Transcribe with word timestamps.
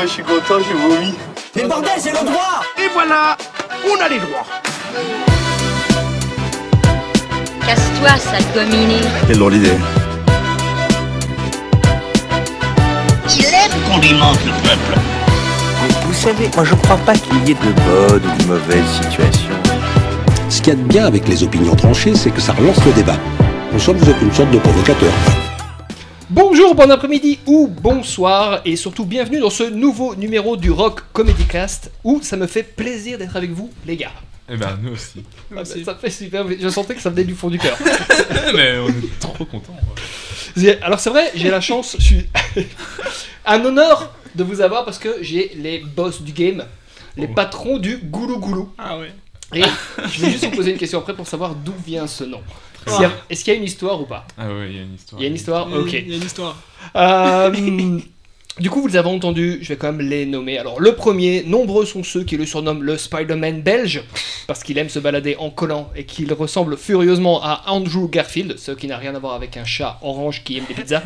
Quand 0.00 0.06
je 0.06 0.12
suis 0.12 0.22
content, 0.22 0.54
je 0.60 0.74
vomis. 0.74 1.14
Mais 1.54 1.64
bordel, 1.64 1.90
c'est 1.98 2.12
le 2.12 2.24
droit 2.24 2.62
Et 2.78 2.88
voilà, 2.94 3.36
on 3.84 4.02
a 4.02 4.08
les 4.08 4.18
droits. 4.18 4.46
Casse-toi, 7.66 8.16
sale 8.16 8.42
gominé. 8.54 9.00
Quelle 9.26 9.36
drôle 9.36 9.52
d'idée. 9.52 9.76
Il 13.36 13.44
aime 13.44 13.82
Qu'on 13.90 13.98
lui 13.98 14.14
manque 14.14 14.42
le 14.46 14.52
peuple. 14.62 14.98
Mais 15.82 15.94
vous 16.06 16.14
savez, 16.14 16.48
moi 16.54 16.64
je 16.64 16.74
crois 16.76 16.96
pas 16.96 17.12
qu'il 17.12 17.46
y 17.46 17.50
ait 17.50 17.54
de 17.54 17.72
bonnes 17.82 18.22
ou 18.24 18.42
de 18.42 18.48
mauvaises 18.48 19.02
situations. 19.02 19.52
Ce 20.48 20.62
qu'il 20.62 20.68
y 20.68 20.76
a 20.76 20.78
de 20.78 20.88
bien 20.88 21.04
avec 21.04 21.28
les 21.28 21.42
opinions 21.42 21.76
tranchées, 21.76 22.14
c'est 22.14 22.30
que 22.30 22.40
ça 22.40 22.54
relance 22.54 22.82
le 22.86 22.92
débat. 22.92 23.18
En 23.74 23.78
somme, 23.78 23.98
vous 23.98 24.08
êtes 24.08 24.22
une 24.22 24.32
sorte 24.32 24.50
de 24.50 24.58
provocateur. 24.60 25.12
Bonjour, 26.72 26.86
bon 26.86 26.92
après-midi 26.92 27.40
ou 27.46 27.66
bonsoir 27.66 28.60
et 28.64 28.76
surtout 28.76 29.04
bienvenue 29.04 29.40
dans 29.40 29.50
ce 29.50 29.64
nouveau 29.64 30.14
numéro 30.14 30.56
du 30.56 30.70
Rock 30.70 31.00
Comedy 31.12 31.44
Cast 31.46 31.90
où 32.04 32.20
ça 32.22 32.36
me 32.36 32.46
fait 32.46 32.62
plaisir 32.62 33.18
d'être 33.18 33.34
avec 33.34 33.50
vous 33.50 33.72
les 33.86 33.96
gars. 33.96 34.12
Eh 34.48 34.56
ben, 34.56 34.78
nous 34.80 34.92
aussi. 34.92 35.24
Ah 35.50 35.56
bah, 35.56 35.64
ça 35.64 35.94
fait 35.96 36.10
super, 36.10 36.44
je 36.48 36.68
sentais 36.68 36.94
que 36.94 37.00
ça 37.02 37.10
venait 37.10 37.24
du 37.24 37.34
fond 37.34 37.50
du 37.50 37.58
cœur. 37.58 37.76
Mais 38.54 38.78
on 38.78 38.88
est 38.88 39.18
trop 39.18 39.44
contents. 39.44 39.76
J'ai- 40.56 40.80
Alors 40.82 41.00
c'est 41.00 41.10
vrai, 41.10 41.32
j'ai 41.34 41.50
la 41.50 41.60
chance, 41.60 41.96
je 41.98 42.04
suis 42.04 42.26
un 43.46 43.64
honneur 43.64 44.14
de 44.36 44.44
vous 44.44 44.60
avoir 44.60 44.84
parce 44.84 44.98
que 45.00 45.16
j'ai 45.22 45.50
les 45.56 45.80
boss 45.80 46.22
du 46.22 46.30
game, 46.32 46.64
les 47.16 47.26
Oh. 47.28 47.34
patrons 47.34 47.78
du 47.78 47.96
goulou 47.96 48.38
goulou. 48.38 48.72
Ah 48.78 48.96
ouais. 48.96 49.10
Et 49.54 49.62
je 50.12 50.20
vais 50.24 50.30
juste 50.30 50.44
vous 50.44 50.52
poser 50.52 50.70
une 50.70 50.78
question 50.78 51.00
après 51.00 51.14
pour 51.14 51.26
savoir 51.26 51.52
d'où 51.56 51.74
vient 51.84 52.06
ce 52.06 52.22
nom. 52.22 52.40
S'il 52.86 53.02
y 53.02 53.04
a- 53.04 53.12
Est-ce 53.28 53.44
qu'il 53.44 53.52
y 53.52 53.56
a 53.56 53.58
une 53.58 53.64
histoire 53.64 54.00
ou 54.00 54.06
pas 54.06 54.26
Ah 54.38 54.46
ouais, 54.48 54.68
il 54.70 54.76
y 54.76 54.78
a 54.78 54.82
une 54.82 54.94
histoire. 54.94 55.20
Il 55.20 55.22
y 55.22 55.26
a 55.26 55.28
une 55.28 55.34
histoire 55.36 55.68
Il 55.68 55.74
y 55.74 55.76
a- 55.76 55.80
Ok. 55.80 55.92
Il 55.92 56.08
y 56.10 56.12
a 56.14 56.16
une 56.16 56.22
histoire. 56.24 56.56
Euh, 56.96 57.50
du 58.60 58.68
coup, 58.70 58.80
vous 58.82 58.88
les 58.88 58.96
avez 58.96 59.08
entendus, 59.08 59.58
je 59.62 59.68
vais 59.68 59.76
quand 59.76 59.92
même 59.92 60.06
les 60.06 60.26
nommer. 60.26 60.58
Alors, 60.58 60.80
le 60.80 60.94
premier, 60.94 61.42
nombreux 61.44 61.84
sont 61.86 62.02
ceux 62.04 62.24
qui 62.24 62.36
le 62.36 62.46
surnomment 62.46 62.82
le 62.82 62.96
Spider-Man 62.98 63.62
belge, 63.62 64.02
parce 64.46 64.62
qu'il 64.62 64.76
aime 64.78 64.88
se 64.88 64.98
balader 64.98 65.36
en 65.38 65.50
collant 65.50 65.90
et 65.96 66.04
qu'il 66.04 66.32
ressemble 66.32 66.76
furieusement 66.76 67.42
à 67.42 67.62
Andrew 67.68 68.08
Garfield, 68.10 68.58
ce 68.58 68.72
qui 68.72 68.86
n'a 68.86 68.96
rien 68.98 69.14
à 69.14 69.18
voir 69.18 69.34
avec 69.34 69.56
un 69.56 69.64
chat 69.64 69.98
orange 70.02 70.42
qui 70.44 70.58
aime 70.58 70.64
les 70.68 70.74
pizzas. 70.74 71.02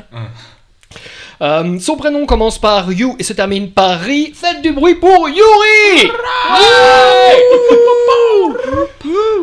Euh, 1.43 1.79
son 1.79 1.97
prénom 1.97 2.27
commence 2.27 2.59
par 2.59 2.93
You 2.93 3.17
et 3.19 3.23
se 3.23 3.33
termine 3.33 3.71
par 3.71 4.01
Ri. 4.01 4.33
Faites 4.35 4.63
du 4.63 4.73
bruit 4.73 4.95
pour 4.95 5.29
Yuri! 5.29 6.11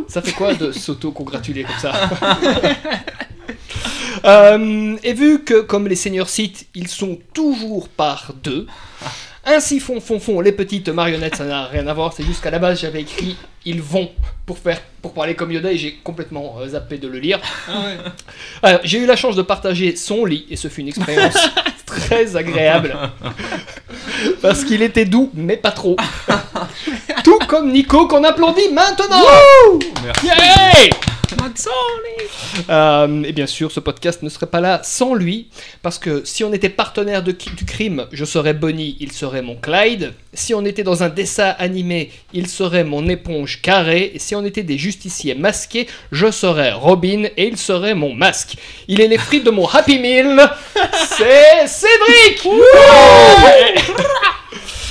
Ça 0.07 0.21
fait 0.21 0.31
quoi 0.31 0.53
de 0.53 0.71
s'auto-congratuler 0.71 1.63
comme 1.63 1.79
ça? 1.79 1.91
Euh, 4.23 4.97
et 5.03 5.13
vu 5.13 5.43
que, 5.43 5.61
comme 5.61 5.87
les 5.87 5.95
seigneurs 5.95 6.29
citent, 6.29 6.67
ils 6.75 6.87
sont 6.87 7.17
toujours 7.33 7.89
par 7.89 8.33
deux, 8.43 8.67
ainsi 9.45 9.79
font, 9.79 9.99
font, 9.99 10.19
font 10.19 10.41
les 10.41 10.51
petites 10.51 10.89
marionnettes, 10.89 11.35
ça 11.35 11.45
n'a 11.45 11.65
rien 11.65 11.87
à 11.87 11.93
voir, 11.93 12.13
c'est 12.13 12.23
juste 12.23 12.43
qu'à 12.43 12.51
la 12.51 12.59
base 12.59 12.81
j'avais 12.81 13.01
écrit 13.01 13.37
ils 13.65 13.81
vont 13.81 14.09
pour, 14.45 14.57
faire, 14.57 14.81
pour 15.01 15.13
parler 15.13 15.35
comme 15.35 15.51
Yoda 15.51 15.71
et 15.71 15.77
j'ai 15.77 15.99
complètement 16.03 16.55
euh, 16.59 16.69
zappé 16.69 16.97
de 16.97 17.07
le 17.07 17.19
lire. 17.19 17.39
Ah 17.67 17.81
ouais. 17.85 17.97
Alors, 18.63 18.79
j'ai 18.83 18.97
eu 18.99 19.05
la 19.05 19.15
chance 19.15 19.35
de 19.35 19.41
partager 19.41 19.95
son 19.95 20.25
lit 20.25 20.47
et 20.49 20.55
ce 20.55 20.67
fut 20.67 20.81
une 20.81 20.87
expérience 20.87 21.37
très 21.85 22.35
agréable. 22.35 22.95
Parce 24.41 24.63
qu'il 24.63 24.81
était 24.81 25.05
doux, 25.05 25.29
mais 25.33 25.57
pas 25.57 25.71
trop. 25.71 25.95
Tout 27.23 27.39
comme 27.47 27.71
Nico 27.71 28.07
qu'on 28.07 28.23
applaudit 28.23 28.69
maintenant 28.71 29.21
Merci. 30.15 30.89
Euh, 32.69 33.23
et 33.23 33.31
bien 33.31 33.47
sûr, 33.47 33.71
ce 33.71 33.79
podcast 33.79 34.23
ne 34.23 34.29
serait 34.29 34.47
pas 34.47 34.61
là 34.61 34.81
sans 34.83 35.13
lui, 35.13 35.47
parce 35.81 35.97
que 35.97 36.21
si 36.25 36.43
on 36.43 36.53
était 36.53 36.69
partenaire 36.69 37.23
de, 37.23 37.31
du 37.31 37.65
crime, 37.65 38.07
je 38.11 38.25
serais 38.25 38.53
Bonnie, 38.53 38.97
il 38.99 39.11
serait 39.11 39.41
mon 39.41 39.55
Clyde. 39.55 40.13
Si 40.33 40.53
on 40.53 40.63
était 40.65 40.83
dans 40.83 41.03
un 41.03 41.09
dessin 41.09 41.55
animé, 41.59 42.11
il 42.33 42.47
serait 42.47 42.83
mon 42.83 43.07
éponge 43.07 43.61
carrée. 43.61 44.11
Et 44.13 44.19
si 44.19 44.35
on 44.35 44.45
était 44.45 44.63
des 44.63 44.77
justiciers 44.77 45.35
masqués, 45.35 45.87
je 46.11 46.31
serais 46.31 46.71
Robin 46.71 47.25
et 47.37 47.47
il 47.47 47.57
serait 47.57 47.95
mon 47.95 48.13
masque. 48.13 48.55
Il 48.87 49.01
est 49.01 49.07
les 49.07 49.17
frites 49.17 49.45
de 49.45 49.51
mon 49.51 49.67
Happy 49.67 49.99
Meal. 49.99 50.37
C'est 51.17 51.67
Cédric. 51.67 52.47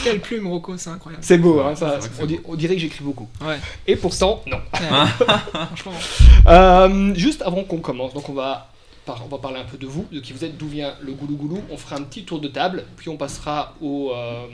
Quelle 0.02 0.20
plume, 0.20 0.46
Rocco, 0.46 0.76
c'est 0.76 0.90
incroyable. 0.90 1.24
C'est 1.24 1.38
beau, 1.38 1.60
hein, 1.60 1.74
ça, 1.74 1.98
on, 2.20 2.26
di- 2.26 2.40
on 2.44 2.54
dirait 2.54 2.74
que 2.74 2.80
j'écris 2.80 3.04
beaucoup. 3.04 3.28
Ouais. 3.44 3.58
Et 3.86 3.96
pourtant, 3.96 4.42
non. 4.46 4.58
Franchement. 5.76 5.92
Euh, 6.46 7.14
juste 7.14 7.42
avant 7.42 7.64
qu'on 7.64 7.78
commence, 7.78 8.14
donc 8.14 8.28
on 8.28 8.32
va, 8.32 8.70
par- 9.04 9.22
on 9.24 9.28
va 9.28 9.38
parler 9.38 9.58
un 9.60 9.64
peu 9.64 9.76
de 9.76 9.86
vous, 9.86 10.06
de 10.10 10.20
qui 10.20 10.32
vous 10.32 10.44
êtes, 10.44 10.56
d'où 10.56 10.68
vient 10.68 10.94
le 11.02 11.12
goulou 11.12 11.36
goulou. 11.36 11.62
On 11.70 11.76
fera 11.76 11.96
un 11.96 12.02
petit 12.02 12.24
tour 12.24 12.40
de 12.40 12.48
table, 12.48 12.84
puis 12.96 13.08
on 13.10 13.16
passera 13.16 13.74
au, 13.82 14.12
euh, 14.14 14.46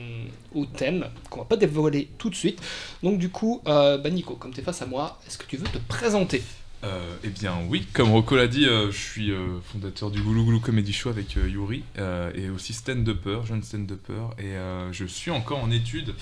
au 0.55 0.65
thème 0.67 1.07
qu'on 1.31 1.41
va 1.41 1.45
pas 1.47 1.57
dévoiler 1.57 2.09
tout 2.19 2.31
de 2.31 2.35
suite. 2.35 2.61
Donc 3.03 3.19
du 3.19 3.29
coup, 3.29 3.63
euh, 3.69 3.99
bah 3.99 4.11
Nico, 4.11 4.35
comme 4.35 4.53
tu 4.53 4.61
es 4.61 4.65
face 4.65 4.83
à 4.83 4.87
moi, 4.87 5.19
est-ce 5.27 5.39
que 5.39 5.45
tu 5.47 5.57
veux 5.57 5.67
te 5.67 5.79
présenter? 5.79 6.43
Euh, 6.85 7.17
eh 7.25 7.29
bien, 7.29 7.59
oui, 7.69 7.87
comme 7.93 8.11
Rocco 8.13 8.37
l'a 8.37 8.49
dit, 8.49 8.67
euh, 8.67 8.91
je 8.91 8.99
suis 8.99 9.31
euh, 9.31 9.61
fondateur 9.73 10.11
du 10.11 10.21
Goulou 10.21 10.45
Goulou 10.45 10.61
Comedy 10.61 10.93
Show 10.93 11.09
avec 11.09 11.35
Yuri 11.35 11.83
et 12.35 12.51
aussi 12.51 12.73
stand-upper, 12.73 13.41
jeune 13.47 13.63
stand-upper. 13.63 14.31
Et 14.39 14.55
je 14.93 15.05
suis 15.05 15.31
encore 15.31 15.63
en 15.63 15.71
études 15.71 16.15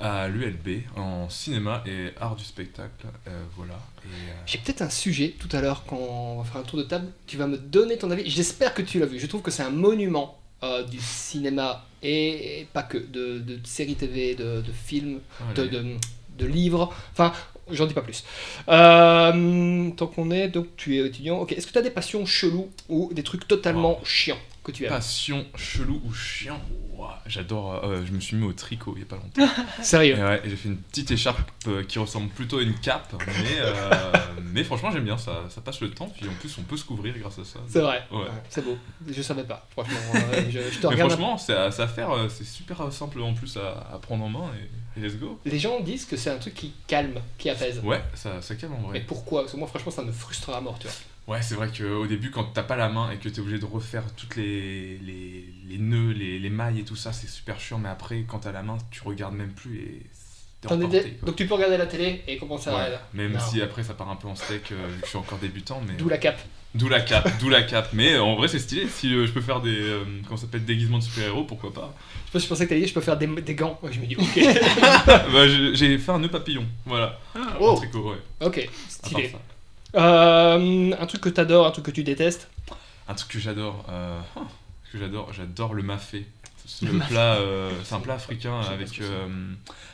à 0.00 0.28
l'ULB 0.28 0.82
en 0.96 1.28
cinéma 1.30 1.84
et 1.86 2.10
art 2.20 2.36
du 2.36 2.44
spectacle. 2.44 3.06
voilà. 3.56 3.78
J'ai 4.46 4.58
peut-être 4.58 4.82
un 4.82 4.90
sujet 4.90 5.34
tout 5.38 5.48
à 5.52 5.60
l'heure 5.60 5.84
quand 5.86 5.96
on 5.96 6.38
va 6.38 6.44
faire 6.44 6.60
un 6.60 6.64
tour 6.64 6.78
de 6.78 6.84
table. 6.84 7.06
Tu 7.26 7.36
vas 7.36 7.46
me 7.46 7.56
donner 7.56 7.96
ton 7.96 8.10
avis. 8.10 8.28
J'espère 8.28 8.74
que 8.74 8.82
tu 8.82 8.98
l'as 8.98 9.06
vu. 9.06 9.18
Je 9.18 9.26
trouve 9.26 9.42
que 9.42 9.50
c'est 9.50 9.62
un 9.62 9.70
monument 9.70 10.38
du 10.90 10.98
cinéma 10.98 11.86
et 12.02 12.66
pas 12.72 12.82
que 12.82 12.98
de, 12.98 13.38
de 13.38 13.58
séries 13.64 13.96
TV, 13.96 14.34
de, 14.34 14.60
de 14.60 14.72
films, 14.72 15.20
de, 15.54 15.96
de 16.38 16.46
livres. 16.46 16.92
Enfin, 17.12 17.32
j'en 17.70 17.86
dis 17.86 17.94
pas 17.94 18.02
plus. 18.02 18.24
Euh, 18.68 19.90
tant 19.96 20.06
qu'on 20.06 20.30
est, 20.30 20.48
donc 20.48 20.66
tu 20.76 20.96
es 20.98 21.06
étudiant. 21.06 21.38
Ok, 21.38 21.52
est-ce 21.52 21.66
que 21.66 21.72
tu 21.72 21.78
as 21.78 21.82
des 21.82 21.90
passions 21.90 22.26
cheloues 22.26 22.70
ou 22.88 23.10
des 23.12 23.22
trucs 23.22 23.46
totalement 23.48 24.00
chiants 24.04 24.38
que 24.62 24.72
tu 24.72 24.84
aimes? 24.84 24.90
Passion 24.90 25.44
chelou 25.56 26.00
ou 26.04 26.12
chiant? 26.12 26.60
Ouah, 26.96 27.18
J'adore. 27.26 27.84
euh, 27.84 28.02
je 28.06 28.12
me 28.12 28.20
suis 28.20 28.36
mis 28.36 28.46
au 28.46 28.52
tricot 28.52 28.94
il 28.96 29.00
y 29.00 29.02
a 29.02 29.06
pas 29.06 29.16
longtemps. 29.16 29.52
Sérieux? 29.82 30.16
Et 30.16 30.22
ouais, 30.22 30.42
j'ai 30.44 30.56
fait 30.56 30.68
une 30.68 30.76
petite 30.78 31.10
écharpe 31.10 31.50
euh, 31.66 31.82
qui 31.84 31.98
ressemble 31.98 32.28
plutôt 32.30 32.58
à 32.58 32.62
une 32.62 32.74
cape, 32.78 33.12
mais, 33.26 33.58
euh, 33.58 34.12
mais 34.52 34.62
franchement 34.62 34.90
j'aime 34.92 35.04
bien, 35.04 35.18
ça, 35.18 35.42
ça 35.50 35.60
passe 35.60 35.80
le 35.80 35.90
temps, 35.90 36.08
puis 36.16 36.28
en 36.28 36.32
plus 36.34 36.56
on 36.58 36.62
peut 36.62 36.76
se 36.76 36.84
couvrir 36.84 37.14
grâce 37.18 37.38
à 37.38 37.44
ça. 37.44 37.58
C'est 37.68 37.80
vrai. 37.80 38.04
Ouais. 38.12 38.26
C'est 38.48 38.64
beau. 38.64 38.76
Je 39.10 39.20
savais 39.22 39.42
pas. 39.44 39.66
Franchement, 39.72 39.94
je, 40.50 40.60
je 40.70 40.78
te 40.78 40.86
Mais 40.86 40.92
regarde. 40.94 41.10
franchement, 41.10 41.36
c'est 41.38 41.54
à, 41.54 41.70
faire, 41.88 42.10
c'est 42.30 42.44
super 42.46 42.92
simple 42.92 43.20
en 43.22 43.34
plus 43.34 43.56
à, 43.56 43.86
à 43.92 43.98
prendre 43.98 44.24
en 44.24 44.28
main 44.28 44.50
et 44.60 44.68
let's 44.96 45.16
go. 45.16 45.38
Les 45.44 45.58
gens 45.58 45.80
disent 45.80 46.04
que 46.04 46.16
c'est 46.16 46.30
un 46.30 46.38
truc 46.38 46.54
qui 46.54 46.72
calme, 46.86 47.20
qui 47.38 47.50
apaise. 47.50 47.80
Ouais, 47.84 48.02
ça, 48.14 48.40
ça 48.42 48.54
calme 48.54 48.74
en 48.74 48.78
Mais 48.80 48.88
vrai. 48.88 49.00
pourquoi? 49.06 49.42
Parce 49.42 49.52
que 49.52 49.58
moi, 49.58 49.68
franchement, 49.68 49.92
ça 49.92 50.02
me 50.02 50.12
frustre 50.12 50.50
à 50.50 50.60
mort, 50.60 50.78
tu 50.78 50.86
vois. 50.86 50.96
Ouais, 51.36 51.40
c'est 51.42 51.54
vrai 51.54 51.70
qu'au 51.76 52.06
début, 52.06 52.30
quand 52.30 52.44
t'as 52.52 52.62
pas 52.64 52.76
la 52.76 52.90
main 52.90 53.10
et 53.10 53.16
que 53.16 53.28
t'es 53.30 53.40
obligé 53.40 53.58
de 53.58 53.64
refaire 53.64 54.04
toutes 54.14 54.36
les, 54.36 54.98
les, 54.98 55.44
les 55.66 55.78
nœuds, 55.78 56.12
les, 56.12 56.38
les 56.38 56.50
mailles 56.50 56.80
et 56.80 56.84
tout 56.84 56.96
ça, 56.96 57.14
c'est 57.14 57.28
super 57.28 57.58
chiant, 57.58 57.78
mais 57.78 57.88
après, 57.88 58.24
quand 58.28 58.40
t'as 58.40 58.52
la 58.52 58.62
main, 58.62 58.76
tu 58.90 59.00
regardes 59.02 59.34
même 59.34 59.52
plus 59.52 59.78
et 59.78 60.02
emporté. 60.72 61.16
Donc 61.24 61.36
tu 61.36 61.46
peux 61.46 61.54
regarder 61.54 61.76
la 61.76 61.86
télé 61.86 62.22
et 62.28 62.36
commencer 62.36 62.70
à. 62.70 62.74
Ouais, 62.76 62.90
même 63.12 63.32
Non. 63.32 63.38
si 63.40 63.60
après 63.62 63.82
ça 63.82 63.94
part 63.94 64.10
un 64.10 64.16
peu 64.16 64.28
en 64.28 64.34
steak, 64.34 64.72
euh, 64.72 64.88
je 65.02 65.08
suis 65.08 65.18
encore 65.18 65.38
débutant, 65.38 65.80
mais. 65.86 65.94
D'où 65.94 66.08
la 66.08 66.18
cape. 66.18 66.40
D'où 66.74 66.88
la 66.88 67.00
cape, 67.00 67.30
d'où 67.38 67.48
la 67.48 67.62
cape. 67.62 67.90
Mais 67.92 68.14
euh, 68.14 68.22
en 68.22 68.34
vrai, 68.34 68.48
c'est 68.48 68.58
stylé. 68.58 68.88
Si 68.88 69.14
euh, 69.14 69.26
je 69.26 69.32
peux 69.32 69.40
faire 69.40 69.60
des. 69.60 69.70
euh, 69.78 70.02
comment 70.24 70.36
ça 70.36 70.46
s'appelle 70.46 70.64
Déguisements 70.64 70.98
de 70.98 71.04
super-héros, 71.04 71.44
pourquoi 71.44 71.72
pas 71.72 71.94
Je 72.26 72.32
pense- 72.32 72.42
je 72.42 72.48
pensais 72.48 72.64
que 72.64 72.70
t'allais 72.70 72.80
dire 72.80 72.88
je 72.88 72.94
peux 72.94 73.00
faire 73.00 73.16
des, 73.16 73.26
des 73.28 73.54
gants. 73.54 73.78
Ouais, 73.82 73.92
je 73.92 74.00
me 74.00 74.06
dis 74.06 74.16
ok. 74.16 74.40
Bah, 75.06 75.46
j'ai 75.74 75.98
fait 75.98 76.10
un 76.12 76.18
nœud 76.18 76.28
papillon. 76.28 76.64
Voilà. 76.84 77.18
Ah, 77.36 77.56
Oh. 77.60 77.72
Un 77.72 77.76
tricot, 77.76 78.10
ouais. 78.10 78.46
ok, 78.46 78.58
À 78.58 78.90
stylé. 78.90 79.32
Euh, 79.96 80.92
un 80.98 81.06
truc 81.06 81.20
que 81.20 81.28
t'adores, 81.28 81.66
un 81.66 81.70
truc 81.70 81.84
que 81.86 81.90
tu 81.92 82.02
détestes? 82.02 82.48
Un 83.06 83.14
truc 83.14 83.30
que 83.32 83.38
j'adore. 83.38 83.84
Euh... 83.90 84.18
oh, 84.36 84.40
que 84.92 84.98
j'adore, 84.98 85.32
j'adore 85.32 85.74
le 85.74 85.82
mafé. 85.82 86.26
C'est 86.66 86.86
le 86.86 86.98
plat, 86.98 87.34
euh, 87.36 87.70
c'est 87.84 87.94
un 87.94 88.00
plat 88.00 88.14
africain 88.14 88.58
avec 88.60 88.98
euh, 89.00 89.28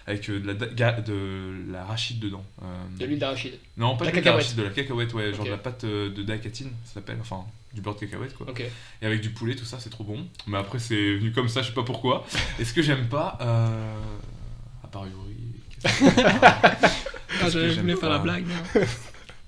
avec 0.06 0.28
euh, 0.30 0.38
de 0.40 0.46
la 0.46 0.54
da- 0.54 1.00
de 1.00 1.52
l'arachide 1.70 2.20
dedans. 2.20 2.44
Euh, 2.62 2.66
De 2.98 3.06
l'huile 3.06 3.18
d'arachide. 3.18 3.54
non, 3.76 3.96
pas 3.96 4.04
La 4.04 4.10
de 4.12 4.16
l'huile 4.16 4.24
cacahuète. 4.24 4.44
d'arachide, 4.54 4.56
de 4.58 4.62
la 4.62 4.70
cacahuète, 4.70 5.14
ouais, 5.14 5.30
genre 5.32 5.40
Ok. 5.40 5.46
de 5.46 5.50
la 5.50 5.58
pâte 5.58 5.84
euh, 5.84 6.10
de 6.10 6.22
dacatine, 6.22 6.70
ça 6.84 6.94
s'appelle, 6.94 7.18
enfin 7.20 7.44
du 7.74 7.80
beurre 7.80 7.94
de 7.96 8.00
cacahuète 8.00 8.34
quoi. 8.36 8.48
Ok. 8.50 8.62
Et 9.02 9.06
avec 9.06 9.20
du 9.20 9.30
poulet, 9.30 9.54
tout 9.56 9.64
ça, 9.64 9.78
c'est 9.80 9.90
trop 9.90 10.04
bon. 10.04 10.26
Mais 10.46 10.58
après, 10.58 10.78
c'est 10.78 11.16
venu 11.16 11.32
comme 11.32 11.48
ça, 11.48 11.62
je 11.62 11.68
sais 11.68 11.74
pas 11.74 11.82
pourquoi. 11.84 12.24
Et 12.58 12.64
ce 12.64 12.72
que 12.72 12.82
j'aime 12.82 13.08
pas, 13.08 13.36
euh... 13.40 13.94
à 14.84 14.88
part 14.88 15.04
Yuri, 15.06 15.36
Ah, 17.42 17.46
que 17.46 17.50
je 17.50 17.68
j'aime 17.70 17.80
voulais 17.82 17.92
faire 17.96 18.00
pas? 18.00 18.08
la 18.10 18.18
blague. 18.18 18.44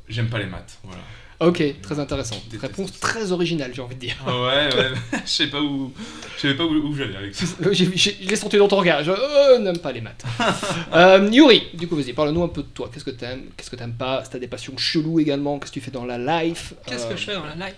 j'aime 0.09 0.29
pas 0.29 0.39
les 0.39 0.47
maths. 0.47 0.79
Voilà. 0.83 1.03
Ok, 1.47 1.63
très 1.83 1.99
intéressant. 1.99 2.37
Déteste. 2.51 2.63
Réponse 2.63 2.99
très 3.01 3.33
originale, 3.33 3.73
j'ai 3.75 3.83
envie 3.83 3.95
de 3.95 4.01
dire. 4.01 4.17
Ah 4.27 4.31
ouais, 4.43 4.75
ouais, 4.75 4.91
je 5.25 5.31
sais 5.31 5.47
pas 5.49 5.61
où, 5.61 5.93
je 6.37 6.41
savais 6.43 6.55
pas 6.55 6.65
où, 6.65 6.73
où 6.75 6.95
j'allais 6.95 7.17
avec 7.17 7.35
ça. 7.35 7.45
Euh, 7.67 7.73
Je 7.73 7.85
l'ai 8.29 8.37
senti 8.37 8.57
dans 8.57 8.69
ton 8.69 8.77
regard. 8.77 9.03
Je 9.05 9.11
euh, 9.13 9.59
n'aime 9.59 9.79
pas 9.79 9.93
les 9.93 10.01
maths. 10.01 10.25
Euh, 10.95 11.29
Yuri, 11.33 11.63
du 11.75 11.89
coup, 11.89 11.97
vas-y, 11.97 12.13
parle-nous 12.13 12.43
un 12.43 12.49
peu 12.49 12.63
de 12.63 12.69
toi. 12.69 12.91
Qu'est-ce 12.93 13.05
que 13.05 13.11
t'aimes 13.11 13.45
Qu'est-ce 13.57 13.71
que 13.71 13.77
t'aimes 13.77 13.95
pas? 13.95 14.23
Si 14.25 14.31
t'as 14.31 14.39
des 14.39 14.47
passions 14.49 14.77
cheloues 14.77 15.21
également, 15.21 15.59
qu'est-ce 15.59 15.73
que 15.73 15.79
tu 15.79 15.85
fais 15.85 15.91
dans 15.91 16.05
la 16.05 16.19
life? 16.19 16.75
Qu'est-ce 16.87 17.07
Euh, 17.07 17.11
que 17.11 17.17
je 17.17 17.25
fais 17.25 17.35
dans 17.35 17.45
la 17.47 17.55
life? 17.55 17.77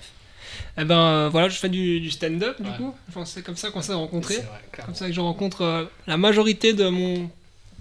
Eh 0.79 0.85
ben 0.85 0.99
euh, 0.99 1.29
voilà, 1.31 1.49
je 1.49 1.57
fais 1.57 1.69
du, 1.69 2.01
du 2.01 2.11
stand-up 2.11 2.61
du 2.61 2.69
Ouais. 2.69 2.77
coup. 2.77 2.95
Enfin, 3.09 3.25
c'est 3.25 3.43
comme 3.43 3.57
ça 3.57 3.71
qu'on 3.71 3.83
s'est 3.83 3.93
rencontrés. 3.93 4.35
C'est 4.35 4.41
vrai. 4.43 4.85
Comme 4.85 4.95
ça 4.95 5.07
que 5.07 5.13
je 5.13 5.21
rencontre 5.21 5.63
euh, 5.63 5.85
la 6.07 6.17
majorité 6.17 6.73
de 6.73 6.89
mon 6.89 7.31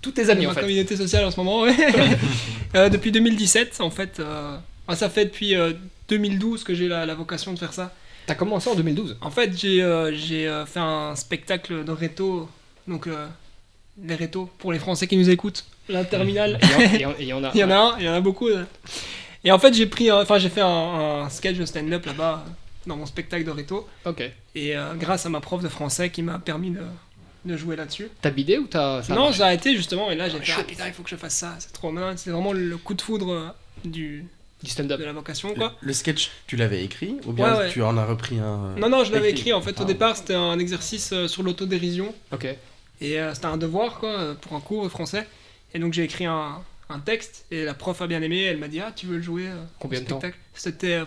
Tous 0.02 0.12
tes 0.12 0.26
de 0.26 0.30
amis 0.32 0.46
ma 0.46 0.52
en 0.52 0.54
fait. 0.54 0.62
communauté 0.62 0.96
sociale 0.96 1.26
en 1.26 1.32
ce 1.32 1.38
moment. 1.38 1.62
ouais. 1.62 1.76
Euh, 2.76 2.90
depuis 2.90 3.12
2017 3.12 3.82
en 3.82 3.92
fait. 3.92 4.20
Enfin, 4.88 4.96
ça 4.98 5.10
fait 5.10 5.26
depuis 5.26 5.56
euh, 5.56 5.74
2012 6.10 6.64
que 6.64 6.74
j'ai 6.74 6.88
la, 6.88 7.06
la 7.06 7.16
vocation 7.16 7.54
de 7.54 7.60
faire 7.60 7.74
ça. 7.74 7.94
T'as 8.26 8.36
commencé 8.36 8.70
en 8.70 8.76
2012. 8.76 9.18
En 9.22 9.32
fait, 9.32 9.56
j'ai 9.58 9.82
euh, 9.84 10.12
euh, 10.32 10.66
fait 10.66 10.80
un 10.80 11.16
spectacle 11.16 11.84
de 11.84 11.92
réto, 11.92 12.48
donc 12.88 13.08
euh, 13.08 13.28
les 14.02 14.16
rétos 14.16 14.50
pour 14.60 14.72
les 14.72 14.80
Français 14.80 15.08
qui 15.08 15.18
nous 15.18 15.30
écoutent, 15.30 15.66
la 15.90 16.06
terminale. 16.06 16.58
Et 16.80 16.96
il 16.96 17.02
y 17.02 17.06
en- 17.06 17.14
il 17.20 17.26
y 17.28 17.34
en 17.34 17.44
a. 17.44 17.52
Il 17.54 17.60
y 17.60 17.64
en 17.64 17.70
a 17.72 17.76
un, 17.76 18.00
il 18.00 18.06
y 18.06 18.10
en 18.10 18.14
a 18.14 18.22
beaucoup. 18.22 18.48
là. 18.48 18.66
Et 19.44 19.52
en 19.52 19.60
fait, 19.60 19.74
j'ai 19.74 19.86
pris, 19.88 20.10
enfin, 20.10 20.38
j'ai 20.38 20.48
fait 20.50 20.62
un, 20.62 20.68
un 21.26 21.30
sketch 21.30 21.58
de 21.58 21.66
stand-up 21.66 22.06
là-bas, 22.06 22.46
dans 22.88 22.96
mon 22.96 23.06
spectacle 23.06 23.44
de 23.44 23.52
réto. 23.52 23.88
Ok. 24.06 24.22
Et 24.56 24.78
euh, 24.78 24.94
grâce 24.96 25.26
à 25.26 25.30
ma 25.30 25.42
prof 25.42 25.62
de 25.62 25.68
français 25.68 26.10
qui 26.10 26.22
m'a 26.22 26.40
permis 26.40 26.72
de, 26.72 26.80
de 27.44 27.58
jouer 27.58 27.76
là-dessus. 27.76 28.08
T'as 28.22 28.30
bidé 28.30 28.58
ou 28.58 28.68
t'as. 28.68 29.04
ça 29.04 29.12
a 29.12 29.16
non, 29.18 29.34
j'ai 29.34 29.44
arrêté 29.44 29.76
justement, 29.76 30.10
et 30.12 30.16
là 30.16 30.30
j'ai 30.30 30.38
Ah, 30.42 30.46
fait, 30.46 30.54
ah 30.60 30.64
putain, 30.64 30.88
il 30.88 30.94
faut 30.94 31.04
que 31.04 31.10
je 31.10 31.18
fasse 31.18 31.36
ça, 31.36 31.56
c'est 31.60 31.74
trop 31.74 31.92
bien. 31.92 32.16
C'est 32.16 32.30
vraiment 32.30 32.54
le 32.54 32.78
coup 32.78 32.94
de 32.94 33.02
foudre 33.02 33.32
euh, 33.34 33.50
du, 33.84 34.26
Du 34.64 34.70
stand-up. 34.70 35.00
de 35.00 35.06
la 35.06 35.12
vocation, 35.14 35.54
quoi. 35.54 35.76
Le 35.82 35.94
sketch, 35.94 36.32
tu 36.48 36.56
l'avais 36.56 36.84
écrit 36.84 37.18
ou 37.26 37.34
bien 37.34 37.52
Ouais, 37.54 37.60
ouais. 37.60 37.70
tu 37.70 37.82
en 37.84 37.98
as 37.98 38.06
repris 38.06 38.40
un 38.40 38.76
Non, 38.78 38.90
non, 38.90 39.04
je 39.04 39.12
l'avais 39.12 39.30
écrit. 39.30 39.42
écrit 39.42 39.54
en 39.54 39.62
fait. 39.62 39.80
Au 39.82 39.86
départ, 39.86 40.16
c'était 40.18 40.36
un 40.36 40.58
exercice 40.58 41.12
euh, 41.14 41.28
sur 41.28 41.44
l'autodérision. 41.44 42.16
Ok. 42.32 42.46
Et 43.02 43.20
euh, 43.20 43.34
c'était 43.34 43.48
un 43.48 43.58
devoir, 43.58 44.00
quoi, 44.00 44.10
euh, 44.10 44.34
pour 44.36 44.54
un 44.54 44.62
cours 44.62 44.90
français. 44.90 45.28
Et 45.74 45.80
donc 45.80 45.92
j'ai 45.94 46.04
écrit 46.04 46.26
un, 46.26 46.62
un 46.90 47.00
texte, 47.00 47.46
et 47.52 47.66
la 47.66 47.74
prof 47.74 48.02
a 48.02 48.08
bien 48.08 48.22
aimé, 48.22 48.44
elle 48.44 48.58
m'a 48.58 48.68
dit, 48.68 48.80
ah, 48.80 48.94
tu 48.96 49.06
veux 49.08 49.18
le 49.18 49.22
jouer 49.24 49.48
euh, 49.48 49.64
Combien 49.80 50.00
de 50.02 50.06
temps 50.06 50.22
C'était, 50.54 50.94
euh, 50.94 51.06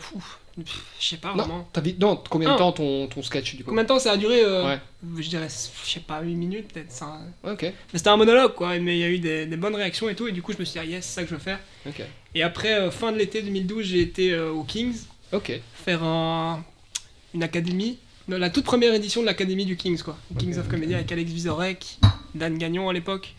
je 0.59 1.07
sais 1.07 1.17
pas 1.19 1.35
Non, 1.35 1.45
vraiment. 1.45 1.69
non, 2.01 2.23
combien 2.31 2.49
de 2.51 2.55
Ah. 2.55 2.59
temps 2.59 2.73
ton, 2.73 3.07
ton 3.09 3.23
sketch 3.23 3.57
du 3.57 3.63
coup 3.65 3.71
Combien 3.71 3.83
de 3.85 3.89
temps 3.89 3.99
ça 3.99 4.13
a 4.13 4.17
duré 4.17 4.41
euh, 4.43 4.67
Ouais. 4.67 4.81
Je 5.19 5.29
dirais, 5.29 5.49
je 5.49 5.91
sais 5.91 6.01
pas, 6.01 6.21
8 6.23 6.35
minutes 6.35 6.73
peut-être. 6.73 6.91
ça. 6.91 7.19
Ok. 7.45 7.63
Mais 7.63 7.75
c'était 7.95 8.09
un 8.09 8.17
monologue, 8.17 8.55
quoi, 8.55 8.79
mais 8.79 8.97
il 8.97 9.01
y 9.01 9.05
a 9.05 9.09
eu 9.09 9.19
des, 9.19 9.47
des 9.47 9.57
bonnes 9.57 9.75
réactions 9.77 10.09
et 10.09 10.15
tout, 10.15 10.29
et 10.29 10.33
du 10.33 10.43
coup 10.43 10.53
je 10.53 10.59
me 10.59 10.65
suis 10.65 10.81
dit, 10.81 10.87
ah, 10.87 10.89
yes, 10.91 11.05
c'est 11.05 11.15
ça 11.17 11.23
que 11.23 11.29
je 11.29 11.35
veux 11.35 11.41
faire. 11.41 11.61
Et 12.35 12.43
après, 12.43 12.75
euh, 12.75 12.91
fin 12.91 13.13
de 13.13 13.19
l'été 13.19 13.43
2012, 13.43 13.85
j'ai 13.85 14.01
été 14.01 14.33
euh, 14.33 14.51
au 14.51 14.63
Kings 14.65 14.97
Ok. 15.33 15.61
faire 15.75 16.03
un, 16.03 16.65
une 17.35 17.43
académie, 17.43 17.99
la 18.29 18.51
toute 18.51 18.65
première 18.65 18.93
édition 18.95 19.21
de 19.21 19.27
l'académie 19.27 19.65
du 19.67 19.77
Kings, 19.77 20.03
quoi. 20.03 20.17
Kings 20.39 20.59
of 20.59 20.69
Comedy 20.69 20.95
avec 20.95 21.11
Alex 21.13 21.31
Vizorek, 21.31 21.99
Dan 22.35 22.59
Gagnon 22.59 22.89
à 22.89 22.93
l'époque. 22.93 23.35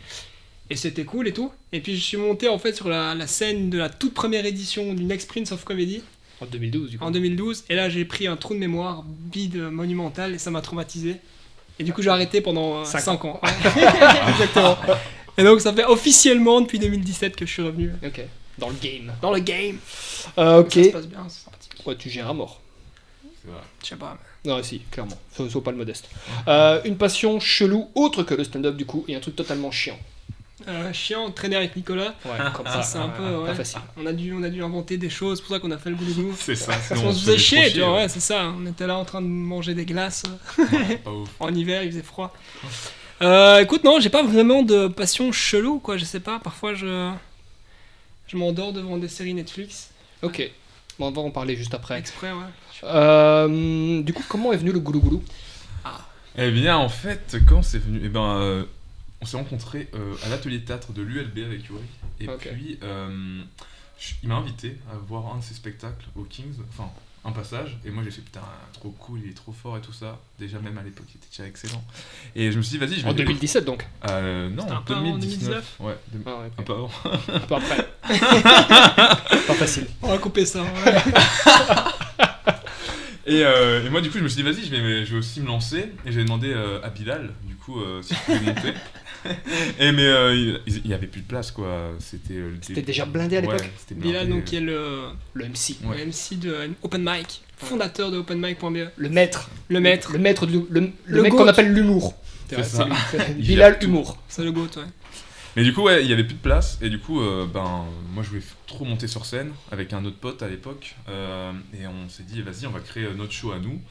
Et 0.70 0.76
c'était 0.76 1.06
cool 1.06 1.28
et 1.30 1.34
tout. 1.34 1.52
Et 1.72 1.80
puis 1.80 1.96
je 1.96 2.04
suis 2.04 2.18
monté 2.18 2.50
en 2.50 2.58
fait 2.60 2.74
sur 2.76 2.90
la, 2.90 3.16
la 3.16 3.26
scène 3.28 3.70
de 3.70 3.78
la 3.78 3.88
toute 3.90 4.14
première 4.14 4.46
édition 4.46 4.94
du 4.94 5.04
Next 5.06 5.30
Prince 5.30 5.52
of 5.54 5.64
Comedy 5.64 6.02
En 6.42 6.46
2012 6.46 6.90
du 6.92 7.00
coup. 7.00 7.04
en 7.06 7.12
2012. 7.12 7.64
Et 7.70 7.76
là 7.76 7.90
j'ai 7.90 8.06
pris 8.06 8.28
un 8.28 8.36
trou 8.38 8.54
de 8.54 8.60
mémoire 8.60 9.04
bide 9.06 9.56
monumental 9.58 10.36
et 10.36 10.38
ça 10.38 10.52
m'a 10.52 10.62
traumatisé. 10.62 11.18
Et 11.80 11.84
du 11.84 11.94
coup 11.94 12.02
j'ai 12.02 12.10
arrêté 12.10 12.42
pendant 12.42 12.86
Cinq 12.86 13.00
5 13.02 13.26
ans. 13.26 13.42
Exactement. 14.30 14.78
Et 15.38 15.44
donc 15.44 15.62
ça 15.62 15.74
fait 15.74 15.86
officiellement 15.86 16.62
depuis 16.62 16.80
2017 16.80 17.36
que 17.36 17.46
je 17.46 17.52
suis 17.52 17.62
revenu 17.64 17.92
Ok. 18.06 18.22
Dans 18.58 18.70
le 18.70 18.76
game. 18.82 19.14
dans 19.22 19.32
le 19.32 19.40
game. 19.40 19.78
Euh, 20.40 20.62
ok. 20.62 20.72
Ça 20.74 20.84
se 20.84 20.90
passe 20.90 21.08
bien, 21.08 21.26
c'est 21.30 21.44
sympathique. 21.46 21.74
Ouais, 21.86 21.96
tu 21.96 22.10
gères 22.10 22.28
à 22.30 22.34
mort. 22.34 22.62
Je 23.84 23.88
sais 23.88 23.96
pas. 23.96 24.18
Non, 24.46 24.62
si, 24.64 24.80
clairement. 24.92 25.16
Faut, 25.32 25.48
faut 25.48 25.62
pas 25.62 25.72
le 25.72 25.78
modeste. 25.78 26.10
Euh, 26.48 26.82
une 26.86 26.98
passion 26.98 27.40
chelou 27.40 27.90
autre 27.96 28.24
que 28.24 28.34
le 28.34 28.44
stand-up 28.44 28.76
du 28.76 28.86
coup 28.86 29.06
et 29.08 29.16
un 29.16 29.20
truc 29.20 29.36
totalement 29.36 29.72
chiant. 29.72 29.98
Euh, 30.68 30.92
chiant, 30.92 31.30
traîner 31.30 31.56
avec 31.56 31.76
Nicolas. 31.76 32.16
Ouais, 32.26 32.32
comme 32.56 32.66
Ça, 32.66 32.82
c'est 32.82 32.98
un 32.98 33.10
peu. 33.10 33.46
Pas 33.46 33.54
facile. 33.54 33.80
On 33.96 34.06
a, 34.06 34.12
dû, 34.12 34.34
on 34.34 34.42
a 34.42 34.50
dû 34.50 34.64
inventer 34.64 34.98
des 34.98 35.10
choses, 35.10 35.38
c'est 35.38 35.44
pour 35.44 35.56
ça 35.56 35.60
qu'on 35.60 35.72
a 35.72 35.78
fait 35.78 35.92
le 35.92 35.96
goulou 35.96 36.36
C'est 36.38 36.56
ça. 36.56 36.74
Qu'on 36.90 37.14
se 37.14 37.26
faisait 37.26 37.38
chier, 37.38 37.72
tu 37.72 37.80
vois, 37.80 37.96
ouais. 37.96 38.10
c'est 38.10 38.20
ça. 38.20 38.52
On 38.58 38.66
était 38.66 38.88
là 38.88 38.98
en 38.98 39.06
train 39.06 39.22
de 39.22 39.28
manger 39.28 39.76
des 39.76 39.86
glaces. 39.86 40.24
Pas 41.04 41.12
ouf. 41.12 41.30
En 41.40 41.54
hiver, 41.54 41.84
il 41.84 41.92
faisait 41.92 42.04
froid. 42.04 42.34
Euh, 43.22 43.60
écoute, 43.60 43.84
non, 43.84 44.00
j'ai 44.00 44.10
pas 44.10 44.24
vraiment 44.24 44.64
de 44.64 44.88
passion 44.88 45.32
chelou, 45.32 45.80
quoi. 45.80 45.98
Je 45.98 46.06
sais 46.06 46.20
pas, 46.20 46.40
parfois 46.40 46.74
je. 46.74 47.12
Je 48.28 48.36
m'endors 48.36 48.74
devant 48.74 48.98
des 48.98 49.08
séries 49.08 49.34
Netflix. 49.34 49.92
Ok. 50.22 50.52
Bon, 51.00 51.08
on 51.08 51.12
va 51.12 51.22
en 51.22 51.32
parler 51.32 51.56
juste 51.56 51.74
après. 51.74 51.98
Exprès, 52.00 52.32
ouais. 52.32 52.84
Euh, 52.84 54.02
du 54.02 54.14
coup, 54.14 54.24
comment 54.28 54.52
est 54.52 54.58
venu 54.58 54.72
le 54.72 54.80
goulou 54.80 55.00
goulou 55.00 55.24
Eh 56.38 56.52
bien, 56.52 56.78
en 56.78 56.90
fait, 56.90 57.38
quand 57.48 57.62
c'est 57.62 57.78
venu, 57.78 58.02
eh 58.04 58.10
ben, 58.10 58.38
euh, 58.40 58.64
on 59.22 59.26
s'est 59.26 59.38
rencontrés 59.38 59.88
euh, 59.96 60.14
à 60.26 60.30
l'atelier 60.30 60.60
de 60.60 60.66
théâtre 60.66 60.94
de 60.94 61.02
l'ULB 61.02 61.38
avec 61.46 61.66
Yuri. 61.68 61.82
Et 62.20 62.28
puis, 62.28 62.80
euh, 62.84 63.42
je- 64.00 64.14
il 64.24 64.30
m'a 64.30 64.36
invité 64.36 64.78
à 64.92 64.96
voir 64.98 65.34
un 65.34 65.38
de 65.40 65.44
ses 65.44 65.54
spectacles 65.54 66.06
au 66.16 66.24
Kings, 66.24 66.54
enfin, 66.70 66.90
un 67.26 67.32
passage. 67.32 67.78
Et 67.84 67.90
moi, 67.90 68.04
j'ai 68.04 68.12
fait 68.12 68.22
putain, 68.22 68.42
trop 68.74 68.90
cool, 68.92 69.20
il 69.24 69.30
est 69.32 69.34
trop 69.34 69.52
fort 69.52 69.76
et 69.78 69.82
tout 69.82 69.92
ça. 69.92 70.20
Déjà, 70.40 70.60
même 70.60 70.78
à 70.78 70.84
l'époque, 70.84 71.08
il 71.14 71.18
était 71.18 71.28
déjà 71.36 71.48
excellent. 71.48 71.84
Et 72.36 72.52
je 72.52 72.58
me 72.58 72.62
suis 72.62 72.78
dit, 72.78 72.86
vas-y, 72.86 72.96
je 73.00 73.04
vais. 73.04 73.10
En 73.10 73.14
2017 73.14 73.66
donc. 73.66 73.86
Euh, 74.10 74.50
non, 74.50 74.64
en 74.64 74.78
un 74.78 74.82
peu 74.82 74.94
avant 74.94 75.12
2019. 75.18 75.76
Ouais, 75.80 75.98
de- 76.14 76.20
Ah 76.26 76.40
ouais, 76.40 76.52
un 76.58 76.64
peu 76.64 76.74
avant. 76.74 76.92
Un 77.34 77.40
peu 77.40 77.56
après. 77.56 77.88
pas 79.48 79.54
facile. 79.56 79.88
On 80.02 80.08
va 80.10 80.18
couper 80.20 80.46
ça. 80.46 80.62
ouais. 80.64 80.96
Et, 83.30 83.44
euh, 83.44 83.86
et 83.86 83.90
moi, 83.90 84.00
du 84.00 84.10
coup, 84.10 84.20
je 84.20 84.24
me 84.24 84.30
suis 84.30 84.42
dit, 84.42 84.50
vas-y, 84.50 84.64
je 84.66 84.72
vais, 84.74 85.06
je 85.06 85.12
vais 85.12 85.18
aussi 85.18 85.42
me 85.42 85.48
lancer. 85.48 85.92
Et 86.06 86.14
j'ai 86.14 86.24
demandé 86.24 86.48
euh, 86.54 86.80
à 86.82 86.90
Bilal, 86.90 87.34
du 87.44 87.56
coup, 87.56 87.82
euh, 87.82 88.02
si 88.02 88.14
je 88.16 88.20
pouvais 88.22 88.40
monter. 88.40 88.74
et 89.80 89.92
mais 89.92 90.06
euh, 90.06 90.36
il- 90.68 90.82
il 90.86 90.92
y 90.92 90.94
avait 90.94 91.08
plus 91.08 91.22
de 91.22 91.28
place, 91.28 91.52
quoi. 91.52 91.92
C'était 92.00 92.36
euh, 92.36 92.50
le 92.52 92.58
C'était 92.62 92.82
déjà 92.82 93.06
blindé 93.06 93.38
à 93.38 93.42
l'époque 93.42 93.60
Ouais. 93.62 93.96
Bilal, 93.98 94.30
donc, 94.30 94.46
qui 94.46 94.58
est 94.58 94.62
le, 94.62 95.08
Le 95.34 95.46
MC. 95.46 95.76
Ouais. 95.84 95.98
le 95.98 96.06
MC 96.06 96.40
de 96.40 96.70
Open 96.84 97.02
Mic, 97.04 97.42
fondateur 97.58 98.12
de 98.12 98.18
OpenMic.be, 98.18 98.90
Le 98.96 99.10
maître. 99.10 99.50
le 99.70 99.80
maître. 99.80 100.12
Le 100.14 100.20
maître 100.20 100.46
du. 100.46 100.60
Le, 100.70 100.92
le 101.06 101.24
qu'on 101.30 101.48
appelle 101.48 101.74
l'humour. 101.74 102.16
Bilal. 103.38 103.78
Humour. 103.82 104.18
C'est 104.30 104.44
le 104.44 104.52
GOAT, 104.52 104.78
ouais. 104.78 104.84
Mais 105.56 105.64
du 105.64 105.74
coup, 105.74 105.82
ouais, 105.84 106.04
il 106.04 106.10
y 106.10 106.14
avait 106.14 106.24
plus 106.24 106.36
de 106.36 106.40
place. 106.42 106.78
Et 106.82 106.90
du 106.90 107.00
coup, 107.00 107.20
euh, 107.20 107.48
ben, 107.52 107.84
moi, 108.14 108.24
je 108.24 108.30
voulais 108.30 108.42
trop 108.68 108.86
monter 108.86 109.08
sur 109.08 109.26
scène 109.26 109.52
avec 109.72 109.92
un 109.92 110.06
autre 110.06 110.18
pote 110.18 110.44
à 110.44 110.48
l'époque. 110.48 110.96
Euh, 111.10 111.52
et 111.74 111.88
on 111.88 112.08
s'est 112.10 112.24
dit, 112.24 112.42
vas-y, 112.44 112.68
on 112.68 112.72
va 112.72 112.80
créer 112.80 113.06
euh, 113.06 113.14
notre 113.16 113.32
show 113.34 113.52
à 113.52 113.58
nous. 113.60 113.82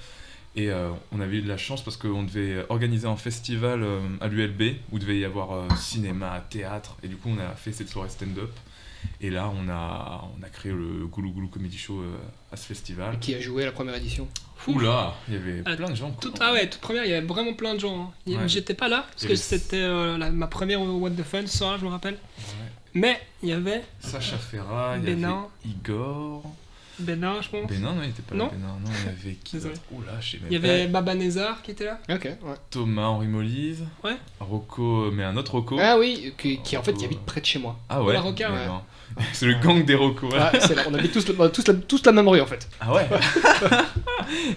Et 0.57 0.71
euh, 0.71 0.91
on 1.13 1.21
avait 1.21 1.37
eu 1.37 1.43
de 1.43 1.49
la 1.49 1.59
chance 1.59 1.83
parce 1.85 1.97
qu'on 1.99 2.23
devait 2.23 2.65
organiser 2.71 3.07
un 3.07 3.17
festival 3.17 3.83
euh, 3.83 4.01
à 4.23 4.29
l'ULB 4.29 4.77
où 4.91 4.99
devait 4.99 5.19
y 5.19 5.25
avoir 5.25 5.53
euh, 5.53 5.69
cinéma, 5.77 6.45
théâtre. 6.49 6.97
Et 7.03 7.09
du 7.09 7.17
coup, 7.17 7.29
on 7.29 7.39
a 7.39 7.51
fait 7.55 7.73
cette 7.73 7.89
soirée 7.91 8.09
stand-up. 8.09 8.51
Et 9.21 9.29
là, 9.31 9.53
on 9.55 9.69
a, 9.69 10.25
on 10.39 10.43
a 10.43 10.49
créé 10.49 10.73
le 10.73 11.07
Goulou 11.07 11.31
Goulou 11.31 11.49
Comedy 11.49 11.77
Show 11.77 12.01
euh, 12.01 12.17
à 12.51 12.57
ce 12.57 12.67
festival. 12.67 13.19
Qui 13.21 13.35
a 13.35 13.41
joué 13.41 13.63
à 13.63 13.67
la 13.67 13.73
première 13.73 13.95
édition 13.95 14.27
Oula, 14.67 15.15
il 15.29 15.35
y 15.35 15.37
avait 15.37 15.63
Ah, 15.67 15.77
plein 15.77 15.91
de 15.91 15.95
gens. 15.95 16.11
quoi. 16.11 16.21
Tout, 16.23 16.33
ah 16.41 16.53
ouais, 16.55 16.69
toute 16.69 16.81
première, 16.81 17.05
il 17.05 17.11
y 17.11 17.15
avait 17.15 17.27
vraiment 17.27 17.53
plein 17.55 17.75
de 17.75 17.79
gens. 17.81 18.13
hein. 18.27 18.31
Ouais. 18.33 18.49
J'étais 18.49 18.75
pas 18.75 18.89
là, 18.89 19.05
parce 19.11 19.27
que 19.27 19.37
c'était 19.37 19.77
euh, 19.77 20.17
ma 20.33 20.47
première 20.49 20.81
What 20.81 21.11
the 21.11 21.23
Fun 21.23 21.47
ce 21.47 21.59
soir-là, 21.59 21.79
je 21.79 21.85
me 21.85 21.91
rappelle. 21.91 22.15
Ouais. 22.15 22.67
Mais 22.95 23.21
il 23.43 23.51
y 23.51 23.53
avait 23.53 23.85
Sacha 24.01 24.39
Ferra, 24.39 24.95
il 24.97 25.03
y 25.03 25.07
Bénin. 25.07 25.47
avait 25.65 25.71
Igor. 25.75 26.43
Bénin, 26.99 27.41
je 27.43 27.49
pense. 27.51 27.69
Bénin, 27.69 27.93
non, 27.95 28.03
il 28.03 28.11
était 28.11 28.23
pas 28.23 28.35
Non. 28.35 28.45
là. 28.47 28.51
Bénin, 28.53 28.67
non, 28.69 28.91
il 28.91 29.07
y 29.07 29.09
avait 29.29 29.37
qui 29.37 29.57
Oula, 29.93 30.21
je 30.21 30.31
sais 30.31 30.39
même 30.39 30.47
Il 30.51 30.57
y 30.57 30.61
pas. 30.61 30.69
avait 30.69 30.87
Baba 30.87 31.15
Nezar 31.15 31.63
qui 31.63 31.71
était 31.73 31.85
là. 31.85 31.99
Ok, 32.11 32.25
ouais. 32.25 32.37
Thomas 32.71 33.07
Henri 33.07 33.27
Molise. 33.27 33.85
Ouais. 34.03 34.17
Rocco, 34.41 35.11
mais 35.13 35.25
un 35.25 35.37
autre 35.37 35.53
Rocco. 35.53 35.77
Ah 35.81 35.99
oui, 35.99 36.33
qui, 36.39 36.59
qui 36.63 36.77
en 36.77 36.83
fait 36.83 36.95
qui 36.95 37.05
habite 37.05 37.21
près 37.21 37.41
de 37.41 37.47
chez 37.47 37.59
moi. 37.59 37.79
Ah 37.89 38.03
ouais. 38.03 38.13
La 38.15 38.21
Roca, 38.21 38.51
Ouais, 38.51 38.57
ouais. 38.57 38.67
C'est 39.33 39.47
le 39.47 39.55
gang 39.55 39.85
des 39.85 39.95
Rocco. 39.95 40.27
ouais. 40.29 40.39
Ah, 40.39 40.53
là, 40.53 40.83
on 40.89 40.95
habite 40.95 41.13
tous, 41.13 41.27
le- 41.29 41.49
tous, 41.51 41.67
la, 41.69 41.75
tous 41.75 42.05
la 42.05 42.13
même 42.13 42.29
rue 42.29 42.41
en 42.41 42.47
fait. 42.47 42.69
Ah 42.81 42.93
ouais. 42.93 43.07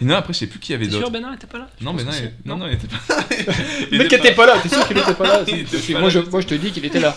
Et 0.01 0.05
non, 0.05 0.15
après, 0.15 0.33
je 0.33 0.39
sais 0.39 0.47
plus 0.47 0.59
qui 0.59 0.71
y 0.71 0.75
avait 0.75 0.85
T'es 0.85 0.91
sûr 0.91 0.99
d'autres. 1.01 1.11
Bénin 1.13 1.33
était 1.33 1.47
pas 1.47 1.59
là? 1.59 1.69
Non, 1.81 1.95
que 1.95 2.01
il... 2.01 2.31
non, 2.45 2.57
non, 2.57 2.67
il 2.67 2.73
était 2.73 2.87
pas. 2.87 2.97
Le 3.91 3.97
mec 3.97 4.11
était 4.13 4.33
pas 4.33 4.45
là, 4.45 4.55
t'es 4.61 4.69
sûr 4.69 4.85
qu'il 4.87 4.97
était 4.97 5.13
pas 5.13 5.23
là? 5.27 5.43
Moi, 5.91 6.01
là 6.01 6.09
je, 6.09 6.19
moi 6.19 6.41
je 6.41 6.47
te 6.47 6.55
dis 6.55 6.71
qu'il 6.71 6.85
était 6.85 6.99
là. 6.99 7.15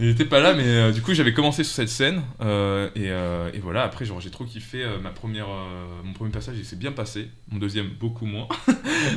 Il 0.00 0.08
était 0.08 0.24
pas 0.24 0.40
là, 0.40 0.52
mais 0.54 0.64
euh, 0.66 0.92
du 0.92 1.00
coup, 1.02 1.14
j'avais 1.14 1.32
commencé 1.32 1.64
sur 1.64 1.74
cette 1.74 1.88
scène. 1.88 2.22
euh, 2.40 2.88
et, 2.94 3.10
euh, 3.10 3.50
et 3.54 3.58
voilà, 3.58 3.84
après, 3.84 4.04
genre, 4.04 4.20
j'ai 4.20 4.30
trop 4.30 4.44
kiffé 4.44 4.82
euh, 4.82 4.98
ma 4.98 5.10
première, 5.10 5.46
euh, 5.48 5.86
mon 6.04 6.12
premier 6.12 6.30
passage, 6.30 6.56
il 6.58 6.64
s'est 6.64 6.76
bien 6.76 6.92
passé. 6.92 7.28
Mon 7.50 7.58
deuxième, 7.58 7.88
beaucoup 7.88 8.26
moins. 8.26 8.48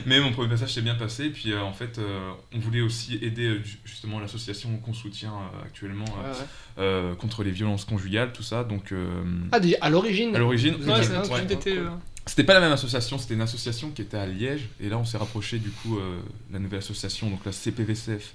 mais 0.05 0.19
mon 0.19 0.31
premier 0.31 0.49
passage 0.49 0.73
s'est 0.73 0.81
bien 0.81 0.95
passé. 0.95 1.29
Puis 1.29 1.51
euh, 1.51 1.61
en 1.61 1.73
fait, 1.73 1.97
euh, 1.99 2.31
on 2.53 2.59
voulait 2.59 2.81
aussi 2.81 3.15
aider 3.21 3.59
ju- 3.63 3.79
justement 3.85 4.19
l'association 4.19 4.77
qu'on 4.77 4.93
soutient 4.93 5.33
euh, 5.33 5.65
actuellement 5.65 6.05
euh, 6.23 6.31
Ouais, 6.31 6.37
ouais. 6.37 6.45
euh, 6.79 7.15
contre 7.15 7.43
les 7.43 7.51
violences 7.51 7.64
conjugales, 7.87 8.31
tout 8.33 8.43
ça. 8.43 8.63
Donc, 8.63 8.91
euh, 8.91 9.23
Ah, 9.51 9.59
déjà, 9.59 9.77
à 9.81 9.89
l'origine 9.89 10.35
à 10.35 10.39
l'origine, 10.39 10.75
Vous 10.79 10.89
Ouais, 10.89 10.97
étiez- 10.99 11.07
c'est 11.09 11.15
un 11.15 11.21
ouais, 11.23 11.29
truc 11.29 11.47
d'été. 11.47 11.75
cool. 11.75 11.83
euh, 11.87 11.89
C'était 12.27 12.43
pas 12.43 12.53
la 12.55 12.59
même 12.59 12.71
association, 12.71 13.17
c'était 13.19 13.35
une 13.35 13.41
association 13.41 13.91
qui 13.91 14.01
était 14.01 14.17
à 14.17 14.25
Liège, 14.25 14.67
et 14.79 14.89
là 14.89 14.97
on 14.97 15.05
s'est 15.05 15.17
rapproché 15.17 15.59
du 15.59 15.69
coup 15.69 15.99
euh, 15.99 16.17
la 16.51 16.57
nouvelle 16.57 16.79
association, 16.79 17.29
donc 17.29 17.45
la 17.45 17.51
CPVCF, 17.51 18.33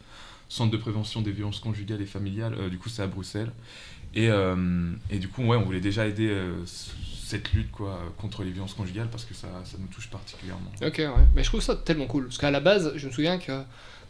Centre 0.49 0.71
de 0.73 0.77
prévention 0.77 1.23
des 1.23 1.31
violences 1.33 1.59
conjugales 1.61 2.01
et 2.03 2.07
familiales, 2.07 2.55
euh, 2.59 2.69
du 2.69 2.79
coup 2.79 2.89
c'est 2.89 3.03
à 3.03 3.07
Bruxelles. 3.09 3.51
Et, 4.15 4.29
euh, 4.29 4.93
et 5.11 5.19
du 5.19 5.27
coup 5.29 5.43
ouais, 5.45 5.57
on 5.57 5.63
voulait 5.65 5.81
déjà 5.81 6.07
aider 6.07 6.37
cette 6.67 7.53
lutte 7.53 7.71
quoi, 7.71 8.01
contre 8.19 8.43
les 8.45 8.51
violences 8.51 8.75
conjugales 8.75 9.09
parce 9.11 9.25
que 9.25 9.35
ça, 9.35 9.49
ça 9.65 9.77
nous 9.79 9.87
touche 9.89 10.09
particulièrement. 10.09 10.71
Ok, 10.85 10.99
ouais. 10.99 11.09
Mais 11.35 11.43
je 11.45 11.49
trouve 11.49 11.61
ça 11.61 11.77
tellement 11.77 12.07
cool. 12.07 12.25
Parce 12.27 12.39
qu'à 12.39 12.51
la 12.51 12.61
base, 12.61 12.93
je 12.97 13.07
me 13.07 13.13
souviens 13.13 13.39
que 13.39 13.63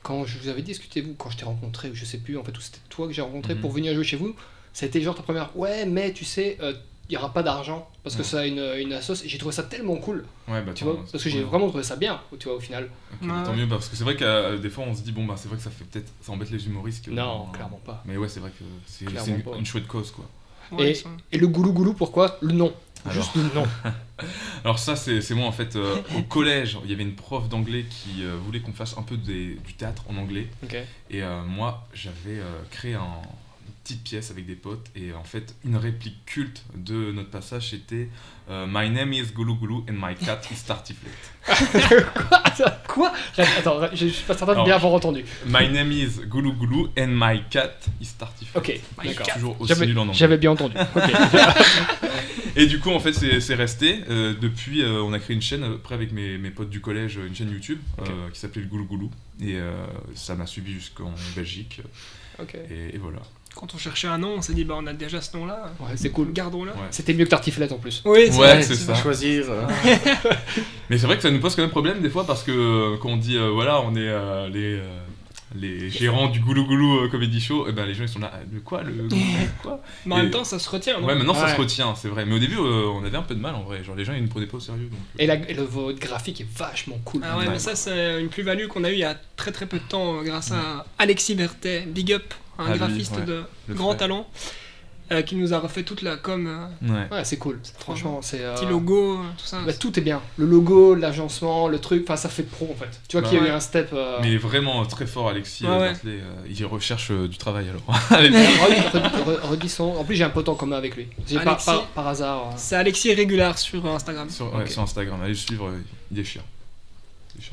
quand 0.02 0.24
je 0.24 0.38
vous 0.38 0.48
avais 0.48 0.62
discuté, 0.62 1.02
vous, 1.02 1.14
quand 1.14 1.28
je 1.30 1.36
t'ai 1.36 1.44
rencontré, 1.44 1.90
ou 1.90 1.94
je 1.94 2.04
sais 2.06 2.16
plus, 2.18 2.38
en 2.38 2.44
fait, 2.44 2.56
ou 2.56 2.60
c'était 2.62 2.78
toi 2.88 3.06
que 3.06 3.12
j'ai 3.12 3.20
rencontré 3.22 3.54
Mhm. 3.54 3.60
pour 3.60 3.70
venir 3.72 3.94
jouer 3.94 4.04
chez 4.04 4.16
vous, 4.16 4.34
c'était 4.72 5.00
genre 5.00 5.14
ta 5.14 5.22
première. 5.22 5.56
Ouais, 5.56 5.84
mais 5.86 6.12
tu 6.12 6.24
sais, 6.24 6.56
euh, 6.60 6.72
il 7.08 7.14
y 7.14 7.16
aura 7.16 7.32
pas 7.32 7.42
d'argent 7.42 7.88
parce 8.04 8.14
que 8.14 8.20
Ouais. 8.22 8.26
ça 8.28 8.40
a 8.40 8.46
une, 8.46 8.60
une 8.78 8.92
assos 8.92 9.24
et 9.24 9.28
j'ai 9.28 9.36
trouvé 9.38 9.52
ça 9.52 9.64
tellement 9.64 9.96
cool, 9.96 10.24
Ouais, 10.46 10.62
bah 10.62 10.72
tu 10.74 10.84
vois, 10.84 10.96
parce 11.10 11.24
que 11.24 11.28
j'ai 11.30 11.42
vraiment 11.42 11.68
trouvé 11.68 11.82
ça 11.82 11.96
bien, 11.96 12.20
tu 12.38 12.46
vois, 12.48 12.56
au 12.56 12.60
final. 12.60 12.88
Ouais. 13.20 13.28
Tant 13.44 13.52
mieux, 13.52 13.66
bah, 13.66 13.76
parce 13.76 13.88
que 13.88 13.96
c'est 13.96 14.04
vrai 14.04 14.14
que 14.16 14.24
euh, 14.24 14.58
des 14.58 14.70
fois 14.70 14.84
on 14.86 14.94
se 14.94 15.02
dit, 15.02 15.10
bon, 15.12 15.24
bah 15.24 15.34
c'est 15.36 15.48
vrai 15.48 15.56
que 15.56 15.62
ça 15.64 15.70
fait 15.70 15.84
peut-être. 15.84 16.12
Ça 16.22 16.30
embête 16.32 16.50
les 16.50 16.64
humoristes. 16.66 17.04
que- 17.06 17.10
Non, 17.10 17.46
clairement 17.52 17.80
pas. 17.84 18.02
Mais 18.06 18.16
ouais, 18.16 18.28
c'est 18.28 18.38
vrai 18.40 18.50
que 18.50 18.64
c'est 18.86 19.06
une, 19.06 19.66
chouette 19.66 19.86
cause 19.88 20.12
quoi. 20.12 20.24
Ouais, 20.72 20.92
Et- 20.92 21.36
Et 21.36 21.38
le 21.38 21.48
goulou 21.48 21.72
goulou, 21.72 21.94
pourquoi? 21.94 22.38
Le 22.42 22.52
nom. 22.52 22.72
Alors. 23.04 23.14
Juste 23.14 23.34
le 23.34 23.42
nom. 23.54 23.66
Alors 24.64 24.78
ça 24.78 24.94
c'est 24.94 25.22
c'est 25.22 25.34
moi 25.34 25.46
en 25.46 25.52
fait 25.52 25.74
euh, 25.74 25.96
au 26.18 26.22
collège 26.22 26.76
il 26.84 26.90
y 26.90 26.92
avait 26.92 27.02
une 27.02 27.14
prof 27.14 27.48
d'anglais 27.48 27.86
qui 27.88 28.22
euh, 28.22 28.36
voulait 28.44 28.60
qu'on 28.60 28.74
fasse 28.74 28.94
un 28.98 29.02
peu 29.02 29.16
des- 29.16 29.54
du 29.66 29.72
théâtre 29.72 30.04
en 30.10 30.16
anglais 30.18 30.48
et 31.08 31.22
euh, 31.22 31.42
moi 31.44 31.86
j'avais 31.94 32.38
euh, 32.38 32.60
créé 32.70 32.92
un- 32.92 33.22
petite 33.90 34.04
pièce 34.04 34.30
avec 34.30 34.46
des 34.46 34.54
potes 34.54 34.86
et 34.94 35.12
en 35.12 35.24
fait 35.24 35.56
une 35.64 35.76
réplique 35.76 36.24
culte 36.24 36.62
de 36.76 37.10
notre 37.10 37.30
passage 37.30 37.70
c'était 37.70 38.08
euh, 38.48 38.64
My 38.68 38.88
name 38.88 39.12
is 39.12 39.32
Gulu 39.34 39.54
Gulu 39.54 39.82
and 39.88 39.94
my 39.94 40.14
cat 40.14 40.40
is 40.52 40.62
Tartiflette. 40.64 41.12
Quoi? 42.88 43.12
Attends, 43.58 43.80
je 43.92 44.06
suis 44.06 44.24
pas 44.24 44.36
certain 44.36 44.60
de 44.60 44.64
bien 44.64 44.76
avoir 44.76 44.92
entendu. 44.92 45.24
My 45.46 45.68
name 45.68 45.90
is 45.90 46.20
Gulu 46.26 46.52
Gulu 46.52 46.90
and 46.96 47.08
my 47.08 47.42
cat 47.50 47.72
is 48.00 48.12
Tartiflette. 48.16 48.56
Ok, 48.56 48.80
suis 49.00 49.08
d'accord. 49.08 49.34
toujours 49.34 49.60
aussi 49.60 49.72
J'avais 49.72 49.86
nul 49.86 49.98
en 49.98 50.02
anglais. 50.02 50.14
j'avais 50.14 50.38
bien 50.38 50.50
entendu. 50.52 50.76
Ok. 50.78 51.02
Et 52.56 52.66
du 52.66 52.78
coup, 52.80 52.90
en 52.90 53.00
fait, 53.00 53.12
c'est 53.12 53.54
resté. 53.54 54.00
Euh, 54.10 54.34
depuis, 54.40 54.82
euh, 54.82 55.02
on 55.02 55.12
a 55.12 55.18
créé 55.18 55.34
une 55.34 55.42
chaîne, 55.42 55.62
euh, 55.64 55.74
après 55.76 55.94
avec 55.94 56.12
mes, 56.12 56.38
mes 56.38 56.50
potes 56.50 56.70
du 56.70 56.80
collège, 56.80 57.16
une 57.26 57.34
chaîne 57.34 57.50
YouTube 57.50 57.78
euh, 58.00 58.04
qui 58.32 58.38
s'appelait 58.40 58.62
le 58.62 58.68
Goulou 58.68 58.84
Goulou. 58.86 59.10
Et 59.40 59.54
euh, 59.56 59.72
ça 60.14 60.34
m'a 60.34 60.46
suivi 60.46 60.72
jusqu'en 60.72 61.12
Belgique. 61.36 61.80
Et, 62.70 62.94
et 62.94 62.98
voilà. 62.98 63.18
Quand 63.54 63.74
on 63.74 63.78
cherchait 63.78 64.06
un 64.06 64.16
nom, 64.18 64.34
on 64.36 64.42
s'est 64.42 64.54
dit, 64.54 64.64
bah 64.64 64.74
on 64.78 64.86
a 64.86 64.92
déjà 64.92 65.20
ce 65.20 65.36
nom-là, 65.36 65.72
Ouais, 65.80 65.88
c'est 65.96 66.10
cool. 66.10 66.32
gardons-le. 66.32 66.70
Ouais. 66.70 66.76
C'était 66.90 67.12
mieux 67.14 67.24
que 67.24 67.30
Tartiflette 67.30 67.72
en 67.72 67.78
plus. 67.78 68.00
Oui, 68.04 68.28
c'est 68.30 68.38
Ouais, 68.38 68.46
vrai, 68.54 68.62
c'est 68.62 68.76
ça. 68.76 68.94
Choisir. 68.94 69.44
Mais 70.88 70.98
c'est 70.98 71.06
vrai 71.06 71.16
que 71.16 71.22
ça 71.22 71.30
nous 71.30 71.40
pose 71.40 71.54
quand 71.56 71.62
même 71.62 71.70
problème 71.70 72.00
des 72.00 72.10
fois 72.10 72.26
parce 72.26 72.42
que 72.42 72.96
quand 72.96 73.10
on 73.10 73.16
dit, 73.16 73.36
euh, 73.36 73.50
voilà, 73.50 73.80
on 73.82 73.94
est 73.96 74.08
euh, 74.08 74.48
les, 74.48 74.74
euh, 74.78 74.88
les 75.54 75.90
gérants 75.90 76.28
du 76.28 76.40
Goulou 76.40 76.64
Goulou 76.64 76.98
euh, 77.00 77.08
Comedy 77.08 77.40
Show, 77.40 77.66
et 77.68 77.72
ben 77.72 77.84
les 77.86 77.94
gens 77.94 78.04
ils 78.04 78.08
sont 78.08 78.18
là, 78.20 78.32
le 78.52 78.60
quoi 78.60 78.82
Le 78.82 79.08
quoi 79.62 79.80
Mais 80.06 80.14
en 80.14 80.18
même 80.18 80.30
temps, 80.30 80.44
ça 80.44 80.58
se 80.58 80.68
retient. 80.70 81.00
non 81.00 81.06
Ouais, 81.06 81.14
maintenant 81.14 81.34
ça 81.34 81.48
se 81.54 81.60
retient, 81.60 81.94
c'est 81.94 82.08
vrai. 82.08 82.24
Mais 82.24 82.34
au 82.34 82.38
début, 82.38 82.56
euh, 82.56 82.86
on 82.88 83.04
avait 83.04 83.16
un 83.16 83.22
peu 83.22 83.34
de 83.34 83.40
mal 83.40 83.54
en 83.54 83.62
vrai. 83.62 83.82
Genre 83.82 83.96
les 83.96 84.04
gens 84.04 84.12
ils 84.14 84.22
nous 84.22 84.28
prenaient 84.28 84.46
pas 84.46 84.58
au 84.58 84.60
sérieux. 84.60 84.88
Donc, 84.90 84.98
euh, 85.00 85.22
Et, 85.22 85.26
la, 85.26 85.34
et 85.34 85.54
le 85.54 85.62
votre 85.62 85.98
graphique 85.98 86.40
est 86.40 86.46
vachement 86.56 86.98
cool. 87.04 87.22
Ah 87.24 87.36
ouais, 87.38 87.44
Ouais. 87.46 87.50
mais 87.52 87.58
ça, 87.58 87.74
c'est 87.74 88.20
une 88.20 88.28
plus-value 88.28 88.66
qu'on 88.68 88.84
a 88.84 88.90
eu 88.90 88.94
il 88.94 88.98
y 89.00 89.04
a 89.04 89.16
très 89.36 89.50
très 89.52 89.66
peu 89.66 89.78
de 89.78 89.84
temps 89.84 90.22
grâce 90.22 90.52
à 90.52 90.84
Alexis 90.98 91.34
Berthet, 91.34 91.82
big 91.86 92.12
up, 92.12 92.32
un 92.58 92.66
Ah, 92.72 92.76
graphiste 92.76 93.16
ouais, 93.16 93.24
de 93.24 93.42
le 93.68 93.74
grand 93.74 93.88
frère. 93.88 93.98
talent, 93.98 94.28
euh, 95.12 95.22
qui 95.22 95.34
nous 95.36 95.52
a 95.54 95.58
refait 95.58 95.82
toute 95.82 96.02
la 96.02 96.16
com, 96.16 96.46
euh, 96.46 96.88
Ouais. 96.92 97.08
Ouais, 97.10 97.24
c'est 97.24 97.36
cool. 97.38 97.58
Franchement, 97.78 98.20
c'est. 98.22 98.40
euh, 98.42 98.54
petit 98.54 98.66
logo, 98.66 99.18
tout 99.38 99.44
ça. 99.44 99.58
bah, 99.66 99.72
tout 99.72 99.98
est 99.98 100.02
bien. 100.02 100.20
Le 100.36 100.46
logo, 100.46 100.94
l'agencement, 100.94 101.68
le 101.68 101.78
truc, 101.78 102.04
enfin 102.04 102.16
ça 102.16 102.28
fait 102.28 102.42
pro 102.44 102.68
en 102.70 102.74
fait. 102.78 102.88
Tu 103.08 103.16
vois 103.16 103.22
Bah 103.22 103.28
qu'il 103.28 103.38
y 103.38 103.40
a 103.40 103.46
eu 103.48 103.50
un 103.50 103.60
step. 103.60 103.90
euh, 103.92 104.18
Mais 104.22 104.36
vraiment 104.36 104.84
très 104.86 105.06
fort, 105.06 105.28
Alexis 105.28 105.64
Ouais, 105.64 105.70
ouais. 105.70 105.78
Berthellet, 105.92 106.20
il 106.48 106.66
recherche 106.66 107.10
euh, 107.10 107.28
du 107.28 107.36
travail 107.38 107.68
alors. 107.68 107.82
Avec- 108.10 108.32
redis, 108.32 108.76
redis- 108.76 109.24
re- 109.24 109.40
redis 109.50 109.68
son- 109.68 109.94
En 109.98 110.04
plus, 110.04 110.14
j'ai 110.16 110.24
un 110.24 110.30
pote 110.30 110.48
en 110.48 110.54
commun 110.54 110.76
avec 110.76 110.96
lui. 110.96 111.08
J'ai 111.26 111.36
par, 111.36 111.48
Alexis. 111.48 111.66
par, 111.66 111.86
par 111.88 112.08
hasard. 112.08 112.38
euh, 112.48 112.52
C'est 112.56 112.76
Alexis 112.76 113.12
Régular 113.14 113.58
sur 113.58 113.84
Instagram. 113.86 114.28
sur, 114.30 114.50
sur 114.68 114.82
Instagram, 114.82 115.18
allez 115.20 115.30
le 115.30 115.34
suivre, 115.36 115.66
euh, 115.68 115.78
il 116.10 116.16
déchire. 116.16 116.42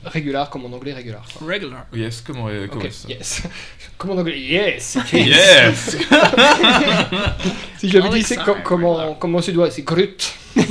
Régular, 0.06 0.50
comme 0.50 0.66
en 0.66 0.76
anglais, 0.76 0.94
régular. 0.94 1.26
Regular. 1.42 1.86
Yes, 1.94 2.22
comment, 2.22 2.48
euh, 2.48 2.68
comment 2.68 2.86
Ok, 2.86 2.92
ça 2.92 3.08
yes. 3.08 3.44
comme 3.98 4.12
en 4.12 4.18
anglais, 4.18 4.40
yes. 4.40 4.98
Yes 5.14 5.98
Si 7.78 7.90
je 7.90 7.98
l'avais 7.98 8.18
dit, 8.18 8.24
c'est 8.24 8.38
com- 8.38 8.62
comment, 8.64 9.16
comment 9.16 9.40
doit, 9.40 9.72
c'est 9.72 9.84
Grut. 9.84 10.34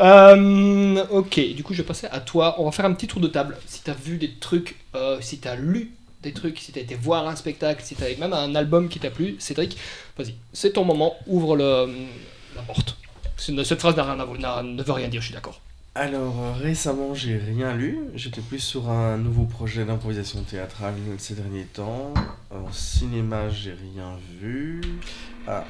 Euh, 0.00 1.04
ok, 1.10 1.38
du 1.54 1.62
coup, 1.62 1.74
je 1.74 1.82
vais 1.82 1.86
passer 1.86 2.06
à 2.10 2.20
toi. 2.20 2.54
On 2.58 2.64
va 2.64 2.72
faire 2.72 2.86
un 2.86 2.94
petit 2.94 3.06
tour 3.06 3.20
de 3.20 3.28
table. 3.28 3.58
Si 3.66 3.82
t'as 3.82 3.92
vu 3.92 4.16
des 4.16 4.30
trucs, 4.30 4.76
euh, 4.94 5.18
si 5.20 5.38
t'as 5.40 5.56
lu 5.56 5.90
des 6.22 6.32
trucs, 6.32 6.58
si 6.58 6.72
t'as 6.72 6.80
été 6.80 6.94
voir 6.94 7.28
un 7.28 7.36
spectacle, 7.36 7.82
si 7.84 7.94
t'as 7.96 8.06
même 8.16 8.32
un 8.32 8.54
album 8.54 8.88
qui 8.88 8.98
t'a 8.98 9.10
plu, 9.10 9.36
Cédric, 9.38 9.76
vas-y, 10.16 10.34
c'est 10.54 10.72
ton 10.72 10.84
moment, 10.84 11.16
ouvre 11.26 11.54
le, 11.54 11.88
la 12.56 12.62
porte. 12.62 12.96
Cette 13.36 13.80
phrase 13.80 13.96
n'a 13.96 14.04
rien 14.04 14.20
à 14.20 14.62
ne 14.62 14.82
veut 14.82 14.92
rien 14.92 15.08
dire, 15.08 15.20
je 15.20 15.26
suis 15.26 15.34
d'accord. 15.34 15.60
Alors 16.00 16.40
euh, 16.40 16.52
récemment, 16.52 17.12
j'ai 17.12 17.36
rien 17.36 17.74
lu. 17.74 17.98
J'étais 18.14 18.40
plus 18.40 18.58
sur 18.58 18.88
un 18.88 19.18
nouveau 19.18 19.44
projet 19.44 19.84
d'improvisation 19.84 20.42
théâtrale 20.42 20.94
ces 21.18 21.34
derniers 21.34 21.66
temps. 21.66 22.14
En 22.50 22.72
cinéma, 22.72 23.50
j'ai 23.50 23.72
rien 23.72 24.16
vu. 24.40 24.80
Ah, 25.46 25.66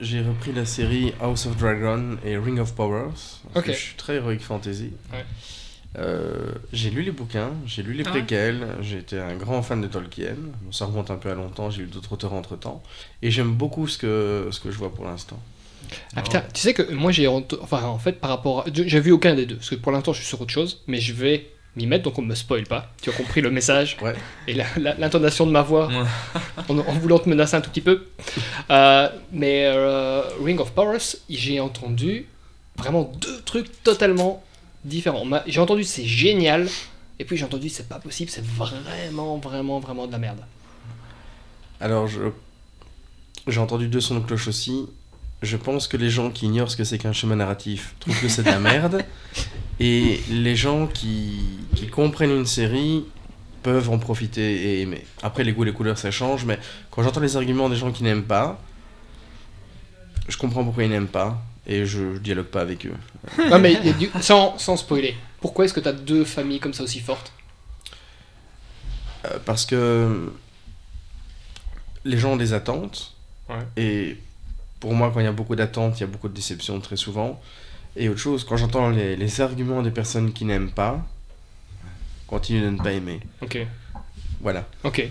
j'ai 0.00 0.22
repris 0.22 0.54
la 0.54 0.64
série 0.64 1.12
House 1.20 1.44
of 1.44 1.58
Dragon 1.58 2.16
et 2.24 2.38
Ring 2.38 2.58
of 2.60 2.74
Powers. 2.74 3.42
Parce 3.52 3.66
que 3.66 3.72
je 3.72 3.78
suis 3.78 3.96
très 3.96 4.14
heroic 4.14 4.38
fantasy. 4.38 4.90
Ouais. 5.12 5.26
Euh, 5.98 6.52
j'ai 6.72 6.88
lu 6.88 7.02
les 7.02 7.10
bouquins, 7.10 7.50
j'ai 7.66 7.82
lu 7.82 7.92
les 7.92 8.04
Ah 8.06 8.12
ouais 8.12 8.20
préquels, 8.20 8.68
j'ai 8.80 8.98
été 8.98 9.18
un 9.18 9.36
grand 9.36 9.60
fan 9.60 9.82
de 9.82 9.86
Tolkien. 9.86 10.36
Bon, 10.62 10.72
ça 10.72 10.86
remonte 10.86 11.10
un 11.10 11.16
peu 11.16 11.30
à 11.30 11.34
longtemps, 11.34 11.68
j'ai 11.68 11.82
lu 11.82 11.88
d'autres 11.88 12.14
auteurs 12.14 12.32
entre 12.32 12.56
temps. 12.56 12.82
Et 13.20 13.30
j'aime 13.30 13.52
beaucoup 13.52 13.86
ce 13.86 13.98
que, 13.98 14.48
ce 14.50 14.60
que 14.60 14.70
je 14.70 14.78
vois 14.78 14.94
pour 14.94 15.04
l'instant. 15.04 15.38
Ah 16.16 16.22
putain, 16.22 16.42
tu 16.52 16.60
sais 16.60 16.74
que 16.74 16.82
moi 16.92 17.12
j'ai. 17.12 17.26
Enfin, 17.28 17.82
en 17.84 17.98
fait, 17.98 18.12
par 18.20 18.30
rapport. 18.30 18.60
à- 18.60 18.64
J'ai 18.72 19.00
vu 19.00 19.12
aucun 19.12 19.34
des 19.34 19.46
deux, 19.46 19.56
parce 19.56 19.70
que 19.70 19.74
pour 19.76 19.92
l'instant 19.92 20.12
je 20.12 20.18
suis 20.18 20.26
sur 20.26 20.40
autre 20.40 20.52
chose, 20.52 20.82
mais 20.86 21.00
je 21.00 21.12
vais 21.12 21.48
m'y 21.76 21.86
mettre 21.86 22.04
donc 22.04 22.18
on 22.18 22.22
me 22.22 22.34
spoil 22.34 22.64
pas. 22.64 22.90
Tu 23.02 23.10
as 23.10 23.12
compris 23.12 23.40
le 23.40 23.50
message 23.50 23.96
Ouais. 24.02 24.14
Et 24.48 24.54
l'intonation 24.98 25.46
de 25.46 25.52
ma 25.52 25.62
voix 25.62 25.88
en, 26.68 26.78
en 26.78 26.92
voulant 26.94 27.18
te 27.18 27.28
menacer 27.28 27.56
un 27.56 27.60
tout 27.60 27.70
petit 27.70 27.80
peu. 27.80 28.06
Euh, 28.70 29.08
mais 29.32 29.64
euh, 29.66 30.22
Ring 30.44 30.58
of 30.60 30.72
Powers, 30.72 30.98
j'ai 31.30 31.60
entendu 31.60 32.26
vraiment 32.76 33.10
deux 33.20 33.40
trucs 33.42 33.82
totalement 33.82 34.42
différents. 34.84 35.24
J'ai 35.46 35.60
entendu 35.60 35.84
c'est 35.84 36.04
génial, 36.04 36.68
et 37.18 37.24
puis 37.24 37.36
j'ai 37.36 37.44
entendu 37.44 37.68
c'est 37.68 37.88
pas 37.88 37.98
possible, 38.00 38.30
c'est 38.30 38.44
vraiment, 38.44 39.36
vraiment, 39.38 39.78
vraiment 39.78 40.06
de 40.06 40.12
la 40.12 40.18
merde. 40.18 40.40
Alors, 41.80 42.08
je... 42.08 42.20
j'ai 43.46 43.60
entendu 43.60 43.86
deux 43.88 44.00
sons 44.00 44.16
de 44.18 44.24
cloche 44.26 44.48
aussi. 44.48 44.86
Je 45.42 45.56
pense 45.56 45.86
que 45.86 45.96
les 45.96 46.10
gens 46.10 46.30
qui 46.30 46.46
ignorent 46.46 46.70
ce 46.70 46.76
que 46.76 46.84
c'est 46.84 46.98
qu'un 46.98 47.12
schéma 47.12 47.36
narratif 47.36 47.94
trouvent 48.00 48.20
que 48.20 48.28
c'est 48.28 48.42
de 48.42 48.48
la 48.50 48.58
merde. 48.58 49.04
Et 49.80 50.20
les 50.30 50.56
gens 50.56 50.86
qui... 50.88 51.38
qui 51.76 51.86
comprennent 51.88 52.32
une 52.36 52.46
série 52.46 53.04
peuvent 53.62 53.90
en 53.90 53.98
profiter 53.98 54.54
et 54.56 54.80
aimer. 54.82 55.04
Après, 55.22 55.44
les 55.44 55.52
goûts 55.52 55.62
et 55.62 55.66
les 55.66 55.72
couleurs, 55.72 55.98
ça 55.98 56.10
change, 56.10 56.44
mais 56.44 56.58
quand 56.90 57.02
j'entends 57.02 57.20
les 57.20 57.36
arguments 57.36 57.68
des 57.68 57.76
gens 57.76 57.92
qui 57.92 58.02
n'aiment 58.02 58.24
pas, 58.24 58.60
je 60.28 60.36
comprends 60.36 60.64
pourquoi 60.64 60.84
ils 60.84 60.90
n'aiment 60.90 61.06
pas 61.08 61.40
et 61.66 61.84
je 61.86 62.18
dialogue 62.18 62.46
pas 62.46 62.60
avec 62.60 62.86
eux. 62.86 62.94
non 63.50 63.58
mais 63.58 63.76
du- 63.94 64.10
sans, 64.20 64.56
sans 64.58 64.76
spoiler, 64.76 65.16
pourquoi 65.40 65.64
est-ce 65.64 65.74
que 65.74 65.80
tu 65.80 65.88
as 65.88 65.92
deux 65.92 66.24
familles 66.24 66.60
comme 66.60 66.72
ça 66.72 66.82
aussi 66.84 67.00
fortes? 67.00 67.32
Euh, 69.26 69.38
parce 69.44 69.66
que 69.66 70.32
les 72.04 72.16
gens 72.18 72.32
ont 72.32 72.36
des 72.36 72.52
attentes. 72.52 73.14
Ouais. 73.48 73.56
Et 73.76 74.16
pour 74.80 74.94
moi, 74.94 75.10
quand 75.12 75.20
il 75.20 75.24
y 75.24 75.28
a 75.28 75.32
beaucoup 75.32 75.56
d'attentes, 75.56 75.98
il 75.98 76.00
y 76.00 76.04
a 76.04 76.06
beaucoup 76.06 76.28
de 76.28 76.34
déceptions 76.34 76.80
très 76.80 76.96
souvent. 76.96 77.40
Et 77.96 78.08
autre 78.08 78.20
chose, 78.20 78.44
quand 78.44 78.56
j'entends 78.56 78.90
les, 78.90 79.16
les 79.16 79.40
arguments 79.40 79.82
des 79.82 79.90
personnes 79.90 80.32
qui 80.32 80.44
n'aiment 80.44 80.70
pas, 80.70 81.04
continue 82.26 82.60
de 82.60 82.70
ne 82.70 82.78
pas 82.78 82.92
aimer. 82.92 83.20
Ok. 83.42 83.58
Voilà. 84.40 84.66
Ok. 84.84 85.02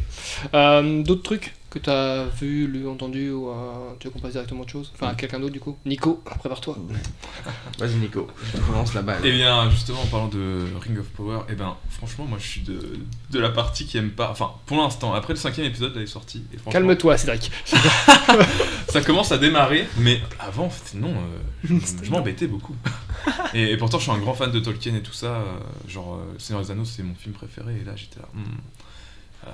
Euh, 0.54 1.04
D'autres 1.04 1.24
trucs? 1.24 1.54
Que 1.70 1.80
tu 1.80 1.90
as 1.90 2.26
vu, 2.40 2.68
lu, 2.68 2.88
entendu, 2.88 3.32
ou 3.32 3.50
euh, 3.50 3.54
tu 4.00 4.08
veux 4.08 4.14
qu'on 4.14 4.20
passe 4.20 4.32
directement 4.32 4.62
à 4.62 4.64
autre 4.64 4.72
chose? 4.72 4.92
Enfin, 4.96 5.10
à 5.10 5.16
quelqu'un 5.16 5.40
d'autre 5.40 5.54
du 5.54 5.60
coup? 5.60 5.78
Nico, 5.86 6.22
prépare-toi. 6.40 6.78
Vas-y 7.80 7.96
Nico, 7.96 8.28
je 8.46 8.58
te 8.58 8.64
relance 8.64 8.94
la 8.94 9.02
balle. 9.02 9.22
Eh 9.24 9.32
bien, 9.32 9.70
justement, 9.70 10.02
en 10.02 10.06
parlant 10.08 10.28
de 10.30 10.66
Ring 10.82 11.00
of 11.00 11.08
Power, 11.08 11.40
eh 11.50 11.56
ben, 11.56 11.76
franchement, 11.90 12.26
moi, 12.26 12.38
je 12.42 12.48
suis 12.48 12.62
de, 12.62 13.00
de 13.32 13.40
la 13.40 13.50
partie 13.50 13.86
qui 13.86 13.98
aime 13.98 14.12
pas. 14.12 14.30
Enfin, 14.32 14.52
pour 14.66 14.78
l'instant, 14.78 15.14
après 15.14 15.34
le 15.34 15.40
cinquième 15.40 15.66
épisode, 15.68 15.94
là, 15.94 16.02
il 16.02 16.04
est 16.04 16.08
sorti. 16.08 16.44
Franchement, 16.54 16.72
Calme-toi, 16.72 17.18
Cédric. 17.18 17.52
Ça 18.90 19.02
commence 19.02 19.32
à 19.32 19.38
démarrer, 19.38 19.88
mais 19.98 20.22
avant, 20.40 20.70
c'était 20.70 20.98
non, 20.98 21.14
euh, 21.14 21.80
je, 22.04 22.10
m'embêtais 22.12 22.48
beaucoup. 22.48 22.76
Et, 23.54 23.72
et 23.72 23.78
pourtant, 23.78 23.98
je 24.00 24.04
suis 24.04 24.12
un 24.12 24.20
grand 24.20 24.34
fan 24.34 24.52
de 24.52 24.60
Tolkien 24.60 24.96
et 24.96 25.02
tout 25.02 25.14
ça. 25.14 25.28
euh, 25.28 25.60
genre, 25.88 26.16
euh, 26.16 26.36
Seigneur 26.40 26.64
des 26.64 26.72
Anneaux, 26.72 26.86
c'est 26.86 27.04
mon 27.04 27.16
film 27.16 27.34
préféré. 27.34 27.78
Et 27.82 27.84
là, 27.84 27.94
j'étais 27.96 28.20
là, 28.20 28.28
euh, 29.46 29.50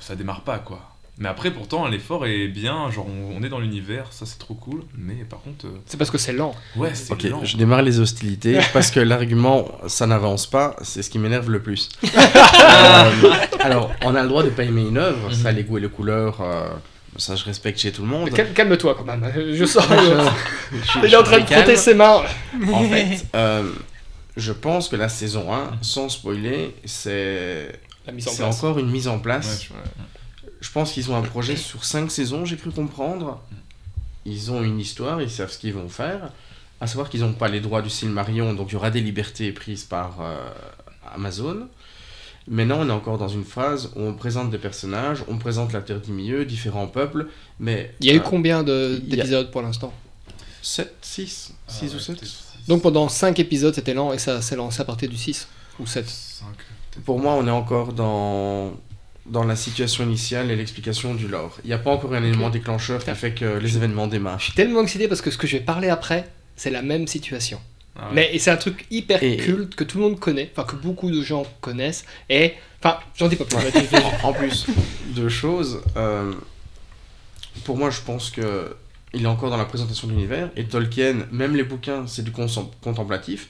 ça 0.00 0.14
démarre 0.16 0.42
pas, 0.42 0.58
quoi. 0.58 0.95
Mais 1.18 1.30
après, 1.30 1.50
pourtant, 1.50 1.86
l'effort 1.88 2.26
est 2.26 2.46
bien. 2.48 2.90
Genre, 2.90 3.06
on, 3.08 3.36
on 3.38 3.42
est 3.42 3.48
dans 3.48 3.58
l'univers, 3.58 4.08
ça, 4.12 4.26
c'est 4.26 4.38
trop 4.38 4.52
cool. 4.52 4.82
Mais 4.98 5.14
par 5.28 5.40
contre, 5.40 5.66
euh, 5.66 5.70
C'est 5.86 5.96
parce 5.96 6.10
que 6.10 6.18
c'est 6.18 6.34
lent. 6.34 6.54
ouais, 6.76 6.94
c'est 6.94 7.10
Ok, 7.12 7.22
lent. 7.22 7.42
je 7.42 7.56
démarre 7.56 7.80
les 7.82 8.00
hostilités 8.00 8.58
parce 8.74 8.90
que 8.90 9.00
l'argument 9.00 9.66
ça 9.86 10.06
n'avance 10.06 10.46
pas, 10.46 10.76
c'est 10.82 11.02
ce 11.02 11.08
qui 11.08 11.18
m'énerve 11.18 11.50
le 11.50 11.60
plus. 11.62 11.88
Euh, 12.06 13.30
alors, 13.60 13.92
on 14.02 14.14
a 14.14 14.22
le 14.22 14.28
droit 14.28 14.42
de 14.42 14.50
pas 14.50 14.64
aimer 14.64 14.82
une 14.82 14.98
œuvre, 14.98 15.32
ça, 15.32 15.52
les 15.52 15.62
goûts 15.64 15.78
et 15.78 15.80
les 15.80 15.88
couleurs, 15.88 16.40
euh, 16.40 16.68
ça 17.16 17.34
je 17.36 17.44
respecte 17.44 17.78
chez 17.78 17.92
tout 17.92 18.02
le 18.02 18.08
monde. 18.08 18.30
Cal- 18.30 18.52
Calme-toi 18.52 18.94
quand 18.96 19.04
même. 19.04 19.30
Je 19.54 19.64
sens. 19.64 19.84
Je- 19.88 20.78
suis- 20.86 21.00
Il 21.04 21.12
est 21.12 21.16
en 21.16 21.22
train 21.22 21.40
de 21.40 21.46
frotter 21.46 21.76
ses 21.76 21.94
mains. 21.94 22.22
En 22.72 22.82
fait, 22.88 23.24
euh, 23.34 23.70
je 24.36 24.52
pense 24.52 24.88
que 24.88 24.96
la 24.96 25.08
saison 25.08 25.52
1, 25.52 25.72
sans 25.82 26.08
spoiler, 26.08 26.74
c'est 26.84 27.72
La 28.06 28.12
mise 28.12 28.28
en 28.28 28.30
c'est 28.32 28.36
place. 28.38 28.62
encore 28.62 28.78
une 28.78 28.90
mise 28.90 29.08
en 29.08 29.16
Ouais, 29.16 29.22
place. 29.22 29.64
je- 29.64 29.68
Je 30.60 30.70
pense 30.70 30.92
qu'ils 30.92 31.10
ont 31.10 31.16
un 31.16 31.22
projet 31.22 31.56
sur 31.56 31.84
5 31.84 32.10
saisons, 32.10 32.44
j'ai 32.44 32.56
cru 32.56 32.70
comprendre. 32.70 33.40
ils 34.24 34.50
ont 34.50 34.62
une 34.62 34.80
histoire, 34.80 35.20
ils 35.22 35.30
savent 35.30 35.50
ce 35.50 35.58
qu'ils 35.58 35.74
vont 35.74 35.88
faire. 35.88 36.32
À 36.80 36.86
savoir 36.86 37.08
qu'ils 37.08 37.20
n'ont 37.20 37.32
pas 37.32 37.48
les 37.48 37.60
droits 37.60 37.80
du 37.82 37.90
Silmarion, 37.90 38.52
donc 38.54 38.68
il 38.70 38.72
y 38.74 38.76
aura 38.76 38.90
des 38.90 39.00
libertés 39.00 39.50
prises 39.52 39.84
par 39.84 40.20
euh, 40.20 40.36
Amazon. 41.14 41.68
Maintenant, 42.48 42.78
on 42.80 42.88
est 42.88 42.92
encore 42.92 43.18
dans 43.18 43.28
une 43.28 43.44
phase 43.44 43.90
où 43.96 44.00
on 44.02 44.14
présente 44.14 44.50
des 44.50 44.58
personnages, 44.58 45.24
on 45.28 45.36
présente 45.38 45.72
la 45.72 45.80
Terre 45.80 46.00
du 46.00 46.12
Milieu, 46.12 46.44
différents 46.44 46.86
peuples, 46.86 47.28
mais... 47.58 47.94
Il 48.00 48.06
y 48.06 48.10
a 48.10 48.14
eu 48.14 48.18
euh, 48.18 48.22
combien 48.22 48.60
a- 48.60 48.98
d'épisodes 48.98 49.50
pour 49.50 49.62
l'instant? 49.62 49.92
7, 50.62 50.94
6, 51.00 51.24
6 51.24 51.52
Ah 51.68 51.72
ou 51.80 51.84
ouais, 51.94 51.98
7 52.00 52.06
peut-être 52.16 52.26
six. 52.28 52.44
Donc 52.68 52.82
pendant 52.82 53.08
5 53.08 53.38
épisodes 53.38 53.74
c'était 53.74 53.94
lent 53.94 54.12
et 54.12 54.18
ça 54.18 54.42
s'est 54.42 54.56
lancé 54.56 54.80
à 54.80 54.84
partir 54.84 55.08
du 55.08 55.16
6 55.16 55.46
ou 55.78 55.86
7. 55.86 56.08
Cinq, 56.08 56.46
peut-être. 56.56 57.04
Pour 57.04 57.18
moi, 57.20 57.34
on 57.34 57.46
est 57.46 57.50
encore 57.50 57.92
dans, 57.92 58.72
dans 59.30 59.44
la 59.44 59.56
situation 59.56 60.04
initiale 60.04 60.50
et 60.50 60.56
l'explication 60.56 61.14
du 61.14 61.26
lore. 61.28 61.58
Il 61.64 61.68
n'y 61.68 61.72
a 61.72 61.78
pas 61.78 61.90
encore 61.90 62.14
un 62.14 62.22
élément 62.22 62.50
déclencheur 62.50 63.04
qui 63.04 63.10
fait 63.14 63.32
que 63.34 63.58
les 63.58 63.76
événements 63.76 64.06
démarrent. 64.06 64.38
Je 64.38 64.44
suis 64.44 64.52
tellement 64.54 64.82
excité 64.82 65.08
parce 65.08 65.20
que 65.20 65.30
ce 65.30 65.38
que 65.38 65.46
je 65.46 65.56
vais 65.56 65.62
parler 65.64 65.88
après, 65.88 66.28
c'est 66.56 66.70
la 66.70 66.82
même 66.82 67.06
situation. 67.06 67.60
Ah 67.98 68.08
ouais. 68.08 68.14
Mais 68.14 68.30
et 68.34 68.38
c'est 68.38 68.50
un 68.50 68.56
truc 68.56 68.86
hyper 68.90 69.22
Et- 69.22 69.36
culte 69.38 69.74
que 69.74 69.82
tout 69.84 69.98
le 69.98 70.04
monde 70.04 70.20
connaît, 70.20 70.50
enfin 70.56 70.64
que 70.66 70.76
beaucoup 70.76 71.10
de 71.10 71.22
gens 71.22 71.44
connaissent. 71.60 72.04
Et 72.28 72.52
enfin, 72.82 72.98
j'en 73.16 73.26
dis 73.28 73.36
pas 73.36 73.44
plus. 73.44 73.56
en, 74.24 74.28
en 74.28 74.32
plus, 74.32 74.66
deux 75.14 75.28
choses. 75.30 75.80
euh, 75.96 76.32
pour 77.64 77.76
moi, 77.76 77.90
je 77.90 78.00
pense 78.02 78.30
que 78.30 78.76
il 79.14 79.22
est 79.22 79.26
encore 79.26 79.50
dans 79.50 79.56
la 79.56 79.64
présentation 79.64 80.08
de 80.08 80.12
l'univers. 80.12 80.50
Et 80.56 80.64
Tolkien, 80.64 81.26
même 81.32 81.56
les 81.56 81.62
bouquins, 81.64 82.06
c'est 82.06 82.22
du 82.22 82.30
contemplatif. 82.32 83.48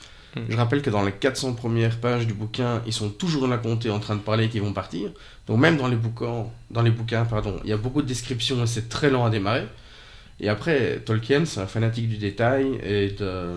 Je 0.49 0.57
rappelle 0.57 0.83
que 0.83 0.91
dans 0.91 1.03
les 1.03 1.13
400 1.13 1.55
premières 1.55 1.99
pages 1.99 2.27
du 2.27 2.35
bouquin, 2.35 2.83
ils 2.87 2.93
sont 2.93 3.09
toujours 3.11 3.43
dans 3.43 3.49
la 3.49 3.59
comté 3.59 3.91
en 3.91 4.01
train 4.01 4.15
de 4.17 4.21
parler 4.21 4.49
qu'ils 4.49 4.63
vont 4.63 4.73
partir. 4.73 5.11
Donc 5.47 5.59
même 5.59 5.77
dans 5.77 5.89
les 5.89 5.97
bouquins, 5.97 6.47
dans 6.71 6.83
les 6.83 6.91
bouquins 6.91 7.25
pardon, 7.25 7.57
il 7.65 7.71
y 7.71 7.73
a 7.73 7.77
beaucoup 7.77 8.03
de 8.03 8.07
descriptions 8.07 8.63
et 8.63 8.67
c'est 8.67 8.89
très 8.89 9.09
lent 9.11 9.25
à 9.25 9.31
démarrer. 9.31 9.67
Et 10.41 10.49
après, 10.51 11.01
Tolkien, 11.05 11.45
c'est 11.47 11.61
un 11.61 11.67
fanatique 11.67 12.09
du 12.09 12.19
détail 12.19 12.79
et 12.85 13.09
de, 13.13 13.53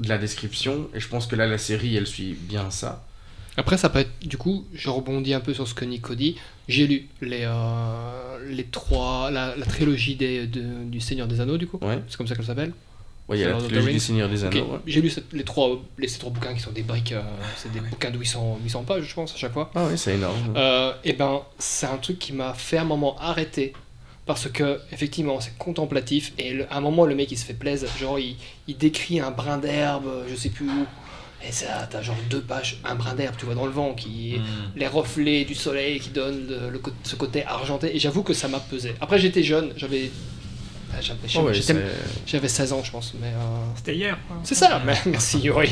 de 0.00 0.08
la 0.08 0.16
description. 0.16 0.88
Et 0.94 1.00
je 1.00 1.08
pense 1.08 1.26
que 1.26 1.36
là, 1.36 1.46
la 1.46 1.58
série, 1.58 1.94
elle 1.96 2.06
suit 2.06 2.32
bien 2.40 2.70
ça. 2.70 3.04
Après, 3.58 3.76
ça 3.76 3.90
peut 3.90 3.98
être. 3.98 4.10
Du 4.26 4.38
coup, 4.38 4.64
je 4.72 4.88
rebondis 4.88 5.34
un 5.34 5.40
peu 5.40 5.52
sur 5.52 5.68
ce 5.68 5.74
que 5.74 5.84
Nico 5.84 6.14
dit. 6.14 6.36
J'ai 6.68 6.86
lu 6.86 7.08
les, 7.20 7.42
euh, 7.42 8.38
les 8.48 8.64
trois. 8.64 9.30
La, 9.30 9.54
la 9.56 9.66
trilogie 9.66 10.14
des, 10.14 10.46
de- 10.46 10.84
du 10.84 11.00
Seigneur 11.00 11.26
des 11.26 11.40
Anneaux, 11.40 11.58
du 11.58 11.66
coup. 11.66 11.78
Ouais. 11.82 12.00
C'est 12.08 12.16
comme 12.16 12.26
ça 12.28 12.34
qu'elle 12.36 12.44
s'appelle. 12.46 12.72
Ouais, 13.28 13.36
il 13.36 13.40
y 13.40 13.44
a 13.44 13.48
la 13.48 13.54
des 14.28 14.44
Anneaux. 14.60 14.72
ouais. 14.72 14.78
J'ai 14.86 15.00
lu 15.02 15.10
cette- 15.10 15.32
les, 15.34 15.44
trois, 15.44 15.80
les, 15.98 16.08
ces 16.08 16.18
trois 16.18 16.30
bouquins 16.32 16.54
qui 16.54 16.60
sont 16.60 16.70
des 16.70 16.82
briques. 16.82 17.12
euh, 17.12 17.20
c'est 17.56 17.70
des 17.70 17.80
bouquins 17.80 18.10
de 18.10 18.18
800, 18.18 18.58
800 18.64 18.84
pages, 18.84 19.04
je 19.04 19.14
pense, 19.14 19.34
à 19.34 19.36
chaque 19.36 19.52
fois. 19.52 19.70
Ah 19.74 19.84
oui, 19.90 19.98
c'est 19.98 20.14
énorme. 20.14 20.54
Euh, 20.56 20.92
et 21.04 21.12
ben, 21.12 21.42
c'est 21.58 21.86
un 21.86 21.98
truc 21.98 22.18
qui 22.18 22.32
m'a 22.32 22.54
fait 22.54 22.78
un 22.78 22.84
moment 22.84 23.16
arrêter. 23.18 23.74
Parce 24.24 24.48
que, 24.50 24.78
effectivement, 24.92 25.40
c'est 25.40 25.56
contemplatif. 25.58 26.32
Et 26.38 26.52
le- 26.52 26.66
à 26.72 26.76
un 26.78 26.80
moment, 26.80 27.04
le 27.06 27.14
mec, 27.14 27.30
il 27.32 27.36
se 27.38 27.44
fait 27.46 27.54
plaisir. 27.54 27.88
Genre, 27.98 28.18
il, 28.18 28.36
il 28.66 28.76
décrit 28.76 29.20
un 29.20 29.30
brin 29.30 29.58
d'herbe, 29.58 30.06
je 30.28 30.34
sais 30.34 30.50
plus 30.50 30.66
où. 30.68 30.86
Et 31.46 31.52
ça, 31.52 31.86
t'as 31.90 32.02
genre 32.02 32.16
deux 32.28 32.40
pages, 32.40 32.80
un 32.84 32.94
brin 32.96 33.14
d'herbe, 33.14 33.36
tu 33.38 33.44
vois, 33.46 33.54
dans 33.54 33.64
le 33.66 33.70
vent, 33.72 33.94
qui. 33.94 34.36
Hmm. 34.38 34.72
Les 34.76 34.86
reflets 34.86 35.44
du 35.44 35.54
soleil 35.54 36.00
qui 36.00 36.10
donnent 36.10 36.46
le, 36.48 36.80
ce 37.04 37.14
côté 37.16 37.44
argenté. 37.44 37.94
Et 37.94 37.98
j'avoue 37.98 38.22
que 38.22 38.32
ça 38.34 38.48
m'a 38.48 38.58
pesé. 38.60 38.94
Après, 39.00 39.18
j'étais 39.18 39.42
jeune, 39.42 39.72
j'avais. 39.76 40.10
Ah, 40.92 41.00
J'avais 41.00 41.18
Oh 41.36 41.40
ouais, 41.42 41.54
j'étais- 41.54 41.74
c'est- 41.74 42.26
j'avais 42.26 42.48
16 42.48 42.72
ans, 42.72 42.82
je 42.84 42.90
pense. 42.90 43.14
Mais. 43.20 43.28
euh, 43.28 43.64
C'était 43.76 43.96
hier. 43.96 44.18
C'est 44.44 44.54
ça, 44.54 44.80
mais- 44.84 44.98
merci 45.06 45.38
Yuri. 45.40 45.70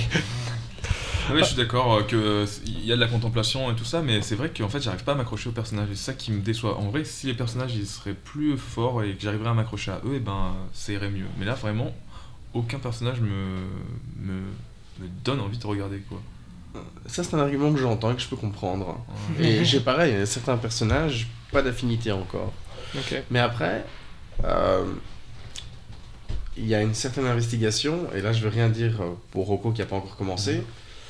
Oui, 1.32 1.40
je 1.40 1.44
suis 1.44 1.56
d'accord 1.56 1.92
euh, 1.92 2.02
que 2.04 2.14
euh, 2.14 2.46
il 2.66 2.87
y 2.87 2.92
a 2.92 2.94
de 2.94 3.00
la 3.00 3.08
contemplation 3.08 3.68
et 3.73 3.75
tout 3.75 3.85
ça, 3.85 4.00
mais 4.00 4.23
c'est 4.23 4.37
vrai 4.37 4.50
qu'en 4.56 4.68
fait, 4.68 4.80
j'arrive 4.80 5.02
pas 5.02 5.12
à 5.12 5.14
m'accrocher 5.16 5.49
aux 5.49 5.52
personnages. 5.52 5.88
Et 5.90 5.96
c'est 5.96 6.04
ça 6.04 6.12
qui 6.12 6.30
me 6.30 6.40
déçoit. 6.40 6.78
En 6.78 6.88
vrai, 6.90 7.04
si 7.04 7.26
les 7.26 7.35
personnages 7.35 7.75
ils 7.75 7.87
seraient 7.87 8.14
plus 8.14 8.56
forts 8.56 9.02
et 9.02 9.14
que 9.14 9.23
j'arriverais 9.23 9.50
à 9.50 9.54
m'accrocher 9.54 9.90
à 9.90 10.00
eux, 10.06 10.14
et 10.14 10.20
ben 10.20 10.54
ça 10.73 10.92
irait 10.92 11.11
mieux. 11.11 11.26
Mais 11.38 11.44
là, 11.44 11.54
vraiment, 11.54 11.92
aucun 12.54 12.78
personnage 12.78 13.20
me, 13.20 13.28
me, 14.20 14.35
me 15.00 15.08
donne 15.25 15.40
envie 15.40 15.58
de 15.58 15.66
regarder 15.66 15.99
quoi. 16.08 16.23
Ça, 17.06 17.25
c'est 17.25 17.35
un 17.35 17.40
argument 17.40 17.73
que 17.73 17.80
j'entends 17.80 18.12
et 18.12 18.14
que 18.14 18.20
je 18.23 18.28
peux 18.28 18.37
comprendre. 18.37 19.04
Et 19.40 19.64
j'ai 19.64 19.80
pareil, 19.80 20.24
certains 20.26 20.59
personnages, 20.59 21.26
pas 21.50 21.62
d'affinité 21.62 22.12
encore. 22.12 22.52
Mais 23.33 23.40
après, 23.40 23.85
il 26.59 26.66
y 26.66 26.75
a 26.75 26.81
une 26.83 26.94
certaine 26.94 27.27
investigation, 27.27 28.07
et 28.14 28.20
là 28.20 28.33
je 28.33 28.42
veux 28.42 28.49
rien 28.49 28.68
dire 28.68 29.01
euh, 29.03 29.11
pour 29.31 29.46
Rocco 29.46 29.72
qui 29.72 29.81
n'a 29.81 29.87
pas 29.87 29.96
encore 29.96 30.16
commencé, 30.16 30.62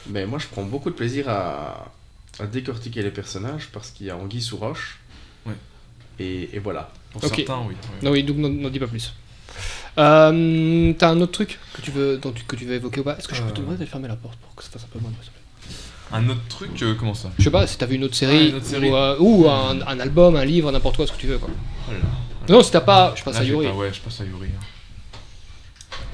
mais 0.09 0.27
moi 0.27 0.39
je 0.39 0.47
prends 0.49 0.65
beaucoup 0.65 0.91
de 0.91 0.95
plaisir 0.95 1.29
à, 1.29 1.93
à 2.41 2.47
décortiquer 2.47 3.03
les 3.03 3.11
personnages 3.11 3.69
parce 3.73 3.91
qu'il 3.91 4.07
y 4.07 4.11
a 4.11 4.17
Anguille 4.17 4.43
sous 4.43 4.57
roche. 4.57 4.99
Ouais. 5.47 5.55
Et, 6.19 6.51
et 6.57 6.59
voilà. 6.59 6.91
Pour 7.13 7.23
Ok. 7.25 7.35
certains, 7.37 7.63
oui. 7.69 7.75
Non, 8.03 8.11
oui, 8.11 8.25
donc 8.25 8.37
n'en 8.39 8.69
dis 8.71 8.79
pas 8.81 8.87
plus. 8.89 9.13
Euh, 9.99 10.93
T'as 10.99 11.11
un 11.11 11.21
autre 11.21 11.33
truc 11.33 11.59
que 11.75 11.81
tu 11.81 11.91
veux, 11.91 12.19
dont 12.19 12.33
tu, 12.33 12.45
que 12.45 12.57
tu 12.57 12.65
veux 12.67 12.75
évoquer 12.75 13.01
ou 13.01 13.05
pas? 13.05 13.17
Est-ce 13.17 13.29
que 13.29 13.35
je 13.35 13.43
peux 13.43 13.51
te 13.53 13.61
Euh. 13.61 13.63
demander 13.63 13.79
de 13.79 13.87
fermer 13.89 14.09
la 14.09 14.17
porte 14.17 14.39
pour 14.39 14.55
que 14.55 14.63
ça 14.65 14.69
fasse 14.71 14.85
un 14.85 14.89
peu 14.93 14.99
moins 14.99 15.11
de 15.11 15.17
bruit 15.17 15.31
Un 16.13 16.29
autre 16.29 16.43
truc, 16.49 16.83
euh, 16.83 16.95
comment 16.99 17.15
ça? 17.15 17.31
Je 17.39 17.45
sais 17.45 17.51
pas, 17.51 17.67
si 17.67 17.79
t'as 17.79 17.87
vu 17.87 17.95
une 17.97 18.05
autre 18.05 18.15
série, 18.17 18.37
Ah, 18.37 18.49
une 18.49 18.55
autre 18.57 18.67
série. 18.67 18.91
ou, 18.91 18.97
euh, 18.97 19.17
ou 19.21 19.49
un, 19.49 19.81
un 19.87 20.01
album, 20.01 20.37
un 20.37 20.45
livre, 20.45 20.71
n'importe 20.73 20.97
quoi, 20.97 21.07
ce 21.07 21.13
que 21.13 21.19
tu 21.19 21.29
veux 21.29 21.39
quoi. 21.39 21.49
Oh 21.89 21.93
là 21.93 21.99
Non, 22.49 22.63
si 22.63 22.71
t'as 22.71 22.81
pas, 22.81 23.15
je 23.17 23.23
passe 23.23 23.35
Là, 23.35 23.41
à 23.41 23.45
j'ai 23.45 23.51
Yuri. 23.51 23.67
pas- 23.67 23.73
ouais, 23.75 23.91
je 23.93 24.01
passe 24.01 24.21
à 24.21 24.25
Yuri. 24.25 24.49
hein. 24.57 24.65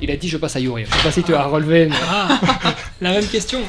Il 0.01 0.11
a 0.11 0.17
dit 0.17 0.29
je 0.29 0.37
passe 0.37 0.57
à 0.57 0.61
Yuri. 0.61 0.85
Je 0.89 0.97
sais 0.97 1.03
pas 1.03 1.13
si 1.13 1.23
tu 1.23 1.35
as 1.35 1.45
relevé. 1.45 1.87
mais- 1.87 1.97
Ah, 2.09 2.39
la 3.01 3.11
même 3.13 3.27
question. 3.27 3.61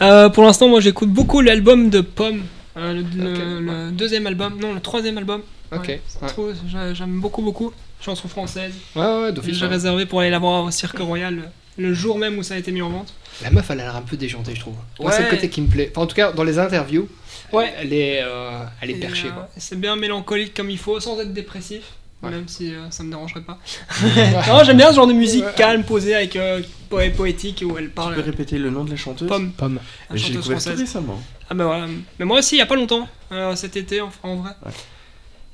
Euh, 0.00 0.28
pour 0.30 0.44
l'instant, 0.44 0.68
moi 0.68 0.80
j'écoute 0.80 1.10
beaucoup 1.10 1.40
l'album 1.40 1.90
de 1.90 2.00
Pomme. 2.00 2.42
Euh, 2.76 2.94
le, 2.94 3.00
le- 3.02 3.32
Ok. 3.32 3.38
le 3.86 3.90
deuxième 3.92 4.26
album, 4.26 4.58
non, 4.60 4.72
le 4.72 4.80
troisième 4.80 5.18
album. 5.18 5.42
Ok. 5.72 5.88
Ouais, 5.88 6.00
c'est 6.06 6.22
Ouais. 6.22 6.28
trop- 6.28 6.50
j'a- 6.68 6.94
J'aime 6.94 7.20
beaucoup, 7.20 7.42
beaucoup. 7.42 7.72
Chanson 8.04 8.26
française. 8.28 8.72
Ouais, 8.96 9.02
ouais, 9.04 9.32
d'office. 9.32 9.56
J'ai 9.56 9.66
ouais. 9.66 9.70
réservé 9.70 10.06
pour 10.06 10.20
aller 10.20 10.30
la 10.30 10.38
voir 10.40 10.64
au 10.64 10.70
Cirque 10.72 10.98
Royal 10.98 11.50
le, 11.78 11.94
jour 11.94 12.18
même 12.18 12.36
où 12.38 12.42
ça 12.42 12.54
a 12.54 12.56
été 12.56 12.72
mis 12.72 12.82
en 12.82 12.88
vente. 12.90 13.14
La 13.42 13.50
meuf, 13.50 13.70
elle 13.70 13.80
a 13.80 13.84
l'air 13.84 13.96
un 13.96 14.02
peu 14.02 14.16
déjantée, 14.16 14.54
je 14.54 14.60
trouve. 14.60 14.74
Moi, 14.98 15.10
Ouais. 15.10 15.16
c'est 15.16 15.22
le 15.22 15.30
côté 15.30 15.48
qui 15.48 15.60
me 15.60 15.68
plaît. 15.68 15.90
Enfin, 15.92 16.02
en 16.02 16.06
tout 16.06 16.16
cas, 16.16 16.32
dans 16.32 16.42
les 16.44 16.58
interviews, 16.58 17.08
Ouais. 17.52 17.72
elle 17.78 17.92
est, 17.92 18.20
euh, 18.22 18.64
elle 18.80 18.90
est 18.90 18.94
Et, 18.94 19.00
perchée 19.00 19.28
euh, 19.28 19.32
quoi. 19.32 19.48
C'est 19.56 19.78
bien 19.78 19.96
mélancolique 19.96 20.54
comme 20.54 20.70
il 20.70 20.78
faut, 20.78 20.98
sans 21.00 21.18
être 21.20 21.32
dépressif. 21.32 21.82
Ouais. 22.22 22.30
Même 22.30 22.46
si 22.46 22.72
euh, 22.72 22.88
ça 22.90 23.02
me 23.02 23.10
dérangerait 23.10 23.40
pas. 23.42 23.58
non, 24.48 24.62
j'aime 24.64 24.76
bien 24.76 24.90
ce 24.90 24.94
genre 24.96 25.08
de 25.08 25.12
musique 25.12 25.44
calme, 25.56 25.82
posée, 25.82 26.14
avec 26.14 26.36
euh, 26.36 26.62
po- 26.88 27.00
poétique, 27.16 27.64
où 27.66 27.76
elle 27.76 27.86
Tu 27.86 27.90
parle. 27.90 28.14
peux 28.14 28.20
répéter 28.20 28.58
le 28.58 28.70
nom 28.70 28.84
de 28.84 28.90
la 28.90 28.96
chanteuse? 28.96 29.26
Pomme, 29.28 29.50
Pomme. 29.52 29.80
la 30.08 30.14
J'ai 30.16 30.22
chanteuse 30.28 30.36
découvert 30.36 30.60
française. 30.60 30.78
récemment. 30.80 31.20
Ah 31.50 31.54
bah 31.54 31.64
voilà. 31.66 31.86
Mais 32.20 32.24
moi 32.24 32.38
aussi, 32.38 32.54
il 32.54 32.58
y 32.58 32.62
a 32.62 32.66
pas 32.66 32.76
longtemps, 32.76 33.08
euh, 33.32 33.56
cet 33.56 33.76
été, 33.76 34.00
en, 34.00 34.10
en 34.22 34.36
vrai. 34.36 34.50
Ouais. 34.64 34.70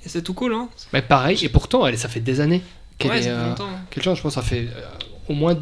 Et 0.04 0.10
c'est 0.10 0.20
tout 0.22 0.34
cool, 0.34 0.52
hein. 0.52 0.68
Mais 0.92 1.00
pareil, 1.00 1.42
et 1.42 1.48
pourtant, 1.48 1.86
elle, 1.86 1.96
ça 1.98 2.08
fait 2.10 2.20
des 2.20 2.38
années 2.40 2.62
qu'elle 2.98 3.12
Ouais, 3.12 3.18
est. 3.20 3.22
ça 3.22 3.28
fait 3.30 3.34
euh, 3.34 3.48
longtemps. 3.48 3.68
Quel 3.90 4.02
genre, 4.02 4.14
je 4.14 4.20
pense, 4.20 4.34
ça 4.34 4.42
fait 4.42 4.68
euh, 4.76 4.82
au 5.30 5.32
moins, 5.32 5.56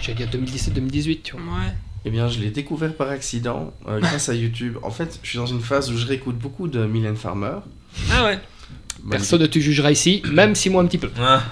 j'allais 0.00 0.14
dire 0.24 0.28
2017-2018, 0.28 1.22
tu 1.22 1.32
vois. 1.32 1.40
Ouais. 1.42 1.72
Eh 2.06 2.10
bien, 2.10 2.28
je 2.28 2.38
l'ai 2.38 2.50
découvert 2.50 2.94
par 2.94 3.10
accident 3.10 3.74
euh, 3.88 3.98
grâce 4.06 4.28
à 4.28 4.34
YouTube. 4.34 4.76
En 4.82 4.90
fait, 4.90 5.18
je 5.22 5.28
suis 5.28 5.38
dans 5.38 5.46
une 5.46 5.60
phase 5.60 5.90
où 5.90 5.96
je 5.98 6.06
réécoute 6.06 6.38
beaucoup 6.38 6.68
de 6.68 6.86
Mylène 6.86 7.16
Farmer. 7.16 7.56
Ah 8.12 8.24
ouais. 8.24 8.38
Personne 9.10 9.42
ne 9.42 9.46
te 9.46 9.58
jugera 9.58 9.92
ici, 9.92 10.22
même 10.32 10.54
si 10.54 10.70
moi 10.70 10.82
un 10.82 10.86
petit 10.86 10.98
peu. 10.98 11.10
Bah, 11.16 11.42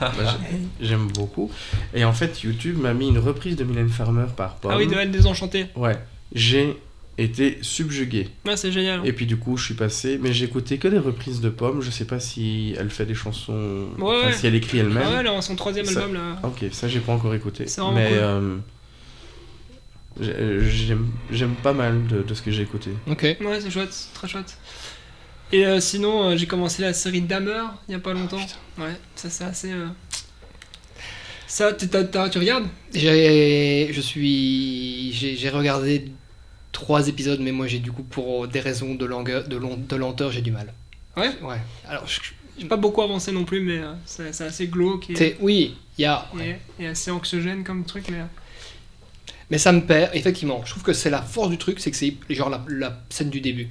j'ai- 0.80 0.86
J'aime 0.88 1.08
beaucoup. 1.12 1.50
Et 1.92 2.04
en 2.04 2.12
fait, 2.12 2.42
YouTube 2.42 2.78
m'a 2.78 2.94
mis 2.94 3.08
une 3.08 3.18
reprise 3.18 3.54
de 3.56 3.64
Mylène 3.64 3.88
Farmer 3.90 4.24
par 4.36 4.56
Pomme. 4.56 4.72
Ah 4.74 4.78
oui, 4.78 4.86
de 4.86 4.94
Elle 4.94 5.10
désenchantée. 5.10 5.66
Ouais. 5.76 5.96
J'ai 6.32 6.76
été 7.16 7.58
subjugué. 7.62 8.28
Ouais, 8.44 8.56
c'est 8.56 8.72
génial. 8.72 9.06
Et 9.06 9.12
puis 9.12 9.26
du 9.26 9.36
coup, 9.36 9.56
je 9.56 9.64
suis 9.66 9.74
passé, 9.74 10.18
mais 10.20 10.32
j'ai 10.32 10.46
écouté 10.46 10.78
que 10.78 10.88
des 10.88 10.98
reprises 10.98 11.40
de 11.40 11.48
Pomme. 11.48 11.80
Je 11.80 11.90
sais 11.90 12.06
pas 12.06 12.18
si 12.18 12.74
elle 12.78 12.90
fait 12.90 13.06
des 13.06 13.14
chansons, 13.14 13.86
Ouais, 13.98 14.04
enfin, 14.18 14.26
ouais. 14.28 14.32
si 14.32 14.46
elle 14.48 14.54
écrit 14.56 14.78
elle-même. 14.78 15.04
Ah 15.06 15.16
ouais, 15.18 15.22
là, 15.22 15.40
son 15.40 15.54
troisième 15.54 15.84
Ça- 15.86 16.00
album, 16.00 16.14
là. 16.14 16.38
Ah, 16.42 16.48
Ok, 16.48 16.64
ça 16.72 16.88
j'ai 16.88 16.98
pas 17.00 17.12
encore 17.12 17.34
écouté. 17.34 17.64
Mais 17.66 18.08
cool. 18.08 18.18
euh, 18.18 18.56
j'aime 20.20 21.10
j'aime 21.30 21.54
pas 21.56 21.72
mal 21.72 22.06
de, 22.06 22.22
de 22.22 22.34
ce 22.34 22.42
que 22.42 22.50
j'ai 22.50 22.62
écouté. 22.62 22.90
Ok. 23.06 23.22
Ouais, 23.40 23.60
c'est 23.60 23.70
chouette, 23.70 23.92
c'est 23.92 24.12
très 24.14 24.28
chouette. 24.28 24.56
Et 25.52 25.66
euh, 25.66 25.80
sinon, 25.80 26.30
euh, 26.30 26.36
j'ai 26.36 26.46
commencé 26.46 26.82
la 26.82 26.92
série 26.94 27.20
Dahmer 27.20 27.62
il 27.88 27.92
y 27.92 27.94
a 27.94 27.98
pas 28.00 28.12
longtemps. 28.12 28.44
Ouais, 28.78 28.94
ça 29.14 29.30
c'est 29.30 29.44
assez. 29.44 29.72
euh, 29.72 29.86
Ça, 31.46 31.72
t'as- 31.72 32.28
tu 32.28 32.38
regardes? 32.38 32.66
J'ai, 32.92 33.90
je 33.92 34.00
suis, 34.00 35.12
j'ai 35.12 35.50
regardé 35.50 36.06
trois 36.72 37.06
épisodes, 37.08 37.40
mais 37.40 37.52
moi 37.52 37.66
j'ai 37.66 37.78
du 37.78 37.92
coup 37.92 38.02
pour 38.02 38.48
des 38.48 38.60
raisons 38.60 38.94
de 38.94 39.04
longueur, 39.04 39.46
de, 39.46 39.56
long- 39.56 39.76
de 39.76 39.96
lenteur, 39.96 40.32
j'ai 40.32 40.40
du 40.42 40.50
mal. 40.50 40.72
Ouais? 41.16 41.30
Ouais. 41.42 41.60
Alors, 41.86 42.06
je- 42.06 42.20
J'ai 42.58 42.66
pas 42.68 42.76
beaucoup 42.76 43.02
avancé 43.02 43.30
non 43.32 43.44
plus, 43.44 43.60
mais 43.60 43.78
euh, 43.78 43.92
c'est 44.06 44.32
c'est 44.32 44.44
assez 44.44 44.68
glauque 44.68 45.10
et, 45.10 45.36
oui, 45.40 45.76
il 45.98 46.02
y 46.02 46.04
a, 46.06 46.26
et- 46.40 46.82
et 46.82 46.86
assez 46.88 47.10
anxiogène 47.10 47.62
comme 47.64 47.84
truc. 47.84 48.04
Mais... 48.10 48.24
mais 49.50 49.58
ça 49.58 49.72
me 49.72 49.80
perd. 49.80 50.10
Effectivement, 50.14 50.62
je 50.64 50.70
trouve 50.70 50.82
que 50.82 50.92
c'est 50.92 51.10
la 51.10 51.22
force 51.22 51.50
du 51.50 51.58
truc, 51.58 51.80
c'est 51.80 51.90
que 51.90 51.96
c'est 51.96 52.14
genre 52.30 52.50
la, 52.50 52.62
la 52.68 52.98
scène 53.10 53.30
du 53.30 53.40
début. 53.40 53.68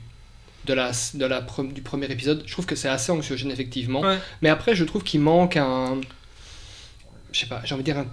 De 0.66 0.74
la, 0.74 0.92
de 1.16 1.26
la 1.26 1.42
du 1.74 1.82
premier 1.82 2.06
épisode, 2.10 2.44
je 2.46 2.52
trouve 2.54 2.66
que 2.66 2.76
c'est 2.76 2.88
assez 2.88 3.12
anxiogène 3.12 3.52
effectivement. 3.52 4.00
Ouais. 4.02 4.18
Mais 4.42 4.48
après, 4.50 4.76
je 4.76 4.86
trouve 4.86 5.04
qu'il 5.04 5.20
manque 5.20 5.58
un. 5.58 6.00
Je 7.32 7.40
sais 7.40 7.48
pas, 7.48 7.62
j'ai 7.66 7.74
envie 7.74 7.84
de 7.84 7.92
dire 7.92 7.98
un- 8.00 8.06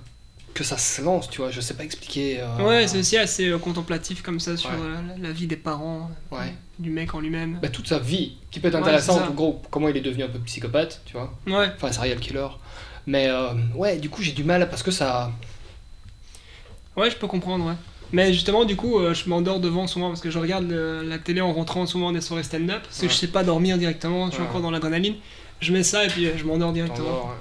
que 0.53 0.65
ça 0.65 0.77
se 0.77 1.01
lance, 1.01 1.31
tu 1.31 1.41
vois, 1.43 1.53
je 1.53 1.61
sais 1.61 1.75
pas 1.75 1.85
expliquer. 1.85 2.39
euh, 2.41 2.67
Ouais, 2.67 2.89
c'est 2.89 2.99
aussi 2.99 3.17
assez 3.17 3.49
euh, 3.49 3.59
contemplatif 3.59 4.21
comme 4.23 4.41
ça 4.41 4.57
sur 4.57 4.69
Ouais. 4.71 4.77
euh, 4.81 5.01
la, 5.17 5.29
la 5.29 5.33
vie 5.33 5.47
des 5.47 5.57
parents, 5.57 6.11
euh, 6.33 6.37
du 6.81 6.91
mec 6.91 7.15
en 7.15 7.21
lui-même. 7.21 7.61
bah, 7.63 7.69
toute 7.69 7.87
sa 7.87 8.01
vie, 8.01 8.33
qui 8.51 8.59
peut 8.59 8.67
être 8.67 8.75
intéressante, 8.75 9.23
en 9.23 9.31
gros, 9.33 9.63
comment 9.71 9.89
il 9.89 9.97
est 9.97 10.01
devenu 10.01 10.25
un 10.25 10.29
peu 10.29 10.41
psychopathe, 10.41 11.03
tu 11.07 11.13
vois. 11.13 11.33
Ouais, 11.47 11.69
Enfin, 11.77 11.93
serial 11.93 12.19
killer. 12.19 12.49
Mais 13.07 13.31
ouais, 13.77 13.99
du 13.99 14.11
coup, 14.11 14.23
j'ai 14.23 14.33
du 14.33 14.43
mal 14.43 14.69
parce 14.69 14.83
que 14.83 14.91
ça. 14.91 15.31
Ouais, 17.01 17.11
je 17.11 17.17
peux 17.17 17.27
comprendre, 17.27 17.65
ouais. 17.67 17.75
Mais 18.13 18.33
justement, 18.33 18.65
du 18.65 18.75
coup, 18.77 18.99
euh, 18.99 19.15
je 19.15 19.29
m'endors 19.29 19.61
devant 19.61 19.87
souvent 19.87 20.09
parce 20.09 20.21
que 20.21 20.31
je 20.31 20.39
regarde 20.39 20.69
le- 20.69 21.03
la 21.03 21.19
télé 21.19 21.41
en 21.41 21.53
rentrant 21.53 21.87
souvent 21.87 22.11
des 22.13 22.21
soirées 22.21 22.43
stand-up 22.43 22.83
parce 22.83 23.01
que 23.01 23.09
je 23.09 23.15
sais 23.15 23.29
pas 23.29 23.45
dormir 23.45 23.79
directement, 23.79 24.27
je 24.27 24.33
suis 24.33 24.43
Ouais. 24.43 24.49
encore 24.49 24.61
dans 24.61 24.71
l'adrénaline. 24.73 25.15
Je 25.61 25.73
mets 25.73 25.83
ça 25.85 26.05
et 26.05 26.09
puis 26.09 26.27
euh, 26.27 26.33
je 26.37 26.45
m'endors 26.45 26.73
directement. 26.73 27.07
t'endors. 27.07 27.35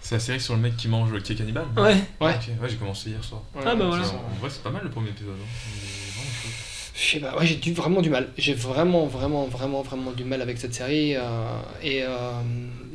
C'est 0.00 0.14
la 0.16 0.20
série 0.20 0.40
sur 0.40 0.54
le 0.54 0.60
mec 0.60 0.76
qui 0.76 0.86
mange 0.86 1.10
le 1.10 1.18
cake 1.20 1.38
cannibale 1.38 1.64
Ouais. 1.76 1.96
Ouais. 2.20 2.34
Ok, 2.34 2.62
ouais, 2.62 2.68
j'ai 2.68 2.76
commencé 2.76 3.10
hier 3.10 3.24
soir. 3.24 3.42
Ouais, 3.56 3.62
Ah, 3.66 3.74
bah 3.74 3.86
voilà. 3.86 4.04
C'est- 4.04 4.12
En 4.14 4.38
vrai, 4.40 4.50
c'est 4.50 4.62
pas 4.62 4.70
mal 4.70 4.82
le 4.84 4.90
premier 4.90 5.08
épisode. 5.08 5.30
hein. 5.32 5.46
Il 5.74 5.82
est 5.82 6.12
vraiment 6.12 6.30
chouette. 6.30 6.52
Je 6.94 7.10
sais 7.10 7.18
pas, 7.20 7.36
ouais, 7.38 7.46
j'ai 7.46 7.56
du- 7.56 7.72
vraiment 7.72 8.00
du 8.02 8.10
mal. 8.10 8.28
J'ai 8.38 8.54
vraiment, 8.54 9.06
vraiment, 9.06 9.46
vraiment, 9.46 9.82
vraiment 9.82 10.12
du 10.12 10.22
mal 10.24 10.40
avec 10.42 10.58
cette 10.58 10.74
série. 10.74 11.16
euh, 11.16 11.20
et 11.82 12.02
euh, 12.04 12.08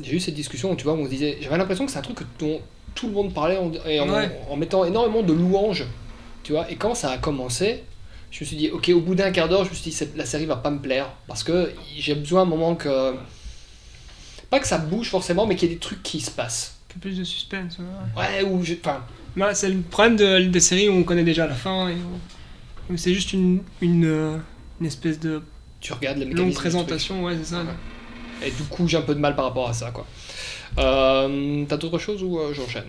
j'ai 0.04 0.16
eu 0.16 0.20
cette 0.22 0.36
discussion, 0.36 0.74
tu 0.78 0.84
vois, 0.86 0.94
où 0.94 1.00
on 1.00 1.06
se 1.06 1.10
disait. 1.10 1.38
J'avais 1.42 1.58
l'impression 1.58 1.86
que 1.86 1.92
c'est 1.92 1.98
un 2.00 2.04
truc 2.04 2.20
dont 2.40 2.62
tout 2.96 3.08
le 3.08 3.14
monde 3.14 3.34
parlait 3.34 3.58
en, 3.58 3.72
et 3.88 4.00
en, 4.00 4.10
Ouais. 4.10 4.30
en 4.50 4.56
mettant 4.56 4.86
énormément 4.86 5.24
de 5.24 5.34
louanges, 5.34 5.86
tu 6.44 6.52
vois. 6.54 6.70
Et 6.72 6.76
quand 6.76 6.96
ça 6.96 7.12
a 7.12 7.18
commencé, 7.18 7.84
je 8.32 8.42
me 8.44 8.46
suis 8.46 8.56
dit, 8.58 8.70
ok, 8.70 8.90
au 8.94 9.00
bout 9.02 9.16
d'un 9.16 9.32
quart 9.32 9.50
d'heure, 9.50 9.64
je 9.66 9.70
me 9.70 9.76
suis 9.76 9.92
dit, 9.92 9.98
la 10.16 10.26
série 10.26 10.46
va 10.46 10.56
pas 10.58 10.70
me 10.72 10.80
plaire. 10.80 11.10
Parce 11.28 11.44
que 11.44 11.72
j'ai 11.98 12.16
besoin 12.16 12.42
à 12.42 12.44
un 12.44 12.48
moment 12.48 12.76
que. 12.76 13.16
Pas 14.50 14.60
que 14.60 14.68
ça 14.68 14.78
bouge 14.80 15.10
forcément, 15.10 15.46
mais 15.46 15.56
qu'il 15.56 15.70
y 15.70 15.72
ait 15.72 15.76
des 15.76 15.80
trucs 15.80 16.02
qui 16.02 16.20
se 16.22 16.32
passent. 16.32 16.78
Un 16.90 16.94
peu 16.96 17.00
plus 17.02 17.18
de 17.20 17.24
suspense. 17.24 17.78
ouais. 17.80 18.22
Ouais, 18.22 18.44
ou. 18.50 18.64
je- 18.64 18.74
Enfin, 18.84 19.02
c'est 19.54 19.70
le 19.70 19.80
problème 19.82 20.16
de- 20.16 20.40
des 20.48 20.60
séries 20.60 20.90
où 20.90 20.94
on 20.94 21.04
connaît 21.04 21.24
déjà 21.24 21.46
la 21.48 21.54
fin 21.56 21.90
et 21.90 21.98
c'est 22.98 23.14
juste 23.14 23.34
une, 23.34 23.62
une, 23.82 24.40
une 24.82 24.86
espèce 24.88 25.20
de 25.20 25.44
tu 25.80 25.94
regardes 25.94 26.18
le 26.18 26.26
longue 26.34 26.54
présentation, 26.54 27.24
ouais, 27.24 27.36
c'est 27.38 27.52
ça. 27.52 27.60
Ouais. 27.62 28.48
Et 28.48 28.52
du 28.52 28.64
coup, 28.64 28.88
j'ai 28.88 28.98
un 28.98 29.02
peu 29.02 29.14
de 29.14 29.20
mal 29.20 29.36
par 29.36 29.46
rapport 29.46 29.70
à 29.70 29.74
ça, 29.74 29.92
quoi. 29.92 30.08
Euh, 30.78 31.66
T'as 31.68 31.78
d'autres 31.78 32.00
choses 32.00 32.24
ou 32.24 32.40
euh, 32.40 32.54
j'enchaîne 32.54 32.84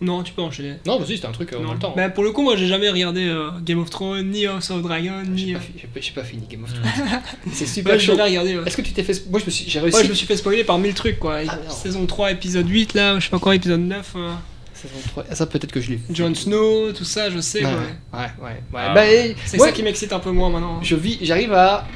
Non, 0.00 0.22
tu 0.22 0.32
peux 0.32 0.42
enchaîner. 0.42 0.74
Non, 0.86 0.98
vas-y, 0.98 1.16
c'était 1.16 1.26
un 1.26 1.32
truc, 1.32 1.52
euh, 1.52 1.58
on 1.64 1.70
a 1.70 1.74
le 1.74 1.78
temps. 1.78 1.94
Bah, 1.96 2.08
pour 2.10 2.24
le 2.24 2.30
coup, 2.32 2.42
moi 2.42 2.56
j'ai 2.56 2.66
jamais 2.66 2.88
regardé 2.90 3.24
euh, 3.26 3.50
Game 3.64 3.78
of 3.78 3.90
Thrones, 3.90 4.28
ni 4.30 4.46
House 4.46 4.70
of 4.70 4.82
Dragon, 4.82 5.22
ni. 5.28 5.48
j'ai 5.48 5.54
pas- 5.54 6.00
j'ai 6.00 6.12
pas 6.12 6.24
fini 6.24 6.46
Game 6.48 6.64
of 6.64 6.72
Thrones. 6.72 7.20
c'est 7.52 7.66
super 7.66 7.94
Ouais, 7.94 7.98
j'ai 7.98 8.06
chaud. 8.06 8.16
jamais 8.16 8.28
regardé. 8.30 8.56
ouais. 8.58 8.62
Est-ce 8.66 8.76
que 8.76 8.82
tu 8.82 8.92
t'es 8.92 9.02
fait. 9.02 9.24
Moi, 9.30 9.40
je 9.40 9.44
me 9.46 9.50
suis... 9.50 9.68
j'ai 9.68 9.80
réussi. 9.80 9.96
Ouais, 9.98 10.04
je 10.04 10.08
me 10.10 10.14
suis 10.14 10.26
fait 10.26 10.36
spoiler 10.36 10.64
par 10.64 10.78
mille 10.78 10.94
trucs 10.94 11.18
quoi. 11.18 11.38
Ah. 11.48 11.58
Saison 11.70 12.04
3, 12.06 12.32
épisode 12.32 12.68
8, 12.68 12.94
là, 12.94 13.18
je 13.18 13.24
sais 13.24 13.30
pas 13.30 13.38
quoi, 13.38 13.54
épisode 13.54 13.80
9. 13.80 14.12
euh, 14.16 14.30
Saison 14.74 14.94
3. 15.08 15.24
Ah, 15.30 15.34
ça, 15.34 15.46
peut-être 15.46 15.70
que 15.72 15.80
je 15.80 15.90
l'ai. 15.92 16.00
Jon 16.12 16.34
Snow, 16.34 16.92
tout 16.92 17.04
ça, 17.04 17.30
je 17.30 17.38
sais. 17.40 17.64
Ouais, 17.64 17.70
ouais. 17.70 18.18
ouais, 18.18 18.26
ouais. 18.42 18.60
Ah, 18.74 18.94
Bah, 18.94 19.02
C'est 19.46 19.58
ça 19.58 19.70
qui 19.72 19.82
m'excite 19.82 20.12
un 20.12 20.18
peu 20.20 20.30
moins 20.30 20.50
maintenant. 20.50 20.80
Je 20.82 20.96
vis, 20.96 21.18
j'arrive 21.22 21.52
à 21.52 21.86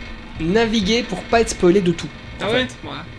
naviguer 0.40 1.03
pour 1.03 1.21
pas 1.25 1.40
être 1.40 1.49
spoilé 1.51 1.81
de 1.81 1.90
tout. 1.92 2.09
Ah 2.40 2.51
ouais. 2.51 2.66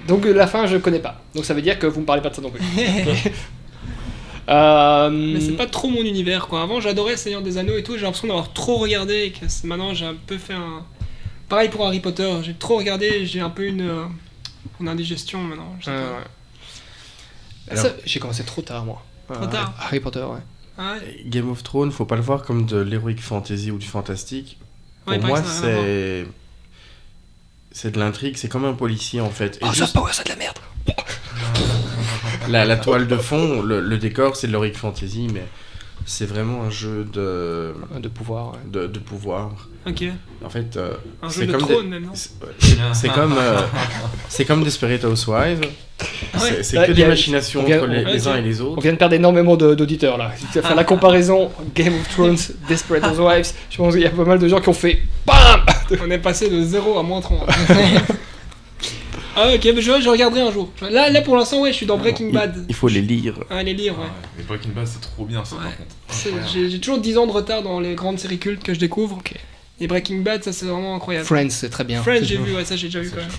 Donc 0.07 0.25
euh, 0.25 0.33
la 0.33 0.47
fin, 0.47 0.67
je 0.67 0.77
connais 0.77 0.99
pas. 0.99 1.21
Donc 1.35 1.45
ça 1.45 1.53
veut 1.53 1.61
dire 1.61 1.79
que 1.79 1.87
vous 1.87 2.01
me 2.01 2.05
parlez 2.05 2.21
pas 2.21 2.29
de 2.29 2.35
ça 2.35 2.41
non 2.41 2.51
plus. 2.51 2.61
Euh, 4.49 5.09
Mais 5.09 5.41
c'est 5.41 5.57
pas 5.57 5.65
trop 5.65 5.89
mon 5.89 6.03
univers 6.03 6.47
quoi. 6.47 6.61
Avant 6.61 6.79
j'adorais 6.79 7.17
Seigneur 7.17 7.41
des 7.41 7.57
Anneaux 7.57 7.75
et 7.77 7.83
tout, 7.83 7.95
j'ai 7.97 8.03
l'impression 8.03 8.27
d'avoir 8.29 8.53
trop 8.53 8.77
regardé 8.77 9.23
et 9.23 9.31
que 9.31 9.43
maintenant 9.67 9.93
j'ai 9.93 10.05
un 10.05 10.15
peu 10.15 10.37
fait 10.37 10.53
un. 10.53 10.85
Pareil 11.49 11.67
pour 11.67 11.85
Harry 11.85 11.99
Potter, 11.99 12.31
j'ai 12.43 12.53
trop 12.53 12.77
regardé, 12.77 13.25
j'ai 13.25 13.41
un 13.41 13.49
peu 13.49 13.65
une, 13.67 13.81
euh, 13.81 14.05
une 14.79 14.87
indigestion 14.87 15.41
maintenant. 15.41 15.75
je 15.79 15.85
sais 15.85 15.91
Ouais, 15.91 15.97
pas. 15.97 16.03
ouais. 16.11 16.23
Alors- 17.71 17.83
Ça, 17.83 17.91
J'ai 18.05 18.19
commencé 18.21 18.43
trop 18.45 18.61
tard, 18.61 18.85
moi. 18.85 19.03
Trop 19.29 19.43
Euh, 19.43 19.47
tard. 19.47 19.73
Harry 19.79 19.99
Potter, 19.99 20.21
ouais. 20.23 20.39
Ah 20.77 20.93
ouais 20.93 21.23
Game 21.25 21.49
of 21.51 21.61
Thrones, 21.63 21.91
faut 21.91 22.05
pas 22.05 22.15
le 22.15 22.21
voir 22.21 22.43
comme 22.43 22.65
de 22.65 22.77
l'heroic 22.77 23.17
fantasy 23.19 23.71
ou 23.71 23.77
du 23.77 23.85
fantastique. 23.87 24.57
Pour 25.05 25.17
moi, 25.23 25.43
c'est. 25.43 26.25
C'est 27.79 27.91
de 27.91 27.99
l'intrigue, 27.99 28.37
c'est 28.37 28.47
comme 28.47 28.65
un 28.65 28.73
policier 28.73 29.21
en 29.21 29.29
fait. 29.29 29.57
Et 29.57 29.59
Oh, 29.61 29.67
juste 29.71 29.93
ça 29.93 29.99
Power, 29.99 30.09
c'est 30.11 30.23
de 30.25 30.29
la 30.29 30.35
merde. 30.35 30.57
la, 32.49 32.65
la 32.65 32.75
toile 32.77 33.05
de 33.07 33.17
fond, 33.17 33.61
le, 33.61 33.81
le 33.81 33.97
décor, 33.99 34.35
c'est 34.35 34.47
de 34.47 34.51
l'heroic 34.51 34.73
fantasy, 34.73 35.27
mais 35.31 35.43
c'est 36.03 36.25
vraiment 36.25 36.63
un 36.63 36.71
jeu 36.71 37.05
de, 37.13 37.75
De 37.99 38.07
pouvoir, 38.07 38.53
ouais. 38.53 38.59
de, 38.71 38.87
de 38.87 38.97
pouvoir. 38.97 39.51
Ok. 39.85 40.05
En 40.43 40.49
fait, 40.49 40.75
euh, 40.75 40.93
Un 41.21 41.29
c'est 41.29 41.41
jeu 41.41 41.47
de 41.47 41.51
comme 41.51 41.61
trône 41.69 41.83
des- 41.83 41.89
même, 41.91 42.05
non 42.05 42.13
c'est- 42.15 43.09
comme 43.09 43.35
euh, 43.37 43.59
c'est 44.27 44.45
comme 44.45 44.63
Desperate 44.63 45.03
Housewives. 45.05 45.61
Ah 46.33 46.39
ouais. 46.41 46.63
C'est- 46.63 46.77
que 46.77 46.91
on 46.91 47.63
vient- 47.63 47.77
entre 47.77 47.87
les, 47.87 48.05
on- 48.05 48.07
les 48.09 48.27
uns 48.27 48.35
et 48.37 48.41
les 48.41 48.59
On 48.61 48.65
autres. 48.65 48.81
vient 48.81 48.93
de 48.93 48.97
perdre 48.97 49.13
énormément 49.13 49.55
d'auditeurs 49.55 50.17
là. 50.17 50.31
Si 50.35 50.47
tu 50.47 50.59
vas 50.59 50.67
faire 50.67 50.75
la 50.75 50.83
comparaison 50.83 51.51
Game 51.75 51.93
of 51.93 52.09
Thrones, 52.09 52.37
Desperate 52.67 53.03
Housewives, 53.05 53.51
je 53.69 53.77
pense 53.77 53.93
qu'il 53.93 54.01
y 54.03 54.07
a 54.07 54.09
pas 54.09 54.25
mal 54.25 54.39
de 54.39 54.47
gens 54.47 54.59
qui 54.61 54.69
ont 54.69 54.73
fait 54.73 54.99
BAM 55.27 55.36
On 56.05 56.11
est 56.11 56.17
passé 56.17 56.49
de 56.49 56.61
0 56.61 56.97
à 56.99 57.03
moins 57.03 57.21
30. 57.21 57.39
ah 59.35 59.53
ok, 59.53 59.63
mais 59.75 59.81
je, 59.81 60.01
je 60.01 60.09
regarderai 60.09 60.41
un 60.41 60.51
jour. 60.51 60.71
Là, 60.81 61.09
là 61.09 61.21
pour 61.21 61.35
l'instant, 61.35 61.61
ouais, 61.61 61.71
je 61.71 61.75
suis 61.77 61.85
dans 61.85 61.97
Breaking 61.97 62.31
Bad. 62.31 62.65
il 62.67 62.75
faut 62.75 62.87
les 62.87 63.01
lire. 63.01 63.35
Ah, 63.49 63.61
les 63.63 63.73
ouais. 63.89 63.95
Mais 64.37 64.43
Breaking 64.43 64.71
Bad, 64.75 64.87
c'est 64.87 65.01
trop 65.01 65.25
bien 65.25 65.43
ça 65.45 65.55
Ouais. 65.55 65.63
par 65.63 65.77
contre. 65.77 65.89
C'est- 66.09 66.31
J'ai 66.53 66.69
j'ai 66.69 66.79
toujours 66.79 66.99
10 66.99 67.17
ans 67.17 67.27
de 67.27 67.31
retard 67.31 67.61
dans 67.61 67.79
les 67.79 67.95
grandes 67.95 68.19
séries 68.19 68.39
cultes 68.39 68.63
que 68.63 68.73
je 68.73 68.79
découvre. 68.79 69.19
Et 69.79 69.85
Breaking 69.87 70.21
Bad, 70.21 70.43
ça 70.43 70.51
c'est 70.51 70.65
vraiment 70.65 70.95
incroyable. 70.95 71.25
Friends, 71.27 71.49
c'est 71.51 71.69
très 71.69 71.83
bien. 71.83 72.01
Friends, 72.01 72.23
j'ai 72.23 72.37
vu, 72.37 72.55
ouais, 72.55 72.65
ça 72.65 72.75
j'ai 72.75 72.87
déjà 72.87 72.99
vu 72.99 73.11
quand 73.11 73.17
même. 73.17 73.29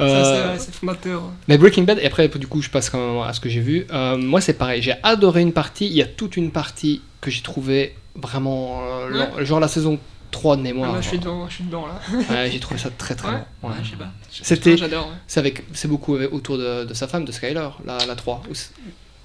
Euh, 0.00 0.24
Ça, 0.24 0.24
c'est 0.24 0.52
ouais, 0.52 0.58
c'est 0.58 0.74
fondateur. 0.74 1.22
Mais 1.48 1.58
Breaking 1.58 1.82
Bad, 1.82 1.98
et 2.00 2.06
après 2.06 2.28
du 2.28 2.46
coup 2.46 2.62
je 2.62 2.70
passe 2.70 2.88
quand 2.90 2.98
même 2.98 3.22
à 3.22 3.32
ce 3.32 3.40
que 3.40 3.48
j'ai 3.48 3.60
vu. 3.60 3.86
Euh, 3.92 4.16
moi 4.16 4.40
c'est 4.40 4.52
pareil, 4.54 4.80
j'ai 4.82 4.94
adoré 5.02 5.40
une 5.42 5.52
partie, 5.52 5.86
il 5.86 5.92
y 5.92 6.00
a 6.02 6.06
toute 6.06 6.36
une 6.36 6.50
partie 6.52 7.02
que 7.20 7.30
j'ai 7.30 7.42
trouvé 7.42 7.94
vraiment... 8.14 8.80
euh, 9.10 9.44
genre 9.44 9.60
la 9.60 9.68
saison 9.68 9.98
3 10.30 10.56
de 10.56 10.60
Ah, 10.60 10.64
mémoire. 10.64 10.92
là, 10.94 11.00
je 11.00 11.08
suis 11.08 11.18
dedans, 11.18 11.48
je 11.48 11.54
suis 11.56 11.64
dedans 11.64 11.86
là. 11.86 12.00
Ouais, 12.30 12.50
j'ai 12.50 12.60
trouvé 12.60 12.78
ça 12.78 12.90
très 12.90 13.14
très 13.14 13.28
Ouais, 13.28 13.34
bon. 13.62 13.68
Ouais. 13.68 13.74
ouais, 13.74 13.80
je 13.84 13.90
sais 13.90 13.96
pas. 13.96 14.10
C'était... 14.30 14.76
J'adore. 14.76 15.06
ouais. 15.08 15.12
C'est 15.26 15.40
avec, 15.40 15.64
c'est 15.72 15.88
beaucoup 15.88 16.14
avec- 16.14 16.32
autour 16.32 16.56
de, 16.58 16.84
de 16.84 16.94
sa 16.94 17.08
femme, 17.08 17.24
de 17.24 17.32
Skyler, 17.32 17.68
la, 17.84 17.98
la 18.06 18.14
3. 18.14 18.42
Ou 18.50 18.54
c'est- 18.54 18.70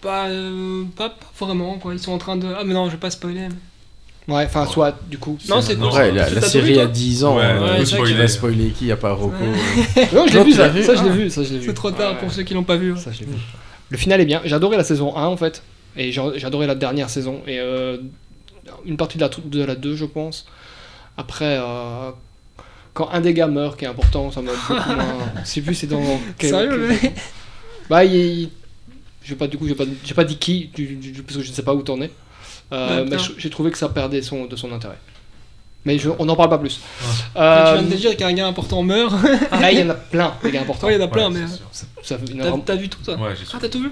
Pas, 0.02 0.28
euh, 0.28 0.84
pas, 0.96 1.10
pas 1.10 1.46
vraiment 1.46 1.78
quoi. 1.78 1.94
Ils 1.94 2.00
sont 2.00 2.12
en 2.12 2.18
train 2.18 2.36
de. 2.38 2.48
Ah, 2.58 2.64
mais 2.66 2.74
non, 2.74 2.86
je 2.88 2.92
vais 2.92 2.98
pas 2.98 3.10
spoiler. 3.10 3.48
mais- 3.50 4.34
Ouais, 4.34 4.46
enfin, 4.46 4.66
soit 4.66 4.98
du 5.08 5.20
coup. 5.20 5.38
Non, 5.48 5.62
c'est 5.62 5.76
Non. 5.76 5.92
Ouais, 5.94 6.12
la, 6.12 6.28
la 6.30 6.42
série 6.42 6.74
a 6.80 6.84
toi 6.86 6.92
10 6.94 7.24
ans. 7.26 7.38
Ouais, 7.38 7.44
euh, 7.44 7.74
ouais, 7.78 7.80
qui 7.84 7.92
c'est 7.92 7.98
vrai 7.98 8.14
va 8.14 8.22
que- 8.26 8.28
spoiler 8.28 8.70
qui 8.72 8.92
à 8.92 8.98
part 8.98 9.18
Rocco 9.20 9.36
Ouais. 9.36 10.02
euh. 10.02 10.06
Non, 10.16 10.26
je 10.28 10.38
l'ai 10.40 10.44
vu, 10.44 10.52
ça, 10.54 10.68
vu 10.70 10.84
ça 10.84 10.96
je 10.96 11.04
l'ai 11.04 11.10
Ah. 11.10 11.14
vu, 11.14 11.30
ça 11.30 11.44
je 11.44 11.54
l'ai 11.54 11.60
vu. 11.60 11.66
C'est 11.68 11.74
trop 11.76 11.92
tard 11.92 12.14
Ouais, 12.14 12.20
pour 12.20 12.32
ceux 12.32 12.42
qui 12.44 12.54
l'ont 12.56 12.64
pas 12.64 12.76
vu. 12.76 12.94
ouais. 12.94 13.00
Ça, 13.00 13.12
je 13.12 13.20
l'ai 13.20 13.26
vu. 13.28 13.34
Le 13.90 13.98
final 13.98 14.20
est 14.22 14.26
bien. 14.26 14.42
J'ai 14.44 14.56
adoré 14.56 14.78
la 14.78 14.84
saison 14.84 15.16
1 15.16 15.26
en 15.28 15.38
fait. 15.38 15.62
Et 15.96 16.12
adoré 16.44 16.66
la 16.68 16.74
dernière 16.76 17.10
saison. 17.12 17.42
Et 17.48 17.60
euh, 17.60 17.98
une 18.86 18.98
partie 18.98 19.18
de 19.20 19.24
la, 19.24 19.30
de 19.46 19.64
la 19.64 19.76
2, 19.76 19.96
je 19.96 20.06
pense. 20.06 20.48
Après, 21.18 21.58
euh, 21.60 22.12
quand 22.94 23.10
un 23.12 23.22
des 23.22 23.34
gars 23.34 23.48
meurt, 23.48 23.78
qui 23.78 23.86
est 23.86 23.88
important, 23.88 24.32
ça 24.32 24.42
m'a 24.42 24.52
beaucoup 24.52 24.74
moins. 24.96 25.18
Je 25.44 25.48
sais 25.50 25.62
plus, 25.62 25.76
c'est 25.76 25.88
dans. 25.88 26.02
quel- 26.38 26.50
Sérieux, 26.50 26.88
quel- 27.02 27.10
mais 27.12 27.16
Bah, 27.90 28.04
il. 28.06 28.50
vais 29.28 29.36
pas, 29.36 29.48
du 29.48 29.58
coup, 29.58 29.68
j'ai 29.68 29.76
pas, 29.76 29.86
j'ai 30.04 30.14
pas 30.14 30.24
dit 30.24 30.38
qui, 30.38 30.70
du- 30.74 30.96
du- 30.96 31.24
parce 31.24 31.38
que 31.38 31.44
je 31.44 31.50
ne 31.50 31.54
sais 31.54 31.64
pas 31.64 31.74
où 31.74 31.82
t'en 31.82 32.02
es. 32.02 32.12
Euh, 32.74 33.06
mais 33.10 33.18
j'ai 33.38 33.50
trouvé 33.50 33.72
que 33.72 33.78
ça 33.78 33.90
perdait 33.90 34.22
son, 34.22 34.46
de 34.46 34.56
son 34.56 34.72
intérêt. 34.72 34.98
Mais 35.86 36.00
je- 36.00 36.10
on 36.18 36.26
n'en 36.26 36.36
parle 36.36 36.50
pas 36.50 36.58
plus. 36.58 36.78
Tu 36.80 36.82
Euh, 37.36 37.74
viens 37.76 37.84
de 37.84 37.92
te 37.92 37.96
dire 37.98 38.18
qu'un 38.18 38.34
gars 38.34 38.48
important 38.48 38.82
meurt. 38.82 39.14
ah, 39.52 39.72
il 39.72 39.80
y 39.80 39.84
en 39.84 39.90
a 39.92 39.94
plein, 40.12 40.34
des 40.44 40.50
gars 40.52 40.62
importants. 40.62 40.88
Ouais, 40.88 40.96
il 40.96 41.00
y 41.00 41.04
en 41.04 41.06
a 41.06 41.10
plein, 41.10 41.32
Ouais, 41.32 41.42
mais. 41.42 42.60
T'as 42.66 42.76
vu 42.76 42.90
tout 42.90 43.04
ça 43.04 43.14
Ouais, 43.18 43.36
j'ai 43.40 43.46
Ah, 43.54 43.58
t'as 43.62 43.70
tout 43.70 43.82
vu 43.82 43.92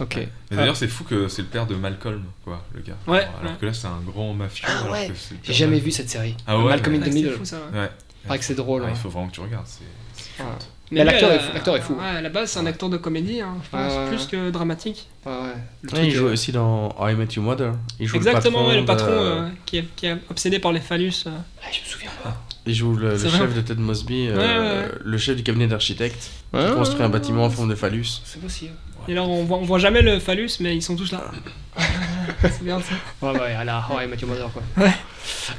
Ok. 0.00 0.16
Et 0.16 0.28
d'ailleurs, 0.50 0.76
c'est 0.76 0.88
fou 0.88 1.04
que 1.04 1.28
c'est 1.28 1.42
le 1.42 1.48
père 1.48 1.66
de 1.66 1.74
Malcolm, 1.76 2.24
quoi, 2.44 2.64
le 2.74 2.80
gars. 2.80 2.96
Ouais, 3.06 3.18
Alors 3.40 3.52
ouais. 3.52 3.58
que 3.60 3.66
là, 3.66 3.72
c'est 3.72 3.86
un 3.86 4.00
grand 4.04 4.32
mafieux. 4.34 4.66
Ah 4.68 4.80
alors 4.80 4.92
ouais, 4.92 5.10
J'ai 5.42 5.52
jamais 5.52 5.78
de- 5.78 5.84
vu 5.84 5.90
cette 5.92 6.10
série. 6.10 6.36
Ah 6.46 6.58
ouais, 6.58 6.64
Malcolm 6.64 6.96
in 6.96 7.00
the 7.00 7.12
Middle. 7.12 7.32
fou 7.34 7.44
ça. 7.44 7.58
ouais. 7.72 7.78
Ouais. 7.80 7.90
Paraît 8.26 8.38
que 8.38 8.44
c'est 8.44 8.54
drôle. 8.54 8.82
Ah, 8.84 8.86
ouais. 8.86 8.92
il 8.94 8.98
faut 8.98 9.08
vraiment 9.10 9.28
que 9.28 9.34
tu 9.34 9.40
regardes. 9.40 9.66
c'est-. 9.66 9.84
Mais 10.90 10.98
Mais 11.00 11.04
l'acteur 11.04 11.30
est 11.32 11.36
est 11.36 11.80
fou. 11.80 11.94
Ouais, 11.94 12.04
à 12.18 12.20
la 12.20 12.28
base, 12.28 12.50
c'est 12.50 12.58
un 12.58 12.66
acteur 12.66 12.88
de 12.88 12.96
comédie, 12.98 13.40
hein, 13.40 13.54
je 13.64 13.70
pense, 13.70 14.08
plus 14.08 14.26
que 14.26 14.50
dramatique. 14.50 15.08
Ouais, 15.24 15.32
ouais. 15.32 15.38
Le 15.82 15.88
Ouais, 15.90 15.94
truc, 15.94 16.04
il 16.04 16.10
joue 16.10 16.26
euh, 16.26 16.32
aussi 16.32 16.52
dans 16.52 16.94
How 16.98 17.08
I 17.10 17.14
Met 17.14 17.28
Your 17.36 17.44
Mother. 17.44 17.72
Il 17.98 18.06
joue 18.06 18.16
Exactement, 18.16 18.62
le 18.64 18.68
ouais, 18.68 18.80
le 18.80 18.84
patron, 18.84 19.06
patron 19.06 19.20
de- 19.20 19.26
euh, 19.26 19.48
qui, 19.64 19.78
est, 19.78 19.84
qui 19.96 20.06
est 20.06 20.16
obsédé 20.30 20.58
par 20.58 20.72
les 20.72 20.80
phallus. 20.80 21.24
euh. 21.26 21.30
ah, 21.62 21.66
je 21.72 21.80
me 21.80 21.84
souviens 21.86 22.10
pas. 22.22 22.36
Il 22.66 22.74
joue 22.74 22.94
le, 22.96 23.16
chef 23.18 23.54
de 23.54 23.60
Ted 23.60 23.80
Mosby, 23.80 24.28
euh, 24.28 24.36
Ouais, 24.36 24.42
ouais, 24.42 24.88
ouais. 24.92 24.98
le 25.04 25.18
chef 25.18 25.36
du 25.36 25.42
cabinet 25.42 25.66
d'architectes, 25.66 26.30
qui 26.52 26.72
construit 26.74 27.02
un 27.02 27.08
bâtiment 27.08 27.44
en 27.44 27.50
forme 27.50 27.68
de 27.70 27.74
phallus. 27.74 28.20
C'est 28.24 28.40
possible. 28.40 28.72
Et 29.08 29.14
là, 29.14 29.22
on 29.22 29.44
voit, 29.44 29.58
on 29.58 29.64
voit 29.64 29.78
jamais 29.78 30.02
le 30.02 30.18
phallus, 30.18 30.50
mais 30.60 30.74
ils 30.76 30.82
sont 30.82 30.96
tous 30.96 31.12
là. 31.12 31.30
c'est 32.42 32.62
bien 32.62 32.80
ça. 32.80 32.94
Ouais, 33.26 33.38
ouais, 33.38 33.52
à 33.52 33.64
la 33.64 33.78
How 33.78 34.00
I 34.00 34.06
Met 34.06 34.16
Your 34.16 34.30
Mother, 34.30 34.50
quoi. 34.52 34.62
Ouais. 34.76 34.92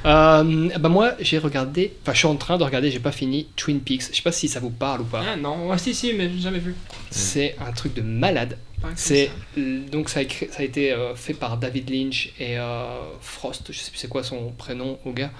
Euh, 0.06 0.70
bah, 0.80 0.90
moi, 0.90 1.14
j'ai 1.20 1.38
regardé, 1.38 1.94
enfin, 2.02 2.14
je 2.14 2.20
suis 2.20 2.28
en 2.28 2.36
train 2.36 2.58
de 2.58 2.64
regarder, 2.64 2.92
j'ai 2.92 3.00
pas 3.00 3.12
fini, 3.12 3.48
Twin 3.56 3.80
Peaks. 3.80 4.10
Je 4.12 4.16
sais 4.16 4.22
pas 4.22 4.32
si 4.32 4.48
ça 4.48 4.60
vous 4.60 4.70
parle 4.70 5.02
ou 5.02 5.06
pas. 5.06 5.24
Ah 5.28 5.36
non, 5.36 5.70
ouais, 5.70 5.78
si, 5.78 5.94
si, 5.94 6.14
mais 6.14 6.30
j'ai 6.30 6.42
jamais 6.42 6.60
vu. 6.60 6.76
C'est 7.12 7.56
un 7.66 7.72
truc 7.72 7.94
de 7.94 8.02
malade. 8.02 8.58
C'est 8.96 9.32
donc 9.58 10.10
ça 10.10 10.20
a, 10.20 10.24
ça 10.24 10.60
a 10.60 10.64
été 10.64 10.92
euh, 10.92 11.16
fait 11.16 11.34
par 11.34 11.58
David 11.58 11.90
Lynch 11.90 12.32
et 12.40 12.60
euh, 12.60 13.00
Frost, 13.20 13.72
je 13.72 13.80
sais 13.80 13.90
plus 13.90 13.98
c'est 13.98 14.08
quoi 14.08 14.22
son 14.22 14.52
prénom 14.52 15.00
au 15.06 15.12
gars, 15.12 15.32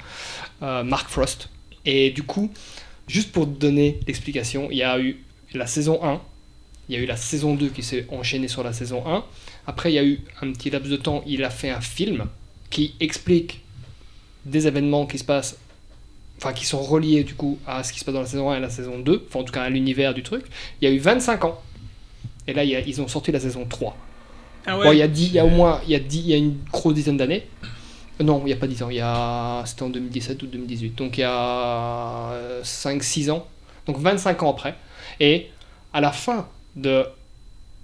Mark 0.62 1.10
Frost. 1.10 1.50
Et 1.86 2.10
du 2.10 2.24
coup, 2.24 2.52
juste 3.08 3.32
pour 3.32 3.46
donner 3.46 4.00
l'explication, 4.08 4.70
il 4.72 4.78
y 4.78 4.84
a 4.84 5.00
eu 5.00 5.24
la 5.54 5.68
saison 5.68 6.04
1, 6.04 6.22
il 6.90 6.96
y 6.96 6.98
a 6.98 7.02
eu 7.02 7.06
la 7.06 7.18
saison 7.18 7.56
2 7.56 7.70
qui 7.70 7.84
s'est 7.84 8.06
enchaînée 8.12 8.48
sur 8.48 8.64
la 8.64 8.74
saison 8.74 9.04
1. 9.08 9.24
Après, 9.68 9.92
il 9.92 9.96
y 9.96 10.00
a 10.00 10.04
eu 10.04 10.22
un 10.42 10.52
petit 10.52 10.70
laps 10.70 10.90
de 10.92 10.98
temps, 10.98 11.24
il 11.26 11.44
a 11.44 11.50
fait 11.50 11.70
un 11.70 11.82
film 11.82 12.26
qui 12.70 12.94
explique 13.00 13.62
des 14.46 14.68
événements 14.68 15.06
qui 15.08 15.18
se 15.18 15.24
passent, 15.24 15.58
enfin 16.38 16.54
qui 16.54 16.66
sont 16.66 16.82
reliés 16.82 17.24
du 17.24 17.34
coup 17.34 17.58
à 17.66 17.84
ce 17.84 17.92
qui 17.94 18.00
se 18.00 18.06
passe 18.06 18.14
dans 18.14 18.22
la 18.22 18.28
saison 18.28 18.52
1 18.52 18.58
et 18.58 18.60
la 18.60 18.70
saison 18.70 19.00
2, 19.00 19.26
enfin 19.28 19.40
en 19.40 19.44
tout 19.44 19.54
cas 19.54 19.64
à 19.64 19.70
l'univers 19.70 20.14
du 20.14 20.22
truc. 20.24 20.46
Il 20.82 20.88
y 20.88 20.92
a 20.92 20.94
eu 20.94 21.00
25 21.00 21.46
ans. 21.46 21.62
Et 22.48 22.54
là, 22.54 22.64
il 22.64 22.70
y 22.70 22.76
a- 22.76 22.80
ils 22.82 23.02
ont 23.02 23.08
sorti 23.08 23.32
la 23.32 23.40
saison 23.40 23.66
3. 23.66 23.98
Ah 24.68 24.78
Bon, 24.78 24.92
il 24.92 24.98
y 25.00 25.02
a 25.02 25.08
dix- 25.08 25.28
il 25.28 25.34
y 25.34 25.40
a 25.40 25.46
au 25.46 25.50
moins, 25.50 25.82
il 25.86 25.92
y 25.92 25.96
a 25.96 26.00
dix- 26.00 26.20
il 26.20 26.28
y 26.30 26.34
a 26.34 26.38
une 26.38 26.58
grosse 26.72 26.94
dizaine 26.94 27.18
d'années. 27.18 27.48
Euh, 27.64 28.24
Non, 28.24 28.40
il 28.44 28.46
n'y 28.46 28.54
a 28.54 28.56
pas 28.56 28.68
10 28.68 28.82
ans, 28.84 28.90
il 28.90 28.96
y 28.98 29.02
a... 29.02 29.64
c'était 29.66 29.84
en 29.84 29.90
2017 29.90 30.42
ou 30.44 30.48
2018, 30.48 30.96
donc 30.96 31.18
il 31.18 31.22
y 31.22 31.24
a 31.26 32.32
5-6 32.64 33.30
ans, 33.32 33.46
donc 33.88 33.98
25 34.00 34.42
ans 34.44 34.52
après. 34.52 34.76
Et 35.20 35.48
à 35.94 36.00
la 36.02 36.12
fin 36.12 36.48
de... 36.76 37.06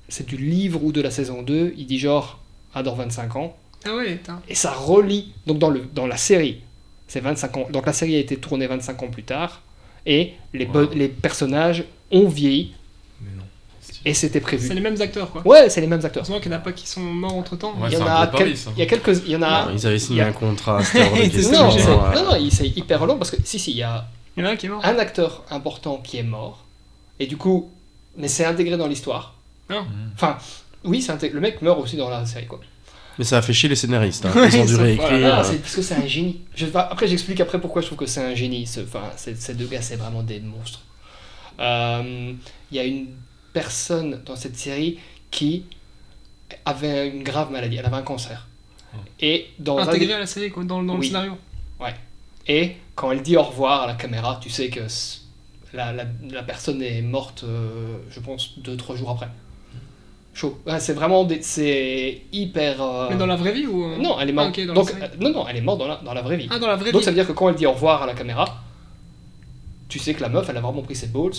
C'est 0.09 0.25
du 0.25 0.35
livre 0.37 0.83
ou 0.83 0.91
de 0.91 1.01
la 1.01 1.11
saison 1.11 1.41
2, 1.41 1.73
il 1.77 1.85
dit 1.85 1.97
genre, 1.99 2.39
adore 2.73 2.95
25 2.97 3.35
ans, 3.37 3.55
Ah 3.85 3.95
ouais, 3.95 4.19
et 4.49 4.55
ça 4.55 4.71
relie, 4.71 5.31
donc 5.47 5.57
dans, 5.59 5.69
le, 5.69 5.81
dans 5.93 6.05
la 6.07 6.17
série, 6.17 6.59
c'est 7.07 7.21
25 7.21 7.57
ans, 7.57 7.67
donc 7.71 7.85
la 7.85 7.93
série 7.93 8.15
a 8.15 8.19
été 8.19 8.35
tournée 8.37 8.67
25 8.67 9.01
ans 9.03 9.07
plus 9.07 9.23
tard, 9.23 9.61
et 10.05 10.33
les, 10.53 10.65
Wow. 10.65 10.89
les 10.93 11.07
personnages 11.07 11.85
ont 12.11 12.27
vieilli, 12.27 12.73
Mais 13.21 13.29
non. 13.37 13.43
et 14.03 14.13
c'était 14.13 14.33
C'est 14.39 14.41
prévu. 14.41 14.73
les 14.73 14.81
mêmes 14.81 14.99
acteurs, 15.01 15.31
quoi. 15.31 15.47
Ouais, 15.47 15.69
c'est 15.69 15.79
les 15.79 15.87
mêmes 15.87 16.03
acteurs. 16.03 16.23
Heureusement 16.23 16.41
qu'il 16.41 16.49
n'y 16.51 16.55
en 16.57 16.59
a 16.59 16.61
pas 16.61 16.73
qui 16.73 16.87
sont 16.89 16.99
morts 17.01 17.35
entre 17.35 17.55
temps. 17.55 17.73
Ouais, 17.79 17.87
il 17.89 17.93
y 17.93 17.95
c'est 17.95 18.01
en 18.01 18.07
un 18.07 18.15
a 18.21 18.27
gros 18.27 18.37
quel- 18.37 18.47
pari, 18.47 18.57
ça. 18.57 18.71
il 18.75 18.79
y 18.79 18.81
a 18.81 18.85
quelques, 18.87 19.17
il 19.25 19.31
y 19.31 19.35
en 19.37 19.41
a. 19.43 19.67
Non, 19.67 19.71
ils 19.77 19.87
avaient 19.87 19.99
signé 19.99 20.19
il 20.19 20.23
y 20.23 20.25
a- 20.25 20.27
un 20.27 20.33
contrat, 20.33 20.83
C'est 20.83 20.99
Non, 20.99 21.71
c'est- 21.71 21.87
ouais. 21.87 22.15
non, 22.15 22.23
non, 22.37 22.49
c'est 22.51 22.67
hyper 22.67 23.05
long 23.05 23.17
parce 23.17 23.31
que 23.31 23.37
si, 23.45 23.57
si, 23.59 23.71
il 23.71 23.77
y 23.77 23.83
a 23.83 24.05
Il 24.35 24.43
y 24.43 24.45
en 24.45 24.49
a 24.49 24.51
un 24.51 24.55
qui 24.57 24.65
est 24.65 24.69
mort. 24.69 24.83
un 24.83 24.97
acteur 24.99 25.43
important 25.49 25.97
qui 26.03 26.17
est 26.17 26.23
mort, 26.23 26.65
et 27.19 27.27
du 27.27 27.37
coup, 27.37 27.69
mais 28.17 28.27
c'est 28.27 28.45
intégré 28.45 28.77
dans 28.77 28.87
l'histoire. 28.87 29.35
Non. 29.69 29.83
Mmh. 29.83 30.11
Enfin, 30.15 30.37
oui, 30.83 31.01
c'est 31.01 31.11
intégré- 31.11 31.33
le 31.33 31.39
mec 31.41 31.61
meurt 31.61 31.79
aussi 31.79 31.95
dans 31.97 32.09
la 32.09 32.25
série, 32.25 32.47
quoi. 32.47 32.59
Mais 33.19 33.25
ça 33.25 33.37
a 33.37 33.41
fait 33.41 33.53
chier 33.53 33.69
les 33.69 33.75
scénaristes. 33.75 34.25
hein. 34.25 34.31
Ouais, 34.35 34.49
Ils 34.49 34.59
ont 34.61 34.65
dû 34.65 34.75
réécrire. 34.75 35.09
voilà. 35.09 35.37
Ah, 35.37 35.39
euh, 35.41 35.43
c'est 35.43 35.57
parce 35.61 35.75
que 35.75 35.81
c'est 35.81 35.95
un 35.95 36.07
génie. 36.07 36.41
Je, 36.55 36.65
enfin, 36.65 36.87
après, 36.89 37.07
j'explique 37.07 37.39
après 37.41 37.59
pourquoi 37.61 37.81
je 37.81 37.87
trouve 37.87 37.99
que 37.99 38.05
c'est 38.05 38.23
un 38.23 38.35
génie. 38.35 38.65
ce- 38.65 38.79
Enfin, 38.81 39.03
ces 39.15 39.53
deux 39.53 39.67
gars, 39.67 39.81
c'est 39.81 39.95
vraiment 39.97 40.23
des 40.23 40.39
monstres. 40.39 40.79
Euh, 41.59 42.33
Il 42.71 42.77
y 42.77 42.79
a 42.79 42.83
une 42.85 43.07
personne 43.53 44.21
dans 44.25 44.35
cette 44.37 44.57
série 44.57 44.97
qui 45.29 45.65
avait 46.65 47.09
une 47.09 47.23
grave 47.23 47.51
maladie. 47.51 47.77
Elle 47.77 47.85
avait 47.85 47.97
un 47.97 48.01
cancer. 48.01 48.47
Et 49.19 49.47
dans 49.59 49.77
un 49.77 49.83
des- 49.85 49.89
Intégré 49.89 50.13
à 50.13 50.19
la 50.19 50.25
série, 50.25 50.49
quoi, 50.49 50.63
dans, 50.63 50.81
dans 50.83 50.93
Oui. 50.93 50.99
le 51.01 51.05
scénario. 51.07 51.37
Et 52.47 52.75
quand 52.95 53.11
elle 53.11 53.21
dit 53.21 53.37
au 53.37 53.43
revoir 53.43 53.83
à 53.83 53.87
la 53.87 53.93
caméra, 53.93 54.39
tu 54.41 54.49
sais 54.49 54.69
que 54.69 54.81
la, 55.73 55.91
la- 55.93 56.05
la 56.31 56.43
personne 56.43 56.81
est 56.81 57.01
morte, 57.01 57.43
euh, 57.43 57.97
je 58.09 58.19
pense, 58.19 58.59
deux, 58.59 58.75
trois 58.77 58.95
jours 58.95 59.09
après. 59.11 59.29
Chaud. 60.33 60.59
Ouais, 60.65 60.79
c'est 60.79 60.93
vraiment 60.93 61.23
des- 61.25 61.41
c'est 61.41 62.21
hyper. 62.31 62.81
euh, 62.81 63.07
Mais 63.09 63.17
dans 63.17 63.25
la 63.25 63.35
vraie 63.35 63.51
vie 63.51 63.67
ou. 63.67 63.83
euh, 63.83 63.97
Non, 63.97 64.17
elle 64.19 64.29
est 64.29 64.33
morte. 64.33 64.57
Ah, 64.57 64.73
Donc, 64.73 64.89
euh, 64.91 65.07
non, 65.19 65.29
non, 65.31 65.47
elle 65.47 65.57
est 65.57 65.61
morte 65.61 65.79
dans 65.79 65.87
la, 65.87 65.97
dans 65.97 66.13
la 66.13 66.21
vraie 66.21 66.37
vie. 66.37 66.47
Ah, 66.49 66.57
dans 66.59 66.67
la 66.67 66.77
vraie 66.77 66.91
donc 66.91 67.01
vie. 67.01 67.05
ça 67.05 67.11
veut 67.11 67.15
dire 67.15 67.27
que 67.27 67.33
quand 67.33 67.49
elle 67.49 67.55
dit 67.55 67.65
au 67.65 67.73
revoir 67.73 68.03
à 68.03 68.05
la 68.05 68.13
caméra, 68.13 68.45
tu 69.89 69.99
sais 69.99 70.13
que 70.13 70.21
la 70.21 70.29
meuf, 70.29 70.47
elle 70.49 70.55
a 70.57 70.61
vraiment 70.61 70.81
pris 70.83 70.95
ses 70.95 71.07
balls. 71.07 71.31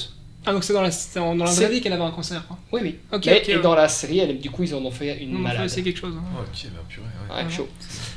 Ah, 0.44 0.52
donc 0.52 0.64
c'est 0.64 0.72
dans 0.72 0.82
la, 0.82 0.90
dans 1.14 1.34
la 1.44 1.50
vraie 1.52 1.68
vie 1.70 1.80
qu'elle 1.80 1.92
avait 1.92 2.02
un 2.02 2.10
cancer, 2.10 2.44
quoi. 2.46 2.58
Oui, 2.72 2.80
oui. 2.82 2.98
Ok, 3.12 3.26
Mais- 3.26 3.40
ok, 3.40 3.48
et 3.48 3.56
ouais. 3.56 3.62
dans 3.62 3.74
la 3.74 3.88
série, 3.88 4.18
elle, 4.18 4.38
du 4.40 4.50
coup, 4.50 4.64
ils 4.64 4.74
en 4.74 4.84
ont 4.84 4.90
fait 4.90 5.22
une 5.22 5.32
Non, 5.34 5.38
malade. 5.38 5.68
c'est 5.68 5.82
quelque 5.82 5.98
chose. 6.00 6.14
hein. 6.18 6.24
Ok, 6.40 6.66
bah 6.74 6.80
purée, 6.88 7.04
ouais. 7.30 7.36
Ouais, 7.36 7.44
Ouais. 7.44 7.50
chaud. 7.50 7.68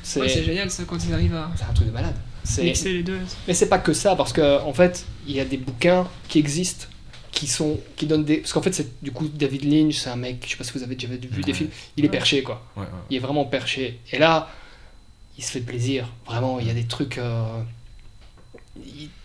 C'est 0.04 0.20
Ouais, 0.20 0.28
c'est 0.28 0.44
génial 0.44 0.70
ça 0.72 0.84
quand 0.86 0.98
ils 1.06 1.14
arrivent 1.14 1.36
à 1.36 1.50
c'est 1.56 1.64
un 1.66 1.74
truc 1.74 1.88
de 1.88 1.94
malade. 1.94 2.16
C'est 2.46 2.64
mixer 2.64 2.94
les 2.94 3.04
deux. 3.04 3.20
Mais 3.48 3.54
c'est 3.54 3.68
pas 3.70 3.80
que 3.80 3.92
ça, 3.94 4.16
parce 4.16 4.32
que 4.32 4.62
en 4.62 4.74
fait, 4.74 5.06
il 5.28 5.36
y 5.36 5.40
a 5.40 5.46
des 5.46 5.58
bouquins 5.58 6.08
qui 6.30 6.40
existent, 6.40 6.86
qui 7.32 7.48
sont, 7.48 7.80
qui 7.98 8.06
donnent 8.06 8.24
des, 8.24 8.38
parce 8.38 8.54
qu'en 8.54 8.62
fait, 8.62 8.74
c'est 8.74 9.02
du 9.04 9.12
coup 9.12 9.28
David 9.28 9.66
Lynch, 9.66 9.96
c'est 9.96 10.10
un 10.10 10.16
mec, 10.16 10.44
je 10.46 10.52
sais 10.52 10.58
pas 10.58 10.64
si 10.64 10.72
vous 10.74 10.84
avez 10.84 10.96
déjà 10.96 11.08
vu 11.10 11.18
des 11.18 11.28
Ouais. 11.28 11.54
films, 11.54 11.70
il 11.98 12.06
est 12.06 12.10
perché 12.10 12.44
quoi. 12.44 12.64
Ouais, 12.78 12.84
ouais. 12.84 12.90
Il 13.10 13.18
est 13.18 13.20
vraiment 13.20 13.46
perché. 13.46 14.00
Et 14.14 14.20
là, 14.20 14.50
il 15.38 15.44
se 15.44 15.52
fait 15.52 15.60
plaisir. 15.60 16.08
Vraiment, 16.26 16.60
il 16.62 16.68
y 16.68 16.70
a 16.70 16.74
des 16.74 16.86
trucs. 16.86 17.18
Euh, 17.18 17.44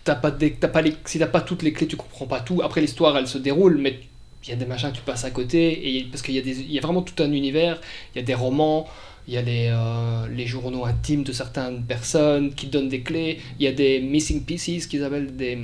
t'as 0.03 0.15
pas 0.15 0.31
des, 0.31 0.53
t'as 0.53 0.67
pas 0.67 0.81
les, 0.81 0.95
si 1.05 1.19
t'as 1.19 1.27
pas 1.27 1.41
toutes 1.41 1.61
les 1.63 1.73
clés, 1.73 1.87
tu 1.87 1.95
comprends 1.97 2.25
pas 2.27 2.39
tout. 2.41 2.61
Après, 2.63 2.81
l'histoire, 2.81 3.17
elle 3.17 3.27
se 3.27 3.37
déroule, 3.37 3.77
mais 3.77 3.99
il 4.43 4.49
y 4.49 4.53
a 4.53 4.55
des 4.55 4.65
machins 4.65 4.91
que 4.91 4.97
tu 4.97 5.03
passes 5.03 5.23
à 5.25 5.31
côté. 5.31 5.97
Et 5.97 6.03
parce 6.05 6.21
qu'il 6.21 6.33
y 6.35 6.39
a 6.39 6.41
des, 6.41 6.59
il 6.59 6.71
y 6.71 6.77
a 6.77 6.81
vraiment 6.81 7.01
tout 7.01 7.21
un 7.23 7.31
univers. 7.31 7.79
Il 8.15 8.19
y 8.19 8.21
a 8.21 8.25
des 8.25 8.33
romans. 8.35 8.87
Il 9.31 9.35
y 9.35 9.37
a 9.37 9.41
les, 9.43 9.69
euh, 9.71 10.27
les 10.35 10.45
journaux 10.45 10.83
intimes 10.85 11.23
de 11.23 11.31
certaines 11.31 11.83
personnes 11.83 12.53
qui 12.53 12.67
donnent 12.67 12.89
des 12.89 12.99
clés. 12.99 13.39
Il 13.59 13.63
y 13.63 13.67
a 13.67 13.71
des 13.71 14.01
missing 14.01 14.43
pieces 14.43 14.87
qu'ils 14.87 15.05
appellent 15.05 15.33
des, 15.37 15.57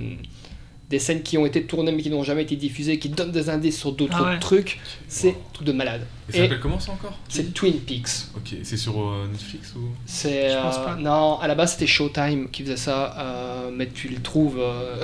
des 0.89 0.99
scènes 0.99 1.21
qui 1.21 1.38
ont 1.38 1.45
été 1.45 1.63
tournées 1.63 1.91
mais 1.91 2.01
qui 2.01 2.10
n'ont 2.10 2.23
jamais 2.23 2.43
été 2.43 2.56
diffusées, 2.56 2.97
qui 2.97 3.10
donnent 3.10 3.34
des 3.34 3.49
indices 3.49 3.77
sur 3.77 3.91
d'autres 3.91 4.15
Ah 4.17 4.30
ouais. 4.32 4.39
trucs. 4.39 4.80
C'est 5.10 5.32
un 5.32 5.51
truc 5.51 5.67
de 5.67 5.73
malade. 5.73 6.08
Et 6.30 6.32
ça 6.32 6.38
s'appelle 6.43 6.62
comment 6.62 6.80
ça 6.80 6.93
encore? 6.93 7.19
C'est 7.27 7.53
Twin 7.53 7.73
Peaks. 7.82 8.08
Ok, 8.38 8.56
c'est 8.63 8.77
sur 8.77 9.01
euh, 9.01 9.27
Netflix 9.30 9.73
ou? 9.75 9.89
C'est 10.06 10.56
euh, 10.56 10.62
pas. 10.62 10.95
non, 10.97 11.38
à 11.41 11.47
la 11.49 11.56
base 11.56 11.73
c'était 11.73 11.88
Showtime 11.88 12.49
qui 12.49 12.63
faisait 12.63 12.77
ça, 12.77 13.17
euh, 13.19 13.69
mais 13.73 13.88
tu 13.89 14.08
le 14.08 14.21
trouves 14.21 14.60
euh, 14.62 14.95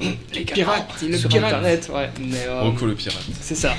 les 0.32 0.40
Pirate, 0.46 0.88
il 1.02 1.10
le 1.10 1.18
sur 1.18 1.28
pirate. 1.28 1.52
internet, 1.52 1.90
ouais. 1.94 2.08
Mais 2.18 2.46
euh, 2.46 2.62
Rocco 2.62 2.86
le 2.86 2.94
pirate. 2.94 3.20
c'est 3.42 3.54
ça. 3.54 3.74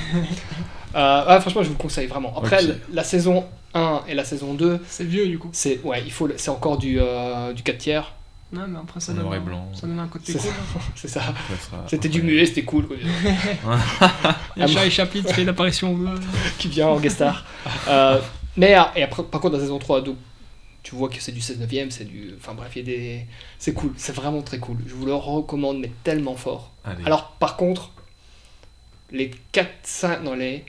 Euh, 0.95 1.27
ouais, 1.27 1.41
franchement, 1.41 1.61
je 1.63 1.67
vous 1.69 1.73
le 1.73 1.79
conseille 1.79 2.07
vraiment. 2.07 2.35
Après, 2.37 2.59
la 2.93 3.03
saison 3.03 3.45
1 3.77 4.03
et 4.07 4.13
la 4.15 4.23
saison 4.25 4.53
2, 4.53 4.79
C'est 4.87 5.03
vieux 5.05 5.27
du 5.27 5.37
coup. 5.39 5.49
c'est 5.53 5.79
ouais, 5.83 6.01
il 6.05 6.11
faut, 6.11 6.27
le- 6.27 6.37
c'est 6.37 6.49
encore 6.49 6.77
du 6.77 6.97
euh, 6.99 7.53
du 7.53 7.63
4 7.63 7.77
tiers. 7.77 8.13
Non, 8.53 8.65
mais 8.67 8.79
après 8.79 9.01
ça 9.01 9.11
donne, 9.13 9.23
noir 9.23 9.35
et 9.35 9.37
un- 9.37 9.41
blanc. 9.41 9.67
ça 9.73 9.87
donne 9.87 9.99
un 9.99 10.07
côté 10.07 10.31
C'est 10.31 10.39
cool. 10.39 10.51
ça. 10.51 10.79
C'est 10.95 11.07
ça. 11.09 11.21
C'était 11.87 12.07
du 12.09 12.21
muet, 12.23 12.45
c'était 12.45 12.63
cool. 12.63 12.87
quoi. 12.87 12.95
Il 14.55 14.61
y 14.61 14.63
a 14.63 14.67
Charlie 14.67 14.89
Chaplin 14.91 15.21
qui 15.21 15.33
fait 15.33 15.41
une 15.43 15.49
apparition. 15.49 15.97
euh, 16.07 16.15
qui 16.57 16.67
vient 16.69 16.87
en 16.87 16.99
guest 16.99 17.17
star. 17.17 17.43
Euh, 17.89 18.19
mais 18.55 18.73
ah, 18.73 18.91
et 18.95 19.03
après, 19.03 19.23
par 19.23 19.41
contre, 19.41 19.55
la 19.55 19.61
saison 19.61 19.79
3, 19.79 20.01
donc, 20.01 20.15
tu 20.81 20.95
vois 20.95 21.09
que 21.09 21.21
c'est 21.21 21.33
du 21.33 21.41
16 21.41 21.59
9 21.59 21.69
c'est 21.89 22.05
du. 22.05 22.33
Enfin 22.39 22.53
bref, 22.53 22.71
il 22.75 22.79
y 22.79 22.81
a 22.81 22.85
des. 22.97 23.25
C'est 23.59 23.73
cool, 23.73 23.91
c'est 23.97 24.15
vraiment 24.15 24.41
très 24.41 24.59
cool. 24.59 24.77
Je 24.87 24.93
vous 24.93 25.05
le 25.05 25.13
recommande, 25.13 25.79
mais 25.79 25.91
tellement 26.05 26.35
fort. 26.35 26.71
Allez. 26.85 27.03
Alors, 27.05 27.31
par 27.39 27.57
contre, 27.57 27.91
les 29.11 29.29
4, 29.51 29.69
5, 29.83 30.23
non, 30.23 30.35
les 30.35 30.63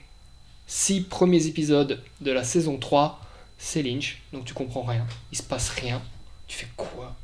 6 0.69 1.01
premiers 1.03 1.47
épisodes 1.47 2.01
de 2.21 2.31
la 2.31 2.45
saison 2.45 2.79
3, 2.79 3.21
c'est 3.59 3.83
Lynch, 3.83 4.23
donc 4.33 4.45
tu 4.45 4.55
comprends 4.55 4.83
rien. 4.83 5.05
Il 5.33 5.39
se 5.39 5.43
passe 5.43 5.71
rien. 5.71 6.01
Tu 6.47 6.57
fais 6.59 6.69
quoi? 6.77 7.17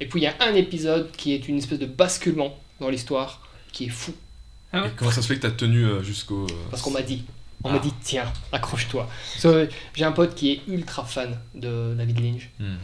Et 0.00 0.06
puis 0.06 0.20
il 0.20 0.24
y 0.24 0.26
a 0.26 0.34
un 0.40 0.54
épisode 0.54 1.10
qui 1.12 1.32
est 1.34 1.46
une 1.48 1.58
espèce 1.58 1.78
de 1.78 1.86
basculement 1.86 2.58
dans 2.80 2.88
l'histoire 2.88 3.46
qui 3.72 3.84
est 3.86 3.90
fou. 3.90 4.12
Ah 4.72 4.82
ouais 4.82 4.88
Et 4.88 4.92
comment 4.96 5.10
ça 5.10 5.20
se 5.20 5.26
fait 5.28 5.36
que 5.36 5.42
t'as 5.42 5.50
tenu 5.50 5.84
euh, 5.84 6.02
jusqu'au. 6.02 6.44
euh, 6.46 6.54
Parce 6.70 6.80
qu'on 6.82 6.90
m'a 6.92 7.02
dit. 7.02 7.24
On 7.64 7.68
Ah. 7.68 7.72
m'a 7.74 7.78
dit, 7.78 7.92
tiens, 8.02 8.32
accroche-toi. 8.50 9.08
J'ai 9.94 10.04
un 10.04 10.12
pote 10.12 10.34
qui 10.34 10.50
est 10.52 10.60
ultra 10.66 11.04
fan 11.04 11.38
de 11.54 11.94
David 11.96 12.18
Lynch. 12.20 12.48
Hmm. 12.58 12.76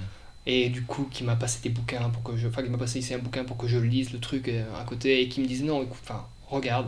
Et 0.47 0.69
du 0.69 0.83
coup, 0.83 1.09
qui 1.11 1.25
m'a 1.25 1.35
passé 1.37 1.59
des 1.63 1.69
bouquins 1.71 2.09
pour 2.11 2.23
que 2.23 2.37
je. 2.37 2.47
Enfin, 2.49 2.63
qui 2.63 2.69
m'a 2.71 2.79
passé 2.79 2.99
ici 3.01 3.13
un 3.15 3.19
bouquin 3.19 3.45
pour 3.45 3.57
que 3.57 3.67
je 3.67 3.79
lise 3.79 4.13
le 4.13 4.21
truc 4.21 4.49
euh, 4.49 4.65
à 4.81 4.85
côté. 4.85 5.21
Et 5.23 5.29
qui 5.29 5.41
me 5.41 5.47
disait, 5.47 5.65
non, 5.65 5.83
écoute, 5.83 5.99
enfin, 6.05 6.25
regarde, 6.49 6.87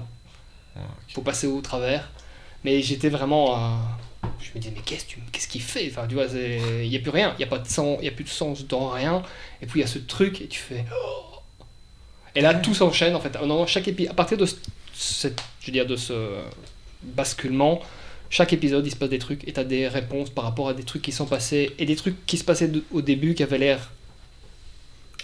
Ouais, 0.76 0.82
ok. 0.82 1.14
faut 1.14 1.22
passer 1.22 1.46
au 1.48 1.60
travers. 1.60 2.10
Mais 2.64 2.82
j'étais 2.82 3.08
vraiment. 3.08 3.54
euh, 3.56 4.28
je 4.40 4.50
me 4.54 4.60
disais, 4.60 4.72
mais 4.76 4.82
qu'est-ce 4.82 5.48
qu'il 5.48 5.62
fait? 5.62 5.88
Enfin, 5.90 6.06
tu 6.06 6.14
vois, 6.14 6.26
il 6.26 6.88
n'y 6.88 6.96
a 6.96 7.00
plus 7.00 7.10
rien. 7.10 7.32
Il 7.34 7.38
n'y 7.38 7.44
a, 7.44 7.46
pas 7.46 7.58
de 7.58 7.68
sens- 7.68 7.98
il 8.00 8.04
y 8.04 8.08
a 8.08 8.12
plus 8.12 8.24
de 8.24 8.28
sens 8.28 8.66
dans 8.66 8.88
rien. 8.90 9.22
Et 9.62 9.66
puis 9.66 9.80
il 9.80 9.82
y 9.82 9.84
a 9.84 9.88
ce 9.88 9.98
truc, 9.98 10.40
et 10.40 10.46
tu 10.48 10.58
fais. 10.60 10.84
oh. 10.92 11.64
Et 12.34 12.40
là, 12.42 12.54
tout 12.54 12.74
s'enchaîne, 12.74 13.16
en 13.16 13.20
fait. 13.20 13.36
Non, 13.44 13.66
chaque 13.66 13.88
épi- 13.88 14.08
à 14.08 14.14
partir 14.14 14.36
de 14.38 14.46
ce, 14.46 14.54
cette- 14.94 15.42
je 15.60 15.66
veux 15.66 15.72
dire, 15.72 15.86
de 15.86 15.96
ce 15.96 16.36
basculement, 17.02 17.80
chaque 18.28 18.52
épisode, 18.52 18.86
il 18.86 18.90
se 18.90 18.96
passe 18.96 19.08
des 19.08 19.18
trucs, 19.18 19.46
et 19.48 19.52
tu 19.52 19.58
as 19.60 19.64
des 19.64 19.88
réponses 19.88 20.30
par 20.30 20.44
rapport 20.44 20.68
à 20.68 20.74
des 20.74 20.84
trucs 20.84 21.02
qui 21.02 21.12
sont 21.12 21.26
passés, 21.26 21.74
et 21.78 21.86
des 21.86 21.96
trucs 21.96 22.24
qui 22.26 22.36
se 22.38 22.44
passaient 22.44 22.68
de- 22.68 22.84
au 22.92 23.02
début 23.02 23.34
qui 23.34 23.42
avaient 23.42 23.58
l'air 23.58 23.90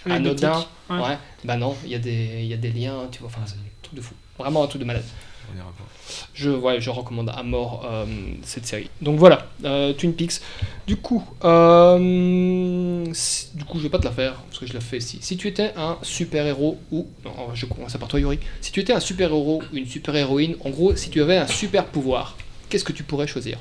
anodins. 0.09 0.65
Ouais. 0.89 0.99
Ouais. 0.99 1.17
Bah 1.43 1.55
non, 1.57 1.75
il 1.85 1.91
y, 1.91 1.95
a 1.95 1.99
des- 1.99 2.39
il 2.41 2.45
y 2.47 2.53
a 2.53 2.57
des 2.57 2.71
liens, 2.71 3.07
tu 3.11 3.19
vois. 3.19 3.27
Enfin, 3.29 3.41
c'est 3.45 3.53
un 3.55 3.57
truc 3.81 3.95
de 3.95 4.01
fou. 4.01 4.13
Vraiment 4.37 4.63
un 4.63 4.67
truc 4.67 4.81
de 4.81 4.85
malade. 4.85 5.03
On 5.53 5.57
ira 5.57 5.65
voir. 5.77 5.89
Je, 6.33 6.49
ouais, 6.49 6.81
je 6.81 6.89
recommande 6.89 7.29
à 7.29 7.41
mort 7.43 7.85
euh, 7.89 8.05
cette 8.43 8.65
série. 8.65 8.89
Donc 9.01 9.17
voilà, 9.19 9.47
euh, 9.63 9.93
Twin 9.93 10.13
Peaks. 10.13 10.41
Du 10.85 10.97
coup, 10.97 11.23
euh, 11.43 13.05
si- 13.13 13.55
du 13.55 13.63
coup, 13.65 13.77
je 13.77 13.83
vais 13.83 13.89
pas 13.89 13.99
te 13.99 14.05
la 14.05 14.11
faire 14.11 14.33
parce 14.47 14.59
que 14.59 14.65
je 14.65 14.73
la 14.73 14.79
fais 14.79 14.97
ici. 14.97 15.19
Si 15.21 15.37
tu 15.37 15.47
étais 15.47 15.73
un 15.75 15.97
super 16.01 16.45
héros 16.45 16.79
ou 16.91 17.07
non, 17.25 17.31
je 17.53 17.65
commence 17.65 17.95
par 17.97 18.07
toi, 18.07 18.19
Yuri. 18.19 18.39
Si 18.61 18.71
tu 18.71 18.79
étais 18.79 18.93
un 18.93 18.99
super 18.99 19.29
héros 19.29 19.61
ou 19.73 19.75
une 19.77 19.87
super 19.87 20.15
héroïne, 20.15 20.55
en 20.63 20.69
gros, 20.69 20.95
si 20.95 21.09
tu 21.09 21.21
avais 21.21 21.37
un 21.37 21.47
super 21.47 21.85
pouvoir, 21.85 22.37
qu'est-ce 22.69 22.83
que 22.85 22.93
tu 22.93 23.03
pourrais 23.03 23.27
choisir? 23.27 23.59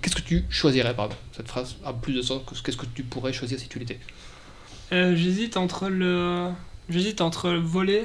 Qu'est-ce 0.00 0.16
que 0.16 0.22
tu 0.22 0.44
choisirais, 0.50 0.94
pardon? 0.94 1.14
Cette 1.36 1.48
phrase 1.48 1.76
a 1.84 1.92
plus 1.92 2.14
de 2.14 2.22
sens 2.22 2.42
que 2.46 2.54
qu'est-ce 2.60 2.76
que 2.76 2.86
tu 2.86 3.02
pourrais 3.02 3.32
choisir 3.32 3.58
si 3.58 3.68
tu 3.68 3.78
l'étais? 3.78 4.00
Euh, 4.92 5.14
J'hésite 5.16 5.56
entre 5.56 5.88
le. 5.88 6.48
J'hésite 6.88 7.20
entre 7.20 7.50
voler, 7.52 8.04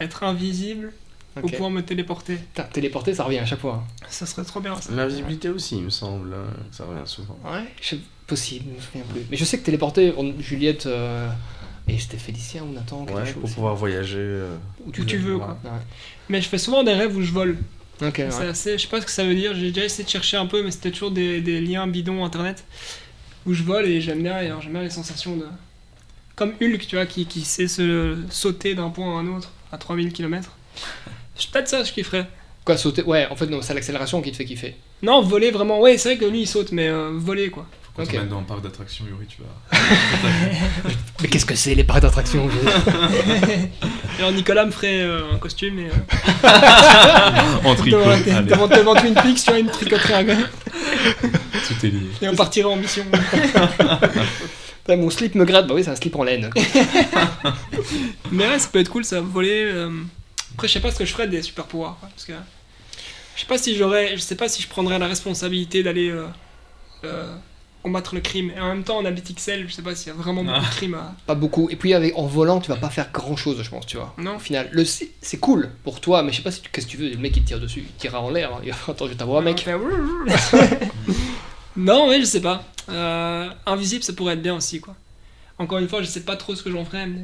être 0.00 0.22
invisible 0.22 0.92
ou 1.36 1.40
Ok. 1.46 1.50
pouvoir 1.52 1.70
me 1.70 1.80
téléporter. 1.82 2.36
Putain, 2.36 2.64
téléporter, 2.64 3.14
ça 3.14 3.24
revient 3.24 3.38
à 3.38 3.46
chaque 3.46 3.60
fois. 3.60 3.84
hein. 3.86 4.06
Ça 4.08 4.26
serait 4.26 4.44
trop 4.44 4.60
bien. 4.60 4.74
L'invisibilité 4.94 5.48
aussi, 5.48 5.76
il 5.78 5.84
me 5.84 5.90
semble. 5.90 6.34
hein, 6.34 6.52
Ça 6.70 6.84
revient 6.84 7.06
souvent. 7.06 7.38
Ouais, 7.44 7.64
je- 7.80 7.96
possible, 8.26 8.66
je 8.70 8.76
me 8.76 8.80
souviens 8.80 9.02
plus. 9.12 9.22
Mais 9.30 9.36
je 9.36 9.44
sais 9.44 9.58
que 9.58 9.64
téléporter, 9.64 10.12
on- 10.16 10.34
Juliette 10.40 10.86
euh, 10.86 11.28
et 11.88 11.98
c'était 11.98 12.16
Félicien 12.18 12.62
ou 12.62 12.72
Nathan, 12.72 13.04
quelque 13.04 13.18
Ouais, 13.18 13.24
chose. 13.26 13.34
pour 13.40 13.50
pouvoir 13.50 13.74
voyager. 13.76 14.16
euh, 14.18 14.56
Où 14.86 14.90
tu 14.92 15.16
veux, 15.18 15.38
quoi. 15.38 15.58
Ouais. 15.64 15.70
Mais 16.28 16.40
je 16.40 16.48
fais 16.48 16.58
souvent 16.58 16.82
des 16.84 16.92
rêves 16.94 17.16
où 17.16 17.22
je 17.22 17.32
vole. 17.32 17.58
Ok, 18.00 18.18
ouais. 18.18 18.28
C'est 18.30 18.46
assez, 18.46 18.78
je 18.78 18.82
sais 18.82 18.88
pas 18.88 19.00
ce 19.00 19.06
que 19.06 19.12
ça 19.12 19.24
veut 19.24 19.34
dire, 19.34 19.54
j'ai 19.54 19.70
déjà 19.70 19.84
essayé 19.86 20.04
de 20.04 20.08
chercher 20.08 20.36
un 20.36 20.46
peu, 20.46 20.62
mais 20.62 20.70
c'était 20.70 20.90
toujours 20.90 21.10
des, 21.12 21.40
des 21.40 21.60
liens 21.60 21.86
bidons 21.86 22.24
internet 22.24 22.64
où 23.46 23.52
je 23.54 23.62
vole 23.62 23.86
et 23.86 24.00
j'aime 24.00 24.22
bien, 24.22 24.40
et 24.40 24.46
alors 24.46 24.60
j'aime 24.60 24.72
bien 24.72 24.82
les 24.82 24.90
sensations 24.90 25.36
de. 25.36 25.46
Comme 26.34 26.54
Hulk, 26.60 26.86
tu 26.86 26.96
vois, 26.96 27.06
qui, 27.06 27.26
qui 27.26 27.42
sait 27.42 27.68
se 27.68 28.16
sauter 28.30 28.74
d'un 28.74 28.88
point 28.88 29.16
à 29.18 29.20
un 29.20 29.26
autre 29.28 29.52
à 29.70 29.78
3000 29.78 30.12
km. 30.12 30.50
Peut-être 31.50 31.68
ça, 31.68 31.82
je 31.84 31.92
kifferais. 31.92 32.26
Quoi, 32.64 32.76
sauter? 32.76 33.02
Ouais, 33.02 33.26
en 33.30 33.34
fait, 33.36 33.46
non, 33.46 33.60
c'est 33.62 33.74
l'accélération 33.74 34.22
qui 34.22 34.30
te 34.30 34.36
fait 34.36 34.44
kiffer. 34.44 34.76
Non, 35.02 35.20
voler 35.22 35.50
vraiment, 35.50 35.80
ouais, 35.80 35.98
c'est 35.98 36.10
vrai 36.14 36.18
que 36.18 36.30
lui 36.30 36.42
il 36.42 36.46
saute, 36.46 36.70
mais 36.72 36.86
euh, 36.88 37.10
voler 37.14 37.50
quoi. 37.50 37.66
Faut 37.82 38.02
qu'on 38.02 38.02
Ok. 38.04 38.12
t'emmène 38.14 38.28
dans 38.28 38.38
un 38.38 38.42
parc 38.44 38.62
d'attractions, 38.62 39.04
Yuri, 39.04 39.26
tu 39.26 39.38
vas. 39.42 39.78
Mais 41.20 41.28
qu'est-ce 41.28 41.44
que 41.44 41.54
c'est 41.56 41.74
les 41.74 41.84
parcs 41.84 42.00
d'attractions 42.00 42.48
Alors 44.18 44.32
Nicolas 44.32 44.64
me 44.64 44.70
ferait 44.70 45.00
euh, 45.02 45.32
un 45.34 45.38
costume 45.38 45.78
et. 45.80 45.88
en 47.64 47.72
Euh, 47.72 47.74
tricot. 47.74 47.98
devant, 48.46 48.66
devant, 48.68 48.94
Twin 48.94 49.12
Peaks, 49.14 49.42
tu 49.44 49.50
vois, 49.50 49.58
une 49.58 49.68
tricoterie 49.70 50.14
un 50.14 50.22
gars. 50.24 50.36
tout 51.68 51.86
est 51.86 51.90
lié. 51.90 52.00
Et 52.22 52.28
on 52.28 52.34
partirait 52.36 52.68
en 52.72 52.76
mission. 52.76 53.04
Mon 54.88 55.10
slip 55.10 55.34
me 55.34 55.44
gratte, 55.44 55.66
bah 55.66 55.74
oui, 55.74 55.84
c'est 55.84 55.90
un 55.90 55.96
slip 55.96 56.16
en 56.16 56.22
laine. 56.24 56.48
Mais 58.30 58.46
ouais, 58.48 58.58
ça 58.58 58.68
peut 58.72 58.78
être 58.80 58.88
cool 58.90 59.04
ça, 59.04 59.20
voler. 59.20 59.70
Après, 60.54 60.68
je 60.68 60.72
sais 60.74 60.80
pas 60.80 60.90
ce 60.90 60.98
que 60.98 61.04
je 61.04 61.12
ferais 61.12 61.28
des 61.28 61.42
super 61.42 61.66
pouvoirs. 61.66 61.96
quoi, 62.00 62.08
parce 62.08 62.24
que. 62.24 62.32
Je 63.34 63.40
sais 63.40 63.46
pas 63.46 63.58
si 63.58 63.74
j'aurais. 63.76 64.16
Je 64.16 64.20
sais 64.22 64.36
pas 64.36 64.48
si 64.48 64.62
je 64.62 64.68
prendrais 64.68 64.98
la 64.98 65.06
responsabilité 65.06 65.82
d'aller 65.82 66.10
euh, 66.10 66.26
euh, 67.04 67.34
combattre 67.82 68.14
le 68.14 68.20
crime. 68.20 68.52
Et 68.54 68.60
en 68.60 68.68
même 68.68 68.84
temps, 68.84 68.98
en 68.98 69.04
habit 69.06 69.22
XL, 69.34 69.66
je 69.68 69.72
sais 69.72 69.80
pas 69.82 69.94
s'il 69.94 70.08
y 70.08 70.10
a 70.10 70.14
vraiment 70.14 70.44
beaucoup 70.44 70.60
de 70.60 70.70
crimes 70.70 70.94
à. 70.94 71.14
Pas 71.26 71.34
beaucoup. 71.34 71.68
Et 71.70 71.76
puis 71.76 71.94
avec, 71.94 72.16
en 72.16 72.26
volant, 72.26 72.60
tu 72.60 72.68
vas 72.68 72.76
pas 72.76 72.90
faire 72.90 73.10
grand 73.10 73.34
chose, 73.36 73.62
je 73.62 73.70
pense, 73.70 73.86
tu 73.86 73.96
vois. 73.96 74.14
Non. 74.18 74.36
Au 74.36 74.38
final, 74.38 74.68
le 74.70 74.84
c'est 74.84 75.38
cool 75.40 75.70
pour 75.82 76.00
toi, 76.00 76.22
mais 76.22 76.30
je 76.32 76.36
sais 76.36 76.42
pas 76.42 76.50
si 76.50 76.60
tu, 76.60 76.68
qu'est-ce 76.70 76.86
que 76.86 76.90
tu 76.92 76.96
veux. 76.98 77.08
Le 77.08 77.16
mec 77.16 77.34
il 77.36 77.42
tire 77.44 77.58
dessus, 77.58 77.80
il 77.80 77.92
tire 77.96 78.20
en 78.22 78.28
l'air. 78.30 78.52
hein. 78.54 78.60
Attends, 78.88 79.08
je 79.08 79.14
t'envoie, 79.14 79.40
mec. 79.40 79.60
Faire 79.60 79.78
non, 81.76 82.08
mais 82.08 82.20
je 82.20 82.26
sais 82.26 82.42
pas. 82.42 82.64
Euh, 82.90 83.48
invisible, 83.66 84.02
ça 84.02 84.12
pourrait 84.12 84.34
être 84.34 84.42
bien 84.42 84.54
aussi, 84.54 84.80
quoi. 84.80 84.94
Encore 85.58 85.78
une 85.78 85.88
fois, 85.88 86.02
je 86.02 86.06
sais 86.06 86.20
pas 86.22 86.36
trop 86.36 86.54
ce 86.54 86.62
que 86.62 86.70
j'en 86.70 86.84
ferais, 86.84 87.06
mais. 87.06 87.20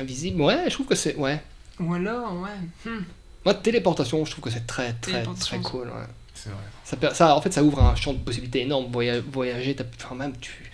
Invisible, 0.00 0.40
ouais, 0.42 0.64
je 0.66 0.70
trouve 0.74 0.86
que 0.86 0.94
c'est. 0.94 1.14
Ouais. 1.16 1.40
Ou 1.80 1.94
alors, 1.94 2.34
ouais. 2.40 2.90
hmm. 2.90 3.04
Moi, 3.44 3.54
téléportation, 3.54 4.24
je 4.24 4.30
trouve 4.32 4.44
que 4.44 4.50
c'est 4.50 4.66
très, 4.66 4.92
très, 4.94 5.22
très 5.22 5.58
cool. 5.60 5.88
ouais. 5.88 6.06
C'est 6.34 6.50
vrai. 7.00 7.14
Ça, 7.14 7.34
en 7.36 7.40
fait, 7.40 7.52
ça 7.52 7.62
ouvre 7.64 7.82
un 7.82 7.94
champ 7.96 8.12
de 8.12 8.18
possibilités 8.18 8.62
énorme. 8.62 8.86
Voya- 8.92 9.20
voyager, 9.20 9.74
t'as- 9.74 9.84
enfin, 10.04 10.14
même 10.14 10.32
tu, 10.40 10.70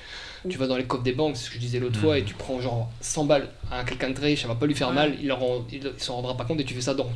tu 0.48 0.58
vas 0.58 0.66
dans 0.66 0.76
les 0.76 0.84
coffres 0.84 1.02
des 1.02 1.12
banques, 1.12 1.36
c'est 1.36 1.44
ce 1.44 1.48
que 1.50 1.54
je 1.54 1.60
disais 1.60 1.78
l'autre 1.80 1.98
fois, 1.98 2.18
et 2.18 2.24
tu 2.24 2.34
prends 2.34 2.60
genre 2.60 2.90
100 3.00 3.24
balles 3.24 3.48
à 3.70 3.82
quelqu'un 3.84 4.10
de 4.10 4.14
très 4.14 4.26
riche, 4.26 4.42
ça 4.42 4.48
va 4.48 4.54
pas 4.56 4.66
lui 4.66 4.74
faire 4.74 4.88
Ouais. 4.88 4.94
mal, 4.94 5.16
il 5.20 5.34
il 5.72 5.92
s'en 5.98 6.16
rendra 6.16 6.36
pas 6.36 6.44
compte, 6.44 6.60
et 6.60 6.64
tu 6.64 6.74
fais 6.74 6.80
ça 6.82 6.92
dans 6.94 7.10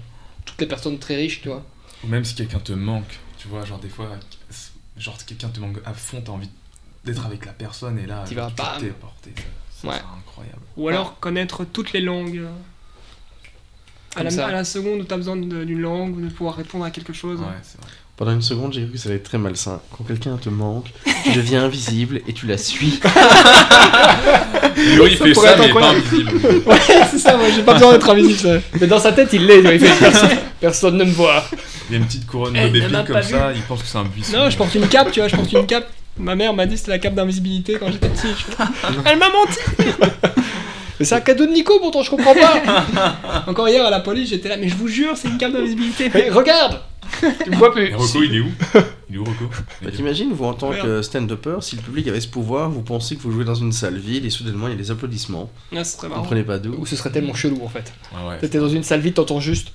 toutes 0.47 0.61
les 0.61 0.67
personnes 0.67 0.99
très 0.99 1.17
riches, 1.17 1.43
tu 1.43 1.49
vois. 1.49 1.63
Ou 2.05 2.07
même 2.09 2.25
si 2.25 2.35
quelqu'un 2.35 2.59
te 2.61 2.73
manque, 2.73 3.19
tu 3.37 3.49
vois, 3.49 3.65
genre 3.67 3.79
des 3.81 3.89
fois, 3.89 4.09
genre 4.97 5.17
quelqu'un 5.27 5.49
te 5.49 5.61
manque 5.61 5.79
à 5.85 5.93
fond, 5.93 6.23
t'as 6.25 6.33
envie 6.33 6.49
d'être 7.05 7.25
avec 7.27 7.45
la 7.45 7.53
personne 7.53 7.99
et 7.99 8.07
là, 8.07 8.25
vas, 8.25 8.25
tu 8.29 8.35
bam. 8.35 8.49
te 8.77 8.81
téléporter. 8.81 9.33
ça- 9.37 9.43
ça, 9.83 9.89
Ouais. 9.89 9.95
C'est 9.97 10.19
incroyable. 10.19 10.63
Ou 10.77 10.89
alors 10.89 11.19
connaître 11.21 11.65
toutes 11.65 11.93
les 11.93 12.01
langues. 12.01 12.47
À 14.17 14.23
la, 14.25 14.31
ça. 14.31 14.47
à 14.47 14.53
la 14.53 14.65
seconde 14.65 15.01
où 15.01 15.05
t'as 15.05 15.17
besoin 15.17 15.37
de- 15.37 15.65
d'une 15.65 15.81
langue 15.81 16.17
ou 16.17 16.21
de 16.21 16.29
pouvoir 16.31 16.57
répondre 16.57 16.85
à 16.85 16.91
quelque 16.91 17.13
chose. 17.13 17.39
Ouais, 17.41 17.47
c'est 17.63 17.79
vrai. 17.81 17.91
Pendant 18.17 18.33
une 18.33 18.43
seconde, 18.43 18.73
j'ai 18.73 18.83
cru 18.83 18.93
que 18.93 18.99
ça 18.99 19.09
allait 19.11 19.19
être 19.19 19.23
très 19.25 19.39
malsain. 19.39 19.81
Quand 19.97 20.03
quelqu'un 20.03 20.37
te 20.39 20.49
manque, 20.49 20.87
tu 21.23 21.33
deviens 21.35 21.63
invisible 21.65 22.21
et 22.27 22.33
tu 22.33 22.47
la 22.47 22.59
suis. 22.59 22.99
Yuri 24.77 25.17
fait 25.17 25.33
pourrait 25.33 25.49
ça, 25.51 25.57
mais 25.59 25.73
pas 25.73 25.91
invisible. 25.91 26.33
Ouais, 26.67 26.77
c'est 27.11 27.19
ça, 27.19 27.37
moi 27.37 27.47
j'ai 27.55 27.63
pas 27.63 27.75
besoin 27.75 27.93
d'être 27.93 28.11
invisible. 28.11 28.39
ça. 28.39 28.59
Mais 28.81 28.87
dans 28.89 28.99
sa 28.99 29.13
tête, 29.13 29.29
il 29.33 29.47
l'est, 29.47 29.61
il 29.61 29.79
fait 29.81 29.99
personne, 30.01 30.31
personne 30.61 30.97
ne 30.97 31.05
me 31.05 31.11
voit. 31.13 31.45
Il 31.89 31.93
y 31.93 31.97
a 31.97 31.99
une 32.01 32.07
petite 32.07 32.27
couronne 32.27 32.57
Eh, 32.57 32.71
de 32.71 32.77
il 32.79 32.89
pas 32.91 33.03
comme 33.05 33.23
ça, 33.23 33.53
il 33.55 33.63
pense 33.63 33.83
que 33.83 33.89
c'est 33.89 33.99
un 33.99 34.05
buisson. 34.05 34.37
Non, 34.37 34.51
je 34.51 34.57
porte 34.57 34.75
une 34.75 34.89
cape, 34.89 35.11
tu 35.13 35.21
vois, 35.21 35.29
je 35.29 35.37
porte 35.37 35.53
une 35.53 35.67
cape. 35.67 35.89
Ma 36.19 36.35
mère 36.35 36.53
m'a 36.53 36.67
dit 36.67 36.73
que 36.75 36.79
c'était 36.81 36.91
la 36.91 36.99
cape 36.99 37.15
d'invisibilité 37.15 37.75
quand 37.79 37.91
j'étais 37.93 38.09
petit. 38.09 38.27
Elle 39.05 39.19
m'a 39.19 39.29
menti 39.29 39.61
Mais 40.99 41.05
c'est 41.05 41.15
un 41.15 41.21
cadeau 41.21 41.47
de 41.47 41.53
Nico, 41.53 41.79
pourtant, 41.81 42.03
je 42.03 42.11
comprends 42.11 42.35
pas. 42.35 43.45
Encore 43.47 43.69
hier 43.69 43.85
à 43.85 43.91
la 43.91 44.01
police, 44.01 44.31
j'étais 44.31 44.49
là, 44.49 44.57
mais 44.57 44.69
je 44.69 44.75
vous 44.75 44.89
jure, 44.89 45.17
c'est 45.17 45.29
une 45.29 45.39
cape 45.39 45.53
d'invisibilité. 45.53 46.11
Mais 46.13 46.29
regarde 46.31 46.81
Tu 47.45 47.51
me 47.51 47.57
vois 47.57 47.73
plus. 47.73 47.95
Rocco, 47.95 48.23
il 48.23 48.35
est 48.35 48.41
où 48.41 48.49
Il 49.09 49.15
est 49.17 49.19
où, 49.19 49.25
Rocco 49.25 49.45
Bah, 49.83 49.91
T'imagines, 49.95 50.33
vous 50.33 50.45
en 50.45 50.55
tant 50.55 50.71
Merde. 50.71 50.85
que 50.85 51.03
stand-upper, 51.03 51.59
si 51.61 51.77
le 51.77 51.83
public 51.83 52.09
avait 52.09 52.21
ce 52.21 52.29
pouvoir, 52.29 52.69
vous 52.71 52.83
pensez 52.83 53.17
que 53.17 53.23
vous 53.23 53.31
jouez 53.33 53.45
dans 53.45 53.55
une 53.55 53.73
salle 53.73 53.97
vide 53.97 54.25
et 54.25 54.31
soudainement 54.31 54.67
il 54.67 54.73
y 54.73 54.75
a 54.75 54.77
des 54.77 54.91
applaudissements. 54.91 55.51
Ah, 55.75 55.85
c'est 55.85 55.97
très 55.99 56.07
Vous 56.09 56.11
marrant. 56.15 56.23
comprenez 56.23 56.43
pas 56.43 56.59
d'où. 56.59 56.75
Ou 56.79 56.85
ce 56.87 56.97
serait 56.97 57.11
tellement 57.11 57.35
chelou, 57.35 57.61
en 57.65 57.69
fait. 57.69 57.93
Ah 58.13 58.29
ouais. 58.29 58.39
T'étais 58.39 58.59
dans 58.59 58.69
une 58.69 58.83
salle 58.83 59.01
vide, 59.01 59.15
t'entends 59.15 59.41
juste. 59.41 59.69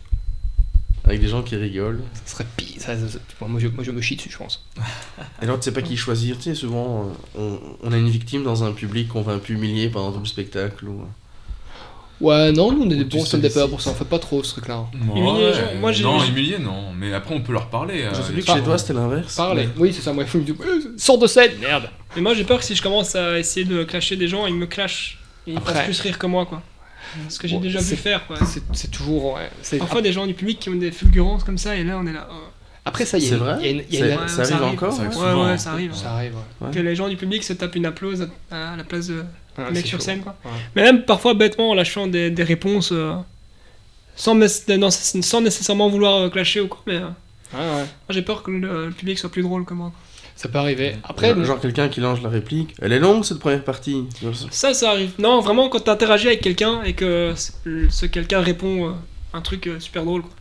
Avec 1.06 1.20
des 1.20 1.28
gens 1.28 1.42
qui 1.44 1.56
rigolent. 1.58 2.02
Ça 2.26 2.34
serait 2.36 2.48
pire. 2.56 2.80
ça- 2.80 2.98
ça- 2.98 3.08
ça- 3.10 3.46
moi, 3.46 3.60
je, 3.60 3.68
moi, 3.68 3.84
je 3.84 3.92
me 3.92 4.00
chie 4.02 4.16
dessus, 4.16 4.30
je 4.32 4.38
pense. 4.38 4.66
Et 5.42 5.44
alors 5.44 5.60
tu 5.60 5.66
sais 5.66 5.74
pas 5.74 5.82
qui 5.82 5.98
choisir. 5.98 6.38
Tu 6.38 6.44
sais, 6.44 6.56
souvent 6.56 7.12
euh, 7.38 7.58
on, 7.84 7.89
on 7.89 7.92
a 7.92 7.98
une 7.98 8.10
victime 8.10 8.44
dans 8.44 8.63
un 8.63 8.72
public 8.72 9.10
qu'on 9.10 9.22
va 9.22 9.34
un 9.34 9.39
peu 9.39 9.54
humilier 9.54 9.89
pendant 9.89 10.12
tout 10.13 10.20
le 10.20 10.26
spectacle. 10.26 10.86
Ou... 10.88 11.04
Ouais, 12.22 12.54
non, 12.54 12.72
nous, 12.72 12.84
on 12.84 12.89
est 12.89 12.96
des 12.96 13.04
bons 13.04 13.26
si- 13.26 13.38
pour 13.70 13.82
ça, 13.82 13.89
on 13.89 13.94
fait 13.96 14.06
pas 14.06 14.20
trop 14.20 14.42
ce 14.44 14.52
truc-là. 14.54 14.86
Ouais, 14.94 15.20
Humilier 15.20 15.52
moi, 15.82 15.92
j'ai- 15.92 16.04
Non, 16.04 16.24
humilier, 16.24 16.58
non. 16.58 16.94
Mais 16.98 17.13
après, 17.13 17.36
on 17.36 17.42
peut 17.42 17.52
leur 17.52 17.68
parler. 17.68 18.04
Je 18.13 18.20
euh, 18.20 18.24
sais 18.24 18.34
que 18.34 18.54
chez 18.54 18.63
toi 18.63 18.78
c'était 18.78 18.94
l'inverse. 18.94 19.36
Parler. 19.36 19.68
Oui, 19.78 19.92
c'est 19.92 20.02
ça, 20.02 20.13
moi, 20.13 20.24
il 20.24 20.30
faut 20.30 20.38
me 20.38 20.44
dire, 20.46 20.56
euh, 20.62 20.94
Sors 20.98 21.18
de 21.18 21.28
scène, 21.28 21.52
merde 21.60 21.89
Mais 22.16 22.22
moi 22.22 22.34
j'ai 22.34 22.46
peur 22.46 22.60
que 22.60 22.66
si 22.66 22.76
je 22.76 22.82
commence 22.82 23.13
à 23.16 23.38
essayer 23.39 23.66
de 23.66 23.84
clasher 23.84 24.16
des 24.16 24.30
gens, 24.30 24.46
ils 24.48 24.56
me 24.56 24.68
clashent. 24.68 25.18
Ils 25.46 25.60
fassent 25.60 25.84
plus 25.84 26.00
rire 26.00 26.18
que 26.18 26.28
moi, 26.28 26.46
quoi. 26.46 26.62
Ce 27.30 27.38
que 27.39 27.48
j'ai 27.48 27.56
Bon, 27.56 27.62
déjà 27.62 27.80
vu 27.80 27.96
faire, 27.96 28.26
quoi. 28.28 28.38
C'est 28.74 28.92
toujours. 28.92 29.34
Ouais, 29.36 29.50
Parfois 29.80 30.02
des 30.02 30.12
gens 30.13 30.26
du 30.28 30.34
public 30.34 30.60
qui 30.60 30.70
ont 30.70 30.76
des 30.76 30.92
fulgurances 30.92 31.44
comme 31.44 31.58
ça, 31.58 31.76
et 31.76 31.84
là 31.84 31.98
on 32.02 32.06
est 32.08 32.13
là. 32.13 32.28
oh. 32.32 32.36
Après, 32.86 33.06
ça 33.06 33.18
y 33.18 33.26
est. 33.26 33.30
C'est 33.30 33.36
vrai 33.36 33.62
y 33.63 33.68
a 33.68 33.70
une- 33.72 33.84
il 33.89 33.96
y 33.96 34.02
a 34.02 34.06
C'est- 34.06 34.12
une- 34.13 34.20
Ouais, 34.20 34.28
Ça 34.28 34.44
ça 34.46 34.56
arrive 34.56 34.74
encore 34.74 34.92
ça 34.94 35.04
arrive 35.04 35.18
ouais 35.18 35.44
Ouais, 35.52 35.58
ça 35.58 35.72
arrive. 35.72 35.94
Ça 35.94 36.12
arrive, 36.16 36.34
ouais. 36.36 36.68
Ouais. 36.68 36.74
Que 36.74 36.80
les 36.80 36.96
gens 36.96 37.08
du 37.08 37.16
public 37.16 37.42
se 37.44 37.54
tapent 37.54 37.76
une 37.76 37.86
applause 37.86 38.28
à, 38.52 38.74
à 38.74 38.76
la 38.76 38.84
place 38.84 39.08
de 39.08 39.24
le 39.58 39.72
mec 39.72 39.86
sur 39.88 40.00
chaud. 40.00 40.04
scène, 40.04 40.20
quoi. 40.22 40.36
Ouais. 40.44 40.52
Mais 40.76 40.82
même 40.84 41.04
parfois 41.06 41.34
bêtement 41.34 41.70
en 41.70 41.74
lâchant 41.76 42.08
des, 42.08 42.30
des 42.30 42.44
réponses 42.44 42.89
euh, 42.92 43.13
sans, 44.16 44.36
non, 44.36 44.89
sans 44.92 45.42
nécessairement 45.42 45.89
vouloir 45.89 46.24
euh, 46.24 46.30
clasher 46.30 46.60
ou 46.62 46.68
quoi. 46.68 46.82
Mais 46.88 46.96
euh, 46.96 47.08
Ouais, 47.54 47.60
ouais. 47.60 47.66
moi, 47.68 47.86
j'ai 48.10 48.22
peur 48.24 48.42
que 48.44 48.52
le, 48.52 48.88
le 48.88 48.92
public 48.92 49.18
soit 49.20 49.32
plus 49.32 49.44
drôle 49.44 49.63
que 49.63 49.74
moi. 49.74 49.92
quoi. 49.92 50.00
Ça 50.36 50.50
peut 50.50 50.58
arriver. 50.58 50.96
Après, 51.04 51.34
Genre, 51.36 51.43
genre 51.46 51.60
quelqu'un 51.60 51.89
qui 51.89 52.00
lance 52.02 52.22
la 52.22 52.30
réplique. 52.30 52.76
Elle 52.82 52.91
est 52.91 53.00
longue 53.00 53.24
cette 53.24 53.39
première 53.39 53.63
partie. 53.63 54.04
Ça, 54.52 54.74
ça 54.74 54.89
arrive. 54.91 55.12
Non, 55.19 55.39
vraiment 55.41 55.69
quand 55.69 55.80
t'interagis 55.82 56.28
avec 56.28 56.41
quelqu'un 56.41 56.82
et 56.84 56.93
que 56.93 57.34
ce, 57.36 58.06
quelqu'un 58.08 58.41
répond 58.41 58.89
euh, 58.89 58.93
un 59.34 59.41
truc 59.41 59.67
euh, 59.67 59.80
super 59.80 60.04
drôle. 60.04 60.22
Quoi. 60.24 60.32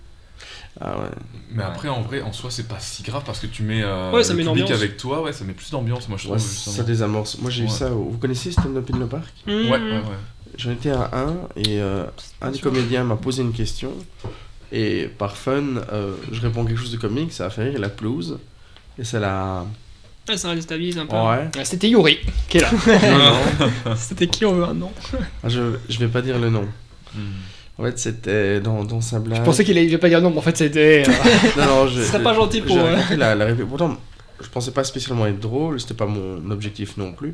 Ah 0.81 0.99
ouais. 0.99 1.05
Mais 1.51 1.63
après, 1.63 1.89
en 1.91 2.01
vrai, 2.01 2.23
en 2.23 2.33
soi, 2.33 2.51
c'est 2.51 2.67
pas 2.67 2.79
si 2.81 3.03
grave 3.03 3.23
parce 3.27 3.39
que 3.39 3.47
tu 3.47 3.63
mets 3.63 3.83
euh, 3.83 4.11
Ouais, 4.11 4.25
ça 4.25 4.33
le 4.33 4.39
met 4.39 4.43
une 4.45 4.49
public 4.49 4.65
ambiance. 4.65 4.79
avec 4.81 4.97
toi, 4.97 5.21
ouais, 5.23 5.33
ça 5.33 5.45
met 5.45 5.53
plus 5.53 5.71
d'ambiance, 5.71 6.09
moi 6.09 6.17
je 6.19 6.25
Ouais, 6.29 6.39
trouve. 6.39 6.49
ça 6.51 6.65
justement. 6.71 6.87
désamorce. 6.87 7.39
Moi 7.39 7.51
j'ai 7.51 7.63
eu 7.65 7.67
Ouais. 7.67 7.71
ça. 7.71 7.91
Vous 7.91 8.17
connaissez 8.19 8.51
Stand 8.51 8.77
Up 8.79 8.89
in 8.93 8.99
the 8.99 9.09
Park? 9.09 9.25
Ouais, 9.47 9.55
ouais, 9.69 9.71
ouais. 9.71 10.01
J'en 10.57 10.71
étais 10.71 10.91
à 10.91 11.11
un 11.13 11.35
et 11.57 11.81
euh, 11.81 12.05
un 12.41 12.51
des 12.51 12.59
comédiens 12.59 13.05
m'a 13.05 13.17
posé 13.17 13.43
une 13.43 13.53
question 13.53 13.93
et 14.73 15.09
par 15.19 15.37
fun, 15.37 15.63
euh, 15.93 16.15
je 16.31 16.41
réponds 16.41 16.65
quelque 16.65 16.79
chose 16.81 16.93
de 16.93 16.97
comique, 16.97 17.33
ça 17.33 17.47
a 17.47 17.51
fait 17.51 17.65
rire 17.71 17.79
la 17.79 17.89
pelouse 17.91 18.39
et 18.99 19.05
ça 19.05 19.21
l'a. 19.21 19.65
Ouais, 20.29 20.37
ça 20.37 20.55
déstabilise 20.55 20.99
un 20.99 21.07
peu. 21.07 21.17
Ouais. 21.17 21.49
euh, 21.57 21.61
c'était 21.65 21.89
Yuri 21.89 22.19
qui 22.49 22.59
est 22.59 22.61
là. 22.61 22.71
C'était 23.97 24.27
qui 24.29 24.45
on 24.45 24.55
veut 24.55 24.65
un 24.65 24.75
nom? 24.75 24.93
Ah, 25.43 25.49
je, 25.49 25.61
je 25.89 25.99
vais 25.99 26.07
pas 26.09 26.23
dire 26.23 26.39
le 26.39 26.49
nom. 26.51 26.67
Hmm. 27.15 27.21
En 27.79 27.85
fait, 27.85 27.99
c'était 27.99 28.61
dans, 28.61 28.85
dans 28.85 29.01
sa 29.01 29.19
blague. 29.19 29.41
Je 29.41 29.45
pensais 29.45 29.65
qu'il 29.65 29.77
allait. 29.77 29.89
Je 29.89 29.93
vais 29.95 29.99
pas 29.99 30.09
dire 30.09 30.21
non, 30.21 30.31
mais 30.31 30.39
en 30.39 30.43
fait, 30.43 30.57
c'était. 30.57 31.03
euh, 31.09 31.13
Non, 31.57 31.67
non, 31.67 31.87
je. 31.89 32.01
Ce 32.03 32.07
serait 32.09 32.23
pas 32.23 32.35
gentil 32.35 32.61
pour, 32.61 32.77
j'ai 32.77 32.83
euh, 33.15 33.17
la, 33.17 33.35
la 33.35 33.45
réplique. 33.47 33.67
Pourtant, 33.69 33.97
je 34.41 34.49
pensais 34.49 34.71
pas 34.71 34.85
spécialement 34.85 35.27
être 35.27 35.41
drôle, 35.41 35.81
c'était 35.81 35.95
pas 35.95 36.07
mon 36.07 36.51
objectif 36.51 36.97
non 36.97 37.13
plus. 37.13 37.33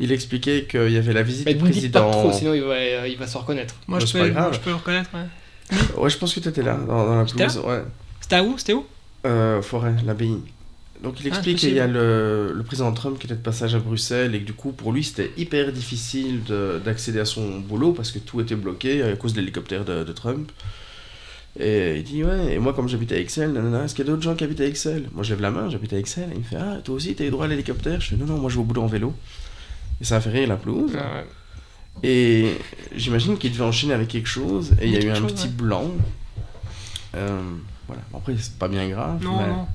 Il 0.00 0.10
expliquait 0.12 0.66
qu'il 0.68 0.90
y 0.90 0.96
avait 0.98 1.12
la 1.12 1.22
visite 1.22 1.46
Mais 1.46 1.54
du 1.54 1.62
ne 1.62 1.68
me 1.68 1.72
dites 1.72 1.92
pas 1.92 2.00
président. 2.02 2.22
trop, 2.28 2.32
sinon 2.36 2.54
il 2.54 2.62
va, 2.62 2.74
euh, 2.74 3.08
il 3.08 3.16
va 3.16 3.26
se 3.26 3.38
reconnaître. 3.38 3.74
Moi, 3.86 4.00
je 4.00 4.06
c'est 4.06 4.18
peux, 4.18 4.24
pas 4.24 4.30
grave. 4.30 4.54
je 4.54 4.58
peux 4.60 4.70
le 4.70 4.76
reconnaître. 4.76 5.10
Ouais. 5.14 5.78
Ouais, 5.96 6.10
je 6.10 6.18
pense 6.18 6.34
que 6.34 6.40
t'étais 6.40 6.62
là, 6.62 6.74
dans, 6.74 7.06
dans 7.06 7.16
la 7.20 7.24
J'étais 7.26 7.46
pelouse. 7.46 7.58
Ouais. 7.64 7.82
C'était 8.20 8.36
à 8.36 8.42
où? 8.42 8.58
C'était 8.58 8.72
où? 8.74 8.84
Euh, 9.26 9.62
Forêt, 9.62 9.94
l'abbaye. 10.04 10.36
Donc 11.02 11.18
il 11.20 11.26
Ah, 11.26 11.28
explique 11.30 11.58
qu'il 11.58 11.74
y 11.74 11.80
a 11.80 11.88
le, 11.88 12.52
le 12.54 12.62
président 12.62 12.92
Trump 12.92 13.18
qui 13.18 13.26
était 13.26 13.34
de 13.34 13.40
passage 13.40 13.74
à 13.74 13.80
Bruxelles 13.80 14.34
et 14.36 14.40
que 14.40 14.46
du 14.46 14.52
coup 14.52 14.70
pour 14.70 14.92
lui 14.92 15.02
c'était 15.02 15.32
hyper 15.36 15.72
difficile 15.72 16.44
de- 16.44 16.80
d'accéder 16.84 17.18
à 17.18 17.24
son 17.24 17.58
boulot 17.58 17.92
parce 17.92 18.12
que 18.12 18.20
tout 18.20 18.40
était 18.40 18.54
bloqué 18.54 19.02
à 19.02 19.16
cause 19.16 19.32
de 19.34 19.40
l'hélicoptère 19.40 19.84
de, 19.84 20.04
de 20.04 20.12
Trump. 20.12 20.52
Et 21.58 21.96
il 21.98 22.04
dit 22.04 22.22
ouais, 22.22 22.54
et 22.54 22.58
moi 22.60 22.72
comme 22.72 22.88
j'habite 22.88 23.10
à 23.12 23.18
Excel, 23.18 23.52
nanana, 23.52 23.84
est-ce 23.84 23.94
qu'il 23.94 24.06
y 24.06 24.08
a 24.08 24.10
d'autres 24.12 24.22
gens 24.22 24.36
qui 24.36 24.44
habitent 24.44 24.60
à 24.60 24.66
Excel? 24.66 25.08
Moi 25.12 25.24
je 25.24 25.30
lève 25.30 25.42
la 25.42 25.50
main, 25.50 25.68
j'habite 25.68 25.92
à 25.92 25.98
Excel. 25.98 26.28
Et 26.30 26.34
il 26.34 26.38
me 26.38 26.44
fait 26.44 26.56
ah 26.56 26.78
toi 26.84 26.94
aussi 26.94 27.14
t'as 27.16 27.24
eu 27.24 27.30
droit 27.30 27.46
à 27.46 27.48
l'hélicoptère? 27.48 28.00
Je 28.00 28.10
fais 28.10 28.16
non 28.16 28.26
non 28.26 28.38
moi 28.38 28.48
je 28.48 28.54
vais 28.54 28.60
au 28.60 28.64
boulot 28.64 28.82
en 28.82 28.86
vélo. 28.86 29.12
Et 30.00 30.04
ça 30.04 30.16
a 30.16 30.20
fait 30.20 30.30
rire 30.30 30.48
la 30.48 30.56
pelouse. 30.56 30.92
Ah 30.96 31.16
ouais. 31.16 32.08
Et 32.08 32.56
j'imagine 32.94 33.36
qu'il 33.38 33.50
devait 33.52 33.64
enchaîner 33.64 33.92
avec 33.92 34.06
quelque 34.08 34.28
chose 34.28 34.70
et 34.80 34.86
il 34.86 34.92
y 34.92 34.96
a 34.96 35.02
eu 35.04 35.10
un 35.10 35.14
chose, 35.16 35.32
petit 35.32 35.48
ouais. 35.48 35.52
blanc. 35.52 35.90
Euh, 37.16 37.40
voilà. 37.88 38.02
Après 38.14 38.34
c'est 38.38 38.56
pas 38.56 38.68
bien 38.68 38.88
grave. 38.88 39.22
Non, 39.22 39.36
mais... 39.36 39.48
non. 39.48 39.66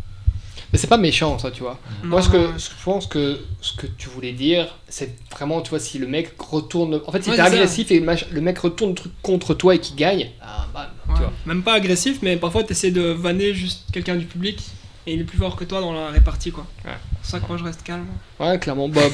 Mais 0.73 0.77
c'est 0.79 0.87
pas 0.87 0.97
méchant, 0.97 1.39
ça, 1.39 1.49
tu 1.51 1.61
vois. 1.61 1.79
Moi, 2.03 2.19
Non, 2.19 2.25
ce 2.25 2.29
que, 2.29 2.37
non. 2.37 2.57
ce 2.59 2.69
que 2.69 2.75
je 2.77 2.83
pense 2.83 3.07
que 3.07 3.39
ce 3.61 3.73
que 3.73 3.87
tu 3.87 4.09
voulais 4.09 4.33
dire, 4.33 4.67
c'est 4.89 5.15
vraiment, 5.31 5.61
tu 5.61 5.69
vois, 5.69 5.79
si 5.79 5.97
le 5.97 6.07
mec 6.07 6.33
retourne. 6.39 6.99
En 7.07 7.11
fait, 7.11 7.23
si 7.23 7.29
Ouais, 7.29 7.35
t'es 7.37 7.41
agressif 7.41 7.89
et 7.91 7.99
le, 7.99 8.41
mec 8.41 8.57
retourne 8.59 8.91
le 8.91 8.95
truc 8.95 9.11
contre 9.21 9.53
toi 9.53 9.75
et 9.75 9.79
qu'il 9.79 9.95
gagne, 9.95 10.29
ah, 10.41 10.67
bam, 10.73 10.87
Ouais. 11.07 11.13
tu 11.15 11.19
vois. 11.21 11.31
Même 11.45 11.63
pas 11.63 11.73
agressif, 11.73 12.19
mais 12.21 12.35
parfois 12.35 12.63
t'essaies 12.63 12.91
de 12.91 13.01
vanner 13.01 13.53
juste 13.53 13.85
quelqu'un 13.93 14.15
du 14.17 14.25
public 14.25 14.59
et 15.05 15.13
il 15.13 15.21
est 15.21 15.23
plus 15.23 15.37
fort 15.37 15.55
que 15.55 15.63
toi 15.63 15.79
dans 15.79 15.93
la 15.93 16.09
répartie 16.09 16.51
quoi. 16.51 16.65
Ouais. 16.83 16.91
C'est 16.91 17.17
pour 17.21 17.25
ça 17.31 17.39
que 17.39 17.47
moi 17.47 17.57
je 17.57 17.63
reste 17.63 17.83
calme. 17.83 18.05
Ouais, 18.39 18.59
clairement, 18.59 18.89
Bob. 18.89 19.03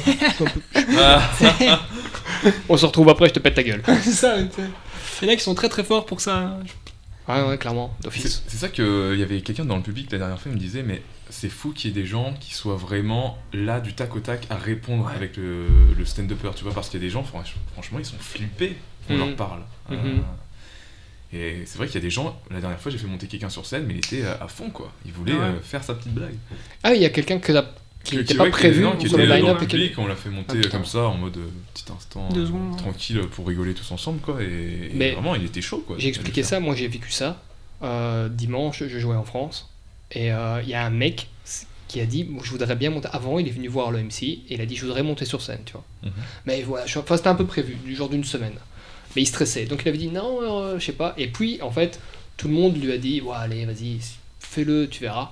On 2.70 2.78
se 2.78 2.86
retrouve 2.86 3.10
après, 3.10 3.28
je 3.30 3.34
te 3.34 3.40
pète 3.40 3.54
ta 3.56 3.64
gueule. 3.64 3.84
c'est 4.02 4.12
ça, 4.12 4.36
tu 4.44 4.56
sais. 4.62 4.68
Il 5.22 5.28
y 5.28 5.30
en 5.30 5.34
a 5.34 5.36
qui 5.38 5.44
sont 5.44 5.54
très 5.56 5.70
très 5.70 5.84
forts 5.84 6.06
pour 6.08 6.20
ça. 6.20 6.58
Hein. 7.28 7.44
Ouais, 7.44 7.50
ouais, 7.50 7.58
clairement, 7.58 7.94
C'est 8.00 8.04
d'office. 8.04 8.44
c'est 8.48 8.58
ça 8.58 8.70
qu'il 8.70 9.16
y 9.18 9.24
avait 9.24 9.42
quelqu'un 9.42 9.66
dans 9.66 9.78
le 9.78 9.84
public 9.84 10.12
la 10.12 10.18
dernière 10.18 10.40
fois, 10.40 10.52
il 10.52 10.56
me 10.56 10.60
disait, 10.60 10.84
mais 10.84 11.02
c'est 11.30 11.50
fou 11.50 11.72
qu'il 11.72 11.90
y 11.90 11.98
ait 11.98 12.02
des 12.02 12.08
gens 12.08 12.34
qui 12.40 12.54
soient 12.54 12.76
vraiment 12.76 13.38
là 13.54 13.80
du 13.80 13.94
tac 13.94 14.16
au 14.16 14.20
tac 14.20 14.46
à 14.50 14.56
répondre 14.58 15.08
avec 15.08 15.38
le, 15.38 15.68
le 15.98 16.06
stand-upper, 16.06 16.52
tu 16.56 16.64
vois, 16.64 16.74
parce 16.74 16.90
qu'il 16.90 17.00
y 17.00 17.04
a 17.04 17.08
des 17.08 17.12
gens, 17.12 17.24
franch- 17.24 17.56
franchement, 17.74 18.00
ils 18.00 18.06
sont 18.06 18.18
flippés, 18.20 18.76
on 19.10 19.14
Mhm. 19.14 19.20
leur 19.20 19.36
parle. 19.36 19.62
Euh, 19.92 19.96
Mhm. 19.96 20.24
et 21.34 21.64
c'est 21.66 21.78
vrai 21.78 21.88
qu'il 21.88 21.96
y 21.96 21.98
a 21.98 22.02
des 22.02 22.10
gens, 22.12 22.40
la 22.52 22.62
dernière 22.62 22.80
fois 22.80 22.92
j'ai 22.92 22.98
fait 23.00 23.08
monter 23.08 23.28
quelqu'un 23.28 23.50
sur 23.50 23.66
scène, 23.66 23.86
mais 23.88 23.94
il 23.94 23.98
était 23.98 24.24
euh, 24.24 24.36
à 24.40 24.48
fond, 24.48 24.70
quoi. 24.70 24.92
Il 25.06 25.12
voulait 25.14 25.34
Ouais. 25.34 25.40
euh, 25.40 25.60
faire 25.62 25.84
sa 25.84 25.96
petite 25.96 26.14
blague. 26.14 26.36
Ah, 26.84 26.94
il 26.94 27.02
y 27.02 27.06
a 27.06 27.10
quelqu'un 27.10 27.40
que 27.40 27.52
qui 28.04 28.18
n'était 28.18 28.36
pas 28.36 28.50
prévu 28.50 28.82
non, 28.84 28.96
qui 28.98 29.08
était 29.08 29.16
dans 29.28 29.36
line-up 29.36 29.58
le 29.60 29.64
et 29.64 29.68
qui- 29.68 29.76
public, 29.78 29.98
on 29.98 30.08
l'a 30.08 30.16
fait 30.16 30.30
monter 30.30 30.60
Ah, 30.66 30.68
comme 30.70 30.86
ça, 30.86 31.04
en 31.08 31.16
mode 31.16 31.38
euh, 31.38 31.48
petit 31.74 31.86
instant, 31.96 32.30
Deux 32.30 32.42
euh, 32.44 32.46
secondes. 32.48 32.78
tranquille, 32.78 33.22
pour 33.32 33.48
rigoler 33.48 33.74
tous 33.74 33.90
ensemble, 33.92 34.20
quoi. 34.20 34.42
Et, 34.42 34.46
et 34.46 34.92
Mais 34.94 35.12
vraiment, 35.12 35.36
il 35.36 35.46
était 35.46 35.62
chaud, 35.62 35.84
quoi. 35.88 35.96
J'ai 36.00 36.10
expliqué 36.10 36.44
ça, 36.44 36.60
moi 36.60 36.76
j'ai 36.76 36.88
vécu 36.88 37.12
ça. 37.12 37.42
Euh, 37.82 38.30
dimanche, 38.30 38.84
je 38.86 39.00
jouais 39.00 39.16
en 39.16 39.24
France. 39.24 39.70
Et 40.12 40.32
euh, 40.32 40.62
il 40.64 40.70
y 40.70 40.74
a 40.74 40.86
un 40.86 40.90
mec 40.90 41.28
qui 41.88 42.00
a 42.02 42.06
dit 42.06 42.28
Je 42.44 42.50
voudrais 42.52 42.76
bien 42.76 42.90
monter. 42.90 43.08
Avant, 43.14 43.40
il 43.40 43.48
est 43.48 43.52
venu 43.52 43.68
voir 43.68 43.92
le 43.92 44.00
MC 44.04 44.24
et 44.24 44.42
il 44.50 44.62
a 44.62 44.66
dit 44.66 44.76
Je 44.76 44.86
voudrais 44.86 45.04
monter 45.04 45.26
sur 45.26 45.42
scène, 45.42 45.62
tu 45.66 45.74
vois. 45.74 45.84
Mhm. 46.04 46.12
Mais 46.46 46.62
voilà, 46.62 46.86
je- 46.86 47.00
enfin, 47.00 47.18
c'était 47.18 47.30
un 47.30 47.36
peu 47.36 47.46
prévu, 47.46 47.76
du 47.86 47.96
genre 47.96 48.10
d'une 48.10 48.24
semaine. 48.24 48.54
Mais 49.16 49.22
il 49.22 49.26
stressait. 49.28 49.66
Donc 49.66 49.82
il 49.84 49.90
avait 49.90 49.98
dit 49.98 50.08
Non, 50.10 50.40
euh, 50.42 50.80
je 50.80 50.86
sais 50.86 50.92
pas. 50.94 51.14
Et 51.18 51.28
puis, 51.28 51.62
en 51.62 51.72
fait, 51.72 52.00
tout 52.38 52.48
le 52.48 52.54
monde 52.54 52.82
lui 52.82 52.92
a 52.92 52.98
dit 52.98 53.22
Ouais, 53.22 53.36
allez, 53.36 53.66
vas-y, 53.66 54.00
fais-le, 54.40 54.88
tu 54.90 55.02
verras. 55.02 55.32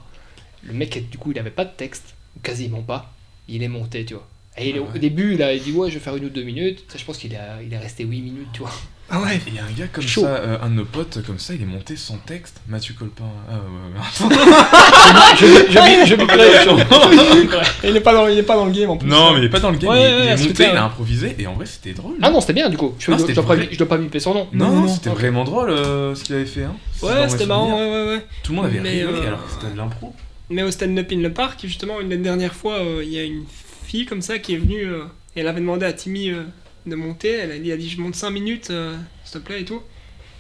Le 0.64 0.74
mec, 0.74 1.10
du 1.10 1.18
coup, 1.18 1.32
il 1.32 1.40
avait 1.40 1.50
pas 1.52 1.66
de 1.66 1.72
texte, 1.76 2.14
quasiment 2.44 2.82
pas. 2.82 3.12
Il 3.48 3.64
est 3.64 3.68
monté, 3.68 4.06
tu 4.06 4.14
vois. 4.14 4.28
Et 4.58 4.70
il 4.70 4.76
est- 4.76 4.80
Ah 4.80 4.84
ouais. 4.84 4.96
au 4.96 4.98
début, 5.00 5.34
il 5.36 5.42
a 5.44 5.58
dit 5.58 5.72
Ouais, 5.72 5.90
je 5.90 5.96
vais 5.96 6.00
faire 6.02 6.16
une 6.16 6.26
ou 6.26 6.30
deux 6.30 6.44
minutes. 6.44 6.84
Ça, 6.90 6.98
je 6.98 7.06
pense 7.06 7.18
qu'il 7.18 7.34
a- 7.36 7.62
il 7.66 7.74
est 7.74 7.78
resté 7.78 8.04
8 8.04 8.22
minutes, 8.22 8.50
tu 8.54 8.60
vois. 8.62 8.72
Ah 9.14 9.20
ouais. 9.22 9.36
Et 9.36 9.42
Il 9.48 9.56
y 9.56 9.60
a 9.60 9.64
un 9.66 9.72
gars 9.78 9.88
comme 9.92 10.06
Chaud. 10.08 10.22
ça, 10.22 10.28
euh, 10.28 10.58
un 10.62 10.70
de 10.70 10.76
nos 10.76 10.86
potes 10.86 11.22
comme 11.26 11.38
ça, 11.40 11.54
il 11.54 11.62
est 11.62 11.66
monté 11.66 11.96
sans 11.98 12.16
texte. 12.18 12.62
Mathieu 12.68 12.94
Colpin. 12.98 13.26
Ah 13.50 13.56
ouais, 13.56 14.30
ouais. 14.30 14.36
je, 15.38 15.46
je, 15.46 16.16
Il 17.88 17.96
est 17.98 18.02
pas 18.02 18.14
dans, 18.14 18.28
il 18.28 18.38
est 18.38 18.44
pas 18.44 18.56
dans 18.56 18.66
le 18.66 18.72
game 18.72 18.90
en 18.90 18.98
plus. 18.98 19.10
non, 19.10 19.34
mais 19.34 19.40
il 19.40 19.46
est 19.46 19.50
pas 19.50 19.60
dans 19.60 19.72
le 19.72 19.78
game. 19.78 19.90
Ouais, 19.90 20.00
il, 20.02 20.16
ouais, 20.16 20.24
il 20.26 20.30
est 20.30 20.38
monté, 20.38 20.54
clair. 20.54 20.70
il 20.74 20.78
a 20.78 20.84
improvisé 20.86 21.36
et 21.40 21.48
en 21.48 21.54
vrai 21.54 21.66
c'était 21.66 21.94
drôle. 21.94 22.16
Ah 22.22 22.30
non, 22.32 22.40
c'était 22.42 22.54
bien 22.54 22.70
du 22.70 22.78
coup. 22.78 22.96
Je, 23.00 23.12
Non, 23.12 23.18
dois 23.18 23.28
pas, 23.46 23.56
je 23.70 23.78
dois 23.78 23.88
pas 23.88 24.20
son 24.20 24.34
nom. 24.34 24.48
non, 24.54 24.70
non, 24.70 24.88
c'était 24.88 25.10
vraiment 25.10 25.44
drôle 25.44 25.70
euh, 25.72 26.16
ce 26.16 26.24
qu'il 26.24 26.36
avait 26.36 26.46
fait. 26.46 26.64
Hein. 26.64 26.76
Ouais, 27.02 27.28
c'était 27.30 27.46
marrant, 27.46 27.70
ouais, 27.78 27.86
ouais, 27.92 28.06
ouais. 28.16 28.26
Tout 28.44 28.52
le 28.54 28.58
monde 28.58 28.66
avait 28.68 28.80
Mais, 28.80 29.04
rigolé 29.04 29.20
euh, 29.20 29.28
alors 29.28 29.46
que 29.46 29.52
c'était 29.52 29.74
de 29.74 29.78
l'impro. 29.78 30.14
Mais 30.52 30.64
au 30.64 30.72
stand-up 30.72 31.08
in 31.12 31.18
le 31.22 31.32
parc, 31.34 31.62
justement, 31.66 32.00
une 32.02 32.10
des 32.10 32.18
dernières 32.18 32.54
fois, 32.56 32.76
euh, 32.80 33.02
il 33.04 33.12
y 33.12 33.20
a 33.20 33.24
une 33.24 33.46
fille 33.86 34.06
comme 34.06 34.22
ça 34.22 34.38
qui 34.40 34.54
est 34.54 34.58
venue. 34.58 34.84
euh, 34.86 35.04
et 35.36 35.40
elle 35.42 35.48
avait 35.48 35.62
demandé 35.62 35.86
à 35.86 35.94
Timmy 35.94 36.30
euh, 36.30 36.44
de 36.86 36.96
monter. 36.96 37.30
Elle 37.32 37.52
a 37.52 37.58
dit, 37.58 37.70
elle 37.70 37.74
a 37.76 37.78
dit 37.78 37.90
Je 37.90 38.00
monte 38.02 38.16
5 38.16 38.30
minutes, 38.32 38.68
euh, 38.70 38.96
s'il 39.24 39.40
te 39.42 39.46
plaît, 39.46 39.62
et 39.62 39.66
tout. 39.66 39.82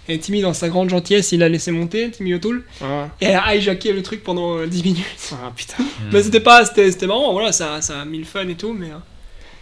Et 0.10 0.18
Timmy, 0.20 0.42
dans 0.42 0.54
sa 0.54 0.68
grande 0.68 0.90
gentillesse, 0.90 1.32
il 1.32 1.40
l'a 1.40 1.48
laissé 1.48 1.72
monter, 1.72 2.10
Timmy 2.12 2.34
O'Toole. 2.34 2.64
Ah, 2.82 3.08
Et 3.22 3.26
elle 3.26 3.36
a 3.42 3.56
hijacké 3.56 3.94
le 3.94 4.02
truc 4.02 4.24
pendant 4.24 4.58
euh, 4.58 4.68
10 4.68 4.84
minutes. 4.84 5.06
ah, 5.34 5.52
putain. 5.56 5.84
Mais 6.12 6.22
c'était 6.24 6.40
pas. 6.42 6.66
C'était 6.66 6.92
c'était 6.92 7.08
marrant, 7.08 7.32
voilà, 7.32 7.52
ça, 7.52 7.82
ça 7.82 8.02
a 8.02 8.06
mis 8.06 8.18
le 8.18 8.26
fun 8.26 8.48
et 8.50 8.56
tout, 8.56 8.74
mais. 8.74 8.88
euh, 8.88 8.98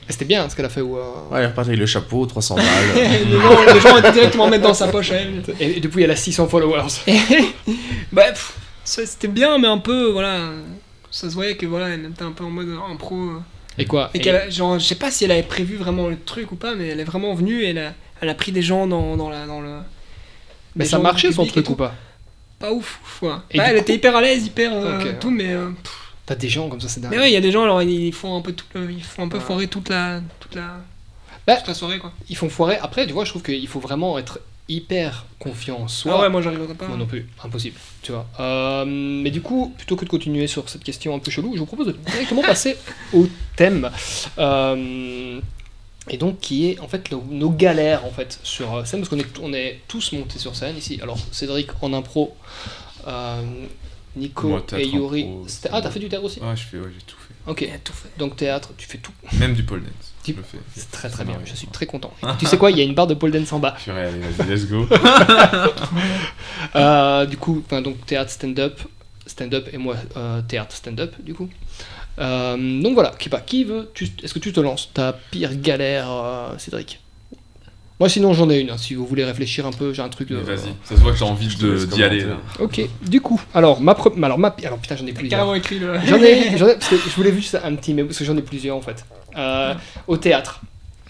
C'était 0.09 0.25
bien 0.25 0.49
ce 0.49 0.55
qu'elle 0.55 0.65
a 0.65 0.69
fait. 0.69 0.81
Ou, 0.81 0.97
euh, 0.97 1.03
Ouais, 1.29 1.43
il 1.43 1.45
repart 1.47 1.67
avec 1.67 1.79
le 1.79 1.85
chapeau, 1.85 2.25
300 2.25 2.55
balles. 2.55 2.65
les, 2.95 3.39
gens, 3.39 3.73
les 3.73 3.79
gens 3.81 3.97
étaient 3.97 4.13
directement 4.13 4.47
mettre 4.49 4.63
dans 4.63 4.73
sa 4.73 4.87
poche 4.87 5.11
à 5.11 5.15
elle. 5.17 5.43
Et, 5.59 5.77
et 5.77 5.79
depuis, 5.81 6.01
elle 6.03 6.11
a 6.11 6.15
600 6.15 6.47
followers. 6.47 6.87
bah, 8.11 8.23
pff, 8.29 8.53
c'était 9.05 9.27
bien, 9.27 9.57
mais 9.57 9.67
un 9.67 9.77
peu, 9.77 10.11
voilà. 10.11 10.49
Ça 11.11 11.29
se 11.29 11.33
voyait 11.33 11.55
que 11.57 11.65
voilà, 11.65 11.89
elle 11.89 12.05
était 12.05 12.23
un 12.23 12.31
peu 12.31 12.43
en 12.43 12.49
mode 12.49 12.69
impro. 12.89 13.15
euh. 13.15 13.39
Et 13.77 13.85
quoi 13.85 14.09
Et 14.13 14.17
Et- 14.17 14.21
qu'elle 14.21 14.35
a- 14.35 14.49
genre, 14.49 14.77
je 14.79 14.85
sais 14.85 14.95
pas 14.95 15.09
si 15.11 15.23
elle 15.25 15.31
avait 15.31 15.43
prévu 15.43 15.75
vraiment 15.75 16.07
le 16.07 16.17
truc 16.19 16.51
ou 16.51 16.55
pas, 16.55 16.75
mais 16.75 16.87
elle 16.89 16.99
est 16.99 17.03
vraiment 17.05 17.33
venue 17.33 17.61
et 17.63 17.69
elle 17.69 17.77
a, 17.79 17.93
elle 18.21 18.29
a 18.29 18.35
pris 18.35 18.51
des 18.51 18.61
gens 18.61 18.87
dans, 18.87 19.15
dans, 19.17 19.29
la, 19.29 19.45
dans 19.47 19.61
le. 19.61 19.77
Mais 20.75 20.85
ça 20.85 20.99
marchait 20.99 21.31
son 21.31 21.45
truc 21.45 21.69
ou 21.69 21.75
pas 21.75 21.93
Pas 22.59 22.71
ouf, 22.71 22.99
ouf, 23.03 23.17
quoi. 23.19 23.43
Bah, 23.55 23.63
elle 23.67 23.75
coup- 23.75 23.81
était 23.81 23.95
hyper 23.95 24.15
à 24.15 24.21
l'aise, 24.21 24.45
hyper 24.45 24.73
euh, 24.73 25.03
ouais. 25.03 25.19
tout, 25.19 25.31
mais. 25.31 25.51
euh, 25.53 25.69
T'as 26.25 26.35
des 26.35 26.49
gens 26.49 26.69
comme 26.69 26.79
ça, 26.81 26.87
c'est 26.89 26.99
dingue. 26.99 27.09
mais 27.11 27.17
ouais, 27.19 27.31
il 27.31 27.33
y 27.33 27.37
a 27.37 27.41
des 27.41 27.51
gens, 27.51 27.63
alors 27.63 27.81
ils 27.81 28.13
font 28.13 28.37
un 28.37 28.41
peu 28.41 28.51
tout 28.53 28.65
le- 28.75 28.91
ils 28.91 29.03
font 29.03 29.23
un 29.23 29.29
peu 29.29 29.37
Ouais. 29.37 29.43
foirer 29.43 29.67
toute 29.67 29.89
la, 29.89 30.21
toute 30.39 30.53
la, 30.55 30.77
Bah, 31.47 31.55
toute 31.55 31.67
la 31.69 31.73
soirée, 31.73 31.97
quoi. 31.97 32.11
Ils 32.29 32.35
font 32.37 32.49
foirer. 32.49 32.77
Après, 32.81 33.07
tu 33.07 33.13
vois, 33.13 33.25
je 33.25 33.31
trouve 33.31 33.41
qu'il 33.41 33.67
faut 33.67 33.79
vraiment 33.79 34.19
être 34.19 34.39
hyper 34.69 35.25
confiant 35.39 35.79
en 35.81 35.87
soi. 35.87 36.13
ah 36.15 36.21
ouais, 36.21 36.29
moi 36.29 36.41
j'arriverai 36.41 36.73
pas. 36.75 36.87
Moi 36.87 36.97
non 36.97 37.05
plus, 37.05 37.27
impossible, 37.43 37.77
tu 38.01 38.11
vois. 38.11 38.27
Euh, 38.39 38.85
mais 38.85 39.31
du 39.31 39.41
coup, 39.41 39.73
plutôt 39.75 39.95
que 39.95 40.05
de 40.05 40.09
continuer 40.09 40.47
sur 40.47 40.69
cette 40.69 40.83
question 40.83 41.13
un 41.15 41.19
peu 41.19 41.31
chelou, 41.31 41.53
je 41.55 41.59
vous 41.59 41.65
propose 41.65 41.87
de 41.87 41.91
directement 41.93 42.41
passer 42.43 42.77
au 43.13 43.27
thème. 43.55 43.89
Euh, 44.37 45.41
et 46.09 46.17
donc, 46.17 46.39
qui 46.39 46.69
est 46.69 46.79
en 46.79 46.87
fait 46.87 47.11
nos, 47.11 47.23
nos 47.29 47.49
galères 47.49 48.05
en 48.05 48.11
fait 48.11 48.39
sur 48.43 48.73
euh, 48.75 48.85
scène, 48.85 49.01
parce 49.01 49.09
qu'on 49.09 49.19
est, 49.19 49.39
on 49.41 49.53
est 49.53 49.81
tous 49.87 50.11
montés 50.13 50.39
sur 50.39 50.55
scène 50.55 50.77
ici. 50.77 50.99
Alors, 51.01 51.17
Cédric 51.31 51.69
en 51.81 51.93
impro, 51.93 52.35
euh, 53.07 53.41
Nico 54.15 54.47
Moi, 54.49 54.63
et 54.77 54.87
Yuri. 54.87 55.27
Ah, 55.71 55.81
t'as 55.81 55.91
fait 55.91 55.99
du 55.99 56.09
théâtre 56.09 56.25
aussi? 56.25 56.39
Ouais, 56.39 56.55
je 56.55 56.63
fais, 56.63 56.77
ouais, 56.77 56.89
j'ai 56.93 57.05
tout 57.05 57.17
fait. 57.45 57.51
Ok, 57.51 57.69
donc 58.17 58.35
théâtre, 58.35 58.69
tu 58.77 58.87
fais 58.87 58.97
tout. 58.99 59.11
Même 59.39 59.53
du 59.53 59.63
pole 59.63 59.81
dance. 59.81 60.13
Je 60.27 60.33
le 60.33 60.43
fais. 60.43 60.59
C'est 60.75 60.91
très 60.91 61.09
très 61.09 61.25
bien, 61.25 61.39
je 61.45 61.53
suis 61.55 61.67
très 61.67 61.85
content. 61.87 62.13
tu 62.37 62.45
sais 62.45 62.57
quoi, 62.57 62.69
il 62.71 62.77
y 62.77 62.81
a 62.81 62.83
une 62.83 62.93
barre 62.93 63.07
de 63.07 63.13
pole 63.15 63.31
dance 63.31 63.51
en 63.53 63.59
bas. 63.59 63.71
Purée, 63.83 64.05
allez, 64.07 64.19
vas-y, 64.19 64.47
let's 64.49 64.67
go. 64.67 64.85
Euh, 66.75 67.25
du 67.25 67.37
coup, 67.37 67.63
enfin, 67.65 67.81
donc 67.81 68.05
théâtre 68.05 68.31
stand-up, 68.31 68.79
stand-up 69.25 69.69
et 69.71 69.77
moi 69.77 69.95
euh, 70.17 70.41
théâtre 70.41 70.75
stand-up 70.75 71.15
du 71.19 71.33
coup. 71.33 71.49
Euh, 72.19 72.81
donc 72.81 72.93
voilà, 72.93 73.11
qui, 73.17 73.29
pas, 73.29 73.39
qui 73.39 73.63
veut 73.63 73.89
tu- 73.93 74.09
Est-ce 74.21 74.33
que 74.33 74.39
tu 74.39 74.51
te 74.51 74.59
lances? 74.59 74.89
Ta 74.93 75.13
pire 75.31 75.55
galère, 75.55 76.09
euh, 76.11 76.57
Cédric? 76.57 76.99
Moi 77.99 78.07
sinon 78.09 78.33
j'en 78.33 78.49
ai 78.49 78.59
une, 78.59 78.69
hein, 78.69 78.77
si 78.77 78.93
vous 78.95 79.05
voulez 79.05 79.25
réfléchir 79.25 79.65
un 79.67 79.71
peu, 79.71 79.93
j'ai 79.93 80.01
un 80.01 80.07
truc 80.09 80.29
de... 80.29 80.37
Mais 80.37 80.43
vas-y, 80.43 80.73
ça 80.85 80.95
se 80.95 81.01
voit 81.01 81.11
que 81.13 81.19
t'as 81.19 81.25
envie 81.25 81.47
te 81.53 81.61
de- 81.61 81.71
laisse 81.73 81.87
d'y 81.89 82.01
aller. 82.03 82.21
là. 82.21 82.37
Ok, 82.59 82.79
du 83.05 83.19
coup, 83.19 83.41
alors 83.53 83.81
ma 83.81 83.93
pre- 83.93 84.23
alors 84.23 84.39
ma 84.39 84.55
alors 84.63 84.77
putain 84.79 84.95
j'en 84.95 85.05
ai 85.05 85.11
plusieurs. 85.11 85.39
Carrément 85.39 85.55
écrit 85.55 85.79
le. 85.79 85.99
J'en 86.05 86.15
ai, 86.21 86.57
j'en 86.57 86.67
ai- 86.69 86.75
parce 86.75 86.87
que 86.89 86.95
je 86.97 87.15
voulais 87.15 87.33
juste 87.33 87.57
un 87.61 87.75
petit 87.75 87.93
mais 87.93 88.03
parce 88.05 88.17
que 88.17 88.23
j'en 88.25 88.37
ai 88.37 88.41
plusieurs 88.41 88.77
en 88.77 88.81
fait. 88.81 89.03
Euh, 89.37 89.73
au 90.07 90.15
théâtre, 90.17 90.61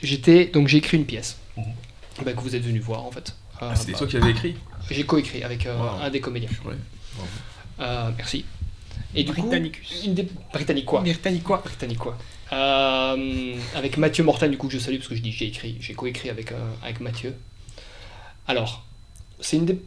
j'étais 0.02 0.46
donc 0.48 0.68
j'ai 0.68 0.78
écrit 0.80 0.98
une 0.98 1.06
pièce 1.06 1.38
bah, 2.26 2.34
que 2.34 2.42
vous 2.42 2.56
êtes 2.56 2.64
venu 2.64 2.80
voir 2.80 3.06
en 3.06 3.12
fait. 3.12 3.36
Euh, 3.62 3.70
Ah, 3.72 3.76
c'était 3.76 3.92
bah, 3.92 3.98
toi 4.00 4.08
qui 4.08 4.18
avais 4.18 4.32
écrit? 4.32 4.56
J'ai 4.90 5.04
coécrit 5.06 5.44
avec 5.44 5.68
euh, 5.68 5.78
Wow. 5.78 6.02
un 6.04 6.10
des 6.10 6.20
comédiens. 6.22 6.50
Purée. 6.50 6.76
Euh, 7.82 8.10
merci. 8.18 8.46
Et 9.16 9.24
du 9.24 9.32
coup, 9.34 9.42
Britannicus. 9.42 10.04
une 10.06 10.14
des 10.16 10.28
britanniquois. 10.54 11.02
Britannicois. 11.02 11.62
Britanniquois. 11.64 12.18
Euh, 12.52 13.56
avec 13.76 13.98
Mathieu 13.98 14.24
Mortagne, 14.24 14.52
du 14.52 14.58
coup, 14.58 14.68
que 14.68 14.74
je 14.74 14.80
salue 14.80 14.98
parce 14.98 15.08
que 15.08 15.16
je 15.16 15.22
dis 15.22 15.32
j'ai 15.32 15.48
écrit, 15.48 15.78
j'ai 15.80 15.94
coécrit 15.94 16.30
avec, 16.30 16.52
euh, 16.52 16.72
avec 16.84 17.00
Mathieu. 17.00 17.36
Alors, 18.48 18.84
c'est 19.40 19.58
une 19.58 19.66
des 19.66 19.80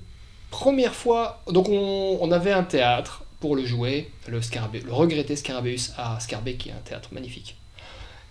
premières 0.50 0.94
fois. 0.94 1.42
Donc, 1.48 1.68
on, 1.68 2.18
on 2.20 2.30
avait 2.30 2.52
un 2.52 2.62
théâtre 2.62 3.24
pour 3.40 3.56
le 3.56 3.66
jouer, 3.66 4.08
le, 4.28 4.40
Scarabée, 4.40 4.80
le 4.80 4.92
regretté 4.92 5.34
Scarabeus 5.34 5.90
à 5.98 6.20
Scarbeck, 6.20 6.58
qui 6.58 6.68
est 6.68 6.72
un 6.72 6.84
théâtre 6.84 7.08
magnifique. 7.12 7.56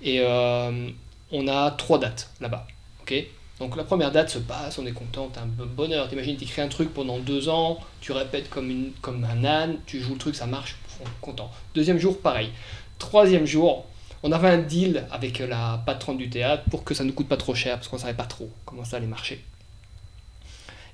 Et 0.02 0.22
euh, 0.22 0.90
on 1.34 1.48
a 1.50 1.72
trois 1.72 2.00
dates 2.00 2.30
là-bas. 2.40 2.66
ok? 3.02 3.14
Donc 3.60 3.76
la 3.76 3.84
première 3.84 4.12
date 4.12 4.30
se 4.30 4.40
passe, 4.40 4.80
on 4.80 4.86
est 4.86 4.94
content, 4.94 5.30
un 5.36 5.46
bonheur. 5.46 6.08
T'imagines, 6.08 6.38
t'écris 6.38 6.62
un 6.62 6.70
truc 6.70 6.94
pendant 6.94 7.20
deux 7.20 7.50
ans, 7.50 7.80
tu 8.00 8.14
répètes 8.14 8.50
comme, 8.50 8.72
une, 8.72 8.92
comme 9.02 9.24
un 9.26 9.44
âne, 9.44 9.80
tu 9.86 10.00
joues 10.00 10.14
le 10.14 10.18
truc, 10.18 10.36
ça 10.36 10.48
marche, 10.48 10.78
on 11.00 11.04
est 11.04 11.10
content. 11.20 11.52
Deuxième 11.76 12.00
jour, 12.00 12.18
pareil. 12.20 12.50
Troisième 12.98 13.46
jour, 13.46 13.86
on 14.24 14.32
avait 14.32 14.50
un 14.50 14.58
deal 14.60 15.06
avec 15.12 15.40
la 15.40 15.82
patronne 15.86 16.18
du 16.18 16.30
théâtre 16.30 16.64
pour 16.70 16.84
que 16.84 16.94
ça 16.94 17.04
nous 17.04 17.14
coûte 17.14 17.28
pas 17.28 17.38
trop 17.38 17.56
cher, 17.56 17.76
parce 17.78 17.88
qu'on 17.88 17.98
savait 17.98 18.14
pas 18.14 18.26
trop 18.26 18.50
comment 18.66 18.86
ça 18.86 18.98
allait 18.98 19.08
marcher. 19.08 19.44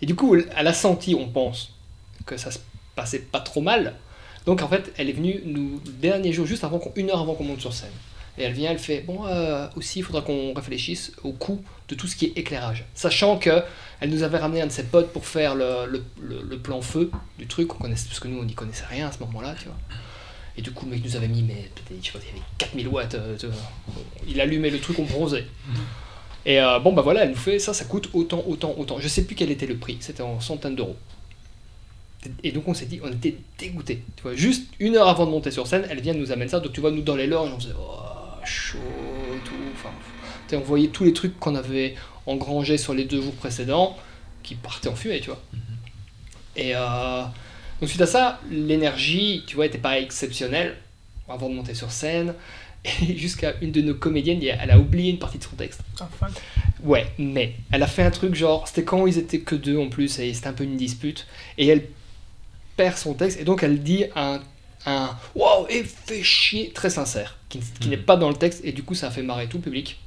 Et 0.02 0.06
du 0.06 0.16
coup, 0.16 0.36
elle 0.36 0.68
a 0.68 0.74
senti, 0.74 1.16
on 1.16 1.28
pense, 1.28 1.74
que 2.26 2.38
ça 2.38 2.52
se 2.52 2.60
passait 2.96 3.20
pas 3.20 3.40
trop 3.40 3.62
mal. 3.62 3.96
Donc 4.46 4.62
en 4.62 4.68
fait, 4.68 4.94
elle 4.98 5.10
est 5.10 5.14
venue 5.14 5.42
nous, 5.46 5.82
dernier 6.00 6.32
jour, 6.32 6.46
juste 6.46 6.64
avant 6.64 6.80
une 6.96 7.10
heure 7.10 7.20
avant 7.20 7.34
qu'on 7.36 7.44
monte 7.44 7.62
sur 7.62 7.74
scène. 7.74 7.92
Et 8.38 8.44
elle 8.44 8.54
vient, 8.54 8.70
elle 8.72 8.78
fait 8.80 9.02
Bon, 9.02 9.26
euh, 9.26 9.68
aussi, 9.76 10.00
il 10.00 10.04
faudra 10.04 10.22
qu'on 10.22 10.54
réfléchisse 10.54 11.12
au 11.24 11.32
coût 11.32 11.62
de 11.90 11.96
tout 11.96 12.06
ce 12.08 12.16
qui 12.16 12.26
est 12.26 12.38
éclairage. 12.38 12.86
Sachant 12.94 13.38
que 13.40 13.64
elle 14.00 14.12
nous 14.12 14.22
avait 14.22 14.38
ramené 14.38 14.62
un 14.62 14.68
de 14.68 14.72
ses 14.72 14.84
potes 14.84 15.12
pour 15.12 15.26
faire 15.26 15.56
le- 15.56 15.88
le 16.22 16.58
plan 16.60 16.82
feu 16.82 17.10
du 17.40 17.48
truc, 17.48 17.74
on 17.74 17.80
connaissait, 17.80 18.08
parce 18.08 18.20
que 18.20 18.28
nous, 18.28 18.40
on 18.40 18.44
n'y 18.46 18.54
connaissait 18.54 18.86
rien 18.86 19.08
à 19.08 19.12
ce 19.12 19.18
moment-là, 19.20 19.56
tu 19.58 19.66
vois. 19.66 19.78
Et 20.58 20.62
du 20.62 20.72
coup, 20.72 20.86
le 20.86 20.92
mec 20.92 21.06
nous 21.06 21.16
avait 21.16 21.28
mis, 21.28 21.44
mais 21.44 21.70
je 22.02 22.06
sais 22.08 22.12
pas, 22.12 22.20
il 22.24 22.28
y 22.28 22.32
avait 22.32 22.46
4000 22.58 22.88
watts. 22.88 23.16
euh, 23.16 23.38
il 24.28 24.42
allumait 24.42 24.72
le 24.72 24.80
truc, 24.80 24.98
on 25.00 25.04
bronzait. 25.04 25.46
Et 26.46 26.60
euh, 26.60 26.80
bon, 26.80 26.94
bah 26.94 27.02
voilà, 27.02 27.24
elle 27.24 27.30
nous 27.30 27.36
fait 27.36 27.60
ça, 27.60 27.74
ça 27.74 27.86
coûte 27.86 28.10
autant, 28.14 28.44
autant, 28.48 28.74
autant. 28.78 29.00
Je 29.00 29.08
sais 29.08 29.24
plus 29.26 29.36
quel 29.36 29.52
était 29.52 29.68
le 29.68 29.78
prix, 29.78 29.98
c'était 30.00 30.24
en 30.24 30.40
centaines 30.40 30.76
d'euros. 30.76 30.96
Et 32.44 32.52
donc 32.52 32.68
on 32.68 32.74
s'est 32.74 32.86
dit, 32.86 33.00
on 33.04 33.12
était 33.12 33.36
dégoûtés. 33.60 34.04
Tu 34.16 34.24
vois, 34.24 34.34
juste 34.34 34.66
une 34.80 34.96
heure 34.96 35.08
avant 35.08 35.26
de 35.26 35.32
monter 35.32 35.52
sur 35.52 35.68
scène, 35.68 35.86
elle 35.90 36.02
vient 36.02 36.14
nous 36.14 36.32
amener 36.32 36.48
ça. 36.48 36.60
Donc 36.60 36.74
tu 36.74 36.82
vois, 36.82 36.92
nous 36.92 37.02
dans 37.02 37.16
les 37.16 37.28
loges, 37.28 37.52
on 37.54 37.60
faisait 37.60 37.74
oh, 37.78 38.46
chaud 38.46 38.80
tout. 39.46 39.54
Enfin, 39.74 39.90
on 40.54 40.60
voyait 40.62 40.88
tous 40.88 41.04
les 41.04 41.14
trucs 41.14 41.40
qu'on 41.40 41.56
avait 41.56 41.96
engrangés 42.26 42.78
sur 42.78 42.94
les 42.94 43.04
deux 43.04 43.22
jours 43.22 43.36
précédents 43.36 43.98
qui 44.42 44.56
partaient 44.56 44.90
en 44.90 44.96
fumée, 44.96 45.20
tu 45.20 45.30
vois. 45.30 45.42
Et 46.56 46.76
euh, 46.76 47.24
donc 47.80 47.90
suite 47.90 48.02
à 48.02 48.08
ça, 48.08 48.40
l'énergie, 48.50 49.44
tu 49.48 49.56
vois, 49.56 49.66
était 49.66 49.78
pas 49.78 50.00
exceptionnelle 50.00 50.76
avant 51.30 51.50
de 51.50 51.56
monter 51.56 51.74
sur 51.76 51.92
scène. 51.92 52.34
Et 53.08 53.18
jusqu'à 53.18 53.54
une 53.62 53.72
de 53.72 53.82
nos 53.82 53.96
comédiennes, 53.96 54.42
elle 54.44 54.72
a 54.72 54.80
oublié 54.80 55.12
une 55.12 55.20
partie 55.20 55.38
de 55.40 55.44
son 55.44 55.56
texte. 55.56 55.82
Ah, 56.00 56.08
fuck. 56.20 56.30
Ouais, 56.84 57.08
mais 57.18 57.56
elle 57.72 57.84
a 57.84 57.88
fait 57.88 58.04
un 58.04 58.12
truc 58.12 58.36
genre, 58.36 58.68
c'était 58.68 58.84
quand 58.84 59.06
ils 59.08 59.18
étaient 59.18 59.40
que 59.40 59.56
deux 59.56 59.78
en 59.78 59.90
plus, 59.90 60.20
et 60.20 60.34
c'était 60.34 60.48
un 60.48 60.54
peu 60.54 60.64
une 60.64 60.78
dispute, 60.78 61.26
et 61.58 61.68
elle 61.68 61.86
perd 62.78 62.96
son 62.98 63.14
texte, 63.16 63.40
et 63.42 63.44
donc 63.44 63.64
elle 63.64 63.82
dit 63.82 64.06
un, 64.16 64.40
un 64.86 65.10
wow, 65.36 65.66
et 65.70 65.84
fait 65.84 66.22
chier, 66.24 66.72
très 66.74 66.92
sincère, 66.92 67.38
qui, 67.50 67.60
qui 67.60 67.86
Mhm. 67.88 67.90
n'est 67.90 67.98
pas 67.98 68.16
dans 68.16 68.30
le 68.30 68.36
texte, 68.36 68.62
et 68.64 68.72
du 68.72 68.84
coup 68.84 68.94
ça 68.94 69.08
a 69.08 69.12
fait 69.12 69.24
marrer 69.24 69.48
tout 69.48 69.58
le 69.58 69.64
public. 69.64 70.00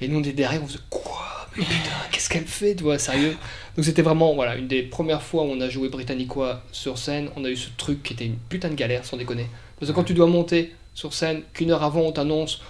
Et 0.00 0.08
nous 0.08 0.18
on 0.18 0.22
est 0.24 0.32
derrière, 0.32 0.62
on 0.62 0.66
faisait 0.66 0.80
quoi? 0.90 1.24
Putain, 1.56 1.90
qu'est-ce 2.12 2.28
qu'elle 2.28 2.44
fait, 2.46 2.74
tu 2.76 2.84
vois, 2.84 2.98
sérieux? 2.98 3.36
Donc 3.76 3.84
c'était 3.84 4.02
vraiment, 4.02 4.34
voilà, 4.34 4.56
une 4.56 4.68
des 4.68 4.82
premières 4.82 5.22
fois 5.22 5.42
où 5.44 5.46
on 5.46 5.60
a 5.60 5.68
joué 5.68 5.88
britannicois 5.88 6.62
sur 6.72 6.98
scène, 6.98 7.30
on 7.36 7.44
a 7.44 7.48
eu 7.48 7.56
ce 7.56 7.68
truc 7.76 8.02
qui 8.02 8.12
était 8.12 8.26
une 8.26 8.36
putain 8.36 8.68
de 8.68 8.74
galère, 8.74 9.04
sans 9.04 9.16
déconner. 9.16 9.46
Parce 9.78 9.90
que 9.90 9.96
quand 9.96 10.04
tu 10.04 10.14
dois 10.14 10.26
monter 10.26 10.74
sur 10.94 11.12
scène, 11.14 11.42
qu'une 11.52 11.70
heure 11.70 11.82
avant 11.82 12.00
on 12.00 12.12
t'annonce 12.12 12.60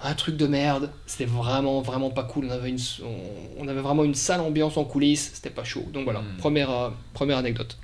un 0.00 0.14
truc 0.14 0.36
de 0.36 0.46
merde. 0.46 0.90
C'était 1.06 1.24
vraiment, 1.24 1.80
vraiment 1.80 2.10
pas 2.10 2.22
cool. 2.22 2.46
On 2.46 2.50
avait, 2.50 2.68
une, 2.70 2.78
on, 3.04 3.64
on 3.64 3.68
avait 3.68 3.80
vraiment 3.80 4.04
une 4.04 4.14
sale 4.14 4.40
ambiance 4.40 4.76
en 4.76 4.84
coulisses. 4.84 5.32
C'était 5.34 5.50
pas 5.50 5.64
chaud. 5.64 5.84
Donc 5.92 6.04
voilà, 6.04 6.20
Mm. 6.20 6.36
première, 6.38 6.70
euh, 6.70 6.90
première 7.14 7.38
anecdote. 7.38 7.76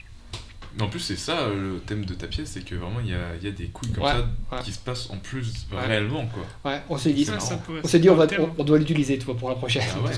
Mais 0.77 0.83
en 0.83 0.89
plus, 0.89 1.01
c'est 1.01 1.17
ça 1.17 1.39
euh, 1.41 1.75
le 1.75 1.81
thème 1.81 2.05
de 2.05 2.15
ta 2.15 2.27
pièce, 2.27 2.51
c'est 2.53 2.65
que 2.65 2.75
vraiment 2.75 3.01
il 3.01 3.11
y 3.11 3.15
a, 3.15 3.35
il 3.41 3.45
y 3.45 3.49
a 3.49 3.53
des 3.53 3.67
couilles 3.67 3.93
comme 3.93 4.05
Ouais, 4.05 4.11
ça 4.13 4.27
ouais. 4.57 4.63
qui 4.65 4.73
se 4.73 4.79
passent 4.79 5.09
en 5.11 5.19
plus 5.19 5.67
Ouais. 5.73 5.87
réellement 5.87 6.27
quoi. 6.27 6.45
Ouais, 6.71 6.83
on 6.89 6.99
s'est 6.99 7.13
dit, 7.13 7.25
Ça, 7.25 7.39
ça 7.39 7.61
on 7.83 7.87
s'est 7.87 7.99
dit, 8.01 8.11
on, 8.11 8.17
va, 8.17 8.27
on, 8.39 8.51
on 8.59 8.65
doit 8.65 8.79
l'utiliser, 8.79 9.19
tu 9.19 9.25
vois, 9.25 9.37
pour 9.37 9.49
la 9.51 9.55
prochaine. 9.55 9.83
Ah. 9.95 10.11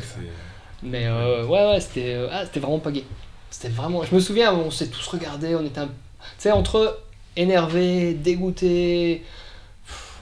Mais 0.82 1.07
euh, 1.07 1.44
ouais, 1.46 1.70
ouais, 1.72 1.80
c'était 1.80 2.14
euh, 2.14 2.28
ah, 2.30 2.44
c'était 2.46 2.61
vraiment 2.61 2.78
pas 2.78 2.90
gay. 2.92 3.04
C'était 3.50 3.68
vraiment. 3.68 4.02
Je 4.04 4.14
me 4.14 4.20
souviens, 4.20 4.52
on 4.54 4.70
s'est 4.70 4.88
tous 4.88 5.07
regardés, 5.09 5.54
on 5.54 5.64
était 5.64 5.80
un. 5.80 5.86
Tu 5.86 5.92
sais, 6.38 6.52
entre 6.52 7.00
énervé, 7.36 8.14
dégoûté, 8.14 9.24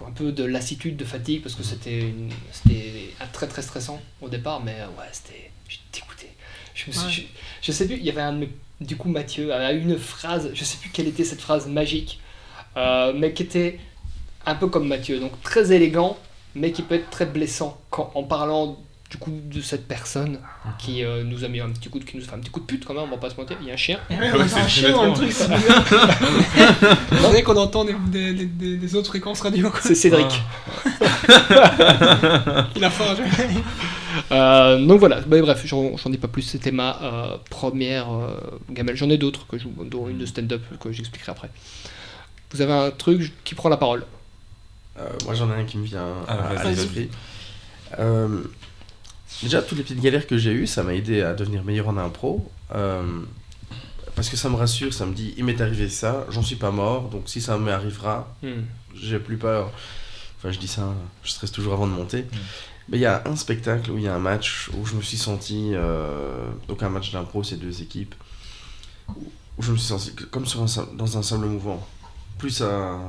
un 0.06 0.10
peu 0.10 0.32
de 0.32 0.44
lassitude, 0.44 0.96
de 0.96 1.04
fatigue, 1.04 1.42
parce 1.42 1.54
que 1.54 1.62
c'était 1.62 2.00
une- 2.00 2.30
très 3.32 3.46
très 3.46 3.62
stressant 3.62 4.00
au 4.20 4.28
départ, 4.28 4.62
mais 4.62 4.72
ouais, 4.98 5.06
c'était. 5.12 5.50
J'étais 5.68 5.82
dégoûté. 6.00 6.28
Je, 6.74 6.86
me 6.88 6.92
suis, 6.92 7.06
Ouais. 7.06 7.28
je, 7.62 7.66
je 7.66 7.72
sais 7.72 7.86
plus, 7.86 7.96
il 7.96 8.04
y 8.04 8.10
avait 8.10 8.20
un 8.20 8.32
de 8.34 8.38
mes- 8.38 8.50
Du 8.80 8.96
coup, 8.96 9.08
Mathieu 9.08 9.52
a 9.54 9.72
eu 9.72 9.80
une 9.80 9.98
phrase, 9.98 10.50
je 10.54 10.64
sais 10.64 10.76
plus 10.78 10.90
quelle 10.90 11.06
était 11.08 11.24
cette 11.24 11.40
phrase 11.40 11.66
magique, 11.68 12.20
euh, 12.76 13.12
mais 13.16 13.32
qui 13.32 13.42
était 13.44 13.78
un 14.46 14.54
peu 14.56 14.66
comme 14.66 14.88
Mathieu, 14.88 15.20
donc 15.20 15.30
très 15.42 15.72
élégant, 15.72 16.18
mais 16.54 16.72
qui 16.72 16.82
peut 16.82 16.96
être 16.96 17.08
très 17.10 17.26
blessant 17.26 17.80
quand, 17.90 18.10
en 18.14 18.24
parlant 18.24 18.78
du 19.10 19.16
coup 19.18 19.30
de 19.44 19.60
cette 19.60 19.86
personne 19.86 20.40
qui 20.78 21.04
euh, 21.04 21.22
nous 21.22 21.44
a 21.44 21.48
mis 21.48 21.60
un 21.60 21.70
petit 21.70 21.88
coup 21.88 22.00
de, 22.00 22.04
qui 22.04 22.16
nous 22.16 22.24
a 22.24 22.26
fait 22.26 22.34
un 22.34 22.38
petit 22.40 22.50
coup 22.50 22.58
de 22.60 22.64
pute 22.66 22.84
quand 22.84 22.94
même, 22.94 23.04
on 23.04 23.10
va 23.10 23.16
pas 23.16 23.30
se 23.30 23.36
mentir, 23.36 23.56
il 23.60 23.68
y 23.68 23.70
a 23.70 23.74
un 23.74 23.76
chien. 23.76 23.98
Ouais, 24.10 24.16
Ouais, 24.32 24.48
c'est 24.48 24.58
un 24.60 24.66
chien 24.68 24.90
dans 24.90 25.04
le 25.06 25.12
truc, 25.12 25.30
c'est 25.30 25.48
dirait 27.28 27.42
qu'on 27.44 27.56
entend 27.56 27.84
des, 27.84 27.94
des, 28.08 28.32
des- 28.46 28.76
des- 28.76 28.94
autres 28.96 29.08
fréquences 29.08 29.40
radio. 29.40 29.70
C'est 29.82 29.94
Cédric. 29.94 30.42
Il 32.76 32.84
a 32.84 32.90
faim. 32.90 33.14
Euh, 34.32 34.84
donc 34.84 34.98
voilà, 35.00 35.20
bah, 35.20 35.40
bref, 35.40 35.62
j'en 35.66 35.96
j'en 35.96 36.12
ai 36.12 36.16
pas 36.18 36.28
plus, 36.28 36.42
c'était 36.42 36.72
ma 36.72 37.00
euh, 37.02 37.36
première 37.50 38.12
euh, 38.12 38.40
gamelle. 38.70 38.96
J'en 38.96 39.10
ai 39.10 39.18
d'autres, 39.18 39.46
que 39.46 39.58
je- 39.58 39.68
dont 39.84 40.08
une 40.08 40.18
de 40.18 40.26
stand-up 40.26 40.62
que 40.80 40.92
j'expliquerai 40.92 41.32
après. 41.32 41.50
Vous 42.52 42.60
avez 42.62 42.72
un 42.72 42.90
truc 42.90 43.32
qui 43.44 43.54
prend 43.54 43.68
la 43.68 43.76
parole. 43.76 44.04
Euh, 44.98 45.08
moi 45.24 45.34
j'en 45.34 45.50
ai 45.50 45.54
un 45.60 45.64
qui 45.64 45.76
me 45.78 45.84
vient 45.84 46.06
Ah, 46.28 46.50
à, 46.56 46.64
l'esprit. 46.70 47.10
Euh, 47.98 48.42
déjà, 49.42 49.60
toutes 49.60 49.78
les 49.78 49.84
petites 49.84 50.00
galères 50.00 50.26
que 50.26 50.38
j'ai 50.38 50.52
eues, 50.52 50.66
ça 50.66 50.82
m'a 50.82 50.94
aidé 50.94 51.20
à 51.22 51.34
devenir 51.34 51.64
meilleur 51.64 51.88
en 51.88 51.96
impro. 51.96 52.48
Euh, 52.74 53.02
parce 54.14 54.28
que 54.28 54.36
ça 54.36 54.48
me 54.48 54.54
rassure, 54.54 54.94
ça 54.94 55.06
me 55.06 55.12
dit, 55.12 55.34
il 55.36 55.44
m'est 55.44 55.60
arrivé 55.60 55.88
ça, 55.88 56.24
j'en 56.30 56.42
suis 56.42 56.54
pas 56.56 56.70
mort, 56.70 57.08
donc 57.08 57.24
si 57.26 57.40
ça 57.40 57.56
m'arrivera, 57.58 58.32
j'ai 58.94 59.18
plus 59.18 59.36
peur. 59.36 59.72
Enfin, 60.38 60.52
je 60.52 60.58
dis 60.60 60.68
ça, 60.68 60.94
je 61.24 61.30
stresse 61.30 61.50
toujours 61.50 61.72
avant 61.72 61.86
de 61.88 61.92
monter. 61.92 62.24
Mais 62.32 62.38
il 62.92 62.98
y 62.98 63.06
a 63.06 63.22
un 63.26 63.36
spectacle 63.36 63.90
où 63.90 63.98
il 63.98 64.04
y 64.04 64.08
a 64.08 64.14
un 64.14 64.18
match 64.18 64.70
où 64.76 64.84
je 64.84 64.94
me 64.94 65.02
suis 65.02 65.16
senti. 65.16 65.70
euh, 65.74 66.46
donc, 66.68 66.82
un 66.82 66.88
match 66.90 67.12
d'impro, 67.12 67.42
c'est 67.42 67.56
deux 67.56 67.82
équipes. 67.82 68.14
Où 69.08 69.62
je 69.62 69.72
me 69.72 69.76
suis 69.76 69.88
senti 69.88 70.14
comme 70.30 70.46
sur 70.46 70.62
un, 70.62 70.66
dans 70.94 71.18
un 71.18 71.22
simple 71.22 71.46
mouvement. 71.46 71.86
Plus, 72.38 72.50
ça, 72.50 73.00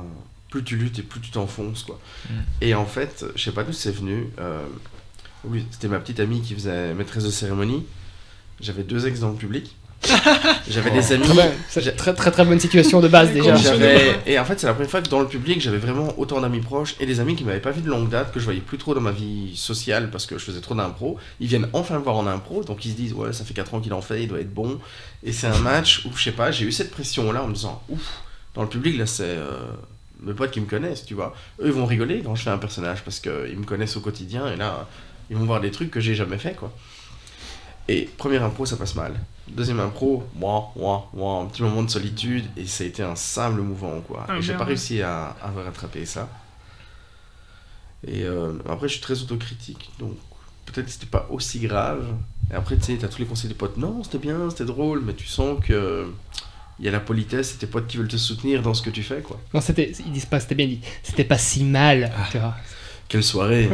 plus 0.50 0.64
tu 0.64 0.76
luttes 0.76 0.98
et 0.98 1.02
plus 1.02 1.20
tu 1.20 1.30
t'enfonces, 1.30 1.82
quoi. 1.82 2.00
Mm. 2.30 2.34
Et 2.62 2.74
en 2.74 2.86
fait, 2.86 3.24
je 3.34 3.42
sais 3.42 3.52
pas 3.52 3.64
d'où 3.64 3.72
c'est 3.72 3.92
venu. 3.92 4.28
euh, 4.38 4.66
c'était 5.70 5.88
ma 5.88 6.00
petite 6.00 6.20
amie 6.20 6.40
qui 6.40 6.54
faisait 6.54 6.94
maîtresse 6.94 7.24
de 7.24 7.30
cérémonie. 7.30 7.86
J'avais 8.60 8.82
deux 8.82 9.06
ex 9.06 9.20
dans 9.20 9.30
le 9.30 9.36
public. 9.36 9.76
J'avais 10.68 10.90
des 10.90 11.12
amis. 11.12 11.24
Très, 11.24 11.34
bien, 11.34 11.52
c'est 11.68 11.96
très 11.96 12.14
très 12.14 12.30
très 12.30 12.44
bonne 12.44 12.60
situation 12.60 13.00
de 13.00 13.08
base 13.08 13.32
déjà. 13.32 13.56
Et 14.26 14.38
en 14.38 14.44
fait 14.44 14.60
c'est 14.60 14.66
la 14.66 14.74
première 14.74 14.90
fois 14.90 15.02
que 15.02 15.08
dans 15.08 15.20
le 15.20 15.26
public 15.26 15.60
j'avais 15.60 15.78
vraiment 15.78 16.14
autant 16.18 16.40
d'amis 16.40 16.60
proches 16.60 16.94
et 17.00 17.06
des 17.06 17.20
amis 17.20 17.34
qui 17.34 17.44
m'avaient 17.44 17.60
pas 17.60 17.70
vu 17.70 17.80
de 17.80 17.88
longue 17.88 18.08
date 18.08 18.32
que 18.32 18.38
je 18.38 18.44
voyais 18.44 18.60
plus 18.60 18.78
trop 18.78 18.94
dans 18.94 19.00
ma 19.00 19.10
vie 19.10 19.56
sociale 19.56 20.10
parce 20.10 20.26
que 20.26 20.38
je 20.38 20.44
faisais 20.44 20.60
trop 20.60 20.74
d'impro. 20.74 21.18
Ils 21.40 21.48
viennent 21.48 21.68
enfin 21.72 21.98
me 21.98 22.04
voir 22.04 22.16
en 22.16 22.26
impro 22.26 22.62
donc 22.62 22.84
ils 22.84 22.92
se 22.92 22.96
disent 22.96 23.12
ouais 23.14 23.32
ça 23.32 23.44
fait 23.44 23.54
4 23.54 23.74
ans 23.74 23.80
qu'il 23.80 23.94
en 23.94 24.02
fait 24.02 24.22
il 24.22 24.28
doit 24.28 24.40
être 24.40 24.52
bon 24.52 24.78
et 25.24 25.32
c'est 25.32 25.48
un 25.48 25.58
match 25.58 26.04
où 26.04 26.16
je 26.16 26.22
sais 26.22 26.32
pas 26.32 26.50
j'ai 26.50 26.66
eu 26.66 26.72
cette 26.72 26.90
pression 26.90 27.32
là 27.32 27.42
en 27.42 27.48
me 27.48 27.54
disant 27.54 27.82
ouf 27.88 28.20
dans 28.54 28.62
le 28.62 28.68
public 28.68 28.98
là 28.98 29.06
c'est 29.06 29.24
euh, 29.24 29.50
mes 30.22 30.34
potes 30.34 30.50
qui 30.50 30.60
me 30.60 30.66
connaissent 30.66 31.04
tu 31.04 31.14
vois 31.14 31.34
eux 31.60 31.66
ils 31.66 31.72
vont 31.72 31.86
rigoler 31.86 32.22
quand 32.24 32.34
je 32.34 32.42
fais 32.42 32.50
un 32.50 32.58
personnage 32.58 33.02
parce 33.02 33.20
qu'ils 33.20 33.58
me 33.58 33.64
connaissent 33.64 33.96
au 33.96 34.00
quotidien 34.00 34.46
et 34.52 34.56
là 34.56 34.86
ils 35.30 35.36
vont 35.36 35.44
voir 35.44 35.60
des 35.60 35.70
trucs 35.70 35.90
que 35.90 36.00
j'ai 36.00 36.14
jamais 36.14 36.38
fait 36.38 36.54
quoi. 36.54 36.72
Et 37.88 38.08
première 38.16 38.42
impro, 38.44 38.66
ça 38.66 38.76
passe 38.76 38.94
mal. 38.94 39.14
Deuxième 39.48 39.78
impro, 39.80 40.24
moi, 40.34 40.72
moi, 40.76 41.08
moi, 41.14 41.40
un 41.40 41.46
petit 41.46 41.62
moment 41.62 41.82
de 41.82 41.90
solitude, 41.90 42.44
et 42.56 42.66
ça 42.66 42.84
a 42.84 42.86
été 42.88 43.02
un 43.02 43.14
simple 43.16 43.60
mouvement, 43.60 44.00
quoi. 44.00 44.26
Ah, 44.28 44.36
et 44.38 44.42
j'ai 44.42 44.54
pas 44.54 44.64
réussi 44.64 45.02
à, 45.02 45.36
à 45.42 45.50
rattraper 45.50 46.04
ça. 46.04 46.28
Et 48.06 48.24
euh, 48.24 48.52
après, 48.68 48.88
je 48.88 48.94
suis 48.94 49.02
très 49.02 49.20
autocritique, 49.22 49.90
donc 49.98 50.12
peut-être 50.66 50.86
que 50.86 50.92
c'était 50.92 51.06
pas 51.06 51.26
aussi 51.30 51.60
grave. 51.60 52.04
Et 52.50 52.54
après, 52.54 52.76
tu 52.76 52.82
sais, 52.84 52.96
t'as 52.96 53.08
tous 53.08 53.18
les 53.20 53.24
conseils 53.26 53.48
des 53.48 53.54
potes, 53.54 53.76
non, 53.76 54.02
c'était 54.04 54.18
bien, 54.18 54.50
c'était 54.50 54.64
drôle, 54.64 55.02
mais 55.04 55.14
tu 55.14 55.26
sens 55.26 55.58
que. 55.64 56.06
Il 56.78 56.84
y 56.84 56.88
a 56.88 56.90
la 56.92 57.00
politesse 57.00 57.54
et 57.54 57.56
tes 57.56 57.66
potes 57.66 57.86
qui 57.86 57.96
veulent 57.96 58.06
te 58.06 58.18
soutenir 58.18 58.60
dans 58.60 58.74
ce 58.74 58.82
que 58.82 58.90
tu 58.90 59.02
fais, 59.02 59.22
quoi. 59.22 59.40
Non, 59.54 59.62
c'était, 59.62 59.92
ils 60.04 60.12
disent 60.12 60.26
pas, 60.26 60.40
c'était 60.40 60.54
bien 60.54 60.66
dit. 60.66 60.80
C'était 61.02 61.24
pas 61.24 61.38
si 61.38 61.64
mal. 61.64 62.12
tu 62.30 62.36
vois. 62.38 62.54
Quelle 63.08 63.22
soirée 63.24 63.70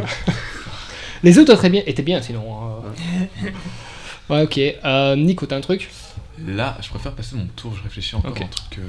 Les 1.24 1.36
autres 1.38 1.54
très 1.56 1.68
bien, 1.68 1.82
étaient 1.84 2.02
bien 2.04 2.22
sinon. 2.22 2.82
euh. 2.84 3.50
Ouais, 4.32 4.42
ok. 4.42 4.58
Euh, 4.84 5.16
Nico, 5.16 5.46
t'as 5.46 5.56
un 5.56 5.60
truc 5.60 5.90
Là, 6.46 6.76
je 6.80 6.88
préfère 6.88 7.12
passer 7.12 7.36
mon 7.36 7.46
tour, 7.54 7.74
je 7.76 7.82
réfléchis 7.82 8.16
encore 8.16 8.30
Ok. 8.32 8.42
un 8.42 8.46
truc. 8.46 8.78
euh, 8.78 8.82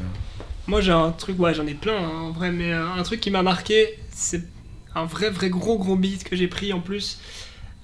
Moi 0.68 0.80
j'ai 0.82 0.92
un 0.94 1.12
truc, 1.12 1.38
ouais 1.40 1.54
j'en 1.54 1.68
ai 1.68 1.74
plein 1.74 1.98
hein, 1.98 2.22
en 2.24 2.32
vrai, 2.32 2.52
mais 2.52 2.72
euh, 2.72 2.88
un 2.98 3.04
truc 3.04 3.20
qui 3.20 3.30
m'a 3.32 3.44
marqué, 3.44 4.00
c'est 4.12 4.44
un 4.96 5.04
vrai 5.06 5.30
vrai 5.30 5.50
gros 5.50 5.78
gros 5.78 5.96
beat 5.98 6.24
que 6.24 6.36
j'ai 6.36 6.48
pris 6.48 6.72
en 6.72 6.80
plus. 6.80 7.20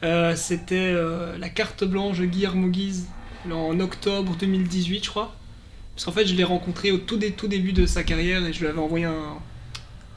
Euh, 0.04 0.34
C'était 0.36 0.76
euh, 0.94 1.38
la 1.38 1.50
carte 1.50 1.84
blanche 1.84 2.20
de 2.20 2.26
Guillermo 2.26 2.68
Guise 2.70 3.08
en 3.52 3.78
octobre 3.82 4.36
2018 4.40 5.04
je 5.04 5.10
crois. 5.10 5.36
Parce 5.94 6.06
qu'en 6.06 6.14
fait 6.14 6.26
je 6.26 6.34
l'ai 6.36 6.46
rencontré 6.46 6.92
au 6.92 6.98
tout, 6.98 7.18
dé- 7.18 7.32
tout 7.34 7.50
début 7.50 7.74
de 7.74 7.86
sa 7.86 8.04
carrière 8.04 8.46
et 8.46 8.54
je 8.54 8.62
lui 8.62 8.68
avais 8.68 8.80
envoyé 8.80 9.04
un, 9.06 9.34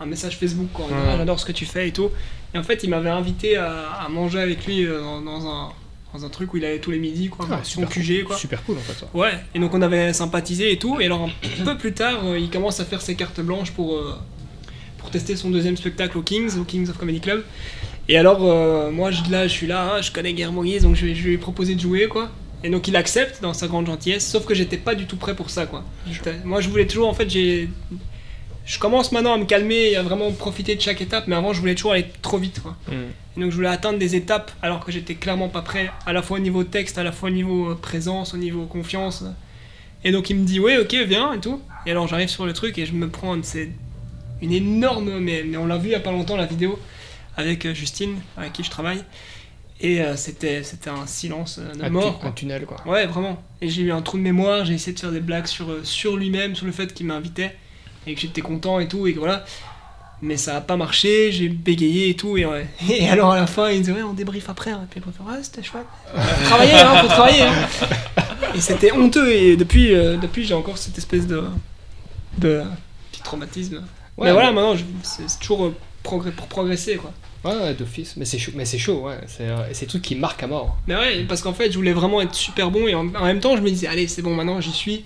un 0.01 0.07
message 0.07 0.39
Facebook 0.39 0.69
quoi. 0.73 0.85
en 0.85 0.89
disant, 0.89 1.01
Ouais. 1.01 1.09
Ah, 1.15 1.17
J'adore 1.19 1.41
ce 1.41 1.45
que 1.47 1.53
tu 1.53 1.67
fais 1.67 1.89
et 1.89 1.93
tout. 1.93 2.11
Et 2.55 2.59
en 2.59 2.63
fait 2.63 2.85
il 2.85 2.91
m'avait 2.91 3.11
invité 3.11 3.57
à, 3.57 3.91
à 4.05 4.09
manger 4.09 4.41
avec 4.41 4.65
lui 4.67 4.87
euh, 4.87 5.01
dans, 5.01 5.21
dans 5.21 5.47
un, 5.49 5.73
dans 6.15 6.25
un 6.25 6.29
truc 6.29 6.53
où 6.53 6.57
il 6.59 6.65
allait 6.65 6.79
tous 6.79 6.91
les 6.91 6.99
midis 6.99 7.29
quoi, 7.29 7.47
Ah, 7.51 7.61
son 7.63 7.87
QG 7.87 8.25
quoi. 8.25 8.37
Super 8.37 8.63
cool 8.65 8.77
en 8.77 8.81
fait. 8.81 8.93
ça. 8.99 9.07
Ouais, 9.15 9.33
et 9.55 9.59
donc 9.59 9.73
on 9.75 9.83
avait 9.83 10.13
sympathisé 10.13 10.73
et 10.73 10.79
tout, 10.79 11.01
et 11.01 11.07
alors 11.07 11.29
un 11.29 11.65
peu 11.65 11.77
plus 11.77 11.93
tard, 11.93 12.21
euh, 12.25 12.39
il 12.39 12.51
commence 12.51 12.81
à 12.81 12.85
faire 12.85 13.01
ses 13.01 13.15
cartes 13.15 13.41
blanches 13.41 13.71
pour, 13.73 13.95
euh, 13.97 14.15
pour 14.99 15.11
tester 15.11 15.37
son 15.37 15.51
deuxième 15.51 15.77
spectacle 15.77 16.19
au 16.19 16.23
Kings, 16.23 16.59
au 16.59 16.65
Kings 16.65 16.89
of 16.91 16.99
Comedy 16.99 17.21
Club. 17.21 17.45
Et 18.09 18.19
alors, 18.19 18.41
euh, 18.43 18.91
moi, 18.91 19.11
je, 19.13 19.23
là, 19.31 19.47
je 19.47 19.53
suis 19.53 19.67
là, 19.69 19.95
hein, 19.95 20.01
je 20.03 20.11
connais 20.11 20.33
Guillermo 20.33 20.63
Guise, 20.65 20.83
donc 20.83 20.97
je, 20.97 21.15
je 21.15 21.23
lui 21.23 21.35
ai 21.35 21.39
proposé 21.39 21.75
de 21.77 21.81
jouer, 21.81 22.09
quoi. 22.09 22.31
Et 22.65 22.71
donc 22.71 22.87
il 22.87 22.95
accepte 22.97 23.41
dans 23.43 23.55
sa 23.55 23.67
grande 23.67 23.87
gentillesse, 23.87 24.29
sauf 24.29 24.45
que 24.45 24.55
j'étais 24.55 24.77
pas 24.77 24.95
du 24.95 25.07
tout 25.07 25.17
prêt 25.17 25.35
pour 25.35 25.51
ça, 25.51 25.67
quoi. 25.67 25.85
Moi, 26.45 26.61
je 26.61 26.69
voulais 26.69 26.87
toujours, 26.87 27.09
en 27.09 27.15
fait, 27.15 27.29
j'ai... 27.31 27.69
Je 28.65 28.79
commence 28.79 29.11
maintenant 29.13 29.35
à 29.35 29.39
me 29.39 29.45
calmer 29.45 29.91
et 29.91 29.97
à 29.97 30.03
vraiment 30.03 30.31
profiter 30.33 30.77
de 30.77 30.81
chaque 30.81 31.01
étape, 31.01 31.27
mais 31.27 31.35
avant, 31.37 31.53
je 31.53 31.61
voulais 31.61 31.75
toujours 31.75 31.93
aller 31.93 32.07
trop 32.23 32.39
vite, 32.39 32.61
quoi. 32.63 32.77
Et 33.37 33.41
donc 33.41 33.51
je 33.51 33.57
voulais 33.57 33.69
atteindre 33.69 33.99
des 33.99 34.15
étapes 34.15 34.53
alors 34.63 34.85
que 34.85 34.93
j'étais 34.93 35.15
clairement 35.15 35.49
pas 35.49 35.63
prêt, 35.63 35.91
à 36.07 36.13
la 36.13 36.23
fois 36.23 36.37
au 36.37 36.41
niveau 36.41 36.65
texte, 36.65 36.99
à 36.99 37.03
la 37.03 37.13
fois 37.13 37.31
au 37.31 37.33
niveau 37.33 37.71
euh, 37.71 37.75
présence, 37.75 38.35
au 38.35 38.37
niveau 38.37 38.67
confiance. 38.67 39.25
Et 40.05 40.13
donc 40.13 40.29
il 40.31 40.37
me 40.37 40.45
dit 40.45 40.61
ouais 40.61 40.79
ok 40.79 40.95
viens 41.07 41.33
et 41.33 41.41
tout. 41.41 41.61
Et 41.87 41.91
alors 41.91 42.07
j'arrive 42.09 42.29
sur 42.29 42.45
le 42.47 42.53
truc 42.53 42.77
et 42.79 42.85
je 42.87 42.93
me 42.93 43.09
prends 43.09 43.35
une, 43.35 43.43
c'est 43.43 43.71
une 44.43 44.53
énorme, 44.53 45.19
mais, 45.19 45.45
mais 45.47 45.57
on 45.57 45.67
l'a 45.67 45.79
vu 45.79 45.89
il 45.89 45.93
y 45.93 45.95
a 45.95 46.01
pas 46.01 46.11
longtemps 46.13 46.37
la 46.37 46.47
vidéo 46.47 46.79
avec 47.37 47.65
euh, 47.67 47.73
Justine 47.75 48.17
avec 48.37 48.53
qui 48.53 48.63
je 48.65 48.71
travaille. 48.71 49.03
Et 49.81 50.03
euh, 50.03 50.15
c'était 50.17 50.63
c'était 50.63 50.91
un 50.91 51.07
silence 51.07 51.59
de 51.59 51.83
Un, 51.83 51.89
mort. 51.91 52.19
quoi. 52.21 52.29
un 52.29 52.33
tunnel 52.33 52.67
quoi. 52.67 52.77
Ouais, 52.87 53.07
vraiment. 53.07 53.43
Et 53.63 53.69
j'ai 53.69 53.83
eu 53.83 53.93
un 53.93 54.03
trou 54.03 54.19
de 54.19 54.23
mémoire, 54.23 54.65
j'ai 54.67 54.75
essayé 54.75 54.93
de 54.93 55.01
faire 55.01 55.11
des 55.13 55.21
blagues 55.21 55.47
sur, 55.47 55.75
sur 55.85 56.17
lui-même, 56.17 56.55
sur 56.55 56.67
le 56.67 56.73
fait 56.73 56.93
qu'il 56.93 57.07
m'invitait, 57.07 57.57
et 58.07 58.15
que 58.15 58.21
j'étais 58.21 58.41
content 58.41 58.79
et 58.81 58.89
tout, 58.89 59.07
et 59.07 59.15
que 59.15 59.19
voilà. 59.19 59.45
Mais 60.25 60.37
ça 60.37 60.57
a 60.57 60.61
pas 60.61 60.77
marché, 60.77 61.33
j'ai 61.33 61.49
bégayé 61.49 62.11
et 62.11 62.15
tout, 62.15 62.37
et, 62.37 62.47
ouais. 62.47 62.67
et 62.89 63.09
alors 63.09 63.33
à 63.33 63.37
la 63.37 63.47
fin, 63.47 63.71
il 63.71 63.79
me 63.81 63.85
dit 63.85 63.91
Ouais, 63.93 64.03
on 64.03 64.13
débrief 64.13 64.49
après, 64.49 64.71
hein. 64.71 64.87
puis 64.91 65.01
ouais, 65.01 65.35
c'était 65.43 65.63
chouette. 65.65 65.87
Faut 66.15 66.45
travailler, 66.45 66.75
hein, 66.75 66.97
faut 67.03 67.09
travailler. 67.09 67.43
hein. 67.43 67.55
Et 68.55 68.61
c'était 68.61 68.93
honteux, 68.93 69.33
et 69.33 69.57
depuis, 69.57 69.95
euh, 69.95 70.17
depuis 70.19 70.45
j'ai 70.45 70.55
encore 70.55 70.79
cette 70.79 70.97
espèce 70.99 71.27
de. 71.27 71.43
de 72.39 72.63
petit 73.11 73.23
traumatisme. 73.23 73.77
Ouais, 74.17 74.27
mais 74.29 74.33
voilà, 74.33 74.53
maintenant, 74.53 74.77
c'est 75.03 75.39
toujours. 75.41 75.65
euh, 75.67 75.75
progr- 76.05 76.31
pour 76.33 76.47
progresser, 76.49 76.97
quoi. 76.97 77.13
Ouais, 77.45 77.75
d'office. 77.75 78.15
Mais 78.17 78.25
c'est 78.25 78.39
chaud, 78.39 78.53
mais 78.55 78.65
c'est 78.65 78.79
chaud, 78.79 79.01
ouais. 79.07 79.19
C'est 79.27 79.49
euh, 79.49 79.69
et 79.71 79.75
c'est 79.75 79.87
des 79.87 79.91
trucs 79.91 80.03
qui 80.03 80.15
marquent 80.15 80.43
à 80.45 80.47
mort. 80.47 80.77
Mais 80.87 80.95
ouais, 80.95 81.25
parce 81.29 81.43
qu'en 81.43 81.53
fait, 81.55 81.71
je 81.73 81.77
voulais 81.77 81.93
vraiment 81.93 82.21
être 82.21 82.35
super 82.35 82.71
bon 82.71 82.87
et 82.87 82.95
en, 82.95 83.07
en 83.15 83.25
même 83.25 83.41
temps, 83.41 83.57
je 83.57 83.63
me 83.63 83.69
disais, 83.71 83.87
allez, 83.89 84.07
c'est 84.07 84.23
bon, 84.23 84.35
maintenant 84.35 84.61
j'y 84.61 84.71
suis. 84.73 85.05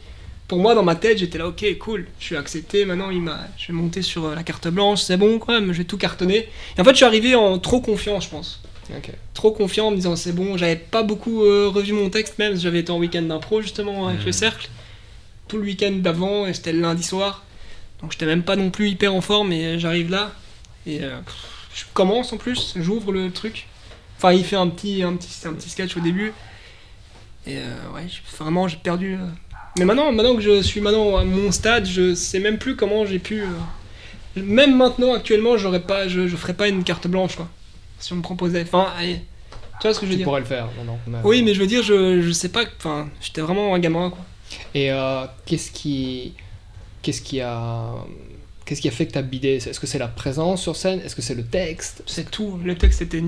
Pour 0.48 0.58
moi, 0.58 0.74
dans 0.76 0.84
ma 0.84 0.94
tête, 0.94 1.18
j'étais 1.18 1.38
là, 1.38 1.48
ok, 1.48 1.64
cool, 1.78 2.06
je 2.20 2.24
suis 2.24 2.36
accepté, 2.36 2.84
maintenant 2.84 3.10
il 3.10 3.20
m'a, 3.20 3.40
je 3.58 3.66
vais 3.66 3.72
monter 3.72 4.00
sur 4.00 4.26
euh, 4.26 4.34
la 4.36 4.44
carte 4.44 4.68
blanche, 4.68 5.00
c'est 5.02 5.16
bon, 5.16 5.40
quoi, 5.40 5.60
mais 5.60 5.72
je 5.72 5.78
vais 5.78 5.84
tout 5.84 5.98
cartonner. 5.98 6.48
Et 6.76 6.80
en 6.80 6.84
fait, 6.84 6.90
je 6.90 6.96
suis 6.96 7.04
arrivé 7.04 7.34
en 7.34 7.58
trop 7.58 7.80
confiant, 7.80 8.20
je 8.20 8.28
pense. 8.28 8.60
Trop 9.34 9.50
confiant 9.50 9.88
en 9.88 9.90
me 9.90 9.96
disant, 9.96 10.14
c'est 10.14 10.32
bon, 10.32 10.56
j'avais 10.56 10.76
pas 10.76 11.02
beaucoup 11.02 11.42
euh, 11.42 11.68
revu 11.68 11.92
mon 11.92 12.10
texte, 12.10 12.38
même, 12.38 12.56
j'avais 12.56 12.80
été 12.80 12.92
en 12.92 12.98
week-end 12.98 13.22
d'impro 13.22 13.60
justement 13.60 14.06
avec 14.06 14.24
le 14.24 14.30
cercle. 14.30 14.68
Tout 15.48 15.56
le 15.56 15.64
week-end 15.64 15.92
d'avant, 15.92 16.46
et 16.46 16.54
c'était 16.54 16.72
le 16.72 16.80
lundi 16.80 17.02
soir. 17.02 17.44
Donc 18.00 18.12
j'étais 18.12 18.26
même 18.26 18.44
pas 18.44 18.54
non 18.54 18.70
plus 18.70 18.90
hyper 18.90 19.14
en 19.14 19.20
forme, 19.20 19.52
et 19.52 19.80
j'arrive 19.80 20.10
là. 20.10 20.32
Et 20.86 21.02
euh, 21.02 21.18
je 21.74 21.82
commence 21.92 22.32
en 22.32 22.36
plus, 22.36 22.74
j'ouvre 22.76 23.10
le 23.10 23.32
truc. 23.32 23.66
Enfin, 24.16 24.32
il 24.32 24.44
fait 24.44 24.56
un 24.56 24.68
petit, 24.68 25.02
un 25.02 25.14
petit, 25.14 25.46
un 25.46 25.54
petit 25.54 25.70
sketch 25.70 25.96
au 25.96 26.00
début. 26.00 26.32
Et 27.46 27.58
euh, 27.58 27.90
ouais, 27.94 28.06
vraiment, 28.38 28.68
j'ai 28.68 28.76
perdu. 28.76 29.18
Mais 29.78 29.84
maintenant, 29.84 30.10
maintenant 30.12 30.34
que 30.36 30.40
je 30.42 30.62
suis 30.62 30.80
maintenant 30.80 31.16
à 31.16 31.24
mon 31.24 31.52
stade, 31.52 31.86
je 31.86 32.14
sais 32.14 32.38
même 32.38 32.58
plus 32.58 32.76
comment 32.76 33.04
j'ai 33.04 33.18
pu. 33.18 33.42
euh, 33.42 33.46
Même 34.36 34.76
maintenant, 34.76 35.14
actuellement, 35.14 35.56
j'aurais 35.58 35.82
pas, 35.82 36.08
je, 36.08 36.26
je 36.28 36.36
ferais 36.36 36.54
pas 36.54 36.68
une 36.68 36.82
carte 36.84 37.06
blanche, 37.06 37.36
quoi. 37.36 37.48
Si 37.98 38.12
on 38.12 38.16
me 38.16 38.22
proposait. 38.22 38.62
Enfin, 38.62 38.86
allez. 38.98 39.20
Tu 39.80 39.86
vois 39.86 39.92
ce 39.94 40.00
que 40.00 40.06
je 40.06 40.10
veux 40.10 40.14
Tu 40.14 40.18
dire? 40.18 40.24
pourrais 40.24 40.40
le 40.40 40.46
faire. 40.46 40.68
Non, 40.86 40.98
Oui, 41.24 41.42
mais 41.42 41.52
je 41.52 41.60
veux 41.60 41.66
dire, 41.66 41.82
je, 41.82 42.22
je 42.22 42.32
sais 42.32 42.48
pas. 42.48 42.64
Enfin, 42.78 43.08
j'étais 43.20 43.42
vraiment 43.42 43.74
un 43.74 43.78
gamin, 43.78 44.10
quoi. 44.10 44.24
Et 44.74 44.90
euh, 44.92 45.24
qu'est-ce 45.44 45.70
qui, 45.70 46.32
qu'est-ce 47.02 47.20
qui 47.20 47.40
a, 47.42 47.90
qu'est-ce 48.64 48.80
qui 48.80 48.88
a 48.88 48.92
fait 48.92 49.06
que 49.06 49.12
t'as 49.12 49.22
bidé? 49.22 49.56
Est-ce 49.56 49.78
que 49.80 49.86
c'est 49.86 49.98
la 49.98 50.08
présence 50.08 50.62
sur 50.62 50.76
scène? 50.76 51.00
Est-ce 51.00 51.14
que 51.16 51.20
c'est 51.22 51.34
le 51.34 51.44
texte? 51.44 52.02
C'est 52.06 52.30
tout. 52.30 52.58
Le 52.64 52.74
texte 52.76 53.02
était. 53.02 53.22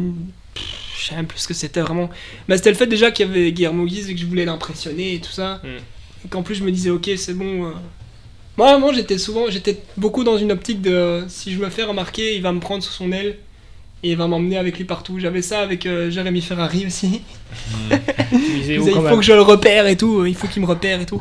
Je 0.98 1.06
sais 1.08 1.14
même 1.14 1.26
plus 1.26 1.38
ce 1.40 1.48
que 1.48 1.54
c'était 1.54 1.80
vraiment. 1.82 2.08
Mais 2.48 2.56
c'était 2.56 2.70
le 2.70 2.76
fait 2.76 2.86
déjà 2.86 3.10
qu'il 3.10 3.26
y 3.26 3.30
avait 3.30 3.52
Guillermo 3.52 3.84
Guise 3.84 4.08
et 4.08 4.14
que 4.14 4.20
je 4.20 4.26
voulais 4.26 4.44
l'impressionner 4.46 5.14
et 5.14 5.20
tout 5.20 5.30
ça. 5.32 5.60
Mm. 5.62 5.68
Et 6.24 6.28
qu'en 6.28 6.42
plus 6.42 6.54
je 6.54 6.64
me 6.64 6.70
disais, 6.70 6.90
ok, 6.90 7.10
c'est 7.16 7.34
bon. 7.34 7.66
euh. 7.66 7.72
Moi, 8.56 8.72
vraiment, 8.72 8.92
j'étais 8.92 9.18
souvent. 9.18 9.44
J'étais 9.48 9.80
beaucoup 9.96 10.24
dans 10.24 10.36
une 10.36 10.50
optique 10.50 10.82
de. 10.82 11.24
Si 11.28 11.52
je 11.52 11.60
me 11.60 11.70
fais 11.70 11.84
remarquer, 11.84 12.34
il 12.34 12.42
va 12.42 12.52
me 12.52 12.60
prendre 12.60 12.82
sous 12.82 12.92
son 12.92 13.12
aile. 13.12 13.36
Et 14.02 14.12
il 14.12 14.16
va 14.16 14.28
m'emmener 14.28 14.58
avec 14.58 14.78
lui 14.78 14.84
partout. 14.84 15.18
J'avais 15.18 15.42
ça 15.42 15.60
avec 15.60 15.84
euh, 15.84 16.08
Jérémy 16.10 16.40
Ferrari 16.40 16.86
aussi. 16.86 17.22
Disais 18.32 18.74
Il 18.74 18.84
même 18.84 19.08
faut 19.08 19.16
que 19.16 19.22
je 19.22 19.32
le 19.32 19.42
repère 19.42 19.88
et 19.88 19.96
tout, 19.96 20.24
il 20.24 20.36
faut 20.36 20.46
qu'il 20.46 20.62
me 20.62 20.68
repère 20.68 21.00
et 21.00 21.06
tout. 21.06 21.20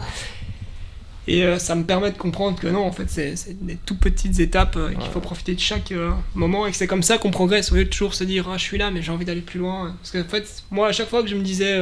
Et 1.27 1.43
euh, 1.43 1.59
ça 1.59 1.75
me 1.75 1.83
permet 1.83 2.11
de 2.11 2.17
comprendre 2.17 2.57
que 2.57 2.67
non, 2.67 2.85
en 2.85 2.91
fait, 2.91 3.09
c'est 3.09 3.35
des 3.61 3.75
tout 3.75 3.97
petites 3.97 4.39
étapes, 4.39 4.77
euh, 4.77 4.91
et 4.91 4.95
qu'il 4.95 5.09
faut 5.11 5.19
profiter 5.19 5.53
de 5.53 5.59
chaque 5.59 5.91
euh, 5.91 6.11
moment 6.35 6.65
et 6.65 6.71
que 6.71 6.77
c'est 6.77 6.87
comme 6.87 7.03
ça 7.03 7.17
qu'on 7.17 7.31
progresse 7.31 7.71
au 7.71 7.75
lieu 7.75 7.83
de 7.83 7.89
toujours 7.89 8.13
se 8.13 8.23
dire 8.23 8.47
ah, 8.49 8.57
je 8.57 8.63
suis 8.63 8.77
là, 8.77 8.91
mais 8.91 9.01
j'ai 9.01 9.11
envie 9.11 9.25
d'aller 9.25 9.41
plus 9.41 9.59
loin. 9.59 9.95
Parce 10.01 10.11
qu'en 10.11 10.29
fait, 10.29 10.63
moi, 10.71 10.87
à 10.87 10.91
chaque 10.93 11.09
fois 11.09 11.21
que 11.23 11.29
je 11.29 11.35
me 11.35 11.41
disais 11.41 11.77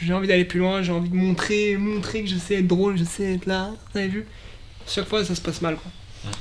j'ai 0.00 0.12
envie 0.12 0.28
d'aller 0.28 0.44
plus 0.44 0.60
loin, 0.60 0.82
j'ai 0.82 0.92
envie 0.92 1.08
de 1.08 1.14
montrer, 1.16 1.76
montrer 1.76 2.22
que 2.22 2.28
je 2.28 2.36
sais 2.36 2.56
être 2.56 2.66
drôle, 2.66 2.98
je 2.98 3.04
sais 3.04 3.34
être 3.34 3.46
là, 3.46 3.70
vous 3.92 3.98
avez 3.98 4.08
vu? 4.08 4.26
Chaque 4.86 5.06
fois, 5.06 5.24
ça 5.24 5.34
se 5.34 5.40
passe 5.40 5.62
mal 5.62 5.76
quoi. 5.76 5.90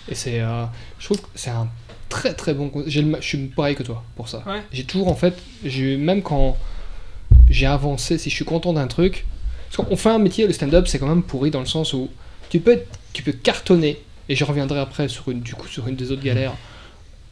Et 0.09 0.15
c'est, 0.15 0.39
euh, 0.41 0.65
je 0.99 1.05
trouve 1.05 1.21
que 1.21 1.27
c'est 1.35 1.49
un 1.51 1.67
très 2.09 2.33
très 2.33 2.53
bon. 2.53 2.71
j'ai 2.87 3.01
le 3.01 3.15
je 3.19 3.25
suis 3.27 3.37
pareil 3.47 3.75
que 3.75 3.83
toi 3.83 4.03
pour 4.15 4.27
ça. 4.29 4.43
Ouais. 4.47 4.61
J'ai 4.71 4.83
toujours 4.83 5.07
en 5.07 5.15
fait, 5.15 5.37
j'ai 5.63 5.97
même 5.97 6.21
quand 6.21 6.57
j'ai 7.49 7.65
avancé, 7.65 8.17
si 8.17 8.29
je 8.29 8.35
suis 8.35 8.45
content 8.45 8.73
d'un 8.73 8.87
truc, 8.87 9.25
parce 9.69 9.87
qu'on 9.87 9.95
fait 9.95 10.09
un 10.09 10.19
métier, 10.19 10.47
le 10.47 10.53
stand-up, 10.53 10.87
c'est 10.87 10.99
quand 10.99 11.07
même 11.07 11.23
pourri 11.23 11.51
dans 11.51 11.59
le 11.59 11.65
sens 11.65 11.93
où 11.93 12.09
tu 12.49 12.59
peux, 12.59 12.71
être- 12.73 12.99
tu 13.13 13.21
peux 13.23 13.31
cartonner. 13.33 13.99
Et 14.29 14.35
je 14.35 14.43
reviendrai 14.43 14.79
après 14.79 15.07
sur 15.07 15.29
une, 15.29 15.41
du 15.41 15.53
coup, 15.53 15.67
sur 15.67 15.87
une 15.87 15.95
des 15.95 16.11
autres 16.11 16.23
galères. 16.23 16.53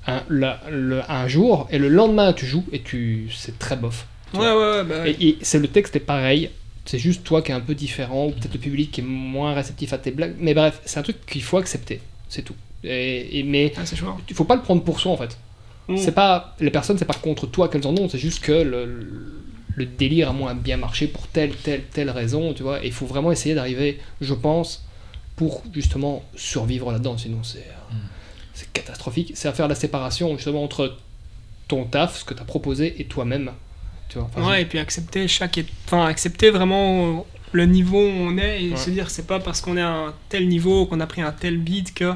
Un, 0.05 0.21
la- 0.29 0.61
le- 0.69 1.01
un 1.09 1.27
jour 1.27 1.67
et 1.71 1.77
le 1.79 1.87
lendemain 1.87 2.33
tu 2.33 2.45
joues 2.45 2.65
et 2.71 2.81
tu 2.81 3.29
c'est 3.35 3.57
très 3.57 3.75
bof. 3.77 4.05
Ouais, 4.33 4.39
ouais, 4.39 4.55
ouais, 4.55 4.83
bah, 4.83 5.07
Et, 5.07 5.27
et 5.29 5.37
c'est 5.41 5.59
le 5.59 5.67
texte 5.67 5.95
est 5.95 5.99
pareil, 5.99 6.49
c'est 6.85 6.99
juste 6.99 7.23
toi 7.23 7.41
qui 7.41 7.51
est 7.51 7.55
un 7.55 7.59
peu 7.61 7.75
différent, 7.75 8.27
ou 8.27 8.31
peut-être 8.31 8.53
le 8.53 8.59
public 8.59 8.91
qui 8.91 9.01
est 9.01 9.03
moins 9.03 9.53
réceptif 9.53 9.93
à 9.93 9.97
tes 9.97 10.11
blagues. 10.11 10.35
Mais 10.39 10.53
bref, 10.53 10.81
c'est 10.85 10.99
un 10.99 11.03
truc 11.03 11.25
qu'il 11.25 11.43
faut 11.43 11.57
accepter, 11.57 12.01
c'est 12.29 12.41
tout. 12.43 12.55
Et, 12.83 13.39
et- 13.39 13.43
mais 13.43 13.73
ah, 13.77 13.81
il 14.29 14.35
faut 14.35 14.43
pas 14.45 14.55
le 14.55 14.61
prendre 14.61 14.83
pour 14.83 14.99
soi 14.99 15.11
en 15.11 15.17
fait. 15.17 15.37
Mm. 15.87 15.97
C'est 15.97 16.11
pas 16.13 16.55
les 16.59 16.71
personnes, 16.71 16.97
c'est 16.97 17.05
pas 17.05 17.13
contre 17.13 17.45
toi 17.47 17.69
qu'elles 17.69 17.87
en 17.87 17.95
ont, 17.97 18.09
c'est 18.09 18.17
juste 18.17 18.41
que 18.43 18.51
le, 18.51 18.85
le- 18.85 19.39
le 19.75 19.85
délire 19.85 20.29
a 20.29 20.33
moins 20.33 20.53
bien 20.55 20.77
marché 20.77 21.07
pour 21.07 21.27
telle 21.27 21.55
telle 21.55 21.83
telle 21.91 22.09
raison, 22.09 22.53
tu 22.53 22.63
vois. 22.63 22.83
Et 22.83 22.87
il 22.87 22.93
faut 22.93 23.05
vraiment 23.07 23.31
essayer 23.31 23.55
d'arriver, 23.55 23.99
je 24.21 24.33
pense, 24.33 24.85
pour 25.35 25.63
justement 25.73 26.23
survivre 26.35 26.91
là-dedans. 26.91 27.17
Sinon 27.17 27.39
c'est 27.43 27.59
euh, 27.59 27.95
c'est 28.53 28.71
catastrophique. 28.71 29.31
C'est 29.35 29.47
à 29.47 29.53
faire 29.53 29.67
la 29.67 29.75
séparation 29.75 30.35
justement 30.37 30.63
entre 30.63 30.97
ton 31.67 31.85
taf, 31.85 32.19
ce 32.19 32.25
que 32.25 32.33
tu 32.33 32.41
as 32.41 32.45
proposé, 32.45 33.01
et 33.01 33.05
toi-même. 33.05 33.51
Tu 34.13 34.19
vois. 34.19 34.29
Enfin, 34.35 34.47
Ouais, 34.49 34.61
et 34.61 34.65
puis 34.65 34.77
accepter 34.79 35.27
chaque. 35.27 35.59
Enfin, 35.85 36.05
accepter 36.05 36.51
vraiment 36.51 37.07
euh, 37.07 37.21
le 37.51 37.65
niveau 37.65 37.97
où 37.99 38.11
on 38.11 38.37
est 38.37 38.63
et 38.63 38.69
Ouais. 38.71 38.77
se 38.77 38.89
dire 38.91 39.09
c'est 39.09 39.25
pas 39.27 39.39
parce 39.39 39.59
qu'on 39.59 39.75
est 39.75 39.81
à 39.81 39.89
un 39.91 40.13
tel 40.29 40.47
niveau, 40.47 40.85
qu'on 40.85 40.99
a 40.99 41.07
pris 41.07 41.21
un 41.21 41.31
tel 41.31 41.57
beat 41.57 41.93
que 41.93 42.13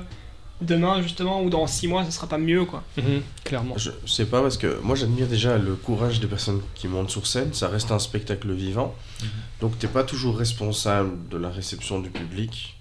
demain, 0.62 1.02
justement, 1.04 1.44
ou 1.44 1.50
dans 1.52 1.68
6 1.68 1.88
mois, 1.88 2.04
ce 2.06 2.10
sera 2.12 2.26
pas 2.28 2.38
mieux, 2.40 2.66
quoi. 2.66 2.84
Mhm, 2.98 3.22
clairement. 3.44 3.76
Je 3.78 3.92
sais 4.08 4.26
pas 4.26 4.42
parce 4.42 4.58
que 4.58 4.80
moi 4.82 4.96
j'admire 4.96 5.28
déjà 5.28 5.58
le 5.58 5.76
courage 5.76 6.20
des 6.20 6.26
personnes 6.28 6.62
qui 6.76 6.88
montent 6.88 7.12
sur 7.12 7.28
scène, 7.28 7.54
ça 7.54 7.68
reste 7.68 7.92
un 7.92 8.00
spectacle 8.00 8.52
vivant. 8.54 8.96
Donc 9.62 9.78
t'es 9.80 9.88
pas 9.88 10.04
toujours 10.04 10.38
responsable 10.38 11.12
de 11.30 11.38
la 11.38 11.50
réception 11.50 12.00
du 12.00 12.10
public. 12.10 12.76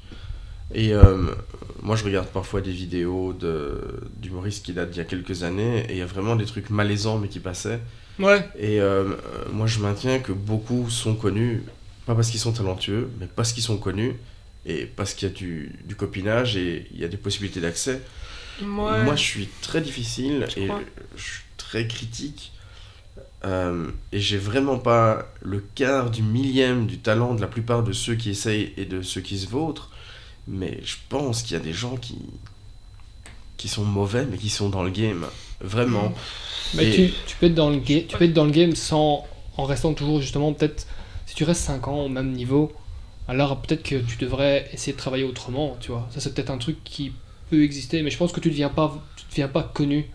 Et 0.75 0.93
euh, 0.95 1.35
moi 1.83 1.97
je 1.97 2.05
regarde 2.05 2.27
parfois 2.29 2.61
des 2.61 2.73
vidéos 2.73 3.33
de- 3.33 4.01
d'humoristes 4.17 4.64
qui 4.64 4.73
datent 4.73 4.91
d'il 4.91 4.99
y 4.99 5.01
a 5.01 5.05
quelques 5.05 5.43
années 5.43 5.87
et 5.89 5.93
il 5.93 5.99
y 5.99 6.03
a 6.03 6.07
vraiment 6.07 6.35
des 6.37 6.45
trucs 6.45 6.71
malaisants 6.71 7.19
mais 7.19 7.29
qui 7.29 7.39
passaient. 7.41 7.81
Ouais, 8.19 8.49
Et 8.55 8.81
euh, 8.81 9.14
moi 9.53 9.67
je 9.67 9.81
maintiens 9.81 10.19
que 10.21 10.33
beaucoup 10.33 10.89
sont 10.91 11.14
connus, 11.17 11.62
pas 12.07 12.14
parce 12.14 12.31
qu'ils 12.31 12.41
sont 12.41 12.53
talentueux, 12.53 13.11
mais 13.21 13.27
parce 13.27 13.53
qu'ils 13.53 13.62
sont 13.62 13.79
connus 13.79 14.14
et 14.64 14.87
parce 14.87 15.14
qu'il 15.14 15.29
y 15.29 15.31
a 15.31 15.35
du, 15.35 15.79
du 15.85 15.95
copinage 15.97 16.57
et 16.57 16.89
il 16.93 17.01
y 17.01 17.05
a 17.05 17.09
des 17.09 17.17
possibilités 17.19 17.61
d'accès. 17.61 18.03
ouais. 18.61 19.05
Moi, 19.05 19.17
je 19.17 19.23
suis 19.23 19.49
très 19.61 19.81
difficile 19.81 20.53
et 20.57 20.67
crois? 20.67 20.83
je 21.17 21.23
suis 21.23 21.43
très 21.57 21.87
critique. 21.89 22.53
Euh, 23.45 23.91
et 24.12 24.21
j'ai 24.21 24.39
vraiment 24.39 24.79
pas 24.79 25.33
le 25.43 25.61
quart 25.75 26.11
du 26.11 26.23
millième 26.23 26.87
du 26.87 26.99
talent 26.99 27.35
de 27.35 27.41
la 27.41 27.47
plupart 27.49 27.83
de 27.83 27.93
ceux 27.93 28.14
qui 28.17 28.31
essayent 28.31 28.73
et 28.77 28.87
de 28.87 29.03
ceux 29.03 29.21
qui 29.21 29.39
se 29.39 29.49
vautrent. 29.49 29.91
Mais 30.49 30.81
je 30.85 30.97
pense 31.09 31.43
qu'il 31.43 31.55
y 31.57 31.61
a 31.61 31.62
des 31.62 31.73
gens 31.75 31.97
qui, 31.97 32.19
qui 33.57 33.69
sont 33.69 33.85
mauvais, 33.85 34.27
mais 34.27 34.39
qui 34.39 34.51
sont 34.51 34.69
dans 34.69 34.83
le 34.83 34.91
game. 34.91 35.27
Vraiment. 35.61 36.13
Mais 36.75 36.87
Et- 36.87 36.93
tu, 37.09 37.15
tu 37.27 37.37
peux 37.37 37.47
être 37.47 37.55
dans 37.55 37.71
le 37.71 37.79
game, 37.79 38.03
tu 38.07 38.17
peux 38.17 38.25
être 38.25 38.33
dans 38.33 38.45
le 38.45 38.51
game 38.51 38.75
sans 38.75 39.25
en 39.57 39.65
restant 39.65 39.95
toujours 39.95 40.21
justement 40.21 40.53
peut-être 40.53 40.87
si 41.27 41.35
tu 41.35 41.45
restes 41.45 41.63
5 41.63 41.89
ans 41.89 42.01
au 42.05 42.09
même 42.09 42.33
niveau, 42.33 42.73
alors 43.29 43.61
peut-être 43.61 43.83
que 43.83 43.97
tu 43.97 44.17
devrais 44.19 44.69
essayer 44.73 44.93
de 44.93 44.99
travailler 44.99 45.25
autrement, 45.25 45.77
tu 45.81 45.91
vois. 45.93 46.07
Ça 46.11 46.21
c'est 46.21 46.35
peut-être 46.35 46.51
un 46.51 46.59
truc 46.59 46.83
qui 46.85 47.13
peut 47.51 47.63
exister, 47.63 48.03
mais 48.03 48.11
je 48.11 48.17
pense 48.19 48.33
que 48.33 48.41
tu 48.41 48.49
ne 48.49 48.53
deviens 48.53 48.69
pas 48.69 49.03
tu 49.17 49.25
deviens 49.31 49.49
pas 49.49 49.63
connu 49.63 50.11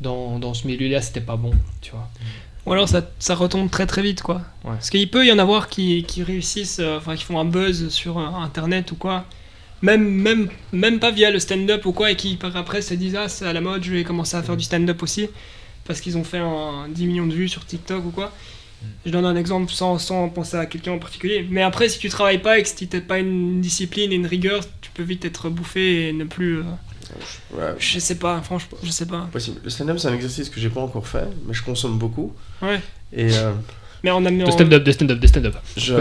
dans, 0.00 0.38
dans 0.38 0.52
ce 0.54 0.66
milieu-là, 0.66 1.00
c'était 1.00 1.20
pas 1.20 1.36
bon, 1.36 1.52
tu 1.80 1.92
vois. 1.92 2.08
Ou 2.66 2.72
alors 2.72 2.88
ça, 2.88 3.02
ça 3.18 3.34
retombe 3.34 3.70
très 3.70 3.86
très 3.86 4.02
vite, 4.02 4.22
quoi. 4.22 4.36
Ouais. 4.64 4.72
Parce 4.72 4.90
qu'il 4.90 5.10
peut 5.10 5.26
y 5.26 5.32
en 5.32 5.38
avoir 5.38 5.68
qui, 5.68 6.04
qui 6.04 6.22
réussissent, 6.22 6.78
euh, 6.80 6.98
enfin 6.98 7.16
qui 7.16 7.24
font 7.24 7.38
un 7.38 7.44
buzz 7.44 7.88
sur 7.88 8.18
euh, 8.18 8.26
internet 8.26 8.92
ou 8.92 8.96
quoi. 8.96 9.24
Même, 9.82 10.08
même, 10.08 10.48
même 10.72 11.00
pas 11.00 11.10
via 11.10 11.30
le 11.30 11.38
stand-up 11.40 11.84
ou 11.86 11.92
quoi, 11.92 12.10
et 12.12 12.16
qui 12.16 12.36
par 12.36 12.56
après 12.56 12.82
se 12.82 12.94
disent 12.94 13.16
Ah, 13.16 13.28
c'est 13.28 13.44
à 13.46 13.52
la 13.52 13.60
mode, 13.60 13.82
je 13.84 13.92
vais 13.92 14.04
commencer 14.04 14.36
à 14.36 14.42
faire 14.42 14.56
du 14.56 14.64
stand-up 14.64 15.02
aussi. 15.02 15.28
Parce 15.84 16.00
qu'ils 16.00 16.16
ont 16.16 16.22
fait 16.24 16.38
un 16.38 16.86
10 16.88 17.06
millions 17.06 17.26
de 17.26 17.34
vues 17.34 17.48
sur 17.48 17.66
TikTok 17.66 18.04
ou 18.06 18.10
quoi. 18.10 18.32
Je 19.06 19.10
donne 19.10 19.24
un 19.24 19.36
exemple 19.36 19.72
sans, 19.72 19.98
sans 19.98 20.28
penser 20.28 20.56
à 20.56 20.66
quelqu'un 20.66 20.92
en 20.92 20.98
particulier. 20.98 21.46
Mais 21.50 21.62
après, 21.62 21.88
si 21.88 21.98
tu 21.98 22.08
travailles 22.08 22.38
pas 22.40 22.58
et 22.58 22.62
que 22.62 22.68
si 22.68 22.86
t'as 22.88 23.00
pas 23.00 23.18
une 23.18 23.60
discipline 23.60 24.12
et 24.12 24.16
une 24.16 24.26
rigueur, 24.26 24.60
tu 24.80 24.90
peux 24.92 25.02
vite 25.04 25.24
être 25.24 25.48
bouffé 25.50 26.08
et 26.08 26.12
ne 26.12 26.24
plus. 26.24 26.58
euh, 26.58 26.62
Ouais, 27.52 27.74
je 27.78 27.98
sais 27.98 28.14
pas, 28.14 28.40
franchement, 28.40 28.78
je 28.82 28.90
sais 28.90 29.06
pas. 29.06 29.28
possible. 29.32 29.60
Le 29.62 29.70
stand-up, 29.70 29.98
c'est 29.98 30.08
un 30.08 30.14
exercice 30.14 30.48
que 30.48 30.58
j'ai 30.60 30.70
pas 30.70 30.80
encore 30.80 31.06
fait, 31.06 31.26
mais 31.46 31.52
je 31.54 31.62
consomme 31.62 31.98
beaucoup. 31.98 32.32
Ouais. 32.62 32.80
Et 33.12 33.28
euh, 33.36 33.52
Mais 34.02 34.10
en 34.10 34.24
amenant. 34.24 34.46
De 34.46 34.50
stand-up, 34.50 34.82
de 34.82 34.92
stand-up, 34.92 35.18
de 35.20 35.26
stand-up. 35.26 35.54
je. 35.76 35.94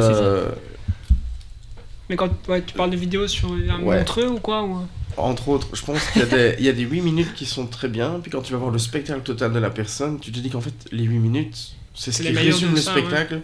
Mais 2.12 2.18
quand 2.18 2.30
ouais, 2.50 2.62
tu 2.62 2.74
parles 2.74 2.90
de 2.92 2.98
vidéos 2.98 3.26
sur 3.26 3.54
un 3.54 3.82
Ouais. 3.82 4.00
Montreux 4.00 4.28
ou 4.28 4.40
quoi 4.40 4.64
ou... 4.66 4.80
Entre 5.16 5.48
autres, 5.48 5.70
je 5.74 5.82
pense 5.82 6.06
qu'il 6.12 6.22
y, 6.22 6.26
a 6.26 6.28
des- 6.28 6.56
il 6.60 6.66
y 6.66 6.70
a 6.70 6.74
des 6.74 6.84
8 6.84 7.00
minutes 7.00 7.34
qui 7.36 7.46
sont 7.46 7.66
très 7.68 7.88
bien, 7.88 8.20
puis 8.22 8.30
quand 8.30 8.42
tu 8.42 8.52
vas 8.52 8.60
voir 8.60 8.70
le 8.70 8.80
spectacle 8.80 9.22
total 9.22 9.54
de 9.54 9.60
la 9.60 9.70
personne, 9.70 10.20
tu 10.20 10.30
te 10.34 10.40
dis 10.40 10.50
qu'en 10.50 10.60
fait, 10.60 10.74
les 10.92 11.06
8 11.06 11.20
minutes, 11.20 11.76
c'est 11.96 12.12
ce 12.12 12.22
qui 12.22 12.30
résume 12.32 12.72
le 12.76 12.82
ça, 12.82 12.92
spectacle. 12.92 13.40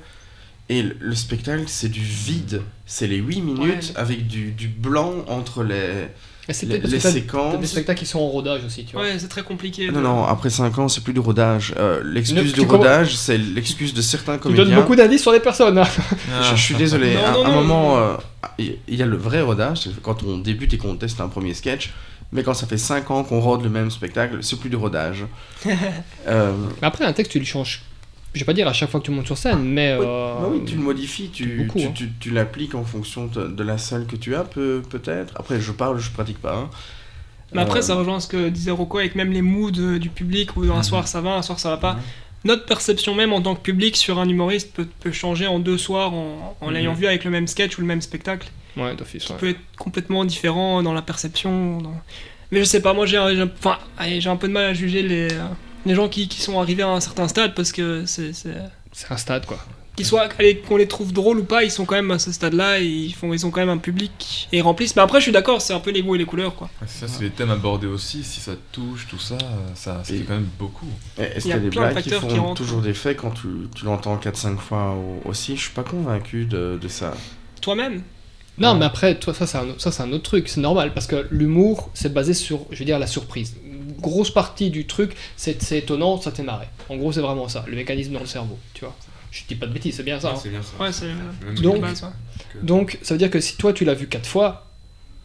Et 0.67 0.81
le, 0.83 0.97
le 0.99 1.15
spectacle, 1.15 1.63
c'est 1.67 1.87
du 1.87 2.01
vide. 2.01 2.61
C'est 2.85 3.07
les 3.07 3.17
8 3.17 3.41
minutes 3.41 3.93
avec 3.95 4.27
du, 4.27 4.51
du 4.51 4.67
blanc 4.67 5.13
entre 5.29 5.63
les, 5.63 6.07
C'est 6.53 6.65
les, 6.65 6.79
peut-être 6.79 6.81
parce 6.91 6.93
les 6.93 6.99
que 6.99 7.09
séquences. 7.25 7.59
des 7.59 7.67
spectacles 7.67 7.99
qui 7.99 8.05
sont 8.05 8.19
en 8.19 8.27
rodage 8.27 8.63
aussi, 8.65 8.85
tu 8.85 8.93
vois. 8.93 9.01
Ouais, 9.03 9.15
c'est 9.19 9.27
très 9.27 9.43
compliqué. 9.43 9.87
Non, 9.91 9.99
de- 9.99 10.03
non, 10.03 10.23
après 10.25 10.49
5 10.49 10.77
ans, 10.79 10.87
c'est 10.87 11.03
plus 11.03 11.13
du 11.13 11.19
rodage. 11.19 11.73
Euh, 11.77 12.01
l'excuse 12.05 12.53
tu 12.53 12.61
du 12.61 12.65
rodage, 12.65 13.15
c'est 13.17 13.37
l'excuse 13.37 13.93
de 13.93 14.01
certains 14.01 14.35
Tu 14.37 14.39
comédiens. 14.43 14.65
donnes 14.65 14.75
beaucoup 14.75 14.95
d'indices 14.95 15.21
sur 15.21 15.31
les 15.33 15.39
personnes. 15.41 15.77
hein. 15.77 15.83
Je, 16.43 16.55
je 16.55 16.61
suis 16.61 16.75
désolé. 16.75 17.15
Non, 17.15 17.25
à 17.25 17.31
non, 17.31 17.45
un 17.45 17.49
non, 17.49 17.55
moment, 17.61 17.95
non. 17.97 18.17
euh, 18.59 18.63
il 18.87 18.95
y 18.95 19.03
a 19.03 19.05
le 19.05 19.17
vrai 19.17 19.41
rodage, 19.41 19.81
c'est 19.81 20.01
quand 20.01 20.23
on 20.23 20.37
débute 20.37 20.73
et 20.73 20.77
qu'on 20.77 20.95
teste 20.95 21.19
un 21.21 21.27
premier 21.27 21.53
sketch. 21.53 21.91
Mais 22.33 22.43
quand 22.43 22.53
ça 22.53 22.67
fait 22.67 22.77
5 22.77 23.09
ans 23.11 23.23
qu'on 23.23 23.39
rôde 23.39 23.63
le 23.63 23.69
même 23.69 23.89
spectacle, 23.89 24.39
c'est 24.41 24.59
plus 24.59 24.69
du 24.69 24.75
rodage. 24.75 25.25
Euh, 26.27 26.51
Mais 26.81 26.87
après, 26.87 27.05
un 27.05 27.13
texte, 27.13 27.31
tu 27.31 27.39
le 27.39 27.45
changes. 27.45 27.81
Je 28.37 28.43
vais 28.43 28.45
pas 28.45 28.53
dire 28.53 28.67
à 28.67 28.73
chaque 28.73 28.89
fois 28.89 28.99
que 28.99 29.05
tu 29.05 29.11
montes 29.11 29.25
sur 29.25 29.37
scène, 29.37 29.63
mais. 29.63 29.95
Oui, 29.99 30.05
euh, 30.07 30.33
bah 30.39 30.47
oui, 30.51 30.61
tu 30.65 30.75
le 30.75 30.81
modifies, 30.81 31.29
tu, 31.29 31.69
tu, 31.75 31.83
hein. 31.85 31.91
tu- 31.95 32.11
tu 32.19 32.29
l'appliques 32.31 32.75
en 32.75 32.83
fonction 32.83 33.25
de, 33.25 33.47
de 33.47 33.63
la 33.63 33.77
salle 33.77 34.05
que 34.05 34.15
tu 34.15 34.35
as, 34.35 34.43
peut- 34.43 34.81
peut-être. 34.89 35.33
Après, 35.37 35.59
je 35.59 35.71
parle, 35.71 35.99
je 35.99 36.11
pratique 36.11 36.39
pas. 36.39 36.55
hein. 36.55 36.69
Mais 37.53 37.61
après, 37.61 37.79
Euh, 37.79 37.81
ça 37.81 37.95
rejoint 37.95 38.19
ce 38.19 38.27
que 38.27 38.49
disait 38.49 38.71
Rocco 38.71 38.97
avec 38.99 39.15
même 39.15 39.31
les 39.31 39.41
moods 39.41 39.71
euh, 39.79 39.99
du 39.99 40.09
public, 40.09 40.55
où 40.57 40.63
un 40.63 40.77
Mhm. 40.77 40.83
soir 40.83 41.07
ça 41.07 41.21
va, 41.21 41.35
un 41.35 41.41
soir 41.41 41.59
ça 41.59 41.69
va 41.69 41.77
pas. 41.77 41.93
Mhm. 41.93 41.99
Notre 42.45 42.65
perception 42.65 43.15
même 43.15 43.33
en 43.33 43.41
tant 43.41 43.55
que 43.55 43.61
public 43.61 43.95
sur 43.95 44.19
un 44.19 44.27
humoriste 44.29 44.71
peut, 44.73 44.87
peut 44.99 45.11
changer 45.11 45.47
en 45.47 45.57
deux 45.59 45.77
soirs 45.77 46.13
en, 46.13 46.55
en 46.61 46.67
Mhm. 46.67 46.73
l'ayant 46.73 46.93
vu 46.93 47.07
avec 47.07 47.23
le 47.23 47.31
même 47.31 47.47
sketch 47.47 47.77
ou 47.77 47.81
le 47.81 47.87
même 47.87 48.01
spectacle. 48.01 48.49
Ouais, 48.75 48.95
d'office, 48.95 49.27
ouais. 49.29 49.37
peut 49.37 49.49
être 49.49 49.59
complètement 49.79 50.23
différent 50.25 50.83
dans 50.83 50.93
la 50.93 51.01
perception. 51.01 51.79
dans- 51.81 51.93
Mais 52.51 52.59
je 52.59 52.65
sais 52.65 52.81
pas, 52.81 52.93
moi 52.93 53.05
j'ai 53.07 53.17
un, 53.17 53.33
j'ai 53.33 53.41
un- 53.41 53.49
enfin, 53.59 53.77
allez, 53.97 54.21
j'ai 54.21 54.29
un 54.29 54.35
peu 54.35 54.47
de 54.47 54.53
mal 54.53 54.65
à 54.65 54.73
juger 54.73 55.01
les, 55.01 55.33
euh, 55.33 55.43
les 55.87 55.95
gens 55.95 56.09
qui, 56.09 56.27
qui 56.27 56.41
sont 56.41 56.59
arrivés 56.59 56.83
à 56.83 56.89
un 56.89 56.99
certain 56.99 57.27
stade 57.27 57.53
parce 57.55 57.71
que 57.71 58.05
c'est. 58.05 58.33
c'est- 58.33 58.53
C'est 58.91 59.11
un 59.11 59.17
stade, 59.17 59.45
quoi. 59.45 59.57
qu'ils 59.95 60.05
soient, 60.05 60.27
qu'on 60.67 60.77
les 60.77 60.87
trouve 60.87 61.11
drôles 61.11 61.39
ou 61.39 61.43
pas, 61.43 61.63
ils 61.63 61.71
sont 61.71 61.85
quand 61.85 61.95
même 61.95 62.11
à 62.11 62.19
ce 62.19 62.31
stade-là 62.31 62.79
et 62.79 62.85
ils, 62.85 63.13
font, 63.13 63.33
ils 63.33 63.45
ont 63.47 63.49
quand 63.51 63.61
même 63.61 63.69
un 63.69 63.79
public 63.79 64.47
et 64.51 64.57
ils 64.59 64.61
remplissent. 64.61 64.95
Mais 64.95 65.01
après, 65.01 65.19
je 65.19 65.23
suis 65.23 65.31
d'accord, 65.31 65.59
c'est 65.59 65.73
un 65.73 65.79
peu 65.79 65.89
les 65.89 66.03
goûts 66.03 66.13
et 66.13 66.19
les 66.19 66.25
couleurs 66.25 66.53
quoi. 66.55 66.69
Ouais, 66.79 66.87
c'est 66.87 67.07
ça, 67.07 67.11
c'est 67.11 67.23
les 67.23 67.31
thèmes 67.31 67.49
abordés 67.49 67.87
aussi. 67.87 68.23
Si 68.23 68.39
ça 68.39 68.51
touche, 68.71 69.07
tout 69.09 69.17
ça, 69.17 69.39
ça, 69.73 70.03
fait 70.03 70.19
quand 70.19 70.35
même 70.35 70.47
beaucoup. 70.59 70.85
Et 71.17 71.23
Est-ce 71.23 71.37
Il 71.37 71.41
qu'il 71.41 71.49
y 71.49 71.49
y 71.49 71.53
a 71.53 71.59
des 71.59 71.69
plein 71.69 71.87
de 71.87 71.93
blagues 71.93 72.03
qui 72.03 72.09
facteurs 72.11 72.29
qui 72.29 72.35
font 72.35 72.43
rentrent. 72.43 72.61
toujours 72.61 72.81
des 72.81 72.93
faits 72.93 73.17
quand 73.17 73.31
tu, 73.31 73.47
tu 73.75 73.85
l'entends 73.85 74.17
4-5 74.17 74.57
fois 74.59 74.93
au- 74.95 75.27
aussi 75.29 75.55
Je 75.57 75.61
suis 75.63 75.71
pas 75.73 75.83
convaincu 75.83 76.45
de, 76.45 76.77
de 76.79 76.87
ça. 76.87 77.13
Toi-même? 77.61 78.03
Non, 78.59 78.73
Ouais. 78.73 78.79
mais 78.79 78.85
après, 78.85 79.15
toi, 79.19 79.33
ça, 79.33 79.45
c'est 79.47 79.57
un, 79.57 79.65
ça, 79.79 79.91
c'est 79.91 80.01
un 80.03 80.11
autre 80.11 80.23
truc. 80.23 80.47
C'est 80.47 80.61
normal, 80.61 80.91
parce 80.93 81.05
que 81.07 81.27
l'humour, 81.31 81.89
c'est 81.95 82.13
basé 82.13 82.33
sur, 82.33 82.65
je 82.71 82.77
veux 82.79 82.85
dire, 82.85 82.97
la 82.99 83.05
surprise. 83.07 83.55
Grosse 83.99 84.31
partie 84.31 84.69
du 84.69 84.85
truc, 84.87 85.13
c'est 85.35 85.61
c'est 85.61 85.79
étonnant, 85.79 86.19
ça 86.21 86.31
t'est 86.31 86.43
marré. 86.43 86.67
En 86.89 86.97
gros, 86.97 87.11
c'est 87.11 87.21
vraiment 87.21 87.47
ça, 87.47 87.63
le 87.67 87.75
mécanisme 87.75 88.13
dans 88.13 88.19
le 88.19 88.25
cerveau, 88.25 88.57
tu 88.73 88.85
vois. 88.85 88.95
Je 89.31 89.41
dis 89.47 89.55
pas 89.55 89.65
de 89.67 89.73
bêtises, 89.73 89.95
c'est 89.95 90.03
bien 90.03 90.19
ça. 90.19 90.31
hein. 90.31 90.39
c'est 90.41 90.49
bien 90.49 90.61
ça. 90.63 90.81
Ouais, 90.83 90.91
c'est. 90.91 91.07
Donc- 91.61 91.81
ouais. 91.83 92.97
Ça 93.01 93.13
veut 93.13 93.17
dire 93.17 93.29
que 93.29 93.39
si 93.39 93.57
toi, 93.57 93.73
tu 93.73 93.85
l'as 93.85 93.93
vu 93.93 94.07
quatre 94.07 94.25
fois, 94.27 94.67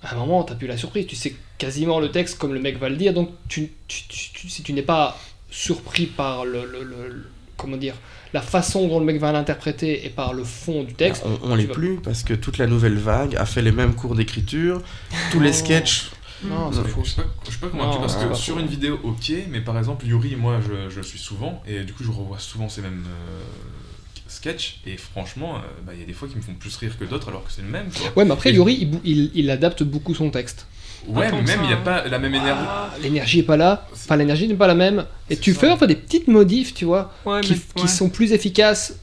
à 0.02 0.14
un 0.14 0.18
moment, 0.18 0.42
t'as 0.42 0.54
plus 0.56 0.66
la 0.66 0.76
surprise. 0.76 1.06
Tu 1.06 1.16
sais 1.16 1.34
quasiment 1.58 2.00
le 2.00 2.10
texte 2.10 2.38
comme 2.38 2.52
le 2.52 2.60
mec 2.60 2.78
va 2.78 2.88
le 2.88 2.96
dire, 2.96 3.14
donc 3.14 3.30
tu, 3.48 3.72
tu- 3.88 4.02
tu- 4.08 4.30
tu- 4.32 4.48
si 4.48 4.62
tu 4.62 4.72
n'es 4.72 4.82
pas 4.82 5.16
surpris 5.50 6.06
par 6.06 6.44
le, 6.44 6.64
le- 6.66 6.82
le- 6.82 7.08
le- 7.08 7.30
comment 7.56 7.76
dire, 7.76 7.94
la 8.32 8.40
façon 8.40 8.88
dont 8.88 8.98
le 8.98 9.04
mec 9.04 9.20
va 9.20 9.30
l'interpréter 9.30 10.04
et 10.04 10.08
par 10.08 10.32
le 10.32 10.42
fond 10.44 10.82
du 10.82 10.94
texte, 10.94 11.22
On, 11.44 11.52
on 11.52 11.54
l'est 11.54 11.66
vas- 11.66 11.74
plus 11.74 11.98
parce 12.02 12.22
que 12.24 12.34
toute 12.34 12.58
la 12.58 12.66
nouvelle 12.66 12.96
vague 12.98 13.36
a 13.36 13.46
fait 13.46 13.62
les 13.62 13.70
mêmes 13.72 13.94
cours 13.94 14.14
d'écriture, 14.16 14.82
tous 15.30 15.38
les 15.40 15.50
Oh. 15.50 15.64
sketchs. 15.64 16.10
Non, 16.44 16.70
c'est 16.72 16.80
Je 16.84 17.04
suis 17.08 17.16
pas, 17.16 17.22
je 17.44 17.50
suis 17.50 17.58
pas 17.60 17.68
convaincu 17.68 17.94
Non, 17.96 18.00
parce 18.00 18.16
que 18.16 18.24
pas 18.26 18.34
sur 18.34 18.54
faux. 18.54 18.60
une 18.60 18.66
vidéo, 18.66 18.98
ok, 19.02 19.32
mais 19.50 19.60
par 19.60 19.76
exemple, 19.78 20.06
Yuri, 20.06 20.36
moi 20.36 20.58
je, 20.60 20.90
je 20.90 20.96
le 20.96 21.02
suis 21.02 21.18
souvent 21.18 21.62
et 21.66 21.80
du 21.84 21.92
coup 21.92 22.04
je 22.04 22.10
revois 22.10 22.38
souvent 22.38 22.68
ces 22.68 22.82
mêmes 22.82 23.04
euh, 23.06 23.40
sketchs 24.28 24.80
et 24.86 24.96
franchement, 24.96 25.56
euh, 25.56 25.58
bah, 25.86 25.92
il 25.94 26.00
y 26.00 26.02
a 26.02 26.06
des 26.06 26.12
fois 26.12 26.28
qui 26.28 26.36
me 26.36 26.42
font 26.42 26.54
plus 26.54 26.74
rire 26.76 26.96
que 26.98 27.04
d'autres 27.04 27.28
alors 27.28 27.44
que 27.44 27.52
c'est 27.52 27.62
le 27.62 27.68
même. 27.68 27.86
Quoi. 27.90 28.12
Ouais, 28.16 28.24
mais 28.24 28.32
après, 28.32 28.50
Et- 28.50 28.54
Yuri, 28.54 28.74
il, 28.80 29.00
il- 29.04 29.30
il 29.34 29.50
adapte 29.50 29.82
beaucoup 29.82 30.14
son 30.14 30.30
texte. 30.30 30.66
Ouais, 31.08 31.28
mais 31.32 31.42
même 31.42 31.60
il 31.62 31.66
n'y 31.66 31.72
a 31.72 31.78
hein. 31.78 31.80
pas 31.84 32.06
la 32.06 32.18
même 32.20 32.32
énergie. 32.34 32.62
Ah, 32.64 32.90
l'énergie 33.02 33.40
est 33.40 33.44
pas 33.44 33.56
là, 33.56 33.88
enfin 33.92 34.14
l'énergie 34.16 34.46
n'est 34.46 34.54
pas 34.54 34.68
la 34.68 34.76
même, 34.76 35.04
et 35.28 35.36
tu 35.36 35.52
ça. 35.52 35.58
fais 35.60 35.70
enfin 35.70 35.86
des 35.88 35.96
petites 35.96 36.28
modifs, 36.28 36.74
tu 36.74 36.84
vois, 36.84 37.12
Ouais, 37.26 37.40
qui, 37.40 37.54
mais. 37.54 37.58
qui 37.74 37.82
ouais, 37.82 37.88
sont 37.88 38.08
plus 38.08 38.32
efficaces. 38.32 38.94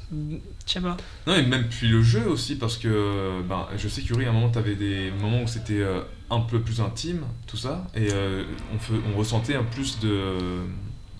Je 0.69 0.73
sais 0.73 0.81
pas. 0.81 0.95
Non, 1.25 1.35
et 1.35 1.41
même 1.41 1.67
puis 1.67 1.87
le 1.87 2.01
jeu 2.03 2.27
aussi, 2.27 2.55
parce 2.55 2.77
que 2.77 3.41
ben, 3.49 3.67
je 3.75 3.87
sais 3.87 4.01
que 4.03 4.07
Yuri, 4.09 4.25
à 4.25 4.29
un 4.29 4.33
moment, 4.33 4.49
t'avais 4.49 4.75
des 4.75 5.11
moments 5.19 5.41
où 5.41 5.47
c'était 5.47 5.81
euh, 5.81 6.01
un 6.29 6.41
peu 6.41 6.61
plus 6.61 6.79
intime, 6.79 7.21
tout 7.47 7.57
ça, 7.57 7.87
et 7.95 8.09
euh, 8.13 8.43
on, 8.73 8.77
fe- 8.77 9.01
on 9.11 9.17
ressentait 9.17 9.55
un 9.55 9.63
plus 9.63 9.99
de. 9.99 10.35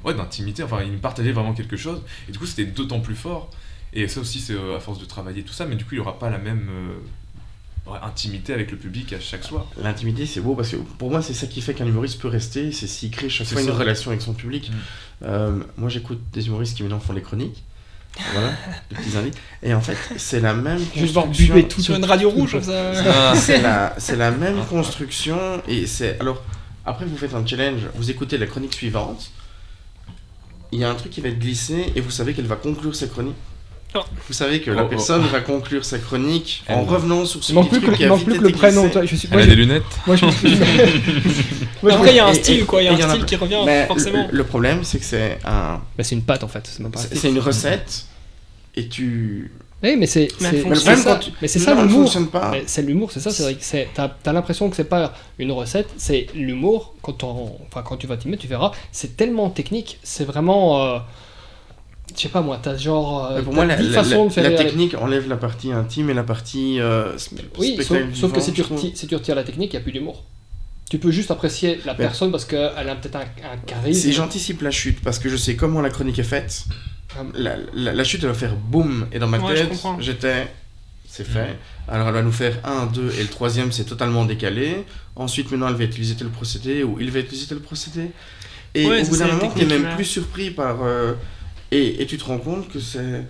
Ouais, 0.06 0.14
d'intimité, 0.14 0.64
enfin, 0.64 0.82
il 0.84 0.98
partageait 1.00 1.34
vraiment 1.34 1.54
quelque 1.54 1.76
chose, 1.76 2.02
et 2.28 2.32
du 2.32 2.38
coup, 2.40 2.46
c'était 2.46 2.66
d'autant 2.66 3.00
plus 3.02 3.16
fort. 3.16 3.50
Et 3.92 4.08
ça 4.08 4.20
aussi, 4.22 4.40
c'est 4.40 4.54
euh, 4.54 4.78
à 4.78 4.80
force 4.80 5.00
de 5.00 5.06
travailler 5.06 5.42
tout 5.42 5.52
ça, 5.52 5.66
mais 5.66 5.76
du 5.76 5.84
coup, 5.84 5.92
il 5.94 5.98
n'y 5.98 6.02
aura 6.02 6.20
pas 6.20 6.30
la 6.30 6.38
même 6.38 6.70
euh, 6.70 7.94
intimité 8.04 8.54
avec 8.54 8.70
le 8.70 8.78
public 8.78 9.14
à 9.14 9.20
chaque 9.20 9.44
soir. 9.44 9.66
L'intimité, 9.82 10.28
c'est 10.28 10.42
beau 10.42 10.54
parce 10.56 10.70
que 10.70 10.76
pour 10.76 11.10
moi, 11.10 11.24
c'est 11.24 11.34
ça 11.34 11.48
qui 11.48 11.60
fait 11.62 11.74
qu'un 11.74 11.88
humoriste 11.88 12.22
peut 12.22 12.28
rester, 12.28 12.72
c'est 12.72 12.86
s'il 12.86 13.10
crée 13.10 13.30
chaque 13.30 13.48
C'est 13.48 13.56
fois 13.56 13.64
une 13.64 13.72
relation 13.72 14.12
avec 14.12 14.22
son 14.22 14.34
public. 14.34 14.70
Mm. 14.70 14.74
Euh, 15.24 15.60
moi, 15.76 15.90
j'écoute 15.90 16.20
des 16.32 16.48
humoristes 16.48 16.78
qui 16.78 16.84
maintenant 16.84 17.00
font 17.00 17.14
des 17.14 17.24
chroniques. 17.24 17.64
Voilà, 18.34 18.50
des 18.90 18.96
petits 18.96 19.18
indices. 19.18 19.34
Et 19.64 19.74
en 19.74 19.82
fait, 19.82 19.98
c'est 20.18 20.40
la 20.42 20.54
même 20.54 20.80
Juste 20.96 21.14
construction. 21.14 21.54
buer 21.54 21.68
tout 21.68 21.82
Sur 21.82 21.96
une 21.96 22.06
radio 22.06 22.30
rouge, 22.30 22.52
comme 22.54 22.64
ça. 22.64 22.92
Ah. 23.06 23.34
C'est 23.36 23.62
la, 23.62 23.96
la 24.18 24.32
même 24.32 24.66
construction 24.66 25.62
et 25.68 25.86
c'est 25.88 26.20
alors 26.20 26.42
après 26.86 27.06
vous 27.06 27.18
faites 27.18 27.34
un 27.34 27.46
challenge, 27.46 27.82
vous 27.96 28.10
écoutez 28.10 28.38
la 28.38 28.46
chronique 28.48 28.74
suivante, 28.74 29.32
il 30.72 30.80
y 30.80 30.84
a 30.84 30.90
un 30.90 30.96
truc 30.96 31.12
qui 31.12 31.22
va 31.22 31.30
être 31.30 31.40
glissé 31.40 31.92
et 31.96 32.02
vous 32.02 32.12
savez 32.12 32.34
qu'elle 32.34 32.46
va 32.48 32.56
conclure 32.56 32.96
sa 32.96 33.08
chronique. 33.08 33.36
Oh. 33.96 34.00
Vous 34.28 34.34
savez 34.34 34.62
que 34.62 34.70
Oh, 34.70 34.76
la 34.76 34.84
oh. 34.84 34.88
personne 34.88 35.24
va 35.24 35.40
conclure 35.42 35.84
sa 35.84 35.98
chronique 35.98 36.64
en 36.70 36.82
Elle- 36.84 36.90
revenant 36.90 37.26
sur 37.26 37.44
ce 37.44 37.54
petit 37.54 37.70
truc 37.82 37.96
qui 37.96 38.04
il 38.04 38.06
a 38.06 38.10
manque 38.10 38.20
vite 38.20 38.28
plus 38.28 38.38
que 38.40 38.44
le 38.44 38.52
prénom. 38.52 38.88
toi, 38.90 39.04
Je 39.06 39.16
suis, 39.16 39.28
Elle 39.32 39.34
moi, 39.38 39.42
a 39.42 39.46
je- 39.46 39.50
des 39.50 39.56
lunettes 39.56 39.84
moi, 40.06 40.16
je 40.16 40.26
suis- 40.30 40.48
Moi, 41.82 41.92
je- 41.92 41.96
Après, 41.96 42.10
il 42.12 42.16
y 42.16 42.20
a 42.20 42.28
un 42.28 42.34
style, 42.34 42.66
quoi. 42.66 42.82
Il 42.84 42.86
y 42.86 42.88
a 42.88 42.94
un 42.94 43.10
a 43.10 43.14
style 43.14 43.26
qui 43.26 43.36
revient, 43.36 43.62
Mais 43.66 43.88
forcément. 43.88 44.28
Le, 44.32 44.38
le 44.38 44.44
problème, 44.44 44.84
c'est 44.84 45.00
que 45.00 45.06
c'est 45.06 45.40
un, 45.46 45.82
Bah, 45.98 46.04
c'est 46.04 46.14
une 46.16 46.22
patte 46.24 46.44
en 46.44 46.48
fait. 46.48 46.70
C'est 47.14 47.30
une 47.30 47.40
recette 47.40 48.06
et 48.76 48.88
tu. 48.88 49.52
Oui, 49.82 49.96
mais 49.98 50.08
c'est 50.08 50.28
elle 50.42 50.58
ça. 50.98 51.20
Mais 51.42 51.48
c'est 51.48 51.58
ça 51.60 51.72
elle 51.72 51.88
l'humour. 51.88 52.02
fonctionne 52.04 52.28
pas. 52.28 52.50
Mais 52.52 52.64
C'est 52.68 52.82
l'humour, 52.82 53.12
c'est 53.14 53.22
ça. 53.22 53.32
C'est 53.32 53.44
vrai 53.44 53.56
que 53.56 53.64
c'est- 53.64 53.88
t'as 53.94 54.10
as, 54.26 54.34
l'impression 54.34 54.70
que 54.70 54.76
c'est 54.76 54.84
pas 54.84 55.14
une 55.40 55.52
recette, 55.54 55.88
c'est 55.98 56.28
l'humour. 56.36 56.94
Quand 57.02 57.24
on, 57.24 57.54
enfin 57.66 57.82
quand 57.82 57.96
tu 57.98 58.06
vas 58.06 58.18
t'y 58.18 58.28
mettre, 58.28 58.42
tu 58.42 58.48
verras. 58.50 58.72
C'est 58.92 59.16
tellement 59.16 59.50
technique. 59.50 59.98
C'est 60.04 60.26
vraiment, 60.26 60.84
euh, 60.86 61.00
je 62.16 62.22
sais 62.22 62.30
pas 62.30 62.42
moi. 62.42 62.60
T'as 62.62 62.76
genre 62.78 63.26
euh, 63.32 63.38
Mais 63.38 63.44
pour 63.44 63.54
moi, 63.54 63.66
la, 63.66 63.76
10 63.76 63.90
la- 63.90 64.04
façons 64.04 64.24
la- 64.24 64.28
de 64.30 64.34
faire 64.34 64.44
la 64.44 64.50
rire 64.50 64.60
les- 64.60 64.66
technique 64.66 64.96
enlève 64.96 65.28
la 65.30 65.38
partie 65.38 65.72
intime 65.72 66.10
et 66.10 66.14
la 66.14 66.24
partie. 66.24 66.80
euh, 66.80 67.14
Oui, 67.58 67.76
sauf, 67.78 67.86
spectacle 67.86 68.16
sauf 68.16 68.32
que 68.32 68.40
vivant, 68.40 68.46
si 68.46 68.54
tu, 68.54 68.62
retires, 68.62 68.92
si 68.96 69.08
tu 69.08 69.16
retires 69.16 69.36
la 69.36 69.44
technique, 69.44 69.74
il 69.74 69.76
n'y 69.78 69.82
a 69.82 69.84
plus 69.84 69.92
d'humour. 69.92 70.24
Tu 70.90 70.98
peux 70.98 71.12
juste 71.12 71.30
apprécier 71.30 71.80
la 71.86 71.94
personne 71.94 72.32
parce 72.32 72.46
qu'elle 72.46 72.90
a 72.90 72.96
peut-être 72.96 73.16
un, 73.18 73.20
un 73.22 73.58
charisme. 73.66 74.02
Si 74.02 74.12
j'anticipe 74.14 74.62
la 74.64 74.72
chute 74.72 75.02
parce 75.04 75.20
que 75.20 75.30
je 75.30 75.36
sais 75.38 75.56
comment 75.56 75.82
la 75.82 75.90
chronique 75.92 76.18
est 76.18 76.24
faite, 76.24 76.66
Ah. 77.16 77.22
la, 77.36 77.56
la- 77.76 77.94
la 77.94 78.04
chute 78.04 78.22
elle 78.24 78.30
va 78.30 78.36
faire 78.36 78.56
boum 78.56 79.08
et 79.12 79.20
dans 79.20 79.28
ma 79.28 79.38
Ouais, 79.40 79.54
tête 79.56 79.72
j'étais 80.00 80.48
c'est 81.08 81.26
fait. 81.28 81.58
Alors 81.88 82.08
elle 82.08 82.14
va 82.14 82.22
nous 82.22 82.32
faire 82.32 82.58
un, 82.64 82.86
deux 82.88 83.12
et 83.20 83.22
le 83.24 83.28
troisième 83.30 83.72
c'est 83.72 83.84
totalement 83.84 84.26
décalé. 84.26 84.84
Ensuite 85.16 85.52
maintenant 85.52 85.68
elle 85.70 85.76
va 85.76 85.84
utiliser 85.84 86.16
tel 86.16 86.30
procédé 86.30 86.84
ou 86.84 86.98
il 87.00 87.12
va 87.12 87.20
utiliser 87.20 87.46
tel 87.48 87.60
procédé. 87.60 88.12
Et 88.76 88.86
Ouais, 88.88 89.02
au 89.04 89.06
bout 89.10 89.18
d'un 89.18 89.28
moment 89.28 89.52
t'es 89.56 89.66
même 89.66 89.90
plus 89.96 90.06
surpris 90.06 90.52
par 90.52 90.78
euh, 90.84 91.14
et, 91.72 92.02
et 92.02 92.06
tu 92.06 92.18
te 92.18 92.26
rends 92.26 92.38
compte 92.40 92.68
que 92.70 92.80
c'est 92.80 93.26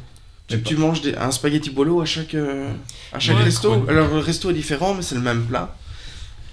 tu, 0.47 0.61
tu 0.63 0.75
manges 0.77 1.01
des- 1.01 1.15
un 1.15 1.31
spaghetti 1.31 1.69
bolo 1.69 2.01
à 2.01 2.05
chaque 2.05 2.33
euh, 2.33 2.69
à 3.13 3.19
chaque 3.19 3.37
Ouais, 3.37 3.43
resto. 3.43 3.71
Alors 3.87 4.07
le 4.13 4.19
resto 4.19 4.49
est 4.49 4.53
différent 4.53 4.93
mais 4.95 5.01
c'est 5.01 5.15
le 5.15 5.21
même 5.21 5.45
plat. 5.45 5.75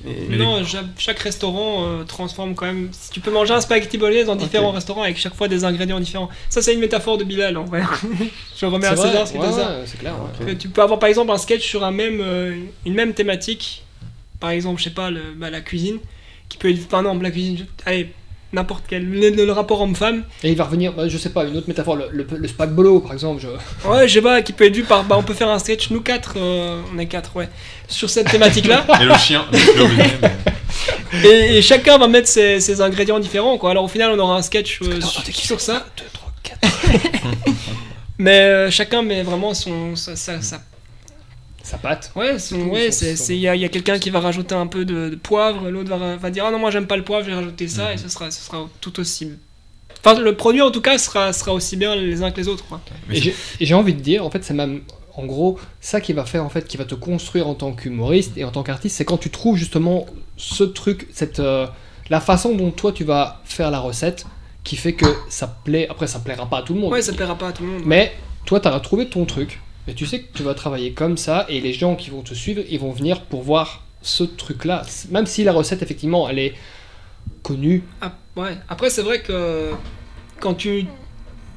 Et- 0.07 0.37
non, 0.37 0.63
chaque 0.99 1.19
restaurant 1.21 1.87
euh, 1.87 2.05
transforme 2.05 2.55
quand 2.55 2.67
même. 2.67 2.91
Si 2.93 3.11
tu 3.11 3.21
peux 3.21 3.31
manger 3.31 3.55
un 3.55 3.61
spaghetti 3.63 3.97
bolognaise 3.97 4.27
dans 4.27 4.37
différents 4.37 4.71
restaurants 4.73 5.03
avec 5.03 5.17
chaque 5.17 5.35
fois 5.35 5.49
des 5.49 5.65
ingrédients 5.65 5.99
différents. 5.99 6.29
Ça, 6.51 6.61
c'est 6.61 6.75
une 6.75 6.81
métaphore 6.81 7.17
de 7.17 7.25
Bilal 7.25 7.57
en 7.57 7.65
vrai. 7.65 7.83
Je 8.57 8.67
remets 8.67 8.87
à 8.87 8.95
César 8.95 9.27
ce 9.27 9.33
qu'il 9.33 9.41
c'est 9.87 9.99
clair. 9.99 10.15
ouais. 10.45 10.57
Tu 10.57 10.69
peux 10.69 10.83
avoir 10.83 10.99
par 10.99 11.09
exemple 11.09 11.31
un 11.31 11.39
sketch 11.39 11.63
sur 11.67 11.83
un 11.83 11.91
même, 11.93 12.21
euh, 12.21 12.55
une 12.85 12.93
même 12.95 13.15
thématique. 13.15 13.85
Par 14.39 14.51
exemple, 14.51 14.79
je 14.81 14.85
sais 14.85 14.91
pas, 14.91 15.11
le, 15.11 15.33
bah, 15.35 15.49
la 15.49 15.63
cuisine. 15.63 15.99
Qui 16.51 16.59
peut 16.59 16.71
être. 16.71 16.87
Par 16.89 17.01
exemple, 17.01 17.23
la 17.23 17.31
cuisine. 17.31 17.57
je- 17.59 17.65
Allez, 17.87 18.13
n'importe 18.53 18.85
quel. 18.89 19.09
Le, 19.09 19.31
le 19.31 19.53
rapport 19.53 19.81
homme-femme. 19.81 20.25
Et 20.43 20.51
il 20.51 20.57
va 20.57 20.65
revenir, 20.65 20.93
bah, 20.93 21.09
je 21.09 21.19
sais 21.19 21.31
pas, 21.31 21.45
une 21.45 21.57
autre 21.57 21.69
métaphore, 21.69 21.97
le, 21.97 22.07
le, 22.13 22.27
le 22.37 22.49
spag-bolo 22.49 23.01
par 23.01 23.13
exemple. 23.13 23.43
Je... 23.43 23.49
Ouais, 23.89 24.07
je 24.09 24.15
sais 24.15 24.23
pas, 24.23 24.43
qui 24.43 24.53
peut 24.53 24.65
être 24.67 24.75
vu 24.77 24.85
par. 24.85 25.05
Bah, 25.05 25.17
on 25.19 25.23
peut 25.23 25.35
faire 25.35 25.49
un 25.51 25.59
sketch, 25.59 25.91
nous 25.91 26.01
quatre. 26.01 26.35
euh, 26.37 26.81
on 26.95 26.99
est 26.99 27.07
quatre, 27.07 27.35
ouais. 27.37 27.49
Sur 27.89 28.09
cette 28.11 28.31
thématique-là. 28.31 28.85
Et 29.01 29.05
le 29.05 29.15
chien, 29.15 29.45
et, 31.25 31.57
et 31.59 31.63
chacun 31.63 31.99
va 31.99 32.09
mettre 32.09 32.29
ses, 32.29 32.61
ses 32.61 32.81
ingrédients 32.81 33.19
différents, 33.19 33.59
quoi. 33.59 33.71
Alors 33.71 33.85
au 33.85 33.89
final, 33.89 34.11
on 34.13 34.19
aura 34.19 34.37
un 34.37 34.43
sketch 34.43 34.81
euh, 34.83 35.01
sur, 35.01 35.61
ça. 35.61 35.87
2, 35.97 36.05
3, 36.13 36.33
4. 36.43 36.61
Mais 38.19 38.41
euh, 38.41 38.71
chacun 38.71 39.03
met 39.03 39.23
vraiment 39.23 39.55
son. 39.55 39.95
sa- 39.97 40.17
sa- 40.17 40.41
sa 40.43 40.61
Ça 41.67 41.79
pâte. 41.79 42.13
Ouais, 42.15 42.39
c'est, 42.39 43.17
il 43.35 43.41
y 43.41 43.49
a, 43.49 43.57
il 43.57 43.61
y 43.61 43.65
a 43.65 43.69
quelqu'un 43.69 43.99
qui 43.99 44.11
va 44.11 44.21
rajouter 44.21 44.55
un 44.55 44.69
peu 44.69 44.85
de, 44.85 45.09
de 45.09 45.17
poivre, 45.17 45.69
l'autre 45.69 45.91
va, 45.97 46.17
va 46.17 46.31
dire 46.31 46.45
ah 46.47 46.53
non 46.53 46.61
moi 46.61 46.71
j'aime 46.71 46.87
pas 46.87 46.97
le 46.97 47.03
poivre, 47.03 47.25
je 47.25 47.31
vais 47.31 47.35
rajouter 47.37 47.67
ça 47.67 47.87
Mhm. 47.89 47.95
et 47.95 47.99
ce 47.99 48.09
sera, 48.09 48.31
ce 48.31 48.41
sera 48.41 48.69
tout 48.81 49.01
aussi. 49.01 49.33
Enfin 50.05 50.19
le 50.21 50.37
produit 50.37 50.63
en 50.63 50.71
tout 50.71 50.81
cas 50.81 50.97
sera, 50.99 51.33
sera 51.33 51.53
aussi 51.53 51.77
bien 51.77 51.97
les 51.97 52.23
uns 52.23 52.31
que 52.31 52.37
les 52.37 52.47
autres 52.47 52.65
quoi. 52.67 52.81
j'ai 53.11 53.35
et 53.61 53.67
j'ai 53.67 53.75
envie 53.75 53.95
de 53.95 54.01
dire, 54.01 54.25
en 54.25 54.31
fait, 54.31 54.45
c'est 54.45 54.55
même, 54.55 54.83
en 55.17 55.27
gros, 55.27 55.59
ça 55.81 56.01
qui 56.01 56.13
va 56.13 56.25
faire, 56.25 56.45
en 56.45 56.49
fait, 56.51 56.69
qui 56.69 56.77
va 56.77 56.85
te 56.85 56.95
construire 56.95 57.49
en 57.49 57.55
tant 57.55 57.73
qu'humoriste 57.73 58.39
et 58.39 58.45
en 58.45 58.53
tant 58.53 58.63
qu'artiste, 58.63 58.97
c'est 58.97 59.05
quand 59.05 59.19
tu 59.19 59.31
trouves 59.31 59.57
justement 59.57 60.07
ce 60.37 60.63
truc, 60.63 61.09
cette, 61.13 61.41
euh, 61.41 61.67
la 62.11 62.21
façon 62.21 62.55
dont 62.55 62.71
toi 62.71 62.93
tu 62.93 63.03
vas 63.03 63.41
faire 63.45 63.73
la 63.73 63.81
recette, 63.81 64.27
qui 64.63 64.77
fait 64.77 64.93
que 64.93 65.07
ça 65.29 65.49
plaît. 65.65 65.89
Après, 65.91 66.07
ça 66.07 66.21
plaira 66.21 66.47
pas 66.49 66.59
à 66.59 66.63
tout 66.63 66.75
le 66.75 66.81
monde. 66.81 66.93
Ouais 66.93 67.03
ça 67.03 67.13
plaira 67.13 67.37
pas 67.37 67.49
à 67.49 67.53
tout 67.53 67.65
le 67.65 67.71
monde. 67.71 67.83
Mais 67.85 68.13
toi, 68.45 68.61
tu 68.61 68.69
as 68.69 68.79
trouvé 68.81 69.09
ton 69.09 69.25
truc. 69.25 69.61
Et 69.89 69.95
tu 69.95 70.07
sais 70.07 70.21
que 70.21 70.37
tu 70.37 70.43
vas 70.43 70.55
travailler 70.55 70.93
comme 70.93 71.17
ça. 71.17 71.47
Et 71.49 71.61
les 71.61 71.73
gens 71.73 71.95
qui 71.97 72.11
vont 72.11 72.23
te 72.23 72.35
suivre, 72.35 72.63
ils 72.69 72.79
vont 72.81 72.91
venir 72.93 73.23
pour 73.23 73.43
voir 73.43 73.85
ce 74.03 74.25
truc-là. 74.25 74.83
Même 75.11 75.27
si 75.27 75.45
la 75.45 75.53
recette, 75.53 75.83
effectivement, 75.83 76.29
elle 76.29 76.39
est 76.39 76.55
connu. 77.43 77.83
Ah, 78.01 78.13
ouais. 78.37 78.57
Après, 78.69 78.91
c'est 78.91 79.03
vrai 79.03 79.21
que 79.23 79.71
quand 80.41 80.55
tu. 80.55 80.87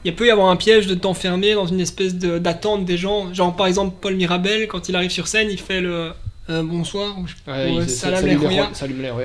Il 0.06 0.16
peut 0.16 0.28
y 0.28 0.32
avoir 0.32 0.50
un 0.50 0.56
piège 0.56 0.88
de 0.88 0.96
t'enfermer 0.96 1.54
dans 1.56 1.66
une 1.68 1.82
espèce 1.82 2.16
de- 2.16 2.38
d'attente 2.38 2.86
des 2.86 2.96
gens. 2.98 3.34
Genre, 3.34 3.54
par 3.56 3.68
exemple, 3.68 3.98
Paul 4.00 4.16
Mirabel, 4.16 4.68
quand 4.70 4.88
il 4.88 4.96
arrive 4.96 5.12
sur 5.12 5.28
scène, 5.28 5.50
il 5.52 5.60
fait 5.60 5.82
le 5.82 6.14
euh, 6.50 6.64
bonsoir. 6.64 7.18
ou 7.20 7.24
Ouais, 7.52 7.58
euh, 7.80 7.82
ça- 7.88 8.08
salam 8.12 8.26
les. 8.26 8.36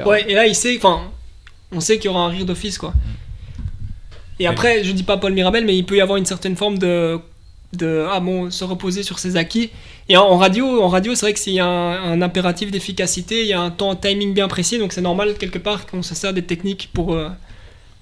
Ouais, 0.08 0.24
et 0.28 0.34
là, 0.34 0.46
il 0.46 0.54
sait. 0.54 0.76
Enfin, 0.76 1.02
on 1.70 1.78
sait 1.80 1.98
qu'il 1.98 2.06
y 2.06 2.08
aura 2.08 2.24
un 2.24 2.28
rire 2.28 2.44
d'office, 2.44 2.76
quoi. 2.78 2.92
Et 4.40 4.46
après, 4.48 4.82
je 4.82 4.90
dis 4.90 5.04
pas 5.04 5.16
Paul 5.16 5.32
Mirabel, 5.32 5.64
mais 5.64 5.76
il 5.76 5.84
peut 5.86 5.96
y 5.96 6.00
avoir 6.00 6.16
une 6.18 6.26
certaine 6.26 6.56
forme 6.56 6.78
de. 6.78 7.20
De 7.76 8.06
ah 8.10 8.20
bon, 8.20 8.50
se 8.50 8.64
reposer 8.64 9.02
sur 9.02 9.18
ses 9.18 9.36
acquis. 9.36 9.70
Et 10.08 10.16
en, 10.16 10.24
en 10.24 10.36
radio, 10.36 10.82
en 10.82 10.88
radio 10.88 11.14
c'est 11.14 11.26
vrai 11.26 11.32
que 11.32 11.38
s'il 11.38 11.54
y 11.54 11.60
a 11.60 11.66
un, 11.66 12.12
un 12.12 12.22
impératif 12.22 12.70
d'efficacité, 12.70 13.42
il 13.42 13.48
y 13.48 13.52
a 13.52 13.60
un 13.60 13.70
temps, 13.70 13.90
un 13.90 13.96
timing 13.96 14.34
bien 14.34 14.48
précis, 14.48 14.78
donc 14.78 14.92
c'est 14.92 15.00
normal 15.00 15.34
quelque 15.38 15.58
part 15.58 15.86
qu'on 15.86 16.02
se 16.02 16.14
sert 16.14 16.32
des 16.32 16.42
techniques 16.42 16.90
pour. 16.92 17.14
euh, 17.14 17.28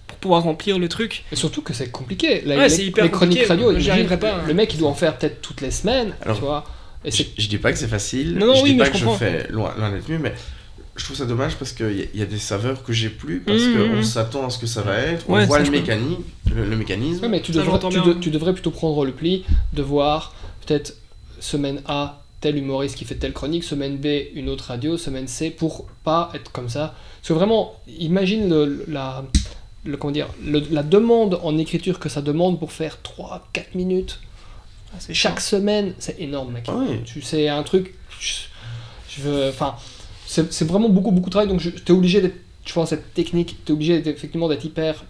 pour 0.07 0.19
pouvoir 0.19 0.43
remplir 0.43 0.79
le 0.79 0.89
truc. 0.89 1.25
Et 1.33 1.37
surtout 1.37 1.63
que 1.63 1.73
c'est 1.73 1.91
compliqué. 1.91 2.43
La- 2.45 2.57
Ouais, 2.57 2.63
les, 2.65 2.69
c'est 2.69 2.85
hyper 2.85 3.05
les 3.05 3.11
chroniques 3.11 3.47
compliqué. 3.49 3.67
radio, 3.73 3.91
arriverais 3.93 4.19
pas, 4.21 4.35
hein. 4.37 4.43
Le 4.47 4.55
mec, 4.55 4.73
il 4.75 4.79
doit 4.79 4.91
en 4.91 4.95
faire 4.95 5.17
peut-être 5.17 5.41
toutes 5.41 5.61
les 5.63 5.71
semaines, 5.73 6.15
Alors, 6.23 6.37
tu 6.37 6.43
vois. 6.45 6.65
Et 7.05 7.11
Je, 7.11 7.17
c'est 7.17 7.29
je 7.39 7.49
dis 7.49 7.59
pas 7.59 7.73
que 7.73 7.79
c'est 7.79 7.89
facile, 7.89 8.35
Non, 8.37 8.47
non, 8.49 8.55
je 8.55 8.63
oui, 8.63 8.71
dis 8.71 8.77
mais 8.77 8.85
pas 8.85 8.85
je 8.87 8.91
que 8.93 8.99
comprends. 8.99 9.15
je 9.15 9.19
fais 9.19 9.47
loin, 9.51 9.73
loin 9.79 9.91
d'être 9.91 10.09
mieux, 10.09 10.19
mais 10.19 10.33
je 11.03 11.07
trouve 11.09 11.17
ça 11.19 11.25
dommage 11.27 11.57
parce 11.57 11.73
qu'il 11.73 12.09
y, 12.15 12.19
y 12.19 12.23
a 12.23 12.27
des 12.27 12.39
saveurs 12.39 12.85
que 12.85 12.93
j'ai 12.93 13.09
plus, 13.11 13.41
parce 13.41 13.61
Mhm, 13.63 13.89
qu'on 13.89 13.97
mhm. 13.97 14.03
s'attend 14.05 14.47
à 14.47 14.51
ce 14.51 14.59
que 14.59 14.67
ça 14.67 14.83
va 14.83 14.99
être, 14.99 15.25
on 15.29 15.45
voit 15.47 15.59
le, 15.59 15.65
je 15.65 15.71
peux. 15.73 15.77
mécanique, 15.79 16.21
le, 16.55 16.65
le 16.65 16.77
mécanisme. 16.77 17.23
Ouais, 17.25 17.29
mais 17.29 17.41
tu 17.43 17.51
devrais, 17.51 17.67
j'entends 17.67 17.89
tu, 17.89 18.01
bien. 18.01 18.07
de- 18.15 18.21
tu 18.21 18.31
devrais 18.31 18.53
plutôt 18.53 18.71
prendre 18.71 19.05
le 19.05 19.11
pli 19.13 19.45
de 19.73 19.83
voir 19.83 20.33
peut-être 20.65 20.95
semaine 21.41 21.83
A 21.87 22.23
tel 22.41 22.57
humoriste 22.57 22.95
qui 22.97 23.05
fait 23.05 23.17
telle 23.17 23.33
chronique, 23.33 23.65
semaine 23.65 23.97
B 23.97 24.07
une 24.35 24.49
autre 24.49 24.67
radio, 24.69 24.97
semaine 24.97 25.27
C 25.27 25.51
pour 25.51 25.87
pas 26.05 26.31
être 26.35 26.53
comme 26.53 26.69
ça. 26.69 26.95
Parce 27.21 27.29
que 27.29 27.33
vraiment, 27.33 27.75
imagine 27.99 28.49
le, 28.49 28.85
la, 28.89 29.25
le, 29.85 29.97
comment 29.97 30.13
dire, 30.13 30.29
le- 30.45 30.63
la 30.71 30.85
demande 30.85 31.41
en 31.43 31.59
écriture 31.59 31.99
que 31.99 32.09
ça 32.09 32.23
demande 32.23 32.61
pour 32.61 32.71
faire 32.71 32.99
3-4 33.03 33.75
minutes 33.75 34.21
Ah, 34.95 34.99
chaque 35.13 35.41
semaine, 35.41 35.95
c'est 35.99 36.21
énorme, 36.21 36.53
mec. 36.53 36.65
Ah 36.69 36.75
oui. 36.79 37.01
Tu 37.05 37.23
sais, 37.23 37.49
un 37.49 37.63
truc. 37.65 37.95
Je, 38.21 38.33
je 39.09 39.23
veux. 39.23 39.49
Enfin, 39.49 39.75
c'est 40.33 40.53
c'est 40.53 40.65
vraiment 40.67 40.89
beaucoup, 40.89 41.11
beaucoup 41.11 41.29
de 41.31 41.37
travail. 41.37 41.49
Donc, 41.49 41.61
je- 41.61 41.71
t'es 41.71 41.93
obligé 41.93 42.21
d'être. 42.23 42.37
Tu 42.65 42.73
vois, 42.75 42.87
cette 42.87 43.13
technique, 43.15 43.51
t'es 43.65 43.73
obligé 43.73 44.01
d'être- 44.01 44.17
effectivement 44.17 44.49
d'être 44.49 44.65
hyper 44.65 45.05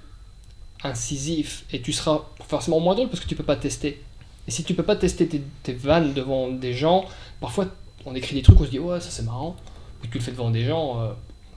incisif. 0.84 1.64
Et 1.72 1.80
tu 1.80 1.92
seras 1.92 2.22
forcément 2.48 2.80
moins 2.80 2.94
drôle 2.94 3.08
parce 3.08 3.20
que 3.20 3.28
tu 3.28 3.36
peux 3.36 3.44
pas 3.44 3.56
tester. 3.56 4.02
Et 4.48 4.50
si 4.50 4.64
tu 4.64 4.74
peux 4.74 4.82
pas 4.82 4.96
tester 4.96 5.26
tes, 5.28 5.42
tes 5.62 5.72
vannes 5.74 6.12
devant 6.14 6.48
des 6.50 6.72
gens, 6.74 7.04
parfois 7.40 7.66
on 8.04 8.14
écrit 8.14 8.34
des 8.34 8.42
trucs, 8.42 8.60
on 8.60 8.64
se 8.64 8.70
dit 8.70 8.78
ouais, 8.80 9.00
ça 9.00 9.10
c'est 9.10 9.22
marrant. 9.24 9.56
Ou 10.02 10.06
tu 10.08 10.18
le 10.18 10.24
fais 10.24 10.32
devant 10.32 10.50
des 10.50 10.64
gens. 10.64 11.00
euh, 11.00 11.10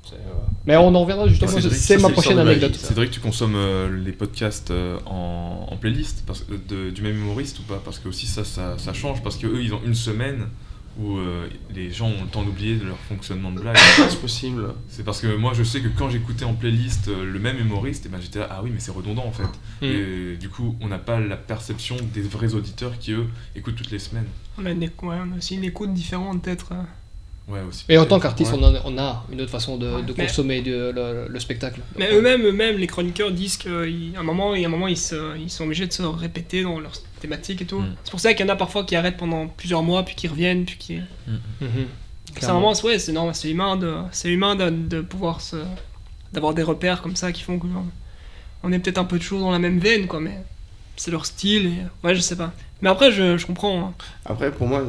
c'est, 0.08 0.14
euh, 0.16 0.20
Mais 0.68 0.78
on 0.78 0.94
en 0.94 1.02
reviendra 1.02 1.28
justement. 1.28 1.50
C'est 1.52 1.62
c'est 1.72 1.98
ma 1.98 2.10
c'est 2.10 2.14
prochaine 2.14 2.38
anecdote. 2.38 2.76
ça. 2.76 2.90
Cédric, 2.90 3.10
tu 3.10 3.20
consommes 3.20 3.56
euh, 3.56 3.90
les 4.06 4.12
podcasts 4.12 4.72
en, 5.08 5.68
en 5.72 5.78
playlist 5.78 6.24
parce, 6.28 6.46
de- 6.48 6.92
du 6.92 7.02
même 7.02 7.16
humoriste 7.18 7.58
ou 7.60 7.64
pas? 7.64 7.82
Parce 7.84 7.98
que 7.98 8.08
aussi 8.10 8.28
ça, 8.28 8.44
ça, 8.44 8.78
ça 8.78 8.94
change, 8.94 9.24
parce 9.24 9.38
que 9.38 9.48
eux 9.48 9.64
ils 9.64 9.74
ont 9.74 9.82
une 9.84 9.96
semaine 9.96 10.46
où 10.98 11.18
euh, 11.18 11.48
les 11.74 11.92
gens 11.92 12.08
ont 12.08 12.22
le 12.24 12.28
temps 12.30 12.44
d'oublier 12.44 12.76
de 12.78 12.86
leur 12.86 12.98
fonctionnement 13.10 13.52
de 13.52 13.60
blague. 13.60 13.76
C'est 14.10 14.20
possible. 14.22 14.68
C'est 14.90 15.04
parce 15.04 15.20
que 15.22 15.36
moi 15.36 15.54
je 15.54 15.64
sais 15.64 15.82
que 15.82 15.88
quand 15.90 16.10
j'écoutais 16.10 16.46
en 16.46 16.54
playlist 16.54 17.08
euh, 17.10 17.26
le 17.26 17.40
même 17.40 17.58
humoriste, 17.60 18.06
et 18.06 18.10
ben 18.10 18.20
j'étais 18.22 18.40
là, 18.40 18.48
ah 18.52 18.62
oui 18.64 18.70
mais 18.74 18.80
c'est 18.80 18.92
redondant 18.92 19.26
en 19.26 19.32
fait. 19.32 19.44
Mm. 19.82 19.86
Et 19.86 20.38
du 20.38 20.50
coup 20.50 20.76
on 20.82 20.88
n'a 20.88 20.98
pas 21.00 21.20
la 21.20 21.36
perception 21.38 21.98
des 22.14 22.22
vrais 22.22 22.54
auditeurs 22.54 22.98
qui 23.00 23.12
eux 23.12 23.28
écoutent 23.56 23.76
toutes 23.76 23.92
les 23.92 24.00
semaines. 24.00 24.28
On 24.58 24.66
a, 24.66 24.72
une, 24.72 24.84
ouais, 24.84 24.90
on 25.04 25.34
a 25.34 25.38
aussi 25.38 25.56
une 25.56 25.64
écoute 25.66 25.94
différente, 25.94 26.42
peut-être. 26.42 26.72
euh. 26.72 26.82
Ouais 27.48 27.60
aussi. 27.70 27.86
Et 27.90 27.98
en 28.00 28.06
tant 28.08 28.20
qu'artiste, 28.20 28.54
Ouais. 28.54 28.60
on, 28.60 28.74
a- 28.76 28.82
on 28.86 28.98
a 28.98 29.24
une 29.32 29.40
autre 29.42 29.52
façon 29.52 29.78
de, 29.78 30.02
de 30.02 30.14
Mais- 30.18 30.26
consommer 30.26 30.62
de- 30.64 30.92
le, 30.96 31.28
le 31.30 31.40
spectacle. 31.40 31.80
Mais 31.96 32.12
eux-mêmes, 32.12 32.42
eux-mêmes, 32.42 32.78
les 32.78 32.88
chroniqueurs 32.88 33.32
disent 33.32 33.58
qu'à 33.58 33.70
un 33.70 34.24
moment, 34.24 34.54
a 34.54 34.56
un 34.56 34.68
moment 34.68 34.88
ils, 34.88 34.98
se- 34.98 35.38
ils 35.38 35.52
sont 35.52 35.66
obligés 35.66 35.86
de 35.86 35.94
se 35.94 36.02
répéter 36.02 36.64
dans 36.64 36.80
leurs 36.80 36.96
thématiques 37.26 37.62
et 37.62 37.66
tout. 37.66 37.80
Mm. 37.80 37.96
C'est 38.04 38.12
pour 38.12 38.20
ça 38.20 38.34
qu'il 38.34 38.46
y 38.46 38.50
en 38.50 38.54
a 38.54 38.56
parfois 38.56 38.84
qui 38.86 38.96
arrêtent 38.96 39.18
pendant 39.18 39.48
plusieurs 39.48 39.84
mois, 39.84 40.04
puis 40.04 40.16
qui 40.16 40.28
reviennent, 40.28 40.66
puis 40.66 40.78
qui. 40.78 41.00
mhm. 41.28 41.88
C'est 42.40 42.50
un 42.50 42.54
moment, 42.54 42.74
ouais, 42.84 43.00
c'est 43.00 43.12
normal, 43.14 43.34
c'est 43.36 43.50
humain 43.50 43.78
de, 43.78 43.94
c'est 44.12 44.30
humain 44.30 44.56
de, 44.56 44.70
de 44.70 45.02
pouvoir 45.02 45.40
se, 45.42 45.56
d'avoir 46.34 46.54
des 46.54 46.64
repères 46.64 47.02
comme 47.02 47.16
ça 47.16 47.32
qui 47.32 47.44
font 47.44 47.58
que 47.60 47.68
genre, 47.68 47.86
on 48.64 48.72
est 48.74 48.80
peut-être 48.80 48.98
un 48.98 49.06
peu 49.06 49.20
toujours 49.20 49.40
dans 49.40 49.52
la 49.52 49.60
même 49.60 49.80
veine, 49.80 50.08
quoi, 50.08 50.20
mais 50.20 50.38
c'est 50.98 51.12
leur 51.12 51.26
style. 51.26 51.68
Et, 51.68 51.78
ouais, 52.06 52.14
je 52.16 52.20
sais 52.20 52.36
pas. 52.36 52.52
Mais 52.82 52.90
après, 52.90 53.12
je, 53.12 53.38
je 53.38 53.46
comprends. 53.46 53.80
hein. 53.80 53.94
Après, 54.26 54.52
pour 54.52 54.68
moi, 54.68 54.84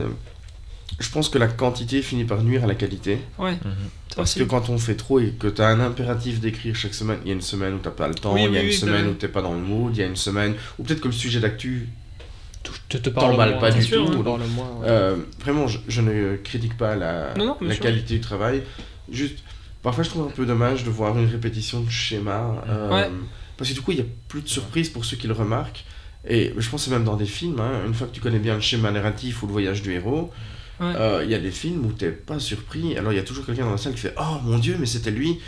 je 0.98 1.08
pense 1.10 1.28
que 1.28 1.38
la 1.38 1.46
quantité 1.46 2.02
finit 2.02 2.24
par 2.24 2.42
nuire 2.42 2.64
à 2.64 2.66
la 2.66 2.74
qualité. 2.74 3.18
Ouais. 3.38 3.52
Mhm. 3.52 3.90
Parce 4.16 4.34
que 4.34 4.42
quand 4.44 4.70
on 4.70 4.78
fait 4.78 4.96
trop 4.96 5.20
et 5.20 5.32
que 5.38 5.46
tu 5.46 5.60
as 5.60 5.66
un 5.68 5.78
impératif 5.78 6.40
d'écrire 6.40 6.74
chaque 6.74 6.94
semaine, 6.94 7.18
il 7.24 7.28
y 7.28 7.30
a 7.30 7.34
une 7.34 7.42
semaine 7.42 7.74
où 7.74 7.78
t'as 7.78 7.90
pas 7.90 8.08
le 8.08 8.14
temps, 8.14 8.32
Oui, 8.32 8.44
il 8.44 8.44
y 8.44 8.46
a 8.46 8.50
oui, 8.50 8.58
une 8.60 8.66
oui, 8.66 8.72
semaine 8.72 9.06
où 9.08 9.12
t'es 9.12 9.28
pas 9.28 9.42
dans 9.42 9.52
le 9.52 9.60
mood, 9.60 9.94
il 9.94 10.00
y 10.00 10.02
a 10.02 10.06
une 10.06 10.16
semaine 10.16 10.54
où 10.78 10.82
peut-être 10.84 11.00
que 11.02 11.08
le 11.08 11.12
sujet 11.12 11.38
d'actu, 11.38 11.88
te, 12.88 13.08
parle 13.10 13.58
pas 13.58 13.70
du 13.70 13.82
sûr, 13.82 14.04
tout, 14.10 14.22
donc, 14.22 14.40
moins, 14.54 14.70
ouais. 14.80 14.86
euh, 14.88 15.16
vraiment, 15.40 15.66
je, 15.68 15.78
je 15.88 16.00
ne 16.00 16.36
critique 16.36 16.76
pas 16.76 16.94
la, 16.96 17.34
Non, 17.36 17.46
non, 17.46 17.56
bien 17.60 17.68
la 17.70 17.76
qualité 17.76 18.14
du 18.14 18.20
travail. 18.20 18.62
Juste, 19.10 19.38
parfois 19.82 20.02
je 20.04 20.10
trouve 20.10 20.26
un 20.26 20.30
peu 20.30 20.46
dommage 20.46 20.84
de 20.84 20.90
voir 20.90 21.18
une 21.18 21.26
répétition 21.28 21.80
de 21.80 21.90
schéma. 21.90 22.62
euh, 22.68 22.90
Ouais. 22.90 23.10
Parce 23.56 23.70
que 23.70 23.74
du 23.74 23.80
coup, 23.80 23.92
il 23.92 23.98
y 23.98 24.02
a 24.02 24.06
plus 24.28 24.42
de 24.42 24.48
surprise 24.48 24.90
pour 24.90 25.04
ceux 25.04 25.16
qui 25.16 25.26
le 25.26 25.32
remarquent. 25.32 25.84
Et 26.28 26.52
je 26.58 26.68
pense 26.68 26.82
que 26.84 26.90
c'est 26.90 26.94
même 26.94 27.04
dans 27.04 27.16
des 27.16 27.24
films, 27.26 27.60
hein, 27.60 27.82
une 27.86 27.94
fois 27.94 28.06
que 28.08 28.12
tu 28.12 28.20
connais 28.20 28.38
bien 28.40 28.54
le 28.56 28.60
schéma 28.60 28.90
narratif 28.90 29.42
ou 29.42 29.46
le 29.46 29.52
voyage 29.52 29.80
du 29.82 29.92
héros, 29.92 30.30
Ouais. 30.78 30.92
euh, 30.94 31.22
il 31.24 31.30
y 31.30 31.34
a 31.34 31.38
des 31.38 31.50
films 31.52 31.86
où 31.86 31.92
t'es 31.92 32.10
pas 32.10 32.38
surpris. 32.38 32.98
Alors 32.98 33.10
il 33.10 33.16
y 33.16 33.18
a 33.18 33.22
toujours 33.22 33.46
quelqu'un 33.46 33.64
dans 33.64 33.70
la 33.70 33.78
salle 33.78 33.94
qui 33.94 34.00
fait 34.00 34.14
Oh 34.20 34.36
mon 34.42 34.58
dieu, 34.58 34.76
mais 34.78 34.84
c'était 34.84 35.10
lui 35.10 35.38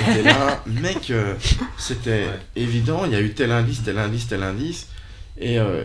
Et 0.00 0.12
t'es 0.12 0.22
là, 0.22 0.62
mec, 0.66 1.10
euh, 1.10 1.34
c'était 1.78 2.26
Ouais. 2.26 2.38
évident, 2.56 3.06
il 3.06 3.12
y 3.12 3.14
a 3.14 3.20
eu 3.22 3.30
tel 3.32 3.52
indice, 3.52 3.82
tel 3.84 3.96
indice, 3.98 4.26
tel 4.28 4.42
indice. 4.42 4.88
Et 5.38 5.58
euh, 5.58 5.84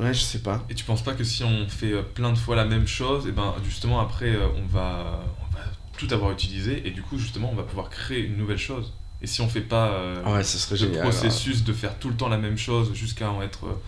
ouais, 0.00 0.14
je 0.14 0.20
sais 0.20 0.38
pas. 0.40 0.64
Et 0.70 0.74
tu 0.74 0.84
penses 0.84 1.02
pas 1.02 1.12
que 1.14 1.24
si 1.24 1.44
on 1.44 1.68
fait 1.68 1.92
euh, 1.92 2.02
plein 2.02 2.32
de 2.32 2.38
fois 2.38 2.56
la 2.56 2.64
même 2.64 2.86
chose, 2.86 3.26
et 3.26 3.32
ben 3.32 3.54
justement 3.64 4.00
après 4.00 4.30
euh, 4.34 4.46
on 4.56 4.66
va, 4.66 5.20
on 5.40 5.54
va 5.54 5.62
tout 5.98 6.08
avoir 6.12 6.32
utilisé 6.32 6.82
et 6.86 6.90
du 6.90 7.02
coup 7.02 7.18
justement 7.18 7.50
on 7.52 7.56
va 7.56 7.62
pouvoir 7.62 7.88
créer 7.90 8.20
une 8.24 8.36
nouvelle 8.36 8.58
chose. 8.58 8.92
Et 9.22 9.26
si 9.26 9.40
on 9.40 9.48
fait 9.48 9.62
pas 9.62 9.88
euh, 9.92 10.22
Ah 10.26 10.34
ouais, 10.34 10.44
ça 10.44 10.58
serait 10.58 10.74
le 10.78 10.86
génial. 10.88 11.02
processus 11.02 11.64
de 11.64 11.72
faire 11.72 11.98
tout 11.98 12.08
le 12.10 12.16
temps 12.16 12.28
la 12.28 12.36
même 12.36 12.58
chose 12.58 12.92
jusqu'à 12.94 13.30
en 13.30 13.40
être 13.42 13.66
euh, 13.66 13.80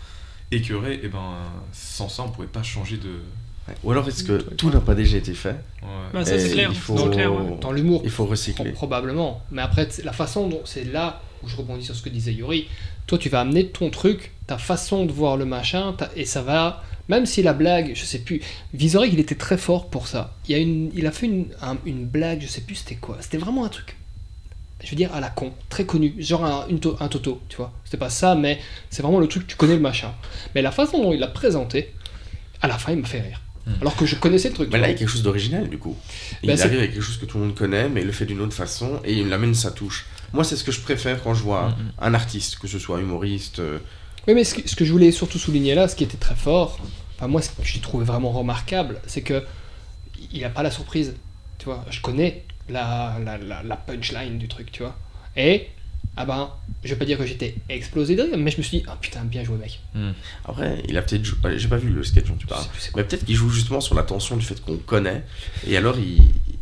écœuré, 0.50 1.00
et 1.02 1.08
ben 1.08 1.34
sans 1.72 2.08
ça 2.08 2.22
on 2.22 2.30
pourrait 2.30 2.46
pas 2.46 2.62
changer 2.62 2.96
de. 2.96 3.10
Ouais. 3.68 3.74
Ou 3.84 3.90
alors 3.92 4.08
est-ce 4.08 4.24
que 4.24 4.38
tout 4.40 4.70
n'a 4.70 4.80
pas 4.80 4.94
déjà 4.94 5.18
été 5.18 5.34
fait 5.34 5.62
Ouais. 5.82 5.88
Bah, 6.14 6.24
ça, 6.24 6.38
c'est 6.38 6.52
clair. 6.52 6.70
Il 6.72 6.78
faut. 6.78 6.94
Dans 7.60 7.72
l'humour, 7.72 8.00
il 8.02 8.10
faut 8.10 8.24
recycler. 8.24 8.72
probablement. 8.72 9.42
Mais 9.50 9.60
après, 9.60 9.86
la 10.02 10.14
façon 10.14 10.48
dont 10.48 10.62
c'est 10.64 10.84
là 10.84 11.20
où 11.42 11.48
je 11.48 11.56
rebondis 11.56 11.84
sur 11.84 11.94
ce 11.94 12.02
que 12.02 12.08
disait 12.08 12.32
Yuri. 12.32 12.68
Toi, 13.06 13.18
tu 13.18 13.28
vas 13.28 13.40
amener 13.40 13.66
ton 13.66 13.90
truc, 13.90 14.32
ta 14.46 14.58
façon 14.58 15.06
de 15.06 15.12
voir 15.12 15.36
le 15.36 15.44
machin, 15.44 15.94
et 16.16 16.24
ça 16.24 16.42
va. 16.42 16.82
Même 17.08 17.24
si 17.24 17.42
la 17.42 17.54
blague, 17.54 17.92
je 17.94 18.04
sais 18.04 18.18
plus. 18.18 18.42
Vizorek, 18.74 19.10
il 19.12 19.18
était 19.20 19.34
très 19.34 19.56
fort 19.56 19.88
pour 19.88 20.06
ça. 20.08 20.34
Il, 20.48 21.06
a 21.06 21.10
fait 21.10 21.26
une, 21.26 21.46
un- 21.62 21.78
une 21.86 22.04
blague, 22.04 22.42
je 22.42 22.46
sais 22.46 22.60
plus 22.60 22.74
c'était 22.74 22.96
quoi. 22.96 23.16
C'était 23.20 23.38
vraiment 23.38 23.64
un 23.64 23.68
truc. 23.70 23.96
Je 24.84 24.90
veux 24.90 24.96
dire, 24.96 25.12
à 25.14 25.20
la 25.20 25.30
con, 25.30 25.52
très 25.70 25.86
connu. 25.86 26.14
Genre 26.18 26.44
un, 26.44 26.66
un 27.00 27.08
toto, 27.08 27.40
tu 27.48 27.56
vois. 27.56 27.72
C'était 27.84 27.96
pas 27.96 28.10
ça, 28.10 28.34
mais 28.34 28.58
c'est 28.90 29.02
vraiment 29.02 29.20
le 29.20 29.26
truc, 29.26 29.46
tu 29.46 29.56
connais 29.56 29.74
le 29.74 29.80
machin. 29.80 30.12
Mais 30.54 30.60
la 30.62 30.70
façon 30.70 31.02
dont 31.02 31.12
il 31.12 31.18
l'a 31.18 31.28
présenté, 31.28 31.94
à 32.60 32.68
la 32.68 32.76
fin, 32.76 32.92
il 32.92 32.98
m'a 32.98 33.06
fait 33.08 33.20
rire. 33.22 33.40
Hmm. 33.68 33.82
Alors 33.82 33.96
que 33.96 34.06
je 34.06 34.16
connaissais 34.16 34.48
le 34.48 34.54
truc. 34.54 34.70
Mais 34.72 34.78
là, 34.78 34.88
il 34.88 34.92
y 34.92 34.94
a 34.94 34.98
quelque 34.98 35.08
chose 35.10 35.22
d'original 35.22 35.68
du 35.68 35.76
coup. 35.78 35.94
Il 36.42 36.46
Bah, 36.48 36.56
c'est- 36.56 36.62
arrive 36.64 36.78
avec 36.78 36.92
quelque 36.94 37.02
chose 37.02 37.18
que 37.18 37.26
tout 37.26 37.36
le 37.38 37.44
monde 37.44 37.54
connaît, 37.54 37.88
mais 37.88 38.00
il 38.00 38.06
le 38.06 38.12
fait 38.12 38.24
d'une 38.24 38.40
autre 38.40 38.54
façon 38.54 39.00
et 39.04 39.12
il 39.14 39.30
amène 39.32 39.54
sa 39.54 39.70
touche. 39.70 40.06
Moi, 40.32 40.42
c'est 40.44 40.56
ce 40.56 40.64
que 40.64 40.72
je 40.72 40.80
préfère 40.80 41.22
quand 41.22 41.34
je 41.34 41.42
vois 41.42 41.68
Mhm. 41.70 41.92
un 42.00 42.14
artiste, 42.14 42.58
que 42.58 42.66
ce 42.68 42.78
soit 42.78 43.00
humoriste. 43.00 43.58
euh, 43.58 43.78
Oui, 44.26 44.34
mais 44.34 44.44
ce 44.44 44.54
que, 44.54 44.68
ce 44.68 44.74
que 44.76 44.84
je 44.84 44.92
voulais 44.92 45.10
surtout 45.12 45.38
souligner 45.38 45.74
là, 45.74 45.86
ce 45.88 45.96
qui 45.96 46.04
était 46.04 46.16
très 46.18 46.34
fort, 46.34 46.78
enfin 47.16 47.28
moi, 47.28 47.40
ce 47.42 47.50
que 47.50 47.62
j'ai 47.62 47.80
trouvé 47.80 48.04
vraiment 48.04 48.30
remarquable, 48.30 49.00
c'est 49.06 49.22
que 49.22 49.42
il 50.32 50.44
a 50.44 50.50
pas 50.50 50.62
la 50.62 50.70
surprise. 50.70 51.14
Tu 51.58 51.64
vois, 51.66 51.84
je 51.90 52.00
connais 52.00 52.44
la, 52.68 53.16
la, 53.24 53.38
la, 53.38 53.62
la 53.62 53.76
punchline 53.76 54.38
du 54.38 54.48
truc, 54.48 54.70
tu 54.72 54.82
vois. 54.82 54.96
Et, 55.36 55.68
ah 56.20 56.24
ben, 56.24 56.50
je 56.82 56.88
vais 56.90 56.96
pas 56.96 57.04
dire 57.04 57.16
que 57.16 57.24
j'étais 57.24 57.54
explosé 57.68 58.16
de 58.16 58.22
rire, 58.22 58.36
mais 58.36 58.50
je 58.50 58.56
me 58.58 58.62
suis 58.62 58.78
dit, 58.78 58.84
ah 58.88 58.98
putain, 59.00 59.20
bien 59.24 59.44
joué, 59.44 59.56
mec. 59.56 59.78
Après, 60.44 60.82
il 60.88 60.96
a 60.98 61.02
peut-être. 61.02 61.24
jou- 61.24 61.36
euh, 61.44 61.54
J'ai 61.56 61.68
pas 61.68 61.76
vu 61.76 61.90
le 61.90 62.02
sketch 62.02 62.26
dont 62.26 62.34
tu 62.36 62.46
parles. 62.48 62.64
Mais 62.96 63.04
peut-être 63.04 63.24
qu'il 63.24 63.36
joue 63.36 63.48
justement 63.50 63.80
sur 63.80 63.94
la 63.94 64.02
tension 64.02 64.36
du 64.36 64.44
fait 64.44 64.60
qu'on 64.60 64.76
connaît 64.78 65.22
et 65.66 65.76
alors 65.76 65.96
il, 65.98 66.20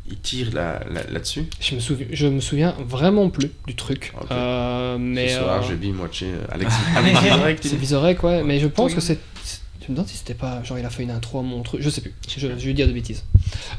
il 0.08 0.18
tire 0.18 0.52
là- 0.52 0.80
là- 0.90 1.04
là-dessus. 1.10 1.46
Je 1.60 1.74
me, 1.74 1.80
souviens, 1.80 2.06
je 2.12 2.26
me 2.26 2.40
souviens 2.40 2.74
vraiment 2.86 3.30
plus 3.30 3.50
du 3.66 3.74
truc. 3.74 4.12
Euh, 4.30 4.98
mais, 4.98 5.28
Ce 5.28 5.38
soir, 5.38 5.62
euh, 5.62 5.62
je 5.66 5.72
vais 5.74 5.76
binge-watcher 5.88 6.26
euh, 6.26 6.44
Alex 6.50 6.74
Alex 6.94 7.20
Vizorek, 7.22 7.60
tu 7.60 7.68
c'est 7.68 7.76
Vizorek, 7.76 8.22
ouais, 8.24 8.42
mais 8.44 8.60
je 8.60 8.66
pense 8.66 8.90
Oui. 8.90 8.94
que 8.96 9.00
c'est. 9.00 9.18
Je 9.86 9.92
me 9.92 9.96
demande 9.96 10.08
si 10.08 10.16
c'était 10.16 10.34
pas. 10.34 10.62
Genre, 10.64 10.78
il 10.78 10.84
a 10.84 10.90
fait 10.90 11.04
une 11.04 11.10
intro 11.12 11.38
à 11.38 11.42
mon 11.42 11.62
truc. 11.62 11.80
Je 11.80 11.88
sais 11.90 12.00
plus. 12.00 12.12
Je, 12.28 12.40
je 12.40 12.66
vais 12.66 12.72
dire 12.74 12.88
de 12.88 12.92
bêtises. 12.92 13.24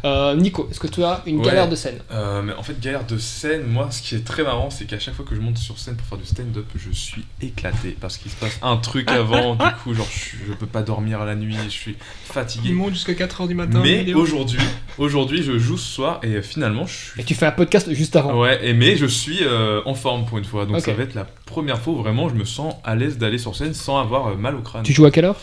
Euh, 0.05 0.35
Nico, 0.35 0.67
est-ce 0.71 0.79
que 0.79 0.87
tu 0.87 1.03
as 1.03 1.21
une 1.25 1.39
Ouais. 1.39 1.45
galère 1.45 1.67
de 1.67 1.75
scène? 1.75 1.97
Euh, 2.11 2.41
mais 2.41 2.53
en 2.53 2.63
fait, 2.63 2.79
galère 2.79 3.05
de 3.05 3.17
scène, 3.17 3.63
moi, 3.67 3.89
ce 3.91 4.01
qui 4.01 4.15
est 4.15 4.23
très 4.25 4.43
marrant, 4.43 4.69
c'est 4.69 4.85
qu'à 4.85 4.99
chaque 4.99 5.15
fois 5.15 5.25
que 5.25 5.35
je 5.35 5.41
monte 5.41 5.57
sur 5.57 5.77
scène 5.77 5.95
pour 5.97 6.07
faire 6.07 6.17
du 6.17 6.25
stand-up, 6.25 6.65
je 6.75 6.91
suis 6.91 7.25
éclaté 7.41 7.97
parce 7.99 8.17
qu'il 8.17 8.31
se 8.31 8.37
passe 8.37 8.57
un 8.61 8.77
truc 8.77 9.11
avant. 9.11 9.55
du 9.55 9.63
coup, 9.83 9.93
genre, 9.93 10.07
je, 10.09 10.47
je 10.47 10.53
peux 10.53 10.65
pas 10.65 10.81
dormir 10.81 11.25
la 11.25 11.35
nuit, 11.35 11.57
je 11.65 11.69
suis 11.69 11.97
fatigué. 12.23 12.69
Il 12.69 12.75
monte 12.75 12.93
jusqu'à 12.93 13.13
4h 13.13 13.47
du 13.47 13.55
matin. 13.55 13.81
Mais 13.83 14.13
aujourd'hui, 14.13 14.59
aujourd'hui, 14.97 15.43
je 15.43 15.57
joue 15.59 15.77
ce 15.77 15.91
soir 15.93 16.19
et 16.23 16.41
finalement, 16.41 16.85
je 16.85 16.93
suis. 16.95 17.21
Et 17.21 17.23
tu 17.25 17.35
fais 17.35 17.47
un 17.47 17.51
podcast 17.51 17.91
juste 17.93 18.15
avant. 18.15 18.39
Ouais, 18.39 18.65
et 18.65 18.73
mais 18.73 18.95
je 18.95 19.05
suis 19.05 19.39
euh, 19.41 19.81
en 19.85 19.93
forme 19.93 20.25
pour 20.25 20.37
une 20.37 20.45
fois, 20.45 20.65
donc 20.65 20.79
ça 20.79 20.93
va 20.93 21.03
être 21.03 21.15
la 21.15 21.25
première 21.45 21.81
fois 21.81 21.93
où 21.93 21.97
vraiment 21.97 22.29
je 22.29 22.35
me 22.35 22.45
sens 22.45 22.75
à 22.83 22.95
l'aise 22.95 23.17
d'aller 23.17 23.37
sur 23.37 23.55
scène 23.55 23.73
sans 23.73 23.99
avoir 23.99 24.27
euh, 24.27 24.35
mal 24.35 24.55
au 24.55 24.61
crâne. 24.61 24.83
Tu 24.83 24.93
joues 24.93 25.05
à 25.05 25.11
quelle 25.11 25.25
heure? 25.25 25.35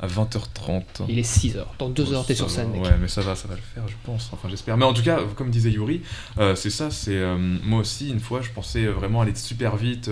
À 0.00 0.06
20h30. 0.06 0.82
Il 1.08 1.18
est 1.18 1.22
6h. 1.22 1.64
Dans 1.78 1.88
2 1.88 2.12
heures, 2.12 2.24
t'es 2.24 2.34
sur 2.34 2.50
scène, 2.50 2.70
mec. 2.70 2.82
Ouais, 2.84 2.96
mais 3.00 3.08
ça 3.08 3.20
va, 3.20 3.34
ça 3.34 3.48
va 3.48 3.56
le 3.56 3.60
faire, 3.74 3.86
je 3.88 3.94
pense. 4.04 4.30
Enfin, 4.32 4.48
j'espère. 4.48 4.76
Mais 4.76 4.84
en 4.84 4.92
tout 4.92 5.02
cas, 5.02 5.18
comme 5.36 5.50
disait 5.50 5.70
Yuri, 5.70 6.02
euh, 6.38 6.54
c'est 6.54 6.70
ça. 6.70 6.90
C'est 6.90 7.16
euh, 7.16 7.36
moi 7.64 7.80
aussi 7.80 8.08
une 8.10 8.20
fois, 8.20 8.40
je 8.40 8.50
pensais 8.50 8.86
vraiment 8.86 9.22
aller 9.22 9.34
super 9.34 9.76
vite, 9.76 10.08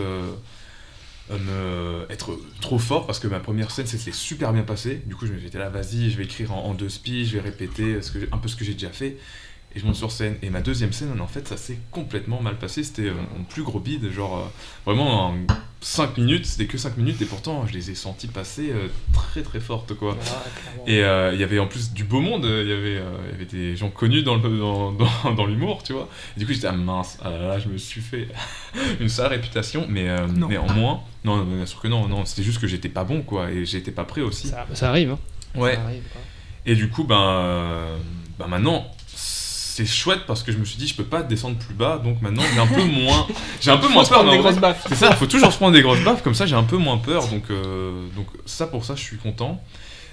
euh, 1.30 2.04
être 2.08 2.38
trop 2.60 2.78
fort 2.78 3.06
parce 3.06 3.18
que 3.18 3.26
ma 3.26 3.40
première 3.40 3.70
scène, 3.70 3.86
s'est 3.86 4.12
super 4.12 4.52
bien 4.52 4.62
passé. 4.62 5.02
Du 5.06 5.16
coup, 5.16 5.26
je 5.26 5.32
me- 5.32 5.38
j'étais 5.40 5.58
là, 5.58 5.68
vas-y, 5.68 6.10
je 6.10 6.16
vais 6.16 6.24
écrire 6.24 6.52
en, 6.52 6.64
en 6.66 6.74
deux 6.74 6.88
spies, 6.88 7.24
je 7.26 7.34
vais 7.36 7.40
répéter 7.42 8.00
ce 8.00 8.10
que 8.12 8.20
j'ai- 8.20 8.28
un 8.32 8.38
peu 8.38 8.48
ce 8.48 8.54
que 8.56 8.64
j'ai 8.64 8.74
déjà 8.74 8.90
fait. 8.90 9.16
Et 9.76 9.78
je 9.78 9.84
monte 9.86 9.94
sur 9.94 10.10
scène. 10.10 10.36
Et 10.42 10.50
ma 10.50 10.60
deuxième 10.62 10.92
scène, 10.92 11.20
en 11.20 11.26
fait, 11.26 11.46
ça 11.46 11.56
s'est 11.56 11.78
complètement 11.90 12.40
mal 12.40 12.56
passé. 12.56 12.82
C'était 12.82 13.08
euh, 13.08 13.14
mon 13.36 13.44
plus 13.44 13.62
gros 13.62 13.78
bide, 13.78 14.10
genre 14.10 14.38
euh, 14.38 14.90
vraiment 14.90 15.34
5 15.86 16.18
minutes. 16.18 16.46
C'était 16.46 16.66
que 16.66 16.78
5 16.78 16.96
minutes 16.96 17.20
et 17.22 17.26
pourtant, 17.26 17.66
je 17.66 17.72
les 17.72 17.90
ai 17.90 17.94
sentis 17.94 18.26
passer 18.26 18.70
euh, 18.72 18.88
très 19.12 19.42
très 19.42 19.60
fortes, 19.60 19.94
quoi. 19.94 20.16
Et 20.86 21.02
euh, 21.04 21.32
il 21.34 21.40
y 21.40 21.44
avait 21.44 21.58
en 21.58 21.66
plus 21.66 21.92
du 21.92 22.04
beau 22.04 22.20
monde, 22.20 22.44
il 22.44 22.68
y 22.68 22.72
avait, 22.72 22.96
euh, 22.96 23.18
il 23.26 23.32
y 23.32 23.34
avait 23.34 23.44
des 23.44 23.76
gens 23.76 23.90
connus 23.90 24.22
dans, 24.22 24.36
le, 24.36 24.58
dans, 24.58 24.92
dans, 24.92 25.32
dans 25.36 25.46
l'humour, 25.46 25.82
tu 25.84 25.92
vois. 25.92 26.08
Et 26.36 26.40
du 26.40 26.46
coup, 26.46 26.52
j'étais, 26.52 26.66
ah 26.66 26.72
mince, 26.72 27.18
ah 27.22 27.30
là 27.30 27.38
là, 27.48 27.58
je 27.58 27.68
me 27.68 27.78
suis 27.78 28.00
fait 28.00 28.28
une 29.00 29.08
sale 29.08 29.28
réputation, 29.28 29.86
mais, 29.88 30.08
euh, 30.08 30.26
Non. 30.26 30.48
en 30.56 30.72
moins. 30.72 31.00
Non, 31.24 31.44
bien 31.44 31.66
sûr 31.66 31.80
que 31.80 31.88
non, 31.88 32.08
non 32.08 32.24
c'était 32.24 32.42
juste 32.42 32.60
que 32.60 32.66
j'étais 32.66 32.88
pas 32.88 33.04
bon, 33.04 33.22
quoi, 33.22 33.50
et 33.50 33.64
j'étais 33.64 33.92
pas 33.92 34.04
prêt 34.04 34.22
aussi. 34.22 34.48
Ça, 34.48 34.66
ça 34.74 34.88
arrive, 34.88 35.10
hein. 35.12 35.18
ouais. 35.54 35.74
Ça 35.74 35.82
arrive, 35.82 36.02
quoi. 36.12 36.20
Et 36.64 36.74
du 36.74 36.88
coup, 36.88 37.04
ben, 37.04 37.84
ben 38.38 38.48
maintenant, 38.48 38.90
c'est 39.76 39.86
chouette 39.86 40.20
parce 40.26 40.42
que 40.42 40.52
je 40.52 40.56
me 40.58 40.64
suis 40.64 40.78
dit, 40.78 40.86
je 40.88 40.94
peux 40.94 41.04
pas 41.04 41.22
descendre 41.22 41.56
plus 41.56 41.74
bas, 41.74 42.00
donc 42.02 42.22
maintenant, 42.22 42.42
j'ai 42.54 42.60
un 42.60 42.66
peu 42.66 42.84
moins, 43.02 43.26
j'ai 43.60 43.70
un 43.70 43.76
peu 43.76 43.88
moins 43.88 44.04
peur. 44.04 44.28
des 44.30 44.38
grosses 44.38 44.56
baffes. 44.58 44.86
c'est 44.88 44.94
ça, 44.94 45.14
faut 45.14 45.26
toujours 45.26 45.52
se 45.52 45.58
prendre 45.58 45.74
des 45.74 45.82
grosses 45.82 46.02
baffes, 46.02 46.22
comme 46.22 46.34
ça 46.34 46.46
j'ai 46.46 46.56
un 46.56 46.62
peu 46.64 46.76
moins 46.78 46.98
peur, 46.98 47.26
donc, 47.28 47.44
euh, 47.50 48.06
donc 48.16 48.26
ça 48.46 48.66
pour 48.66 48.84
ça 48.84 48.94
je 48.96 49.02
suis 49.02 49.18
content. 49.18 49.62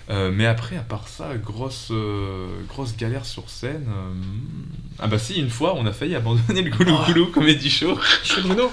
Euh, 0.09 0.31
mais 0.33 0.45
après, 0.45 0.75
à 0.75 0.81
part 0.81 1.07
ça, 1.07 1.29
grosse, 1.41 1.87
euh, 1.91 2.47
grosse 2.67 2.97
galère 2.97 3.25
sur 3.25 3.49
scène. 3.49 3.85
euh, 3.87 4.11
Ah 4.99 5.07
bah 5.07 5.17
si, 5.17 5.39
une 5.39 5.49
fois, 5.49 5.75
on 5.77 5.85
a 5.85 5.93
failli 5.93 6.13
abandonner 6.13 6.61
le 6.61 6.71
Goulou 6.71 6.97
Goulou 7.07 7.25
Comedy 7.27 7.69
Show. 7.69 7.97
Chez 8.21 8.41
Bruno 8.41 8.69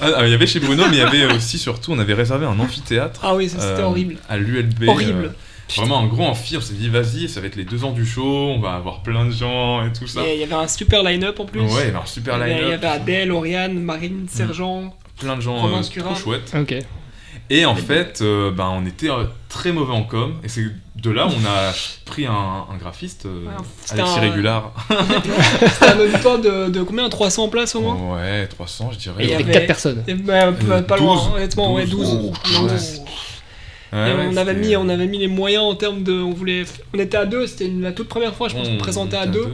Ah, 0.00 0.08
ah, 0.16 0.26
il 0.26 0.32
y 0.32 0.34
avait 0.34 0.48
chez 0.48 0.58
Bruno, 0.58 0.82
mais 0.90 0.96
il 0.96 0.98
y 0.98 1.02
avait 1.02 1.32
aussi, 1.32 1.60
surtout, 1.60 1.92
on 1.92 1.98
avait 2.00 2.14
réservé 2.14 2.44
un 2.46 2.58
amphithéâtre. 2.58 3.20
Ah 3.22 3.36
oui, 3.36 3.48
ça 3.48 3.60
c'était 3.60 3.84
horrible. 3.84 4.16
À 4.28 4.36
l'ULB. 4.36 4.88
Horrible. 4.88 5.34
Vraiment 5.76 6.00
un 6.00 6.06
gros 6.06 6.24
amphi, 6.24 6.56
on 6.56 6.60
s'est 6.60 6.74
dit, 6.74 6.88
vas-y, 6.88 7.28
ça 7.28 7.40
va 7.40 7.46
être 7.46 7.56
les 7.56 7.64
deux 7.64 7.84
ans 7.84 7.92
du 7.92 8.04
show, 8.06 8.24
on 8.24 8.60
va 8.60 8.74
avoir 8.74 9.02
plein 9.02 9.24
de 9.26 9.30
gens 9.30 9.84
et 9.86 9.92
tout 9.92 10.06
ça. 10.06 10.20
Et 10.26 10.34
Il 10.34 10.40
y 10.40 10.44
avait 10.44 10.54
un 10.54 10.68
super 10.68 11.02
line-up 11.02 11.40
en 11.40 11.44
plus. 11.46 11.60
Ouais, 11.60 11.66
il 11.68 11.76
y 11.86 11.88
avait 11.88 11.96
un 11.96 12.06
super 12.06 12.34
avait- 12.34 12.50
il 12.52 12.56
y 12.58 12.60
line-up, 12.62 12.84
avait 12.84 12.86
Adèle, 12.86 13.32
Oriane, 13.32 13.78
Marine, 13.80 14.26
Sergent. 14.28 14.94
plein 15.18 15.36
de 15.36 15.40
gens 15.42 15.56
euh, 15.68 15.80
trop 16.00 16.14
chouettes. 16.14 16.52
Ok. 16.58 16.74
Et 17.50 17.66
en 17.66 17.74
fait, 17.76 18.20
euh, 18.22 18.50
ben, 18.50 18.70
on 18.74 18.86
était 18.86 19.10
euh, 19.10 19.24
très 19.50 19.70
mauvais 19.70 19.92
en 19.92 20.02
com, 20.02 20.34
et 20.42 20.48
c'est 20.48 20.64
de 20.96 21.10
là 21.10 21.26
où 21.26 21.30
on 21.30 21.44
a 21.46 21.72
pris 22.06 22.24
un, 22.24 22.32
un 22.32 22.76
graphiste, 22.78 23.26
euh, 23.26 23.44
Ouais, 23.44 23.50
c'était 23.84 24.00
Alexis 24.00 24.18
un- 24.18 24.20
Régulard. 24.22 24.72
C'était 25.72 25.90
un 25.92 25.98
auditoire 25.98 26.38
de, 26.38 26.70
de 26.70 26.82
combien? 26.82 27.06
300 27.08 27.48
places 27.48 27.74
au 27.74 27.82
moins? 27.82 28.16
Ouais, 28.16 28.46
300, 28.46 28.90
je 28.92 28.98
dirais. 28.98 29.22
Et 29.22 29.24
il 29.24 29.30
y 29.30 29.34
avait 29.34 29.42
avait- 29.44 29.52
4 29.52 29.66
personnes. 29.66 30.04
Et 30.08 30.14
bah, 30.14 30.52
pas, 30.52 30.74
Euh, 30.76 30.82
pas 30.82 30.96
12. 30.96 31.06
loin, 31.06 31.32
honnêtement, 31.36 31.74
ouais, 31.74 31.84
12. 31.86 32.08
12. 32.10 32.32
Non, 32.54 32.62
Ouais. 32.64 32.70
12. 32.70 33.00
Ouais, 33.94 34.10
Et 34.10 34.14
ouais, 34.14 34.26
on, 34.30 34.36
avait 34.36 34.54
mis, 34.54 34.76
on 34.76 34.88
avait 34.88 35.06
mis 35.06 35.18
les 35.18 35.28
moyens 35.28 35.62
en 35.62 35.74
termes 35.74 36.02
de. 36.02 36.12
On, 36.12 36.32
voulait, 36.32 36.64
on 36.92 36.98
était 36.98 37.16
à 37.16 37.26
deux, 37.26 37.46
c'était 37.46 37.68
la 37.68 37.92
toute 37.92 38.08
première 38.08 38.34
fois, 38.34 38.48
je 38.48 38.54
pense, 38.56 38.66
on 38.66 38.72
qu'on 38.72 38.78
présentait 38.78 39.16
à 39.16 39.26
deux. 39.26 39.46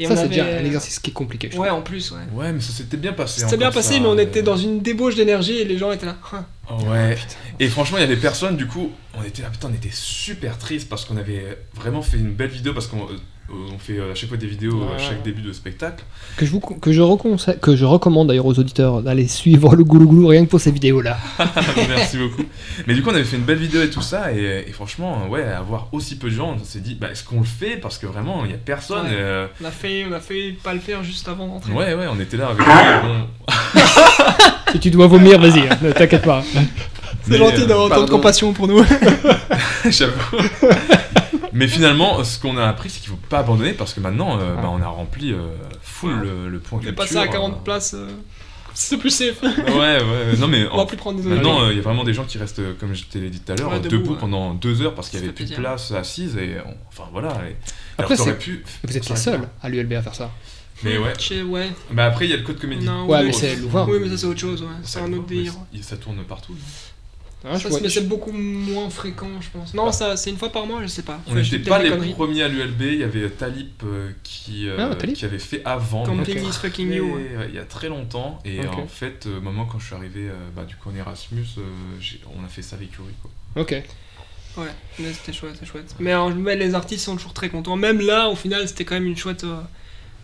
Et 0.00 0.06
ça, 0.06 0.12
on 0.12 0.16
c'est 0.16 0.22
avait- 0.22 0.28
déjà 0.30 0.44
un 0.46 0.64
exercice 0.64 0.98
qui 0.98 1.10
est 1.10 1.12
compliqué. 1.12 1.50
je 1.52 1.58
Ouais, 1.58 1.68
en 1.70 1.82
plus, 1.82 2.10
ouais. 2.12 2.20
Ouais, 2.32 2.52
mais 2.52 2.60
ça 2.60 2.72
s'était 2.72 2.96
bien 2.96 3.12
passé. 3.12 3.42
C'était 3.42 3.56
bien 3.56 3.68
encore 3.68 3.82
passé, 3.82 3.94
ça, 3.94 4.00
mais 4.00 4.06
on 4.06 4.16
euh, 4.18 4.22
était 4.22 4.42
dans 4.42 4.56
une 4.56 4.80
débauche 4.80 5.14
d'énergie 5.14 5.58
et 5.58 5.64
les 5.64 5.78
gens 5.78 5.92
étaient 5.92 6.06
là. 6.06 6.16
Hein. 6.32 6.44
Ouais. 6.88 7.16
Et 7.60 7.68
franchement, 7.68 7.98
il 7.98 8.00
y 8.00 8.04
avait 8.04 8.16
personne, 8.16 8.56
du 8.56 8.66
coup, 8.66 8.90
on 9.16 9.22
était 9.22 9.42
là, 9.42 9.50
putain, 9.50 9.68
on 9.70 9.74
était 9.74 9.90
super 9.92 10.58
triste 10.58 10.88
parce 10.88 11.04
qu'on 11.04 11.16
avait 11.18 11.58
vraiment 11.74 12.02
fait 12.02 12.16
une 12.16 12.32
belle 12.32 12.48
vidéo 12.50 12.72
parce 12.72 12.86
qu'on 12.86 13.02
euh, 13.04 13.18
on 13.50 13.78
fait 13.78 13.98
euh, 13.98 14.12
à 14.12 14.14
chaque 14.14 14.28
fois 14.28 14.38
des 14.38 14.46
vidéos 14.46 14.82
à 14.82 14.92
Ouais. 14.96 14.98
chaque 14.98 15.22
début 15.22 15.42
de 15.42 15.52
spectacle. 15.52 16.04
Que 16.36 16.46
je, 16.46 16.50
vous, 16.52 16.60
que, 16.60 16.92
je 16.92 17.00
reconseille- 17.02 17.58
que 17.60 17.76
je 17.76 17.84
recommande 17.84 18.28
d'ailleurs 18.28 18.46
aux 18.46 18.58
auditeurs 18.58 19.02
d'aller 19.02 19.28
suivre 19.28 19.76
le 19.76 19.84
Goulou 19.84 20.06
Goulou 20.06 20.26
rien 20.28 20.44
que 20.44 20.50
pour 20.50 20.60
ces 20.60 20.70
vidéos-là. 20.70 21.18
Merci 21.88 22.16
beaucoup. 22.18 22.42
Mais 22.86 22.94
du 22.94 23.02
coup, 23.02 23.10
on 23.10 23.14
avait 23.14 23.24
fait 23.24 23.36
une 23.36 23.42
belle 23.44 23.58
vidéo 23.58 23.82
et 23.82 23.90
tout 23.90 24.00
ça, 24.02 24.32
et, 24.32 24.64
et 24.66 24.72
franchement, 24.72 25.28
ouais, 25.28 25.42
avoir 25.44 25.88
aussi 25.92 26.16
peu 26.16 26.30
de 26.30 26.34
gens, 26.34 26.56
on 26.60 26.64
s'est 26.64 26.80
dit, 26.80 26.94
bah, 26.94 27.08
est-ce 27.12 27.24
qu'on 27.24 27.40
le 27.40 27.44
fait? 27.46 27.76
Parce 27.76 27.98
que 27.98 28.06
vraiment, 28.06 28.44
il 28.44 28.50
y 28.52 28.54
a 28.54 28.58
personne. 28.58 29.06
Ouais. 29.06 29.12
euh, 29.12 29.46
On 29.62 29.66
a 29.66 29.70
fait, 29.70 30.06
on 30.08 30.12
a 30.12 30.20
fait 30.20 30.54
pas 30.62 30.72
le 30.72 30.80
faire 30.80 31.02
juste 31.04 31.28
avant 31.28 31.46
d'entrer. 31.46 31.72
ouais, 31.72 31.94
ouais, 31.94 32.06
on 32.10 32.18
était 32.20 32.36
là 32.38 32.48
avec 32.48 32.58
lui. 32.58 32.72
et 32.72 33.06
bon, 33.06 33.82
si 34.72 34.80
tu 34.80 34.90
dois 34.90 35.06
vomir, 35.06 35.38
vas-y, 35.40 35.60
hein, 35.68 35.78
ne 35.82 35.92
t'inquiète 35.92 36.22
pas. 36.24 36.42
C'est 37.28 37.36
gentil 37.38 37.62
euh, 37.62 37.66
d'avoir 37.66 37.86
autant 37.86 38.04
de 38.04 38.10
compassion 38.10 38.52
pour 38.52 38.66
nous. 38.68 38.82
J'avoue. 39.90 40.12
Mais 41.52 41.68
finalement, 41.68 42.22
ce 42.24 42.38
qu'on 42.38 42.56
a 42.56 42.66
appris, 42.66 42.90
c'est 42.90 43.00
qu'il 43.00 43.10
faut 43.10 43.18
pas 43.28 43.38
abandonner 43.40 43.72
parce 43.72 43.94
que 43.94 44.00
maintenant, 44.00 44.38
euh, 44.40 44.54
bah, 44.56 44.70
on 44.72 44.80
a 44.82 44.86
rempli 44.88 45.32
euh, 45.32 45.38
full 45.82 46.20
le, 46.20 46.48
le 46.48 46.58
point 46.60 46.80
On 46.82 46.86
est 46.86 46.92
passé 46.92 47.16
à 47.16 47.28
40 47.28 47.52
euh. 47.52 47.56
places. 47.64 47.94
euh, 47.94 48.08
C'est 48.74 48.96
plus 48.96 49.10
safe. 49.10 49.42
Ouais, 49.42 49.50
ouais, 49.74 50.36
non 50.38 50.48
mais 50.48 50.66
On 50.72 50.76
va 50.76 50.82
en- 50.82 50.86
plus 50.86 50.96
prendre 50.96 51.20
des 51.20 51.28
maintenant, 51.28 51.56
autres. 51.58 51.64
euh, 51.66 51.72
il 51.72 51.76
y 51.76 51.80
a 51.80 51.82
vraiment 51.82 52.04
des 52.04 52.14
gens 52.14 52.24
qui 52.24 52.38
restent, 52.38 52.62
comme 52.78 52.94
je 52.94 53.04
te 53.04 53.18
l'ai 53.18 53.28
dit 53.28 53.40
tout 53.40 53.52
à 53.52 53.56
l'heure, 53.56 53.68
Ouais, 53.70 53.76
euh, 53.76 53.80
debout, 53.80 53.96
debout, 53.98 54.12
ouais. 54.14 54.18
pendant 54.18 54.54
deux 54.54 54.80
heures 54.80 54.94
parce 54.94 55.10
qu'il 55.10 55.18
y 55.18 55.20
Ça 55.22 55.24
avait 55.24 55.32
fait 55.32 55.44
plus 55.44 55.44
de 55.44 55.54
plaisir. 55.56 55.62
place 55.62 55.90
assise 55.92 56.36
et 56.38 56.56
on- 56.66 56.74
enfin 56.88 57.04
voilà. 57.12 57.28
Et, 57.48 57.56
Après, 57.98 58.14
alors, 58.14 58.16
t'aurais 58.26 58.30
c'est- 58.32 58.38
pu. 58.38 58.64
Vous 58.84 58.96
êtes 58.96 59.08
les 59.10 59.16
seuls 59.16 59.46
à 59.62 59.68
l'ULB 59.68 59.92
à 59.92 60.00
faire 60.02 60.14
ça. 60.14 60.30
Mais 60.84 60.96
ouais. 60.98 61.12
Chez- 61.18 61.42
ouais. 61.42 61.70
Bah 61.92 62.06
après, 62.06 62.24
il 62.26 62.30
y 62.30 62.34
a 62.34 62.36
le 62.38 62.42
code 62.42 62.58
comédie. 62.58 62.84
Non, 62.86 63.04
Ouais, 63.06 63.18
oui, 63.18 63.24
mais 63.26 63.30
oui. 63.30 63.34
c'est 63.38 63.54
Louvain. 63.56 63.86
Oui, 63.88 63.98
mais 64.00 64.08
ça 64.08 64.16
c'est 64.16 64.26
autre 64.26 64.40
chose, 64.40 64.62
ouais. 64.62 64.68
C'est 64.82 64.98
un 65.00 65.12
autre 65.12 65.26
délire. 65.26 65.52
ça- 65.52 65.82
Ça 65.82 65.96
tourne 65.98 66.16
partout. 66.24 66.56
Ah, 67.44 67.56
je 67.56 67.62
Ça, 67.64 67.68
vois- 67.70 67.80
mais 67.80 67.88
c'est 67.88 68.06
beaucoup 68.08 68.30
moins 68.32 68.88
fréquent, 68.88 69.28
je 69.40 69.48
pense. 69.50 69.74
Non, 69.74 69.90
ça, 69.90 70.16
c'est 70.16 70.30
une 70.30 70.36
fois 70.36 70.50
par 70.50 70.64
mois, 70.66 70.80
je 70.82 70.86
sais 70.86 71.02
pas. 71.02 71.20
On 71.26 71.34
n'était 71.34 71.58
pas 71.58 71.82
les 71.82 71.90
conneries. 71.90 72.12
premiers 72.12 72.42
à 72.44 72.48
l'ULB, 72.48 72.80
il 72.82 72.98
y 73.00 73.02
avait 73.02 73.28
Talip 73.30 73.82
euh, 73.84 74.10
qui, 74.22 74.68
euh, 74.68 74.76
Ah, 74.78 74.94
Talip. 74.94 75.16
qui 75.16 75.24
avait 75.24 75.38
fait 75.40 75.60
avant. 75.64 76.04
Camping 76.04 76.38
is 76.48 76.52
fucking 76.52 76.92
you, 76.92 77.18
Il 77.48 77.54
y 77.54 77.58
a 77.58 77.64
très 77.64 77.88
longtemps. 77.88 78.38
Et 78.44 78.60
en 78.66 78.86
fait, 78.86 79.26
euh, 79.26 79.38
au 79.38 79.40
moment 79.40 79.64
quand 79.66 79.78
je 79.78 79.86
suis 79.86 79.94
arrivé 79.94 80.28
euh, 80.28 80.34
bah, 80.54 80.64
du 80.64 80.76
coup 80.76 80.90
en 80.90 80.94
Erasmus, 80.94 81.46
euh, 81.58 81.62
on 82.40 82.44
a 82.44 82.48
fait 82.48 82.62
ça 82.62 82.76
avec 82.76 82.92
Yuri. 82.92 83.12
Quoi. 83.22 83.62
Ok. 83.62 83.82
Ouais, 84.58 84.66
c'était 85.14 85.32
chouette, 85.32 85.56
c'est 85.58 85.66
chouette. 85.66 85.94
Mais, 85.98 86.12
euh, 86.12 86.28
mais 86.28 86.56
les 86.56 86.74
artistes 86.74 87.04
sont 87.06 87.16
toujours 87.16 87.32
très 87.32 87.48
contents. 87.48 87.74
Même 87.76 88.00
là, 88.00 88.28
au 88.28 88.36
final, 88.36 88.68
c'était 88.68 88.84
quand 88.84 88.94
même 88.94 89.06
une 89.06 89.16
chouette, 89.16 89.44
euh, 89.44 89.60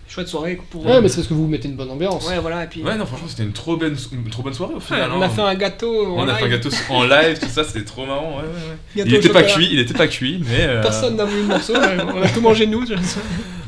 chouette 0.09 0.28
soirée 0.28 0.59
pour. 0.70 0.84
Ouais, 0.86 1.00
mais 1.00 1.09
c'est 1.09 1.16
parce 1.16 1.28
que 1.28 1.34
vous 1.34 1.46
mettez 1.46 1.68
une 1.68 1.76
bonne 1.76 1.90
ambiance. 1.90 2.26
Ouais, 2.26 2.38
voilà, 2.38 2.64
et 2.64 2.66
puis. 2.66 2.82
Ouais, 2.82 2.96
non, 2.96 3.06
franchement, 3.06 3.28
c'était 3.28 3.42
une 3.44 3.52
trop 3.52 3.76
bonne, 3.76 3.96
une 4.12 4.30
trop 4.30 4.42
bonne 4.42 4.54
soirée 4.54 4.74
au 4.74 4.78
Ouais, 4.78 4.82
final. 4.82 5.11
on 5.12 5.20
hein. 5.20 5.26
a 5.26 5.28
fait 5.28 5.42
un 5.42 5.54
gâteau. 5.54 6.06
en 6.16 6.20
On 6.24 6.28
a 6.28 6.34
fait 6.34 6.44
un 6.44 6.48
live. 6.48 6.61
gâteau 6.62 6.76
en 6.90 7.04
live, 7.04 7.38
tout 7.38 7.48
ça, 7.48 7.64
c'était 7.64 7.84
trop 7.84 8.06
marrant. 8.06 8.38
Ouais, 8.38 8.44
ouais, 8.44 9.04
Il 9.06 9.14
était 9.14 9.28
pas 9.28 9.42
cuit, 9.42 9.68
il 9.70 9.78
était 9.78 9.94
pas 9.94 10.09
cuit, 10.09 10.42
mais. 10.48 10.61
euh, 10.66 10.82
Personne 10.82 11.16
n'a 11.16 11.24
voulu 11.24 11.42
le 11.42 11.48
morceau, 11.48 11.74
on 11.76 12.22
a 12.22 12.28
tout 12.28 12.40
mangé 12.40 12.66
nous. 12.66 12.84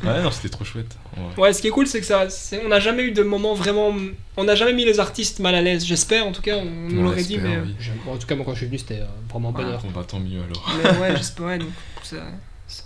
Ouais, 0.02 0.22
non, 0.22 0.30
c'était 0.30 0.48
trop 0.48 0.64
chouette. 0.64 0.96
Ouais. 1.36 1.42
Ouais, 1.42 1.52
ce 1.52 1.60
qui 1.60 1.66
est 1.68 1.70
cool, 1.70 1.86
c'est 1.86 2.00
que 2.00 2.06
ça, 2.06 2.30
c'est- 2.30 2.62
on 2.64 2.68
n'a 2.68 2.80
jamais 2.80 3.02
eu 3.02 3.12
de 3.12 3.22
moment 3.22 3.52
vraiment. 3.52 3.94
On 4.38 4.44
n'a 4.44 4.54
jamais 4.54 4.72
mis 4.72 4.86
les 4.86 4.98
artistes 4.98 5.40
mal 5.40 5.54
à 5.54 5.60
l'aise. 5.60 5.84
J'espère, 5.84 6.26
en 6.26 6.32
tout 6.32 6.40
cas, 6.40 6.56
on 6.56 6.64
nous 6.64 7.00
On 7.00 7.02
l'aurait 7.04 7.22
dit, 7.22 7.36
mais. 7.36 7.58
oui. 7.58 7.74
En 8.10 8.16
tout 8.16 8.26
cas, 8.26 8.34
moi 8.34 8.46
quand 8.46 8.52
je 8.54 8.58
suis 8.60 8.66
venu, 8.66 8.78
c'était 8.78 9.00
euh, 9.00 9.04
vraiment 9.30 9.52
bonheur. 9.52 9.80
Bon, 9.82 9.90
bah 9.94 10.06
tant 10.08 10.18
mieux 10.18 10.40
alors. 10.42 10.74
Mais 10.82 10.98
ouais, 11.00 11.16
j'espère. 11.18 11.44
ouais, 11.46 11.58
donc, 11.58 11.68
c'est 12.02 12.16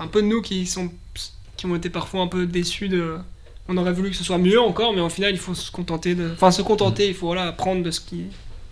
un 0.01 0.07
peu 0.09 0.23
de 0.23 0.27
nous 0.27 0.43
qui 0.43 0.67
sont 0.67 0.91
qui 1.57 1.67
ont 1.67 1.77
été 1.77 1.89
parfois 1.89 2.21
un 2.23 2.27
peu 2.27 2.47
déçus 2.47 2.89
de. 2.89 3.17
On 3.69 3.77
aurait 3.79 3.93
voulu 3.93 4.11
que 4.11 4.17
ce 4.17 4.25
soit 4.25 4.39
mieux 4.39 4.61
encore, 4.61 4.93
mais 4.93 5.01
au 5.01 5.09
final, 5.09 5.33
il 5.33 5.39
faut 5.39 5.55
se 5.55 5.71
contenter 5.71 6.15
de. 6.15 6.31
Enfin, 6.35 6.51
se 6.51 6.63
contenter, 6.63 7.09
il 7.09 7.15
faut 7.15 7.27
voilà, 7.27 7.47
apprendre 7.49 7.83
de 7.83 7.91
ce 7.91 8.01
qui, 8.01 8.25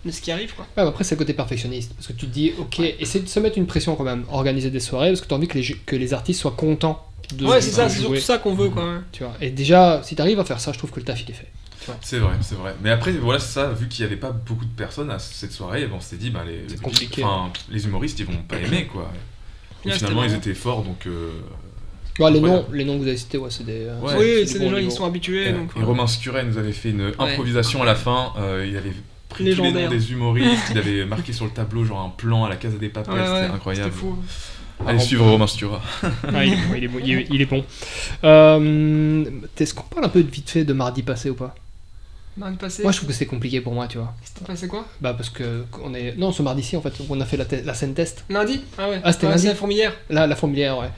de 0.04 0.10
ce 0.10 0.20
qui 0.20 0.30
arrive, 0.30 0.54
quoi. 0.54 0.66
Ouais, 0.76 0.86
après, 0.88 1.02
c'est 1.04 1.14
le 1.14 1.18
côté 1.20 1.32
perfectionniste. 1.32 1.94
Parce 1.94 2.08
que 2.08 2.12
tu 2.12 2.26
te 2.26 2.32
dis, 2.32 2.52
ok, 2.58 2.80
essaie 2.98 3.20
de 3.20 3.26
se 3.28 3.40
mettre 3.40 3.56
une 3.56 3.66
pression 3.66 3.96
quand 3.96 4.04
même, 4.04 4.24
organiser 4.30 4.70
des 4.70 4.80
soirées, 4.80 5.08
parce 5.08 5.20
que 5.22 5.26
tu 5.28 5.32
as 5.32 5.36
envie 5.36 5.48
que 5.48 5.58
les, 5.58 5.64
que 5.86 5.96
les 5.96 6.12
artistes 6.12 6.40
soient 6.40 6.50
contents 6.56 7.06
de 7.34 7.46
ouais, 7.46 7.60
c'est 7.62 7.70
ça, 7.70 7.88
c'est 7.88 8.00
surtout 8.00 8.16
ça 8.20 8.36
qu'on 8.38 8.54
veut, 8.54 8.68
quoi. 8.68 8.84
ouais. 8.84 9.00
Tu 9.12 9.24
vois. 9.24 9.32
Et 9.40 9.50
déjà, 9.50 10.02
si 10.04 10.14
tu 10.14 10.20
arrives 10.20 10.40
à 10.40 10.44
faire 10.44 10.60
ça, 10.60 10.72
je 10.72 10.78
trouve 10.78 10.90
que 10.90 11.00
le 11.00 11.06
taf 11.06 11.22
il 11.22 11.30
est 11.30 11.34
fait. 11.34 11.50
C'est 12.02 12.18
vrai, 12.18 12.34
c'est 12.42 12.54
vrai. 12.56 12.76
Mais 12.82 12.90
après, 12.90 13.12
voilà, 13.12 13.40
c'est 13.40 13.52
ça, 13.54 13.70
vu 13.72 13.88
qu'il 13.88 14.04
n'y 14.04 14.12
avait 14.12 14.20
pas 14.20 14.30
beaucoup 14.30 14.64
de 14.66 14.70
personnes 14.70 15.10
à 15.10 15.18
cette 15.18 15.52
soirée, 15.52 15.88
on 15.92 16.00
s'est 16.00 16.16
dit, 16.16 16.30
bah, 16.30 16.44
les, 16.46 16.76
compliqué. 16.76 17.24
les 17.70 17.84
humoristes, 17.86 18.18
ils 18.20 18.26
vont 18.26 18.36
pas 18.46 18.58
aimer, 18.58 18.86
quoi. 18.86 19.10
Et 19.84 19.88
Ouais, 19.88 19.94
finalement, 19.94 20.22
ils 20.24 20.34
étaient 20.34 20.54
forts, 20.54 20.82
donc. 20.84 21.06
euh, 21.06 21.30
Ouais, 22.18 22.30
les, 22.30 22.40
noms, 22.40 22.64
les 22.72 22.84
noms 22.84 22.94
que 22.98 23.02
vous 23.02 23.08
avez 23.08 23.16
cités, 23.16 23.38
ouais, 23.38 23.50
c'est 23.50 23.64
des. 23.64 23.86
euh, 23.86 23.98
Ouais, 24.00 24.14
oui, 24.18 24.46
c'est 24.46 24.58
bon 24.58 24.66
des 24.66 24.70
gens, 24.72 24.76
ils 24.78 24.92
sont 24.92 25.04
habitués, 25.06 25.48
Et, 25.48 25.52
donc. 25.52 25.70
et 25.78 25.82
Romain 25.82 26.06
Scuret 26.06 26.44
nous 26.44 26.58
avait 26.58 26.72
fait 26.72 26.90
une 26.90 27.06
Ouais. 27.06 27.12
improvisation 27.18 27.82
à 27.82 27.86
la 27.86 27.94
fin. 27.94 28.32
euh, 28.38 28.66
il 28.68 28.76
avait 28.76 28.92
pris 29.30 29.54
tous 29.54 29.62
les 29.62 29.72
noms 29.72 29.88
des 29.90 30.12
humoristes. 30.12 30.68
il 30.72 30.78
avait 30.78 31.04
marqué 31.06 31.32
sur 31.32 31.46
le 31.46 31.50
tableau 31.52 31.84
genre 31.84 32.00
un 32.02 32.10
plan 32.10 32.44
à 32.44 32.48
la 32.50 32.56
Casa 32.56 32.76
des 32.76 32.90
Papels. 32.90 33.14
Ouais, 33.14 33.20
ouais, 33.20 33.26
c'était 33.26 33.40
c'était 33.42 33.54
incroyable. 33.54 33.92
fou. 33.92 34.18
Allez 34.86 34.98
suivre 34.98 35.24
Romain 35.30 35.46
Stura. 35.46 35.80
Ah, 36.34 36.44
il, 36.44 36.52
est 36.52 36.56
bon, 36.56 36.74
il 36.76 36.84
est 36.84 36.88
bon, 36.88 36.98
il 37.04 37.10
est- 37.18 37.26
il 37.30 37.40
est 37.40 37.46
bon. 37.46 37.64
Euh, 38.24 39.24
Est-ce 39.58 39.74
qu'on 39.74 39.82
parle 39.84 40.04
un 40.06 40.08
peu 40.08 40.22
de 40.22 40.30
vite 40.30 40.50
fait 40.50 40.64
de 40.64 40.72
mardi 40.72 41.02
passé 41.02 41.30
ou 41.30 41.34
pas? 41.34 41.54
Passé. 42.58 42.82
Moi, 42.82 42.92
je 42.92 42.96
trouve 42.96 43.10
que 43.10 43.14
c'est 43.14 43.26
compliqué 43.26 43.60
pour 43.60 43.74
moi, 43.74 43.86
tu 43.88 43.98
vois. 43.98 44.14
C'était 44.24 44.46
passé 44.46 44.66
quoi? 44.66 44.86
Bah, 45.02 45.12
parce 45.12 45.28
que 45.28 45.66
on 45.82 45.92
est. 45.92 46.16
Non, 46.16 46.32
ce 46.32 46.42
mardi-ci, 46.42 46.76
en 46.78 46.80
fait, 46.80 46.94
on 47.10 47.20
a 47.20 47.26
fait 47.26 47.36
la, 47.36 47.74
scène 47.74 47.92
test. 47.92 48.24
Lundi? 48.30 48.62
Ah 48.78 48.88
ouais. 48.88 49.00
Ah, 49.04 49.12
c'était 49.12 49.28
lundi 49.28 49.46
la 49.46 49.54
fourmilière. 49.54 49.92
Là, 50.08 50.26
la 50.26 50.34
fourmilière, 50.34 50.78
ouais. 50.78 50.88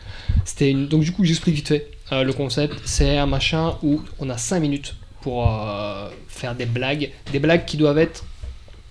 C'était 0.45 0.71
une... 0.71 0.87
Donc, 0.87 1.03
du 1.03 1.11
coup, 1.11 1.25
j'explique 1.25 1.57
vite 1.57 1.69
fait. 1.69 1.91
Euh, 2.13 2.23
le 2.23 2.33
concept, 2.33 2.81
c'est 2.85 3.19
un 3.19 3.27
machin 3.27 3.77
où 3.83 4.01
on 4.21 4.31
a 4.31 4.39
5 4.39 4.61
minutes 4.61 4.95
pour 5.23 5.51
euh, 5.51 6.09
faire 6.29 6.55
des 6.55 6.67
blagues. 6.67 7.11
Des 7.33 7.41
blagues 7.41 7.65
qui 7.65 7.77
doivent 7.77 7.99
être, 7.99 8.25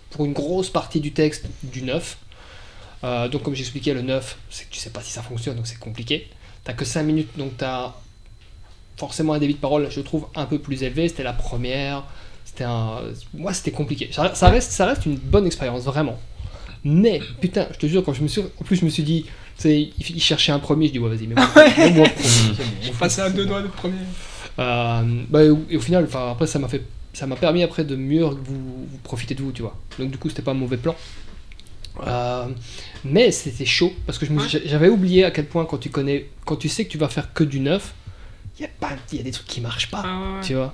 pour 0.09 0.25
une 0.25 0.33
grosse 0.33 0.69
partie 0.69 0.99
du 0.99 1.13
texte, 1.13 1.45
du 1.63 1.83
neuf. 1.83 2.17
Euh, 3.05 3.29
donc, 3.29 3.43
comme 3.43 3.55
j'expliquais, 3.55 3.93
le 3.93 4.01
neuf, 4.01 4.37
c'est 4.49 4.65
que 4.65 4.73
tu 4.73 4.79
sais 4.79 4.89
pas 4.89 5.01
si 5.01 5.13
ça 5.13 5.21
fonctionne, 5.21 5.55
donc 5.55 5.67
c'est 5.67 5.79
compliqué. 5.79 6.29
T'as 6.65 6.73
que 6.73 6.83
5 6.83 7.03
minutes, 7.03 7.29
donc 7.37 7.55
t'as 7.55 7.93
forcément 8.97 9.33
un 9.33 9.39
débit 9.39 9.53
de 9.53 9.59
parole, 9.59 9.87
je 9.89 10.01
trouve, 10.01 10.27
un 10.35 10.45
peu 10.45 10.59
plus 10.59 10.83
élevé. 10.83 11.07
C'était 11.07 11.23
la 11.23 11.33
première. 11.33 12.03
C'était 12.53 12.65
un. 12.65 12.99
Moi, 13.33 13.51
c'était 13.51 13.71
compliqué. 13.71 14.09
Ça, 14.11 14.35
ça 14.35 14.49
reste, 14.49 14.71
ça 14.71 14.85
reste 14.85 15.07
une 15.07 15.15
bonne 15.15 15.47
expérience, 15.47 15.83
vraiment. 15.85 16.19
Mais, 16.83 17.19
putain, 17.41 17.65
je 17.71 17.77
te 17.79 17.87
jure, 17.87 18.03
quand 18.03 18.13
je 18.13 18.21
me 18.21 18.27
suis. 18.27 18.41
En 18.41 18.63
plus, 18.63 18.75
je 18.75 18.85
me 18.85 18.89
suis 18.91 19.01
dit. 19.03 19.25
Il, 19.65 20.21
cherchait 20.21 20.51
un 20.51 20.59
premier, 20.59 20.87
je 20.87 20.93
dis, 20.93 20.99
ouais, 20.99 21.09
vas-y, 21.15 21.27
mais 21.27 21.35
moi, 21.35 21.47
moi, 21.55 21.89
moi, 21.89 22.07
Je 22.81 22.91
passais 22.91 23.21
à 23.21 23.29
deux 23.29 23.45
doigts 23.45 23.61
de 23.61 23.67
premier. 23.67 23.93
euh, 24.59 25.01
bah, 25.29 25.43
et 25.43 25.49
au- 25.49 25.63
et 25.69 25.77
au 25.77 25.79
final, 25.79 26.05
enfin, 26.05 26.31
après, 26.31 26.47
ça 26.47 26.59
m'a 26.59 26.67
fait, 26.67 26.81
ça 27.13 27.27
m'a 27.27 27.35
permis 27.35 27.63
après 27.63 27.83
de 27.85 27.95
mieux 27.95 28.23
vous, 28.23 28.35
vous 28.43 28.97
profiter 29.03 29.35
de 29.35 29.41
vous, 29.43 29.51
tu 29.51 29.61
vois. 29.61 29.75
Donc 29.99 30.11
du 30.11 30.17
coup, 30.17 30.29
c'était 30.29 30.41
pas 30.41 30.51
un 30.51 30.55
mauvais 30.55 30.77
plan. 30.77 30.95
Euh, 32.07 32.47
mais 33.05 33.31
c'était 33.31 33.65
chaud 33.65 33.93
parce 34.07 34.17
que 34.17 34.25
j'avais 34.65 34.89
oublié 34.89 35.23
à 35.25 35.31
quel 35.31 35.45
point 35.45 35.65
quand 35.65 35.77
tu 35.77 35.89
connais, 35.89 36.27
quand 36.45 36.55
tu 36.55 36.67
sais 36.67 36.85
que 36.85 36.91
tu 36.91 36.97
vas 36.97 37.07
faire 37.07 37.31
que 37.33 37.43
du 37.43 37.59
neuf, 37.59 37.93
il 38.57 38.63
y 38.63 38.65
a 38.65 38.69
pas, 38.79 38.89
il 39.11 39.17
y 39.19 39.21
a 39.21 39.23
des 39.23 39.31
trucs 39.31 39.45
qui 39.47 39.61
marchent 39.61 39.91
pas, 39.91 40.01
Ah 40.03 40.19
ouais, 40.19 40.35
ouais. 40.37 40.41
tu 40.43 40.55
vois. 40.55 40.73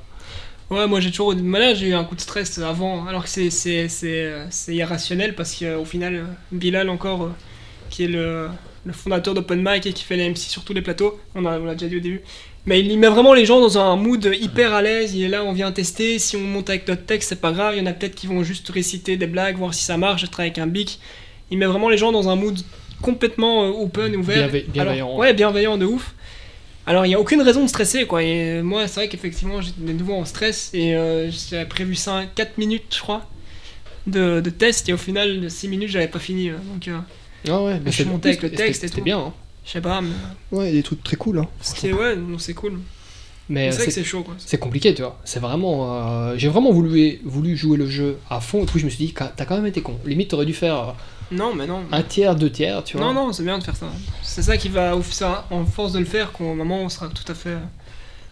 Ouais, 0.69 0.85
moi 0.87 0.99
j'ai 0.99 1.09
toujours. 1.09 1.33
Là, 1.33 1.73
j'ai 1.73 1.87
eu 1.87 1.93
un 1.93 2.03
coup 2.03 2.15
de 2.15 2.21
stress 2.21 2.59
avant, 2.59 3.05
alors 3.07 3.23
que 3.23 3.29
c'est- 3.29 3.49
c'est 3.49 3.87
c'est, 3.89 4.31
c'est 4.51 4.75
irrationnel 4.75 5.33
parce 5.35 5.55
qu'au 5.55 5.85
final, 5.85 6.27
Bilal, 6.51 6.89
encore, 6.89 7.23
euh, 7.23 7.29
qui 7.89 8.03
est 8.03 8.07
le, 8.07 8.47
le 8.85 8.93
fondateur 8.93 9.33
d'Open 9.33 9.63
Mic 9.67 9.85
et 9.87 9.93
qui 9.93 10.03
fait 10.03 10.15
les 10.15 10.29
MC 10.29 10.37
sur 10.47 10.63
tous 10.63 10.73
les 10.73 10.81
plateaux, 10.83 11.19
on 11.33 11.41
l'a 11.41 11.57
déjà 11.73 11.87
dit 11.87 11.97
au 11.97 11.99
début, 11.99 12.21
mais 12.67 12.81
il 12.81 12.99
met 12.99 13.07
vraiment 13.07 13.33
les 13.33 13.45
gens 13.45 13.59
dans 13.59 13.79
un 13.79 13.95
mood 13.95 14.23
hyper 14.39 14.73
à 14.75 14.83
l'aise. 14.83 15.15
Il 15.15 15.23
est 15.23 15.27
là, 15.27 15.43
on 15.43 15.53
vient 15.53 15.71
tester. 15.71 16.19
Si 16.19 16.35
on 16.37 16.41
monte 16.41 16.69
avec 16.69 16.87
notre 16.87 17.03
texte, 17.05 17.29
c'est 17.29 17.41
pas 17.41 17.51
grave. 17.51 17.73
Il 17.75 17.79
y 17.79 17.81
en 17.81 17.87
a 17.87 17.93
peut-être 17.93 18.13
qui 18.13 18.27
vont 18.27 18.43
juste 18.43 18.69
réciter 18.69 19.17
des 19.17 19.27
blagues, 19.27 19.57
voir 19.57 19.73
si 19.73 19.83
ça 19.83 19.97
marche. 19.97 20.29
Travaille 20.29 20.49
avec 20.51 20.59
un 20.59 20.67
bic. 20.67 20.99
Il 21.49 21.57
met 21.57 21.65
vraiment 21.65 21.89
les 21.89 21.97
gens 21.97 22.11
dans 22.11 22.29
un 22.29 22.35
mood 22.35 22.59
complètement 23.01 23.63
euh, 23.63 23.69
open, 23.69 24.15
ouvert. 24.15 24.49
Bienve- 24.49 24.65
bienveillant. 24.71 25.05
Alors, 25.07 25.17
ouais, 25.17 25.33
bienveillant 25.33 25.77
de 25.79 25.85
ouf. 25.85 26.13
Alors 26.89 27.05
il 27.05 27.09
n'y 27.09 27.15
a 27.15 27.19
aucune 27.19 27.41
raison 27.41 27.61
de 27.63 27.67
stresser 27.69 28.05
quoi. 28.07 28.23
Et 28.23 28.57
euh, 28.57 28.63
moi 28.63 28.87
c'est 28.87 28.95
vrai 29.01 29.09
qu'effectivement 29.09 29.61
j'étais 29.61 29.79
de 29.81 29.93
nouveau 29.93 30.15
en 30.15 30.25
stress 30.25 30.71
et 30.73 30.95
euh, 30.95 31.29
j'avais 31.31 31.65
prévu 31.65 31.93
5, 31.95 32.33
4 32.33 32.57
minutes 32.57 32.93
je 32.95 32.99
crois 33.01 33.25
de, 34.07 34.41
de 34.41 34.49
test 34.49 34.89
et 34.89 34.93
au 34.93 34.97
final 34.97 35.39
de 35.39 35.49
6 35.49 35.67
minutes 35.67 35.89
j'avais 35.89 36.07
pas 36.07 36.19
fini. 36.19 36.49
euh, 36.49 36.57
Donc 36.73 36.87
euh, 36.87 36.97
Ah 37.47 37.61
ouais, 37.63 37.79
je 37.85 37.91
suis 37.91 38.05
monté 38.05 38.29
avec 38.29 38.41
le 38.41 38.49
texte 38.51 38.83
et 38.83 38.87
C'était 38.87 38.99
tout. 38.99 39.05
bien. 39.05 39.19
Hein. 39.19 39.33
je 39.65 39.71
sais 39.71 39.81
pas 39.81 40.01
mais 40.01 40.09
Ouais, 40.51 40.71
des 40.71 40.81
trucs 40.83 41.03
très 41.03 41.15
cool. 41.15 41.37
Hein. 41.39 41.47
c'était 41.61 41.93
ouais 41.93 42.15
non, 42.15 42.39
c'est 42.39 42.55
cool. 42.55 42.79
Mais 43.49 43.71
C'est 43.71 43.77
vrai 43.77 43.85
que 43.87 43.91
c'est 43.91 44.01
c'est 44.03 44.07
chaud 44.07 44.21
quoi. 44.23 44.35
c'est 44.37 44.59
compliqué, 44.59 44.93
tu 44.93 45.01
vois. 45.01 45.17
C'est 45.25 45.39
vraiment. 45.39 45.95
euh, 46.29 46.35
J'ai 46.37 46.47
vraiment 46.49 46.71
voulu, 46.71 47.19
voulu 47.25 47.57
jouer 47.57 47.77
le 47.77 47.87
jeu 47.89 48.17
à 48.29 48.39
fond 48.41 48.61
et 48.63 48.65
puis 48.65 48.79
je 48.79 48.85
me 48.85 48.89
suis 48.91 49.05
dit, 49.07 49.13
t'as 49.13 49.45
quand 49.45 49.55
même 49.55 49.65
été 49.65 49.81
con. 49.81 49.97
Limite, 50.05 50.29
t'aurais 50.29 50.45
dû 50.45 50.53
faire 50.53 50.75
euh, 50.79 50.91
Non 51.31 51.55
mais 51.55 51.65
non. 51.65 51.81
un 51.91 52.01
tiers, 52.03 52.35
deux 52.35 52.51
tiers, 52.51 52.83
tu 52.83 52.97
vois. 52.97 53.07
Non 53.07 53.13
non 53.13 53.33
c'est 53.33 53.43
bien 53.43 53.57
de 53.57 53.63
faire 53.63 53.75
ça. 53.75 53.87
C'est 54.21 54.43
ça 54.43 54.55
qui 54.57 54.69
va 54.69 54.93
ça, 55.09 55.47
en 55.49 55.65
force 55.65 55.93
de 55.93 55.99
le 55.99 56.05
faire 56.05 56.31
qu'au 56.31 56.53
moment 56.53 56.81
on 56.83 56.89
sera 56.89 57.07
tout 57.07 57.29
à 57.31 57.33
fait 57.33 57.49
euh, 57.49 57.59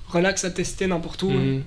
relax 0.10 0.46
à 0.46 0.52
tester 0.52 0.86
n'importe 0.88 1.24
où. 1.24 1.30
Mhm. 1.32 1.64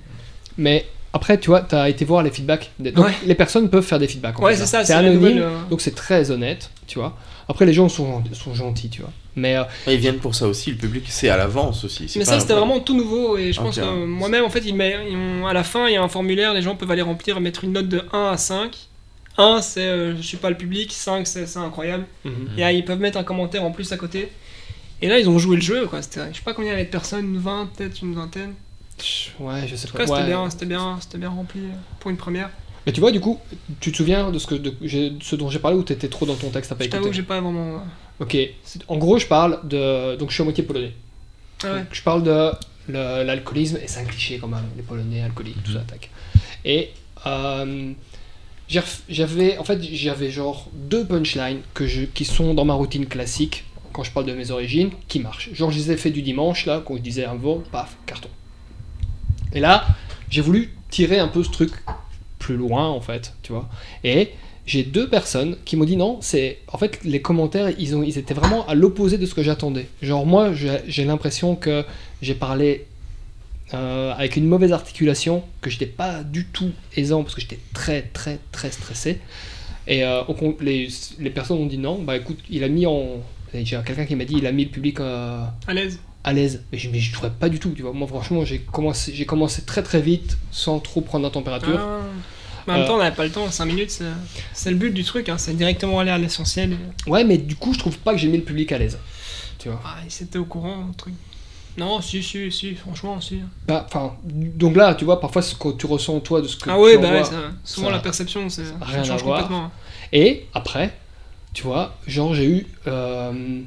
Mais 0.56 0.86
après, 1.12 1.38
tu 1.40 1.48
vois, 1.48 1.62
tu 1.62 1.74
as 1.74 1.88
été 1.88 2.04
voir 2.04 2.22
les 2.22 2.30
feedbacks. 2.30 2.70
Donc, 2.78 3.04
Ouais. 3.04 3.12
les 3.26 3.34
personnes 3.34 3.68
peuvent 3.68 3.84
faire 3.84 3.98
des 3.98 4.06
feedbacks. 4.06 4.38
en 4.38 4.44
Ouais 4.44 4.54
c'est 4.54 4.60
là. 4.60 4.66
ça. 4.66 4.84
C'est 4.84 4.92
anonyme, 4.92 5.18
nouvelle, 5.20 5.42
euh, 5.42 5.58
donc 5.68 5.80
c'est 5.80 5.94
très 5.94 6.30
honnête, 6.30 6.70
tu 6.86 6.98
vois. 7.00 7.16
Après, 7.48 7.66
les 7.66 7.72
gens 7.72 7.88
sont, 7.88 8.22
sont 8.32 8.54
gentils, 8.54 8.90
tu 8.90 9.00
vois. 9.00 9.10
Mais 9.40 9.56
euh, 9.56 9.64
Ils 9.86 9.96
viennent 9.98 10.18
pour 10.18 10.34
ça 10.34 10.46
aussi, 10.46 10.70
le 10.70 10.76
public, 10.76 11.04
c'est 11.08 11.28
à 11.28 11.36
l'avance 11.36 11.84
aussi. 11.84 12.02
Mais 12.16 12.24
ça, 12.24 12.38
c'était 12.40 12.54
vraiment 12.54 12.80
tout 12.80 12.94
nouveau. 12.96 13.36
Et 13.38 13.52
je 13.52 13.60
pense 13.60 13.76
que 13.76 14.04
moi-même, 14.04 14.44
en 14.44 14.50
fait, 14.50 14.60
ils 14.66 14.74
met- 14.74 15.08
ils 15.10 15.16
ont- 15.16 15.46
à 15.46 15.52
la 15.52 15.64
fin, 15.64 15.88
il 15.88 15.94
y 15.94 15.96
a 15.96 16.02
un 16.02 16.08
formulaire, 16.08 16.54
les 16.54 16.62
gens 16.62 16.76
peuvent 16.76 16.90
aller 16.90 17.02
remplir 17.02 17.36
et 17.36 17.40
mettre 17.40 17.64
une 17.64 17.72
note 17.72 17.88
de 17.88 18.02
1 18.12 18.26
à 18.32 18.36
5. 18.36 18.76
1, 19.38 19.62
c'est 19.62 19.80
euh, 19.80 20.16
je 20.16 20.22
suis 20.22 20.36
pas 20.36 20.50
le 20.50 20.56
public. 20.56 20.92
5, 20.92 21.26
c'est 21.26 21.56
incroyable. 21.56 22.04
mhm. 22.24 22.48
Et 22.56 22.60
là, 22.60 22.72
ils 22.72 22.84
peuvent 22.84 23.00
mettre 23.00 23.18
un 23.18 23.24
commentaire 23.24 23.64
en 23.64 23.70
plus 23.72 23.90
à 23.92 23.96
côté. 23.96 24.30
Et 25.02 25.08
là, 25.08 25.18
ils 25.18 25.28
ont 25.30 25.38
joué 25.38 25.56
le 25.56 25.62
jeu, 25.62 25.86
quoi. 25.86 26.02
C'était- 26.02 26.28
Je 26.30 26.36
sais 26.36 26.42
pas 26.44 26.52
combien 26.52 26.70
il 26.72 26.74
y 26.74 26.76
avait 26.76 26.84
de 26.84 26.90
personnes, 26.90 27.24
une 27.24 27.38
20, 27.38 27.70
peut-être 27.74 28.02
une 28.02 28.14
vingtaine. 28.14 28.52
ouais, 29.38 29.66
je 29.66 29.76
sais 29.76 29.88
pas. 29.88 30.00
c'était 30.06 30.12
Ouais. 30.12 30.26
bien, 30.26 30.50
c'était 30.50 30.66
bien, 30.66 30.98
c'était 31.00 31.16
bien 31.18 31.30
rempli 31.30 31.60
pour 32.00 32.10
une 32.10 32.18
première. 32.18 32.50
Mais 32.86 32.92
tu 32.92 33.00
vois, 33.00 33.10
du 33.12 33.20
coup, 33.20 33.38
tu 33.80 33.92
te 33.92 33.96
souviens 33.96 34.30
de 34.30 34.38
ce, 34.38 34.46
que, 34.46 34.54
de, 34.54 34.74
j'ai- 34.82 35.12
ce 35.20 35.36
dont 35.36 35.50
j'ai 35.50 35.58
parlé 35.58 35.76
ou 35.76 35.82
t'étais 35.82 36.08
trop 36.08 36.24
dans 36.26 36.34
ton 36.34 36.48
texte, 36.50 36.70
t'as 36.70 36.76
pas 36.76 36.84
Je 36.84 36.88
t'avoue 36.90 37.08
que 37.08 37.12
j'ai 37.12 37.22
pas 37.22 37.40
vraiment. 37.40 37.76
euh, 37.76 37.78
Ok. 38.20 38.36
En 38.88 38.96
gros, 38.96 39.18
je 39.18 39.26
parle 39.26 39.60
de. 39.68 40.16
Donc, 40.16 40.30
je 40.30 40.34
suis 40.34 40.42
à 40.42 40.44
moitié 40.44 40.64
polonais. 40.64 40.92
Ah 41.62 41.72
ouais. 41.72 41.78
Donc, 41.80 41.88
je 41.92 42.02
parle 42.02 42.22
de 42.22 42.50
l'alcoolisme, 42.88 43.78
et 43.82 43.86
c'est 43.86 44.00
un 44.00 44.04
cliché 44.04 44.38
quand 44.38 44.48
même, 44.48 44.64
les 44.76 44.82
Polonais 44.82 45.22
alcooliques, 45.22 45.62
tout 45.62 45.72
ça, 45.72 45.80
tac. 45.80 46.10
Et 46.64 46.90
euh, 47.26 47.92
j'avais, 49.08 49.58
en 49.58 49.64
fait, 49.64 49.82
j'avais 49.82 50.30
genre 50.30 50.68
deux 50.74 51.04
punchlines 51.04 51.60
que 51.74 51.86
je, 51.86 52.02
qui 52.04 52.24
sont 52.24 52.54
dans 52.54 52.64
ma 52.64 52.74
routine 52.74 53.06
classique 53.06 53.64
quand 53.92 54.04
je 54.04 54.10
parle 54.12 54.26
de 54.26 54.32
mes 54.34 54.50
origines, 54.52 54.90
qui 55.08 55.18
marchent. 55.20 55.50
Genre, 55.52 55.70
je 55.70 55.78
les 55.78 55.90
ai 55.92 55.96
fait 55.96 56.10
du 56.10 56.22
dimanche, 56.22 56.64
là, 56.66 56.80
quand 56.84 56.96
je 56.96 57.02
disais 57.02 57.24
un 57.24 57.34
vol, 57.34 57.62
paf, 57.72 57.96
carton. 58.06 58.28
Et 59.52 59.58
là, 59.60 59.84
j'ai 60.30 60.40
voulu 60.42 60.72
tirer 60.90 61.18
un 61.18 61.26
peu 61.28 61.42
ce 61.42 61.50
truc 61.50 61.72
plus 62.40 62.56
loin, 62.56 62.88
en 62.88 63.00
fait, 63.00 63.34
tu 63.44 63.52
vois. 63.52 63.68
Et 64.02 64.30
j'ai 64.66 64.82
deux 64.82 65.08
personnes 65.08 65.56
qui 65.64 65.76
m'ont 65.76 65.84
dit 65.84 65.96
non, 65.96 66.18
c'est 66.20 66.58
en 66.68 66.78
fait 66.78 66.98
les 67.04 67.20
commentaires 67.22 67.70
ils 67.78 67.94
ont 67.96 68.02
ils 68.02 68.18
étaient 68.18 68.34
vraiment 68.34 68.66
à 68.68 68.74
l'opposé 68.74 69.16
de 69.18 69.26
ce 69.26 69.34
que 69.34 69.42
j'attendais. 69.42 69.86
Genre 70.02 70.26
moi 70.26 70.52
j'ai 70.52 71.04
l'impression 71.04 71.56
que 71.56 71.84
j'ai 72.22 72.34
parlé 72.34 72.86
euh, 73.74 74.12
avec 74.12 74.36
une 74.36 74.46
mauvaise 74.46 74.72
articulation, 74.72 75.42
que 75.60 75.70
j'étais 75.70 75.86
pas 75.86 76.22
du 76.22 76.44
tout 76.46 76.70
aisant 76.96 77.22
parce 77.22 77.34
que 77.34 77.40
j'étais 77.40 77.58
très 77.72 78.02
très 78.12 78.38
très 78.52 78.70
stressé. 78.70 79.18
Et 79.88 80.04
euh, 80.04 80.22
con- 80.24 80.56
les, 80.60 80.88
les 81.18 81.30
personnes 81.30 81.58
ont 81.58 81.66
dit 81.66 81.78
non, 81.78 81.98
bah 82.02 82.16
écoute, 82.16 82.38
il 82.50 82.62
a 82.62 82.68
mis 82.68 82.86
en 82.86 83.22
j'ai 83.54 83.78
quelqu'un 83.84 84.04
qui 84.04 84.14
m'a 84.14 84.24
dit 84.24 84.34
il 84.38 84.46
a 84.46 84.52
mis 84.52 84.64
le 84.66 84.70
public 84.70 85.00
euh, 85.00 85.42
À 85.66 85.74
l'aise. 85.74 85.98
À 86.24 86.32
l'aise, 86.32 86.62
mais 86.70 86.78
je 86.78 86.90
mais 86.90 86.98
je 86.98 87.10
pas 87.38 87.48
du 87.48 87.58
tout, 87.58 87.70
tu 87.70 87.82
vois. 87.82 87.92
Moi 87.92 88.06
franchement 88.06 88.44
j'ai 88.44 88.58
commencé 88.60 89.12
j'ai 89.14 89.24
commencé 89.26 89.62
très 89.62 89.82
très 89.82 90.00
vite 90.00 90.36
sans 90.50 90.78
trop 90.80 91.00
prendre 91.00 91.24
la 91.24 91.30
température. 91.30 91.78
Ah. 91.80 92.00
Mais 92.66 92.74
en 92.74 92.76
même 92.76 92.84
Euh. 92.84 92.88
temps, 92.88 92.94
on 92.96 92.98
n'avait 92.98 93.16
pas 93.16 93.24
le 93.24 93.30
temps, 93.30 93.50
5 93.50 93.64
minutes, 93.64 94.02
c'est- 94.52 94.70
le 94.70 94.76
but 94.76 94.90
du 94.92 95.02
truc, 95.02 95.30
hein, 95.30 95.38
c'est 95.38 95.56
directement 95.56 95.98
aller 95.98 96.10
à 96.10 96.18
l'essentiel. 96.18 96.76
Ouais, 97.06 97.24
mais 97.24 97.38
du 97.38 97.56
coup 97.56 97.72
je 97.72 97.78
trouve 97.78 97.96
pas 97.98 98.12
que 98.12 98.18
j'ai 98.18 98.28
mis 98.28 98.36
le 98.36 98.44
public 98.44 98.70
à 98.72 98.78
l'aise. 98.78 98.98
Tu 99.58 99.68
vois. 99.68 99.80
Ah, 99.84 99.96
ils 100.06 100.22
étaient 100.22 100.38
au 100.38 100.44
courant, 100.44 100.86
le 100.88 100.94
truc. 100.94 101.14
Non, 101.78 102.00
si, 102.02 102.22
si, 102.22 102.50
si, 102.50 102.74
franchement, 102.74 103.20
si. 103.20 103.40
Bah, 103.66 103.86
enfin, 103.86 104.14
donc 104.24 104.76
là, 104.76 104.94
tu 104.94 105.04
vois, 105.04 105.20
parfois 105.20 105.40
ce 105.40 105.54
que 105.54 105.68
tu 105.76 105.86
ressens 105.86 106.18
toi 106.20 106.42
de 106.42 106.48
ce 106.48 106.56
que 106.56 106.68
Ah 106.68 106.74
tu 106.74 106.80
ouais, 106.80 106.98
bah 106.98 107.12
ouais, 107.12 107.24
ça- 107.24 107.52
souvent 107.64 107.86
ça- 107.86 107.92
la 107.92 107.98
perception, 108.00 108.48
c'est, 108.50 108.64
ça 108.66 108.74
rien 108.82 109.00
à 109.00 109.04
change 109.04 109.22
voir. 109.22 109.38
complètement. 109.42 109.70
Et 110.12 110.46
après, 110.52 110.98
tu 111.54 111.62
vois, 111.62 111.96
genre 112.06 112.34
j'ai 112.34 112.44
eu 112.44 112.66
euh, 112.88 113.60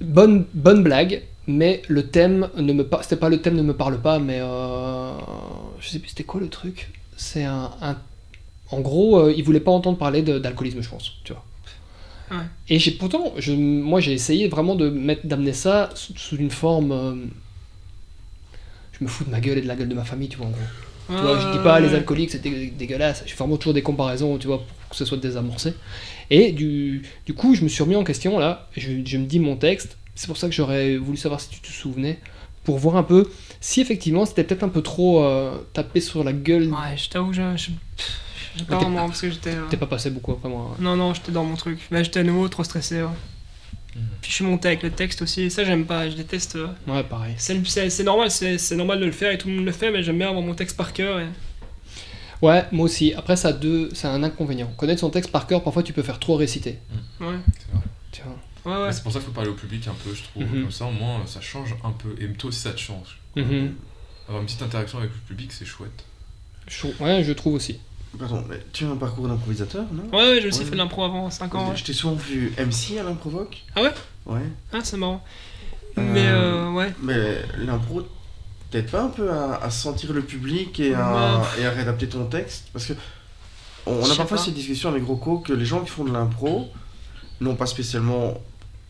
bonne 0.00 0.44
bonne 0.54 0.82
blague, 0.82 1.22
mais 1.46 1.82
le 1.88 2.06
thème 2.06 2.48
ne 2.56 2.72
me 2.72 2.84
par- 2.86 3.02
c'était 3.02 3.16
pas 3.16 3.28
le 3.28 3.40
thème 3.40 3.56
ne 3.56 3.62
me 3.62 3.74
parle 3.74 4.00
pas, 4.00 4.18
mais 4.18 4.38
euh, 4.40 5.12
je 5.80 5.88
sais 5.88 5.98
plus 5.98 6.08
c'était 6.10 6.24
quoi 6.24 6.40
le 6.40 6.48
truc? 6.48 6.90
C'est 7.16 7.44
un, 7.44 7.70
un- 7.82 7.96
en 8.70 8.80
gros, 8.80 9.18
euh, 9.18 9.34
il 9.36 9.42
voulait 9.44 9.60
pas 9.60 9.72
entendre 9.72 9.98
parler 9.98 10.22
d'alcoolisme, 10.22 10.80
je 10.82 10.88
pense, 10.88 11.12
tu 11.24 11.32
vois. 11.32 11.44
Ouais. 12.30 12.44
Et 12.68 12.78
j'ai 12.78 12.92
pourtant, 12.92 13.32
je, 13.38 13.52
moi 13.52 14.00
j'ai 14.00 14.12
essayé 14.12 14.48
vraiment 14.48 14.76
de 14.76 14.88
mettre 14.88 15.26
d'amener 15.26 15.52
ça 15.52 15.90
sous, 15.94 16.16
sous 16.16 16.36
une 16.36 16.50
forme. 16.50 16.92
euh, 16.92 17.14
je 18.98 19.04
me 19.04 19.08
fous 19.08 19.24
de 19.24 19.30
ma 19.30 19.40
gueule 19.40 19.58
et 19.58 19.62
de 19.62 19.66
la 19.68 19.76
gueule 19.76 19.88
de 19.88 19.94
ma 19.94 20.04
famille, 20.04 20.28
tu 20.28 20.36
vois, 20.36 20.46
en 20.46 20.50
gros. 20.50 20.60
Tu 21.16 21.24
vois, 21.24 21.36
je 21.36 21.48
dis 21.48 21.58
pas 21.58 21.80
les 21.80 21.94
alcooliques 21.94 22.30
c'est 22.30 22.40
dé- 22.40 22.70
dégueulasse, 22.70 23.22
je 23.26 23.30
fais 23.32 23.36
vraiment 23.38 23.56
toujours 23.56 23.74
des 23.74 23.82
comparaisons, 23.82 24.38
tu 24.38 24.46
vois, 24.46 24.58
pour 24.58 24.66
que 24.90 24.96
ce 24.96 25.04
soit 25.04 25.18
désamorcé. 25.18 25.74
Et 26.30 26.52
du, 26.52 27.02
du 27.26 27.34
coup, 27.34 27.54
je 27.54 27.62
me 27.62 27.68
suis 27.68 27.82
remis 27.82 27.96
en 27.96 28.04
question 28.04 28.38
là, 28.38 28.68
je, 28.76 28.90
je 29.04 29.16
me 29.18 29.24
dis 29.26 29.38
mon 29.40 29.56
texte, 29.56 29.96
c'est 30.14 30.26
pour 30.26 30.36
ça 30.36 30.48
que 30.48 30.54
j'aurais 30.54 30.96
voulu 30.96 31.16
savoir 31.16 31.40
si 31.40 31.48
tu 31.48 31.60
te 31.60 31.68
souvenais, 31.68 32.18
pour 32.64 32.78
voir 32.78 32.96
un 32.96 33.02
peu 33.02 33.30
si 33.60 33.80
effectivement 33.80 34.26
c'était 34.26 34.44
peut-être 34.44 34.62
un 34.64 34.68
peu 34.68 34.82
trop 34.82 35.24
euh, 35.24 35.56
tapé 35.72 36.00
sur 36.00 36.22
la 36.24 36.32
gueule. 36.32 36.68
Ouais, 36.68 36.96
je 36.96 37.08
t'avoue, 37.08 37.32
je. 37.32 37.40
je- 37.56 37.70
J'ai 38.56 38.64
pas 38.64 38.76
t'es- 38.76 38.84
vraiment, 38.84 39.06
parce 39.06 39.20
que 39.22 39.30
j'étais. 39.30 39.50
euh, 39.54 39.66
T'es 39.70 39.76
pas 39.76 39.86
passé 39.86 40.10
beaucoup 40.10 40.32
après 40.32 40.48
moi. 40.48 40.76
Non, 40.80 40.96
non, 40.96 41.14
j'étais 41.14 41.32
dans 41.32 41.44
mon 41.44 41.54
truc. 41.56 41.78
Mais 41.90 42.02
j'étais 42.04 42.20
à 42.20 42.24
nouveau 42.24 42.48
trop 42.48 42.64
stressé. 42.64 42.96
ouais. 43.02 43.08
Hmm. 43.96 44.00
Puis 44.20 44.30
je 44.30 44.36
suis 44.36 44.44
monté 44.44 44.68
avec 44.68 44.82
le 44.82 44.90
texte 44.90 45.22
aussi, 45.22 45.42
et 45.42 45.50
ça 45.50 45.64
j'aime 45.64 45.84
pas, 45.84 46.08
je 46.10 46.14
déteste. 46.16 46.56
euh, 46.56 46.66
Ouais, 46.86 47.02
pareil. 47.02 47.34
C'est 47.38 48.02
normal, 48.04 48.30
c'est 48.30 48.58
c'est 48.58 48.76
normal 48.76 49.00
de 49.00 49.06
le 49.06 49.12
faire 49.12 49.32
et 49.32 49.38
tout 49.38 49.48
le 49.48 49.54
monde 49.54 49.64
le 49.64 49.72
fait, 49.72 49.90
mais 49.90 50.02
j'aime 50.02 50.18
bien 50.18 50.28
avoir 50.28 50.42
mon 50.44 50.54
texte 50.54 50.76
par 50.76 50.92
cœur. 50.92 51.18
Et... 51.20 51.26
Ouais, 52.42 52.64
moi 52.72 52.86
aussi. 52.86 53.12
Après, 53.14 53.36
ça 53.36 53.48
a 53.48 53.52
deux, 53.52 53.90
c'est 53.92 54.08
un 54.08 54.22
inconvénient. 54.22 54.72
Connaître 54.76 55.00
son 55.00 55.10
texte 55.10 55.30
par 55.30 55.46
cœur, 55.46 55.62
parfois 55.62 55.82
tu 55.82 55.92
peux 55.92 56.02
faire 56.02 56.18
trop 56.18 56.36
réciter. 56.36 56.78
Ouais. 57.20 57.36
Tu 58.12 58.22
vois. 58.22 58.74
Ouais, 58.76 58.82
ouais. 58.86 58.92
C'est 58.92 59.02
pour 59.02 59.12
ça 59.12 59.18
qu'il 59.18 59.26
faut 59.26 59.32
parler 59.34 59.50
au 59.50 59.54
public 59.54 59.86
un 59.88 59.94
peu, 60.04 60.14
je 60.14 60.22
trouve. 60.22 60.42
Mhm. 60.44 60.62
Comme 60.62 60.70
ça, 60.70 60.84
au 60.86 60.90
moins, 60.90 61.20
ça 61.26 61.40
change 61.40 61.74
un 61.84 61.90
peu. 61.92 62.14
Et 62.22 62.28
toi 62.34 62.48
aussi, 62.48 62.60
ça 62.60 62.72
te 62.72 62.78
change. 62.80 63.18
Mhm. 63.36 63.74
Avoir 64.28 64.40
une 64.42 64.46
petite 64.46 64.62
interaction 64.62 64.98
avec 64.98 65.10
le 65.10 65.18
public, 65.28 65.52
c'est 65.52 65.64
chouette. 65.64 66.04
Trouve- 66.66 67.00
Ouais, 67.00 67.22
je 67.24 67.32
trouve 67.32 67.54
aussi. 67.54 67.78
Pardon, 68.18 68.44
mais 68.48 68.60
tu 68.72 68.84
as 68.84 68.88
un 68.88 68.96
parcours 68.96 69.28
d'improvisateur, 69.28 69.84
non? 69.92 70.02
Ouais, 70.16 70.24
ouais, 70.30 70.38
j'ai 70.40 70.48
aussi 70.48 70.60
Ouais. 70.60 70.64
fait 70.66 70.70
de 70.72 70.76
l'impro 70.76 71.04
avant 71.04 71.30
5 71.30 71.54
ans. 71.54 71.74
Je 71.76 71.84
t'ai 71.84 71.92
souvent 71.92 72.14
vu 72.14 72.52
MC 72.58 72.98
à 72.98 73.02
l'improvoque. 73.04 73.62
Ah 73.76 73.82
ouais? 73.82 73.92
Ouais. 74.26 74.40
Ah, 74.72 74.78
c'est 74.82 74.96
marrant. 74.96 75.22
Euh, 75.96 76.02
Mais 76.12 76.26
euh, 76.26 76.70
ouais. 76.72 76.92
Mais 77.02 77.42
l'impro, 77.58 78.02
t'aides 78.70 78.90
pas 78.90 79.02
un 79.02 79.08
peu 79.08 79.30
à, 79.30 79.56
à 79.62 79.70
sentir 79.70 80.12
le 80.12 80.22
public 80.22 80.80
et 80.80 80.94
à, 80.94 81.42
et 81.58 81.66
à 81.66 81.70
réadapter 81.70 82.08
ton 82.08 82.24
texte 82.24 82.68
Parce 82.72 82.86
que 82.86 82.94
on, 83.86 84.04
a 84.04 84.14
parfois 84.14 84.36
pas. 84.36 84.36
cette 84.36 84.54
discussion 84.54 84.90
avec 84.90 85.04
Rocco 85.04 85.38
que 85.38 85.52
les 85.52 85.64
gens 85.64 85.80
qui 85.80 85.90
font 85.90 86.04
de 86.04 86.12
l'impro 86.12 86.68
n'ont 87.40 87.56
pas 87.56 87.66
spécialement 87.66 88.34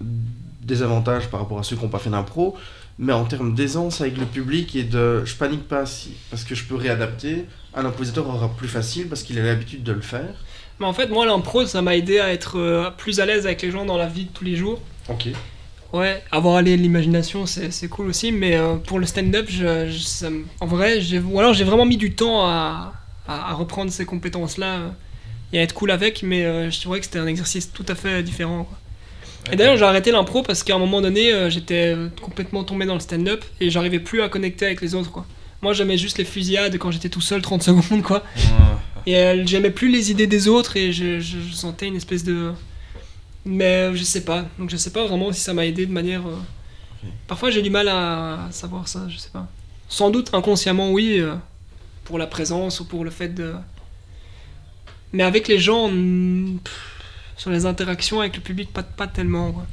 des 0.00 0.82
avantages 0.82 1.28
par 1.28 1.40
rapport 1.40 1.58
à 1.58 1.62
ceux 1.62 1.76
qui 1.76 1.82
n'ont 1.82 1.88
pas 1.88 1.98
fait 1.98 2.10
d'impro, 2.10 2.56
mais 2.98 3.12
en 3.12 3.24
termes 3.24 3.54
d'aisance 3.54 4.00
avec 4.00 4.18
le 4.18 4.26
public 4.26 4.74
et 4.76 4.82
de 4.82 5.24
je 5.24 5.34
panique 5.36 5.66
pas 5.68 5.86
si, 5.86 6.14
parce 6.30 6.44
que 6.44 6.54
je 6.54 6.64
peux 6.64 6.74
réadapter, 6.74 7.46
un 7.74 7.84
improvisateur 7.84 8.28
aura 8.28 8.48
plus 8.48 8.68
facile 8.68 9.08
parce 9.08 9.22
qu'il 9.22 9.38
a 9.38 9.42
l'habitude 9.42 9.82
de 9.82 9.92
le 9.92 10.00
faire. 10.00 10.34
Mais 10.80 10.86
en 10.86 10.92
fait, 10.92 11.08
moi, 11.08 11.26
l'impro, 11.26 11.66
ça 11.66 11.82
m'a 11.82 11.94
aidé 11.94 12.20
à 12.20 12.32
être 12.32 12.58
euh, 12.58 12.90
plus 12.90 13.20
à 13.20 13.26
l'aise 13.26 13.44
avec 13.46 13.60
les 13.62 13.70
gens 13.70 13.84
dans 13.84 13.98
la 13.98 14.06
vie 14.06 14.24
de 14.24 14.30
tous 14.30 14.44
les 14.44 14.56
jours. 14.56 14.80
Ok. 15.08 15.28
Ouais, 15.92 16.22
avoir 16.30 16.56
allé 16.56 16.76
l'imagination, 16.76 17.46
c'est 17.46 17.88
cool 17.88 18.06
aussi, 18.08 18.30
mais 18.30 18.54
euh, 18.54 18.76
pour 18.76 19.00
le 19.00 19.06
stand-up, 19.06 19.46
je, 19.48 19.88
je- 19.90 20.26
en 20.60 20.66
vrai, 20.66 21.00
j'ai- 21.00 21.18
ou 21.18 21.38
alors 21.40 21.52
j'ai 21.52 21.64
vraiment 21.64 21.84
mis 21.84 21.96
du 21.96 22.12
temps 22.14 22.42
à, 22.46 22.92
à- 23.26 23.50
à 23.50 23.54
reprendre 23.54 23.90
ces 23.90 24.04
compétences-là 24.04 24.66
euh, 24.78 24.88
et 25.52 25.58
à 25.58 25.62
être 25.62 25.74
cool 25.74 25.90
avec, 25.90 26.22
mais 26.22 26.44
euh, 26.44 26.70
je 26.70 26.80
trouvais 26.80 27.00
que 27.00 27.06
c'était 27.06 27.18
un 27.18 27.26
exercice 27.26 27.72
tout 27.72 27.84
à 27.88 27.96
fait 27.96 28.22
différent. 28.22 28.64
quoi. 28.64 28.78
Et 29.52 29.56
d'ailleurs, 29.56 29.76
j'ai 29.78 29.84
arrêté 29.84 30.12
l'impro 30.12 30.42
parce 30.42 30.62
qu'à 30.62 30.76
un 30.76 30.78
moment 30.78 31.00
donné, 31.00 31.32
euh, 31.32 31.50
j'étais 31.50 31.96
complètement 32.22 32.62
tombé 32.62 32.86
dans 32.86 32.94
le 32.94 33.00
stand-up 33.00 33.44
et 33.60 33.68
j'arrivais 33.70 33.98
plus 33.98 34.22
à 34.22 34.28
connecter 34.28 34.66
avec 34.66 34.80
les 34.82 34.94
autres. 34.94 35.10
Quoi. 35.10 35.26
Moi, 35.60 35.72
j'aimais 35.72 35.98
juste 35.98 36.18
les 36.18 36.24
fusillades 36.24 36.78
quand 36.78 36.92
j'étais 36.92 37.08
tout 37.08 37.20
seul, 37.22 37.42
30 37.42 37.62
secondes, 37.64 38.02
quoi. 38.02 38.22
Et 39.06 39.42
j'aimais 39.46 39.70
plus 39.70 39.88
les 39.90 40.12
idées 40.12 40.28
des 40.28 40.46
autres 40.46 40.76
et 40.76 40.92
je- 40.92 41.18
je 41.18 41.38
sentais 41.52 41.88
une 41.88 41.96
espèce 41.96 42.22
de. 42.22 42.52
Mais 43.44 43.90
euh, 43.90 43.94
je 43.94 44.02
sais 44.04 44.24
pas. 44.24 44.44
Donc 44.58 44.70
je 44.70 44.76
sais 44.76 44.90
pas 44.92 45.06
vraiment 45.06 45.32
si 45.32 45.40
ça 45.40 45.54
m'a 45.54 45.64
aidé 45.66 45.86
de 45.86 45.92
manière. 45.92 46.26
euh, 46.26 46.38
Parfois 47.26 47.50
j'ai 47.50 47.62
du 47.62 47.70
mal 47.70 47.88
à, 47.88 48.44
à 48.46 48.52
savoir 48.52 48.86
ça, 48.88 49.08
je 49.08 49.16
sais 49.16 49.30
pas. 49.30 49.48
Sans 49.88 50.10
doute 50.10 50.34
inconsciemment, 50.34 50.90
oui, 50.92 51.18
euh, 51.20 51.34
pour 52.04 52.18
la 52.18 52.26
présence 52.26 52.80
ou 52.80 52.84
pour 52.86 53.04
le 53.04 53.10
fait 53.10 53.28
de. 53.28 53.54
Mais 55.12 55.22
avec 55.24 55.48
les 55.48 55.58
gens, 55.58 55.88
pff, 55.88 57.02
sur 57.36 57.50
les 57.50 57.66
interactions 57.66 58.20
avec 58.20 58.36
le 58.36 58.42
public, 58.42 58.72
pas, 58.72 58.82
pas 58.82 59.06
tellement. 59.06 59.50
quoi. 59.52 59.66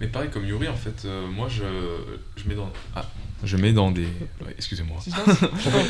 Mais 0.00 0.08
pareil, 0.08 0.28
comme 0.30 0.44
Yuri, 0.44 0.68
en 0.68 0.76
fait, 0.76 1.04
euh, 1.06 1.26
moi, 1.28 1.48
je, 1.48 1.62
je 2.36 2.48
mets 2.48 2.54
dans... 2.54 2.70
Ah, 2.94 3.06
je 3.44 3.56
mets 3.56 3.72
dans 3.72 3.90
des... 3.90 4.02
ouais, 4.04 4.54
Excusez-moi. 4.56 4.98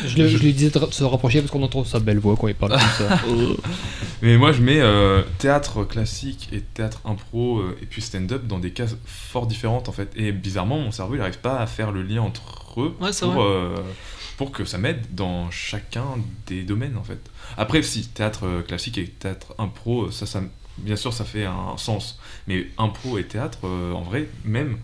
Je, 0.07 0.19
le- 0.19 0.29
je 0.29 0.39
lui 0.39 0.53
disais 0.53 0.71
de 0.71 0.79
se 0.91 1.05
rapprocher 1.05 1.41
parce 1.41 1.51
qu'on 1.51 1.63
entend 1.63 1.85
sa 1.85 2.01
belle 2.01 2.19
voix 2.19 2.37
quand 2.39 2.49
il 2.49 2.55
parle 2.55 2.73
comme 2.73 2.81
ça. 3.09 3.21
Mais 4.23 4.37
moi, 4.39 4.53
je 4.53 4.63
mets 4.63 4.81
euh, 4.81 5.23
théâtre 5.39 5.85
classique 5.85 6.49
et 6.53 6.61
théâtre 6.61 7.01
impro 7.05 7.59
euh, 7.59 7.77
et 7.83 7.87
puis 7.87 8.01
stand-up 8.03 8.47
dans 8.47 8.59
des 8.59 8.71
cases 8.71 8.97
fort 9.05 9.47
différentes, 9.47 9.89
en 9.89 9.93
fait. 9.93 10.11
Et 10.17 10.33
bizarrement, 10.33 10.79
mon 10.79 10.93
cerveau, 10.93 11.15
il 11.15 11.19
n'arrive 11.19 11.39
pas 11.41 11.59
à 11.59 11.67
faire 11.67 11.91
le 11.93 12.03
lien 12.03 12.23
entre 12.23 12.81
eux 12.81 12.95
Ouais, 13.01 13.11
pour, 13.19 13.31
vrai. 13.33 13.41
euh, 13.43 13.77
pour 14.37 14.53
que 14.53 14.65
ça 14.65 14.79
m'aide 14.79 15.03
dans 15.11 15.51
chacun 15.51 16.05
des 16.47 16.63
domaines, 16.63 16.97
en 16.97 17.03
fait. 17.05 17.19
Après, 17.57 17.83
si, 17.83 18.07
théâtre 18.09 18.63
classique 18.67 18.97
et 18.99 19.07
théâtre 19.09 19.55
impro, 19.59 20.11
ça, 20.11 20.25
ça, 20.27 20.41
bien 20.79 20.97
sûr, 20.97 21.13
ça 21.13 21.25
fait 21.25 21.45
un 21.45 21.77
sens. 21.77 22.19
Mais 22.47 22.67
impro 22.79 23.19
et 23.19 23.25
théâtre, 23.25 23.59
euh, 23.65 23.93
en 23.93 24.03
vrai, 24.03 24.29
même 24.45 24.79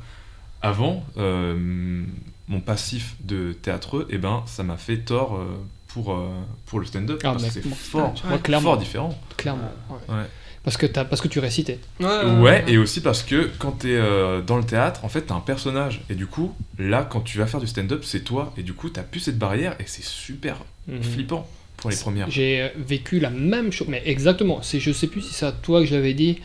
avant, 0.62 1.04
euh, 1.16 2.02
mon 2.48 2.60
passif 2.60 3.14
de 3.24 3.52
théâtreux, 3.52 4.06
eh 4.10 4.18
ben, 4.18 4.42
ça 4.46 4.62
m'a 4.62 4.76
fait 4.76 4.98
tort 4.98 5.36
euh, 5.36 5.44
pour, 5.88 6.12
euh, 6.12 6.28
pour 6.66 6.80
le 6.80 6.86
stand-up. 6.86 7.20
Ah, 7.24 7.32
parce 7.32 7.42
mais 7.42 7.48
que 7.48 7.54
c'est 7.54 7.74
fort, 7.74 8.14
clairement. 8.42 8.70
fort 8.70 8.78
différent. 8.78 9.18
Clairement. 9.36 9.70
ouais. 9.90 10.14
Ouais. 10.14 10.24
Parce, 10.64 10.76
que 10.76 10.86
t'as- 10.86 11.04
parce 11.04 11.22
que 11.22 11.28
tu 11.28 11.38
récitais. 11.38 11.78
Ouais, 12.00 12.24
Ouais, 12.40 12.64
et 12.66 12.76
aussi 12.78 13.00
parce 13.00 13.22
que 13.22 13.50
quand 13.58 13.72
t'es 13.72 13.88
euh, 13.94 14.42
dans 14.42 14.56
le 14.58 14.64
théâtre, 14.64 15.04
en 15.04 15.08
fait, 15.08 15.22
t'as 15.22 15.34
un 15.34 15.40
personnage. 15.40 16.02
Et 16.10 16.14
du 16.14 16.26
coup, 16.26 16.54
là, 16.78 17.06
quand 17.08 17.20
tu 17.20 17.38
vas 17.38 17.46
faire 17.46 17.60
du 17.60 17.66
stand-up, 17.66 18.02
c'est 18.04 18.20
toi. 18.20 18.52
Et 18.58 18.62
du 18.62 18.74
coup, 18.74 18.90
t'as 18.90 19.02
plus 19.02 19.20
cette 19.20 19.38
barrière 19.38 19.74
et 19.80 19.84
c'est 19.86 20.04
super 20.04 20.56
Mhm. 20.88 21.02
flippant 21.02 21.48
pour 21.78 21.90
les 21.90 21.96
premières. 21.96 22.30
J'ai 22.30 22.70
vécu 22.76 23.20
la 23.20 23.30
même 23.30 23.72
chose, 23.72 23.88
mais 23.88 24.02
exactement. 24.04 24.60
C'est, 24.62 24.80
je 24.80 24.90
sais 24.92 25.06
plus 25.06 25.22
si 25.22 25.32
c'est 25.32 25.46
à 25.46 25.52
toi 25.52 25.80
que 25.80 25.86
je 25.86 25.94
l'avais 25.94 26.14
dit. 26.14 26.38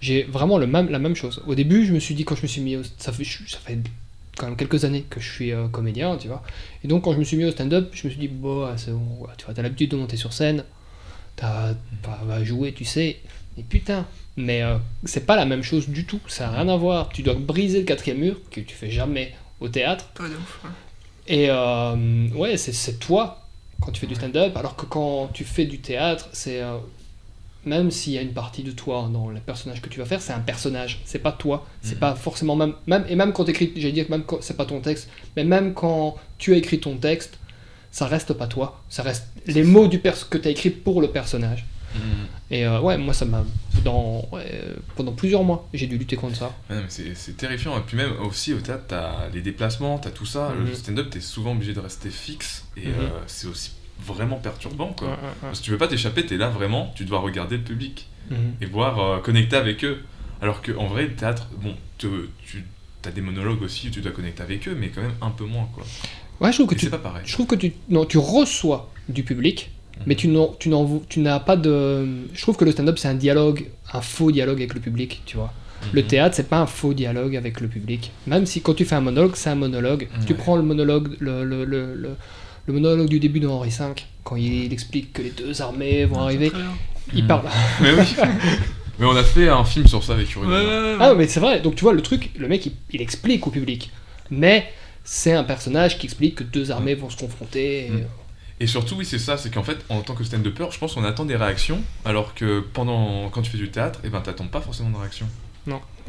J'ai 0.00 0.22
vraiment 0.24 0.58
le 0.58 0.66
même, 0.66 0.88
la 0.90 0.98
même 1.00 1.14
chose. 1.16 1.42
Au 1.46 1.54
début, 1.54 1.84
je 1.84 1.92
me 1.92 1.98
suis 2.00 2.14
dit 2.14 2.24
quand 2.24 2.36
je 2.36 2.42
me 2.42 2.46
suis 2.48 2.60
mis, 2.62 2.76
au, 2.76 2.82
ça 2.98 3.12
fait, 3.12 3.24
je- 3.24 3.46
ça 3.48 3.58
fait 3.58 3.78
quand 4.38 4.46
même 4.46 4.56
quelques 4.56 4.84
années 4.84 5.04
que 5.08 5.20
je 5.20 5.30
suis 5.30 5.52
euh, 5.52 5.68
comédien, 5.68 6.16
tu 6.16 6.28
vois. 6.28 6.42
Et 6.84 6.88
donc 6.88 7.04
quand 7.04 7.12
je 7.12 7.18
me 7.18 7.24
suis 7.24 7.36
mis 7.36 7.44
au 7.44 7.50
stand-up, 7.50 7.90
je 7.92 8.06
me 8.06 8.10
suis 8.10 8.20
dit 8.20 8.28
bon, 8.28 8.64
ouais, 8.66 8.72
c'est 8.76 8.92
bon, 8.92 9.26
tu 9.36 9.44
vois, 9.44 9.54
t'as 9.54 9.62
l'habitude 9.62 9.90
de 9.90 9.96
monter 9.96 10.16
sur 10.16 10.32
scène, 10.32 10.64
t'as, 11.36 11.74
bah, 12.02 12.20
va 12.24 12.42
jouer, 12.44 12.72
tu 12.72 12.84
sais. 12.84 13.18
Et 13.58 13.62
putain, 13.62 14.06
mais 14.36 14.62
euh, 14.62 14.78
c'est 15.04 15.26
pas 15.26 15.36
la 15.36 15.44
même 15.44 15.62
chose 15.62 15.88
du 15.88 16.04
tout. 16.04 16.20
Ça 16.28 16.48
a 16.48 16.52
rien 16.52 16.68
à 16.68 16.76
voir. 16.76 17.08
Tu 17.08 17.22
dois 17.22 17.34
briser 17.34 17.80
le 17.80 17.84
quatrième 17.84 18.18
mur 18.18 18.36
que 18.50 18.60
tu 18.60 18.74
fais 18.74 18.90
jamais 18.90 19.34
au 19.60 19.68
théâtre. 19.68 20.06
Pas 20.14 20.28
de 20.28 20.34
ouf. 20.34 20.60
ouais. 20.64 20.70
Et 21.26 21.50
euh, 21.50 22.28
ouais, 22.34 22.56
c'est, 22.56 22.72
c'est 22.72 22.98
toi 22.98 23.44
quand 23.80 23.92
tu 23.92 24.00
fais 24.00 24.06
du 24.06 24.14
stand-up, 24.14 24.56
alors 24.56 24.76
que 24.76 24.86
quand 24.86 25.28
tu 25.32 25.44
fais 25.44 25.64
du 25.66 25.80
théâtre, 25.80 26.28
c'est. 26.32 26.62
Même 27.66 27.90
s'il 27.90 28.12
y 28.12 28.18
a 28.18 28.22
une 28.22 28.32
partie 28.32 28.62
de 28.62 28.70
toi 28.70 29.08
dans 29.12 29.28
le 29.28 29.40
personnage 29.40 29.82
que 29.82 29.88
tu 29.88 29.98
vas 29.98 30.06
faire, 30.06 30.22
c'est 30.22 30.32
un 30.32 30.38
personnage, 30.40 31.00
c'est 31.04 31.18
pas 31.18 31.32
toi, 31.32 31.66
c'est 31.82 31.94
Mhm. 31.94 32.00
pas 32.00 32.14
forcément 32.14 32.56
même, 32.56 32.74
même. 32.86 33.04
Et 33.08 33.16
même 33.16 33.32
quand 33.32 33.44
tu 33.44 33.50
écris, 33.50 33.72
j'allais 33.76 33.92
dire 33.92 34.06
que 34.06 34.10
même 34.12 34.22
quand 34.24 34.38
c'est 34.42 34.56
pas 34.56 34.64
ton 34.64 34.80
texte, 34.80 35.08
mais 35.36 35.44
même 35.44 35.74
quand 35.74 36.16
tu 36.38 36.54
as 36.54 36.56
écrit 36.56 36.80
ton 36.80 36.96
texte, 36.96 37.38
ça 37.90 38.06
reste 38.06 38.32
pas 38.34 38.46
toi, 38.46 38.82
ça 38.88 39.02
reste 39.02 39.26
les 39.46 39.64
mots 39.64 39.88
du 39.88 39.98
pers- 39.98 40.28
que 40.28 40.38
tu 40.38 40.48
as 40.48 40.50
écrit 40.50 40.70
pour 40.70 41.00
le 41.00 41.08
personnage. 41.08 41.66
Mhm. 41.94 42.00
Et 42.50 42.66
euh, 42.66 42.80
ouais, 42.80 42.96
moi 42.98 43.14
ça 43.14 43.24
m'a. 43.24 43.44
Dans, 43.84 44.28
euh, 44.32 44.74
pendant 44.96 45.12
plusieurs 45.12 45.44
mois, 45.44 45.68
j'ai 45.72 45.86
dû 45.86 45.96
lutter 45.98 46.16
contre 46.16 46.36
ça. 46.36 46.52
C'est 46.88 47.36
terrifiant. 47.36 47.78
Et 47.78 47.82
puis 47.82 47.96
même 47.96 48.12
aussi 48.26 48.52
au 48.52 48.60
théâtre, 48.60 48.84
t'as 48.88 49.28
les 49.32 49.40
déplacements, 49.40 49.98
t'as 49.98 50.10
tout 50.10 50.26
ça. 50.26 50.50
Mhm. 50.50 50.66
Le 50.66 50.74
stand-up, 50.74 51.10
t'es 51.10 51.20
souvent 51.20 51.52
obligé 51.52 51.72
de 51.74 51.80
rester 51.80 52.10
fixe. 52.10 52.64
Et 52.76 52.88
euh, 52.88 53.08
c'est 53.26 53.46
aussi 53.46 53.70
vraiment 54.04 54.36
perturbant, 54.36 54.92
quoi. 54.92 55.08
Ouais, 55.08 55.14
ouais, 55.14 55.20
ouais. 55.22 55.34
Parce 55.42 55.60
que 55.60 55.64
tu 55.64 55.70
veux 55.70 55.78
pas 55.78 55.88
t'échapper, 55.88 56.24
t'es 56.26 56.36
là 56.36 56.48
vraiment, 56.48 56.92
tu 56.96 57.04
dois 57.04 57.20
regarder 57.20 57.56
le 57.56 57.62
public. 57.64 58.06
Mhm. 58.30 58.36
et 58.60 58.66
voir 58.66 58.98
euh, 59.00 59.18
connecter 59.20 59.56
avec 59.56 59.82
eux. 59.86 60.02
Alors 60.42 60.60
qu'en 60.60 60.86
vrai, 60.86 61.04
le 61.04 61.14
théâtre, 61.14 61.48
bon, 61.62 61.74
te- 61.96 62.28
tu 62.46 62.62
as 63.06 63.10
des 63.10 63.22
monologues 63.22 63.62
aussi 63.62 63.90
tu 63.90 64.02
dois 64.02 64.12
connecter 64.12 64.42
avec 64.42 64.68
eux, 64.68 64.76
mais 64.78 64.88
quand 64.88 65.00
même 65.00 65.14
un 65.22 65.30
peu 65.30 65.44
moins, 65.46 65.66
quoi. 65.74 65.82
Ouais, 66.40 66.52
je 66.52 66.58
trouve 66.58 66.66
que 66.68 66.74
Et 66.74 66.78
tu 66.78 66.90
pas 66.90 66.98
pareil. 66.98 67.22
Je 67.24 67.32
trouve 67.32 67.46
que 67.46 67.54
tu, 67.54 67.72
non, 67.88 68.04
tu 68.04 68.18
reçois 68.18 68.92
du 69.08 69.22
public, 69.22 69.70
Mhm. 69.96 70.02
mais 70.06 70.14
tu 70.14 70.28
n'en, 70.28 70.48
tu 70.58 70.70
tu 71.08 71.20
n'as 71.20 71.40
pas 71.40 71.56
de. 71.56 72.06
Je 72.34 72.42
trouve 72.42 72.58
que 72.58 72.66
le 72.66 72.72
stand-up 72.72 72.98
c'est 72.98 73.08
un 73.08 73.14
dialogue, 73.14 73.64
un 73.94 74.02
faux 74.02 74.30
dialogue 74.30 74.58
avec 74.58 74.74
le 74.74 74.80
public, 74.80 75.22
tu 75.24 75.38
vois. 75.38 75.52
Le 75.94 76.02
Mhm. 76.02 76.08
théâtre 76.08 76.36
c'est 76.36 76.48
pas 76.50 76.58
un 76.58 76.66
faux 76.66 76.92
dialogue 76.92 77.34
avec 77.34 77.62
le 77.62 77.68
public. 77.68 78.12
Même 78.26 78.44
si 78.44 78.60
quand 78.60 78.74
tu 78.74 78.84
fais 78.84 78.96
un 78.96 79.00
monologue, 79.00 79.36
c'est 79.36 79.48
un 79.48 79.54
monologue. 79.54 80.06
Tu 80.26 80.34
prends 80.34 80.56
le 80.56 80.62
monologue, 80.62 81.16
le, 81.18 81.44
le, 81.44 81.64
le, 81.64 81.94
le- 82.68 82.74
monologue 82.74 83.08
du 83.08 83.18
début 83.20 83.40
de 83.40 83.48
Henri 83.48 83.70
V, 83.70 83.84
quand 84.24 84.36
il 84.36 84.72
explique 84.72 85.12
que 85.12 85.22
les 85.22 85.30
deux 85.30 85.60
armées 85.62 86.04
vont 86.04 86.20
arriver, 86.20 86.52
il 87.14 87.22
Mhm. 87.22 87.28
parle. 87.28 87.46
Mais 87.80 87.92
oui. 87.94 88.04
mais 88.98 89.06
on 89.06 89.16
a 89.16 89.22
fait 89.24 89.48
un 89.48 89.64
film 89.64 89.86
sur 89.86 90.02
ça 90.04 90.12
avec 90.14 90.30
Yuri. 90.30 90.46
Ouais, 90.46 90.54
ouais, 90.54 90.66
ouais. 90.66 90.96
Ah, 91.00 91.14
mais 91.14 91.26
c'est 91.28 91.40
vrai, 91.40 91.60
donc 91.60 91.74
tu 91.76 91.82
vois, 91.82 91.92
le 91.92 92.02
truc, 92.02 92.30
le 92.36 92.48
mec 92.48 92.66
il, 92.66 92.72
il 92.92 93.00
explique 93.00 93.46
au 93.46 93.50
public. 93.50 93.90
Mais 94.30 94.66
c'est 95.04 95.32
un 95.32 95.44
personnage 95.44 95.98
qui 95.98 96.06
explique 96.06 96.34
que 96.36 96.44
deux 96.44 96.70
armées 96.70 96.94
vont 96.94 97.08
se 97.10 97.16
confronter. 97.16 97.86
et- 97.86 97.90
Mhm. 97.90 98.04
Et 98.60 98.66
surtout, 98.66 98.96
oui, 98.96 99.04
c'est 99.04 99.20
ça, 99.20 99.36
c'est 99.36 99.54
qu'en 99.54 99.62
fait, 99.62 99.78
en 99.88 100.00
tant 100.00 100.14
que 100.14 100.24
stand-upper, 100.24 100.66
je 100.72 100.78
pense 100.80 100.94
qu'on 100.94 101.04
attend 101.04 101.24
des 101.24 101.36
réactions, 101.36 101.80
alors 102.04 102.34
que 102.34 102.58
pendant, 102.58 103.28
quand 103.30 103.40
tu 103.40 103.52
fais 103.52 103.56
du 103.58 103.70
théâtre, 103.70 104.00
eh 104.02 104.08
ben, 104.08 104.20
t'attends 104.20 104.48
pas 104.48 104.60
forcément 104.60 104.90
de 104.90 104.96
réaction. 104.96 105.26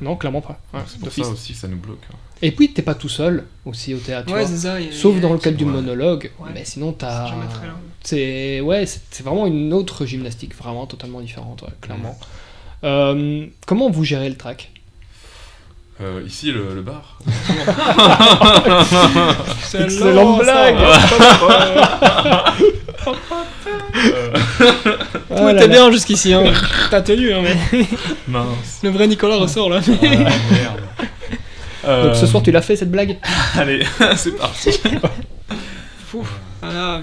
Non, 0.01 0.15
clairement 0.15 0.41
pas. 0.41 0.59
Ouais, 0.73 0.79
c'est 0.87 0.99
pour 0.99 1.11
ça 1.11 1.27
aussi, 1.27 1.53
ça 1.53 1.67
nous 1.67 1.77
bloque. 1.77 1.99
hein. 2.11 2.15
Et 2.41 2.51
puis, 2.53 2.71
t'es 2.71 2.81
pas 2.81 2.95
tout 2.95 3.09
seul 3.09 3.43
aussi 3.65 3.93
au 3.93 3.97
théâtre. 3.97 4.27
tu 4.27 4.31
vois. 4.33 4.45
ça. 4.47 4.79
y 4.79 4.93
Sauf 4.93 5.17
y 5.17 5.19
dans 5.19 5.33
le 5.33 5.39
cadre 5.39 5.57
du 5.57 5.65
monologue, 5.65 6.31
Ouais. 6.39 6.51
mais 6.53 6.63
sinon 6.63 6.91
C'est 6.91 6.97
t'as. 6.99 7.33
C'est 8.01 8.61
ouais, 8.61 8.85
c'est 8.85 9.23
vraiment 9.23 9.45
une 9.45 9.73
autre 9.73 10.05
gymnastique, 10.05 10.55
vraiment 10.55 10.85
totalement 10.85 11.19
différente, 11.19 11.61
ouais, 11.63 11.73
clairement. 11.81 12.17
Euh, 12.85 13.45
comment 13.65 13.89
vous 13.89 14.05
gérez 14.05 14.29
le 14.29 14.35
track 14.37 14.71
Euh, 16.01 16.21
ici, 16.25 16.51
le, 16.51 16.73
le 16.75 16.81
bar. 16.81 17.17
C'est 19.63 19.81
Excellente 19.81 20.39
blague 20.41 20.77
Tout 25.35 25.49
était 25.49 25.67
bien 25.67 25.91
jusqu'ici. 25.91 26.33
Hein. 26.33 26.43
T'as 26.89 27.01
tenu, 27.01 27.33
hein, 27.33 27.41
mais 27.43 27.57
Mince. 28.27 28.79
le 28.83 28.89
vrai 28.91 29.07
Nicolas 29.07 29.35
ressort 29.35 29.69
là. 29.69 29.81
merde. 29.89 30.79
Donc 32.05 32.15
ce 32.15 32.25
soir 32.27 32.43
tu 32.43 32.51
l'as 32.51 32.61
fait 32.61 32.75
cette 32.75 32.91
blague 32.91 33.17
Allez, 33.57 33.85
c'est 34.15 34.37
parti. 34.37 34.79
Pouf. 36.11 36.29
Voilà. 36.61 37.01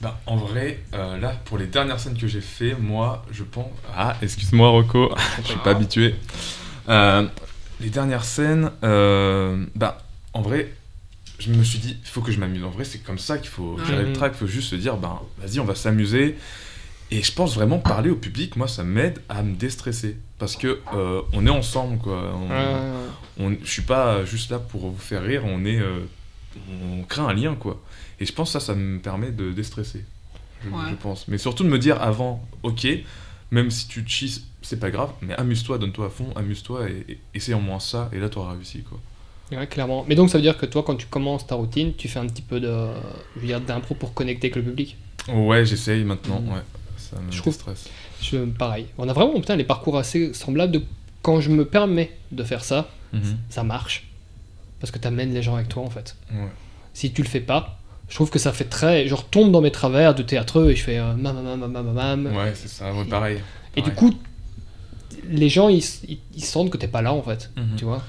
Bah, 0.00 0.18
en 0.26 0.36
vrai, 0.36 0.80
euh, 0.94 1.18
là, 1.18 1.34
pour 1.44 1.58
les 1.58 1.66
dernières 1.66 2.00
scènes 2.00 2.16
que 2.16 2.26
j'ai 2.26 2.40
fait, 2.40 2.74
moi, 2.74 3.24
je 3.30 3.44
pense. 3.44 3.66
Ah, 3.94 4.16
excuse-moi, 4.22 4.68
Rocco, 4.68 5.12
je 5.42 5.48
suis 5.48 5.58
pas 5.58 5.70
habitué. 5.72 6.14
Euh, 6.88 7.26
les 7.80 7.90
dernières 7.90 8.24
scènes, 8.24 8.70
euh, 8.82 9.64
bah, 9.74 9.98
en 10.32 10.40
vrai, 10.40 10.72
je 11.38 11.50
me 11.52 11.62
suis 11.62 11.78
dit, 11.78 11.98
il 12.02 12.08
faut 12.08 12.22
que 12.22 12.32
je 12.32 12.38
m'amuse. 12.40 12.64
En 12.64 12.70
vrai, 12.70 12.84
c'est 12.84 13.00
comme 13.02 13.18
ça 13.18 13.36
qu'il 13.38 13.50
faut 13.50 13.78
gérer 13.86 14.04
le 14.04 14.12
track. 14.14 14.32
Il 14.36 14.38
faut 14.38 14.46
juste 14.46 14.70
se 14.70 14.76
dire, 14.76 14.96
ben, 14.96 15.20
vas-y, 15.38 15.60
on 15.60 15.64
va 15.64 15.74
s'amuser. 15.74 16.36
Et 17.10 17.22
je 17.22 17.32
pense 17.32 17.54
vraiment 17.54 17.78
parler 17.78 18.08
au 18.08 18.14
public, 18.16 18.56
moi, 18.56 18.68
ça 18.68 18.84
m'aide 18.84 19.20
à 19.28 19.42
me 19.42 19.54
déstresser. 19.54 20.16
Parce 20.38 20.56
que 20.56 20.80
euh, 20.94 21.20
on 21.34 21.46
est 21.46 21.50
ensemble, 21.50 21.98
quoi. 21.98 22.32
On, 22.34 22.48
Euh, 22.50 23.06
on- 23.38 23.56
je 23.62 23.70
suis 23.70 23.82
pas 23.82 24.24
juste 24.24 24.50
là 24.50 24.58
pour 24.58 24.90
vous 24.90 24.98
faire 24.98 25.22
rire, 25.22 25.42
on 25.44 25.64
est, 25.64 25.78
euh, 25.80 25.98
on 26.82 27.02
crée 27.04 27.22
un 27.22 27.32
lien 27.32 27.54
quoi. 27.54 27.80
Et 28.20 28.26
je 28.26 28.32
pense 28.32 28.52
que 28.52 28.58
ça, 28.58 28.64
ça 28.64 28.74
me 28.74 28.98
permet 28.98 29.30
de 29.30 29.50
déstresser. 29.52 30.04
Je, 30.62 30.68
Ouais. 30.68 30.90
je 30.90 30.94
pense. 30.96 31.26
Mais 31.28 31.38
surtout 31.38 31.64
de 31.64 31.68
me 31.68 31.78
dire 31.78 32.00
avant, 32.02 32.46
ok, 32.62 32.86
même 33.50 33.70
si 33.70 33.88
tu 33.88 34.04
te 34.04 34.10
chies, 34.10 34.44
c'est 34.62 34.78
pas 34.78 34.90
grave, 34.90 35.10
mais 35.22 35.34
amuse-toi, 35.34 35.78
donne-toi 35.78 36.06
à 36.06 36.10
fond, 36.10 36.26
amuse-toi 36.36 36.88
et, 36.90 37.04
et 37.12 37.18
essaye 37.34 37.54
au 37.54 37.60
moins 37.60 37.80
ça, 37.80 38.10
et 38.12 38.18
là 38.18 38.28
t'auras 38.28 38.52
réussi 38.52 38.82
quoi. 38.82 39.00
ouais, 39.58 39.66
clairement. 39.66 40.04
Mais 40.06 40.14
donc 40.14 40.28
ça 40.30 40.36
veut 40.36 40.42
dire 40.42 40.58
que 40.58 40.66
toi, 40.66 40.82
quand 40.82 40.96
tu 40.96 41.06
commences 41.06 41.46
ta 41.46 41.54
routine, 41.54 41.94
tu 41.96 42.08
fais 42.08 42.18
un 42.18 42.26
petit 42.26 42.42
peu 42.42 42.60
de, 42.60 42.68
je 43.36 43.40
veux 43.40 43.46
dire, 43.46 43.60
d'impro 43.60 43.94
pour 43.94 44.12
connecter 44.12 44.48
avec 44.48 44.56
le 44.56 44.62
public? 44.62 44.96
Ouais, 45.28 45.64
j'essaye 45.64 46.04
maintenant, 46.04 46.40
Mhm. 46.40 46.52
ouais. 46.52 46.60
Ça 46.98 47.18
me 47.20 47.32
Je 47.32 47.38
trouve-. 47.38 47.56
Je, 48.22 48.36
pareil. 48.44 48.86
On 48.98 49.08
a 49.08 49.12
vraiment 49.14 49.34
putain 49.40 49.56
les 49.56 49.64
parcours 49.64 49.96
assez 49.96 50.32
semblables. 50.34 50.72
De 50.72 50.82
quand 51.22 51.40
je 51.40 51.48
me 51.50 51.64
permets 51.64 52.16
de 52.32 52.44
faire 52.44 52.62
ça, 52.62 52.88
Mhm. 53.14 53.38
ça 53.48 53.62
marche 53.64 54.06
parce 54.78 54.90
que 54.92 54.98
t'amènes 54.98 55.32
les 55.34 55.42
gens 55.42 55.56
avec 55.56 55.68
toi 55.68 55.82
en 55.82 55.90
fait. 55.90 56.16
Ouais. 56.32 56.48
Si 56.94 57.12
tu 57.12 57.22
le 57.22 57.28
fais 57.28 57.40
pas, 57.40 57.79
je 58.10 58.14
trouve 58.16 58.28
que 58.28 58.38
ça 58.38 58.52
fait 58.52 58.64
très. 58.64 59.08
Je 59.08 59.14
retombe 59.14 59.50
dans 59.50 59.62
mes 59.62 59.72
travers 59.72 60.14
de 60.14 60.22
théâtreux 60.22 60.70
et 60.70 60.76
je 60.76 60.82
fais 60.82 60.98
euh, 60.98 61.14
mam 61.14 61.42
mam 61.42 61.58
mam 61.60 61.72
mam 61.72 61.92
mam. 61.94 62.36
Ouais, 62.36 62.52
c'est 62.54 62.68
ça, 62.68 62.92
ouais, 62.92 63.04
pareil. 63.06 63.38
Et 63.76 63.82
du 63.82 63.92
coup, 63.92 64.12
les 65.28 65.48
gens 65.48 65.68
ils, 65.70 65.82
ils, 66.08 66.18
ils 66.34 66.44
sentent 66.44 66.70
que 66.70 66.76
t'es 66.76 66.88
pas 66.88 67.00
là 67.00 67.14
en 67.14 67.22
fait. 67.22 67.50
Mhm. 67.56 67.76
Tu 67.76 67.84
vois. 67.86 68.02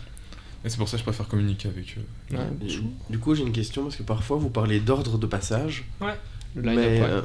Et 0.66 0.70
c'est 0.70 0.78
pour 0.78 0.88
ça 0.90 0.94
que 0.98 1.00
je 1.00 1.04
préfère 1.06 1.28
communiquer 1.28 1.70
avec 1.70 1.96
eux. 1.98 2.36
Ouais. 2.36 2.40
Et 2.68 3.12
Du 3.12 3.18
coup, 3.20 3.34
j'ai 3.34 3.44
une 3.44 3.52
question 3.52 3.84
parce 3.84 3.96
que 3.96 4.04
parfois 4.04 4.38
vous 4.38 4.50
parlez 4.50 4.80
d'ordre 4.80 5.18
de 5.18 5.26
passage. 5.26 5.86
Le 6.56 6.62
Mais 6.62 6.76
ouais. 6.76 7.02
euh, 7.02 7.22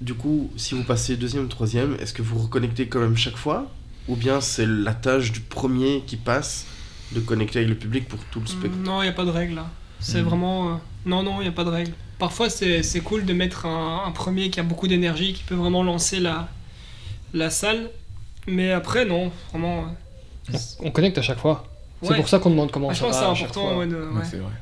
du 0.00 0.14
coup, 0.14 0.50
si 0.56 0.74
vous 0.74 0.84
passez 0.84 1.16
deuxième, 1.16 1.48
troisième, 1.48 1.96
est-ce 2.00 2.12
que 2.12 2.22
vous 2.22 2.38
reconnectez 2.38 2.86
quand 2.88 3.00
même 3.00 3.16
chaque 3.16 3.36
fois? 3.36 3.70
Ou 4.08 4.16
bien 4.16 4.40
c'est 4.40 4.66
la 4.66 4.92
tâche 4.92 5.32
du 5.32 5.40
premier 5.40 6.02
qui 6.06 6.16
passe 6.16 6.66
de 7.12 7.20
connecter 7.20 7.60
avec 7.60 7.68
le 7.70 7.74
public 7.76 8.06
pour 8.06 8.18
tout 8.24 8.40
le 8.40 8.46
spectacle? 8.46 8.82
Non, 8.84 9.00
il 9.02 9.06
n'y 9.06 9.10
a 9.10 9.14
pas 9.14 9.24
de 9.24 9.30
règle 9.30 9.54
là. 9.54 9.70
C'est 10.04 10.18
Mhm. 10.20 10.28
vraiment. 10.28 10.68
euh, 10.68 10.74
Non, 11.06 11.22
non, 11.22 11.40
il 11.40 11.42
n'y 11.42 11.48
a 11.48 11.52
pas 11.52 11.64
de 11.64 11.70
règle. 11.70 11.92
Parfois, 12.18 12.48
c'est 12.48 12.82
c'est 12.82 13.00
cool 13.00 13.24
de 13.26 13.32
mettre 13.34 13.66
un, 13.66 14.04
un 14.06 14.10
premier 14.10 14.48
qui 14.50 14.60
a 14.60 14.62
beaucoup 14.62 14.86
d'énergie, 14.88 15.32
qui 15.34 15.42
peut 15.42 15.54
vraiment 15.54 15.82
lancer 15.82 16.20
la, 16.20 16.48
la 17.34 17.50
salle. 17.50 17.90
Mais 18.46 18.70
après, 18.72 19.04
non, 19.04 19.30
vraiment. 19.50 19.84
euh, 20.52 20.56
On 20.80 20.90
connecte 20.90 21.18
à 21.18 21.22
chaque 21.22 21.38
fois. 21.38 21.66
C'est 22.02 22.16
pour 22.16 22.28
ça 22.28 22.38
qu'on 22.38 22.50
demande 22.50 22.70
comment 22.70 22.90
je 22.90 22.96
ça 22.98 23.06
pense 23.06 23.16
que 23.16 23.20
va 23.20 23.26
c'est 23.26 23.30
à 23.32 23.34
chaque 23.34 23.50
important. 23.56 23.78
ouais, 23.78 23.86
de- 23.86 23.96
Ouais, 23.96 24.18
ouais. 24.18 24.24
c'est 24.30 24.36
vrai. 24.36 24.52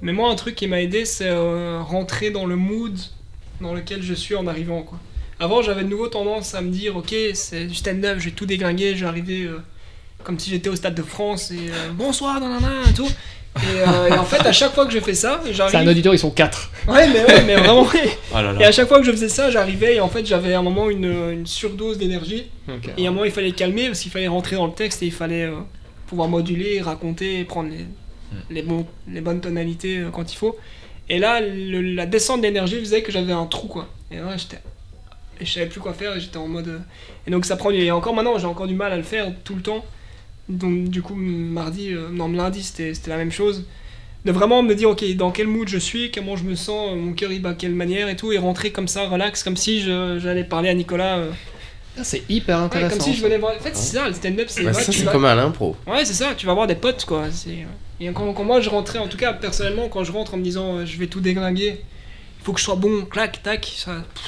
Mais 0.00 0.12
moi, 0.12 0.30
un 0.30 0.34
truc 0.34 0.56
qui 0.56 0.66
m'a 0.66 0.80
aidé, 0.80 1.04
c'est 1.04 1.28
euh, 1.30 1.80
rentrer 1.80 2.30
dans 2.30 2.46
le 2.46 2.56
mood 2.56 2.98
dans 3.60 3.74
lequel 3.74 4.02
je 4.02 4.14
suis 4.14 4.34
en 4.34 4.46
arrivant. 4.48 4.82
Quoi. 4.82 4.98
Avant, 5.38 5.62
j'avais 5.62 5.84
de 5.84 5.88
nouveau 5.88 6.08
tendance 6.08 6.54
à 6.54 6.60
me 6.62 6.70
dire 6.70 6.96
Ok, 6.96 7.14
c'est 7.34 7.66
du 7.66 7.74
stand-up, 7.76 8.18
je 8.18 8.26
vais 8.26 8.30
tout 8.32 8.46
déglinguer, 8.46 8.96
je 8.96 9.02
vais 9.04 9.08
arriver 9.08 9.44
euh, 9.44 9.60
comme 10.24 10.38
si 10.38 10.50
j'étais 10.50 10.68
au 10.68 10.76
Stade 10.76 10.94
de 10.94 11.02
France 11.02 11.50
et 11.50 11.56
euh, 11.70 11.90
bonsoir, 11.92 12.40
nanana, 12.40 12.68
et 12.88 12.92
tout. 12.94 13.08
Et, 13.56 13.60
euh, 13.86 14.08
et 14.08 14.12
en 14.14 14.24
fait, 14.24 14.40
à 14.46 14.52
chaque 14.52 14.72
fois 14.72 14.86
que 14.86 14.92
je 14.92 15.00
fais 15.00 15.12
ça, 15.14 15.40
C'est 15.44 15.50
un 15.60 15.68
j'arrive. 15.68 15.88
auditeur, 15.90 16.14
ils 16.14 16.18
sont 16.18 16.30
quatre. 16.30 16.70
Ouais, 16.88 17.06
mais, 17.08 17.22
ouais, 17.24 17.42
mais 17.44 17.56
vraiment. 17.56 17.86
là 18.32 18.54
Et 18.60 18.64
à 18.64 18.72
chaque 18.72 18.88
fois 18.88 18.98
que 18.98 19.04
je 19.04 19.10
faisais 19.12 19.28
ça, 19.28 19.50
j'arrivais 19.50 19.96
et 19.96 20.00
en 20.00 20.08
fait, 20.08 20.24
j'avais 20.24 20.54
à 20.54 20.58
un 20.60 20.62
moment 20.62 20.88
une, 20.88 21.04
une 21.32 21.46
surdose 21.46 21.98
d'énergie. 21.98 22.46
Et 22.96 23.04
à 23.06 23.10
un 23.10 23.12
moment, 23.12 23.24
il 23.26 23.30
fallait 23.30 23.52
calmer 23.52 23.88
parce 23.88 24.00
qu'il 24.00 24.10
fallait 24.10 24.28
rentrer 24.28 24.56
dans 24.56 24.66
le 24.66 24.72
texte 24.72 25.02
et 25.02 25.06
il 25.06 25.12
fallait 25.12 25.44
euh, 25.44 25.56
pouvoir 26.06 26.28
moduler, 26.28 26.80
raconter, 26.80 27.44
prendre 27.44 27.68
les, 27.70 27.84
les, 28.48 28.62
bons, 28.62 28.86
les 29.06 29.20
bonnes 29.20 29.40
tonalités 29.42 29.98
euh, 29.98 30.08
quand 30.10 30.32
il 30.32 30.36
faut. 30.36 30.56
Et 31.10 31.18
là, 31.18 31.40
le- 31.42 31.82
la 31.82 32.06
descente 32.06 32.40
d'énergie 32.40 32.78
faisait 32.80 33.02
que 33.02 33.12
j'avais 33.12 33.32
un 33.34 33.44
trou, 33.44 33.66
quoi. 33.68 33.86
Et 34.10 34.16
là, 34.16 34.34
j'étais. 34.38 34.60
Et 35.40 35.44
je 35.44 35.52
savais 35.52 35.66
plus 35.66 35.80
quoi 35.80 35.92
faire, 35.92 36.16
et 36.16 36.20
j'étais 36.20 36.38
en 36.38 36.48
mode. 36.48 36.80
Et 37.26 37.30
donc, 37.30 37.44
ça 37.44 37.56
prend 37.56 37.70
du. 37.70 37.78
Et 37.78 37.90
encore 37.90 38.14
maintenant, 38.14 38.38
j'ai 38.38 38.46
encore 38.46 38.66
du 38.68 38.74
mal 38.76 38.92
à 38.92 38.96
le 38.96 39.02
faire 39.02 39.26
tout 39.44 39.54
le 39.56 39.60
temps. 39.62 39.84
Donc, 40.48 40.88
du 40.88 41.02
coup, 41.02 41.14
mardi, 41.14 41.92
euh, 41.92 42.08
non, 42.10 42.28
lundi, 42.30 42.62
c'était 42.62 42.94
c'était 42.94 43.10
la 43.10 43.16
même 43.16 43.32
chose. 43.32 43.64
De 44.24 44.30
vraiment 44.32 44.62
me 44.62 44.74
dire, 44.74 44.90
ok, 44.90 45.04
dans 45.16 45.30
quel 45.32 45.46
mood 45.48 45.68
je 45.68 45.78
suis, 45.78 46.10
comment 46.12 46.36
je 46.36 46.44
me 46.44 46.54
sens, 46.54 46.92
euh, 46.92 46.96
mon 46.96 47.12
cœur 47.12 47.32
il 47.32 47.42
bat 47.42 47.52
de 47.54 47.58
quelle 47.58 47.74
manière 47.74 48.08
et 48.08 48.16
tout, 48.16 48.30
et 48.32 48.38
rentrer 48.38 48.70
comme 48.70 48.86
ça, 48.88 49.08
relax, 49.08 49.42
comme 49.42 49.56
si 49.56 49.80
je- 49.80 50.18
j'allais 50.20 50.44
parler 50.44 50.68
à 50.68 50.74
Nicolas. 50.74 51.18
euh, 51.18 51.30
Ah, 51.98 52.04
C'est 52.04 52.22
hyper 52.30 52.56
Ouais, 52.58 52.64
intéressant. 52.64 52.96
comme 52.96 53.04
si 53.04 53.14
je 53.14 53.22
venais 53.22 53.36
voir. 53.36 53.52
En 53.54 53.58
fait, 53.62 53.76
c'est 53.76 53.96
ça, 53.96 54.08
le 54.08 54.14
stand-up, 54.14 54.46
c'est. 54.48 54.62
Bah, 54.64 54.72
c'est 54.72 54.96
vas- 55.04 55.12
comme 55.12 55.24
à 55.26 55.34
l'impro. 55.34 55.76
Ouais, 55.86 56.04
c'est 56.06 56.14
ça, 56.14 56.34
tu 56.36 56.46
vas 56.46 56.54
voir 56.54 56.66
des 56.66 56.74
potes, 56.74 57.04
quoi. 57.04 57.24
Et 58.00 58.06
quand, 58.12 58.32
quand 58.32 58.44
moi 58.44 58.60
je 58.60 58.70
rentrais, 58.70 58.98
en 58.98 59.08
tout 59.08 59.18
cas, 59.18 59.32
personnellement, 59.34 59.88
quand 59.88 60.02
je 60.02 60.10
rentre 60.12 60.32
en 60.34 60.38
me 60.38 60.42
disant 60.42 60.78
euh, 60.78 60.86
je 60.86 60.96
vais 60.98 61.06
tout 61.08 61.20
déglinguer, 61.20 61.80
il 62.40 62.44
faut 62.44 62.52
que 62.54 62.58
je 62.60 62.64
sois 62.64 62.76
bon, 62.76 63.04
clac, 63.04 63.42
tac, 63.42 63.70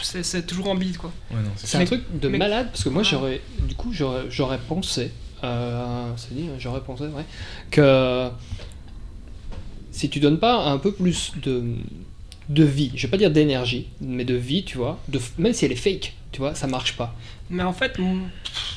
c'est, 0.02 0.46
toujours 0.46 0.68
en 0.68 0.74
bide, 0.74 0.96
quoi. 0.98 1.10
Ouais, 1.30 1.38
c'est 1.56 1.78
un 1.78 1.84
truc 1.86 2.02
de 2.12 2.28
mais- 2.28 2.36
malade 2.38 2.66
parce 2.70 2.84
que 2.84 2.88
moi 2.90 3.02
Ah. 3.04 3.08
j'aurais 3.10 3.40
du 3.60 3.74
coup 3.74 3.92
j'aurais 3.92 4.24
j'aurais 4.28 4.58
pensé 4.58 5.10
euh, 5.44 6.12
c'est 6.16 6.34
dit 6.34 6.48
j'aurais 6.58 6.80
pensé 6.80 7.04
ouais. 7.04 7.24
Que 7.70 8.28
si 9.90 10.10
tu 10.10 10.20
donnes 10.20 10.38
pas 10.38 10.56
un 10.56 10.78
peu 10.78 10.92
plus 10.92 11.32
de 11.42 11.62
de 12.48 12.64
vie 12.64 12.92
je 12.94 13.06
vais 13.06 13.10
pas 13.10 13.16
dire 13.16 13.30
d'énergie 13.30 13.88
mais 14.00 14.24
de 14.24 14.34
vie 14.34 14.64
tu 14.64 14.76
vois 14.76 14.98
de, 15.08 15.18
même 15.38 15.52
si 15.52 15.64
elle 15.64 15.72
est 15.72 15.76
fake 15.76 16.14
tu 16.32 16.40
vois 16.40 16.54
ça 16.54 16.66
marche 16.66 16.96
pas. 16.96 17.14
Mais 17.48 17.62
en 17.62 17.72
fait, 17.72 17.98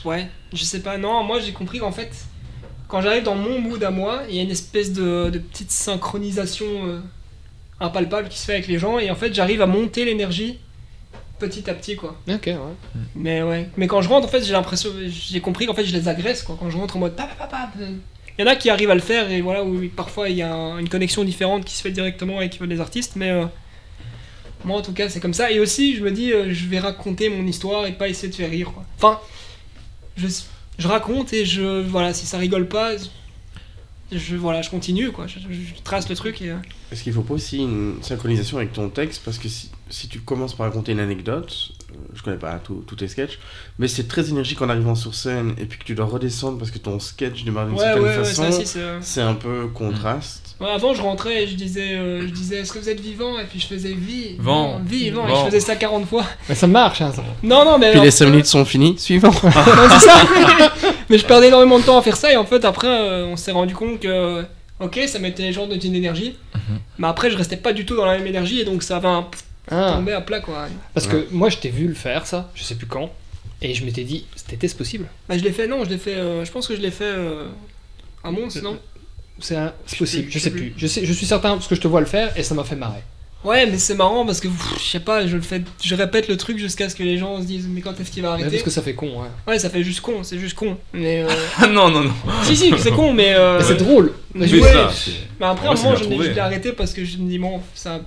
ouais, 0.05 0.27
je 0.53 0.63
sais 0.63 0.81
pas, 0.81 0.97
non, 0.97 1.23
moi 1.23 1.39
j'ai 1.39 1.53
compris 1.53 1.79
qu'en 1.79 1.91
fait, 1.91 2.11
quand 2.87 3.01
j'arrive 3.01 3.23
dans 3.23 3.35
mon 3.35 3.59
mood 3.59 3.83
à 3.83 3.91
moi, 3.91 4.21
il 4.29 4.35
y 4.35 4.39
a 4.39 4.43
une 4.43 4.51
espèce 4.51 4.93
de, 4.93 5.29
de 5.29 5.39
petite 5.39 5.71
synchronisation 5.71 6.65
euh, 6.85 6.99
impalpable 7.79 8.29
qui 8.29 8.37
se 8.37 8.45
fait 8.45 8.53
avec 8.53 8.67
les 8.67 8.77
gens, 8.77 8.99
et 8.99 9.09
en 9.09 9.15
fait, 9.15 9.33
j'arrive 9.33 9.61
à 9.61 9.65
monter 9.65 10.05
l'énergie 10.05 10.59
petit 11.39 11.69
à 11.69 11.73
petit, 11.73 11.95
quoi. 11.95 12.15
ok 12.27 12.45
ouais 12.47 12.55
Mais 13.15 13.41
ouais, 13.43 13.69
mais 13.77 13.87
quand 13.87 14.01
je 14.01 14.09
rentre, 14.09 14.27
en 14.27 14.29
fait, 14.29 14.43
j'ai 14.43 14.53
l'impression, 14.53 14.89
j'ai 15.07 15.39
compris 15.41 15.65
qu'en 15.65 15.73
fait, 15.73 15.85
je 15.85 15.95
les 15.95 16.07
agresse, 16.07 16.43
quoi. 16.43 16.57
Quand 16.59 16.69
je 16.69 16.77
rentre 16.77 16.97
en 16.97 16.99
mode 16.99 17.15
papa, 17.15 17.33
papa, 17.37 17.69
il 17.79 18.41
y 18.41 18.43
en 18.43 18.47
a 18.51 18.55
qui 18.55 18.69
arrivent 18.69 18.91
à 18.91 18.95
le 18.95 19.01
faire 19.01 19.31
et 19.31 19.41
voilà 19.41 19.63
où 19.63 19.81
parfois 19.95 20.29
il 20.29 20.37
y 20.37 20.41
a 20.43 20.53
un- 20.53 20.77
une 20.77 20.89
connexion 20.89 21.23
différente 21.23 21.65
qui 21.65 21.75
se 21.75 21.81
fait 21.81 21.89
directement 21.91 22.37
avec 22.37 22.59
les 22.59 22.79
artistes, 22.79 23.13
mais 23.15 23.31
euh, 23.31 23.45
moi 24.63 24.77
en 24.77 24.81
tout 24.81 24.93
cas 24.93 25.09
c'est 25.09 25.19
comme 25.19 25.33
ça. 25.33 25.51
Et 25.51 25.59
aussi, 25.59 25.95
je 25.95 26.03
me 26.03 26.11
dis, 26.11 26.31
euh, 26.33 26.53
je 26.53 26.65
vais 26.67 26.79
raconter 26.79 27.29
mon 27.29 27.45
histoire 27.47 27.85
et 27.87 27.93
pas 27.93 28.07
essayer 28.09 28.29
de 28.29 28.35
faire 28.35 28.49
rire, 28.49 28.71
quoi. 28.73 28.83
Enfin, 28.97 29.19
je, 30.17 30.27
je 30.77 30.87
raconte 30.87 31.33
et 31.33 31.45
je 31.45 31.81
voilà, 31.81 32.13
si 32.13 32.25
ça 32.25 32.37
rigole 32.37 32.67
pas, 32.67 32.91
je 34.11 34.35
voilà, 34.35 34.61
je 34.61 34.69
continue, 34.69 35.11
quoi. 35.11 35.27
Je, 35.27 35.39
je- 35.39 35.45
je 35.75 35.81
trace 35.83 36.07
le 36.09 36.15
truc 36.15 36.41
et 36.41 36.51
euh, 36.51 36.55
Est-ce 36.91 37.03
qu'il 37.03 37.11
faut 37.13 37.21
pas 37.23 37.33
aussi 37.33 37.57
une 37.59 37.95
synchronisation 38.01 38.57
avec 38.57 38.71
ton 38.73 38.89
texte? 38.89 39.21
Parce 39.25 39.37
que 39.37 39.49
si, 39.49 39.69
si 39.89 40.07
tu 40.07 40.19
commences 40.21 40.55
par 40.55 40.65
raconter 40.67 40.93
une 40.93 40.99
anecdote, 41.01 41.71
euh, 41.91 41.95
je 42.13 42.21
connais 42.23 42.37
pas 42.37 42.57
tout- 42.59 42.83
tous 42.87 42.95
tes 42.95 43.07
sketchs, 43.09 43.37
mais 43.79 43.87
c'est 43.89 44.07
très 44.07 44.29
énergique 44.29 44.61
en 44.61 44.69
arrivant 44.69 44.95
sur 44.95 45.13
scène 45.13 45.53
et 45.57 45.65
puis 45.65 45.77
que 45.79 45.83
tu 45.83 45.93
dois 45.95 46.05
redescendre 46.05 46.57
parce 46.57 46.71
que 46.71 46.77
ton 46.77 46.99
sketch 46.99 47.43
démarre 47.43 47.65
d'une 47.67 47.75
ouais, 47.75 47.83
certaine 47.83 48.03
ouais, 48.03 48.13
façon, 48.23 48.49
euh, 48.77 48.99
c'est 49.01 49.21
un 49.21 49.33
peu 49.35 49.67
contraste. 49.67 50.46
Ouais, 50.59 50.69
avant, 50.71 50.93
je 50.95 51.01
rentrais 51.03 51.43
et 51.43 51.47
je 51.47 51.53
disais, 51.55 51.93
euh, 51.93 52.21
je 52.21 52.31
disais, 52.33 52.57
est-ce 52.57 52.73
que 52.73 52.79
vous 52.79 52.89
êtes 52.89 52.99
vivant? 52.99 53.37
Et 53.39 53.43
puis 53.43 53.59
je 53.59 53.67
faisais 53.67 53.93
vie, 53.93 54.35
Vent. 54.39 54.79
vivant, 54.83 55.27
et 55.27 55.35
je 55.35 55.45
faisais 55.45 55.59
ça 55.59 55.75
40 55.75 56.07
fois. 56.07 56.25
mais 56.49 56.55
ça 56.55 56.65
marche 56.65 56.99
hein, 57.01 57.11
ça. 57.15 57.23
Non, 57.43 57.63
non, 57.63 57.77
mais. 57.77 57.87
Puis 57.91 57.91
alors, 57.93 58.05
les 58.05 58.11
5 58.11 58.25
minutes 58.29 58.45
sont 58.47 58.65
finies, 58.65 58.97
suivant. 58.97 59.29
non, 59.43 59.51
c'est 59.99 60.05
ça 60.07 60.23
Mais 61.09 61.17
je 61.19 61.25
perdais 61.25 61.49
énormément 61.49 61.77
de 61.79 61.83
temps 61.83 61.97
à 61.97 62.01
faire 62.01 62.17
ça, 62.17 62.31
et 62.33 62.37
en 62.37 62.45
fait, 62.45 62.65
après, 62.65 62.87
euh, 62.87 63.25
on 63.27 63.35
s'est 63.35 63.51
rendu 63.51 63.75
compte 63.75 63.99
que. 63.99 64.43
Ok, 64.79 64.99
ça 65.07 65.17
mettait 65.19 65.43
les 65.43 65.53
gens 65.53 65.65
dans 65.67 65.79
une 65.79 65.95
énergie, 65.95 66.35
mais 66.99 67.07
après, 67.07 67.31
je 67.31 67.37
restais 67.37 67.57
pas 67.57 67.73
du 67.73 67.83
tout 67.85 67.95
dans 67.95 68.05
la 68.05 68.17
même 68.17 68.27
énergie, 68.27 68.59
et 68.61 68.63
donc 68.65 68.83
ça 68.83 68.99
va 68.99 69.09
un 69.09 69.27
Ah, 69.71 69.93
tomber 69.95 70.13
à 70.13 70.21
plat, 70.21 70.39
quoi. 70.39 70.67
parce 70.93 71.07
que 71.07 71.27
moi 71.31 71.49
je 71.49 71.57
t'ai 71.57 71.69
vu 71.69 71.87
le 71.87 71.93
faire 71.95 72.25
ça 72.27 72.49
je 72.55 72.63
sais 72.63 72.75
plus 72.75 72.85
quand 72.85 73.09
et 73.61 73.73
je 73.73 73.83
m'étais 73.83 74.03
dit 74.03 74.25
c'était 74.35 74.67
ce 74.67 74.75
possible? 74.75 75.05
Bah, 75.27 75.35
je 75.37 75.43
l'ai 75.43 75.51
fait, 75.51 75.65
non, 75.67 75.83
je 75.83 75.89
l'ai 75.89 75.97
fait. 75.97 76.13
euh, 76.13 76.45
je 76.45 76.51
pense 76.51 76.67
que 76.67 76.75
je 76.75 76.79
l'ai 76.81 76.91
fait 76.91 77.05
euh, 77.05 77.47
à 78.23 78.29
Mons, 78.29 78.61
non? 78.61 78.77
C'est 79.39 79.55
un- 79.55 79.73
possible 79.97 80.27
je 80.31 80.39
sais 80.39 80.49
plus 80.51 80.73
je 80.77 80.87
sais 80.87 81.05
je 81.05 81.13
suis 81.13 81.25
certain 81.25 81.51
parce 81.55 81.67
que 81.67 81.75
je 81.75 81.81
te 81.81 81.87
vois 81.87 81.99
le 81.99 82.05
faire 82.05 82.31
et 82.37 82.43
ça 82.43 82.55
m'a 82.55 82.63
fait 82.63 82.75
marrer 82.75 83.01
Ouais, 83.43 83.67
mais 83.67 83.77
c'est 83.77 83.93
marrant 83.93 84.25
parce 84.25 84.39
que 84.39 84.47
pff, 84.47 84.79
je 84.79 84.83
sais 84.83 84.99
pas, 84.99 85.25
je 85.27 85.35
le 85.35 85.43
fais, 85.43 85.61
je 85.81 85.93
répète 85.93 86.27
le 86.27 86.37
truc 86.37 86.57
jusqu'à 86.57 86.89
ce 86.89 86.95
que 86.95 87.03
les 87.03 87.19
gens 87.19 87.39
se 87.39 87.45
disent, 87.45 87.67
mais 87.69 87.81
quand 87.81 87.97
est-ce 87.99 88.09
qu'il 88.09 88.23
va 88.23 88.29
Ouais, 88.29 88.33
arrêter 88.33 88.49
parce 88.49 88.63
que 88.63 88.69
ça 88.71 88.81
fait 88.81 88.95
con 88.95 89.21
ouais. 89.21 89.27
Ouais, 89.47 89.59
ça 89.59 89.69
fait 89.69 89.83
juste 89.83 90.01
con, 90.01 90.23
c'est 90.23 90.39
juste 90.39 90.55
con. 90.55 90.75
Mais. 90.91 91.21
euh, 91.23 91.27
Ah 91.59 91.67
non, 91.67 91.89
non, 91.89 92.01
non. 92.05 92.11
si, 92.43 92.57
si, 92.57 92.73
c'est 92.79 92.89
con, 92.91 93.13
mais. 93.13 93.35
euh, 93.35 93.59
Mais 93.59 93.63
c'est 93.63 93.75
drôle 93.77 94.13
mais 94.33 94.47
Mais 94.47 94.59
ouais, 94.59 94.73
ça, 94.73 94.89
c'est- 94.91 95.11
Mais 95.39 95.45
après, 95.45 95.67
à 95.67 95.71
un 95.71 95.75
moment, 95.75 95.95
je 95.95 96.03
l'ai 96.09 96.39
arrêté 96.39 96.71
parce 96.73 96.93
que 96.93 97.05
je 97.05 97.17
me 97.19 97.29
dis, 97.29 97.37
bon, 97.37 97.61
ça, 97.75 98.01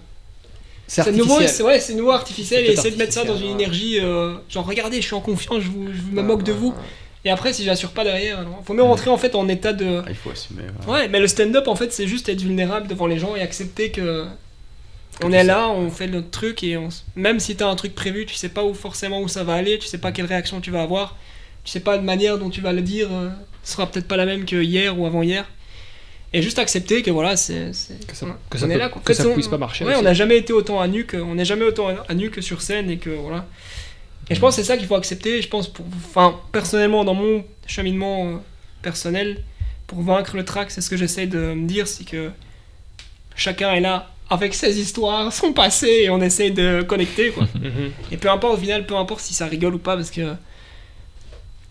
c'est 0.88 1.12
nouveau, 1.12 1.34
artificiel 1.34 1.48
c'est 1.56 1.62
ouais, 1.62 1.80
c'est 1.80 1.94
nouveau 1.94 2.10
artificiel 2.10 2.64
et 2.66 2.72
essayer 2.72 2.90
de 2.90 2.96
mettre 2.98 3.12
ça 3.12 3.24
dans 3.24 3.36
une 3.36 3.50
énergie, 3.50 4.00
euh, 4.00 4.34
genre, 4.48 4.66
regardez, 4.66 5.00
je 5.00 5.06
suis 5.06 5.14
en 5.14 5.20
confiance, 5.20 5.62
je, 5.62 5.68
vous, 5.68 5.86
je 5.92 6.14
me 6.14 6.22
moque 6.22 6.42
de 6.42 6.52
vous. 6.52 6.74
Et 7.24 7.30
après, 7.30 7.52
si 7.52 7.64
j'assure 7.64 7.90
pas 7.90 8.02
derrière, 8.04 8.42
non. 8.42 8.62
faut 8.64 8.72
mieux 8.72 8.82
rentrer 8.82 9.10
en 9.10 9.18
fait 9.18 9.34
en 9.34 9.46
état 9.48 9.72
de. 9.74 10.00
Ah, 10.04 10.08
il 10.08 10.14
faut 10.16 10.30
assumer. 10.30 10.62
ouais. 10.86 10.92
Ouais, 10.92 11.08
mais 11.08 11.20
le 11.20 11.26
stand-up 11.28 11.68
en 11.68 11.76
fait, 11.76 11.92
c'est 11.92 12.06
juste 12.06 12.28
être 12.30 12.40
vulnérable 12.40 12.86
devant 12.88 13.06
les 13.06 13.18
gens 13.18 13.36
et 13.36 13.42
accepter 13.42 13.90
que. 13.90 14.26
On 15.22 15.32
est 15.32 15.44
là, 15.44 15.68
on 15.68 15.90
fait 15.90 16.06
notre 16.06 16.30
truc 16.30 16.62
et 16.64 16.78
on... 16.78 16.88
même 17.14 17.40
si 17.40 17.54
t'as 17.54 17.68
un 17.68 17.74
truc 17.76 17.94
prévu, 17.94 18.24
tu 18.24 18.34
sais 18.36 18.48
pas 18.48 18.64
où 18.64 18.72
forcément 18.72 19.20
où 19.20 19.28
ça 19.28 19.44
va 19.44 19.52
aller, 19.54 19.78
tu 19.78 19.86
sais 19.86 19.98
pas 19.98 20.12
quelle 20.12 20.24
réaction 20.24 20.62
tu 20.62 20.70
vas 20.70 20.80
avoir, 20.80 21.16
tu 21.62 21.70
sais 21.70 21.80
pas 21.80 21.98
de 21.98 22.02
manière 22.02 22.38
dont 22.38 22.48
tu 22.48 22.62
vas 22.62 22.72
le 22.72 22.80
dire, 22.80 23.08
euh, 23.12 23.28
sera 23.62 23.86
peut-être 23.86 24.08
pas 24.08 24.16
la 24.16 24.24
même 24.24 24.46
que 24.46 24.56
hier 24.56 24.98
ou 24.98 25.04
avant-hier. 25.04 25.44
Et 26.32 26.40
juste 26.40 26.58
accepter 26.58 27.02
que 27.02 27.10
voilà, 27.10 27.36
c'est. 27.36 27.72
Que 28.06 28.16
ça- 28.16 28.24
on- 28.26 28.34
que 28.48 28.56
ça 28.56 28.64
on 28.64 28.70
est 28.70 28.74
peut- 28.74 28.78
là, 28.78 28.88
quoi. 28.88 29.02
que 29.04 29.12
En 29.12 29.14
fait, 29.14 29.22
ça 29.22 29.28
on- 29.28 29.34
puisse 29.34 29.48
pas 29.48 29.58
marcher 29.58 29.84
Ouais, 29.84 29.90
aussi. 29.92 30.00
on 30.00 30.04
n'a 30.04 30.14
jamais 30.14 30.38
été 30.38 30.54
autant 30.54 30.80
à 30.80 30.88
nu 30.88 31.04
que, 31.04 31.18
on 31.18 31.34
n'est 31.34 31.44
jamais 31.44 31.64
autant 31.64 31.88
à 32.08 32.14
nu 32.14 32.30
que 32.30 32.40
sur 32.40 32.62
scène 32.62 32.88
et 32.88 32.96
que 32.96 33.10
voilà. 33.10 33.46
Et 34.30 34.34
je 34.34 34.40
pense 34.40 34.56
que 34.56 34.62
c'est 34.62 34.66
ça 34.66 34.76
qu'il 34.76 34.86
faut 34.86 34.94
accepter. 34.94 35.42
Je 35.42 35.48
pense 35.48 35.68
pour, 35.68 35.84
enfin, 35.96 36.38
personnellement 36.52 37.04
dans 37.04 37.14
mon 37.14 37.44
cheminement 37.66 38.28
euh, 38.28 38.36
personnel, 38.80 39.42
pour 39.86 40.02
vaincre 40.02 40.36
le 40.36 40.44
track, 40.44 40.70
c'est 40.70 40.80
ce 40.80 40.88
que 40.88 40.96
j'essaie 40.96 41.26
de 41.26 41.52
me 41.52 41.66
dire, 41.66 41.88
c'est 41.88 42.04
que 42.04 42.30
chacun 43.34 43.72
est 43.72 43.80
là 43.80 44.12
avec 44.30 44.54
ses 44.54 44.78
histoires, 44.80 45.32
son 45.32 45.52
passé, 45.52 46.02
et 46.04 46.10
on 46.10 46.20
essaie 46.20 46.50
de 46.50 46.82
connecter 46.82 47.30
quoi. 47.30 47.46
Mhm. 47.60 47.90
Et 48.12 48.16
peu 48.16 48.30
importe 48.30 48.54
au 48.54 48.60
final, 48.60 48.86
peu 48.86 48.96
importe 48.96 49.20
si 49.20 49.34
ça 49.34 49.46
rigole 49.46 49.74
ou 49.74 49.78
pas, 49.78 49.96
parce 49.96 50.10
que 50.10 50.34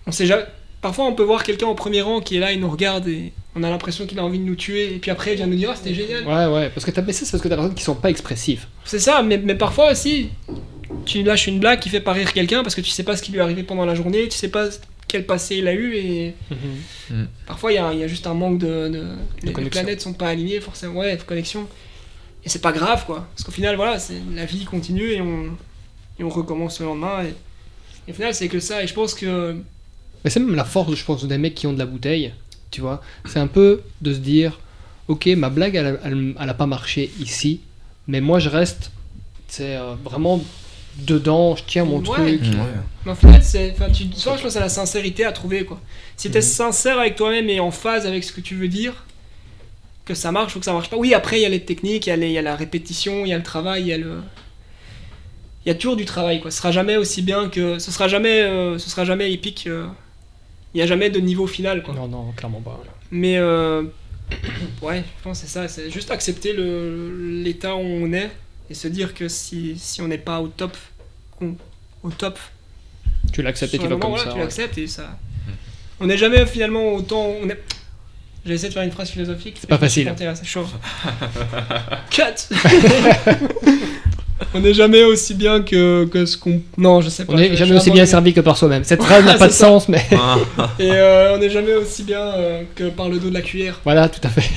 on 0.06 0.12
sait 0.12 0.26
jamais. 0.26 0.44
Parfois, 0.82 1.06
on 1.06 1.14
peut 1.14 1.24
voir 1.24 1.44
quelqu'un 1.44 1.68
au 1.68 1.76
premier 1.76 2.02
rang 2.02 2.22
qui 2.22 2.38
est 2.38 2.40
là, 2.40 2.52
il 2.54 2.60
nous 2.60 2.70
regarde 2.70 3.08
et 3.08 3.34
on 3.56 3.64
a 3.64 3.70
l'impression 3.70 4.06
qu'il 4.06 4.18
a 4.20 4.24
envie 4.24 4.40
de 4.40 4.46
nous 4.46 4.56
tuer, 4.56 4.96
et 4.96 5.00
puis 5.00 5.12
après, 5.12 5.34
il 5.34 5.38
vient 5.38 5.48
nous 5.48 5.56
dire 5.56 5.72
ah 5.74 5.76
c'était 5.76 5.94
génial. 5.94 6.26
Ouais, 6.26 6.46
ouais, 6.46 6.70
parce 6.70 6.86
que 6.86 6.92
t'as 6.92 7.02
baissé, 7.02 7.26
c'est 7.26 7.32
parce 7.32 7.44
que 7.44 7.48
t'as 7.48 7.56
des 7.56 7.62
personnes 7.62 7.76
qui 7.76 7.84
sont 7.84 7.96
pas 7.96 8.10
expressives. 8.10 8.66
C'est 8.86 9.00
ça, 9.00 9.24
mais, 9.24 9.38
mais 9.38 9.56
parfois 9.56 9.92
aussi, 9.92 10.30
tu 11.06 11.24
lâches 11.24 11.48
une 11.48 11.60
blague 11.60 11.80
qui 11.80 11.90
fait 11.90 12.00
pas 12.02 12.14
rire 12.14 12.34
quelqu'un 12.34 12.64
parce 12.64 12.76
que 12.76 12.82
tu 12.82 12.90
sais 12.90 13.04
pas 13.04 13.16
ce 13.16 13.22
qui 13.24 13.32
lui 13.32 13.40
est 13.40 13.42
arrivé 13.42 13.64
pendant 13.64 13.86
la 13.86 13.96
journée, 13.96 14.28
tu 14.28 14.38
sais 14.38 14.50
pas 14.50 14.68
quel 15.08 15.26
passé 15.26 15.56
il 15.58 15.68
a 15.68 15.74
eu, 15.74 15.96
et 15.96 16.36
parfois 17.48 17.72
il 17.72 17.76
y 17.76 17.78
a, 17.80 17.92
il 17.94 18.00
y 18.00 18.04
a 18.04 18.08
juste 18.08 18.28
un 18.28 18.34
manque 18.36 18.60
de. 18.60 18.90
de- 18.90 19.08
les, 19.44 19.54
les 19.54 19.70
planètes 19.70 20.02
sont 20.02 20.14
pas 20.14 20.28
alignées, 20.30 20.60
forcément, 20.62 21.00
ouais, 21.00 21.18
de 21.18 21.24
connexion. 21.24 21.68
Et 22.46 22.50
c'est 22.50 22.62
pas 22.62 22.72
grave, 22.72 23.06
quoi. 23.06 23.28
Parce 23.36 23.44
qu'au 23.44 23.52
final, 23.52 23.76
voilà, 23.76 24.00
c'est 24.00 24.22
la 24.34 24.46
vie 24.46 24.66
continue 24.66 25.12
et 25.12 25.20
on, 25.22 25.46
et 26.20 26.24
on 26.24 26.30
recommence 26.30 26.80
le 26.80 26.86
lendemain. 26.86 27.24
Et, 27.24 27.30
et 28.08 28.12
au 28.12 28.14
final, 28.14 28.34
c'est 28.34 28.48
que 28.48 28.60
ça, 28.60 28.84
et 28.84 28.88
je 28.88 28.94
pense 28.94 29.14
que. 29.14 29.58
Mais 30.24 30.30
c'est 30.30 30.40
même 30.40 30.56
la 30.56 30.64
force, 30.64 30.94
je 30.96 31.04
pense, 31.04 31.26
des 31.26 31.38
mecs 31.38 31.56
qui 31.56 31.66
ont 31.68 31.74
de 31.74 31.80
la 31.80 31.86
bouteille, 31.86 32.34
tu 32.72 32.82
vois. 32.82 33.02
C'est 33.26 33.40
un 33.40 33.48
peu 33.48 33.82
de 34.02 34.14
se 34.14 34.20
dire, 34.20 34.60
ok, 35.08 35.26
ma 35.38 35.50
blague, 35.50 35.76
elle, 35.76 35.88
a- 35.88 36.00
elle, 36.06 36.36
elle 36.40 36.50
a 36.50 36.54
pas 36.54 36.66
marché 36.68 37.10
ici, 37.20 37.62
mais 38.08 38.22
moi 38.22 38.40
je 38.40 38.48
reste, 38.50 38.92
c'est 39.48 39.76
euh, 39.76 39.96
vraiment 40.04 40.42
dedans, 41.06 41.56
je 41.56 41.64
tiens 41.66 41.86
mon 41.86 41.98
Ouais. 42.00 42.04
truc. 42.04 42.42
Ouais. 42.42 42.58
Mais 43.06 43.12
au 43.12 43.16
final, 43.16 43.42
c'est, 43.44 43.72
enfin, 43.72 43.90
tu, 43.92 44.04
soit 44.14 44.38
je 44.38 44.44
pense 44.44 44.56
à 44.56 44.60
la 44.60 44.70
sincérité 44.70 45.26
à 45.26 45.32
trouver 45.32 45.64
quoi. 45.66 45.80
Si 46.18 46.30
t'es 46.30 46.40
Mhm. 46.40 46.44
sincère 46.44 47.00
avec 47.00 47.16
toi-même 47.16 47.50
et 47.50 47.60
en 47.60 47.72
phase 47.72 48.06
avec 48.06 48.24
ce 48.24 48.32
que 48.34 48.42
tu 48.42 48.56
veux 48.56 48.68
dire, 48.68 49.06
que 50.06 50.14
ça 50.16 50.32
marche 50.32 50.56
ou 50.56 50.60
que 50.60 50.66
ça 50.66 50.74
marche 50.74 50.90
pas. 50.90 50.98
Oui, 50.98 51.14
après 51.14 51.40
il 51.40 51.44
y 51.44 51.46
a 51.46 51.50
les 51.50 51.62
techniques, 51.64 52.08
il 52.08 52.10
y, 52.10 52.14
a 52.14 52.16
les- 52.16 52.28
il 52.28 52.34
y 52.34 52.38
a 52.38 52.42
la 52.42 52.56
répétition, 52.56 53.26
il 53.26 53.30
y 53.30 53.34
a 53.34 53.38
le 53.38 53.44
travail, 53.44 53.84
il 53.84 53.88
y 53.88 53.94
a 53.94 53.98
le, 53.98 54.22
il 55.66 55.70
y 55.70 55.72
a 55.72 55.76
toujours 55.76 55.96
du 55.96 56.06
travail 56.06 56.42
quoi. 56.42 56.52
Ce 56.52 56.58
sera 56.58 56.72
jamais 56.72 56.98
aussi 56.98 57.22
bien 57.22 57.50
que, 57.50 57.80
ce 57.80 57.92
sera 57.92 58.08
jamais, 58.08 58.42
euh, 58.42 58.78
ce 58.80 58.90
sera 58.90 59.06
jamais 59.06 59.32
épique. 59.32 59.66
euh, 59.68 59.86
Il 60.76 60.80
y 60.80 60.84
a 60.84 60.88
jamais 60.88 61.10
de 61.10 61.20
niveau 61.20 61.48
final 61.48 61.82
quoi. 61.84 61.94
Non, 61.96 62.08
non, 62.08 62.32
clairement 62.36 62.62
pas. 62.62 62.80
Mais 63.12 63.38
euh, 63.38 63.84
ouais, 64.84 65.04
je 65.18 65.24
pense 65.24 65.40
que 65.42 65.48
c'est 65.48 65.52
ça, 65.54 65.68
c'est 65.68 65.90
juste 65.90 66.12
accepter 66.12 66.54
le- 66.54 67.42
l'état 67.44 67.76
où 67.76 67.80
on 67.80 68.14
est 68.14 68.30
et 68.70 68.74
se 68.74 68.88
dire 68.88 69.14
que 69.14 69.28
si, 69.28 69.78
si 69.80 70.02
on 70.02 70.08
n'est 70.08 70.18
pas 70.18 70.40
au 70.42 70.48
top, 70.48 70.76
qu'on- 71.38 71.56
au 72.04 72.12
top 72.12 72.38
Tu 73.34 73.42
l'acceptes 73.42 73.74
et 73.74 73.80
tu 73.80 73.88
vas 73.88 73.96
comme 73.98 74.10
voilà, 74.12 74.24
ça. 74.26 74.30
tu 74.32 74.36
ouais. 74.38 74.44
l'acceptes 74.44 74.78
et 74.78 74.88
ça. 74.88 75.18
On 76.00 76.06
n'est 76.08 76.18
jamais 76.18 76.46
finalement 76.46 76.94
autant. 76.94 77.26
On 77.42 77.50
est... 77.50 77.60
J'ai 78.46 78.54
essayé 78.54 78.70
de 78.70 78.74
faire 78.74 78.84
une 78.84 78.92
phrase 78.92 79.10
philosophique. 79.10 79.58
C'est 79.60 79.68
pas 79.68 79.78
facile. 79.78 80.14
C'est 80.18 80.46
chaud. 80.46 80.66
Cut 82.10 82.22
On 84.54 84.60
n'est 84.62 84.74
jamais 84.74 85.04
aussi 85.04 85.34
bien 85.34 85.62
que, 85.62 86.06
que 86.06 86.26
ce 86.26 86.38
qu'on. 86.38 86.62
Non, 86.78 87.02
je 87.02 87.10
sais 87.10 87.26
pas. 87.26 87.34
On 87.34 87.36
n'est 87.38 87.56
jamais 87.56 87.76
aussi 87.76 87.92
bien 87.92 88.06
servi 88.06 88.34
que 88.34 88.42
par 88.42 88.58
soi-même. 88.58 88.84
Cette 88.84 89.04
phrase 89.10 89.26
n'a 89.26 89.34
C'est 89.34 89.38
pas 89.40 89.48
de 89.48 89.52
ça. 89.54 89.68
sens, 89.68 89.90
mais 89.90 90.04
Et 90.80 90.92
euh, 90.92 91.36
on 91.36 91.38
n'est 91.40 91.50
jamais 91.50 91.74
aussi 91.74 92.04
bien 92.04 92.22
euh, 92.22 92.64
que 92.76 92.86
par 92.90 93.10
le 93.10 93.20
dos 93.20 93.30
de 93.30 93.34
la 93.34 93.42
cuillère. 93.42 93.80
voilà, 93.84 94.08
tout 94.10 94.22
à 94.24 94.30
fait. 94.30 94.50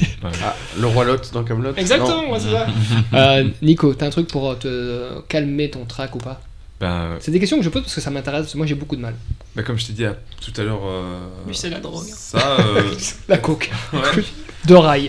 Ah, 0.45 0.55
le 0.79 0.87
roi 0.87 1.05
Lot 1.05 1.31
dans 1.33 1.43
Camelot. 1.45 1.73
Exactement, 1.77 2.27
moi 2.29 2.39
c'est 2.41 2.51
ça. 2.53 2.67
Euh, 3.15 3.45
Nico, 3.61 3.93
t'as 3.95 4.07
un 4.07 4.11
truc 4.11 4.29
pour 4.29 4.59
te 4.59 5.21
calmer 5.29 5.69
ton 5.71 5.85
trac 5.85 6.15
ou 6.15 6.19
pas? 6.19 6.41
Ben, 6.83 6.91
euh, 7.13 7.17
C'est 7.21 7.31
des 7.31 7.39
questions 7.39 7.59
que 7.59 7.63
je 7.63 7.69
pose 7.69 7.83
parce 7.83 7.95
que 7.95 8.01
ça 8.01 8.11
m'intéresse, 8.11 8.41
parce 8.43 8.53
que 8.55 8.59
moi 8.59 8.67
j'ai 8.67 8.75
beaucoup 8.75 8.97
de 8.97 9.01
mal. 9.01 9.15
ben, 9.55 9.63
comme 9.63 9.79
je 9.79 9.87
t'ai 9.87 9.93
dit 9.93 10.05
à- 10.05 10.17
tout 10.41 10.53
à 10.61 10.65
l'heure. 10.65 10.81
euh, 10.85 11.21
c'est 11.53 11.71
la 11.71 11.79
drogue. 11.79 12.05
Ça, 12.09 12.59
euh, 12.59 12.93
La 13.29 13.39
coke. 13.39 13.71
ouais, 13.93 14.01
De 14.67 14.75
rail. 14.75 15.09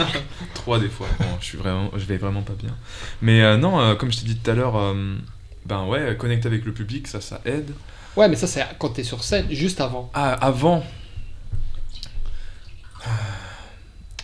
trois 0.54 0.80
des 0.80 0.88
fois. 0.88 1.06
Bon, 1.20 1.26
je 1.40 1.44
suis 1.44 1.58
vraiment, 1.58 1.88
je 1.96 2.04
vais 2.04 2.16
vraiment 2.16 2.42
pas 2.42 2.54
bien. 2.54 2.76
Mais 3.22 3.42
euh, 3.42 3.56
non, 3.56 3.78
euh, 3.80 3.94
comme 3.94 4.10
je 4.10 4.18
t'ai 4.18 4.24
dit 4.26 4.36
tout 4.36 4.50
à 4.50 4.54
l'heure, 4.54 4.74
euh, 4.76 5.14
ben 5.66 5.84
ouais, 5.86 6.16
connecter 6.18 6.48
avec 6.48 6.64
le 6.64 6.72
public, 6.74 7.06
ça, 7.06 7.20
ça 7.20 7.40
aide. 7.44 7.70
Ouais, 8.16 8.28
mais 8.28 8.34
ça 8.36 8.48
c'est 8.48 8.64
quand 8.80 8.88
t'es 8.88 9.04
sur 9.04 9.22
scène, 9.22 9.46
juste 9.50 9.80
avant. 9.80 10.10
Ah, 10.14 10.32
avant. 10.32 10.84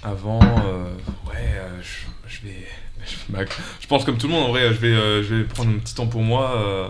Avant, 0.02 0.40
euh, 0.42 0.92
ouais, 1.28 1.54
euh, 1.54 1.80
je, 1.82 2.06
je 2.34 2.40
vais. 2.48 2.66
Je, 3.34 3.44
je 3.80 3.86
pense 3.86 4.04
comme 4.04 4.18
tout 4.18 4.26
le 4.28 4.32
monde, 4.34 4.44
en 4.44 4.48
vrai, 4.48 4.68
je 4.72 4.78
vais, 4.78 4.88
euh, 4.94 5.22
je 5.22 5.34
vais 5.36 5.44
prendre 5.44 5.70
un 5.70 5.78
petit 5.78 5.94
temps 5.94 6.06
pour 6.06 6.22
moi. 6.22 6.54
euh, 6.56 6.88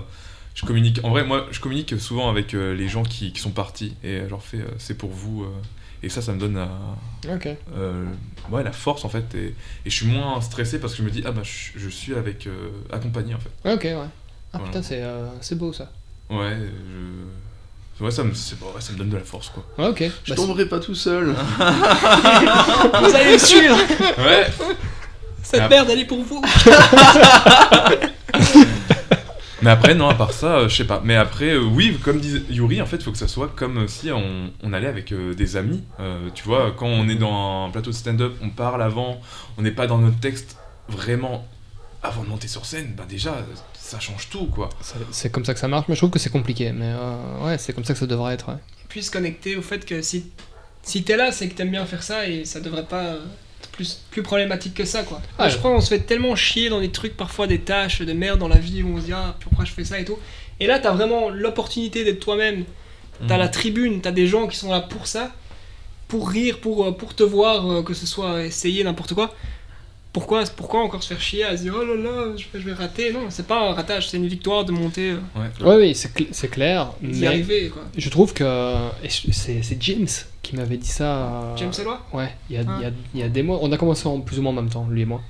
je 0.54 0.66
communique. 0.66 1.00
En 1.04 1.10
vrai, 1.10 1.24
moi, 1.24 1.46
je 1.52 1.60
communique 1.60 1.98
souvent 2.00 2.28
avec 2.28 2.54
euh, 2.54 2.74
les 2.74 2.88
gens 2.88 3.02
qui, 3.02 3.32
qui 3.32 3.40
sont 3.40 3.50
partis 3.52 3.94
et 4.04 4.20
je 4.24 4.28
leur 4.30 4.42
fais, 4.42 4.58
euh, 4.58 4.66
c'est 4.78 4.96
pour 4.98 5.10
vous. 5.10 5.44
euh, 5.44 5.48
et 6.02 6.08
ça, 6.08 6.22
ça 6.22 6.32
me 6.32 6.38
donne 6.40 6.56
euh, 6.56 7.34
Ok. 7.34 7.48
euh, 7.76 8.04
ouais, 8.50 8.62
la 8.64 8.72
force 8.72 9.04
en 9.04 9.08
fait. 9.10 9.34
Et, 9.34 9.46
et 9.84 9.90
je 9.90 9.94
suis 9.94 10.06
moins 10.06 10.40
stressé 10.40 10.78
parce 10.80 10.92
que 10.94 10.98
je 10.98 11.02
me 11.04 11.10
dis, 11.10 11.22
ah 11.26 11.30
bah, 11.32 11.42
je, 11.44 11.78
je 11.78 11.88
suis 11.88 12.14
avec. 12.14 12.46
euh, 12.46 12.70
accompagné 12.92 13.34
en 13.34 13.38
fait. 13.38 13.72
Ok, 13.72 13.84
ouais. 13.84 13.94
Ah 14.52 14.58
Voilà. 14.58 14.64
putain, 14.66 14.82
c'est 14.82 15.02
euh, 15.02 15.26
c'est 15.40 15.56
beau 15.56 15.72
ça. 15.72 15.90
Ouais, 16.30 16.56
je. 16.58 18.04
Ouais, 18.04 18.10
ça 18.10 18.24
me, 18.24 18.30
ouais, 18.30 18.80
ça 18.80 18.92
me 18.92 18.98
donne 18.98 19.10
de 19.10 19.16
la 19.18 19.24
force 19.24 19.50
quoi. 19.50 19.62
Ouais, 19.76 19.88
ok. 19.90 20.04
Je 20.24 20.30
Bah, 20.30 20.36
tomberai 20.36 20.64
pas 20.66 20.80
tout 20.80 20.94
seul. 20.94 21.26
Vous 21.34 23.14
allez 23.14 23.32
me 23.34 23.38
suivre 23.38 23.76
Ouais, 24.18 24.46
Cette 25.42 25.68
merde, 25.70 25.88
elle 25.90 26.00
est 26.00 26.04
pour 26.04 26.22
vous 26.22 26.42
Mais 29.62 29.70
après, 29.70 29.94
non, 29.94 30.08
à 30.08 30.14
part 30.14 30.32
ça, 30.32 30.56
euh, 30.60 30.68
je 30.70 30.76
sais 30.76 30.86
pas. 30.86 31.02
Mais 31.04 31.16
après, 31.16 31.50
euh, 31.50 31.60
oui, 31.62 31.98
comme 32.02 32.18
disait 32.18 32.40
Yuri, 32.48 32.80
en 32.80 32.86
fait, 32.86 32.96
il 32.96 33.02
faut 33.02 33.12
que 33.12 33.18
ça 33.18 33.28
soit 33.28 33.48
comme 33.54 33.76
euh, 33.80 33.86
si 33.88 34.10
on, 34.10 34.50
on 34.62 34.72
allait 34.72 34.86
avec 34.86 35.12
euh, 35.12 35.34
des 35.34 35.56
amis. 35.58 35.82
Euh, 36.00 36.30
tu 36.34 36.44
vois, 36.44 36.72
quand 36.74 36.86
on 36.86 37.06
est 37.10 37.14
dans 37.16 37.66
un 37.66 37.70
plateau 37.70 37.90
de 37.90 37.94
stand-up, 37.94 38.32
on 38.42 38.48
parle 38.48 38.82
avant, 38.82 39.20
on 39.58 39.62
n'est 39.62 39.70
pas 39.70 39.86
dans 39.86 39.98
notre 39.98 40.18
texte 40.18 40.56
vraiment 40.88 41.46
avant 42.02 42.24
de 42.24 42.28
monter 42.30 42.48
sur 42.48 42.64
scène. 42.64 42.94
Bah 42.96 43.04
déjà, 43.06 43.36
ça 43.74 44.00
change 44.00 44.30
tout, 44.30 44.46
quoi. 44.46 44.70
c'est- 45.10 45.28
comme 45.30 45.44
ça 45.44 45.52
que 45.52 45.60
ça 45.60 45.68
marche, 45.68 45.84
mais 45.88 45.94
je 45.94 46.00
trouve 46.00 46.10
que 46.10 46.18
c'est 46.18 46.30
compliqué. 46.30 46.72
Mais 46.72 46.94
euh, 46.96 47.44
ouais, 47.44 47.58
c'est 47.58 47.74
comme 47.74 47.84
ça 47.84 47.92
que 47.92 47.98
ça 47.98 48.06
devrait 48.06 48.32
être. 48.32 48.48
ouais. 48.48 48.58
puis 48.88 49.02
se 49.02 49.10
connecter 49.10 49.56
au 49.56 49.62
fait 49.62 49.84
que 49.84 50.00
si, 50.00 50.24
si 50.82 51.02
t'es 51.04 51.18
là, 51.18 51.32
c'est 51.32 51.48
que 51.48 51.54
t'aimes 51.54 51.70
bien 51.70 51.84
faire 51.84 52.02
ça 52.02 52.26
et 52.26 52.46
ça 52.46 52.60
devrait 52.60 52.86
pas 52.86 53.02
euh, 53.04 53.18
plus, 53.72 54.00
plus 54.10 54.22
problématique 54.22 54.74
que 54.74 54.84
ça 54.84 55.02
quoi. 55.02 55.20
Ah, 55.38 55.48
je 55.48 55.56
crois 55.58 55.70
qu'on 55.72 55.80
se 55.80 55.88
fait 55.88 56.00
tellement 56.00 56.34
chier 56.36 56.68
dans 56.68 56.80
des 56.80 56.90
trucs, 56.90 57.16
parfois 57.16 57.46
des 57.46 57.60
tâches 57.60 58.02
de 58.02 58.12
merde 58.12 58.38
dans 58.38 58.48
la 58.48 58.58
vie 58.58 58.82
où 58.82 58.94
on 58.96 59.00
se 59.00 59.06
dit 59.06 59.12
ah 59.12 59.36
pourquoi 59.40 59.64
je 59.64 59.72
fais 59.72 59.84
ça 59.84 59.98
et 59.98 60.04
tout. 60.04 60.18
Et 60.60 60.66
là 60.66 60.78
t'as 60.78 60.92
vraiment 60.92 61.30
l'opportunité 61.30 62.04
d'être 62.04 62.20
toi-même. 62.20 62.64
T'as 63.28 63.34
Mhm. 63.34 63.40
la 63.40 63.48
tribune, 63.48 64.00
t'as 64.00 64.12
des 64.12 64.26
gens 64.26 64.46
qui 64.46 64.56
sont 64.56 64.70
là 64.70 64.80
pour 64.80 65.06
ça, 65.06 65.32
pour 66.08 66.30
rire, 66.30 66.58
pour, 66.60 66.86
euh, 66.86 66.92
pour 66.92 67.14
te 67.14 67.22
voir, 67.22 67.70
euh, 67.70 67.82
que 67.82 67.92
ce 67.94 68.06
soit 68.06 68.44
essayer 68.44 68.82
n'importe 68.82 69.14
quoi. 69.14 69.34
Pourquoi, 70.12 70.42
pourquoi 70.56 70.82
encore 70.82 71.02
se 71.04 71.08
faire 71.14 71.20
chier 71.20 71.44
à 71.44 71.56
se 71.56 71.62
dire 71.62 71.74
oh 71.80 71.84
là 71.84 71.94
là, 71.94 72.32
je 72.36 72.44
vais, 72.52 72.60
je 72.60 72.66
vais 72.68 72.72
rater? 72.72 73.12
Non, 73.12 73.26
c'est 73.28 73.46
pas 73.46 73.68
un 73.70 73.74
ratage, 73.74 74.08
c'est 74.08 74.16
une 74.16 74.26
victoire 74.26 74.64
de 74.64 74.72
monter, 74.72 75.10
euh, 75.12 75.18
Ouais. 75.36 75.64
Ouais, 75.68 75.76
oui, 75.76 75.94
c'est 75.94 76.12
cl- 76.12 76.26
c'est 76.32 76.48
clair. 76.48 76.90
d'y 77.00 77.26
arriver 77.26 77.68
quoi. 77.68 77.82
je 77.96 78.08
trouve 78.08 78.32
que. 78.34 78.74
C'est 79.08 79.80
James 79.80 80.08
qui 80.42 80.56
m'avait 80.56 80.78
dit 80.78 80.88
ça. 80.88 81.04
euh, 81.44 81.56
James 81.56 81.72
Eloi? 81.80 82.00
Ouais, 82.12 82.32
il 82.48 82.56
y, 82.56 82.58
a, 82.58 82.62
Ah. 82.66 82.74
il, 82.78 82.82
y 82.82 82.86
a, 82.86 82.90
il 83.14 83.20
y 83.20 83.22
a 83.22 83.28
des 83.28 83.42
mois. 83.44 83.60
On 83.62 83.70
a 83.70 83.76
commencé 83.76 84.08
en 84.08 84.18
plus 84.20 84.38
ou 84.40 84.42
moins 84.42 84.50
en 84.50 84.56
même 84.56 84.68
temps, 84.70 84.86
lui 84.90 85.02
et 85.02 85.04
moi. 85.04 85.20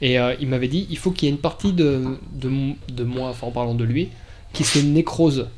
Et 0.00 0.18
euh, 0.18 0.34
il 0.40 0.48
m'avait 0.48 0.68
dit 0.68 0.86
il 0.90 0.98
faut 0.98 1.10
qu'il 1.12 1.26
y 1.28 1.30
ait 1.30 1.34
une 1.34 1.40
partie 1.40 1.72
de, 1.72 2.18
de, 2.32 2.50
de 2.92 3.04
moi, 3.04 3.30
enfin 3.30 3.46
en 3.46 3.50
parlant 3.52 3.74
de 3.74 3.84
lui, 3.84 4.08
qui 4.52 4.64
se 4.64 4.80
nécrose. 4.80 5.48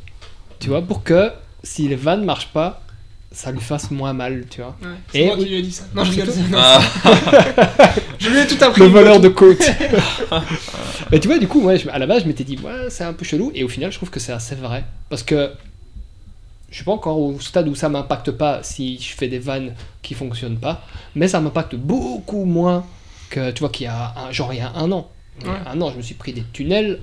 Tu 0.59 0.69
vois, 0.69 0.83
pour 0.83 1.03
que 1.03 1.31
si 1.63 1.89
les 1.89 1.97
vannes 1.97 2.25
marchent 2.27 2.53
pas, 2.53 2.83
ça 3.33 3.53
lui 3.53 3.61
fasse 3.61 3.91
moins 3.91 4.13
mal, 4.13 4.45
tu 4.51 4.61
vois. 4.61 4.77
Ouais, 4.83 4.89
c'est 5.13 5.19
Et 5.21 5.27
moi 5.27 5.37
qui 5.37 5.45
lui 5.47 5.55
ai 5.59 5.63
dit 5.63 5.73
ça. 5.73 5.85
Non, 5.95 6.05
je 6.05 6.11
rigole. 6.11 6.29
Ah, 6.57 6.81
Je 8.19 8.29
lui 8.29 8.39
ai 8.41 8.47
tout 8.47 8.63
appris. 8.63 8.81
Le 8.81 8.89
voleur 8.89 9.21
de 9.21 9.29
côte. 9.29 9.63
Mais 11.13 11.21
tu 11.21 11.29
vois, 11.29 11.39
du 11.39 11.47
coup, 11.49 11.61
moi, 11.61 11.75
à 11.93 11.99
la 11.99 12.07
base, 12.07 12.23
je 12.23 12.29
m'étais 12.29 12.45
dit, 12.45 12.59
ouais, 12.59 12.89
c'est 12.91 13.05
un 13.05 13.13
peu 13.13 13.25
chelou. 13.25 13.53
Et 13.55 13.65
au 13.65 13.69
final, 13.69 13.91
je 13.93 13.97
trouve 13.97 14.11
que 14.11 14.21
c'est 14.21 14.33
assez 14.33 14.55
vrai. 14.55 14.85
Parce 15.09 15.23
que 15.23 15.53
je 16.71 16.77
suis 16.77 16.85
pas 16.85 16.93
encore 16.93 17.19
au 17.19 17.39
stade 17.41 17.69
où 17.69 17.75
ça 17.75 17.89
m'impacte 17.89 18.31
pas 18.33 18.63
si 18.63 18.99
je 18.99 19.15
fais 19.15 19.29
des 19.29 19.39
vannes 19.39 19.75
qui 20.03 20.15
fonctionnent 20.15 20.59
pas. 20.59 20.83
Mais 21.15 21.29
ça 21.29 21.41
m'impacte 21.41 21.75
beaucoup 21.77 22.45
moins 22.45 22.85
que, 23.31 23.51
tu 23.53 23.61
vois, 23.61 23.69
qu'il 23.71 23.85
y 23.85 23.89
a 23.89 24.15
un, 24.17 24.33
genre 24.33 24.53
il 24.53 24.59
y 24.59 24.63
a 24.63 24.73
un 24.75 24.91
an. 24.93 25.09
Ouais. 25.45 25.51
un 25.67 25.81
an, 25.81 25.91
je 25.93 25.97
me 25.97 26.03
suis 26.03 26.15
pris 26.15 26.33
des 26.33 26.45
tunnels. 26.53 27.01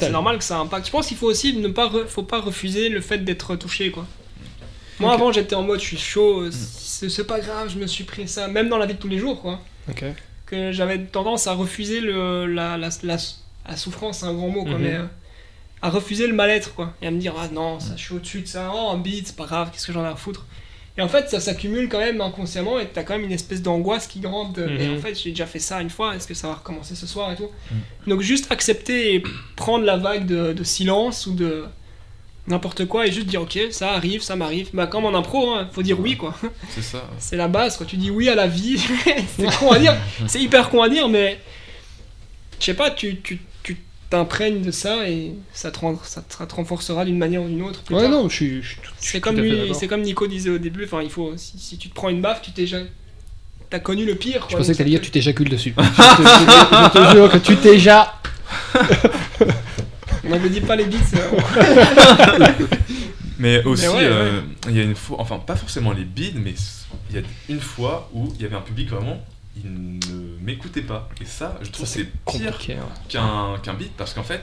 C'est 0.00 0.10
normal 0.10 0.38
que 0.38 0.44
ça 0.44 0.56
impacte. 0.58 0.86
Je 0.86 0.90
pense 0.90 1.06
qu'il 1.06 1.16
faut 1.18 1.26
aussi 1.26 1.54
ne 1.58 1.68
pas, 1.68 1.88
re- 1.88 2.06
faut 2.06 2.22
pas 2.22 2.40
refuser 2.40 2.88
le 2.88 3.02
fait 3.02 3.18
d'être 3.18 3.56
touché, 3.56 3.90
quoi. 3.90 4.06
Moi, 5.00 5.12
avant, 5.12 5.32
j'étais 5.32 5.54
en 5.54 5.62
mode, 5.62 5.80
je 5.80 5.86
suis 5.86 5.96
chaud, 5.98 6.42
euh, 6.42 6.50
c'est 6.52 7.26
pas 7.26 7.40
grave, 7.40 7.70
je 7.72 7.78
me 7.78 7.86
suis 7.86 8.04
pris 8.04 8.28
ça, 8.28 8.46
même 8.48 8.68
dans 8.68 8.78
la 8.78 8.86
vie 8.86 8.94
de 8.94 8.98
tous 8.98 9.08
les 9.08 9.18
jours, 9.18 9.40
quoi. 9.40 9.60
Ok. 9.90 10.04
que 10.46 10.70
j'avais 10.70 10.98
tendance 10.98 11.46
à 11.46 11.54
refuser 11.54 12.00
le, 12.00 12.44
la, 12.46 12.76
la, 12.76 12.90
la, 13.02 13.16
la 13.68 13.76
souffrance, 13.76 14.18
c'est 14.18 14.26
un 14.26 14.34
grand 14.34 14.48
mot, 14.50 14.64
quoi, 14.64 14.74
Mhm. 14.74 14.82
mais 14.82 14.94
euh, 14.96 15.04
à 15.80 15.88
refuser 15.90 16.26
le 16.26 16.34
mal-être, 16.34 16.74
quoi. 16.74 16.92
Et 17.00 17.06
à 17.06 17.10
me 17.10 17.18
dire, 17.18 17.34
ah 17.38 17.48
non, 17.52 17.80
ça, 17.80 17.94
je 17.96 18.02
suis 18.02 18.14
au-dessus 18.14 18.42
de 18.42 18.46
ça, 18.46 18.70
oh, 18.74 18.90
un 18.90 18.98
beat, 18.98 19.28
c'est 19.28 19.36
pas 19.36 19.46
grave, 19.46 19.70
qu'est-ce 19.72 19.86
que 19.86 19.92
j'en 19.94 20.04
ai 20.04 20.08
à 20.08 20.14
foutre. 20.14 20.44
Et 20.98 21.00
en 21.00 21.08
fait, 21.08 21.30
ça 21.30 21.40
s'accumule 21.40 21.88
quand 21.88 22.00
même 22.00 22.20
inconsciemment 22.20 22.78
et 22.78 22.86
t'as 22.86 23.02
quand 23.02 23.14
même 23.14 23.24
une 23.24 23.32
espèce 23.32 23.62
d'angoisse 23.62 24.06
qui 24.06 24.20
grimpe. 24.20 24.54
de- 24.54 24.68
Et 24.68 24.88
Mhm. 24.88 24.98
en 24.98 25.00
fait, 25.00 25.14
j'ai 25.14 25.30
déjà 25.30 25.46
fait 25.46 25.58
ça 25.58 25.80
une 25.80 25.88
fois, 25.88 26.14
est-ce 26.14 26.28
que 26.28 26.34
ça 26.34 26.48
va 26.48 26.54
recommencer 26.56 26.94
ce 26.94 27.06
soir 27.06 27.32
et 27.32 27.36
tout 27.36 27.48
Donc, 28.06 28.20
juste 28.20 28.52
accepter 28.52 29.14
et 29.14 29.22
prendre 29.56 29.86
la 29.86 29.96
vague 29.96 30.26
de, 30.26 30.52
de 30.52 30.64
silence 30.64 31.26
ou 31.26 31.32
de 31.32 31.64
n'importe 32.48 32.86
quoi 32.86 33.06
et 33.06 33.12
juste 33.12 33.26
dire, 33.28 33.42
ok, 33.42 33.58
ça 33.70 33.92
arrive, 33.92 34.22
ça 34.22 34.34
m'arrive. 34.36 34.68
Bah, 34.74 34.86
comme 34.86 35.04
en 35.04 35.14
impro, 35.14 35.50
hein, 35.52 35.68
faut 35.72 35.82
dire 35.82 35.98
oui, 36.00 36.16
quoi. 36.16 36.34
C'est 36.70 36.82
ça. 36.82 37.08
C'est 37.18 37.36
la 37.36 37.48
base, 37.48 37.76
quand 37.76 37.84
tu 37.84 37.96
dis 37.96 38.10
oui 38.10 38.28
à 38.28 38.34
la 38.34 38.46
vie, 38.46 38.78
c'est 39.36 39.58
con 39.58 39.70
à 39.72 39.78
dire, 39.78 39.94
c'est 40.26 40.40
hyper 40.40 40.68
con 40.70 40.82
à 40.82 40.88
dire, 40.88 41.08
mais 41.08 41.38
je 42.58 42.64
sais 42.66 42.74
pas, 42.74 42.90
tu 42.90 43.20
tu- 43.20 43.40
tu 43.62 43.76
t'imprègnes 44.10 44.60
de 44.62 44.70
ça 44.70 45.08
et 45.08 45.32
ça 45.52 45.70
te, 45.70 45.78
rend- 45.78 46.00
ça 46.04 46.20
te, 46.22 46.54
renforcera 46.54 47.04
d'une 47.04 47.16
manière 47.18 47.42
ou 47.42 47.48
d'une 47.48 47.62
autre. 47.62 47.82
plus 47.82 47.94
Ouais, 47.94 48.02
tard. 48.02 48.10
non, 48.10 48.28
je 48.28 48.34
suis. 48.34 48.62
C'est 48.98 49.20
comme, 49.20 49.40
c'est 49.74 49.86
comme 49.86 50.02
Nico 50.02 50.26
disait 50.26 50.50
au 50.50 50.58
début, 50.58 50.84
enfin, 50.84 51.00
il 51.02 51.10
faut, 51.10 51.32
si, 51.36 51.58
si 51.58 51.78
tu 51.78 51.88
te 51.88 51.94
prends 51.94 52.08
une 52.08 52.20
baffe, 52.20 52.42
tu 52.42 52.50
t'es 52.52 52.62
déjà. 52.62 52.78
T'as 53.70 53.78
connu 53.78 54.04
le 54.04 54.14
pire. 54.16 54.46
Je 54.50 54.56
pensais 54.56 54.72
que 54.72 54.78
t'allais 54.78 54.90
dire 54.90 55.00
tu 55.00 55.10
t'éjacules 55.10 55.48
dessus. 55.48 55.74
je, 55.78 55.82
te, 55.82 56.22
je 56.22 56.92
te- 56.92 56.98
je 56.98 57.06
te 57.08 57.12
jure 57.16 57.30
que 57.30 57.38
tu. 57.38 57.56
On 60.24 60.38
ne 60.38 60.48
dit 60.48 60.60
pas 60.60 60.76
les 60.76 60.84
bits. 60.84 60.98
euh, 61.14 62.66
Mais 63.38 63.62
aussi, 63.64 63.88
ouais, 63.88 63.94
euh, 64.02 64.40
il 64.68 64.76
y 64.76 64.80
a 64.80 64.84
une 64.84 64.94
fois, 64.94 65.16
enfin 65.20 65.38
pas 65.38 65.56
forcément 65.56 65.92
les 65.92 66.04
bides, 66.04 66.36
mais 66.36 66.54
il 67.10 67.16
y 67.16 67.18
a 67.18 67.22
une 67.48 67.60
fois 67.60 68.08
où 68.12 68.32
il 68.36 68.42
y 68.42 68.44
avait 68.44 68.54
un 68.56 68.60
public 68.60 68.88
vraiment, 68.90 69.20
il 69.56 69.70
ne 69.72 70.38
m'écoutait 70.40 70.82
pas. 70.82 71.08
Et 71.20 71.24
ça, 71.24 71.58
je 71.62 71.70
trouve 71.70 71.86
c'est 71.86 72.04
pire 72.30 72.58
ouais. 72.68 72.76
qu'un 73.08 73.58
qu'un 73.62 73.74
bid 73.74 73.90
parce 73.96 74.14
qu'en 74.14 74.22
fait, 74.22 74.42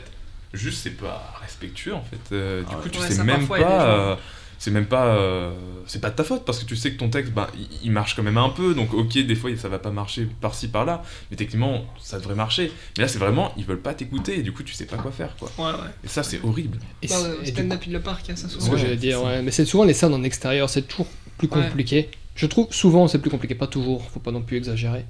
juste 0.53 0.79
c'est 0.83 0.97
pas 0.97 1.33
respectueux 1.41 1.93
en 1.93 2.03
fait. 2.03 2.33
Euh, 2.35 2.61
du 2.63 2.67
Ah 2.71 2.81
coup, 2.81 2.89
tu 2.89 2.99
sais 2.99 3.23
même 3.23 3.47
pas. 3.47 4.17
C'est 4.59 4.71
même 4.71 4.85
pas 4.85 5.05
euh, 5.15 5.51
c'est 5.87 6.01
pas 6.01 6.09
de 6.09 6.15
ta 6.15 6.23
faute 6.23 6.43
parce 6.45 6.59
que 6.59 6.65
tu 6.65 6.75
sais 6.75 6.91
que 6.91 6.97
ton 6.99 7.09
texte 7.09 7.31
ben, 7.33 7.47
il, 7.57 7.67
il 7.85 7.91
marche 7.91 8.15
quand 8.15 8.21
même 8.23 8.37
un 8.37 8.49
peu 8.49 8.75
donc 8.75 8.93
ok 8.93 9.13
des 9.17 9.35
fois 9.35 9.49
ça 9.57 9.69
va 9.69 9.79
pas 9.79 9.89
marcher 9.91 10.27
par-ci 10.41 10.67
par-là 10.67 11.01
mais 11.31 11.37
techniquement 11.37 11.85
ça 11.99 12.17
devrait 12.19 12.35
marcher 12.35 12.71
mais 12.97 13.03
là 13.03 13.07
c'est 13.07 13.19
vraiment 13.19 13.53
ils 13.57 13.63
veulent 13.65 13.79
pas 13.81 13.93
t'écouter 13.93 14.37
et 14.39 14.43
du 14.43 14.51
coup 14.51 14.63
tu 14.63 14.73
sais 14.73 14.85
pas 14.85 14.97
quoi 14.97 15.11
faire 15.11 15.33
quoi 15.37 15.49
Ouais, 15.57 15.71
ouais. 15.79 15.87
et 16.03 16.07
ça 16.09 16.21
c'est 16.23 16.41
horrible 16.43 16.77
Et 17.01 17.07
Dans 17.07 17.15
c'est- 17.15 17.27
le 17.29 17.39
et 17.41 17.51
du 17.51 17.51
stand-up 17.51 17.81
le 17.87 18.01
parc, 18.01 18.29
a 18.29 18.35
ça 18.35 18.47
C'est 18.49 18.53
souvent. 18.55 18.65
ce 18.65 18.69
que 18.69 18.75
Ouais, 18.75 18.81
j'allais 18.81 18.95
dire, 18.97 19.23
ouais. 19.23 19.41
Mais 19.41 19.51
c'est 19.51 19.65
souvent 19.65 19.85
les 19.85 19.93
scènes 19.93 20.13
en 20.13 20.23
extérieur, 20.23 20.69
c'est 20.69 20.81
toujours 20.87 21.07
plus 21.37 21.47
Ouais. 21.47 21.63
compliqué. 21.63 22.09
Je 22.35 22.45
trouve 22.45 22.67
souvent 22.71 23.07
c'est 23.07 23.19
plus 23.19 23.29
compliqué, 23.31 23.55
pas 23.55 23.67
toujours, 23.67 24.03
faut 24.11 24.19
pas 24.19 24.31
non 24.31 24.41
plus 24.41 24.57
exagérer. 24.57 25.05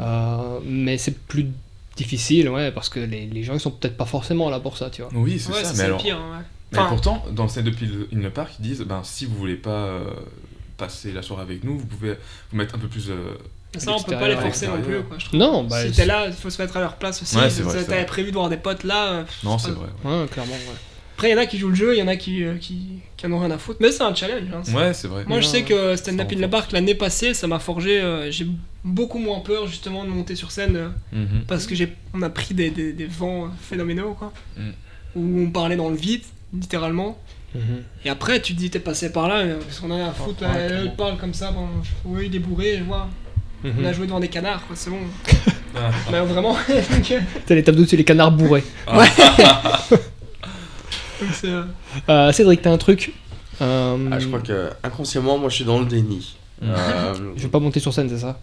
Euh, 0.00 0.58
mais 0.64 0.98
c'est 0.98 1.16
plus 1.18 1.46
difficile, 1.96 2.48
ouais, 2.48 2.70
parce 2.72 2.88
que 2.88 3.00
les, 3.00 3.26
les 3.26 3.42
gens 3.42 3.54
ils 3.54 3.60
sont 3.60 3.70
peut-être 3.70 3.96
pas 3.96 4.04
forcément 4.06 4.48
là 4.50 4.60
pour 4.60 4.76
ça, 4.76 4.90
tu 4.90 5.02
vois. 5.02 5.10
oui 5.14 5.38
c'est 5.38 5.52
Ouais, 5.52 5.62
ça 5.64 5.72
ça, 5.72 5.74
mais 5.78 5.84
alors 5.84 6.02
pire. 6.02 6.18
Ouais. 6.72 6.78
Mais 6.78 6.78
Enfin, 6.78 6.88
pourtant, 6.88 7.24
dans 7.32 7.44
le 7.44 7.48
stand 7.48 7.68
up 7.68 7.74
in 8.14 8.20
the 8.20 8.28
park, 8.32 8.52
ils 8.58 8.62
disent 8.62 8.80
ben, 8.82 9.02
si 9.04 9.26
vous 9.26 9.36
voulez 9.36 9.56
pas 9.56 9.70
euh, 9.70 10.04
passer 10.76 11.12
la 11.12 11.22
soirée 11.22 11.42
avec 11.42 11.64
nous, 11.64 11.78
vous 11.78 11.86
pouvez 11.86 12.16
vous 12.50 12.56
mettre 12.56 12.74
un 12.74 12.78
peu 12.78 12.88
plus. 12.88 13.10
euh, 13.10 13.34
ça, 13.76 13.92
on 13.92 14.02
peut 14.02 14.12
pas 14.12 14.28
les 14.28 14.36
forcer 14.36 14.66
non 14.66 14.80
plus, 14.82 15.02
quoi, 15.02 15.16
je 15.18 15.24
trouve. 15.26 15.38
Non, 15.40 15.64
bah. 15.64 15.86
si 15.86 15.92
t'es 15.92 16.04
là, 16.04 16.26
il 16.26 16.32
faut 16.34 16.50
se 16.50 16.60
mettre 16.60 16.76
à 16.76 16.80
leur 16.80 16.96
place 16.96 17.22
aussi. 17.22 17.36
Ouais, 17.36 17.48
Si 17.50 17.62
T'avais 17.62 18.04
prévu 18.04 18.30
de 18.30 18.34
voir 18.36 18.48
des 18.50 18.56
potes 18.58 18.84
là. 18.84 19.12
euh, 19.12 19.24
Non, 19.44 19.56
c'est 19.58 19.70
vrai. 19.70 19.86
ouais. 20.04 20.10
Ouais, 20.22 20.26
clairement, 20.28 20.52
ouais. 20.52 20.76
Après, 21.14 21.28
il 21.28 21.32
y 21.32 21.34
en 21.34 21.38
a 21.42 21.46
qui 21.46 21.56
jouent 21.58 21.68
le 21.68 21.74
jeu, 21.74 21.94
il 21.94 21.98
y 21.98 22.02
en 22.02 22.08
a 22.08 22.16
qui, 22.16 22.42
euh, 22.42 22.56
qui, 22.58 22.98
qui 23.16 23.26
en 23.26 23.32
ont 23.32 23.38
rien 23.38 23.50
à 23.50 23.58
foutre. 23.58 23.78
Mais 23.80 23.92
c'est 23.92 24.02
un 24.02 24.14
challenge. 24.14 24.48
hein, 24.52 24.62
Ouais, 24.74 24.92
c'est 24.92 25.06
vrai. 25.08 25.24
Moi, 25.26 25.40
je 25.40 25.46
sais 25.46 25.62
que 25.62 25.94
Stand 25.94 26.20
Up 26.20 26.32
in 26.32 26.46
the. 26.46 26.50
Park, 26.50 26.72
l'année 26.72 26.94
passée, 26.96 27.32
ça 27.32 27.46
m'a 27.46 27.58
forgé. 27.60 28.00
euh, 28.00 28.30
j'ai 28.30 28.46
beaucoup 28.82 29.18
moins 29.18 29.40
peur, 29.40 29.66
justement, 29.68 30.04
de 30.04 30.10
monter 30.10 30.34
sur 30.36 30.50
scène 30.50 30.74
euh, 30.76 30.88
Mhm. 31.12 31.44
parce 31.46 31.66
que 31.66 31.74
j'ai 31.74 31.94
on 32.12 32.22
a 32.22 32.28
pris 32.30 32.54
des, 32.54 32.70
des, 32.70 32.92
des 32.92 33.06
vents 33.06 33.48
phénoménaux, 33.60 34.14
quoi. 34.14 34.32
Mm. 34.56 34.70
Où 35.14 35.40
on 35.42 35.50
parlait 35.50 35.76
dans 35.76 35.90
le 35.90 35.96
vide, 35.96 36.22
littéralement. 36.52 37.18
Mhm. 37.54 37.82
Et 38.04 38.08
après, 38.10 38.40
tu 38.40 38.54
te 38.54 38.58
dis, 38.58 38.70
t'es 38.70 38.78
passé 38.78 39.12
par 39.12 39.28
là, 39.28 39.38
euh, 39.40 39.58
parce 39.60 39.78
qu'on 39.80 39.90
a 39.90 39.96
rien 39.96 40.08
à 40.08 40.12
foutre. 40.12 40.42
Ouais, 40.42 40.48
clairement. 40.48 40.80
elle 40.82 40.94
parle 40.96 41.16
comme 41.18 41.34
ça, 41.34 41.50
bon, 41.52 41.68
oui, 42.04 42.26
il 42.26 42.36
est 42.36 42.38
bourré, 42.38 42.76
je 42.78 42.84
vois. 42.84 43.08
On 43.64 43.68
a 43.68 43.88
Mhm. 43.88 43.94
joué 43.94 44.06
devant 44.06 44.20
des 44.20 44.28
canards, 44.28 44.66
quoi, 44.66 44.74
c'est 44.76 44.90
bon. 44.90 44.98
Ah. 45.74 45.90
Mais 46.12 46.20
vraiment, 46.20 46.52
donc, 46.68 47.10
euh, 47.12 47.20
T'as 47.46 47.54
les 47.54 47.62
tables 47.64 47.78
dessus 47.78 47.96
les 47.96 48.04
canards 48.04 48.32
bourrés. 48.32 48.62
donc 51.20 51.30
c'est, 51.32 51.48
euh, 51.48 51.62
Euh, 52.08 52.32
Cédric, 52.32 52.62
t'as 52.62 52.70
un 52.72 52.78
truc 52.78 53.12
Euh, 53.60 54.08
Ah, 54.10 54.18
je 54.18 54.26
crois 54.26 54.40
que 54.40 54.70
inconsciemment, 54.82 55.38
moi, 55.38 55.48
je 55.48 55.54
suis 55.56 55.64
dans 55.64 55.78
le 55.78 55.86
déni. 55.86 56.36
Euh, 56.62 57.14
Je 57.36 57.42
vais 57.42 57.48
pas 57.48 57.58
monter 57.60 57.80
sur 57.80 57.92
scène, 57.94 58.08
c'est 58.08 58.18
ça? 58.18 58.38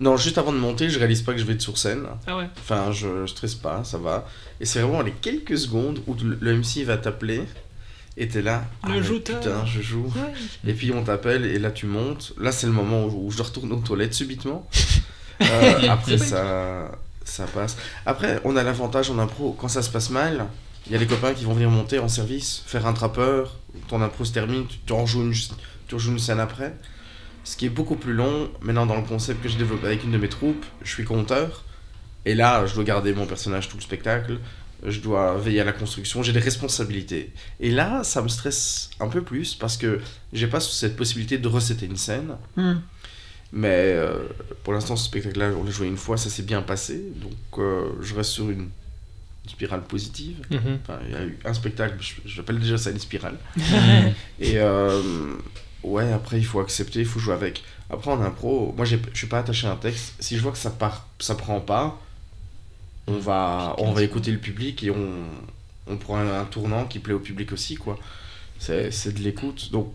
Non, 0.00 0.16
juste 0.16 0.38
avant 0.38 0.52
de 0.52 0.58
monter, 0.58 0.88
je 0.90 0.98
réalise 0.98 1.22
pas 1.22 1.32
que 1.32 1.38
je 1.38 1.44
vais 1.44 1.54
être 1.54 1.62
sur 1.62 1.76
scène. 1.76 2.06
Ah 2.26 2.36
ouais. 2.36 2.48
Enfin, 2.58 2.92
je, 2.92 3.26
je 3.26 3.26
stresse 3.26 3.54
pas, 3.54 3.82
ça 3.84 3.98
va. 3.98 4.26
Et 4.60 4.64
c'est 4.64 4.80
vraiment 4.80 5.02
les 5.02 5.12
quelques 5.12 5.58
secondes 5.58 6.00
où 6.06 6.14
le, 6.14 6.38
le 6.40 6.56
MC 6.56 6.84
va 6.84 6.96
t'appeler 6.96 7.42
et 8.16 8.28
t'es 8.28 8.42
là. 8.42 8.64
Le 8.84 8.94
mais 8.94 9.02
jouteur. 9.02 9.40
Putain, 9.40 9.64
je 9.64 9.80
joue. 9.80 10.12
Et 10.66 10.72
puis 10.72 10.92
on 10.92 11.02
t'appelle 11.04 11.44
et 11.44 11.58
là 11.58 11.70
tu 11.70 11.86
montes. 11.86 12.32
Là, 12.38 12.52
c'est 12.52 12.66
le 12.66 12.72
moment 12.72 13.04
où, 13.04 13.26
où 13.26 13.30
je 13.30 13.42
retourne 13.42 13.72
aux 13.72 13.80
toilettes 13.80 14.14
subitement. 14.14 14.68
Euh, 15.40 15.88
après, 15.88 16.18
ça, 16.18 16.90
ça 17.24 17.44
passe. 17.46 17.76
Après, 18.04 18.40
on 18.42 18.56
a 18.56 18.64
l'avantage 18.64 19.08
en 19.08 19.20
impro, 19.20 19.52
quand 19.52 19.68
ça 19.68 19.82
se 19.82 19.88
passe 19.88 20.10
mal, 20.10 20.48
il 20.86 20.92
y 20.92 20.96
a 20.96 20.98
les 20.98 21.06
copains 21.06 21.32
qui 21.32 21.44
vont 21.44 21.52
venir 21.52 21.70
monter 21.70 22.00
en 22.00 22.08
service, 22.08 22.64
faire 22.66 22.86
un 22.86 22.92
trappeur. 22.92 23.54
Ton 23.86 24.02
impro 24.02 24.24
se 24.24 24.32
termine, 24.32 24.66
tu, 24.66 24.78
tu 24.84 24.92
en 24.92 25.06
joues 25.06 25.22
une, 25.22 25.32
tu 25.86 25.94
rejoues 25.94 26.10
une 26.10 26.18
scène 26.18 26.40
après. 26.40 26.74
Ce 27.48 27.56
qui 27.56 27.64
est 27.64 27.70
beaucoup 27.70 27.96
plus 27.96 28.12
long, 28.12 28.50
maintenant 28.60 28.84
dans 28.84 28.96
le 28.96 29.06
concept 29.06 29.42
que 29.42 29.48
j'ai 29.48 29.56
développé 29.56 29.86
avec 29.86 30.04
une 30.04 30.10
de 30.10 30.18
mes 30.18 30.28
troupes, 30.28 30.66
je 30.82 30.90
suis 30.92 31.04
compteur. 31.04 31.64
Et 32.26 32.34
là, 32.34 32.66
je 32.66 32.74
dois 32.74 32.84
garder 32.84 33.14
mon 33.14 33.24
personnage 33.24 33.70
tout 33.70 33.78
le 33.78 33.82
spectacle. 33.82 34.38
Je 34.84 35.00
dois 35.00 35.38
veiller 35.38 35.60
à 35.62 35.64
la 35.64 35.72
construction, 35.72 36.22
j'ai 36.22 36.34
des 36.34 36.40
responsabilités. 36.40 37.32
Et 37.58 37.70
là, 37.70 38.04
ça 38.04 38.20
me 38.20 38.28
stresse 38.28 38.90
un 39.00 39.08
peu 39.08 39.22
plus 39.22 39.54
parce 39.54 39.78
que 39.78 39.98
j'ai 40.34 40.46
pas 40.46 40.60
cette 40.60 40.94
possibilité 40.94 41.38
de 41.38 41.48
recéter 41.48 41.86
une 41.86 41.96
scène. 41.96 42.36
Mais 43.50 43.94
euh, 43.96 44.18
pour 44.62 44.74
l'instant, 44.74 44.94
ce 44.96 45.06
spectacle-là, 45.06 45.52
on 45.58 45.64
l'a 45.64 45.70
joué 45.70 45.86
une 45.86 45.96
fois, 45.96 46.18
ça 46.18 46.28
s'est 46.28 46.42
bien 46.42 46.60
passé. 46.60 47.02
Donc 47.16 47.32
euh, 47.56 47.92
je 48.02 48.14
reste 48.14 48.32
sur 48.32 48.50
une, 48.50 48.68
spirale 49.46 49.84
positive. 49.84 50.36
Mhm. 50.50 50.80
Enfin, 50.82 50.98
il 51.06 51.12
y 51.12 51.16
a 51.16 51.24
eu 51.24 51.38
un 51.46 51.54
spectacle, 51.54 51.96
je- 52.00 52.20
j'appelle 52.26 52.58
déjà 52.58 52.76
ça 52.76 52.90
une 52.90 52.98
spirale. 52.98 53.38
Et 54.38 54.58
euh, 54.58 55.00
ouais, 55.82 56.12
après, 56.12 56.38
il 56.38 56.44
faut 56.44 56.60
accepter, 56.60 57.00
il 57.00 57.06
faut 57.06 57.18
jouer 57.20 57.34
avec. 57.34 57.62
Après, 57.90 58.10
en 58.10 58.20
impro, 58.22 58.74
moi, 58.76 58.84
je 58.84 58.96
suis 59.14 59.26
pas 59.26 59.38
attaché 59.38 59.66
à 59.66 59.72
un 59.72 59.76
texte. 59.76 60.14
Si 60.20 60.36
je 60.36 60.42
vois 60.42 60.52
que 60.52 60.58
ça 60.58 60.70
part, 60.70 61.06
ça 61.18 61.34
prend 61.34 61.60
pas, 61.60 61.98
on 63.06 63.18
va, 63.18 63.74
on 63.78 63.92
va 63.92 64.02
écouter 64.02 64.30
le 64.30 64.38
public 64.38 64.82
et 64.84 64.90
on, 64.90 65.08
on 65.86 65.96
prend 65.96 66.16
un, 66.18 66.40
un 66.40 66.44
tournant 66.44 66.84
qui 66.84 66.98
plaît 66.98 67.14
au 67.14 67.20
public 67.20 67.52
aussi, 67.52 67.76
quoi. 67.76 67.98
C'est 68.58 68.90
c'est 68.90 69.12
de 69.12 69.20
l'écoute. 69.20 69.70
Donc, 69.72 69.92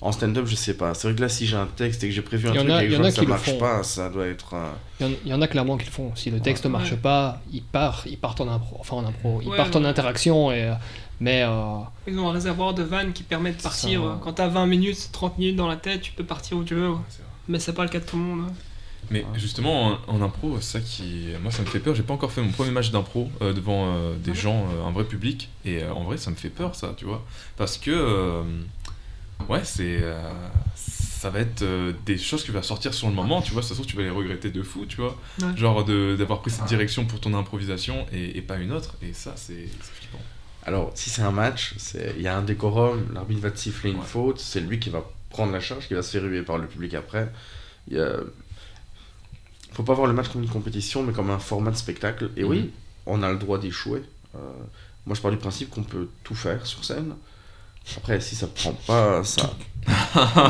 en 0.00 0.12
stand-up, 0.12 0.46
je 0.46 0.54
sais 0.56 0.74
pas. 0.74 0.94
C'est 0.94 1.08
vrai 1.08 1.16
que 1.16 1.20
là, 1.20 1.28
si 1.28 1.46
j'ai 1.46 1.56
un 1.56 1.66
texte 1.66 2.02
et 2.04 2.08
que 2.08 2.14
j'ai 2.14 2.22
prévu 2.22 2.48
un 2.48 2.52
Il 2.52 2.56
y 2.56 2.58
en 2.58 2.62
truc 2.62 2.72
a- 2.74 2.82
et 2.84 2.86
que 2.86 2.92
je 2.94 3.00
vois 3.00 3.10
ça 3.10 3.22
marche 3.22 3.50
font. 3.50 3.58
pas, 3.58 3.82
ça 3.82 4.08
doit 4.08 4.26
être. 4.26 4.54
un- 4.54 4.72
Il 5.00 5.06
y 5.06 5.08
en- 5.10 5.16
il 5.26 5.30
y, 5.30 5.34
en 5.34 5.42
a 5.42 5.46
clairement 5.48 5.76
qui 5.76 5.86
le 5.86 5.90
font. 5.92 6.12
Si 6.16 6.30
le 6.30 6.40
texte 6.40 6.64
Ouais. 6.64 6.70
marche 6.70 6.90
Ouais. 6.92 6.96
pas, 6.96 7.40
ils 7.52 7.62
partent, 7.62 8.06
ils 8.06 8.16
partent 8.18 8.40
en 8.40 8.48
impro, 8.48 8.76
enfin 8.80 8.96
en 8.96 9.06
impro, 9.06 9.40
ils 9.42 9.48
Ouais, 9.48 9.56
partent 9.56 9.76
en 9.76 9.84
interaction 9.84 10.50
et 10.52 10.64
euh, 10.64 10.74
mais 11.20 11.42
euh, 11.44 11.78
Ils 12.06 12.18
ont 12.18 12.28
un 12.28 12.32
réservoir 12.32 12.74
de 12.74 12.82
vannes 12.82 13.12
qui 13.12 13.22
permet 13.22 13.52
de 13.52 13.60
partir. 13.62 14.02
ça. 14.02 14.18
Quand 14.22 14.32
t'as 14.34 14.48
20 14.48 14.66
minutes, 14.66 15.08
30 15.12 15.38
minutes 15.38 15.56
dans 15.56 15.68
la 15.68 15.76
tête, 15.76 16.00
tu 16.02 16.12
peux 16.12 16.24
partir 16.24 16.56
où 16.56 16.64
tu 16.64 16.74
veux. 16.74 16.90
ouais. 16.90 16.98
Mais 17.48 17.58
c'est 17.58 17.72
pas 17.72 17.82
le 17.84 17.88
cas 17.88 18.00
de 18.00 18.04
tout 18.04 18.16
le 18.16 18.22
monde. 18.22 18.46
hein. 18.48 18.52
Mais 19.10 19.24
justement, 19.36 19.86
en, 19.86 19.98
en 20.08 20.22
impro, 20.22 20.60
ça 20.60 20.80
qui. 20.80 21.28
Moi, 21.42 21.50
ça 21.50 21.62
me 21.62 21.66
fait 21.66 21.78
peur. 21.78 21.94
J'ai 21.94 22.02
pas 22.02 22.12
encore 22.12 22.30
fait 22.30 22.42
mon 22.42 22.50
premier 22.50 22.72
match 22.72 22.90
d'impro 22.90 23.30
euh, 23.40 23.52
devant 23.54 23.86
euh, 23.94 24.14
des 24.16 24.34
gens, 24.34 24.66
euh, 24.70 24.86
un 24.86 24.90
vrai 24.90 25.04
public. 25.04 25.48
Et 25.64 25.82
euh, 25.82 25.94
en 25.94 26.04
vrai, 26.04 26.18
ça 26.18 26.30
me 26.30 26.36
fait 26.36 26.50
peur, 26.50 26.74
ça, 26.74 26.92
tu 26.96 27.06
vois. 27.06 27.24
Parce 27.56 27.78
que. 27.78 27.90
euh, 27.90 28.42
ouais, 29.48 29.60
c'est. 29.64 29.98
euh, 30.02 30.30
ça 30.74 31.30
va 31.30 31.40
être 31.40 31.62
euh, 31.62 31.92
des 32.06 32.16
choses 32.18 32.44
qui 32.44 32.50
vont 32.52 32.62
sortir 32.62 32.92
sur 32.94 33.08
le 33.08 33.14
moment, 33.14 33.40
tu 33.42 33.52
vois. 33.52 33.62
Ça 33.62 33.70
se 33.70 33.74
trouve, 33.74 33.86
tu 33.86 33.96
vas 33.96 34.02
les 34.02 34.10
regretter 34.10 34.50
de 34.50 34.62
fou, 34.62 34.84
tu 34.86 34.98
vois. 34.98 35.16
Ouais. 35.40 35.56
Genre 35.56 35.84
de- 35.84 36.14
d'avoir 36.18 36.40
pris 36.42 36.50
cette 36.50 36.66
direction 36.66 37.06
pour 37.06 37.18
ton 37.20 37.32
improvisation 37.34 38.06
et, 38.12 38.36
et 38.36 38.42
pas 38.42 38.56
une 38.58 38.72
autre. 38.72 38.94
Et 39.02 39.12
ça, 39.14 39.32
c'est. 39.36 39.68
Alors, 40.68 40.92
si 40.94 41.08
c'est 41.08 41.22
un 41.22 41.30
match, 41.30 41.74
il 42.16 42.20
y 42.22 42.28
a 42.28 42.36
un 42.36 42.42
décorum, 42.42 43.06
l'arbitre 43.14 43.40
va 43.40 43.50
te 43.50 43.58
siffler 43.58 43.90
une 43.90 44.00
Ouais. 44.00 44.04
faute, 44.04 44.38
c'est 44.38 44.60
lui 44.60 44.78
qui 44.78 44.90
va 44.90 45.02
prendre 45.30 45.50
la 45.50 45.60
charge, 45.60 45.88
qui 45.88 45.94
va 45.94 46.02
se 46.02 46.10
faire 46.10 46.24
huer 46.28 46.42
par 46.42 46.58
le 46.58 46.66
public 46.66 46.92
après. 46.92 47.32
Il 47.90 47.98
a... 47.98 48.16
faut 49.72 49.82
pas 49.82 49.94
voir 49.94 50.06
le 50.06 50.12
match 50.12 50.28
comme 50.28 50.42
une 50.42 50.48
compétition, 50.50 51.02
mais 51.02 51.14
comme 51.14 51.30
un 51.30 51.38
format 51.38 51.70
de 51.70 51.76
spectacle. 51.76 52.30
Et 52.36 52.44
oui, 52.44 52.58
Mhm. 52.60 52.70
on 53.06 53.22
a 53.22 53.30
le 53.32 53.38
droit 53.38 53.58
d'échouer. 53.58 54.02
Euh, 54.34 54.38
moi, 55.06 55.16
je 55.16 55.22
pars 55.22 55.30
du 55.30 55.38
principe 55.38 55.70
qu'on 55.70 55.84
peut 55.84 56.08
tout 56.22 56.34
faire 56.34 56.66
sur 56.66 56.84
scène. 56.84 57.14
Après, 57.96 58.20
si 58.20 58.36
ça 58.36 58.46
prend 58.46 58.74
pas, 58.86 59.24
ça. 59.24 59.50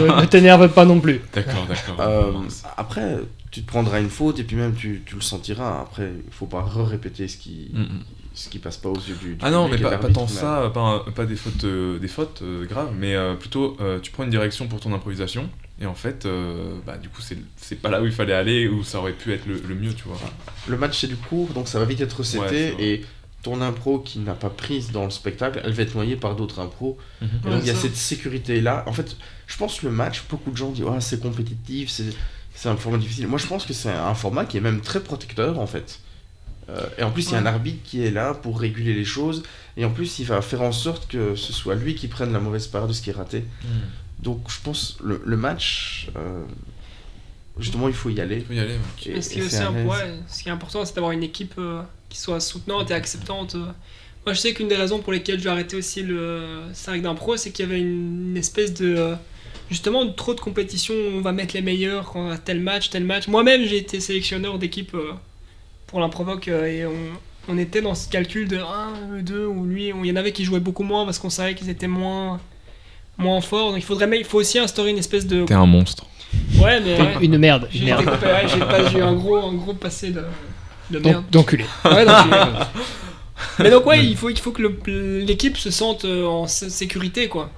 ne, 0.01 0.21
ne 0.21 0.27
t'énerve 0.27 0.69
pas 0.73 0.85
non 0.85 0.99
plus. 1.01 1.21
D'accord, 1.33 1.65
d'accord. 1.69 2.01
Euh, 2.01 2.33
après, 2.77 3.19
tu 3.53 3.63
te 3.63 3.67
prendras 3.69 4.01
une 4.01 4.11
faute 4.11 4.41
et 4.41 4.45
puis 4.45 4.57
même 4.57 4.75
tu, 4.75 5.05
tu 5.07 5.15
le 5.15 5.21
sentiras. 5.21 5.81
Après, 5.83 6.11
il 6.27 6.33
faut 6.33 6.47
pas 6.47 6.63
re-répéter 6.63 7.29
ce 7.29 7.37
qui, 7.37 7.71
Mm, 7.73 7.83
mm. 7.83 8.03
Ce 8.39 8.49
qui 8.49 8.59
passe 8.59 8.77
pas 8.77 8.89
aux 8.89 8.95
yeux 8.97 9.17
du. 9.21 9.35
du 9.35 9.39
Ah 9.43 9.51
non, 9.51 9.69
mais 9.69 9.79
pas, 9.79 9.99
pas 9.99 10.09
tant 10.11 10.29
ça, 10.29 10.71
pas, 10.73 11.05
pas 11.15 11.27
des 11.27 11.35
fautes, 11.37 11.65
euh, 11.65 11.99
des 11.99 12.09
fautes 12.09 12.41
euh, 12.43 12.65
graves, 12.67 12.93
mais 12.97 13.15
euh, 13.17 13.35
plutôt 13.35 13.77
euh, 13.81 13.99
tu 14.01 14.13
prends 14.13 14.25
une 14.25 14.31
direction 14.31 14.69
pour 14.69 14.79
ton 14.79 14.93
improvisation 14.95 15.51
Et 15.81 15.87
en 15.87 15.95
fait, 15.95 16.25
euh, 16.25 16.75
bah, 16.87 16.97
du 16.99 17.09
coup, 17.09 17.21
c'est 17.21 17.37
c'est 17.57 17.77
pas 17.77 17.91
là 17.91 18.01
où 18.01 18.07
il 18.07 18.13
fallait 18.13 18.33
aller, 18.35 18.69
où 18.69 18.85
ça 18.85 18.99
aurait 18.99 19.13
pu 19.13 19.33
être 19.33 19.47
le, 19.47 19.61
le 19.69 19.75
mieux, 19.75 19.93
tu 19.93 20.05
vois. 20.05 20.19
Le 20.69 20.77
match 20.77 20.99
c'est 21.01 21.09
du 21.09 21.17
court, 21.17 21.49
donc 21.49 21.67
ça 21.69 21.79
va 21.81 21.85
vite 21.85 22.01
être 22.01 22.21
Ouais, 22.39 22.47
vrai. 22.47 22.75
et 22.79 23.05
ton 23.43 23.61
impro 23.61 23.99
qui 24.01 24.21
n'a 24.21 24.35
pas 24.35 24.51
prise 24.51 24.91
dans 24.93 25.05
le 25.05 25.11
spectacle, 25.11 25.61
elle 25.65 25.73
va 25.73 25.83
être 25.83 25.95
noyée 25.95 26.17
par 26.17 26.37
d'autres 26.37 26.61
impros. 26.61 26.97
Mhm. 27.21 27.29
Et 27.45 27.51
donc 27.51 27.61
il 27.63 27.67
y 27.67 27.71
a 27.71 27.75
ça. 27.75 27.83
cette 27.83 27.97
sécurité 27.97 28.61
là. 28.61 28.85
En 28.87 28.93
fait, 28.93 29.17
je 29.49 29.57
pense 29.57 29.81
que 29.81 29.87
le 29.87 29.93
match, 29.93 30.23
beaucoup 30.31 30.51
de 30.53 30.57
gens 30.57 30.71
disent 30.71 30.85
ah, 30.89 31.01
c'est 31.01 31.21
compétitif, 31.21 31.91
c'est 31.91 32.11
c'est 32.55 32.69
un 32.69 32.77
format 32.77 32.99
difficile. 32.99 33.27
Moi 33.29 33.39
je 33.39 33.47
pense 33.47 33.65
que 33.67 33.73
c'est 33.73 33.91
un 33.91 34.15
format 34.15 34.45
qui 34.45 34.57
est 34.57 34.61
même 34.61 34.81
très 34.81 35.01
protecteur 35.01 35.59
en 35.61 35.67
fait. 35.67 36.01
Euh, 36.69 36.87
et 36.99 37.03
en 37.03 37.11
plus, 37.11 37.29
il 37.31 37.33
y 37.33 37.35
a 37.35 37.39
un 37.39 37.47
arbitre 37.47 37.79
qui 37.83 38.05
est 38.05 38.11
là 38.11 38.35
pour 38.35 38.61
réguler 38.61 38.93
les 38.95 39.05
choses. 39.05 39.43
Et 39.77 39.85
en 39.85 39.91
plus, 39.91 40.19
il 40.19 40.27
va 40.27 40.43
faire 40.43 40.63
en 40.63 40.73
sorte 40.73 41.09
que 41.09 41.35
ce 41.35 41.53
soit 41.53 41.75
lui 41.75 41.95
qui 41.95 42.09
prenne 42.09 42.33
la 42.33 42.41
mauvaise 42.41 42.67
part 42.67 42.87
de 42.87 42.93
ce 42.93 43.01
qui 43.03 43.11
est 43.11 43.15
raté. 43.15 43.45
Donc, 44.21 44.43
je 44.49 44.57
pense 44.63 44.97
le, 45.03 45.23
le 45.25 45.37
match, 45.37 46.09
euh, 46.17 46.43
justement, 47.59 47.89
il 47.89 47.95
faut 47.95 48.11
y 48.11 48.21
aller. 48.21 48.37
Il 48.39 48.45
faut 48.45 48.53
y 48.53 48.59
aller. 48.61 48.75
ouais. 48.75 49.13
Et- 49.13 49.17
Et 49.19 49.23
ce 49.23 49.31
qui, 49.31 49.39
est 49.39 49.43
aussi 49.43 49.57
faire 49.57 49.71
un- 49.71 49.75
l'aise. 49.75 49.87
ouais, 49.87 50.15
ce 50.29 50.43
qui 50.43 50.49
est 50.49 50.53
important, 50.53 50.85
c'est 50.85 50.95
d'avoir 50.95 51.13
une 51.13 51.23
équipe 51.23 51.55
euh, 51.59 51.83
qui 52.09 52.19
soit 52.19 52.41
soutenante 52.41 52.91
et 52.91 52.95
acceptante. 52.95 53.55
Moi, 53.55 54.35
je 54.35 54.41
sais 54.41 54.53
qu'une 54.53 54.69
des 54.69 54.77
raisons 54.77 54.99
pour 54.99 55.13
lesquelles 55.13 55.41
j'ai 55.41 55.49
arrêté 55.49 55.77
aussi 55.77 56.03
le 56.03 56.61
cercle 56.75 57.01
d'impro, 57.01 57.37
c'est 57.37 57.51
qu'il 57.51 57.65
y 57.67 57.69
avait 57.69 57.81
une, 57.81 58.37
espèce 58.37 58.75
de. 58.75 59.15
justement, 59.71 60.07
trop 60.13 60.35
de 60.35 60.41
compétition. 60.41 60.95
On 61.15 61.21
va 61.21 61.33
mettre 61.33 61.55
les 61.55 61.63
meilleurs 61.63 62.11
quand 62.13 62.27
on 62.27 62.31
a 62.31 62.37
tel 62.39 62.61
match, 62.61 62.91
tel 62.91 63.05
match. 63.05 63.27
Moi-même, 63.29 63.65
j'ai 63.65 63.79
été 63.79 64.01
sélectionneur 64.01 64.59
d'équipe 64.59 64.93
euh, 64.95 65.13
pour 65.89 65.99
l'improvoque 66.01 66.47
euh, 66.49 66.67
et 66.67 66.87
on, 66.87 66.93
on 67.53 67.59
était 67.59 67.81
dans 67.83 67.95
ce 67.97 68.09
calcul 68.09 68.47
de 68.47 68.59
1, 68.59 69.23
2, 69.23 69.47
où 69.47 69.65
lui, 69.65 69.93
on- 69.93 70.05
il 70.05 70.09
y 70.09 70.13
en 70.13 70.17
avait 70.17 70.33
qui 70.33 70.45
jouaient 70.45 70.61
beaucoup 70.61 70.85
moins 70.85 71.05
parce 71.05 71.19
qu'on 71.19 71.31
savait 71.31 71.55
qu'ils 71.55 71.69
étaient 71.71 71.89
moins 71.89 72.39
moins 73.17 73.41
forts. 73.41 73.71
Donc 73.71 73.79
il 73.81 73.85
faudrait, 73.85 74.07
mais 74.07 74.19
il 74.19 74.25
faut 74.25 74.39
aussi 74.39 74.59
instaurer 74.61 74.91
une 74.91 74.99
espèce 74.99 75.27
de. 75.27 75.45
T'es 75.45 75.55
un 75.55 75.67
monstre. 75.67 76.07
Ouais, 76.61 76.79
mais. 76.81 77.01
ouais. 77.01 77.17
Une 77.23 77.37
merde, 77.39 77.69
J'ai 77.73 77.93
ouais, 77.93 78.05
eu 78.97 79.03
un 79.03 79.15
gros, 79.15 79.37
un 79.37 79.55
gros 79.55 79.73
passé 79.75 80.11
de, 80.11 80.23
de 80.91 80.99
merde. 81.01 81.25
D'enculé. 81.33 81.65
Ouais, 81.85 82.05
euh, 82.07 82.65
mais 83.59 83.71
donc 83.71 83.87
ouais, 83.87 84.05
il 84.05 84.17
faut, 84.17 84.31
il 84.31 84.39
faut 84.39 84.53
que 84.53 84.63
l'équipe 85.21 85.57
se 85.57 85.71
sente 85.71 86.05
euh, 86.05 86.27
en 86.27 86.47
sé- 86.47 86.71
sécurité 86.71 87.29
quoi. 87.29 87.51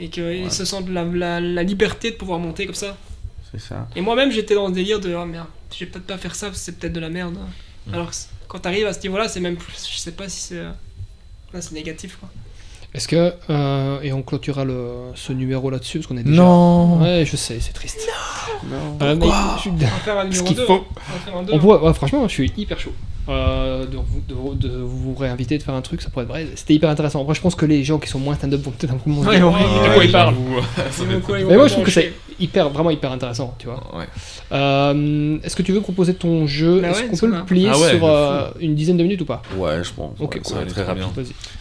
Et 0.00 0.08
qu'ils 0.08 0.50
se 0.50 0.64
sentent 0.64 0.88
la, 0.90 1.04
la, 1.04 1.40
la 1.40 1.62
liberté 1.62 2.10
de 2.10 2.16
pouvoir 2.16 2.38
monter 2.38 2.66
comme 2.66 2.74
ça. 2.74 2.96
C'est 3.50 3.60
ça. 3.60 3.86
Et 3.94 4.00
moi-même 4.00 4.30
j'étais 4.32 4.54
dans 4.54 4.66
le 4.68 4.72
délire 4.74 4.98
de 5.00 5.14
ah 5.14 5.24
merde, 5.26 5.46
je 5.74 5.80
vais 5.84 5.90
peut-être 5.90 6.06
pas 6.06 6.18
faire 6.18 6.34
ça 6.34 6.46
parce 6.46 6.58
que 6.58 6.64
c'est 6.64 6.78
peut-être 6.78 6.92
de 6.92 7.00
la 7.00 7.08
merde. 7.10 7.36
Alors 7.92 8.10
que 8.10 8.14
c- 8.14 8.28
quand 8.48 8.58
t'arrives 8.60 8.86
à 8.86 8.92
ce 8.92 9.00
niveau-là, 9.02 9.28
c'est 9.28 9.40
même 9.40 9.56
plus, 9.56 9.72
je 9.92 9.98
sais 9.98 10.12
pas 10.12 10.28
si 10.28 10.40
c'est. 10.40 10.62
Là 10.62 11.60
c'est 11.60 11.72
négatif 11.72 12.16
quoi. 12.16 12.28
Est-ce 12.94 13.08
que. 13.08 13.32
euh, 13.50 14.00
et 14.02 14.12
on 14.12 14.22
clôturera 14.22 14.64
le, 14.64 14.88
ce 15.14 15.32
numéro 15.32 15.70
là-dessus 15.70 15.98
parce 15.98 16.06
qu'on 16.08 16.16
est 16.18 16.22
déjà. 16.22 16.36
Non 16.36 17.00
Ouais, 17.00 17.24
je 17.26 17.36
sais, 17.36 17.58
c'est 17.60 17.72
triste. 17.72 18.06
Non. 18.64 18.98
Euh, 19.02 19.16
mais 19.16 19.26
je 19.56 19.60
suis- 19.60 19.70
On 19.70 19.74
va 19.76 19.86
faire 19.88 20.18
un 20.18 20.24
numéro 20.24 20.44
qu'il 20.44 20.56
2. 20.56 20.66
faut. 20.66 20.84
On 20.96 21.12
va 21.12 21.18
faire 21.18 21.36
un. 21.36 21.58
On 21.58 21.84
ouais, 21.86 21.94
franchement, 21.94 22.28
je 22.28 22.32
suis 22.34 22.52
hyper 22.56 22.78
chaud. 22.78 22.92
Euh, 23.28 23.86
de, 23.86 23.96
vous- 23.96 24.54
de, 24.54 24.68
de 24.68 24.76
vous 24.78 25.14
réinviter, 25.14 25.56
de 25.56 25.62
faire 25.62 25.74
un 25.74 25.80
truc, 25.80 26.02
ça 26.02 26.10
pourrait 26.10 26.24
être 26.24 26.28
vrai. 26.30 26.46
C'était 26.56 26.74
hyper 26.74 26.90
intéressant. 26.90 27.22
Après, 27.22 27.34
je 27.36 27.40
pense 27.40 27.54
que 27.54 27.64
les 27.66 27.84
gens 27.84 27.98
qui 27.98 28.08
sont 28.08 28.18
moins 28.18 28.34
stand-up 28.34 28.60
vont 28.62 28.72
peut-être 28.72 28.92
un 28.94 28.96
peu 28.96 29.10
moins. 29.10 29.24
Ouais, 29.24 29.36
dire, 29.36 29.46
ouais, 29.46 29.52
de 29.60 29.88
ouais, 29.88 29.94
quoi 29.94 30.04
ils 30.04 30.10
parlent. 30.12 30.34
Ils 31.00 31.06
vont 31.06 31.20
quoi, 31.20 31.38
ils 31.38 31.44
vont 31.44 31.50
Mais 31.50 31.56
moi, 31.56 31.68
je 31.68 31.72
trouve 31.74 31.84
que 31.84 31.92
c'est 31.92 32.12
hyper, 32.40 32.68
vraiment 32.70 32.90
hyper 32.90 33.12
intéressant, 33.12 33.54
tu 33.60 33.66
vois. 33.68 33.80
Ouais. 33.96 34.06
Euh, 34.50 35.38
Est-ce 35.44 35.54
que 35.54 35.62
tu 35.62 35.70
veux 35.72 35.80
proposer 35.80 36.14
ton 36.14 36.46
jeu? 36.48 36.80
Bah 36.80 36.88
Est-ce 36.90 37.02
ouais, 37.02 37.06
qu'on 37.08 37.16
peut 37.16 37.26
le 37.28 37.44
plier 37.44 37.68
Ah 37.72 37.78
ouais, 37.78 37.90
sur 37.90 38.00
de 38.00 38.04
euh, 38.10 38.48
une 38.60 38.74
dizaine 38.74 38.96
de 38.96 39.02
minutes 39.04 39.20
ou 39.20 39.26
pas? 39.26 39.40
Ouais, 39.56 39.84
je 39.84 39.92
pense. 39.92 40.16
Ok, 40.18 40.34
Ouais, 40.34 40.40
cool. 40.40 40.50
ça 40.50 40.54
va 40.56 40.62
être 40.62 40.72
très 40.72 40.82
rapide. 40.82 41.04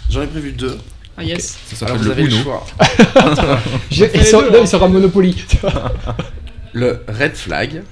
J'en 0.10 0.24
ai 0.24 0.28
prévu 0.28 0.54
deux. 0.54 0.78
Ah 1.16 1.24
yes. 1.24 1.60
Ça 1.74 1.86
Alors 1.86 1.98
vous 1.98 2.10
avez 2.10 2.24
le 2.24 2.30
choix. 2.32 2.66
Il 3.92 4.26
sera- 4.66 4.86
hein. 4.86 4.90
Monopoly. 4.90 5.36
Le 6.74 7.04
red 7.08 7.36
flag. 7.36 7.84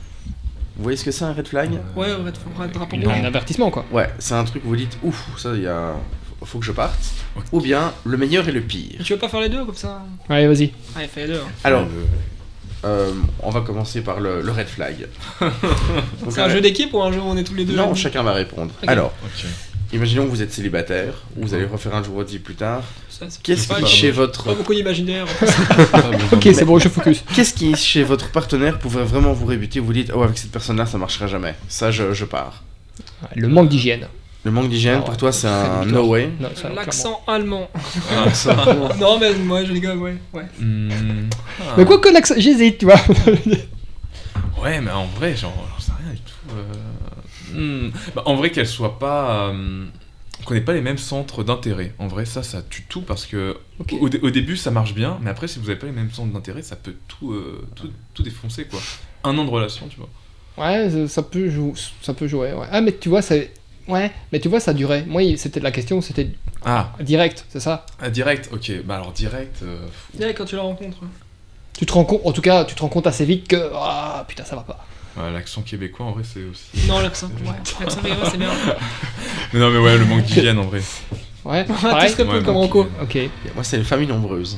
Vous 0.80 0.84
voyez 0.84 0.98
ce 0.98 1.04
que 1.04 1.12
c'est 1.12 1.26
un 1.26 1.34
red 1.34 1.46
flag 1.48 1.72
Ouais, 1.96 2.08
te 2.08 2.38
faire 2.40 2.62
un 2.62 2.68
drapeau 2.68 2.96
blanc. 2.98 3.12
a 3.12 3.16
un 3.16 3.26
avertissement, 3.26 3.70
quoi. 3.70 3.86
Ouais, 3.92 4.10
c'est 4.18 4.34
un 4.34 4.46
truc 4.46 4.64
où 4.66 4.70
vous 4.70 4.76
dites 4.78 4.98
ouf, 5.04 5.28
ça 5.38 5.52
il 5.54 5.64
y 5.64 5.68
a. 5.68 5.94
Faut 6.46 6.58
que 6.60 6.66
je 6.66 6.72
parte. 6.72 6.98
Ou 7.52 7.60
bien 7.60 7.92
le 8.06 8.16
meilleur 8.16 8.48
et 8.48 8.54
le 8.54 8.62
pire. 8.62 9.02
Tu 9.04 9.12
veux 9.14 9.20
pas 9.20 9.28
faire 9.28 9.42
les 9.42 9.50
deux 9.50 9.66
comme 9.66 9.76
ça 9.76 10.02
Allez, 10.30 10.48
vas-y. 10.48 10.72
Allez, 10.96 11.08
fais 11.08 11.28
les 11.28 11.34
deux. 11.34 11.40
hein. 11.42 11.52
Alors, 11.66 11.86
euh, 12.86 13.12
on 13.44 13.50
va 13.50 13.60
commencer 13.60 14.00
par 14.02 14.22
le, 14.22 14.42
le 14.42 14.52
red 14.54 14.68
flag. 14.68 15.08
C'est 16.30 16.40
un 16.42 16.48
jeu 16.50 16.62
d'équipe 16.62 16.94
ou 16.94 17.02
un 17.02 17.12
jeu 17.12 17.20
où 17.20 17.24
on 17.26 17.36
est 17.36 17.44
tous 17.44 17.56
les 17.56 17.66
deux 17.66 17.76
Non, 17.76 17.94
chacun 17.94 18.24
va 18.24 18.32
répondre. 18.32 18.72
Alors, 18.88 19.12
imaginons 19.92 20.24
que 20.26 20.30
vous 20.30 20.42
êtes 20.42 20.54
célibataire, 20.54 21.14
ou 21.36 21.42
vous 21.42 21.54
allez 21.54 21.66
refaire 21.66 21.94
un 21.96 22.04
jour 22.04 22.16
ou 22.16 22.24
deux 22.24 22.40
plus 22.40 22.56
tard. 22.56 22.84
Qu'est-ce 23.44 23.68
pas- 23.68 23.76
qui, 23.76 23.82
pas- 23.82 23.88
chez 23.88 24.10
Pas 24.10 24.16
votre, 24.16 24.56
beaucoup 24.56 24.74
d'imaginaire. 24.74 25.26
Ok, 26.32 26.48
c'est 26.54 26.66
bon, 26.66 26.80
je 26.80 26.90
focus. 26.90 27.24
qu'est-ce 27.36 27.54
qui, 27.54 27.76
chez 27.76 28.04
votre 28.04 28.32
partenaire, 28.32 28.80
pourrait 28.80 29.04
vraiment 29.04 29.34
vous 29.34 29.46
rébuter? 29.46 29.80
Vous 29.80 29.94
dites, 29.94 30.12
oh, 30.16 30.22
avec 30.24 30.38
cette 30.38 30.52
personne-là, 30.52 30.86
ça 30.86 30.98
marchera 30.98 31.28
jamais. 31.28 31.56
Ça, 31.68 31.92
je, 31.92 32.14
je 32.14 32.26
pars. 32.26 32.64
Le 33.36 33.48
manque 33.48 33.70
d'hygiène. 33.70 34.08
Le 34.46 34.52
manque 34.52 34.70
d'hygiène, 34.70 35.00
Ah 35.02 35.06
pour 35.06 35.18
toi, 35.18 35.32
c'est 35.34 35.48
un 35.48 35.84
no 35.86 36.08
way? 36.08 36.30
Non, 36.40 36.48
ça, 36.56 36.62
clairement. 36.62 36.76
L'accent 36.78 37.22
allemand. 37.28 37.70
Ah, 38.10 38.26
non, 39.00 39.20
mais 39.20 39.34
moi 39.34 39.66
je 39.66 39.74
rigole, 39.74 39.98
ouais. 39.98 40.16
ouais. 40.34 40.46
Hmm. 40.60 41.28
Mais 41.78 41.84
quoi 41.86 42.00
que 42.00 42.08
l'accent, 42.10 42.36
j'hésite, 42.38 42.78
tu 42.78 42.86
vois. 42.86 42.96
Ouais, 44.62 44.82
mais 44.82 44.92
en 44.92 45.06
vrai, 45.06 45.36
j'en 45.38 45.54
j'en 45.54 45.80
sais 45.82 45.92
rien 46.04 46.12
du 46.14 46.20
tout. 46.20 46.56
euh. 47.56 47.88
Hmm. 47.88 47.92
Bah, 48.16 48.24
en 48.26 48.36
vrai, 48.36 48.50
qu'elle 48.52 48.68
soit 48.68 49.00
pas. 49.00 49.52
N'ait 50.54 50.62
pas 50.62 50.74
les 50.74 50.82
mêmes 50.82 50.98
centres 50.98 51.44
d'intérêt. 51.44 51.94
En 52.00 52.08
vrai, 52.08 52.26
ça, 52.26 52.44
ça 52.44 52.62
tue 52.62 52.84
tout 52.90 53.02
parce 53.02 53.26
que 53.26 53.58
au, 54.00 54.10
dé- 54.10 54.20
au 54.22 54.30
début, 54.30 54.58
ça 54.58 54.72
marche 54.72 54.94
bien, 54.94 55.18
mais 55.22 55.30
après, 55.30 55.48
si 55.48 55.60
vous 55.60 55.68
n'avez 55.68 55.80
pas 55.80 55.88
les 55.88 55.94
mêmes 55.94 56.12
centres 56.12 56.32
d'intérêt, 56.34 56.62
ça 56.62 56.76
peut 56.76 56.96
tout, 57.08 57.34
euh, 57.34 57.66
tout, 57.76 57.90
tout 58.14 58.24
défoncer, 58.24 58.66
quoi. 58.66 58.80
Un 59.24 59.38
an 59.38 59.46
de 59.46 59.50
relation, 59.50 59.88
tu 59.88 59.98
vois. 59.98 60.10
Ouais, 60.58 61.08
ça- 61.08 61.24
peut, 61.24 61.50
jou- 61.50 61.74
ça 62.02 62.14
peut 62.14 62.28
jouer. 62.28 62.54
Ouais. 62.54 62.68
Ah, 62.72 62.82
mais 62.82 62.92
tu 62.98 63.10
vois, 63.10 63.22
ça. 63.22 63.36
Ouais, 63.88 64.12
mais 64.32 64.40
tu 64.40 64.50
vois, 64.50 64.60
ça 64.60 64.74
durait. 64.74 65.04
Moi, 65.08 65.36
c'était 65.38 65.60
la 65.62 65.72
question, 65.72 66.02
c'était 66.02 66.30
Ah, 66.64 66.94
direct, 67.00 67.46
c'est 67.50 67.60
ça? 67.60 67.86
Ah, 68.00 68.10
direct, 68.10 68.50
ok. 68.52 68.84
Bah 68.86 68.96
alors, 68.98 69.12
direct. 69.14 69.62
euh, 69.64 69.88
Ouais, 70.20 70.34
quand 70.34 70.46
tu 70.46 70.56
la 70.56 70.62
rencontres. 70.62 71.00
Tu 71.78 71.86
te 71.86 71.94
rends 71.94 72.04
compte, 72.04 72.22
en 72.26 72.32
tout 72.34 72.42
cas, 72.42 72.66
tu 72.66 72.76
te 72.76 72.82
rends 72.82 72.90
compte 72.90 73.08
assez 73.08 73.24
vite 73.26 73.48
que. 73.48 73.70
Ah, 73.74 74.26
putain, 74.28 74.44
ça 74.44 74.56
va 74.58 74.64
pas. 74.64 74.86
Ouais, 75.20 75.32
L'accent 75.32 75.62
québécois, 75.62 76.06
en 76.08 76.12
vrai, 76.12 76.24
c'est 76.24 76.44
aussi. 76.44 76.88
Non, 76.88 77.00
l'accent. 77.02 77.28
Ouais, 77.28 77.52
l'accent 77.80 78.02
ouais, 78.02 78.10
c'est 78.32 78.38
bien. 78.38 78.50
Mais 79.54 79.60
non, 79.60 79.70
mais 79.72 79.78
ouais, 79.80 79.98
le 79.98 80.06
manque 80.06 80.24
d'hygiène, 80.24 80.58
en 80.60 80.64
vrai. 80.64 80.82
Ouais, 81.46 81.66
On 81.70 81.74
va 81.74 81.90
pareil. 81.92 82.14
répondre 82.14 82.38
Ouais, 82.40 82.44
comme 82.44 82.58
Rocco. 82.58 82.88
Ok. 83.02 83.18
Moi, 83.56 83.64
c'est 83.64 83.78
une 83.78 83.84
famille 83.86 84.08
nombreuse. 84.08 84.58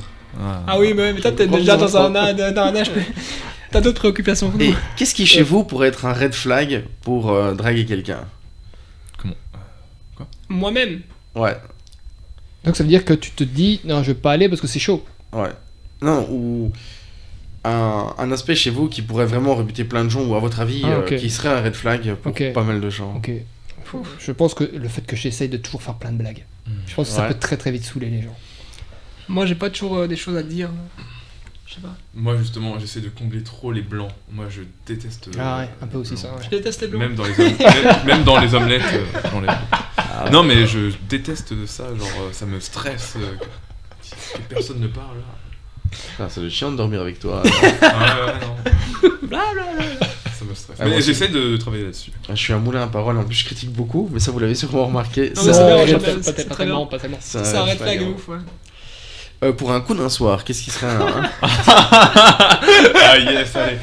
Ah 0.68 0.80
oui, 0.80 0.94
mais, 0.96 1.14
mais 1.14 1.20
toi, 1.22 1.32
t'es 1.32 1.48
déjà 1.48 1.78
dans 1.78 1.96
un, 1.98 2.10
dans 2.10 2.62
un 2.64 2.76
âge. 2.76 2.92
T'as 3.72 3.80
d'autres 3.82 4.00
préoccupations 4.00 4.52
Et 4.60 4.74
qu'est-ce 4.98 5.14
qui, 5.16 5.26
chez 5.26 5.44
vous, 5.44 5.64
pourrait 5.64 5.88
être 5.90 6.06
un 6.06 6.12
red 6.14 6.34
flag 6.34 6.84
pour 7.04 7.32
euh, 7.32 7.54
draguer 7.54 7.86
quelqu'un? 7.86 8.26
Comment? 9.18 9.36
Moi-même. 10.50 11.02
Ouais, 11.36 11.56
Donc 12.66 12.76
ça 12.76 12.84
veut 12.84 12.90
dire 12.90 13.06
que 13.06 13.14
tu 13.14 13.32
te 13.32 13.44
dis, 13.46 13.80
non, 13.86 14.04
je 14.04 14.08
vais 14.12 14.14
pas 14.20 14.34
aller 14.34 14.50
parce 14.50 14.60
que 14.60 14.68
c'est 14.68 14.80
chaud. 14.80 15.06
ouais. 15.34 15.52
Non, 16.02 16.28
ou 16.32 16.72
un, 17.64 18.14
un 18.18 18.32
aspect 18.32 18.56
chez 18.56 18.70
vous 18.72 18.88
qui 18.90 19.02
pourrait 19.02 19.26
vraiment 19.26 19.56
rebuter 19.56 19.84
plein 19.84 20.04
de 20.04 20.10
gens, 20.10 20.24
ou 20.24 20.36
à 20.36 20.40
votre 20.40 20.60
avis, 20.60 20.82
Ah, 20.84 20.90
euh, 20.90 21.18
qui 21.18 21.30
serait 21.30 21.50
un 21.50 21.62
red 21.62 21.74
flag 21.76 22.16
pour 22.16 22.34
pas 22.54 22.64
mal 22.64 22.82
de 22.82 22.90
gens. 22.90 23.22
Je 24.20 24.32
pense 24.32 24.54
que 24.54 24.64
le 24.64 24.88
fait 24.88 25.02
que 25.06 25.16
j'essaye 25.16 25.50
de 25.50 25.58
toujours 25.58 25.82
faire 25.82 25.96
plein 25.96 26.12
de 26.12 26.18
blagues, 26.18 26.46
Hmm. 26.68 26.72
je 26.88 26.94
pense 26.96 27.10
que 27.10 27.16
ça 27.16 27.24
Ouais. 27.24 27.28
peut 27.30 27.40
très 27.40 27.58
très 27.58 27.72
vite 27.72 27.84
saouler 27.84 28.10
les 28.10 28.22
gens. 28.22 28.36
Moi, 29.28 29.46
j'ai 29.48 29.56
pas 29.56 29.70
toujours 29.72 29.98
euh, 29.98 30.08
des 30.08 30.16
choses 30.16 30.38
à 30.38 30.44
dire. 30.44 30.70
Je 31.66 31.76
sais 31.76 31.82
pas. 31.82 31.96
Moi, 32.14 32.38
justement, 32.38 32.78
j'essaie 32.80 33.00
de 33.02 33.10
combler 33.10 33.42
trop 33.44 33.72
les 33.72 33.82
blancs. 33.82 34.12
Moi, 34.32 34.46
je 34.50 34.62
déteste. 34.86 35.30
euh, 35.30 35.40
Ah 35.40 35.60
ouais, 35.60 35.70
un 35.82 35.88
peu 35.88 35.98
aussi 35.98 36.12
les 36.12 36.18
ça. 36.18 36.28
ouais. 36.34 36.42
Je 36.44 36.50
déteste 36.50 36.82
les 36.82 36.88
blancs. 36.88 37.02
Même 37.02 37.16
dans 37.16 37.24
les, 37.26 37.32
om- 37.40 37.58
même, 37.60 38.06
même 38.06 38.24
dans 38.24 38.40
les 38.40 38.54
omelettes. 38.54 38.82
euh, 38.94 39.06
dans 39.32 39.40
les- 39.42 40.32
Non, 40.32 40.44
mais 40.44 40.68
je 40.68 40.92
déteste 41.10 41.66
ça, 41.66 41.86
genre 41.96 42.08
euh, 42.22 42.30
ça 42.34 42.46
me 42.46 42.60
stresse 42.60 43.16
euh, 43.18 43.36
que, 43.38 44.38
que 44.38 44.42
personne 44.50 44.80
ne 44.82 44.88
parle. 44.88 45.18
Ah, 46.20 46.30
ça 46.30 46.40
doit 46.42 46.48
être 46.48 46.54
chiant 46.54 46.72
de 46.72 46.78
dormir 46.78 47.02
avec 47.02 47.20
toi. 47.20 47.42
Ah, 49.34 49.54
ouais, 49.56 49.56
non. 49.56 50.06
Ça 50.38 50.46
me 50.46 50.54
stresse. 50.54 50.78
Ah, 50.80 50.86
mais 50.86 51.02
j'essaie 51.02 51.30
de 51.30 51.56
travailler 51.58 51.86
là-dessus. 51.86 52.12
je 52.30 52.36
suis 52.36 52.54
un 52.54 52.60
moulin 52.60 52.84
à 52.84 52.88
parole, 52.88 53.18
en 53.18 53.24
plus 53.24 53.36
je 53.36 53.46
critique 53.46 53.72
beaucoup, 53.72 54.10
mais 54.12 54.20
ça 54.20 54.32
vous 54.32 54.40
l'avez 54.40 54.56
sûrement 54.56 54.86
remarqué. 54.86 55.32
Non, 55.36 55.42
Ça, 55.42 55.54
c'est 55.54 55.88
j'aime 55.88 56.00
flag. 56.00 56.16
bien. 56.16 56.24
Pas, 56.24 56.34
c'est 56.36 56.50
pas 56.50 56.56
tellement, 56.56 56.86
pas. 56.86 56.98
C'est 57.20 57.46
C'est 57.46 57.58
hein. 57.58 57.66
ouf, 58.14 58.28
ouais. 58.28 58.38
Euh, 59.44 59.54
pour 59.54 59.72
un 59.72 59.82
coup 59.82 59.96
d'un 59.96 60.10
soir, 60.10 60.44
qu'est-ce 60.44 60.62
qui 60.62 60.70
serait 60.70 60.86
un... 60.88 61.30
ah 61.42 63.18
yes, 63.18 63.56
allez. 63.56 63.78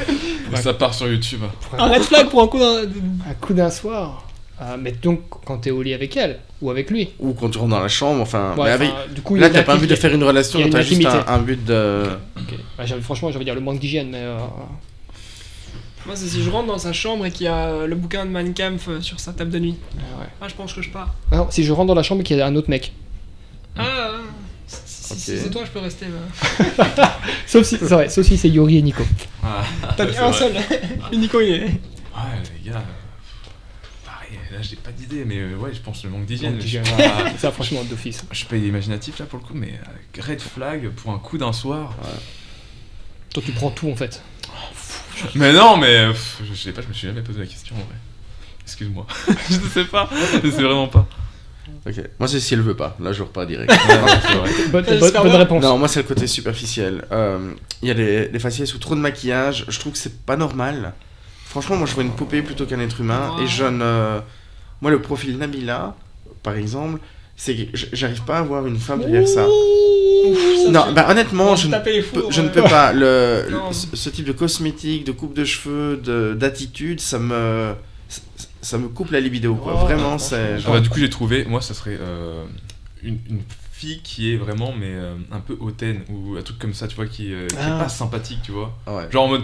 Ça 0.62 0.72
part 0.74 0.94
sur 0.94 1.09
YouTube. 1.09 1.40
Un 1.76 1.89
red 1.89 2.02
flag 2.02 2.28
pour 2.28 2.43
un 2.43 2.47
coup 2.47 2.60
d'un. 2.60 2.82
Un 2.82 3.35
coup 3.40 3.55
d'un 3.55 3.70
soir. 3.70 4.28
Ah, 4.60 4.76
mais 4.76 4.90
donc 4.93 5.20
quand 5.44 5.59
t'es 5.59 5.70
au 5.70 5.82
lit 5.82 5.94
avec 5.94 6.16
elle 6.16 6.40
ou 6.60 6.70
avec 6.70 6.90
lui. 6.90 7.10
ou 7.20 7.32
quand 7.32 7.48
tu 7.48 7.59
rentres 7.59 7.70
dans 7.70 7.80
la 7.80 7.86
chambre, 7.89 8.20
enfin... 8.20 8.55
Ouais, 8.56 8.64
mais 8.64 8.70
avec- 8.70 8.90
enfin, 8.90 9.12
du 9.14 9.22
coup, 9.22 9.36
Là, 9.36 9.47
a 9.47 9.51
t'as 9.51 9.62
pas 9.62 9.74
envie 9.74 9.82
de 9.86 9.93
l'intimité. 9.93 10.01
faire 10.09 10.14
une 10.14 10.24
relation, 10.24 10.68
t'as 10.68 10.82
juste 10.82 11.06
un, 11.06 11.24
un 11.28 11.39
but 11.39 11.64
de... 11.64 12.05
Bah, 12.76 12.85
franchement, 13.01 13.30
j'avais 13.30 13.44
dire 13.44 13.55
le 13.55 13.60
manque 13.60 13.78
d'hygiène, 13.78 14.09
mais. 14.10 14.18
euh, 14.20 14.39
Moi, 16.06 16.16
c'est 16.16 16.26
si 16.26 16.43
je 16.43 16.51
rentre 16.51 16.66
dans 16.66 16.78
sa 16.78 16.93
chambre 16.93 17.24
et 17.26 17.30
qu'il 17.30 17.44
y 17.44 17.48
a 17.48 17.66
euh, 17.68 17.86
le 17.86 17.94
bouquin 17.94 18.24
de 18.26 18.30
Mein 18.30 18.52
Kampf 18.55 18.89
euh, 18.89 19.01
sur 19.01 19.20
sa 19.20 19.32
table 19.32 19.51
de 19.51 19.59
nuit. 19.60 19.76
ah 19.97 20.20
ouais. 20.20 20.26
Ah, 20.40 20.48
je 20.48 20.55
pense 20.55 20.72
que 20.72 20.82
je 20.82 20.90
pars. 20.90 21.14
Ah 21.30 21.36
non, 21.36 21.47
si 21.51 21.62
je 21.62 21.72
rentre 21.72 21.86
dans 21.89 21.94
la 21.94 22.02
chambre 22.02 22.22
et 22.22 22.24
qu'il 22.24 22.36
y 22.36 22.40
a 22.40 22.47
un 22.47 22.56
autre 22.56 22.70
mec. 22.70 22.93
Ah, 23.76 23.85
ah, 23.85 24.16
si 24.70 25.14
c'est 25.39 25.51
toi, 25.51 25.62
je 25.64 25.70
peux 25.70 25.78
rester. 25.78 26.06
bah. 26.76 27.18
Sauf 27.47 27.64
si, 27.64 27.76
c'est 27.78 27.85
vrai, 27.86 28.09
sauf 28.09 28.26
si 28.26 28.36
c'est 28.36 28.48
Yuri 28.48 28.78
et 28.78 28.82
Nico. 28.82 29.05
Ah, 29.44 29.62
T'as 29.97 30.05
dit 30.06 30.12
c'est 30.14 30.18
un 30.18 30.30
vrai. 30.30 30.39
seul. 30.39 30.52
Nico, 31.18 31.40
il 31.40 31.48
est. 31.52 31.60
Ouais, 31.64 31.70
les 32.64 32.70
gars. 32.70 32.82
Euh, 34.59 34.62
là 34.62 34.68
j'ai 34.68 34.76
pas 34.76 34.90
d'idée, 34.93 35.24
mais 35.24 35.39
euh, 35.39 35.56
ouais, 35.56 35.70
je 35.72 35.80
pense 35.80 36.05
le 36.05 36.10
manque 36.10 36.26
d'hygiène. 36.26 36.59
Pas- 36.59 37.39
Ça, 37.39 37.51
franchement, 37.52 37.82
d'office. 37.85 38.24
je 38.30 38.36
suis 38.36 38.47
pas 38.47 38.56
imaginatif 38.56 39.18
là 39.18 39.26
pour 39.26 39.39
le 39.39 39.44
coup, 39.44 39.55
mais 39.55 39.72
euh, 40.18 40.22
red 40.22 40.40
flag 40.40 40.89
pour 40.90 41.12
un 41.12 41.18
coup 41.18 41.39
d'un 41.39 41.52
soir. 41.52 41.94
Toi, 43.32 43.43
tu 43.44 43.52
prends 43.52 43.70
tout 43.70 43.90
en 43.90 43.97
fait. 43.97 44.22
Mais 45.35 45.52
non, 45.52 45.76
mais 45.76 45.86
euh, 45.97 46.10
pff, 46.12 46.43
je 46.48 46.55
sais 46.55 46.72
pas, 46.72 46.80
je 46.82 46.89
me 46.89 46.93
suis 46.93 47.06
jamais 47.09 47.22
posé 47.22 47.40
la 47.40 47.47
question 47.47 47.74
en 47.76 47.80
vrai. 47.80 47.97
Excuse-moi, 48.62 49.06
je 49.51 49.56
ne 49.56 49.68
sais 49.68 49.85
pas, 49.85 50.09
je 50.44 50.51
sais 50.51 50.62
vraiment 50.62 50.89
pas. 50.89 51.06
Ok. 51.86 51.94
Moi, 52.18 52.28
c'est 52.28 52.40
si 52.40 52.55
elle 52.55 52.62
veut 52.62 52.76
pas. 52.76 52.97
Là, 53.01 53.12
je 53.12 53.22
repars 53.22 53.47
direct. 53.47 53.70
Bonne, 54.70 54.85
bonne- 54.85 55.12
bonne 55.12 55.35
réponse. 55.36 55.62
non, 55.62 55.78
moi, 55.78 55.89
c'est 55.89 56.02
le 56.02 56.09
côté 56.09 56.26
superficiel. 56.26 57.05
Euh, 57.12 57.52
Il 57.82 57.89
y 57.89 57.90
a 57.90 57.94
les, 57.94 58.28
les 58.28 58.39
faciès 58.39 58.68
sous 58.68 58.78
trop 58.78 58.94
de 58.94 59.01
maquillage. 59.01 59.64
Je 59.68 59.78
trouve 59.78 59.93
que 59.93 59.98
c'est 59.98 60.22
pas 60.24 60.36
normal. 60.36 60.93
Franchement, 61.47 61.76
moi, 61.76 61.86
je 61.86 61.94
vois 61.94 62.02
une 62.05 62.10
poupée 62.12 62.43
plutôt 62.43 62.66
qu'un 62.66 62.80
être 62.80 63.01
humain. 63.01 63.35
Ouais. 63.36 63.44
Et 63.44 63.47
je 63.47 63.64
ne. 63.64 64.20
Moi, 64.81 64.91
le 64.91 65.01
profil 65.01 65.37
Nabila, 65.39 65.95
par 66.43 66.55
exemple, 66.57 67.01
c'est 67.37 67.55
que 67.57 67.77
j'arrive 67.93 68.23
pas 68.25 68.39
à 68.39 68.43
voir 68.43 68.67
une 68.67 68.79
femme 68.79 69.01
derrière 69.01 69.27
ça. 69.29 69.47
Ouf, 69.49 70.39
ça, 70.65 70.71
Non, 70.71 70.93
bah 70.93 71.07
honnêtement, 71.11 71.53
On 71.53 71.57
je 71.57 71.69
ne, 71.69 71.79
peux, 71.79 72.03
fours, 72.03 72.31
je 72.33 72.41
ne 72.43 72.49
peux 72.49 72.63
pas. 72.63 72.93
Le, 72.93 73.47
ce, 73.73 74.09
type 74.11 74.25
de 74.27 74.33
cosmétique, 74.33 75.05
de 75.05 75.13
coupe 75.13 75.35
de 75.35 75.45
cheveux, 75.45 75.97
de- 75.97 76.35
d'attitude, 76.35 77.01
ça 77.01 77.19
me. 77.19 77.75
ça- 78.61 78.79
me 78.79 78.89
coupe 78.89 79.11
la 79.13 79.21
libido, 79.21 79.55
quoi. 79.55 79.75
Oh, 79.77 79.85
Vraiment, 79.87 80.19
c'est. 80.19 80.55
Ah 80.55 80.59
genre- 80.59 80.73
bah, 80.75 80.81
du 80.81 80.89
coup, 80.89 80.99
j'ai 80.99 81.11
trouvé, 81.11 81.45
moi, 81.45 81.61
ça 81.61 81.75
serait 81.75 81.97
euh, 82.01 82.45
une, 83.03 83.19
une 83.31 83.41
fille 83.73 84.01
qui 84.03 84.33
est 84.33 84.37
vraiment, 84.37 84.73
mais 84.77 84.91
euh, 84.91 85.15
un 85.31 85.39
peu 85.41 85.57
hautaine 85.61 86.01
ou 86.11 86.37
un 86.37 86.43
truc 86.43 86.59
comme 86.59 86.75
ça, 86.75 86.89
tu 86.89 86.97
vois, 86.97 87.07
qui, 87.07 87.33
euh, 87.33 87.47
qui 87.47 87.57
Ah. 87.61 87.77
est 87.77 87.79
pas 87.85 87.89
sympathique, 87.89 88.41
tu 88.43 88.51
vois. 88.53 88.77
Ouais. 88.89 89.09
Genre 89.11 89.25
en 89.25 89.29
mode. 89.29 89.43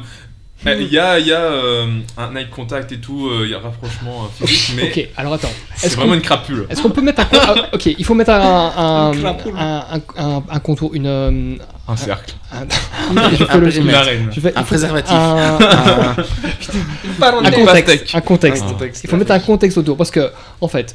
Eh, 0.66 0.76
Il 0.82 0.92
y 0.92 0.98
a, 0.98 1.18
il 1.18 1.26
y 1.26 1.32
a 1.32 1.40
euh, 1.40 1.86
un 2.16 2.36
eye 2.36 2.48
contact 2.50 2.90
et 2.92 2.98
tout, 2.98 3.28
euh, 3.28 3.42
il 3.44 3.50
y 3.50 3.54
a 3.54 3.58
un 3.58 3.60
rapprochement 3.60 4.24
euh, 4.24 4.46
physique, 4.46 4.72
mais 4.76 4.90
Ok, 4.90 5.08
alors 5.16 5.34
attends. 5.34 5.48
c'est 5.76 5.86
Est-ce 5.86 5.96
vraiment 5.96 6.10
qu'on 6.12 6.16
une 6.16 6.22
crapule. 6.22 6.66
est-ce 6.70 6.82
qu'on 6.82 6.90
peut 6.90 7.02
mettre 7.02 7.20
un. 7.20 7.24
con- 7.26 7.38
ah, 7.42 7.68
ok, 7.72 7.86
il 7.86 8.04
faut 8.04 8.14
mettre 8.14 8.30
un. 8.30 8.72
Un, 8.76 9.12
Un 9.12 9.26
un, 9.26 9.84
un- 9.92 10.00
un- 10.16 10.42
un 10.48 10.58
contour, 10.60 10.94
une. 10.94 11.06
euh, 11.06 11.56
Un 11.88 11.96
cercle. 11.96 12.34
un- 12.52 12.66
je 13.30 13.44
fais 13.44 13.58
le- 13.58 13.64
périmètre. 13.64 13.78
Une 13.80 13.94
arène. 13.94 14.28
je 14.32 14.40
fais- 14.40 14.48
Un 14.48 14.52
il 14.52 14.58
faut- 14.60 14.64
préservatif. 14.64 15.12
Un, 15.12 15.58
contexte. 17.52 18.14
Un 18.14 18.20
contexte. 18.20 18.62
Un 18.64 18.68
contexte. 18.72 19.04
Il 19.04 19.10
faut 19.10 19.16
mettre 19.16 19.32
un 19.32 19.40
contexte 19.40 19.78
autour 19.78 19.96
parce 19.96 20.10
que, 20.10 20.30
en 20.60 20.68
fait, 20.68 20.94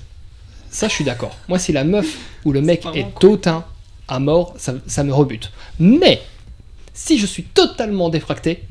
ça 0.70 0.88
je 0.88 0.94
suis 0.94 1.04
d'accord. 1.04 1.36
Moi, 1.48 1.60
si 1.60 1.72
la 1.72 1.84
meuf 1.84 2.08
ou 2.46 2.52
le 2.52 2.62
mec 2.62 2.84
est 2.96 3.24
hautain 3.24 3.64
à 4.08 4.20
mort, 4.20 4.54
ça, 4.58 4.74
ça 4.88 5.04
me 5.04 5.14
rebute. 5.14 5.52
Mais 5.80 6.22
si 6.94 7.18
je 7.20 7.26
suis 7.26 7.44
totalement 7.44 8.10
défracté, 8.10 8.64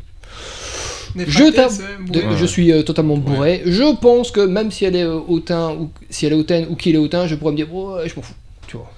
Je 1.17 1.45
c'est 1.71 1.83
de- 2.11 2.21
bourré. 2.23 2.37
je 2.37 2.47
suis 2.47 2.73
euh, 2.73 2.83
totalement 2.83 3.17
bourré, 3.17 3.63
je 3.67 3.95
pense 3.97 4.31
que 4.31 4.41
même 4.41 4.71
si 4.71 4.85
elle 4.85 4.97
est 4.97 5.03
euh, 5.05 5.19
hautain 5.29 5.71
ou 5.73 5.91
si 6.11 6.27
elle 6.27 6.33
est 6.33 6.37
hautaine 6.37 6.67
ou 6.71 6.77
qu'il 6.77 6.95
est 6.95 6.99
hautain, 6.99 7.27
je 7.27 7.35
pourrais 7.35 7.53
me 7.53 7.57
dire 7.57 7.73
ouais, 7.75 8.09
je 8.09 8.15
m'en 8.17 8.23
fous. 8.23 8.35
Tu 8.67 8.77
vois. 8.77 8.91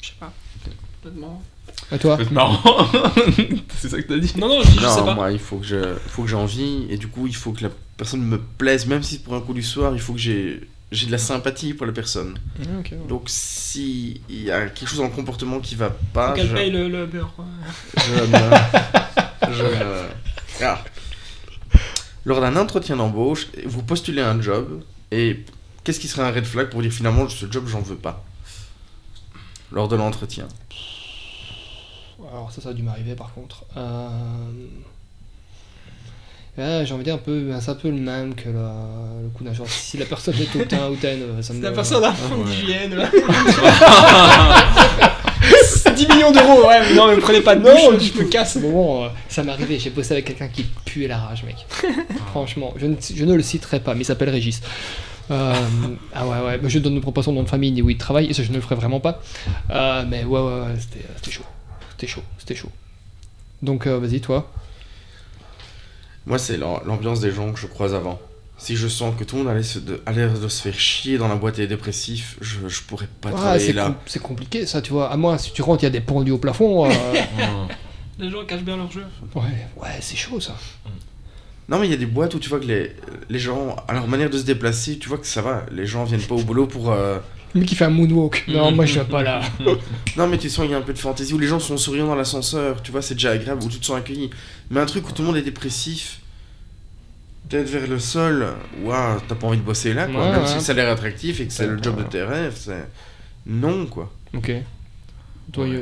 Je 0.00 0.08
sais 0.08 0.12
pas. 0.18 0.32
Honnêtement. 1.04 1.42
Et 1.92 1.98
toi 1.98 2.18
être 2.20 2.30
marrant. 2.32 2.86
c'est 3.78 3.88
ça 3.88 3.96
que 4.02 4.08
t'as 4.08 4.18
dit 4.18 4.32
Non, 4.36 4.48
non, 4.48 4.60
je, 4.62 4.68
dis, 4.70 4.74
je 4.78 4.86
sais 4.86 5.00
Non, 5.00 5.06
pas. 5.06 5.14
moi, 5.14 5.32
il 5.32 5.38
faut 5.38 5.56
que 5.56 5.66
je, 5.66 5.94
faut 6.08 6.22
que 6.22 6.28
j'ai 6.28 6.34
envie, 6.36 6.86
et 6.90 6.96
du 6.98 7.08
coup, 7.08 7.26
il 7.26 7.34
faut 7.36 7.52
que 7.52 7.62
la 7.62 7.70
personne 7.96 8.20
me 8.22 8.38
plaise, 8.38 8.86
même 8.86 9.02
si 9.02 9.14
c'est 9.14 9.22
pour 9.22 9.34
un 9.34 9.40
coup 9.40 9.54
du 9.54 9.62
soir, 9.62 9.92
il 9.94 10.00
faut 10.00 10.12
que 10.12 10.18
j'ai, 10.18 10.60
j'ai 10.92 11.06
de 11.06 11.12
la 11.12 11.18
sympathie 11.18 11.72
pour 11.74 11.86
la 11.86 11.92
personne. 11.92 12.38
Donc, 13.08 13.22
si 13.26 14.20
il 14.28 14.42
y 14.44 14.50
a 14.50 14.66
quelque 14.66 14.88
chose 14.88 14.98
dans 14.98 15.04
le 15.04 15.10
comportement 15.10 15.60
qui 15.60 15.76
va 15.76 15.90
pas, 16.12 16.30
Faut 16.30 16.34
qu'elle 16.36 16.48
je, 16.48 16.54
paye 16.54 16.70
le, 16.70 16.88
le 16.88 17.06
beurre, 17.06 17.32
quoi. 17.34 17.46
je 17.96 18.12
ne, 18.12 19.52
je 19.54 19.62
ne- 19.62 20.08
Ah. 20.62 20.82
Lors 22.24 22.40
d'un 22.40 22.56
entretien 22.56 22.96
d'embauche, 22.96 23.46
vous 23.64 23.82
postulez 23.82 24.20
un 24.22 24.40
job, 24.40 24.82
et 25.10 25.44
qu'est-ce 25.84 26.00
qui 26.00 26.08
serait 26.08 26.22
un 26.22 26.30
red 26.32 26.44
flag 26.44 26.68
pour 26.68 26.82
dire 26.82 26.92
finalement 26.92 27.28
ce 27.28 27.46
job 27.50 27.66
j'en 27.68 27.80
veux 27.80 27.96
pas? 27.96 28.24
Lors 29.72 29.88
de 29.88 29.96
l'entretien. 29.96 30.46
Alors 32.32 32.50
ça, 32.52 32.60
ça 32.60 32.70
a 32.70 32.72
dû 32.72 32.82
m'arriver 32.82 33.14
par 33.14 33.32
contre. 33.32 33.64
Euh... 33.76 34.08
ouais, 36.58 36.84
j'ai 36.84 36.92
envie 36.92 37.04
de 37.04 37.04
dire 37.04 37.14
un 37.14 37.18
peu, 37.18 37.50
c'est 37.60 37.70
un 37.70 37.74
peu 37.74 37.88
le 37.90 37.96
même 37.96 38.34
que 38.34 38.48
la- 38.48 39.22
le 39.22 39.28
coup 39.28 39.44
d'un 39.44 39.52
genre. 39.54 39.68
Si 39.68 39.96
la 39.96 40.04
personne 40.06 40.34
est 40.34 40.56
hautain, 40.56 40.86
hautaine, 40.88 41.42
ça 41.42 41.52
me. 41.54 41.60
C'est 41.60 41.68
la 41.68 41.72
personne 41.72 42.02
a 42.04 42.08
un 42.08 42.10
Ouais. 42.10 42.16
fond 42.16 42.44
d'hygiène. 42.44 42.94
là. 45.84 45.90
10 45.92 46.08
millions 46.08 46.30
d'euros, 46.32 46.66
ouais, 46.68 46.80
mais 46.88 46.94
non, 46.94 47.08
mais 47.08 47.16
prenez 47.16 47.40
pas 47.40 47.56
de 47.56 47.62
Non, 47.62 47.98
je 47.98 48.18
me 48.18 48.24
casse. 48.28 48.56
Bon, 48.58 49.04
euh, 49.04 49.08
ça 49.28 49.42
m'est 49.42 49.52
arrivé, 49.52 49.78
j'ai 49.78 49.90
bossé 49.90 50.12
avec 50.12 50.26
quelqu'un 50.26 50.48
qui 50.48 50.64
puait 50.84 51.08
la 51.08 51.18
rage, 51.18 51.42
mec. 51.44 51.56
Franchement, 52.28 52.74
je 52.76 52.86
ne, 52.86 52.94
je 53.14 53.24
ne 53.24 53.34
le 53.34 53.42
citerai 53.42 53.80
pas, 53.80 53.94
mais 53.94 54.02
il 54.02 54.04
s'appelle 54.04 54.30
Régis. 54.30 54.60
Euh, 55.30 55.54
ah 56.14 56.26
ouais, 56.26 56.40
ouais, 56.40 56.60
je 56.68 56.78
donne 56.78 57.00
pas 57.00 57.22
son 57.22 57.32
nom 57.32 57.42
de 57.42 57.48
famille 57.48 57.70
ni 57.72 57.82
où 57.82 57.90
il 57.90 57.98
travaille, 57.98 58.26
et 58.26 58.32
ça 58.32 58.42
je 58.42 58.50
ne 58.50 58.54
le 58.56 58.60
ferai 58.62 58.76
vraiment 58.76 59.00
pas. 59.00 59.20
Euh, 59.70 60.04
mais 60.08 60.24
ouais, 60.24 60.40
ouais, 60.40 60.60
ouais, 60.60 60.74
c'était 60.78 61.30
chaud. 61.30 61.42
C'était 61.90 62.06
chaud, 62.06 62.22
c'était 62.38 62.54
chaud. 62.54 62.70
Donc 63.62 63.86
euh, 63.86 63.98
vas-y, 63.98 64.20
toi. 64.20 64.50
Moi, 66.26 66.38
c'est 66.38 66.56
l'am- 66.56 66.80
l'ambiance 66.86 67.20
des 67.20 67.30
gens 67.32 67.52
que 67.52 67.58
je 67.58 67.66
croise 67.66 67.94
avant. 67.94 68.18
Si 68.60 68.74
je 68.76 68.88
sens 68.88 69.14
que 69.16 69.22
tout 69.24 69.36
le 69.36 69.44
monde 69.44 69.52
a 69.52 70.12
l'air 70.12 70.32
de, 70.38 70.48
se 70.48 70.62
faire 70.62 70.78
chier 70.78 71.16
dans 71.16 71.28
la 71.28 71.36
boîte 71.36 71.58
et 71.60 71.66
dépressif, 71.68 72.36
je, 72.40 72.56
je 72.66 72.82
pourrais 72.82 73.06
pas 73.20 73.30
Ah, 73.32 73.36
travailler 73.36 73.66
c'est 73.66 73.72
là. 73.72 73.84
com- 73.86 73.94
c'est 74.06 74.20
compliqué 74.22 74.66
ça, 74.66 74.82
tu 74.82 74.92
vois. 74.92 75.10
À 75.12 75.16
moi, 75.16 75.38
si 75.38 75.52
tu 75.52 75.62
rentres, 75.62 75.84
il 75.84 75.86
y 75.86 75.88
a 75.88 75.90
des 75.90 76.00
pendus 76.00 76.32
au 76.32 76.38
plafond. 76.38 76.86
euh, 76.86 76.90
Les 78.18 78.30
gens 78.30 78.44
cachent 78.44 78.62
bien 78.64 78.76
leur 78.76 78.90
jeu. 78.90 79.04
ouais, 79.36 79.42
ouais, 79.76 79.88
c'est 80.00 80.16
chaud 80.16 80.40
ça. 80.40 80.56
Non, 81.68 81.78
mais 81.78 81.86
il 81.86 81.90
y 81.90 81.94
a 81.94 81.98
des 81.98 82.06
boîtes 82.06 82.34
où 82.34 82.38
tu 82.40 82.48
vois 82.48 82.58
que 82.58 82.64
les, 82.64 82.96
les 83.28 83.38
gens, 83.38 83.76
à 83.86 83.92
leur 83.92 84.08
manière 84.08 84.30
de 84.30 84.38
se 84.38 84.42
déplacer, 84.44 84.98
tu 84.98 85.08
vois 85.08 85.18
que 85.18 85.26
ça 85.26 85.40
va. 85.42 85.64
Les 85.70 85.86
gens 85.86 86.02
viennent 86.04 86.20
pas 86.22 86.34
au 86.34 86.42
boulot 86.42 86.66
pour. 86.66 86.90
euh, 86.90 87.18
Le 87.54 87.60
mec 87.60 87.68
qui 87.68 87.76
fait 87.76 87.84
un 87.84 87.90
moonwalk. 87.90 88.44
Non, 88.48 88.72
moi 88.72 88.86
je 88.86 88.94
viens 88.94 89.04
pas 89.04 89.22
là. 89.22 89.40
Non, 90.16 90.26
mais 90.26 90.38
tu 90.38 90.48
sens 90.50 90.64
qu'il 90.64 90.72
y 90.72 90.74
a 90.74 90.78
un 90.78 90.82
peu 90.82 90.94
de 90.94 90.98
fantaisie, 90.98 91.32
où 91.34 91.38
les 91.38 91.46
gens 91.46 91.60
sont 91.60 91.76
souriants 91.76 92.06
dans 92.08 92.16
l'ascenseur, 92.16 92.82
tu 92.82 92.90
vois, 92.90 93.02
c'est 93.02 93.14
déjà 93.14 93.30
agréable, 93.30 93.62
où 93.62 93.68
tu 93.68 93.78
te 93.78 93.86
sens 93.86 93.98
accueilli. 93.98 94.30
Mais 94.70 94.80
un 94.80 94.86
truc 94.86 95.06
où 95.08 95.12
tout 95.12 95.22
le 95.22 95.28
monde 95.28 95.36
est 95.36 95.42
dépressif, 95.42 96.20
tête 97.48 97.68
vers 97.68 97.86
le 97.86 97.98
sol, 97.98 98.46
waouh, 98.82 99.20
t'as 99.26 99.34
pas 99.34 99.46
envie 99.46 99.58
de 99.58 99.62
bosser 99.62 99.94
là, 99.94 100.06
quoi. 100.06 100.20
Ouais, 100.26 100.32
Même 100.32 100.42
ouais. 100.42 100.46
si 100.48 100.60
ça 100.60 100.72
a 100.72 100.74
l'air 100.74 100.90
attractif 100.90 101.40
et 101.40 101.46
que 101.46 101.52
c'est 101.52 101.66
le 101.66 101.82
job 101.82 101.96
de 101.98 102.02
tes 102.04 102.22
rêves, 102.22 102.54
c'est. 102.56 102.86
Non, 103.46 103.86
quoi. 103.86 104.12
Ok. 104.34 104.52
Toi, 105.52 105.64
Ouais. 105.66 105.80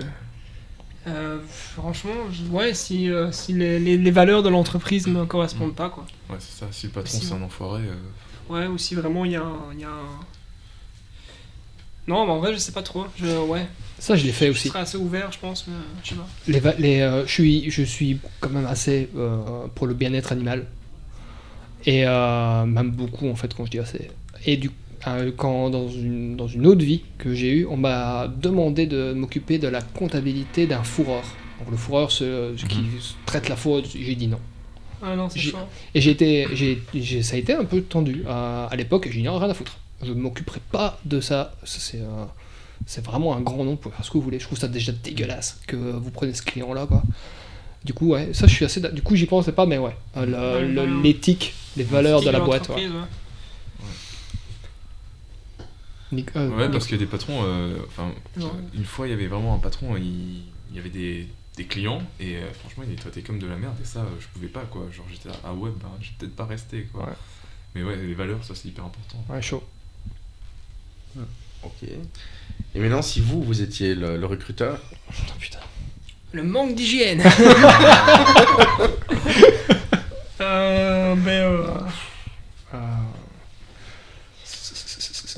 Euh, 1.09 1.39
franchement, 1.49 2.15
je- 2.33 2.43
ouais, 2.51 2.75
si, 2.75 3.11
euh, 3.11 3.31
si 3.31 3.53
les, 3.53 3.79
les- 3.79 3.97
les 3.97 4.11
valeurs 4.11 4.43
de 4.43 4.49
l'entreprise 4.49 5.07
ne 5.07 5.25
correspondent 5.25 5.75
pas, 5.77 5.89
quoi. 5.89 6.05
Ouais, 6.29 6.37
c'est 6.41 6.59
ça. 6.59 6.67
Si 6.73 6.87
le 6.87 6.93
patron 6.93 7.19
Si. 7.21 7.27
c'est 7.27 7.33
un 7.35 7.43
enfoiré. 7.43 7.83
euh, 7.83 7.95
Ouais, 8.53 8.67
ou 8.67 8.77
si 8.77 8.95
vraiment 8.97 9.25
il 9.25 9.33
y 9.33 9.37
a 9.37 9.43
un. 9.43 9.57
il 9.73 9.81
Y 9.81 9.85
a 9.85 9.89
un... 9.89 10.21
Non, 12.09 12.25
mais 12.27 12.33
en 12.33 12.39
vrai, 12.39 12.53
je 12.53 12.59
sais 12.59 12.73
pas 12.73 12.83
trop. 12.83 13.07
Je, 13.17 13.27
ouais. 13.27 13.67
Ça, 13.99 14.15
je 14.15 14.25
l'ai 14.25 14.33
fait 14.33 14.47
Je 14.47 14.51
aussi. 14.53 14.69
serais 14.69 14.81
assez 14.81 14.97
ouvert, 14.99 15.31
je 15.33 15.39
pense, 15.39 15.67
mais 15.67 15.75
euh, 15.75 15.79
je 16.05 16.09
sais 16.11 16.15
pas. 16.65 16.75
Les, 16.79 16.83
les, 16.83 17.01
euh, 17.01 17.27
je, 17.27 17.33
suis, 17.33 17.71
je 17.71 17.83
suis 17.83 18.19
quand 18.41 18.51
même 18.51 18.67
assez 18.67 19.09
euh, 19.17 19.67
pour 19.75 19.87
le 19.87 19.95
bien-être 19.95 20.31
animal. 20.33 20.67
Et 21.87 22.07
euh, 22.07 22.65
même 22.67 22.91
beaucoup, 22.91 23.29
en 23.29 23.37
fait, 23.37 23.55
quand 23.55 23.65
je 23.65 23.71
dis 23.71 23.79
assez. 23.79 24.11
Et 24.45 24.57
du 24.57 24.71
euh, 25.07 25.31
quand 25.37 25.71
dans 25.71 25.89
une, 25.89 26.37
dans 26.37 26.49
une 26.49 26.67
autre 26.67 26.85
vie 26.85 27.03
que 27.19 27.33
j'ai 27.35 27.51
eue, 27.59 27.67
on 27.71 27.77
m'a 27.77 28.27
demandé 28.29 28.87
de 28.87 29.13
m'occuper 29.13 29.59
de 29.59 29.69
la 29.69 29.81
comptabilité 29.83 30.67
d'un 30.67 30.83
fourreur. 30.83 31.23
Donc 31.61 31.71
le 31.71 31.77
fourreur, 31.77 32.11
c'est 32.11 32.25
euh, 32.25 32.57
ce 32.57 32.65
qui 32.67 32.79
traite 33.25 33.49
la 33.49 33.57
faute. 33.57 33.87
J'ai 33.89 34.15
dit 34.17 34.27
non. 34.27 34.41
Ah 35.03 35.15
non, 35.15 35.29
c'est 35.29 35.39
chaud. 35.39 35.59
Et 35.95 36.01
j'ai 36.01 36.11
été, 36.11 36.49
j'ai, 36.55 36.83
j'ai- 36.95 37.23
ça 37.23 37.37
a 37.37 37.39
été 37.39 37.53
un 37.53 37.65
peu 37.65 37.83
tendu 37.83 38.25
euh, 38.27 38.67
à 38.69 38.75
l'époque. 38.77 39.07
J'ai 39.11 39.21
dit 39.21 39.27
non, 39.27 39.39
rien 39.39 39.49
à 39.51 39.55
foutre. 39.55 39.79
Je 40.03 40.13
ne 40.13 40.21
m'occuperai 40.21 40.61
pas 40.73 40.99
de 41.05 41.21
ça. 41.21 41.55
Ça, 41.65 41.79
c'est, 41.79 42.01
euh, 42.01 42.25
c'est 42.87 43.05
vraiment 43.05 43.37
un 43.37 43.41
grand 43.43 43.63
nom 43.65 43.77
pour 43.77 43.95
faire 43.95 44.05
ce 44.05 44.11
que 44.11 44.19
vous 44.19 44.25
voulez. 44.25 44.41
Je 44.41 44.45
trouve 44.47 44.59
ça 44.59 44.69
déjà 44.69 44.93
dégueulasse 44.93 45.61
que 45.67 45.77
vous 45.77 46.11
prenez 46.11 46.35
ce 46.35 46.43
client-là, 46.43 46.87
quoi. 46.87 47.03
Du 47.85 47.93
coup, 47.95 48.09
ouais, 48.09 48.33
ça, 48.35 48.47
je 48.47 48.53
suis 48.55 48.65
assez. 48.65 48.81
Du 48.81 49.03
coup, 49.03 49.15
j'y 49.17 49.27
pensais 49.27 49.53
pas, 49.53 49.65
mais 49.67 49.79
ouais, 49.79 49.97
euh, 50.17 50.61
le- 50.63 50.87
le- 50.87 51.03
l'éthique, 51.03 51.55
les 51.77 51.85
valeurs 51.85 52.21
de 52.23 52.31
la 52.31 52.41
boîte, 52.41 52.69
ouais. 52.69 52.75
d'entreprise, 52.89 52.91
ouais. 52.91 53.07
Nic- 56.13 56.31
euh, 56.37 56.49
Ouais, 56.51 56.71
parce 56.71 56.87
qu'il 56.87 56.97
y 56.97 57.03
a 57.03 57.05
des 57.05 57.11
patrons. 57.11 57.41
euh, 57.45 57.79
Enfin, 57.89 58.11
Ouais. 58.37 58.45
une 58.75 58.85
fois, 58.85 59.07
il 59.07 59.11
y 59.11 59.13
avait 59.13 59.27
vraiment 59.27 59.55
un 59.55 59.59
patron. 59.59 59.97
Il, 59.97 60.05
il 60.71 60.77
y 60.77 60.79
avait 60.79 60.91
des, 60.91 61.27
des 61.57 61.65
clients 61.65 62.01
et 62.21 62.37
euh, 62.37 62.53
franchement, 62.61 62.85
il 62.87 62.91
les 62.91 62.97
traitait 62.97 63.23
comme 63.23 63.39
de 63.39 63.47
la 63.47 63.57
merde. 63.57 63.75
Et 63.83 63.85
ça, 63.85 64.07
je 64.21 64.27
pouvais 64.29 64.47
pas 64.49 64.63
quoi. 64.71 64.83
Genre, 64.93 65.07
j'étais 65.11 65.29
là, 65.29 65.37
ah 65.45 65.53
ouais, 65.53 65.71
ben, 65.81 65.89
je 66.01 66.07
vais 66.09 66.13
peut-être 66.19 66.37
pas 66.37 66.47
rester 66.47 66.83
quoi. 66.93 67.07
Ouais. 67.07 67.13
Mais 67.75 67.83
ouais, 67.83 67.97
les 67.97 68.15
valeurs, 68.15 68.43
ça 68.45 68.55
c'est 68.55 68.69
hyper 68.69 68.85
important. 68.85 69.23
ouais, 69.29 69.43
chaud. 69.43 69.63
Ok. 71.63 71.89
Et 72.75 72.79
maintenant, 72.79 73.03
si 73.03 73.21
vous, 73.21 73.43
vous 73.43 73.63
étiez 73.63 73.95
le, 73.95 74.17
le 74.17 74.27
recruteur, 74.27 74.79
Oh, 75.11 75.33
putain. 75.39 75.59
Le 76.37 76.43
manque 76.43 76.75
d'hygiène. 76.75 77.23
euh, 80.41 81.15
ben, 81.17 81.31
euh, 81.31 81.67
Euh, 82.75 82.79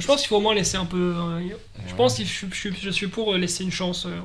je 0.01 0.07
pense 0.07 0.21
qu'il 0.21 0.29
faut 0.29 0.37
au 0.37 0.41
moins 0.41 0.55
laisser 0.57 0.77
un 0.77 0.87
peu. 0.87 1.15
euh, 1.17 1.41
je 1.87 1.95
pense 1.95 2.17
que 2.19 2.25
je, 2.25 2.29
suis- 2.29 2.49
je 2.51 2.57
suis- 2.57 2.75
je 2.83 2.91
suis 2.91 3.07
pour 3.07 3.35
laisser 3.35 3.63
une 3.65 3.71
chance 3.71 4.07
euh, 4.07 4.19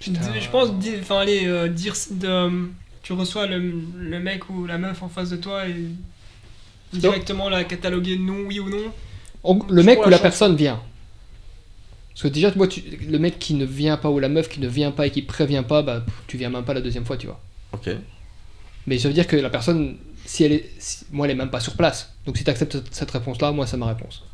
Putain. 0.00 0.20
Je 0.40 0.48
pense, 0.48 0.72
di- 0.78 0.94
enfin, 1.00 1.18
allez, 1.20 1.46
euh, 1.46 1.68
dire 1.68 1.94
de, 2.10 2.70
tu 3.02 3.12
reçois 3.12 3.46
le, 3.46 3.58
le 3.98 4.18
mec 4.18 4.48
ou 4.48 4.66
la 4.66 4.78
meuf 4.78 5.02
en 5.02 5.08
face 5.08 5.28
de 5.30 5.36
toi 5.36 5.66
et 5.68 5.76
directement 6.92 7.48
la 7.50 7.64
cataloguer 7.64 8.16
non, 8.18 8.44
oui 8.46 8.60
ou 8.60 8.68
non. 8.70 8.90
En- 9.44 9.58
le 9.68 9.82
Je 9.82 9.86
mec 9.86 9.98
ou 10.06 10.08
la 10.08 10.18
personne 10.18 10.56
vient. 10.56 10.80
Parce 12.14 12.22
que 12.24 12.28
déjà, 12.28 12.52
moi, 12.56 12.66
tu- 12.68 12.82
le 13.08 13.18
mec 13.18 13.38
qui 13.38 13.54
ne 13.54 13.64
vient 13.64 13.96
pas 13.96 14.10
ou 14.10 14.18
la 14.18 14.28
meuf 14.28 14.48
qui 14.48 14.60
ne 14.60 14.68
vient 14.68 14.90
pas 14.90 15.06
et 15.06 15.10
qui 15.10 15.22
prévient 15.22 15.64
pas, 15.66 15.82
bah, 15.82 16.04
tu 16.26 16.36
viens 16.36 16.50
même 16.50 16.64
pas 16.64 16.74
la 16.74 16.80
deuxième 16.82 17.04
fois, 17.04 17.16
tu 17.16 17.26
vois. 17.26 17.40
Ok. 17.72 17.88
Mais 18.86 18.98
ça 18.98 19.08
veut 19.08 19.14
dire 19.14 19.26
que 19.26 19.36
la 19.36 19.48
personne, 19.50 19.96
si 20.26 20.44
elle 20.44 20.52
est, 20.52 20.70
si- 20.78 21.04
moi, 21.10 21.26
elle 21.26 21.32
est 21.32 21.36
même 21.36 21.50
pas 21.50 21.60
sur 21.60 21.74
place. 21.74 22.12
Donc 22.26 22.36
si 22.36 22.44
tu 22.44 22.50
acceptes 22.50 22.82
cette 22.90 23.10
réponse-là, 23.10 23.52
moi, 23.52 23.66
c'est 23.66 23.76
ma 23.76 23.86
réponse. 23.86 24.24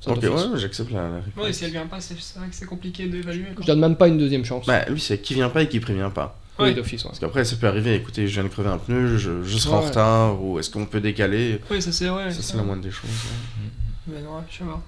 Ça, 0.00 0.10
Ok, 0.10 0.22
ouais, 0.24 0.58
j'accepte 0.58 0.90
la, 0.90 1.08
la 1.08 1.16
réponse. 1.20 1.44
Ouais, 1.44 1.52
si 1.52 1.64
elle 1.64 1.70
vient 1.70 1.86
pas, 1.86 2.00
c'est 2.00 2.14
vrai 2.36 2.48
que 2.48 2.54
c'est 2.54 2.66
compliqué 2.66 3.06
d'évaluer. 3.06 3.46
Je 3.60 3.64
donne 3.66 3.78
même 3.80 3.96
pas 3.96 4.08
une 4.08 4.18
deuxième 4.18 4.44
chance. 4.44 4.66
Bah, 4.66 4.84
lui, 4.88 5.00
c'est 5.00 5.18
qui 5.18 5.34
vient 5.34 5.48
pas 5.48 5.62
et 5.62 5.68
qui 5.68 5.78
prévient 5.78 6.10
pas. 6.12 6.38
oui, 6.58 6.66
ouais. 6.66 6.74
d'office. 6.74 7.04
ouais. 7.04 7.08
Parce 7.10 7.20
qu'après, 7.20 7.44
ça 7.44 7.54
peut 7.56 7.68
arriver, 7.68 7.94
écoutez, 7.94 8.26
je 8.26 8.32
viens 8.34 8.42
de 8.42 8.48
crever 8.48 8.68
un 8.68 8.78
pneu, 8.78 9.16
je, 9.16 9.42
je 9.44 9.56
serai 9.58 9.74
en 9.76 9.80
Ouais. 9.80 9.86
retard, 9.86 10.42
ou 10.44 10.58
est-ce 10.58 10.70
qu'on 10.70 10.86
peut 10.86 11.00
décaler? 11.00 11.60
Oui, 11.70 11.80
ça 11.80 11.92
c'est 11.92 12.08
vrai. 12.08 12.30
Ça, 12.32 12.42
c'est 12.42 12.56
la 12.56 12.64
moindre 12.64 12.82
des 12.82 12.90
choses. 12.90 13.08
ouais. 13.08 13.70
Mais 14.08 14.20
non, 14.22 14.36
ouais, 14.38 14.42
je 14.50 14.58
sais 14.58 14.64
pas. 14.64 14.82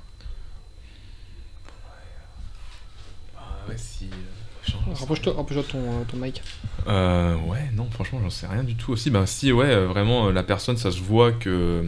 Ouais, 3.68 3.76
si. 3.76 4.04
euh, 4.06 4.68
j'en- 4.68 4.92
Rapproche-toi 4.94 5.34
rapproche-toi 5.34 5.62
de 5.62 5.68
ton, 5.68 5.78
euh, 5.78 6.04
ton 6.10 6.16
mic. 6.16 6.42
Euh, 6.86 7.36
ouais, 7.46 7.70
non, 7.74 7.88
franchement, 7.90 8.20
j'en 8.22 8.30
sais 8.30 8.46
rien 8.46 8.64
du 8.64 8.74
tout 8.74 8.92
aussi. 8.92 9.10
Bah, 9.10 9.26
si, 9.26 9.52
ouais, 9.52 9.66
euh, 9.66 9.86
vraiment, 9.86 10.30
la 10.30 10.42
personne, 10.42 10.76
ça 10.76 10.90
se 10.90 11.00
voit 11.00 11.32
que. 11.32 11.84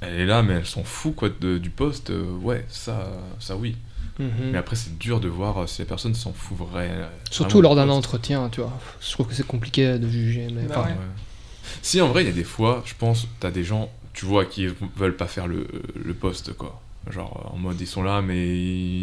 Elle 0.00 0.20
est 0.20 0.26
là, 0.26 0.42
mais 0.44 0.54
elle 0.54 0.66
s'en 0.66 0.84
fout, 0.84 1.14
quoi, 1.14 1.28
de- 1.28 1.58
du 1.58 1.70
poste. 1.70 2.12
ouais, 2.42 2.64
ça, 2.68 3.08
ça 3.40 3.56
oui. 3.56 3.76
Mhm. 4.20 4.50
Mais 4.52 4.58
après, 4.58 4.74
c'est 4.76 4.96
dur 4.98 5.18
de 5.20 5.28
voir 5.28 5.68
si 5.68 5.80
la 5.82 5.86
personne 5.86 6.14
s'en 6.14 6.32
fout 6.32 6.56
vrai. 6.58 6.90
Surtout 7.30 7.60
lors 7.62 7.74
du 7.74 7.80
d'un 7.80 7.88
entretien, 7.88 8.48
tu 8.48 8.60
vois. 8.60 8.72
Je 9.00 9.10
trouve 9.12 9.26
que 9.28 9.34
c'est 9.34 9.46
compliqué 9.46 9.98
de 9.98 10.08
juger. 10.08 10.48
Mais 10.52 10.62
Bah. 10.64 10.84
Ouais. 10.88 10.94
Si, 11.82 12.00
en 12.00 12.08
vrai, 12.08 12.22
il 12.24 12.26
y 12.26 12.30
a 12.30 12.34
des 12.34 12.44
fois, 12.44 12.82
je 12.84 12.94
pense, 12.98 13.26
t'as 13.40 13.50
des 13.50 13.62
gens, 13.64 13.90
tu 14.14 14.24
vois, 14.24 14.44
qui 14.44 14.68
veulent 14.96 15.16
pas 15.16 15.26
faire 15.28 15.46
le, 15.46 15.66
le 15.94 16.14
poste, 16.14 16.52
quoi. 16.54 16.80
Genre, 17.10 17.52
en 17.54 17.58
mode, 17.58 17.80
ils 17.80 17.86
sont 17.86 18.02
là, 18.02 18.20
mais 18.22 18.56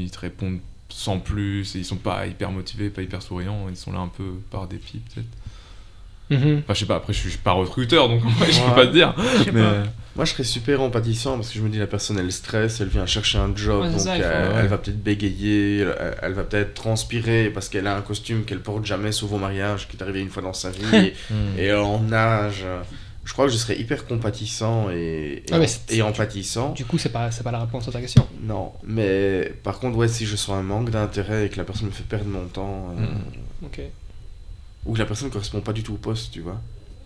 ils 0.03 0.11
te 0.11 0.19
répondent 0.19 0.59
sans 0.97 1.19
plus, 1.19 1.75
ils 1.75 1.83
sont 1.83 1.97
pas 1.97 2.25
hyper 2.25 2.51
motivés, 2.51 2.89
pas 2.89 3.01
hyper 3.01 3.21
souriants, 3.21 3.67
ils 3.69 3.75
sont 3.75 3.91
là 3.91 3.99
un 3.99 4.07
peu 4.07 4.23
par 4.49 4.65
dépit, 4.67 5.01
peut-être. 5.13 5.27
mhm. 6.41 6.59
Enfin, 6.59 6.73
je 6.73 6.79
sais 6.79 6.85
pas, 6.85 6.95
après, 6.95 7.11
je 7.11 7.27
suis 7.27 7.37
pas 7.37 7.51
recruteur, 7.51 8.07
donc 8.07 8.23
en 8.25 8.29
vrai, 8.29 8.49
je 8.51 8.59
Ouais. 8.61 8.69
peux 8.69 8.75
pas 8.75 8.87
te 8.87 8.91
dire. 8.93 9.13
Mais... 9.53 9.61
pas. 9.61 9.83
Moi, 10.15 10.23
je 10.23 10.31
serais 10.31 10.43
super 10.45 10.81
empatissant 10.81 11.35
parce 11.35 11.49
que 11.49 11.55
je 11.59 11.61
me 11.63 11.67
dis, 11.67 11.77
la 11.77 11.87
personne, 11.87 12.17
elle 12.17 12.31
stresse, 12.31 12.79
elle 12.79 12.87
vient 12.87 13.05
chercher 13.05 13.37
un 13.39 13.53
job, 13.53 13.81
Ouais, 13.83 13.91
donc 13.91 13.99
ça, 13.99 14.15
il 14.15 14.23
faut- 14.23 14.29
elle, 14.57 14.67
va 14.67 14.77
peut-être 14.77 15.03
bégayer, 15.03 15.79
elle, 15.79 16.15
elle 16.21 16.31
va 16.31 16.43
peut-être 16.45 16.73
transpirer 16.73 17.49
parce 17.53 17.67
qu'elle 17.67 17.85
a 17.87 17.97
un 17.97 18.01
costume 18.01 18.45
qu'elle 18.45 18.61
porte 18.61 18.85
jamais 18.85 19.11
sauf 19.11 19.33
au 19.33 19.37
mariage, 19.37 19.89
qui 19.89 19.97
est 19.97 20.01
arrivé 20.01 20.21
une 20.21 20.29
fois 20.29 20.41
dans 20.41 20.53
sa 20.53 20.69
vie, 20.71 21.11
et, 21.57 21.65
et 21.65 21.73
en 21.73 21.99
nage. 21.99 22.63
Je 23.25 23.33
crois 23.33 23.45
que 23.47 23.51
je 23.51 23.57
serais 23.57 23.77
hyper 23.77 24.05
compatissant 24.05 24.89
et, 24.91 25.43
et, 25.47 25.51
Ah, 25.51 25.57
et. 25.59 26.73
Du 26.75 26.85
coup, 26.85 26.97
c'est 26.99 27.09
pas, 27.09 27.29
pas 27.43 27.51
la 27.51 27.59
réponse 27.59 27.87
à 27.87 27.91
ta 27.91 27.99
question. 27.99 28.27
Non, 28.43 28.71
mais 28.83 29.51
par 29.63 29.79
contre, 29.79 29.97
ouais, 29.97 30.07
si 30.07 30.25
je 30.25 30.35
sens 30.35 30.55
un 30.55 30.61
manque 30.63 30.91
d'intérêt 30.91 31.47
et 31.47 31.49
que 31.49 31.57
la 31.57 31.63
personne 31.63 31.87
me 31.87 31.91
fait 31.91 32.03
perdre 32.03 32.27
mon 32.27 32.45
temps, 32.45 32.93
euh. 32.97 33.65
Ok. 33.65 33.81
ou 34.85 34.93
que 34.93 34.99
la 34.99 35.05
personne 35.05 35.27
ne 35.29 35.33
correspond 35.33 35.61
pas 35.61 35.73
du 35.73 35.81
tout 35.81 35.93
au 35.93 35.97
poste, 35.97 36.31
tu 36.31 36.41
vois. 36.41 36.61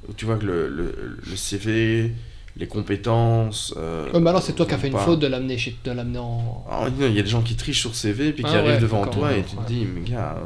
Ou 0.10 0.14
tu 0.14 0.26
vois 0.26 0.36
que 0.38 0.46
le, 0.46 0.68
le, 0.68 1.20
le 1.26 1.36
CV, 1.38 2.12
les 2.58 2.68
compétences. 2.68 3.74
euh, 3.78 4.12
Ouais, 4.12 4.20
mais 4.20 4.30
alors, 4.30 4.42
c'est 4.42 4.54
toi 4.54 4.66
qui 4.66 4.74
as 4.74 4.78
fait 4.78 4.90
une 4.90 4.98
faute 4.98 5.20
de 5.20 5.28
l'amener 5.28 5.58
chez, 5.58 5.78
de 5.86 5.92
l'amener 5.92 6.20
en. 6.20 6.66
Ah, 6.70 6.88
Il 7.00 7.14
y 7.14 7.20
a 7.20 7.24
des 7.24 7.30
gens 7.30 7.42
qui 7.42 7.56
trichent 7.56 7.80
sur 7.80 7.96
CV 7.96 8.34
puis 8.34 8.44
qui 8.44 8.50
Ah 8.54 8.58
arrivent 8.60 8.72
ouais, 8.74 8.80
devant 8.80 9.08
toi 9.08 9.34
et 9.34 9.44
tu 9.44 9.56
te 9.56 9.66
dis, 9.68 9.86
mais 9.86 10.02
gars, 10.10 10.36
euh, 10.38 10.42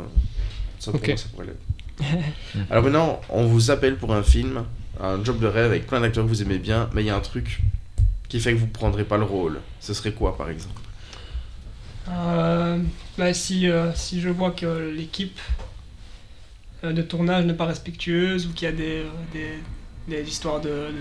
ça 0.79 0.91
pour 0.91 0.99
Ok. 1.01 1.07
moi, 1.07 1.17
ça 1.17 1.25
pourrait 1.33 1.47
l'être. 1.47 1.57
Alors 2.69 2.83
maintenant, 2.83 3.21
on 3.29 3.45
vous 3.45 3.71
appelle 3.71 3.95
pour 3.97 4.13
un 4.13 4.23
film, 4.23 4.63
un 4.99 5.23
job 5.23 5.39
de 5.39 5.47
rêve 5.47 5.65
avec 5.65 5.87
plein 5.87 6.01
d'acteurs 6.01 6.23
que 6.23 6.29
vous 6.29 6.41
aimez 6.41 6.59
bien, 6.59 6.89
mais 6.93 7.03
il 7.03 7.07
y 7.07 7.09
a 7.09 7.15
un 7.15 7.19
truc 7.21 7.61
qui 8.29 8.39
fait 8.39 8.53
que 8.53 8.57
vous 8.59 8.67
prendrez 8.67 9.03
pas 9.03 9.17
le 9.17 9.23
rôle. 9.23 9.59
Ce 9.79 9.93
serait 9.93 10.13
quoi, 10.13 10.37
par 10.37 10.49
exemple? 10.49 10.81
Euh, 12.09 12.79
bah, 13.17 13.33
si, 13.33 13.69
euh, 13.69 13.93
si 13.95 14.19
je 14.21 14.29
vois 14.29 14.51
que 14.51 14.91
l'équipe 14.95 15.39
euh, 16.83 16.91
de 16.91 17.01
tournage 17.01 17.45
n'est 17.45 17.53
pas 17.53 17.65
respectueuse 17.65 18.47
ou 18.47 18.53
qu'il 18.53 18.65
y 18.65 18.71
a 18.71 18.73
des, 18.73 19.03
des, 19.31 19.53
des 20.07 20.27
histoires 20.27 20.59
de, 20.61 20.69
de- 20.69 20.93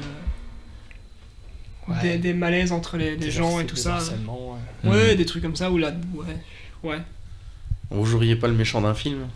Ouais. 1.88 2.00
des, 2.00 2.18
des 2.18 2.32
malaises 2.32 2.70
entre 2.70 2.96
les, 2.96 3.16
Des 3.16 3.32
gens 3.32 3.58
et 3.58 3.66
tout 3.66 3.74
ça. 3.74 3.98
ouais. 4.84 4.88
Ouais, 4.88 5.10
Mhm. 5.12 5.16
des 5.16 5.26
trucs 5.26 5.42
comme 5.42 5.56
ça 5.56 5.68
où 5.68 5.78
là, 5.78 5.92
ouais, 6.14 6.36
ouais. 6.84 6.98
Vous 7.90 8.04
joueriez 8.06 8.36
pas 8.36 8.46
le 8.46 8.54
méchant 8.54 8.80
d'un 8.80 8.94
film? 8.94 9.26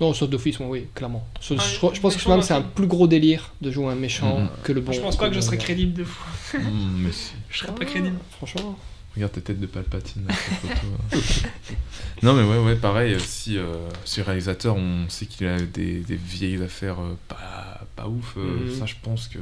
Non, 0.00 0.14
sauf 0.14 0.30
d'office, 0.30 0.60
moi, 0.60 0.68
oui, 0.68 0.86
clairement. 0.94 1.26
Je, 1.40 1.54
Ah, 1.54 1.62
je- 1.62 1.94
je 1.94 2.00
pense 2.00 2.16
que 2.16 2.28
même 2.28 2.42
c'est 2.42 2.54
un 2.54 2.62
plus 2.62 2.86
gros 2.86 3.08
délire 3.08 3.50
de 3.60 3.70
jouer 3.70 3.86
un 3.90 3.96
méchant 3.96 4.40
Mhm. 4.40 4.48
que 4.62 4.72
le 4.72 4.80
bon. 4.80 4.92
je 4.92 5.00
pense 5.00 5.16
pas 5.16 5.28
que 5.28 5.34
je 5.34 5.40
serais 5.40 5.58
crédible 5.58 5.92
de 5.94 6.04
fou. 6.04 6.24
Hmm, 6.56 7.02
mais 7.04 7.12
si. 7.12 7.32
Je 7.50 7.58
serais 7.58 7.74
pas 7.74 7.84
crédible. 7.84 8.16
Franchement. 8.36 8.78
Regarde 9.16 9.32
tes 9.32 9.40
têtes 9.40 9.58
de 9.58 9.66
Palpatine 9.66 10.26
photo. 10.30 11.18
non 12.22 12.34
mais 12.34 12.42
ouais 12.44 12.58
ouais 12.64 12.76
pareil 12.76 13.14
euh, 13.14 13.18
si 13.18 13.56
euh, 13.58 13.64
si 14.04 14.20
le 14.20 14.26
réalisateur 14.26 14.76
on 14.76 15.08
sait 15.08 15.26
qu'il 15.26 15.46
a 15.48 15.58
des, 15.60 16.00
des 16.00 16.14
vieilles 16.16 16.62
affaires 16.62 17.00
euh, 17.00 17.16
pas 17.26 17.80
pas 17.96 18.06
ouf 18.06 18.34
euh, 18.36 18.66
Mhm. 18.70 18.78
ça 18.78 18.86
je 18.86 18.94
pense 19.02 19.26
que 19.26 19.38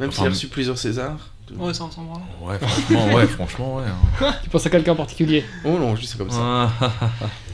Même 0.00 0.08
Enfin, 0.08 0.22
s'il 0.22 0.26
a 0.26 0.30
reçu 0.30 0.48
plusieurs 0.48 0.78
Césars 0.78 1.28
Ouais, 1.56 1.74
ça 1.74 1.84
ressemble 1.84 2.08
ouais 2.42 2.58
franchement 2.58 3.14
ouais 3.14 3.26
franchement 3.26 3.76
ouais 3.76 3.84
hein. 4.20 4.34
Tu 4.42 4.48
penses 4.50 4.66
à 4.66 4.70
quelqu'un 4.70 4.92
en 4.92 4.96
particulier? 4.96 5.44
Oh 5.64 5.78
non, 5.78 5.94
ça 5.96 6.16
comme 6.16 6.30
ça. 6.30 6.70
Ah, 6.80 6.90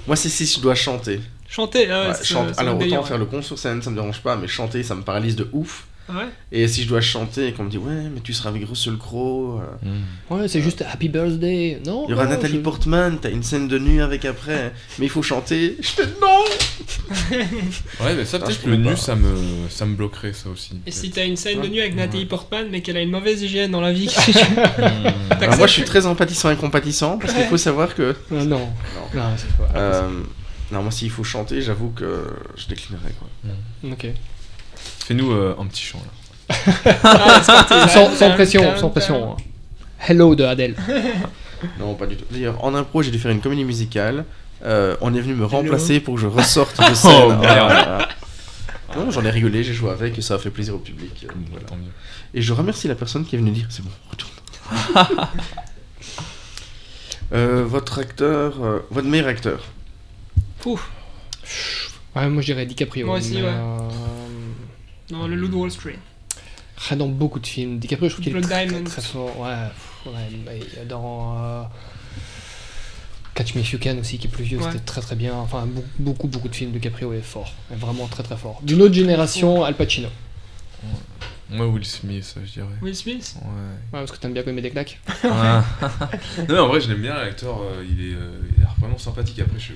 Moi, 0.06 0.16
c'est 0.16 0.28
si 0.28 0.44
je 0.46 0.60
dois 0.60 0.74
chanter. 0.74 1.20
Chanter, 1.56 1.90
ah 1.90 2.08
ouais, 2.10 2.14
chante- 2.22 2.48
c'est 2.54 2.60
Alors, 2.60 2.76
autant 2.78 3.02
faire 3.02 3.12
ouais. 3.14 3.18
le 3.18 3.24
con 3.24 3.40
sur 3.42 3.58
scène, 3.58 3.80
ça 3.82 3.88
me 3.90 3.94
dérange 3.96 4.20
pas, 4.20 4.36
mais 4.36 4.46
chanter, 4.46 4.82
ça 4.82 4.94
me 4.94 5.00
paralyse 5.02 5.36
de 5.36 5.48
ouf. 5.52 5.86
Ah 6.08 6.18
ouais 6.18 6.26
Et 6.52 6.68
si 6.68 6.84
je 6.84 6.88
dois 6.88 7.00
chanter 7.00 7.48
et 7.48 7.52
qu'on 7.52 7.64
me 7.64 7.68
dit, 7.70 7.78
ouais, 7.78 7.92
mais 8.14 8.20
tu 8.22 8.32
seras 8.32 8.50
avec 8.50 8.64
Russell 8.68 8.96
Crowe, 8.96 9.60
euh. 9.60 10.32
Ouais, 10.32 10.46
c'est 10.46 10.60
juste 10.60 10.84
Happy 10.88 11.08
Birthday. 11.08 11.80
Non 11.84 12.04
il 12.06 12.10
y 12.12 12.14
aura 12.14 12.24
non, 12.26 12.30
Nathalie 12.30 12.58
je- 12.58 12.60
Portman, 12.60 13.18
t'as 13.20 13.30
une 13.30 13.42
scène 13.42 13.66
de 13.66 13.76
nuit 13.78 14.00
avec 14.00 14.24
après, 14.24 14.72
mais 15.00 15.06
il 15.06 15.08
faut 15.08 15.22
chanter. 15.22 15.76
Je 15.80 15.88
fais 15.88 16.06
non 16.20 16.44
ouais 18.04 18.14
mais 18.16 18.24
ça 18.24 18.38
peut-être 18.38 18.60
je 18.64 18.68
le 18.70 18.76
nu 18.76 18.90
pas. 18.90 18.96
ça 18.96 19.16
me 19.16 19.34
ça 19.70 19.86
me 19.86 19.94
bloquerait 19.96 20.32
ça 20.32 20.48
aussi 20.50 20.72
Et 20.86 20.90
si 20.90 21.10
t'as 21.10 21.24
une 21.24 21.36
scène 21.36 21.60
de 21.60 21.66
nuit 21.68 21.80
avec 21.80 21.94
Nathalie 21.96 22.20
Ouais. 22.22 22.28
Portman 22.28 22.66
mais 22.70 22.82
qu'elle 22.82 22.96
a 22.96 23.00
une 23.00 23.10
mauvaise 23.10 23.42
hygiène 23.42 23.70
dans 23.72 23.80
la 23.80 23.92
vie. 23.92 24.14
Alors, 25.40 25.56
moi, 25.56 25.66
je 25.66 25.72
suis 25.72 25.84
très 25.84 26.06
empathisant 26.06 26.50
et 26.50 26.56
compatissant, 26.56 27.18
parce 27.18 27.32
qu'il 27.32 27.44
faut 27.44 27.56
savoir 27.56 27.94
que. 27.94 28.14
Euh, 28.32 28.44
non. 28.44 28.68
Non, 29.14 29.22
c'est 29.36 29.52
pas. 29.56 30.08
Non, 30.72 30.82
moi, 30.82 30.90
s'il 30.90 31.10
faut 31.10 31.24
chanter, 31.24 31.62
j'avoue 31.62 31.90
que 31.90 32.26
je 32.56 32.66
déclinerai, 32.66 33.12
quoi. 33.18 33.90
Ok. 33.92 34.06
fais-nous 35.06 35.30
euh, 35.32 35.54
un 35.58 35.66
petit 35.66 35.82
chant 35.82 35.98
là 35.98 36.56
Ah, 37.04 37.40
parti. 37.46 37.92
Sans, 37.92 38.10
sans 38.14 38.30
pression, 38.32 38.76
sans 38.76 38.90
pression. 38.90 39.32
hein. 39.32 39.36
Hello 40.08 40.34
de 40.34 40.44
Adele. 40.44 40.74
Non, 41.80 41.94
pas 41.94 42.04
du 42.06 42.16
tout. 42.16 42.24
D'ailleurs, 42.30 42.62
en 42.62 42.74
impro, 42.74 43.00
j'ai 43.02 43.10
dû 43.10 43.18
faire 43.18 43.30
une 43.30 43.40
comédie 43.40 43.64
musicale. 43.64 44.26
Euh, 44.62 44.94
on 45.00 45.14
est 45.14 45.20
venu 45.20 45.34
me 45.34 45.46
remplacer 45.46 46.00
pour 46.00 46.16
que 46.16 46.20
je 46.20 46.26
ressorte 46.26 46.78
de 46.90 46.94
scène. 46.94 47.12
Oh, 47.14 47.28
merde. 47.40 47.72
Ah, 47.72 48.08
ah. 48.90 48.96
Non, 48.98 49.10
j'en 49.10 49.24
ai 49.24 49.30
rigolé, 49.30 49.64
j'ai 49.64 49.72
joué 49.72 49.90
avec 49.90 50.18
et 50.18 50.22
ça 50.22 50.34
a 50.34 50.38
fait 50.38 50.50
plaisir 50.50 50.74
au 50.74 50.78
public. 50.78 51.24
euh, 51.24 51.32
Bon, 51.34 51.46
voilà. 51.52 51.66
tant 51.66 51.76
mieux 51.76 51.90
Et 52.34 52.42
je 52.42 52.52
remercie 52.52 52.88
la 52.88 52.94
personne 52.94 53.24
qui 53.24 53.36
est 53.36 53.38
venue 53.38 53.52
dire 53.52 53.66
c'est 53.70 53.82
bon, 53.82 53.90
retourne. 54.10 54.32
Euh, 57.32 57.64
votre 57.66 57.98
acteur, 57.98 58.62
euh, 58.62 58.78
votre 58.90 59.08
meilleur 59.08 59.26
acteur. 59.28 59.64
Ouf. 60.64 60.90
Ouais, 62.14 62.28
moi 62.28 62.40
je 62.42 62.46
dirais 62.46 62.66
DiCaprio. 62.66 63.06
Moi 63.06 63.18
aussi, 63.18 63.34
mais, 63.34 63.42
ouais. 63.42 63.48
euh, 63.48 63.88
Non, 65.10 65.26
le 65.28 65.36
loup 65.36 65.48
de 65.48 65.54
Wall 65.54 65.70
Street. 65.70 65.98
ah, 66.90 66.96
dans 66.96 67.08
beaucoup 67.08 67.38
de 67.40 67.46
films. 67.46 67.78
DiCaprio, 67.78 68.08
je 68.08 68.14
trouve 68.14 68.24
qu'il 68.24 68.36
est 68.36 68.40
très, 68.40 68.66
très 68.84 69.02
fort. 69.02 69.38
Ouais, 69.38 70.10
ouais, 70.12 70.84
dans 70.88 71.36
euh, 71.38 71.62
Catch 73.34 73.54
Me 73.54 73.60
If 73.60 73.72
You 73.72 73.78
Can 73.82 73.98
aussi, 73.98 74.18
qui 74.18 74.26
est 74.26 74.30
plus 74.30 74.44
vieux, 74.44 74.58
Ouais. 74.58 74.64
c'était 74.72 74.84
très 74.84 75.00
très 75.02 75.14
bien. 75.14 75.34
Enfin, 75.34 75.66
be- 75.66 75.82
beaucoup, 75.98 76.26
beaucoup 76.26 76.48
de 76.48 76.54
films 76.54 76.70
de 76.72 76.78
DiCaprio 76.78 77.12
est 77.12 77.20
fort. 77.20 77.52
Est 77.72 77.76
vraiment 77.76 78.06
très 78.06 78.22
très 78.22 78.36
fort. 78.36 78.60
D'une 78.62 78.80
autre 78.82 78.94
génération, 78.94 79.62
Al 79.62 79.74
Pacino. 79.74 80.08
moi 81.50 81.66
Will 81.68 81.84
Smith 81.84 82.34
je 82.44 82.52
dirais 82.54 82.66
Will 82.82 82.96
Smith? 82.96 83.36
Ouais 83.40 83.48
Ouais, 83.48 84.04
parce 84.04 84.10
que 84.10 84.16
t'aimes 84.16 84.32
bien 84.32 84.42
quand 84.42 84.50
il 84.50 84.54
met 84.56 84.62
des 84.62 84.70
claques. 84.70 85.00
Non 85.22 85.62
mais 86.48 86.58
en 86.58 86.66
vrai 86.68 86.80
je 86.80 86.88
l'aime 86.88 87.02
bien 87.02 87.14
l'acteur 87.14 87.60
euh, 87.62 87.84
il 87.88 88.00
est 88.00 88.14
euh, 88.14 88.40
il 88.50 88.56
a 88.62 88.66
l'air 88.66 88.74
vraiment 88.80 88.98
sympathique 88.98 89.38
après 89.38 89.58
je 89.58 89.72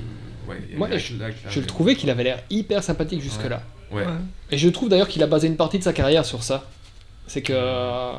ouais 0.50 0.60
Moi, 0.76 0.88
je- 0.98 1.60
le 1.60 1.66
trouvais 1.66 1.94
qu'il 1.96 2.10
avait 2.10 2.24
l'air 2.24 2.42
hyper 2.50 2.82
sympathique 2.82 3.20
jusque-là. 3.22 3.62
ouais 3.90 4.04
Et 4.50 4.58
je 4.58 4.68
trouve 4.68 4.88
d'ailleurs 4.88 5.08
qu'il 5.08 5.22
a 5.22 5.26
basé 5.26 5.46
une 5.48 5.56
partie 5.56 5.78
de 5.78 5.84
sa 5.84 5.92
carrière 5.92 6.24
sur 6.24 6.42
ça. 6.42 6.64
C'est 7.26 7.42
que, 7.42 7.52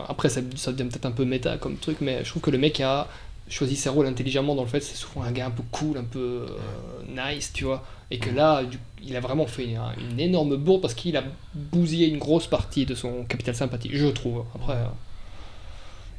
après, 0.09 0.29
ça, 0.29 0.41
ça 0.55 0.71
devient 0.71 0.89
peut-être 0.89 1.05
un 1.05 1.11
peu 1.11 1.25
méta 1.25 1.57
comme 1.57 1.75
truc, 1.77 1.97
mais 2.01 2.23
je 2.23 2.29
trouve 2.29 2.41
que 2.41 2.51
le 2.51 2.57
mec 2.57 2.79
a 2.79 3.07
choisi 3.49 3.75
ses 3.75 3.89
rôles 3.89 4.07
intelligemment 4.07 4.55
dans 4.55 4.61
le 4.63 4.69
fait, 4.69 4.79
c'est 4.79 4.95
souvent 4.95 5.23
un 5.23 5.31
gars 5.33 5.47
un 5.47 5.51
peu 5.51 5.63
cool, 5.71 5.97
un 5.97 6.05
peu 6.05 6.45
euh, 6.47 7.33
nice, 7.33 7.51
tu 7.53 7.65
vois. 7.65 7.83
Et 8.09 8.17
que 8.19 8.29
là, 8.29 8.63
du- 8.63 8.79
il 9.03 9.13
a 9.17 9.19
vraiment 9.19 9.45
fait 9.47 9.65
une, 9.65 9.79
une 10.11 10.19
énorme 10.19 10.55
bourde 10.55 10.81
parce 10.81 10.93
qu'il 10.93 11.17
a 11.17 11.23
bousillé 11.53 12.07
une 12.07 12.17
grosse 12.19 12.47
partie 12.47 12.85
de 12.85 12.95
son 12.95 13.23
capital 13.25 13.53
sympathie, 13.55 13.89
je 13.91 14.07
trouve. 14.07 14.45
Après, 14.55 14.73
euh, 14.75 14.85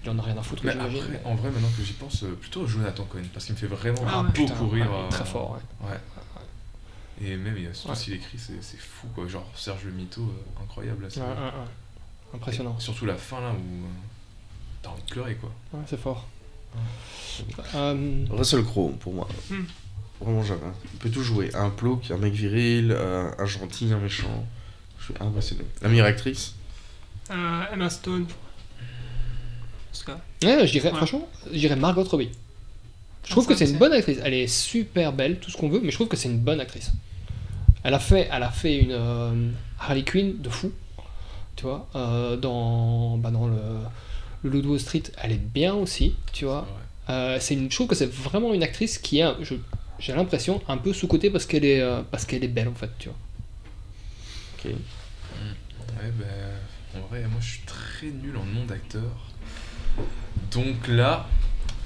il 0.05 0.11
en 0.11 0.19
a 0.19 0.23
rien 0.23 0.37
à 0.37 0.43
foutre, 0.43 0.63
Mais 0.65 0.73
après, 0.73 0.89
mais- 0.91 1.21
en 1.25 1.35
vrai, 1.35 1.51
maintenant 1.51 1.69
que 1.77 1.83
j'y 1.85 1.93
pense, 1.93 2.23
euh, 2.25 2.33
plutôt 2.41 2.67
Jonathan 2.67 3.05
Cohen, 3.05 3.23
parce 3.33 3.45
qu'il 3.47 3.55
me 3.55 3.61
fait 3.61 3.67
vraiment 3.67 4.03
Ah 4.07 4.19
ouais. 4.23 4.27
beaucoup 4.29 4.33
Putain, 4.43 4.55
rire. 4.55 4.91
ouais, 4.91 4.97
euh, 5.05 5.09
Très 5.09 5.25
fort, 5.25 5.53
ouais. 5.81 5.89
Ouais. 5.91 5.99
Et 7.25 7.37
même, 7.37 7.57
il 7.57 7.65
y 7.65 7.67
a 7.69 7.75
surtout 7.75 7.91
Ouais. 7.91 7.97
s'il 7.97 8.15
écrit, 8.15 8.37
c'est 8.39 8.61
c'est 8.63 8.79
fou 8.81 9.07
quoi. 9.15 9.29
Genre 9.29 9.49
Serge 9.55 9.85
le 9.85 9.93
Mito, 9.93 10.23
euh, 10.23 10.63
incroyable. 10.63 11.05
là, 11.05 11.11
c'est- 11.11 11.21
Ouais, 11.21 11.27
ouais, 11.27 11.33
ouais. 11.35 12.35
Impressionnant. 12.35 12.79
Surtout 12.81 13.07
la 13.07 13.17
fin 13.17 13.41
là 13.41 13.51
où 13.51 13.55
euh, 13.55 13.89
t'as 14.83 14.91
envie 14.91 15.03
de 15.03 15.09
pleurer 15.11 15.35
quoi. 15.37 15.51
Ouais, 15.73 15.85
c'est 15.87 16.01
fort. 16.01 16.27
Euh, 17.75 18.25
Russell 18.31 18.65
Crowe, 18.65 18.93
pour 18.99 19.13
moi. 19.13 19.29
Hmm. 19.51 19.63
Vraiment, 20.21 20.43
j'avais. 20.43 20.61
Il 20.93 20.99
peut 20.99 21.11
tout 21.11 21.23
jouer. 21.23 21.55
Un 21.55 21.71
plouc, 21.71 22.11
un 22.11 22.17
mec 22.17 22.33
viril, 22.33 22.93
euh, 22.93 23.31
un 23.39 23.47
gentil, 23.47 23.93
un 23.93 23.99
méchant. 23.99 24.47
Je 24.99 25.05
suis 25.07 25.15
impressionné. 25.21 25.65
La 25.83 25.89
meilleure 25.89 26.07
actrice? 26.07 26.55
Euh, 27.31 27.65
Emma 27.73 27.91
Stone. 27.91 28.27
Ouais, 30.43 30.67
je 30.67 30.73
dirais, 30.73 30.91
Ouais. 30.91 30.97
franchement, 30.97 31.29
je 31.53 31.59
dirais 31.59 31.77
Margot 31.77 32.03
Robbie. 32.05 32.31
Je 33.25 33.31
trouve 33.31 33.47
que 33.47 33.55
c'est 33.55 33.67
une 33.71 33.79
bonne 33.79 33.93
actrice. 33.93 34.19
Elle 34.25 34.35
est 34.35 34.47
super 34.49 35.13
belle, 35.13 35.39
tout 35.39 35.51
ce 35.51 35.57
qu'on 35.57 35.69
veut, 35.69 35.81
mais 35.83 35.91
je 35.91 35.97
trouve 35.97 36.09
que 36.09 36.17
c'est 36.17 36.29
une 36.29 36.39
bonne 36.39 36.61
actrice. 36.61 36.91
Elle 37.85 37.95
a 37.95 37.99
fait, 37.99 38.29
elle 38.33 38.43
a 38.43 38.51
fait 38.51 38.79
une 38.79 38.93
euh, 38.93 39.51
Harley 39.81 40.03
Quinn 40.05 40.41
de 40.41 40.49
fou, 40.49 40.73
tu 41.57 41.65
vois, 41.65 41.89
euh, 41.95 42.37
dans, 42.37 43.17
bah, 43.19 43.31
dans 43.31 43.47
le, 43.47 43.59
le 44.49 44.61
Wall 44.67 44.81
Street. 44.81 45.03
Elle 45.23 45.33
est 45.33 45.37
bien 45.55 45.75
aussi, 45.75 46.15
tu 46.33 46.45
vois. 46.47 46.67
Euh, 47.11 47.39
c'est 47.41 47.55
une, 47.55 47.71
je 47.71 47.75
trouve 47.77 47.89
que 47.89 47.95
c'est 47.95 48.11
vraiment 48.11 48.55
une 48.55 48.63
actrice 48.63 48.99
qui 48.99 49.21
est, 49.21 49.27
j'ai 49.99 50.13
l'impression, 50.15 50.61
un 50.69 50.77
peu 50.79 50.93
sous 50.93 51.07
côté 51.07 51.31
parce 51.31 51.47
qu'elle 51.47 51.65
est, 51.65 51.81
euh, 51.81 52.03
parce 52.11 52.25
qu'elle 52.25 52.43
est 52.45 52.49
belle 52.49 52.69
en 52.69 52.75
fait, 52.75 52.91
tu 52.99 53.09
vois. 53.09 53.19
Ok. 54.59 54.65
Ouais, 54.73 56.11
bah, 56.19 56.99
en 56.99 57.07
vrai, 57.09 57.23
moi 57.23 57.41
je 57.41 57.47
suis 57.53 57.63
très 57.67 58.07
nul 58.09 58.37
en 58.37 58.45
nom 58.45 58.65
d'acteur. 58.67 59.03
Donc 60.53 60.89
là, 60.89 61.27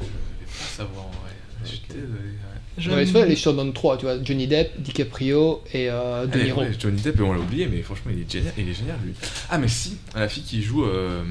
je 0.00 0.04
vais 0.04 0.10
pas 0.46 0.64
savoir 0.76 1.06
en 1.06 1.10
vrai. 1.10 1.30
Je 1.64 1.68
suis 1.68 1.80
désolé. 1.88 2.08
ouais. 2.10 2.60
J'aime- 2.78 2.92
Ouais, 2.94 3.06
c'est 3.06 3.12
vrai, 3.12 3.26
les 3.28 3.36
je 3.36 3.48
donne 3.50 3.72
trois, 3.72 3.96
tu 3.96 4.04
vois, 4.04 4.22
Johnny 4.22 4.46
Depp, 4.46 4.80
DiCaprio 4.80 5.62
et 5.72 5.88
euh, 5.90 6.26
De 6.26 6.38
Eh, 6.38 6.44
Niro. 6.44 6.60
ouais, 6.60 6.70
Johnny 6.78 7.00
Depp, 7.00 7.20
on 7.20 7.32
l'a 7.32 7.38
oublié, 7.38 7.66
mais 7.66 7.80
franchement, 7.82 8.10
il 8.14 8.20
est 8.22 8.30
génial, 8.30 8.52
il 8.58 8.68
est 8.68 8.74
génial 8.74 8.96
lui. 9.04 9.14
Ah, 9.48 9.56
mais 9.58 9.68
si, 9.68 9.96
la 10.14 10.28
fille 10.28 10.42
qui 10.42 10.62
joue 10.62 10.84
euh, 10.84 11.22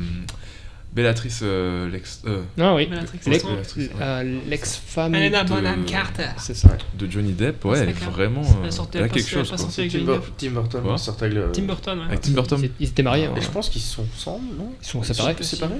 Bellatrice 0.96 1.42
euh, 1.44 1.90
Lex, 1.90 2.22
euh, 2.26 2.42
Ah 2.58 2.74
oui, 2.74 2.90
euh, 2.90 4.40
l'ex-femme. 4.48 5.14
Helena 5.14 5.44
Bonham 5.44 5.84
Carter. 5.84 6.30
C'est 6.38 6.54
ça. 6.54 6.70
de 6.98 7.12
Johnny 7.12 7.34
Depp, 7.34 7.66
ouais, 7.66 7.86
vraiment. 7.92 8.42
Elle 8.64 8.70
euh, 8.70 8.82
a 8.82 9.08
pas- 9.08 9.10
quelque 9.10 9.30
chose 9.30 9.52
Tim, 9.52 9.90
Johnny 9.90 10.06
Bur- 10.06 10.16
Depp. 10.16 10.38
Tim 10.38 10.52
Burton 10.52 10.82
Quoi 10.82 10.96
qui 10.96 11.04
sortait 11.04 11.26
avec 11.26 11.38
le. 11.38 11.52
Tim 11.52 11.64
Burton, 11.64 12.00
ouais. 12.00 12.06
Avec 12.06 12.22
Tim 12.22 12.32
Burton. 12.32 12.70
Ils, 12.80 12.88
étaient 12.88 13.04
mariés. 13.04 13.26
Ah, 13.28 13.34
hein. 13.34 13.38
Et 13.38 13.42
je 13.42 13.50
pense 13.52 13.70
qu'ils 13.70 13.82
sont 13.82 14.06
ensemble, 14.16 14.56
non? 14.58 14.72
Ils 14.82 14.88
sont 14.88 15.02
Ils 15.02 15.06
séparés. 15.14 15.36
sont 15.36 15.44
séparés? 15.44 15.74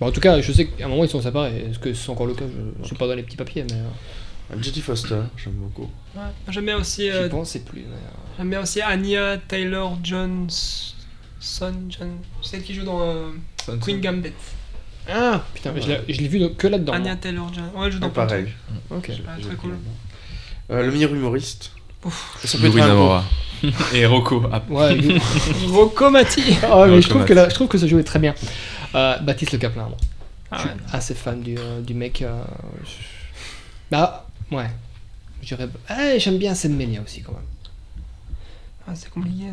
En 0.00 0.10
tout 0.10 0.20
cas, 0.20 0.40
je 0.40 0.50
sais 0.52 0.66
qu'à 0.66 0.86
un 0.86 0.88
moment 0.88 1.04
ils 1.04 1.10
sont 1.10 1.22
séparés. 1.22 1.66
Est-ce 1.70 1.78
que 1.78 1.94
c'est 1.94 2.10
encore 2.10 2.26
le 2.26 2.34
cas? 2.34 2.44
Je 2.76 2.82
ne 2.82 2.86
suis 2.86 2.96
pas 2.96 3.06
dans 3.06 3.14
les 3.14 3.22
petits 3.22 3.36
papiers, 3.36 3.64
mais 3.70 3.76
euh, 3.76 4.62
Jodie 4.62 4.80
Foster, 4.82 5.20
j'aime 5.36 5.54
beaucoup. 5.54 5.88
Ouais. 6.16 6.22
J'aime 6.48 6.66
bien 6.66 6.76
aussi, 6.78 7.08
euh, 7.08 7.28
pensais 7.28 7.60
plus. 7.60 7.82
mais, 7.82 7.96
j'aime 8.36 8.50
bien 8.50 8.62
aussi 8.62 8.82
Anya 8.82 9.38
Taylor 9.48 9.96
Johnson. 10.02 11.72
John... 11.88 12.18
Celle 12.42 12.62
qui 12.62 12.74
joue 12.74 12.84
dans 12.84 13.00
euh, 13.00 13.30
Queen 13.80 14.00
Gambit. 14.00 14.32
Ah 15.08 15.42
putain, 15.54 15.72
mais 15.72 15.80
je 15.82 15.88
l'ai- 15.88 16.00
je 16.08 16.20
l'ai 16.20 16.28
vu 16.28 16.54
que 16.54 16.66
là-dedans. 16.66 16.92
Anya 16.94 17.12
moi. 17.12 17.16
Taylor 17.16 17.54
Johnson. 17.54 17.70
Ouais, 17.78 17.86
elle 17.86 17.92
joue 17.92 17.98
dans 18.00 18.06
Ah, 18.08 18.10
plein 18.10 18.24
de 18.24 18.28
pareil. 18.28 18.52
Ok. 18.90 19.10
Ah, 19.28 19.30
très 19.40 19.54
cool. 19.56 19.76
Euh, 20.70 20.82
le 20.84 20.90
meilleur 20.90 21.14
humoriste. 21.14 21.70
Ouf. 22.04 22.38
Ça 22.44 22.58
peut 22.58 22.66
être 22.66 22.72
Yuri 22.74 22.82
un 22.82 22.88
Namora. 22.88 23.24
Et 23.94 24.04
Rocco. 24.06 24.42
Ah, 24.52 24.62
Ouais, 24.68 24.94
lui- 24.96 25.18
trucs. 25.20 25.68
Rocco 25.70 26.10
Mati. 26.10 26.56
Ah, 26.64 26.86
mais 26.88 27.00
je 27.00 27.08
trouve 27.08 27.24
que 27.24 27.32
là, 27.32 27.48
je 27.48 27.54
trouve 27.54 27.68
que 27.68 27.78
ça 27.78 27.86
jouait 27.86 28.02
très 28.04 28.18
bien. 28.18 28.34
Euh, 28.94 29.16
Baptiste 29.18 29.52
Le 29.52 29.58
Caplin, 29.58 29.84
moi. 29.84 29.96
Ah 30.50 30.58
je 30.62 30.68
ouais. 30.68 30.74
suis 30.86 30.96
assez 30.96 31.14
fan 31.14 31.40
du, 31.40 31.56
euh, 31.58 31.80
du 31.80 31.94
mec. 31.94 32.22
euh, 32.22 32.42
je- 32.84 32.90
Bah 33.90 34.26
ouais. 34.50 34.70
Je 35.42 35.54
dirais. 35.54 35.68
Ah, 35.88 36.18
j'aime 36.18 36.38
bien 36.38 36.54
Sam 36.54 36.72
Melia 36.74 37.00
aussi 37.02 37.22
quand 37.22 37.32
même. 37.32 37.42
Ah, 38.88 38.92
c'est 38.94 39.10
compliqué. 39.10 39.44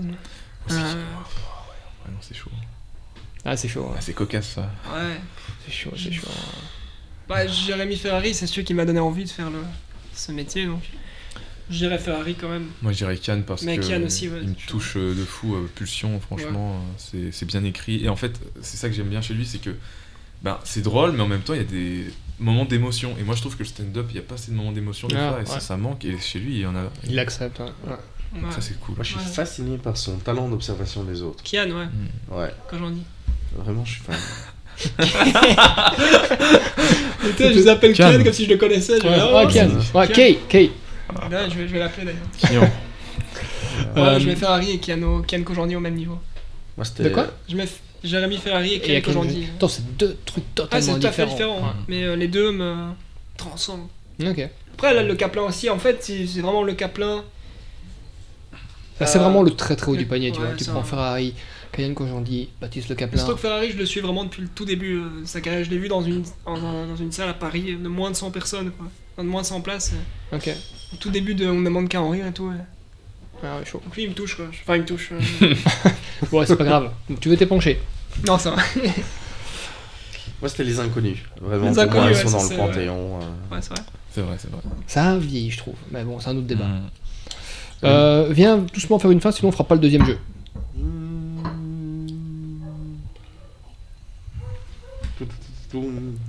ça. 0.67 0.75
Euh, 0.75 0.93
Ouais, 0.93 2.11
non, 2.11 2.17
c'est 2.21 2.35
chaud. 2.35 2.49
Ah 3.45 3.57
c'est 3.57 3.67
chaud. 3.67 3.81
ouais. 3.81 3.95
Ah, 3.97 4.01
c'est 4.01 4.13
cocasse 4.13 4.49
ça. 4.49 4.71
Ouais. 4.93 5.19
C'est 5.65 5.71
chaud, 5.73 5.91
c'est 5.97 6.11
chaud. 6.11 6.27
Bah, 7.27 7.45
Jérémy 7.47 7.95
Ferrari, 7.97 8.33
c'est 8.33 8.47
celui 8.47 8.63
qui 8.63 8.73
m'a 8.73 8.85
donné 8.85 8.99
envie 8.99 9.23
de 9.25 9.29
faire 9.29 9.49
le... 9.49 9.59
ce 10.13 10.31
métier, 10.31 10.65
donc. 10.65 10.81
Je 11.69 11.77
dirais 11.77 11.97
Ferrari 11.97 12.35
quand 12.35 12.49
même. 12.49 12.67
Moi 12.81 12.91
je 12.91 12.97
dirais 12.97 13.17
Cannes 13.17 13.43
parce 13.43 13.63
Mais 13.63 13.77
que 13.77 13.87
Cannes 13.87 14.03
aussi, 14.03 14.27
ouais, 14.27 14.39
il 14.43 14.49
me 14.49 14.53
touche 14.67 14.97
euh, 14.97 15.15
de 15.15 15.23
fou, 15.23 15.55
euh, 15.55 15.69
Pulsion, 15.73 16.19
franchement, 16.19 16.75
euh, 16.75 16.79
c'est- 16.97 17.31
c'est 17.31 17.45
bien 17.45 17.63
écrit. 17.63 18.03
Et 18.03 18.09
en 18.09 18.17
fait, 18.17 18.37
c'est 18.61 18.75
ça 18.75 18.89
que 18.89 18.95
j'aime 18.95 19.07
bien 19.07 19.21
chez 19.21 19.33
lui, 19.33 19.45
c'est 19.45 19.59
que 19.59 19.69
ben, 20.41 20.59
c'est 20.65 20.81
drôle, 20.81 21.13
mais 21.13 21.21
en 21.21 21.27
même 21.27 21.39
temps, 21.41 21.53
il 21.53 21.57
y 21.57 21.61
a 21.61 21.63
des 21.63 22.05
moments 22.37 22.65
d'émotion. 22.65 23.15
Et 23.17 23.23
moi 23.23 23.33
je 23.35 23.39
trouve 23.39 23.53
que 23.55 23.63
le 23.63 23.69
stand-up, 23.69 24.07
il 24.09 24.13
n'y 24.13 24.19
a 24.19 24.23
pas 24.23 24.35
assez 24.35 24.51
de 24.51 24.57
moments 24.57 24.73
d'émotion 24.73 25.07
des 25.07 25.15
Ah, 25.15 25.29
fois, 25.31 25.41
et 25.41 25.45
ça, 25.45 25.53
ouais. 25.55 25.59
ça 25.61 25.77
manque. 25.77 26.03
Et 26.03 26.17
chez 26.19 26.39
lui, 26.39 26.55
il 26.55 26.59
y 26.59 26.65
en 26.65 26.75
a. 26.75 26.83
Il 27.05 27.15
l'accepte. 27.15 27.59
ouais. 27.59 27.65
Ouais. 27.87 28.41
Ouais. 28.43 28.51
Ça 28.51 28.59
c'est 28.59 28.77
cool. 28.81 28.95
Moi, 28.95 29.03
je 29.05 29.11
suis 29.11 29.19
Ouais. 29.19 29.23
fasciné 29.25 29.77
par 29.77 29.95
son 29.95 30.17
talent 30.17 30.49
d'observation 30.49 31.03
des 31.05 31.21
autres. 31.21 31.43
Kian, 31.43 31.69
ouais, 31.71 31.87
Ouais, 32.29 32.53
quand 32.69 32.77
j'en 32.77 32.89
dis. 32.89 33.03
Vraiment, 33.55 33.85
je 33.85 33.91
suis 33.93 34.01
fan. 34.01 34.15
je 37.39 37.43
les 37.47 37.67
appelle 37.67 37.93
Kian. 37.93 38.11
Kian 38.11 38.23
comme 38.23 38.33
si 38.33 38.45
je 38.45 38.49
le 38.49 38.57
connaissais. 38.57 38.99
Je 38.99 39.03
Ouais, 39.07 39.15
vais, 39.15 39.21
ouais, 39.21 39.43
oh, 39.45 39.47
Kian. 39.47 40.07
Kay, 40.07 40.39
Kay. 40.49 40.71
Là, 41.29 41.47
je 41.49 41.55
vais, 41.55 41.67
je 41.67 41.73
vais 41.73 41.79
l'appeler 41.79 42.13
d'ailleurs. 42.45 42.69
Euh, 43.97 44.19
je 44.19 44.27
mets 44.27 44.35
Ferrari 44.35 44.71
et 44.71 44.77
Kian, 44.77 45.01
au- 45.01 45.21
Kian 45.23 45.41
Kojandi 45.43 45.75
au 45.75 45.79
même 45.79 45.95
niveau. 45.95 46.19
Moi, 46.77 46.85
c'était. 46.85 47.03
De 47.05 47.09
quoi 47.09 47.25
Je 47.49 47.55
mets 47.55 47.67
Jérémy 48.03 48.37
Ferrari 48.37 48.73
et 48.75 48.79
Kian 48.79 49.01
Kojandi. 49.01 49.47
Attends, 49.55 49.67
c'est 49.67 49.97
deux 49.97 50.15
trucs 50.25 50.43
Ah, 50.43 50.51
totalement 50.55 50.93
c'est 50.93 50.99
tout 50.99 51.07
à 51.07 51.11
fait 51.11 51.25
différents. 51.25 51.55
différent. 51.57 51.73
Mais 51.87 52.03
euh, 52.03 52.15
les 52.15 52.27
deux 52.27 52.51
me 52.51 52.75
transcendent. 53.35 53.87
Ok. 54.23 54.47
Après, 54.75 54.93
là, 54.93 55.01
le 55.01 55.15
Caplin 55.15 55.41
aussi, 55.43 55.69
en 55.71 55.79
fait, 55.79 55.97
c'est 56.03 56.39
vraiment 56.41 56.61
le 56.63 56.73
Caplin. 56.73 57.23
C'est 59.03 59.17
Euh, 59.17 59.21
vraiment 59.21 59.41
le 59.41 59.51
très 59.51 59.75
très 59.75 59.89
haut 59.89 59.93
le- 59.95 59.99
du 59.99 60.05
panier, 60.05 60.31
tu 60.31 60.39
ouais, 60.39 60.45
vois. 60.47 60.55
Tu 60.55 60.65
prends 60.65 60.79
ouais. 60.81 60.85
Ferrari, 60.85 61.33
Cayenne 61.73 61.93
Kojandi, 61.95 62.49
Baptiste 62.61 62.89
Le 62.89 62.95
Caplin. 62.95 63.25
Que 63.25 63.35
Ferrari, 63.35 63.71
je 63.71 63.77
le 63.77 63.85
suis 63.85 63.99
vraiment 63.99 64.23
depuis 64.23 64.43
le 64.43 64.47
tout 64.47 64.63
début 64.65 64.95
euh, 64.97 65.21
de 65.21 65.25
sa 65.25 65.41
carrière. 65.41 65.63
Je 65.63 65.69
l'ai 65.71 65.77
vu 65.79 65.87
dans 65.87 66.01
une, 66.01 66.23
en- 66.45 66.53
en- 66.55 66.87
dans 66.87 66.95
une 66.95 67.11
salle 67.11 67.29
à 67.29 67.33
Paris 67.33 67.75
de 67.75 67.87
moins 67.87 68.11
de 68.11 68.15
100 68.15 68.31
personnes, 68.31 68.71
quoi. 68.71 68.87
De 69.17 69.23
moins 69.29 69.41
de 69.41 69.47
100 69.47 69.61
places. 69.61 69.93
euh, 70.31 70.37
Ok. 70.37 70.49
Au 70.93 70.95
tout 70.97 71.09
début, 71.09 71.33
de, 71.35 71.47
on 71.47 71.55
ne 71.59 71.65
demande 71.65 71.89
qu'à 71.89 72.01
en 72.01 72.09
rire 72.11 72.27
et 72.27 72.31
tout. 72.31 72.45
ouais. 72.45 72.55
Ah, 73.43 73.57
ouais, 73.59 73.65
chaud. 73.65 73.81
Donc 73.83 73.95
lui, 73.95 74.03
il 74.03 74.09
me 74.09 74.13
touche, 74.15 74.35
quoi. 74.35 74.45
Enfin, 74.49 74.75
il 74.75 74.81
me 74.83 74.85
touche. 74.85 75.09
euh, 75.11 75.53
Ouais, 76.31 76.45
c'est 76.45 76.55
pas 76.55 76.63
grave. 76.63 76.91
Tu 77.19 77.27
veux 77.29 77.35
t'épancher? 77.37 77.79
Non, 78.27 78.37
ça 78.37 78.51
va. 78.51 78.57
Moi, 80.41 80.49
c'était 80.49 80.63
les 80.63 80.79
inconnus. 80.79 81.19
Vraiment, 81.41 81.69
Les 81.69 81.73
pour 81.73 81.83
moi, 81.93 82.03
Inconnus, 82.03 82.17
ils 82.23 82.29
sont 82.29 82.39
ça, 82.39 82.55
dans 82.55 82.65
le 82.67 82.71
panthéon. 82.73 83.19
euh. 83.21 83.55
Ouais, 83.55 83.61
c'est 83.61 83.69
vrai. 83.73 83.83
C'est 84.11 84.21
vrai, 84.21 84.35
c'est 84.37 84.51
vrai. 84.51 84.61
Ça 84.87 85.11
a 85.13 85.17
vieilli, 85.17 85.49
je 85.51 85.57
trouve. 85.57 85.75
Mais 85.91 86.03
bon, 86.03 86.19
c'est 86.19 86.29
un 86.29 86.37
autre 86.37 86.47
débat. 86.47 86.65
Mm. 86.65 86.89
Euh, 87.85 88.27
viens 88.31 88.57
doucement 88.57 88.99
faire 88.99 89.11
une 89.11 89.19
fin, 89.21 89.31
sinon 89.31 89.49
on 89.49 89.51
fera 89.51 89.63
pas 89.65 89.75
le 89.75 89.81
deuxième 89.81 90.05
jeu. 90.05 90.17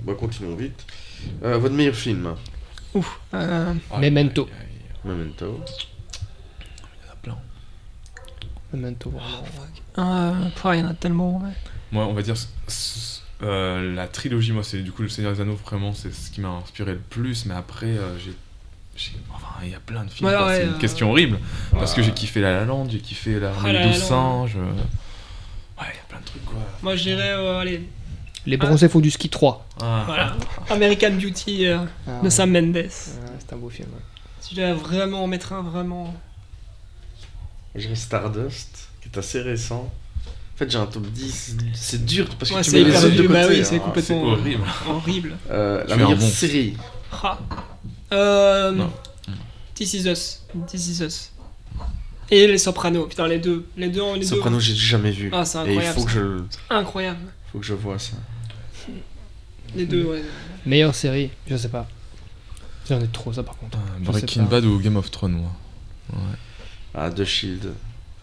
Bah, 0.03 0.13
continuons 0.19 0.55
vite. 0.55 0.85
Euh, 1.43 1.57
votre 1.57 1.73
meilleur 1.75 1.95
film 1.95 2.35
Ouf. 2.93 3.19
Euh, 3.33 3.73
Ah, 3.91 3.97
Memento. 3.99 4.43
aïe, 4.45 4.51
aïe, 4.59 4.67
aïe. 4.69 5.11
Memento. 5.17 5.59
Il 5.65 7.05
y 7.05 7.09
en 7.09 7.11
a 7.11 7.15
plein. 7.21 7.37
Memento, 8.73 9.09
vraiment. 9.11 9.43
euh, 9.99 10.49
pff, 10.49 10.65
il 10.73 10.79
y 10.79 10.83
en 10.83 10.87
a 10.87 10.93
tellement. 10.93 11.37
ouais. 11.39 11.51
Moi, 11.91 12.05
on 12.07 12.13
va 12.13 12.21
dire. 12.21 12.35
c- 12.37 12.47
c- 12.67 13.21
euh, 13.43 13.93
la 13.93 14.07
trilogie, 14.07 14.51
moi, 14.51 14.63
c'est 14.63 14.81
du 14.81 14.91
coup 14.91 15.01
le 15.03 15.09
Seigneur 15.09 15.33
des 15.33 15.41
Anneaux, 15.41 15.55
vraiment, 15.55 15.93
c'est 15.93 16.13
ce 16.13 16.31
qui 16.31 16.41
m'a 16.41 16.49
inspiré 16.49 16.93
le 16.93 16.99
plus. 16.99 17.45
Mais 17.45 17.53
après, 17.53 17.85
euh, 17.97 18.17
j'ai. 18.17 18.33
j'ai- 18.95 19.11
Enfin, 19.33 19.47
il 19.63 19.69
y 19.69 19.75
a 19.75 19.79
plein 19.79 20.05
de 20.05 20.09
films. 20.09 20.27
Ouais, 20.29 20.35
quoi, 20.35 20.47
ouais, 20.47 20.57
c'est 20.57 20.63
une 20.65 20.73
euh, 20.73 20.77
question 20.79 21.11
horrible. 21.11 21.37
Parce 21.71 21.93
que 21.93 22.01
j'ai 22.01 22.13
kiffé 22.13 22.41
La 22.41 22.51
La 22.53 22.65
Land, 22.65 22.87
j'ai 22.89 22.99
kiffé 22.99 23.39
La 23.39 23.51
Ah, 23.63 23.67
La 23.67 23.73
La 23.73 23.85
Land. 23.87 23.93
Singes. 23.93 24.55
euh, 24.55 24.71
Ouais, 25.77 25.87
il 25.91 25.97
y 25.97 25.99
a 25.99 26.05
plein 26.07 26.19
de 26.21 26.25
trucs, 26.25 26.45
quoi. 26.45 26.55
Moi, 26.81 26.95
je 26.95 27.03
dirais, 27.03 27.31
euh, 27.33 27.59
allez, 27.59 27.81
Les 28.45 28.57
bronzés 28.57 28.89
faux 28.89 29.01
du 29.01 29.09
ski 29.11 29.29
3. 29.29 29.67
Ah, 29.81 30.03
voilà. 30.05 30.35
American 30.69 31.11
Beauty 31.13 31.65
euh, 31.67 31.79
Ah, 32.07 32.21
de. 32.23 32.29
Sam 32.29 32.51
Mendes. 32.51 32.85
C'est 32.89 33.53
un 33.53 33.57
beau 33.57 33.69
film. 33.69 33.87
ouais. 33.89 34.01
Si 34.39 34.55
je 34.55 34.61
devais 34.61 34.73
vraiment 34.73 35.23
en 35.23 35.27
mettre 35.27 35.53
un, 35.53 35.61
vraiment. 35.63 36.13
Dirais 37.75 37.95
Stardust, 37.95 38.89
qui 39.01 39.09
est 39.09 39.17
assez 39.17 39.41
récent. 39.41 39.91
En 40.53 40.57
fait, 40.57 40.69
j'ai 40.71 40.77
un 40.77 40.85
top 40.85 41.03
10. 41.07 41.57
C'est 41.73 42.05
dur 42.05 42.29
parce 42.39 42.51
que 42.51 42.55
Ouais, 42.55 42.61
tu 42.61 42.69
c'est 42.71 42.77
mets 42.77 42.83
les 42.85 42.89
hyper 42.91 42.99
autres 43.03 43.09
de 43.09 43.21
dur, 43.21 43.27
côté. 43.27 43.33
bah 43.41 43.47
oui, 43.49 43.59
hein. 43.59 43.63
c'est 43.65 43.79
complètement 43.79 44.23
horrible. 44.23 44.63
horrible. 44.87 45.35
Euh, 45.51 45.81
Tu 45.83 45.89
la 45.89 45.95
es 45.95 45.99
un 45.99 46.03
meilleure 46.03 46.19
bon. 46.19 46.29
série. 46.29 46.77
Ah. 47.11 47.37
Euh, 48.13 48.71
Non. 48.71 48.91
This 49.73 49.93
is 49.95 50.07
Us. 50.09 50.43
This 50.67 50.87
is 50.87 51.03
Us. 51.03 51.31
Et 52.31 52.47
Les 52.47 52.57
Sopranos. 52.57 53.07
Putain, 53.07 53.27
les 53.27 53.39
deux. 53.39 53.67
Les 53.75 53.89
deux, 53.89 54.01
les 54.15 54.23
Soprano, 54.25 54.59
j'ai 54.59 54.73
jamais 54.75 55.11
vu. 55.11 55.29
deux. 55.29 55.35
Ah, 55.37 55.43
c'est 55.43 55.57
Et 55.59 55.61
il 55.63 55.69
incroyable. 55.71 55.99
faut 55.99 56.05
que, 56.05 56.11
je, 56.11 56.19
le- 56.19 56.45
Incroyable. 56.69 57.19
faut 57.51 57.59
que 57.59 57.65
je 57.65 57.73
vois 57.73 57.99
ça. 57.99 58.13
Les 59.75 59.85
deux, 59.85 60.03
ouais. 60.05 60.21
Meilleure 60.65 60.95
série, 60.95 61.29
je 61.47 61.55
sais 61.55 61.69
pas. 61.69 61.87
J'en 62.87 62.99
ai 63.01 63.07
trop 63.07 63.33
ça 63.33 63.43
par 63.43 63.57
contre. 63.57 63.77
Ah, 63.81 63.97
Breaking. 63.99 64.43
Bad 64.43 64.63
ou 64.65 64.79
Game 64.79 64.95
of 64.95 65.09
Thrones, 65.11 65.33
moi. 65.33 65.51
Ouais. 66.13 66.19
Ah, 66.93 67.09
The 67.09 67.23
Shield. 67.25 67.71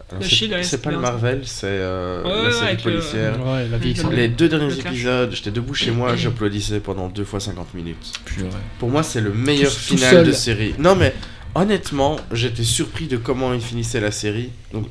Alors, 0.09 0.21
The 0.21 0.23
c'est- 0.25 0.35
Shield, 0.35 0.53
ouais, 0.53 0.63
c'est 0.63 0.81
pas 0.81 0.91
le. 0.91 0.99
Marvel, 0.99 1.41
c'est 1.45 1.65
euh, 1.67 2.23
Ouais, 2.23 2.29
la 2.29 2.43
ouais, 2.47 2.53
série 2.53 2.75
le- 2.77 2.81
policière. 2.81 3.45
Ouais, 3.45 3.67
la 3.67 3.77
Le- 3.77 3.93
série. 3.95 4.15
Les 4.15 4.27
deux 4.29 4.47
derniers 4.49 4.67
Le 4.73 4.79
épisodes, 4.79 5.31
j'étais 5.33 5.51
debout 5.51 5.73
chez 5.73 5.91
moi, 5.91 6.15
j'applaudissais 6.15 6.79
pendant 6.79 7.09
deux 7.09 7.25
fois 7.25 7.39
50 7.39 7.73
minutes. 7.73 8.13
Purée. 8.25 8.49
Pour 8.79 8.89
moi, 8.89 9.03
c'est 9.03 9.21
le 9.21 9.33
meilleur 9.33 9.71
Tout- 9.71 9.77
final 9.97 10.25
de 10.25 10.31
série. 10.31 10.73
Non, 10.79 10.95
mais 10.95 11.13
honnêtement, 11.55 12.15
j'étais 12.31 12.63
surpris 12.63 13.07
de 13.07 13.17
comment 13.17 13.53
ils 13.53 13.61
finissaient 13.61 13.99
la 14.01 14.11
série. 14.11 14.49
Donc, 14.71 14.87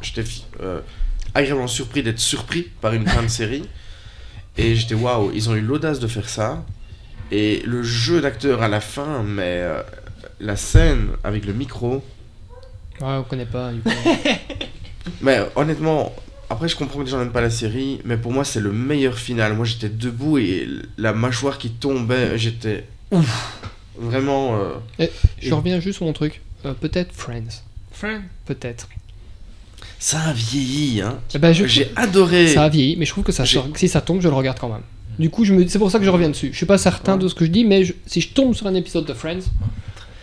j'étais 0.00 0.24
euh, 0.60 0.80
agréablement 1.34 1.68
surpris 1.68 2.02
d'être 2.02 2.18
surpris 2.20 2.62
par 2.80 2.92
une 2.92 3.06
fin 3.06 3.22
de 3.22 3.28
série. 3.28 3.62
Et 4.56 4.74
j'étais 4.74 4.94
waouh, 4.94 5.30
ils 5.34 5.48
ont 5.50 5.54
eu 5.54 5.60
l'audace 5.60 5.98
de 6.00 6.06
faire 6.06 6.28
ça. 6.28 6.64
Et 7.30 7.62
le 7.64 7.82
jeu 7.82 8.20
d'acteur 8.20 8.62
à 8.62 8.68
la 8.68 8.80
fin, 8.80 9.22
mais 9.22 9.58
euh, 9.62 9.82
la 10.40 10.56
scène 10.56 11.08
avec 11.24 11.46
le 11.46 11.52
micro. 11.54 12.04
Ouais, 13.00 13.06
on 13.16 13.22
connaît 13.22 13.46
pas. 13.46 13.72
du 13.72 13.80
coup. 13.80 13.90
Mais 15.20 15.40
honnêtement, 15.56 16.14
après 16.48 16.68
je 16.68 16.76
comprends 16.76 17.00
que 17.00 17.04
les 17.04 17.10
gens 17.10 17.18
n'aiment 17.18 17.32
pas 17.32 17.40
la 17.40 17.50
série, 17.50 18.00
mais 18.04 18.16
pour 18.16 18.30
moi 18.32 18.44
c'est 18.44 18.60
le 18.60 18.70
meilleur 18.72 19.18
final. 19.18 19.54
Moi 19.54 19.64
j'étais 19.64 19.88
debout 19.88 20.38
et 20.38 20.68
la 20.96 21.12
mâchoire 21.12 21.58
qui 21.58 21.70
tombait, 21.70 22.38
j'étais 22.38 22.84
ouf. 23.10 23.58
Vraiment. 23.98 24.56
euh, 24.60 25.06
Je 25.40 25.48
Et- 25.48 25.52
reviens 25.52 25.80
juste 25.80 25.96
sur 25.96 26.06
mon 26.06 26.12
truc. 26.12 26.40
Euh, 26.64 26.72
Peut-être 26.74 27.12
Friends. 27.12 27.62
Friend. 27.90 28.22
Peut-être. 28.46 28.88
Ça 30.04 30.18
a 30.20 30.32
vieilli, 30.32 31.00
hein. 31.00 31.20
Je- 31.54 31.66
J'ai 31.66 31.92
adoré. 31.94 32.48
Ça 32.48 32.64
a 32.64 32.68
vieilli, 32.68 32.96
mais 32.96 33.04
je 33.06 33.12
trouve 33.12 33.22
que 33.22 33.30
ça 33.30 33.44
sort- 33.46 33.68
si 33.76 33.88
ça 33.88 34.00
tombe, 34.00 34.20
je 34.20 34.28
le 34.28 34.34
regarde 34.34 34.58
quand 34.58 34.68
même. 34.68 34.82
Du 35.18 35.30
coup, 35.30 35.44
je 35.44 35.54
me... 35.54 35.68
c'est 35.68 35.78
pour 35.78 35.92
ça 35.92 36.00
que 36.00 36.04
je 36.04 36.10
reviens 36.10 36.28
dessus. 36.30 36.48
Je 36.50 36.56
suis 36.56 36.66
pas 36.66 36.76
certain 36.78 37.16
de 37.16 37.28
ce 37.28 37.34
que 37.36 37.44
je 37.44 37.50
dis, 37.50 37.64
mais 37.64 37.84
je- 37.84 37.92
si 38.06 38.20
je 38.20 38.30
tombe 38.30 38.52
sur 38.54 38.66
un 38.66 38.74
épisode 38.74 39.04
de 39.06 39.12
Friends, 39.14 39.44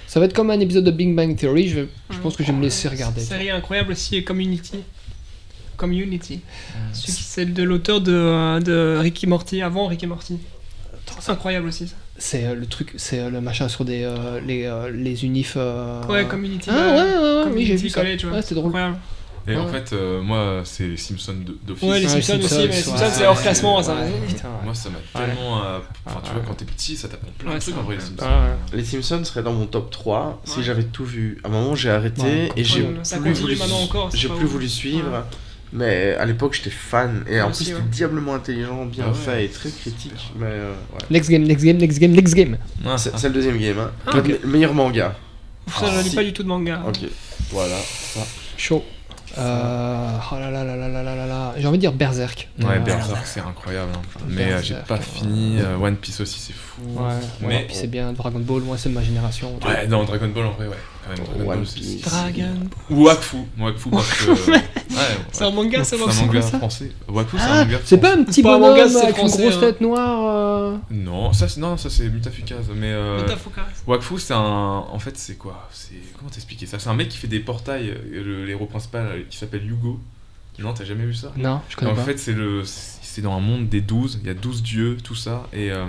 ça 0.05 0.19
va 0.19 0.25
être 0.25 0.33
comme 0.33 0.49
un 0.49 0.59
épisode 0.59 0.83
de 0.83 0.91
Big 0.91 1.15
Bang 1.15 1.33
Theory. 1.37 1.69
Je, 1.69 1.79
je 2.09 2.17
pense 2.19 2.35
que 2.35 2.43
je 2.43 2.51
vais 2.51 2.57
me 2.57 2.61
laisser 2.61 2.89
regarder. 2.89 3.21
Série 3.21 3.51
incroyable 3.51 3.93
aussi 3.93 4.21
Community. 4.23 4.79
Community. 5.77 6.41
Qui- 6.93 7.11
C'est 7.11 7.45
de 7.45 7.63
l'auteur 7.63 8.01
de, 8.01 8.59
de 8.59 8.97
Ricky 8.99 9.27
Morty, 9.27 9.61
avant 9.61 9.87
Ricky 9.87 10.07
Morty. 10.07 10.37
C'est 11.19 11.31
incroyable 11.31 11.67
aussi 11.69 11.87
ça. 11.87 11.95
C'est 12.17 12.45
euh, 12.45 12.53
le 12.55 12.65
truc, 12.65 12.93
c'est 12.97 13.19
euh, 13.19 13.29
le 13.29 13.39
machin 13.39 13.69
sur 13.69 13.85
des 13.85 14.03
euh, 14.03 14.41
les, 14.45 14.65
euh, 14.65 14.91
les 14.91 15.23
unifs. 15.23 15.53
euh, 15.55 16.03
Ouais, 16.07 16.25
Community. 16.27 16.69
Ah 16.71 16.75
ouais, 16.75 16.95
ouais, 16.95 16.95
ouais, 16.95 17.03
oui, 17.05 17.43
j'ai 17.43 17.43
Community 17.49 17.83
vu 17.83 17.89
ça. 17.89 18.01
College, 18.01 18.25
ouais. 18.25 18.31
Ouais, 18.33 18.41
c'était 18.41 18.55
drôle. 18.55 18.67
Incroyable. 18.67 18.97
Et 19.47 19.55
en 19.55 19.67
fait, 19.67 19.93
euh, 19.93 20.21
moi, 20.21 20.61
c'est 20.65 20.87
les 20.87 20.97
Simpsons 20.97 21.33
de- 21.45 21.57
d'office. 21.65 21.83
Ouais, 21.89 21.99
les 21.99 22.05
Ouais, 22.05 22.21
Simpsons 22.21 22.39
aussi, 22.45 22.55
mais 22.57 22.67
les 22.67 22.73
Simpsons, 22.73 23.05
c'est 23.11 23.25
hors 23.25 23.41
classement 23.41 23.81
ça. 23.81 23.93
Ouais, 23.95 24.11
putain, 24.27 24.47
ouais. 24.49 24.53
Moi, 24.65 24.73
ça 24.75 24.89
m'a 24.89 24.97
Ouais. 25.19 25.25
tellement. 25.27 25.63
euh, 25.63 25.79
Enfin, 26.05 26.19
tu 26.23 26.29
Ouais. 26.29 26.35
vois, 26.35 26.43
quand 26.47 26.53
t'es 26.55 26.65
petit, 26.65 26.95
ça 26.97 27.07
t'apprend 27.07 27.31
plein 27.37 27.49
Ouais, 27.51 27.55
de 27.57 27.61
trucs 27.61 27.77
en 27.77 27.83
vrai, 27.83 27.95
les. 27.95 28.01
Simpsons. 28.01 28.25
Ouais. 28.25 28.77
Les 28.77 28.85
Simpsons 28.85 29.23
seraient 29.25 29.43
dans 29.43 29.53
mon 29.53 29.65
top 29.65 29.89
3 29.91 30.41
si 30.45 30.63
j'avais 30.63 30.83
tout 30.83 31.05
vu. 31.05 31.39
À 31.43 31.47
un 31.47 31.51
moment 31.51 31.75
j'ai 31.75 31.89
arrêté 31.89 32.21
Ouais. 32.21 32.51
et 32.55 32.63
j'ai 32.63 32.81
plus 32.83 32.93
continue 33.03 33.33
voulu, 33.33 33.55
maintenant 33.57 33.81
encore, 33.81 34.09
c'est 34.11 34.17
j'ai 34.17 34.27
plus 34.29 34.45
voulu 34.47 34.67
suivre. 34.69 35.09
Ouais. 35.11 35.19
Mais 35.71 36.15
à 36.15 36.25
l'époque 36.25 36.55
j'étais 36.55 36.71
fan 36.71 37.23
et 37.29 37.39
en 37.41 37.51
plus 37.51 37.65
c'était 37.65 37.81
diablement 37.91 38.33
intelligent, 38.33 38.85
bien 38.87 39.05
Ah 39.09 39.13
fait 39.13 39.45
et 39.45 39.49
très 39.49 39.69
critique. 39.69 40.31
Mais 40.35 40.47
euh. 40.47 40.73
Next 41.11 41.29
game, 41.29 41.43
next 41.43 41.63
game, 41.63 41.77
next 41.77 41.99
game, 41.99 42.11
next 42.11 42.33
game. 42.33 42.57
Ah, 42.87 42.97
C'est 42.97 43.27
le 43.27 43.33
deuxième 43.35 43.57
game. 43.59 43.77
Hein. 43.77 43.91
Ah, 44.07 44.15
me- 44.15 44.47
meilleur 44.47 44.73
manga. 44.73 45.15
Ça, 45.67 45.85
je 45.95 46.09
lis 46.09 46.15
pas 46.15 46.23
du 46.23 46.33
tout 46.33 46.41
de 46.41 46.47
manga. 46.47 46.81
Ok. 46.87 47.01
Voilà. 47.51 47.75
Chaud. 48.57 48.83
Euh, 49.39 50.17
oh 50.31 50.35
là 50.39 50.51
là 50.51 50.63
là 50.63 50.75
là 50.75 50.87
là 50.89 51.03
là 51.03 51.25
là 51.25 51.53
J'ai 51.57 51.67
envie 51.67 51.77
de 51.77 51.81
dire 51.81 51.93
Berserk. 51.93 52.49
Ouais, 52.59 52.65
euh, 52.75 52.79
Berserk, 52.79 53.25
c'est 53.25 53.39
incroyable. 53.39 53.91
Hein. 53.95 54.21
Mais 54.27 54.51
euh, 54.51 54.61
j'ai 54.61 54.75
pas 54.87 54.97
fini. 54.97 55.59
One 55.81 55.95
Piece 55.95 56.19
aussi, 56.21 56.39
c'est 56.39 56.53
fou. 56.53 56.81
Ouais. 56.95 57.47
One 57.57 57.65
Piece, 57.65 57.79
c'est 57.79 57.87
bien. 57.87 58.11
Dragon 58.13 58.39
Ball, 58.39 58.61
moi, 58.61 58.77
c'est 58.77 58.89
de 58.89 58.93
ma 58.93 59.03
génération. 59.03 59.57
Ouais, 59.65 59.87
non, 59.87 60.03
Dragon 60.03 60.27
Ball, 60.27 60.45
en 60.45 60.51
vrai, 60.51 60.67
ouais. 60.67 60.77
Quand 61.15 61.23
même, 61.23 61.25
Dragon 61.35 61.49
One 61.51 61.57
Ball, 61.57 61.67
c'est- 61.67 61.75
Piece. 61.79 62.01
Dragon. 62.01 62.55
Ou 62.89 63.03
Wakfu. 63.05 63.37
Wakfu 63.59 63.89
parce 63.89 64.13
que. 64.13 64.31
ouais, 64.51 64.61
C'est 65.31 65.43
un 65.43 65.51
manga, 65.51 65.83
ça 65.83 65.97
c'est 65.97 66.03
un 66.03 66.25
manga 66.25 66.41
ça 66.41 66.57
français. 66.57 66.91
Wakfu, 67.07 67.37
c'est 67.37 67.43
un 67.43 67.47
Ah, 67.51 67.65
manga 67.65 67.77
c'est 67.83 67.97
pas 67.97 68.07
français. 68.07 68.21
un 68.21 68.23
petit 68.25 68.41
pas 68.43 68.55
un 68.55 68.59
bonhomme 68.59 68.77
manga, 68.77 68.89
c'est 68.89 69.03
avec 69.03 69.17
une 69.17 69.27
grosse 69.27 69.55
hein. 69.55 69.59
tête 69.59 69.81
noire 69.81 70.35
euh, 70.35 70.77
Non, 70.91 71.33
ça, 71.33 71.47
c'est 71.47 71.59
non, 71.59 71.77
ça 71.77 71.89
c'est 71.89 72.09
Mutafukaz. 72.09 72.65
Mais 72.75 72.91
euh. 72.91 73.25
Wakfu, 73.87 74.19
c'est 74.19 74.33
un. 74.33 74.39
En 74.91 74.99
fait, 74.99 75.17
c'est 75.17 75.35
quoi? 75.35 75.67
C'est 75.71 75.93
comment 76.17 76.29
t'expliquer 76.29 76.65
ça? 76.65 76.79
C'est 76.79 76.89
un 76.89 76.95
mec 76.95 77.09
qui 77.09 77.17
fait 77.17 77.27
des 77.27 77.39
portails. 77.39 77.89
euh, 77.89 78.23
Le 78.23 78.45
le 78.45 78.49
héros 78.49 78.65
principal, 78.65 79.05
euh, 79.07 79.21
qui 79.29 79.37
s'appelle 79.37 79.69
Hugo. 79.69 79.99
Non, 80.59 80.73
t'as 80.73 80.83
jamais 80.83 81.05
vu 81.05 81.13
ça? 81.13 81.31
Non, 81.37 81.61
je 81.69 81.77
connais 81.77 81.91
en 81.91 81.95
pas. 81.95 82.03
fait, 82.03 82.17
c'est 82.19 82.33
le, 82.33 82.63
c'est 82.65 83.21
dans 83.21 83.33
un 83.33 83.39
monde 83.39 83.69
des 83.69 83.79
12, 83.79 84.19
il 84.21 84.27
y 84.27 84.29
a 84.29 84.33
12 84.33 84.61
dieux, 84.61 84.97
tout 85.01 85.15
ça, 85.15 85.47
et, 85.53 85.71
euh, 85.71 85.85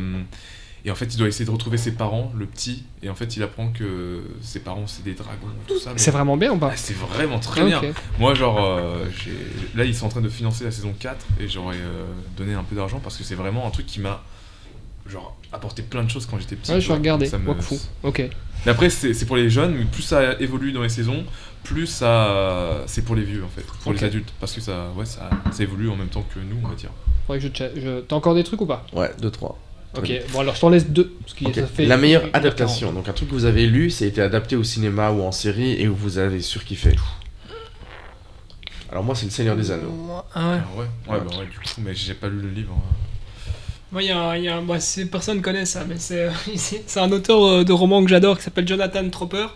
et 0.84 0.90
en 0.90 0.94
fait, 0.94 1.06
il 1.06 1.16
doit 1.18 1.28
essayer 1.28 1.44
de 1.44 1.50
retrouver 1.50 1.76
ses 1.76 1.92
parents, 1.92 2.32
le 2.36 2.46
petit, 2.46 2.84
et 3.02 3.10
en 3.10 3.14
fait, 3.14 3.36
il 3.36 3.42
apprend 3.42 3.68
que 3.68 4.22
ses 4.40 4.60
parents, 4.60 4.86
c'est 4.86 5.04
des 5.04 5.14
dragons, 5.14 5.46
tout 5.66 5.78
ça. 5.78 5.92
mais- 5.92 5.98
C'est 5.98 6.10
vraiment 6.10 6.36
bien 6.36 6.52
ou 6.52 6.58
pas 6.58 6.70
Ah, 6.72 6.76
c'est 6.76 6.96
vraiment 6.96 7.38
très 7.38 7.62
Ok. 7.62 7.68
bien. 7.68 7.82
Moi, 8.18 8.34
genre, 8.34 8.62
euh, 8.64 9.04
j'ai- 9.22 9.76
là, 9.78 9.84
ils 9.84 9.94
sont 9.94 10.06
en 10.06 10.10
train 10.10 10.20
de 10.20 10.28
financer 10.28 10.64
la 10.64 10.70
saison 10.70 10.94
4, 10.98 11.24
et 11.40 11.48
j'aurais 11.48 11.76
euh, 11.76 12.04
donné 12.36 12.54
un 12.54 12.62
peu 12.64 12.76
d'argent, 12.76 13.00
parce 13.02 13.16
que 13.16 13.24
c'est 13.24 13.34
vraiment 13.34 13.66
un 13.66 13.70
truc 13.70 13.86
qui 13.86 14.00
m'a, 14.00 14.22
genre, 15.06 15.36
apporté 15.52 15.82
plein 15.82 16.04
de 16.04 16.10
choses 16.10 16.26
quand 16.26 16.38
j'étais 16.38 16.56
petit. 16.56 16.72
Ouais, 16.72 16.80
je 16.80 16.88
vais 16.88 16.94
regarder. 16.94 17.26
Ça 17.26 17.38
me- 17.38 17.48
Wakfu. 17.48 17.74
Ok. 18.02 18.22
Mais 18.64 18.72
après, 18.72 18.90
c'est 18.90 19.24
pour 19.26 19.36
les 19.36 19.48
jeunes, 19.50 19.74
mais 19.74 19.84
plus 19.84 20.02
ça 20.02 20.38
évolue 20.40 20.72
dans 20.72 20.82
les 20.82 20.88
saisons, 20.90 21.24
plus 21.64 21.86
ça, 21.86 22.82
c'est 22.86 23.02
pour 23.02 23.16
les 23.16 23.22
vieux, 23.24 23.42
en 23.44 23.48
fait, 23.48 23.64
pour 23.82 23.92
les 23.92 24.04
adultes, 24.04 24.32
parce 24.40 24.52
que 24.52 24.60
ça, 24.60 24.90
ouais, 24.96 25.06
ça, 25.06 25.28
ça 25.50 25.62
évolue 25.62 25.88
en 25.90 25.96
même 25.96 26.08
temps 26.08 26.24
que 26.34 26.38
nous, 26.40 26.56
on 26.64 26.68
va 26.68 26.74
dire. 26.74 26.90
Faudrait 27.26 27.40
que 27.40 27.54
je. 27.74 27.80
Je... 27.80 28.00
T'as 28.00 28.16
encore 28.16 28.34
des 28.34 28.44
trucs 28.44 28.60
ou 28.60 28.66
pas? 28.66 28.86
Ouais, 28.92 29.10
2-3. 29.20 29.56
Ok, 29.96 30.12
bon 30.32 30.40
alors 30.40 30.54
je 30.54 30.60
t'en 30.60 30.68
laisse 30.70 30.86
deux. 30.88 31.12
Parce 31.22 31.34
que 31.34 31.52
ça 31.60 31.66
fait 31.66 31.86
La 31.86 31.96
meilleure 31.96 32.24
1h40. 32.26 32.30
adaptation. 32.34 32.92
Donc 32.92 33.08
un 33.08 33.12
truc 33.12 33.28
que 33.28 33.34
vous 33.34 33.44
avez 33.44 33.66
lu, 33.66 33.90
ça 33.90 34.04
a 34.04 34.08
été 34.08 34.22
adapté 34.22 34.54
au 34.56 34.62
cinéma 34.62 35.10
ou 35.10 35.22
en 35.22 35.32
série 35.32 35.72
et 35.72 35.88
où 35.88 35.94
vous 35.96 36.18
avez 36.18 36.40
surkiffé. 36.42 36.94
Alors 38.90 39.04
moi 39.04 39.14
c'est 39.14 39.24
le 39.26 39.30
Seigneur 39.30 39.56
des 39.56 39.70
Anneaux. 39.70 39.92
Ah 40.34 40.50
ouais. 40.52 40.58
Ah 40.60 40.78
ouais, 40.78 40.84
ouais, 41.14 41.20
bah 41.24 41.36
ouais, 41.38 41.46
du 41.46 41.58
coup, 41.58 41.64
mais 41.78 41.94
j'ai 41.94 42.14
pas 42.14 42.28
lu 42.28 42.40
le 42.40 42.50
livre. 42.50 42.74
Moi, 43.92 44.04
il 44.04 44.08
y 44.08 44.12
a, 44.12 44.20
un- 44.20 44.36
y 44.36 44.48
a 44.48 44.56
un- 44.56 44.62
bah, 44.62 44.76
personne 45.10 45.42
connaît 45.42 45.66
ça, 45.66 45.84
mais 45.88 45.96
c'est 45.98 47.00
un 47.00 47.10
auteur 47.10 47.44
euh, 47.44 47.64
de 47.64 47.72
romans 47.72 48.02
que 48.04 48.08
j'adore 48.10 48.38
qui 48.38 48.44
s'appelle 48.44 48.66
Jonathan 48.68 49.08
Tropper. 49.10 49.46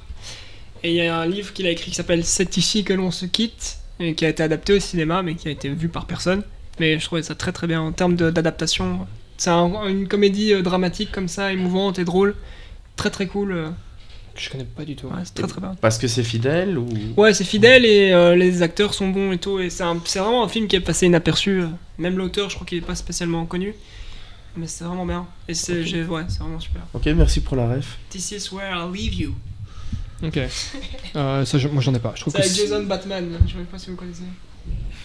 Et 0.82 0.90
il 0.90 0.97
y 0.97 1.06
a 1.06 1.16
un 1.16 1.27
livre 1.27 1.52
qu'il 1.52 1.66
a 1.66 1.70
écrit 1.70 1.90
qui 1.90 1.97
s'appelle 1.97 2.24
C'est 2.24 2.56
ici 2.56 2.82
que 2.82 2.93
l'on 2.93 3.11
se 3.12 3.27
quitte, 3.27 3.78
et 4.01 4.15
qui 4.15 4.24
a 4.27 4.28
été 4.28 4.43
adapté 4.43 4.73
au 4.73 4.81
cinéma, 4.81 5.23
mais 5.23 5.36
qui 5.36 5.47
a 5.47 5.52
été 5.52 5.69
vu 5.69 5.89
par 5.89 6.06
personne. 6.06 6.43
Mais 6.81 6.98
je 6.98 7.05
trouvais 7.05 7.23
ça 7.23 7.36
très 7.36 7.52
très 7.52 7.69
bien 7.69 7.81
en 7.81 7.93
termes 7.93 8.16
d'adaptation. 8.16 9.06
C'est 9.36 9.51
un- 9.51 9.89
une 9.89 10.06
comédie 10.09 10.52
euh, 10.52 10.62
dramatique 10.62 11.11
comme 11.12 11.28
ça, 11.28 11.52
émouvante 11.52 11.98
et 11.98 12.05
drôle. 12.05 12.35
Très 12.97 13.11
très 13.11 13.27
cool. 13.27 13.52
euh. 13.52 13.70
Je 14.36 14.51
connais 14.51 14.65
pas 14.65 14.85
du 14.85 14.97
tout. 14.97 15.06
Ouais, 15.06 15.23
c'est 15.24 15.35
très 15.35 15.47
très 15.47 15.61
bien. 15.61 15.74
Parce 15.81 15.97
que 15.98 16.09
c'est 16.09 16.24
fidèle 16.24 16.77
ou? 16.77 16.89
Ouais, 17.16 17.32
c'est 17.35 17.44
fidèle 17.44 17.85
et 17.85 18.11
euh, 18.12 18.35
les 18.35 18.62
acteurs 18.62 18.93
sont 18.94 19.09
bons 19.09 19.31
et 19.32 19.39
tout. 19.39 19.61
Et 19.61 19.70
c'est 19.70 19.85
un- 19.85 20.01
c'est 20.05 20.19
vraiment 20.19 20.44
un 20.44 20.48
film 20.48 20.66
qui 20.66 20.74
est 20.77 20.81
passé 20.81 21.06
inaperçu. 21.06 21.62
Même 21.98 22.16
l'auteur, 22.19 22.51
je 22.51 22.56
crois 22.56 22.66
qu'il 22.66 22.78
est 22.78 22.86
pas 22.86 22.97
spécialement 22.97 23.44
connu. 23.47 23.74
Mais 24.56 24.66
c'est 24.69 24.85
vraiment 24.85 25.06
bien. 25.06 25.27
Et 25.48 25.55
c'est 25.55 25.85
j'ai- 25.85 26.05
ouais, 26.05 26.23
c'est 26.28 26.39
vraiment 26.40 26.61
super. 26.61 26.82
Ok, 26.94 27.06
merci 27.06 27.40
pour 27.40 27.56
la 27.56 27.69
ref. 27.69 27.98
This 28.11 28.31
is 28.32 28.48
where 28.52 28.73
I'll 28.77 28.93
leave 28.93 29.15
you. 29.15 29.35
Ok. 30.23 30.39
Euh, 31.16 31.44
ça, 31.44 31.59
je- 31.59 31.69
moi 31.69 31.81
j'en 31.81 31.94
ai 31.94 31.98
pas. 32.01 32.12
Je 32.16 32.20
trouve 32.23 32.32
C'est 32.32 32.40
que 32.40 32.44
avec 32.44 32.56
c'est 32.56 32.62
Jason 32.66 32.82
Batman. 32.85 33.39
Je 33.47 33.52
sais 33.52 33.59
pas 33.70 33.78
si 33.78 33.90
vous 33.90 33.97
connaissez. 33.97 34.23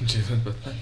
Jason 0.08 0.36
Batman. 0.46 0.76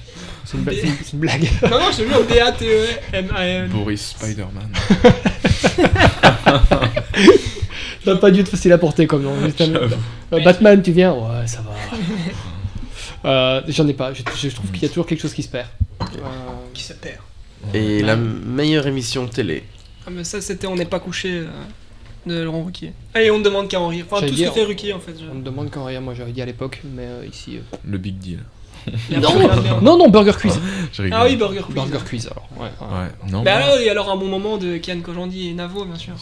c'est 0.45 0.57
une, 0.57 0.65
c'est 0.65 0.81
une- 0.87 0.95
c'est 1.03 1.13
une 1.13 1.19
blague. 1.19 1.49
non, 1.63 1.69
non, 1.79 1.91
je 1.91 1.97
te 2.03 2.07
jure, 2.07 2.23
B-A-T-E-M-A-N. 2.25 3.69
Boris 3.69 4.15
Spider-Man. 4.17 4.71
Ça 8.03 8.13
n'a 8.13 8.19
pas 8.19 8.31
dû 8.31 8.39
être 8.41 8.49
facile 8.49 8.71
à 8.71 8.77
porter 8.77 9.05
comme 9.07 9.23
nom. 9.23 9.33
juste 9.43 9.59
un- 9.61 9.65
J'avoue. 9.73 9.95
Euh, 10.33 10.43
Batman, 10.43 10.81
tu 10.81 10.91
viens? 10.91 11.13
Ouais, 11.13 11.45
ça 11.47 11.61
va. 11.61 11.71
Euh, 13.25 13.61
J'en 13.67 13.85
ai 13.87 13.93
pas. 13.93 14.13
Je, 14.13 14.21
je 14.47 14.55
trouve 14.55 14.71
qu'il 14.71 14.83
y 14.83 14.85
a 14.85 14.89
toujours 14.89 15.07
quelque 15.07 15.19
chose 15.21 15.33
qui 15.33 15.41
se 15.43 15.49
perd. 15.49 15.67
Euh, 16.01 16.05
Qui 16.73 16.83
se 16.83 16.93
perd. 16.93 17.17
Et 17.73 18.01
la 18.03 18.15
meilleure 18.15 18.85
émission 18.87 19.27
télé. 19.27 19.63
Ah, 20.05 20.11
mais 20.11 20.23
ça, 20.23 20.39
c'était 20.39 20.67
On 20.67 20.75
n'est 20.75 20.85
pas 20.85 20.99
couché 20.99 21.39
euh, 21.39 21.47
de 22.27 22.43
Laurent 22.43 22.63
Ruquier. 22.63 22.93
Allez, 23.15 23.31
on 23.31 23.39
ne 23.39 23.43
demande 23.43 23.67
qu'à 23.67 23.81
en 23.81 23.87
rire. 23.87 24.05
Enfin, 24.09 24.17
J'allais 24.21 24.31
tout 24.31 24.37
ce 24.37 24.41
que 24.43 24.45
dire- 24.45 24.53
fait 24.53 24.63
Ruquier 24.63 24.93
en 24.93 24.99
fait. 24.99 25.13
je- 25.19 25.25
on 25.29 25.35
me 25.35 25.43
demande 25.43 25.71
quand 25.71 25.83
rien, 25.83 25.99
moi 25.99 26.13
j'aurais 26.13 26.31
dit 26.31 26.41
à 26.43 26.45
l'époque, 26.45 26.81
mais 26.95 27.05
euh, 27.05 27.25
ici. 27.29 27.57
euh, 27.57 27.77
Le 27.83 27.97
Big 27.97 28.17
Deal. 28.19 28.39
Non, 29.81 29.97
non, 29.97 30.09
Burger 30.09 30.33
Quiz. 30.39 30.59
Rigole. 30.97 31.13
Ah 31.13 31.25
oui, 31.25 31.35
Burger 31.35 31.61
Quiz. 31.61 31.75
Burger 31.75 31.99
Quiz 32.07 32.27
alors. 32.27 32.47
Ouais, 32.57 32.65
ouais. 32.81 32.97
Ouais, 33.03 33.31
non. 33.31 33.43
Bah 33.43 33.57
moi, 33.57 33.65
alors, 33.67 33.79
et 33.79 33.89
alors 33.89 34.09
un 34.11 34.15
bon 34.17 34.27
moment 34.27 34.57
de 34.57 34.77
Kian 34.77 34.99
Kojandi 35.01 35.49
et 35.49 35.53
Navo, 35.53 35.85
bien 35.85 35.95
sûr. 35.97 36.13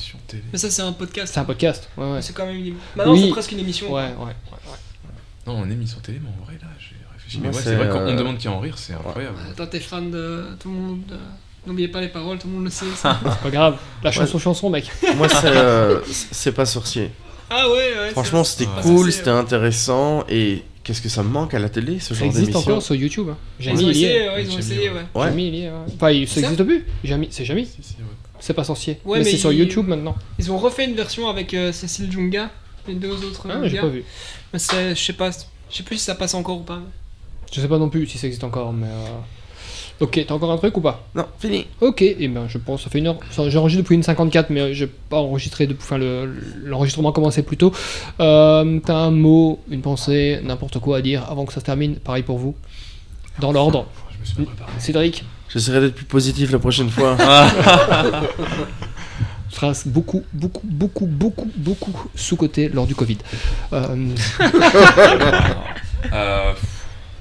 Mais 0.52 0.58
ça, 0.58 0.70
c'est 0.70 0.82
un 0.82 0.92
podcast. 0.92 1.34
C'est 1.34 1.40
un 1.40 1.46
podcast. 1.46 1.90
Ouais, 1.98 2.12
ouais. 2.14 2.22
C'est 2.22 2.34
quand 2.34 2.46
même 2.46 2.56
une. 2.58 2.76
Maintenant, 2.96 3.14
Oui. 3.14 3.24
c'est 3.26 3.30
presque 3.32 3.52
une 3.52 3.60
émission. 3.60 3.92
Ouais, 3.92 4.04
ouais, 4.04 4.10
ouais. 4.20 4.26
ouais. 4.26 5.14
Non, 5.48 5.60
en 5.60 5.70
émission 5.70 6.00
télé, 6.02 6.20
mais 6.24 6.30
en 6.30 6.46
vrai, 6.46 6.58
là, 6.62 6.68
j'ai 6.80 6.96
réfléchi. 7.14 7.40
Mais 7.42 7.48
ouais, 7.50 7.62
c'est, 7.62 7.76
vrai, 7.76 7.90
quand 7.90 8.00
euh, 8.00 8.12
on 8.12 8.16
demande 8.16 8.38
qui 8.38 8.48
en 8.48 8.60
rire, 8.60 8.78
c'est 8.78 8.94
incroyable. 8.94 9.36
Attends, 9.52 9.68
t'es 9.68 9.80
fan 9.80 10.10
de 10.12 10.46
tout 10.60 10.70
le 10.70 10.76
monde. 10.76 11.02
euh, 11.12 11.18
N'oubliez 11.68 11.88
pas 11.88 12.00
les 12.02 12.10
paroles, 12.10 12.38
tout 12.38 12.48
le 12.48 12.54
monde 12.54 12.66
le 12.66 12.70
sait. 12.70 12.86
C'est 12.96 13.10
pas 13.10 13.50
grave. 13.52 13.78
La 14.04 14.12
chanson, 14.12 14.38
chanson, 14.38 14.70
mec. 14.70 14.92
Moi 15.18 15.28
c'est 15.28 15.38
euh, 15.46 16.00
c'est 16.06 16.52
pas 16.52 16.66
sorcier. 16.68 17.10
ah 17.50 17.68
ouais, 17.68 17.74
ouais. 17.74 18.10
Franchement 18.12 18.44
c'était 18.44 18.70
Ah, 18.78 18.82
cool, 18.84 19.12
c'était 19.12 19.32
intéressant 19.32 20.24
et 20.30 20.64
qu'est-ce 20.86 21.02
que 21.02 21.10
ça 21.10 21.22
me 21.24 21.28
manque 21.30 21.54
à 21.54 21.60
la 21.60 21.68
télé 21.68 22.00
ce 22.00 22.14
Ça 22.14 22.20
genre 22.20 22.28
existe 22.28 22.46
d'émission 22.52 22.72
encore 22.72 22.82
sur 22.82 22.96
YouTube. 22.96 23.28
Hein. 23.30 23.38
Est. 23.60 23.74
essayé, 23.74 24.30
ouais, 24.30 24.44
ils 24.44 24.52
ont 24.52 24.58
essayé, 24.60 24.90
ouais. 24.90 25.06
ouais. 25.16 25.34
Il 25.44 25.56
est. 25.56 25.70
Enfin, 25.94 26.12
il- 26.12 26.26
ça 26.28 26.36
Ça 26.36 26.42
existe 26.42 26.64
plus. 26.64 26.86
Jamie, 27.04 27.28
c'est 27.32 27.44
Jamie. 27.44 27.66
Si, 27.66 27.84
si, 27.84 27.96
ouais. 27.98 28.04
C'est 28.40 28.54
pas 28.54 28.64
sorcier. 28.64 29.00
Ouais, 29.04 29.18
mais 29.20 29.26
mais 29.26 29.32
c'est 29.32 29.38
sur 29.38 29.52
YouTube 29.52 29.88
maintenant. 29.88 30.16
Ils 30.40 30.52
ont 30.52 30.58
refait 30.58 30.86
une 30.86 30.96
version 30.96 31.28
avec 31.28 31.54
euh, 31.54 31.72
Cécile 31.74 32.12
Junga, 32.12 32.50
les 32.88 32.94
deux 32.96 33.12
autres. 33.26 33.48
Ah, 33.50 33.56
euh, 33.58 33.68
j'ai 33.68 33.76
gars. 33.76 33.82
pas 33.82 33.88
vu. 33.88 34.04
Mais 34.54 34.60
je 34.60 34.94
sais 34.96 35.14
pas, 35.14 35.32
je 35.32 35.76
sais 35.78 35.84
plus 35.84 35.98
si 35.98 36.06
ça 36.06 36.16
passe 36.16 36.34
encore 36.34 36.58
ou 36.60 36.64
pas. 36.64 36.80
Je 37.52 37.60
sais 37.60 37.68
pas 37.68 37.78
non 37.78 37.90
plus 37.90 38.06
si 38.08 38.18
ça 38.18 38.28
existe 38.28 38.44
encore, 38.44 38.72
mais. 38.72 38.88
euh, 38.88 39.08
Ok, 40.02 40.24
t'as 40.28 40.34
encore 40.34 40.52
un 40.52 40.58
truc 40.58 40.76
ou 40.78 40.82
pas? 40.82 41.08
Non, 41.16 41.26
fini. 41.40 41.68
Ok, 41.80 42.02
et 42.02 42.28
ben 42.28 42.48
je 42.50 42.58
pense, 42.58 42.84
ça 42.84 42.90
fait 42.90 43.00
une 43.00 43.08
heure. 43.08 43.18
ça, 43.32 43.50
J'enregistre 43.50 43.82
depuis 43.84 43.96
une 43.96 44.04
54, 44.04 44.50
mais 44.50 44.74
j'ai 44.74 44.88
pas 44.88 45.18
enregistré 45.18 45.68
depuis. 45.68 45.84
Enfin, 45.84 45.98
le- 45.98 46.36
l'enregistrement 46.66 47.10
a 47.10 47.14
commencé 47.14 47.44
plus 47.44 47.56
tôt. 47.58 47.72
Euh, 48.20 48.80
t'as 48.86 48.96
un 48.96 49.12
mot, 49.12 49.62
une 49.72 49.82
pensée, 49.82 50.40
n'importe 50.44 50.80
quoi 50.80 50.98
à 50.98 51.02
dire 51.02 51.24
avant 51.30 51.46
que 51.46 51.54
ça 51.54 51.62
se 51.62 51.66
termine. 51.66 51.96
Pareil 51.96 52.24
pour 52.24 52.38
vous. 52.38 52.56
Dans 53.40 53.52
l'ordre. 53.54 53.86
Je 54.14 54.20
me 54.20 54.26
suis 54.26 54.36
pas 54.36 54.44
préparé. 54.44 54.72
Cédric, 54.80 55.24
J'essaierai 55.54 55.80
d'être 55.80 55.96
plus 55.96 56.06
positif 56.06 56.52
la 56.52 56.60
prochaine 56.60 56.90
fois. 56.90 57.16
phrase 59.52 59.84
beaucoup, 59.88 60.24
beaucoup, 60.34 60.62
beaucoup, 60.66 61.06
beaucoup, 61.06 61.50
beaucoup 61.56 62.10
sous-côté 62.16 62.68
lors 62.68 62.86
du 62.88 62.96
Covid. 62.96 63.18
Euh, 63.72 64.10
Euh, 66.14 66.54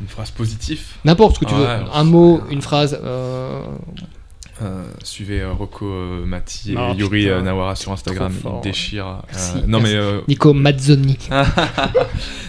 une 0.04 0.10
phrase 0.10 0.30
positive. 0.30 0.80
n'importe 1.04 1.34
ce 1.36 1.40
que 1.40 1.44
tu 1.46 1.54
veux. 1.54 1.64
Ouais, 1.64 1.80
un 1.92 2.04
mot, 2.04 2.40
une 2.50 2.62
phrase. 2.62 2.98
euh, 3.02 3.62
Euh, 4.62 4.84
suivez 5.02 5.40
euh, 5.40 5.52
Rocco 5.52 5.84
euh, 5.84 6.24
Mati 6.24 6.74
et 6.74 6.76
Oh, 6.78 6.92
Yuri 6.96 7.22
putain. 7.24 7.32
euh, 7.32 7.42
Nawara 7.42 7.74
sur 7.74 7.90
Instagram, 7.90 8.32
ils 8.32 8.60
déchirent. 8.62 9.06
euh, 9.08 9.20
Merci, 9.32 9.54
non 9.66 9.80
merci. 9.80 9.82
mais 9.94 9.94
euh, 10.00 10.20
Nico 10.28 10.52
Mazzoni. 10.54 11.18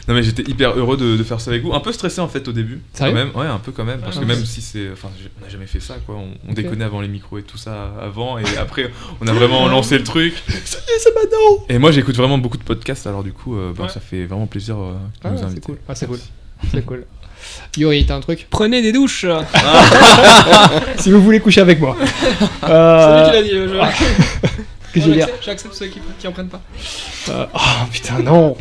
non 0.08 0.14
mais 0.14 0.22
j'étais 0.22 0.44
hyper 0.50 0.78
heureux 0.78 0.98
de, 0.98 1.18
de 1.18 1.24
faire 1.24 1.42
ça 1.42 1.50
avec 1.50 1.64
vous. 1.64 1.74
Un 1.74 1.80
peu 1.80 1.92
stressé 1.92 2.22
en 2.22 2.28
fait 2.28 2.48
au 2.48 2.52
début. 2.52 2.80
Sérieux 2.94 3.12
quand 3.14 3.20
même, 3.26 3.36
ouais, 3.36 3.48
un 3.48 3.58
peu 3.58 3.72
quand 3.72 3.86
même. 3.86 4.02
Parce 4.02 4.18
Ah, 4.18 4.20
que 4.22 4.26
ouais. 4.28 4.36
même 4.36 4.46
si 4.46 4.62
c'est, 4.62 4.92
enfin, 4.92 5.10
on 5.40 5.44
n'a 5.46 5.50
jamais 5.50 5.66
fait 5.66 5.80
ça 5.80 5.96
quoi. 6.06 6.14
On, 6.16 6.30
on 6.48 6.54
déconnait 6.54 6.86
avant 6.86 7.02
les 7.02 7.08
micros 7.08 7.40
et 7.40 7.44
tout 7.44 7.58
ça 7.58 7.92
avant 8.00 8.38
et 8.38 8.44
après 8.60 8.92
on 9.20 9.26
a 9.28 9.34
vraiment 9.34 9.68
lancé 9.76 9.98
le 9.98 10.04
truc. 10.04 10.36
Ça 10.64 10.78
y 10.78 10.92
est, 10.92 11.00
c'est 11.00 11.16
maintenant 11.16 11.66
Et 11.70 11.80
moi 11.80 11.92
j'écoute 11.92 12.16
vraiment 12.18 12.38
beaucoup 12.38 12.58
de 12.60 12.64
podcasts 12.64 13.08
alors 13.08 13.24
du 13.24 13.34
coup 13.34 13.56
euh, 13.58 13.74
ben, 13.76 13.86
Ouais. 13.86 13.90
ça 13.90 14.00
fait 14.00 14.26
vraiment 14.26 14.46
plaisir 14.46 14.78
euh, 14.78 14.92
de 14.94 14.98
Ah, 15.24 15.32
nous 15.32 15.38
c'est 15.40 15.44
inviter. 15.46 15.62
cool. 15.62 15.78
Ah, 15.90 15.96
c'est 15.96 16.06
cool. 16.06 16.20
C'est 16.72 16.86
cool. 16.86 17.06
Yuri, 17.78 18.06
t'as 18.06 18.16
un 18.16 18.20
truc 18.22 18.48
Prenez 18.50 18.82
des 18.82 18.92
douches. 18.92 19.26
Si 21.00 21.12
vous 21.12 21.22
voulez 21.22 21.40
coucher 21.40 21.62
avec 21.62 21.80
moi. 21.80 21.96
C'est 22.00 22.06
lui 22.68 22.72
Euh, 22.74 23.28
qui 23.30 23.34
l'a 23.36 23.42
dit. 23.44 23.50
je- 23.52 23.76
Qu'est-ce 24.94 24.94
que 24.94 25.02
je 25.02 25.08
veux 25.08 25.14
dire 25.16 25.28
J'accepte- 25.46 25.74
ceux 25.76 25.88
qui, 25.88 26.00
qui 26.20 26.28
en 26.28 26.32
prennent 26.32 26.48
pas. 26.48 26.62
Euh, 27.30 27.46
Oh 27.54 27.60
putain, 27.92 28.20
non 28.24 28.56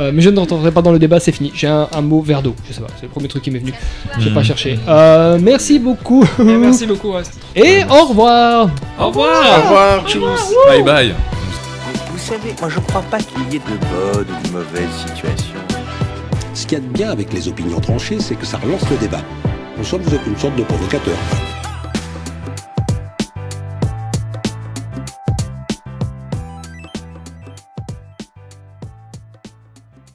Euh, 0.00 0.10
mais 0.14 0.22
je 0.22 0.30
ne 0.30 0.34
t'entendrai 0.36 0.72
pas 0.72 0.82
dans 0.82 0.90
le 0.92 0.98
débat, 0.98 1.20
c'est 1.20 1.30
fini. 1.30 1.52
J'ai 1.54 1.68
un, 1.68 1.86
un 1.92 2.00
mot 2.00 2.20
verre 2.22 2.42
d'eau, 2.42 2.56
je 2.68 2.72
sais 2.72 2.80
pas, 2.80 2.88
c'est 2.96 3.02
le 3.04 3.08
premier 3.10 3.28
truc 3.28 3.42
qui 3.44 3.50
m'est 3.52 3.58
venu. 3.60 3.72
J'ai 4.18 4.30
Hmm. 4.30 4.34
pas 4.34 4.42
cherché. 4.42 4.78
Euh, 4.88 5.38
merci 5.40 5.78
beaucoup. 5.78 6.24
Eh, 6.40 6.42
merci 6.42 6.86
beaucoup. 6.86 7.12
ouais, 7.12 7.22
Et 7.54 7.84
au 7.84 8.06
revoir. 8.06 8.70
Au 8.98 9.02
Au 9.02 9.06
revoir. 9.08 9.62
revoir, 9.62 10.08
tchuss. 10.08 10.22
Bye 10.68 10.82
bye. 10.82 11.14
Vous 12.10 12.18
savez, 12.18 12.54
moi 12.60 12.70
je 12.70 12.80
crois 12.80 13.02
pas 13.02 13.18
qu'il 13.18 13.42
y 13.52 13.56
ait 13.56 13.58
de 13.60 13.76
bonnes 14.14 14.26
ou 14.42 14.46
de 14.48 14.52
mauvaises 14.52 14.96
situations. 15.06 15.53
Ce 16.54 16.66
qu'il 16.66 16.78
y 16.78 16.80
a 16.80 16.84
de 16.84 16.92
bien 16.92 17.10
avec 17.10 17.32
les 17.32 17.48
opinions 17.48 17.80
tranchées, 17.80 18.20
c'est 18.20 18.36
que 18.36 18.46
ça 18.46 18.58
relance 18.58 18.88
le 18.88 18.96
débat. 18.96 19.22
En 19.78 19.82
somme, 19.82 20.02
vous 20.02 20.14
êtes 20.14 20.24
une 20.26 20.38
sorte 20.38 20.56
de 20.56 20.62
provocateur. 20.62 21.16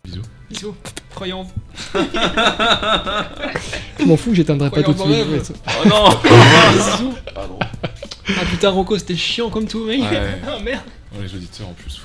Bisous. 0.03 0.21
Bisous. 0.49 0.75
Croyons 1.13 1.41
en 1.41 1.43
vous. 1.43 1.51
Je 3.99 4.05
m'en 4.05 4.17
fous, 4.17 4.33
j'éteindrai 4.33 4.69
pas 4.69 4.83
tout 4.83 4.93
de 4.93 4.99
suite. 4.99 5.53
Oh 5.67 5.87
non. 5.87 6.09
Bisous. 6.73 7.13
Ah 7.35 8.45
putain, 8.49 8.69
Rocco, 8.69 8.97
c'était 8.97 9.15
chiant 9.15 9.49
comme 9.49 9.67
tout, 9.67 9.85
mec. 9.85 10.01
Ouais. 10.01 10.39
Ah 10.47 10.59
merde. 10.63 10.83
Oh, 11.13 11.17
les 11.21 11.33
auditeurs 11.33 11.67
en 11.67 11.73
plus. 11.73 12.01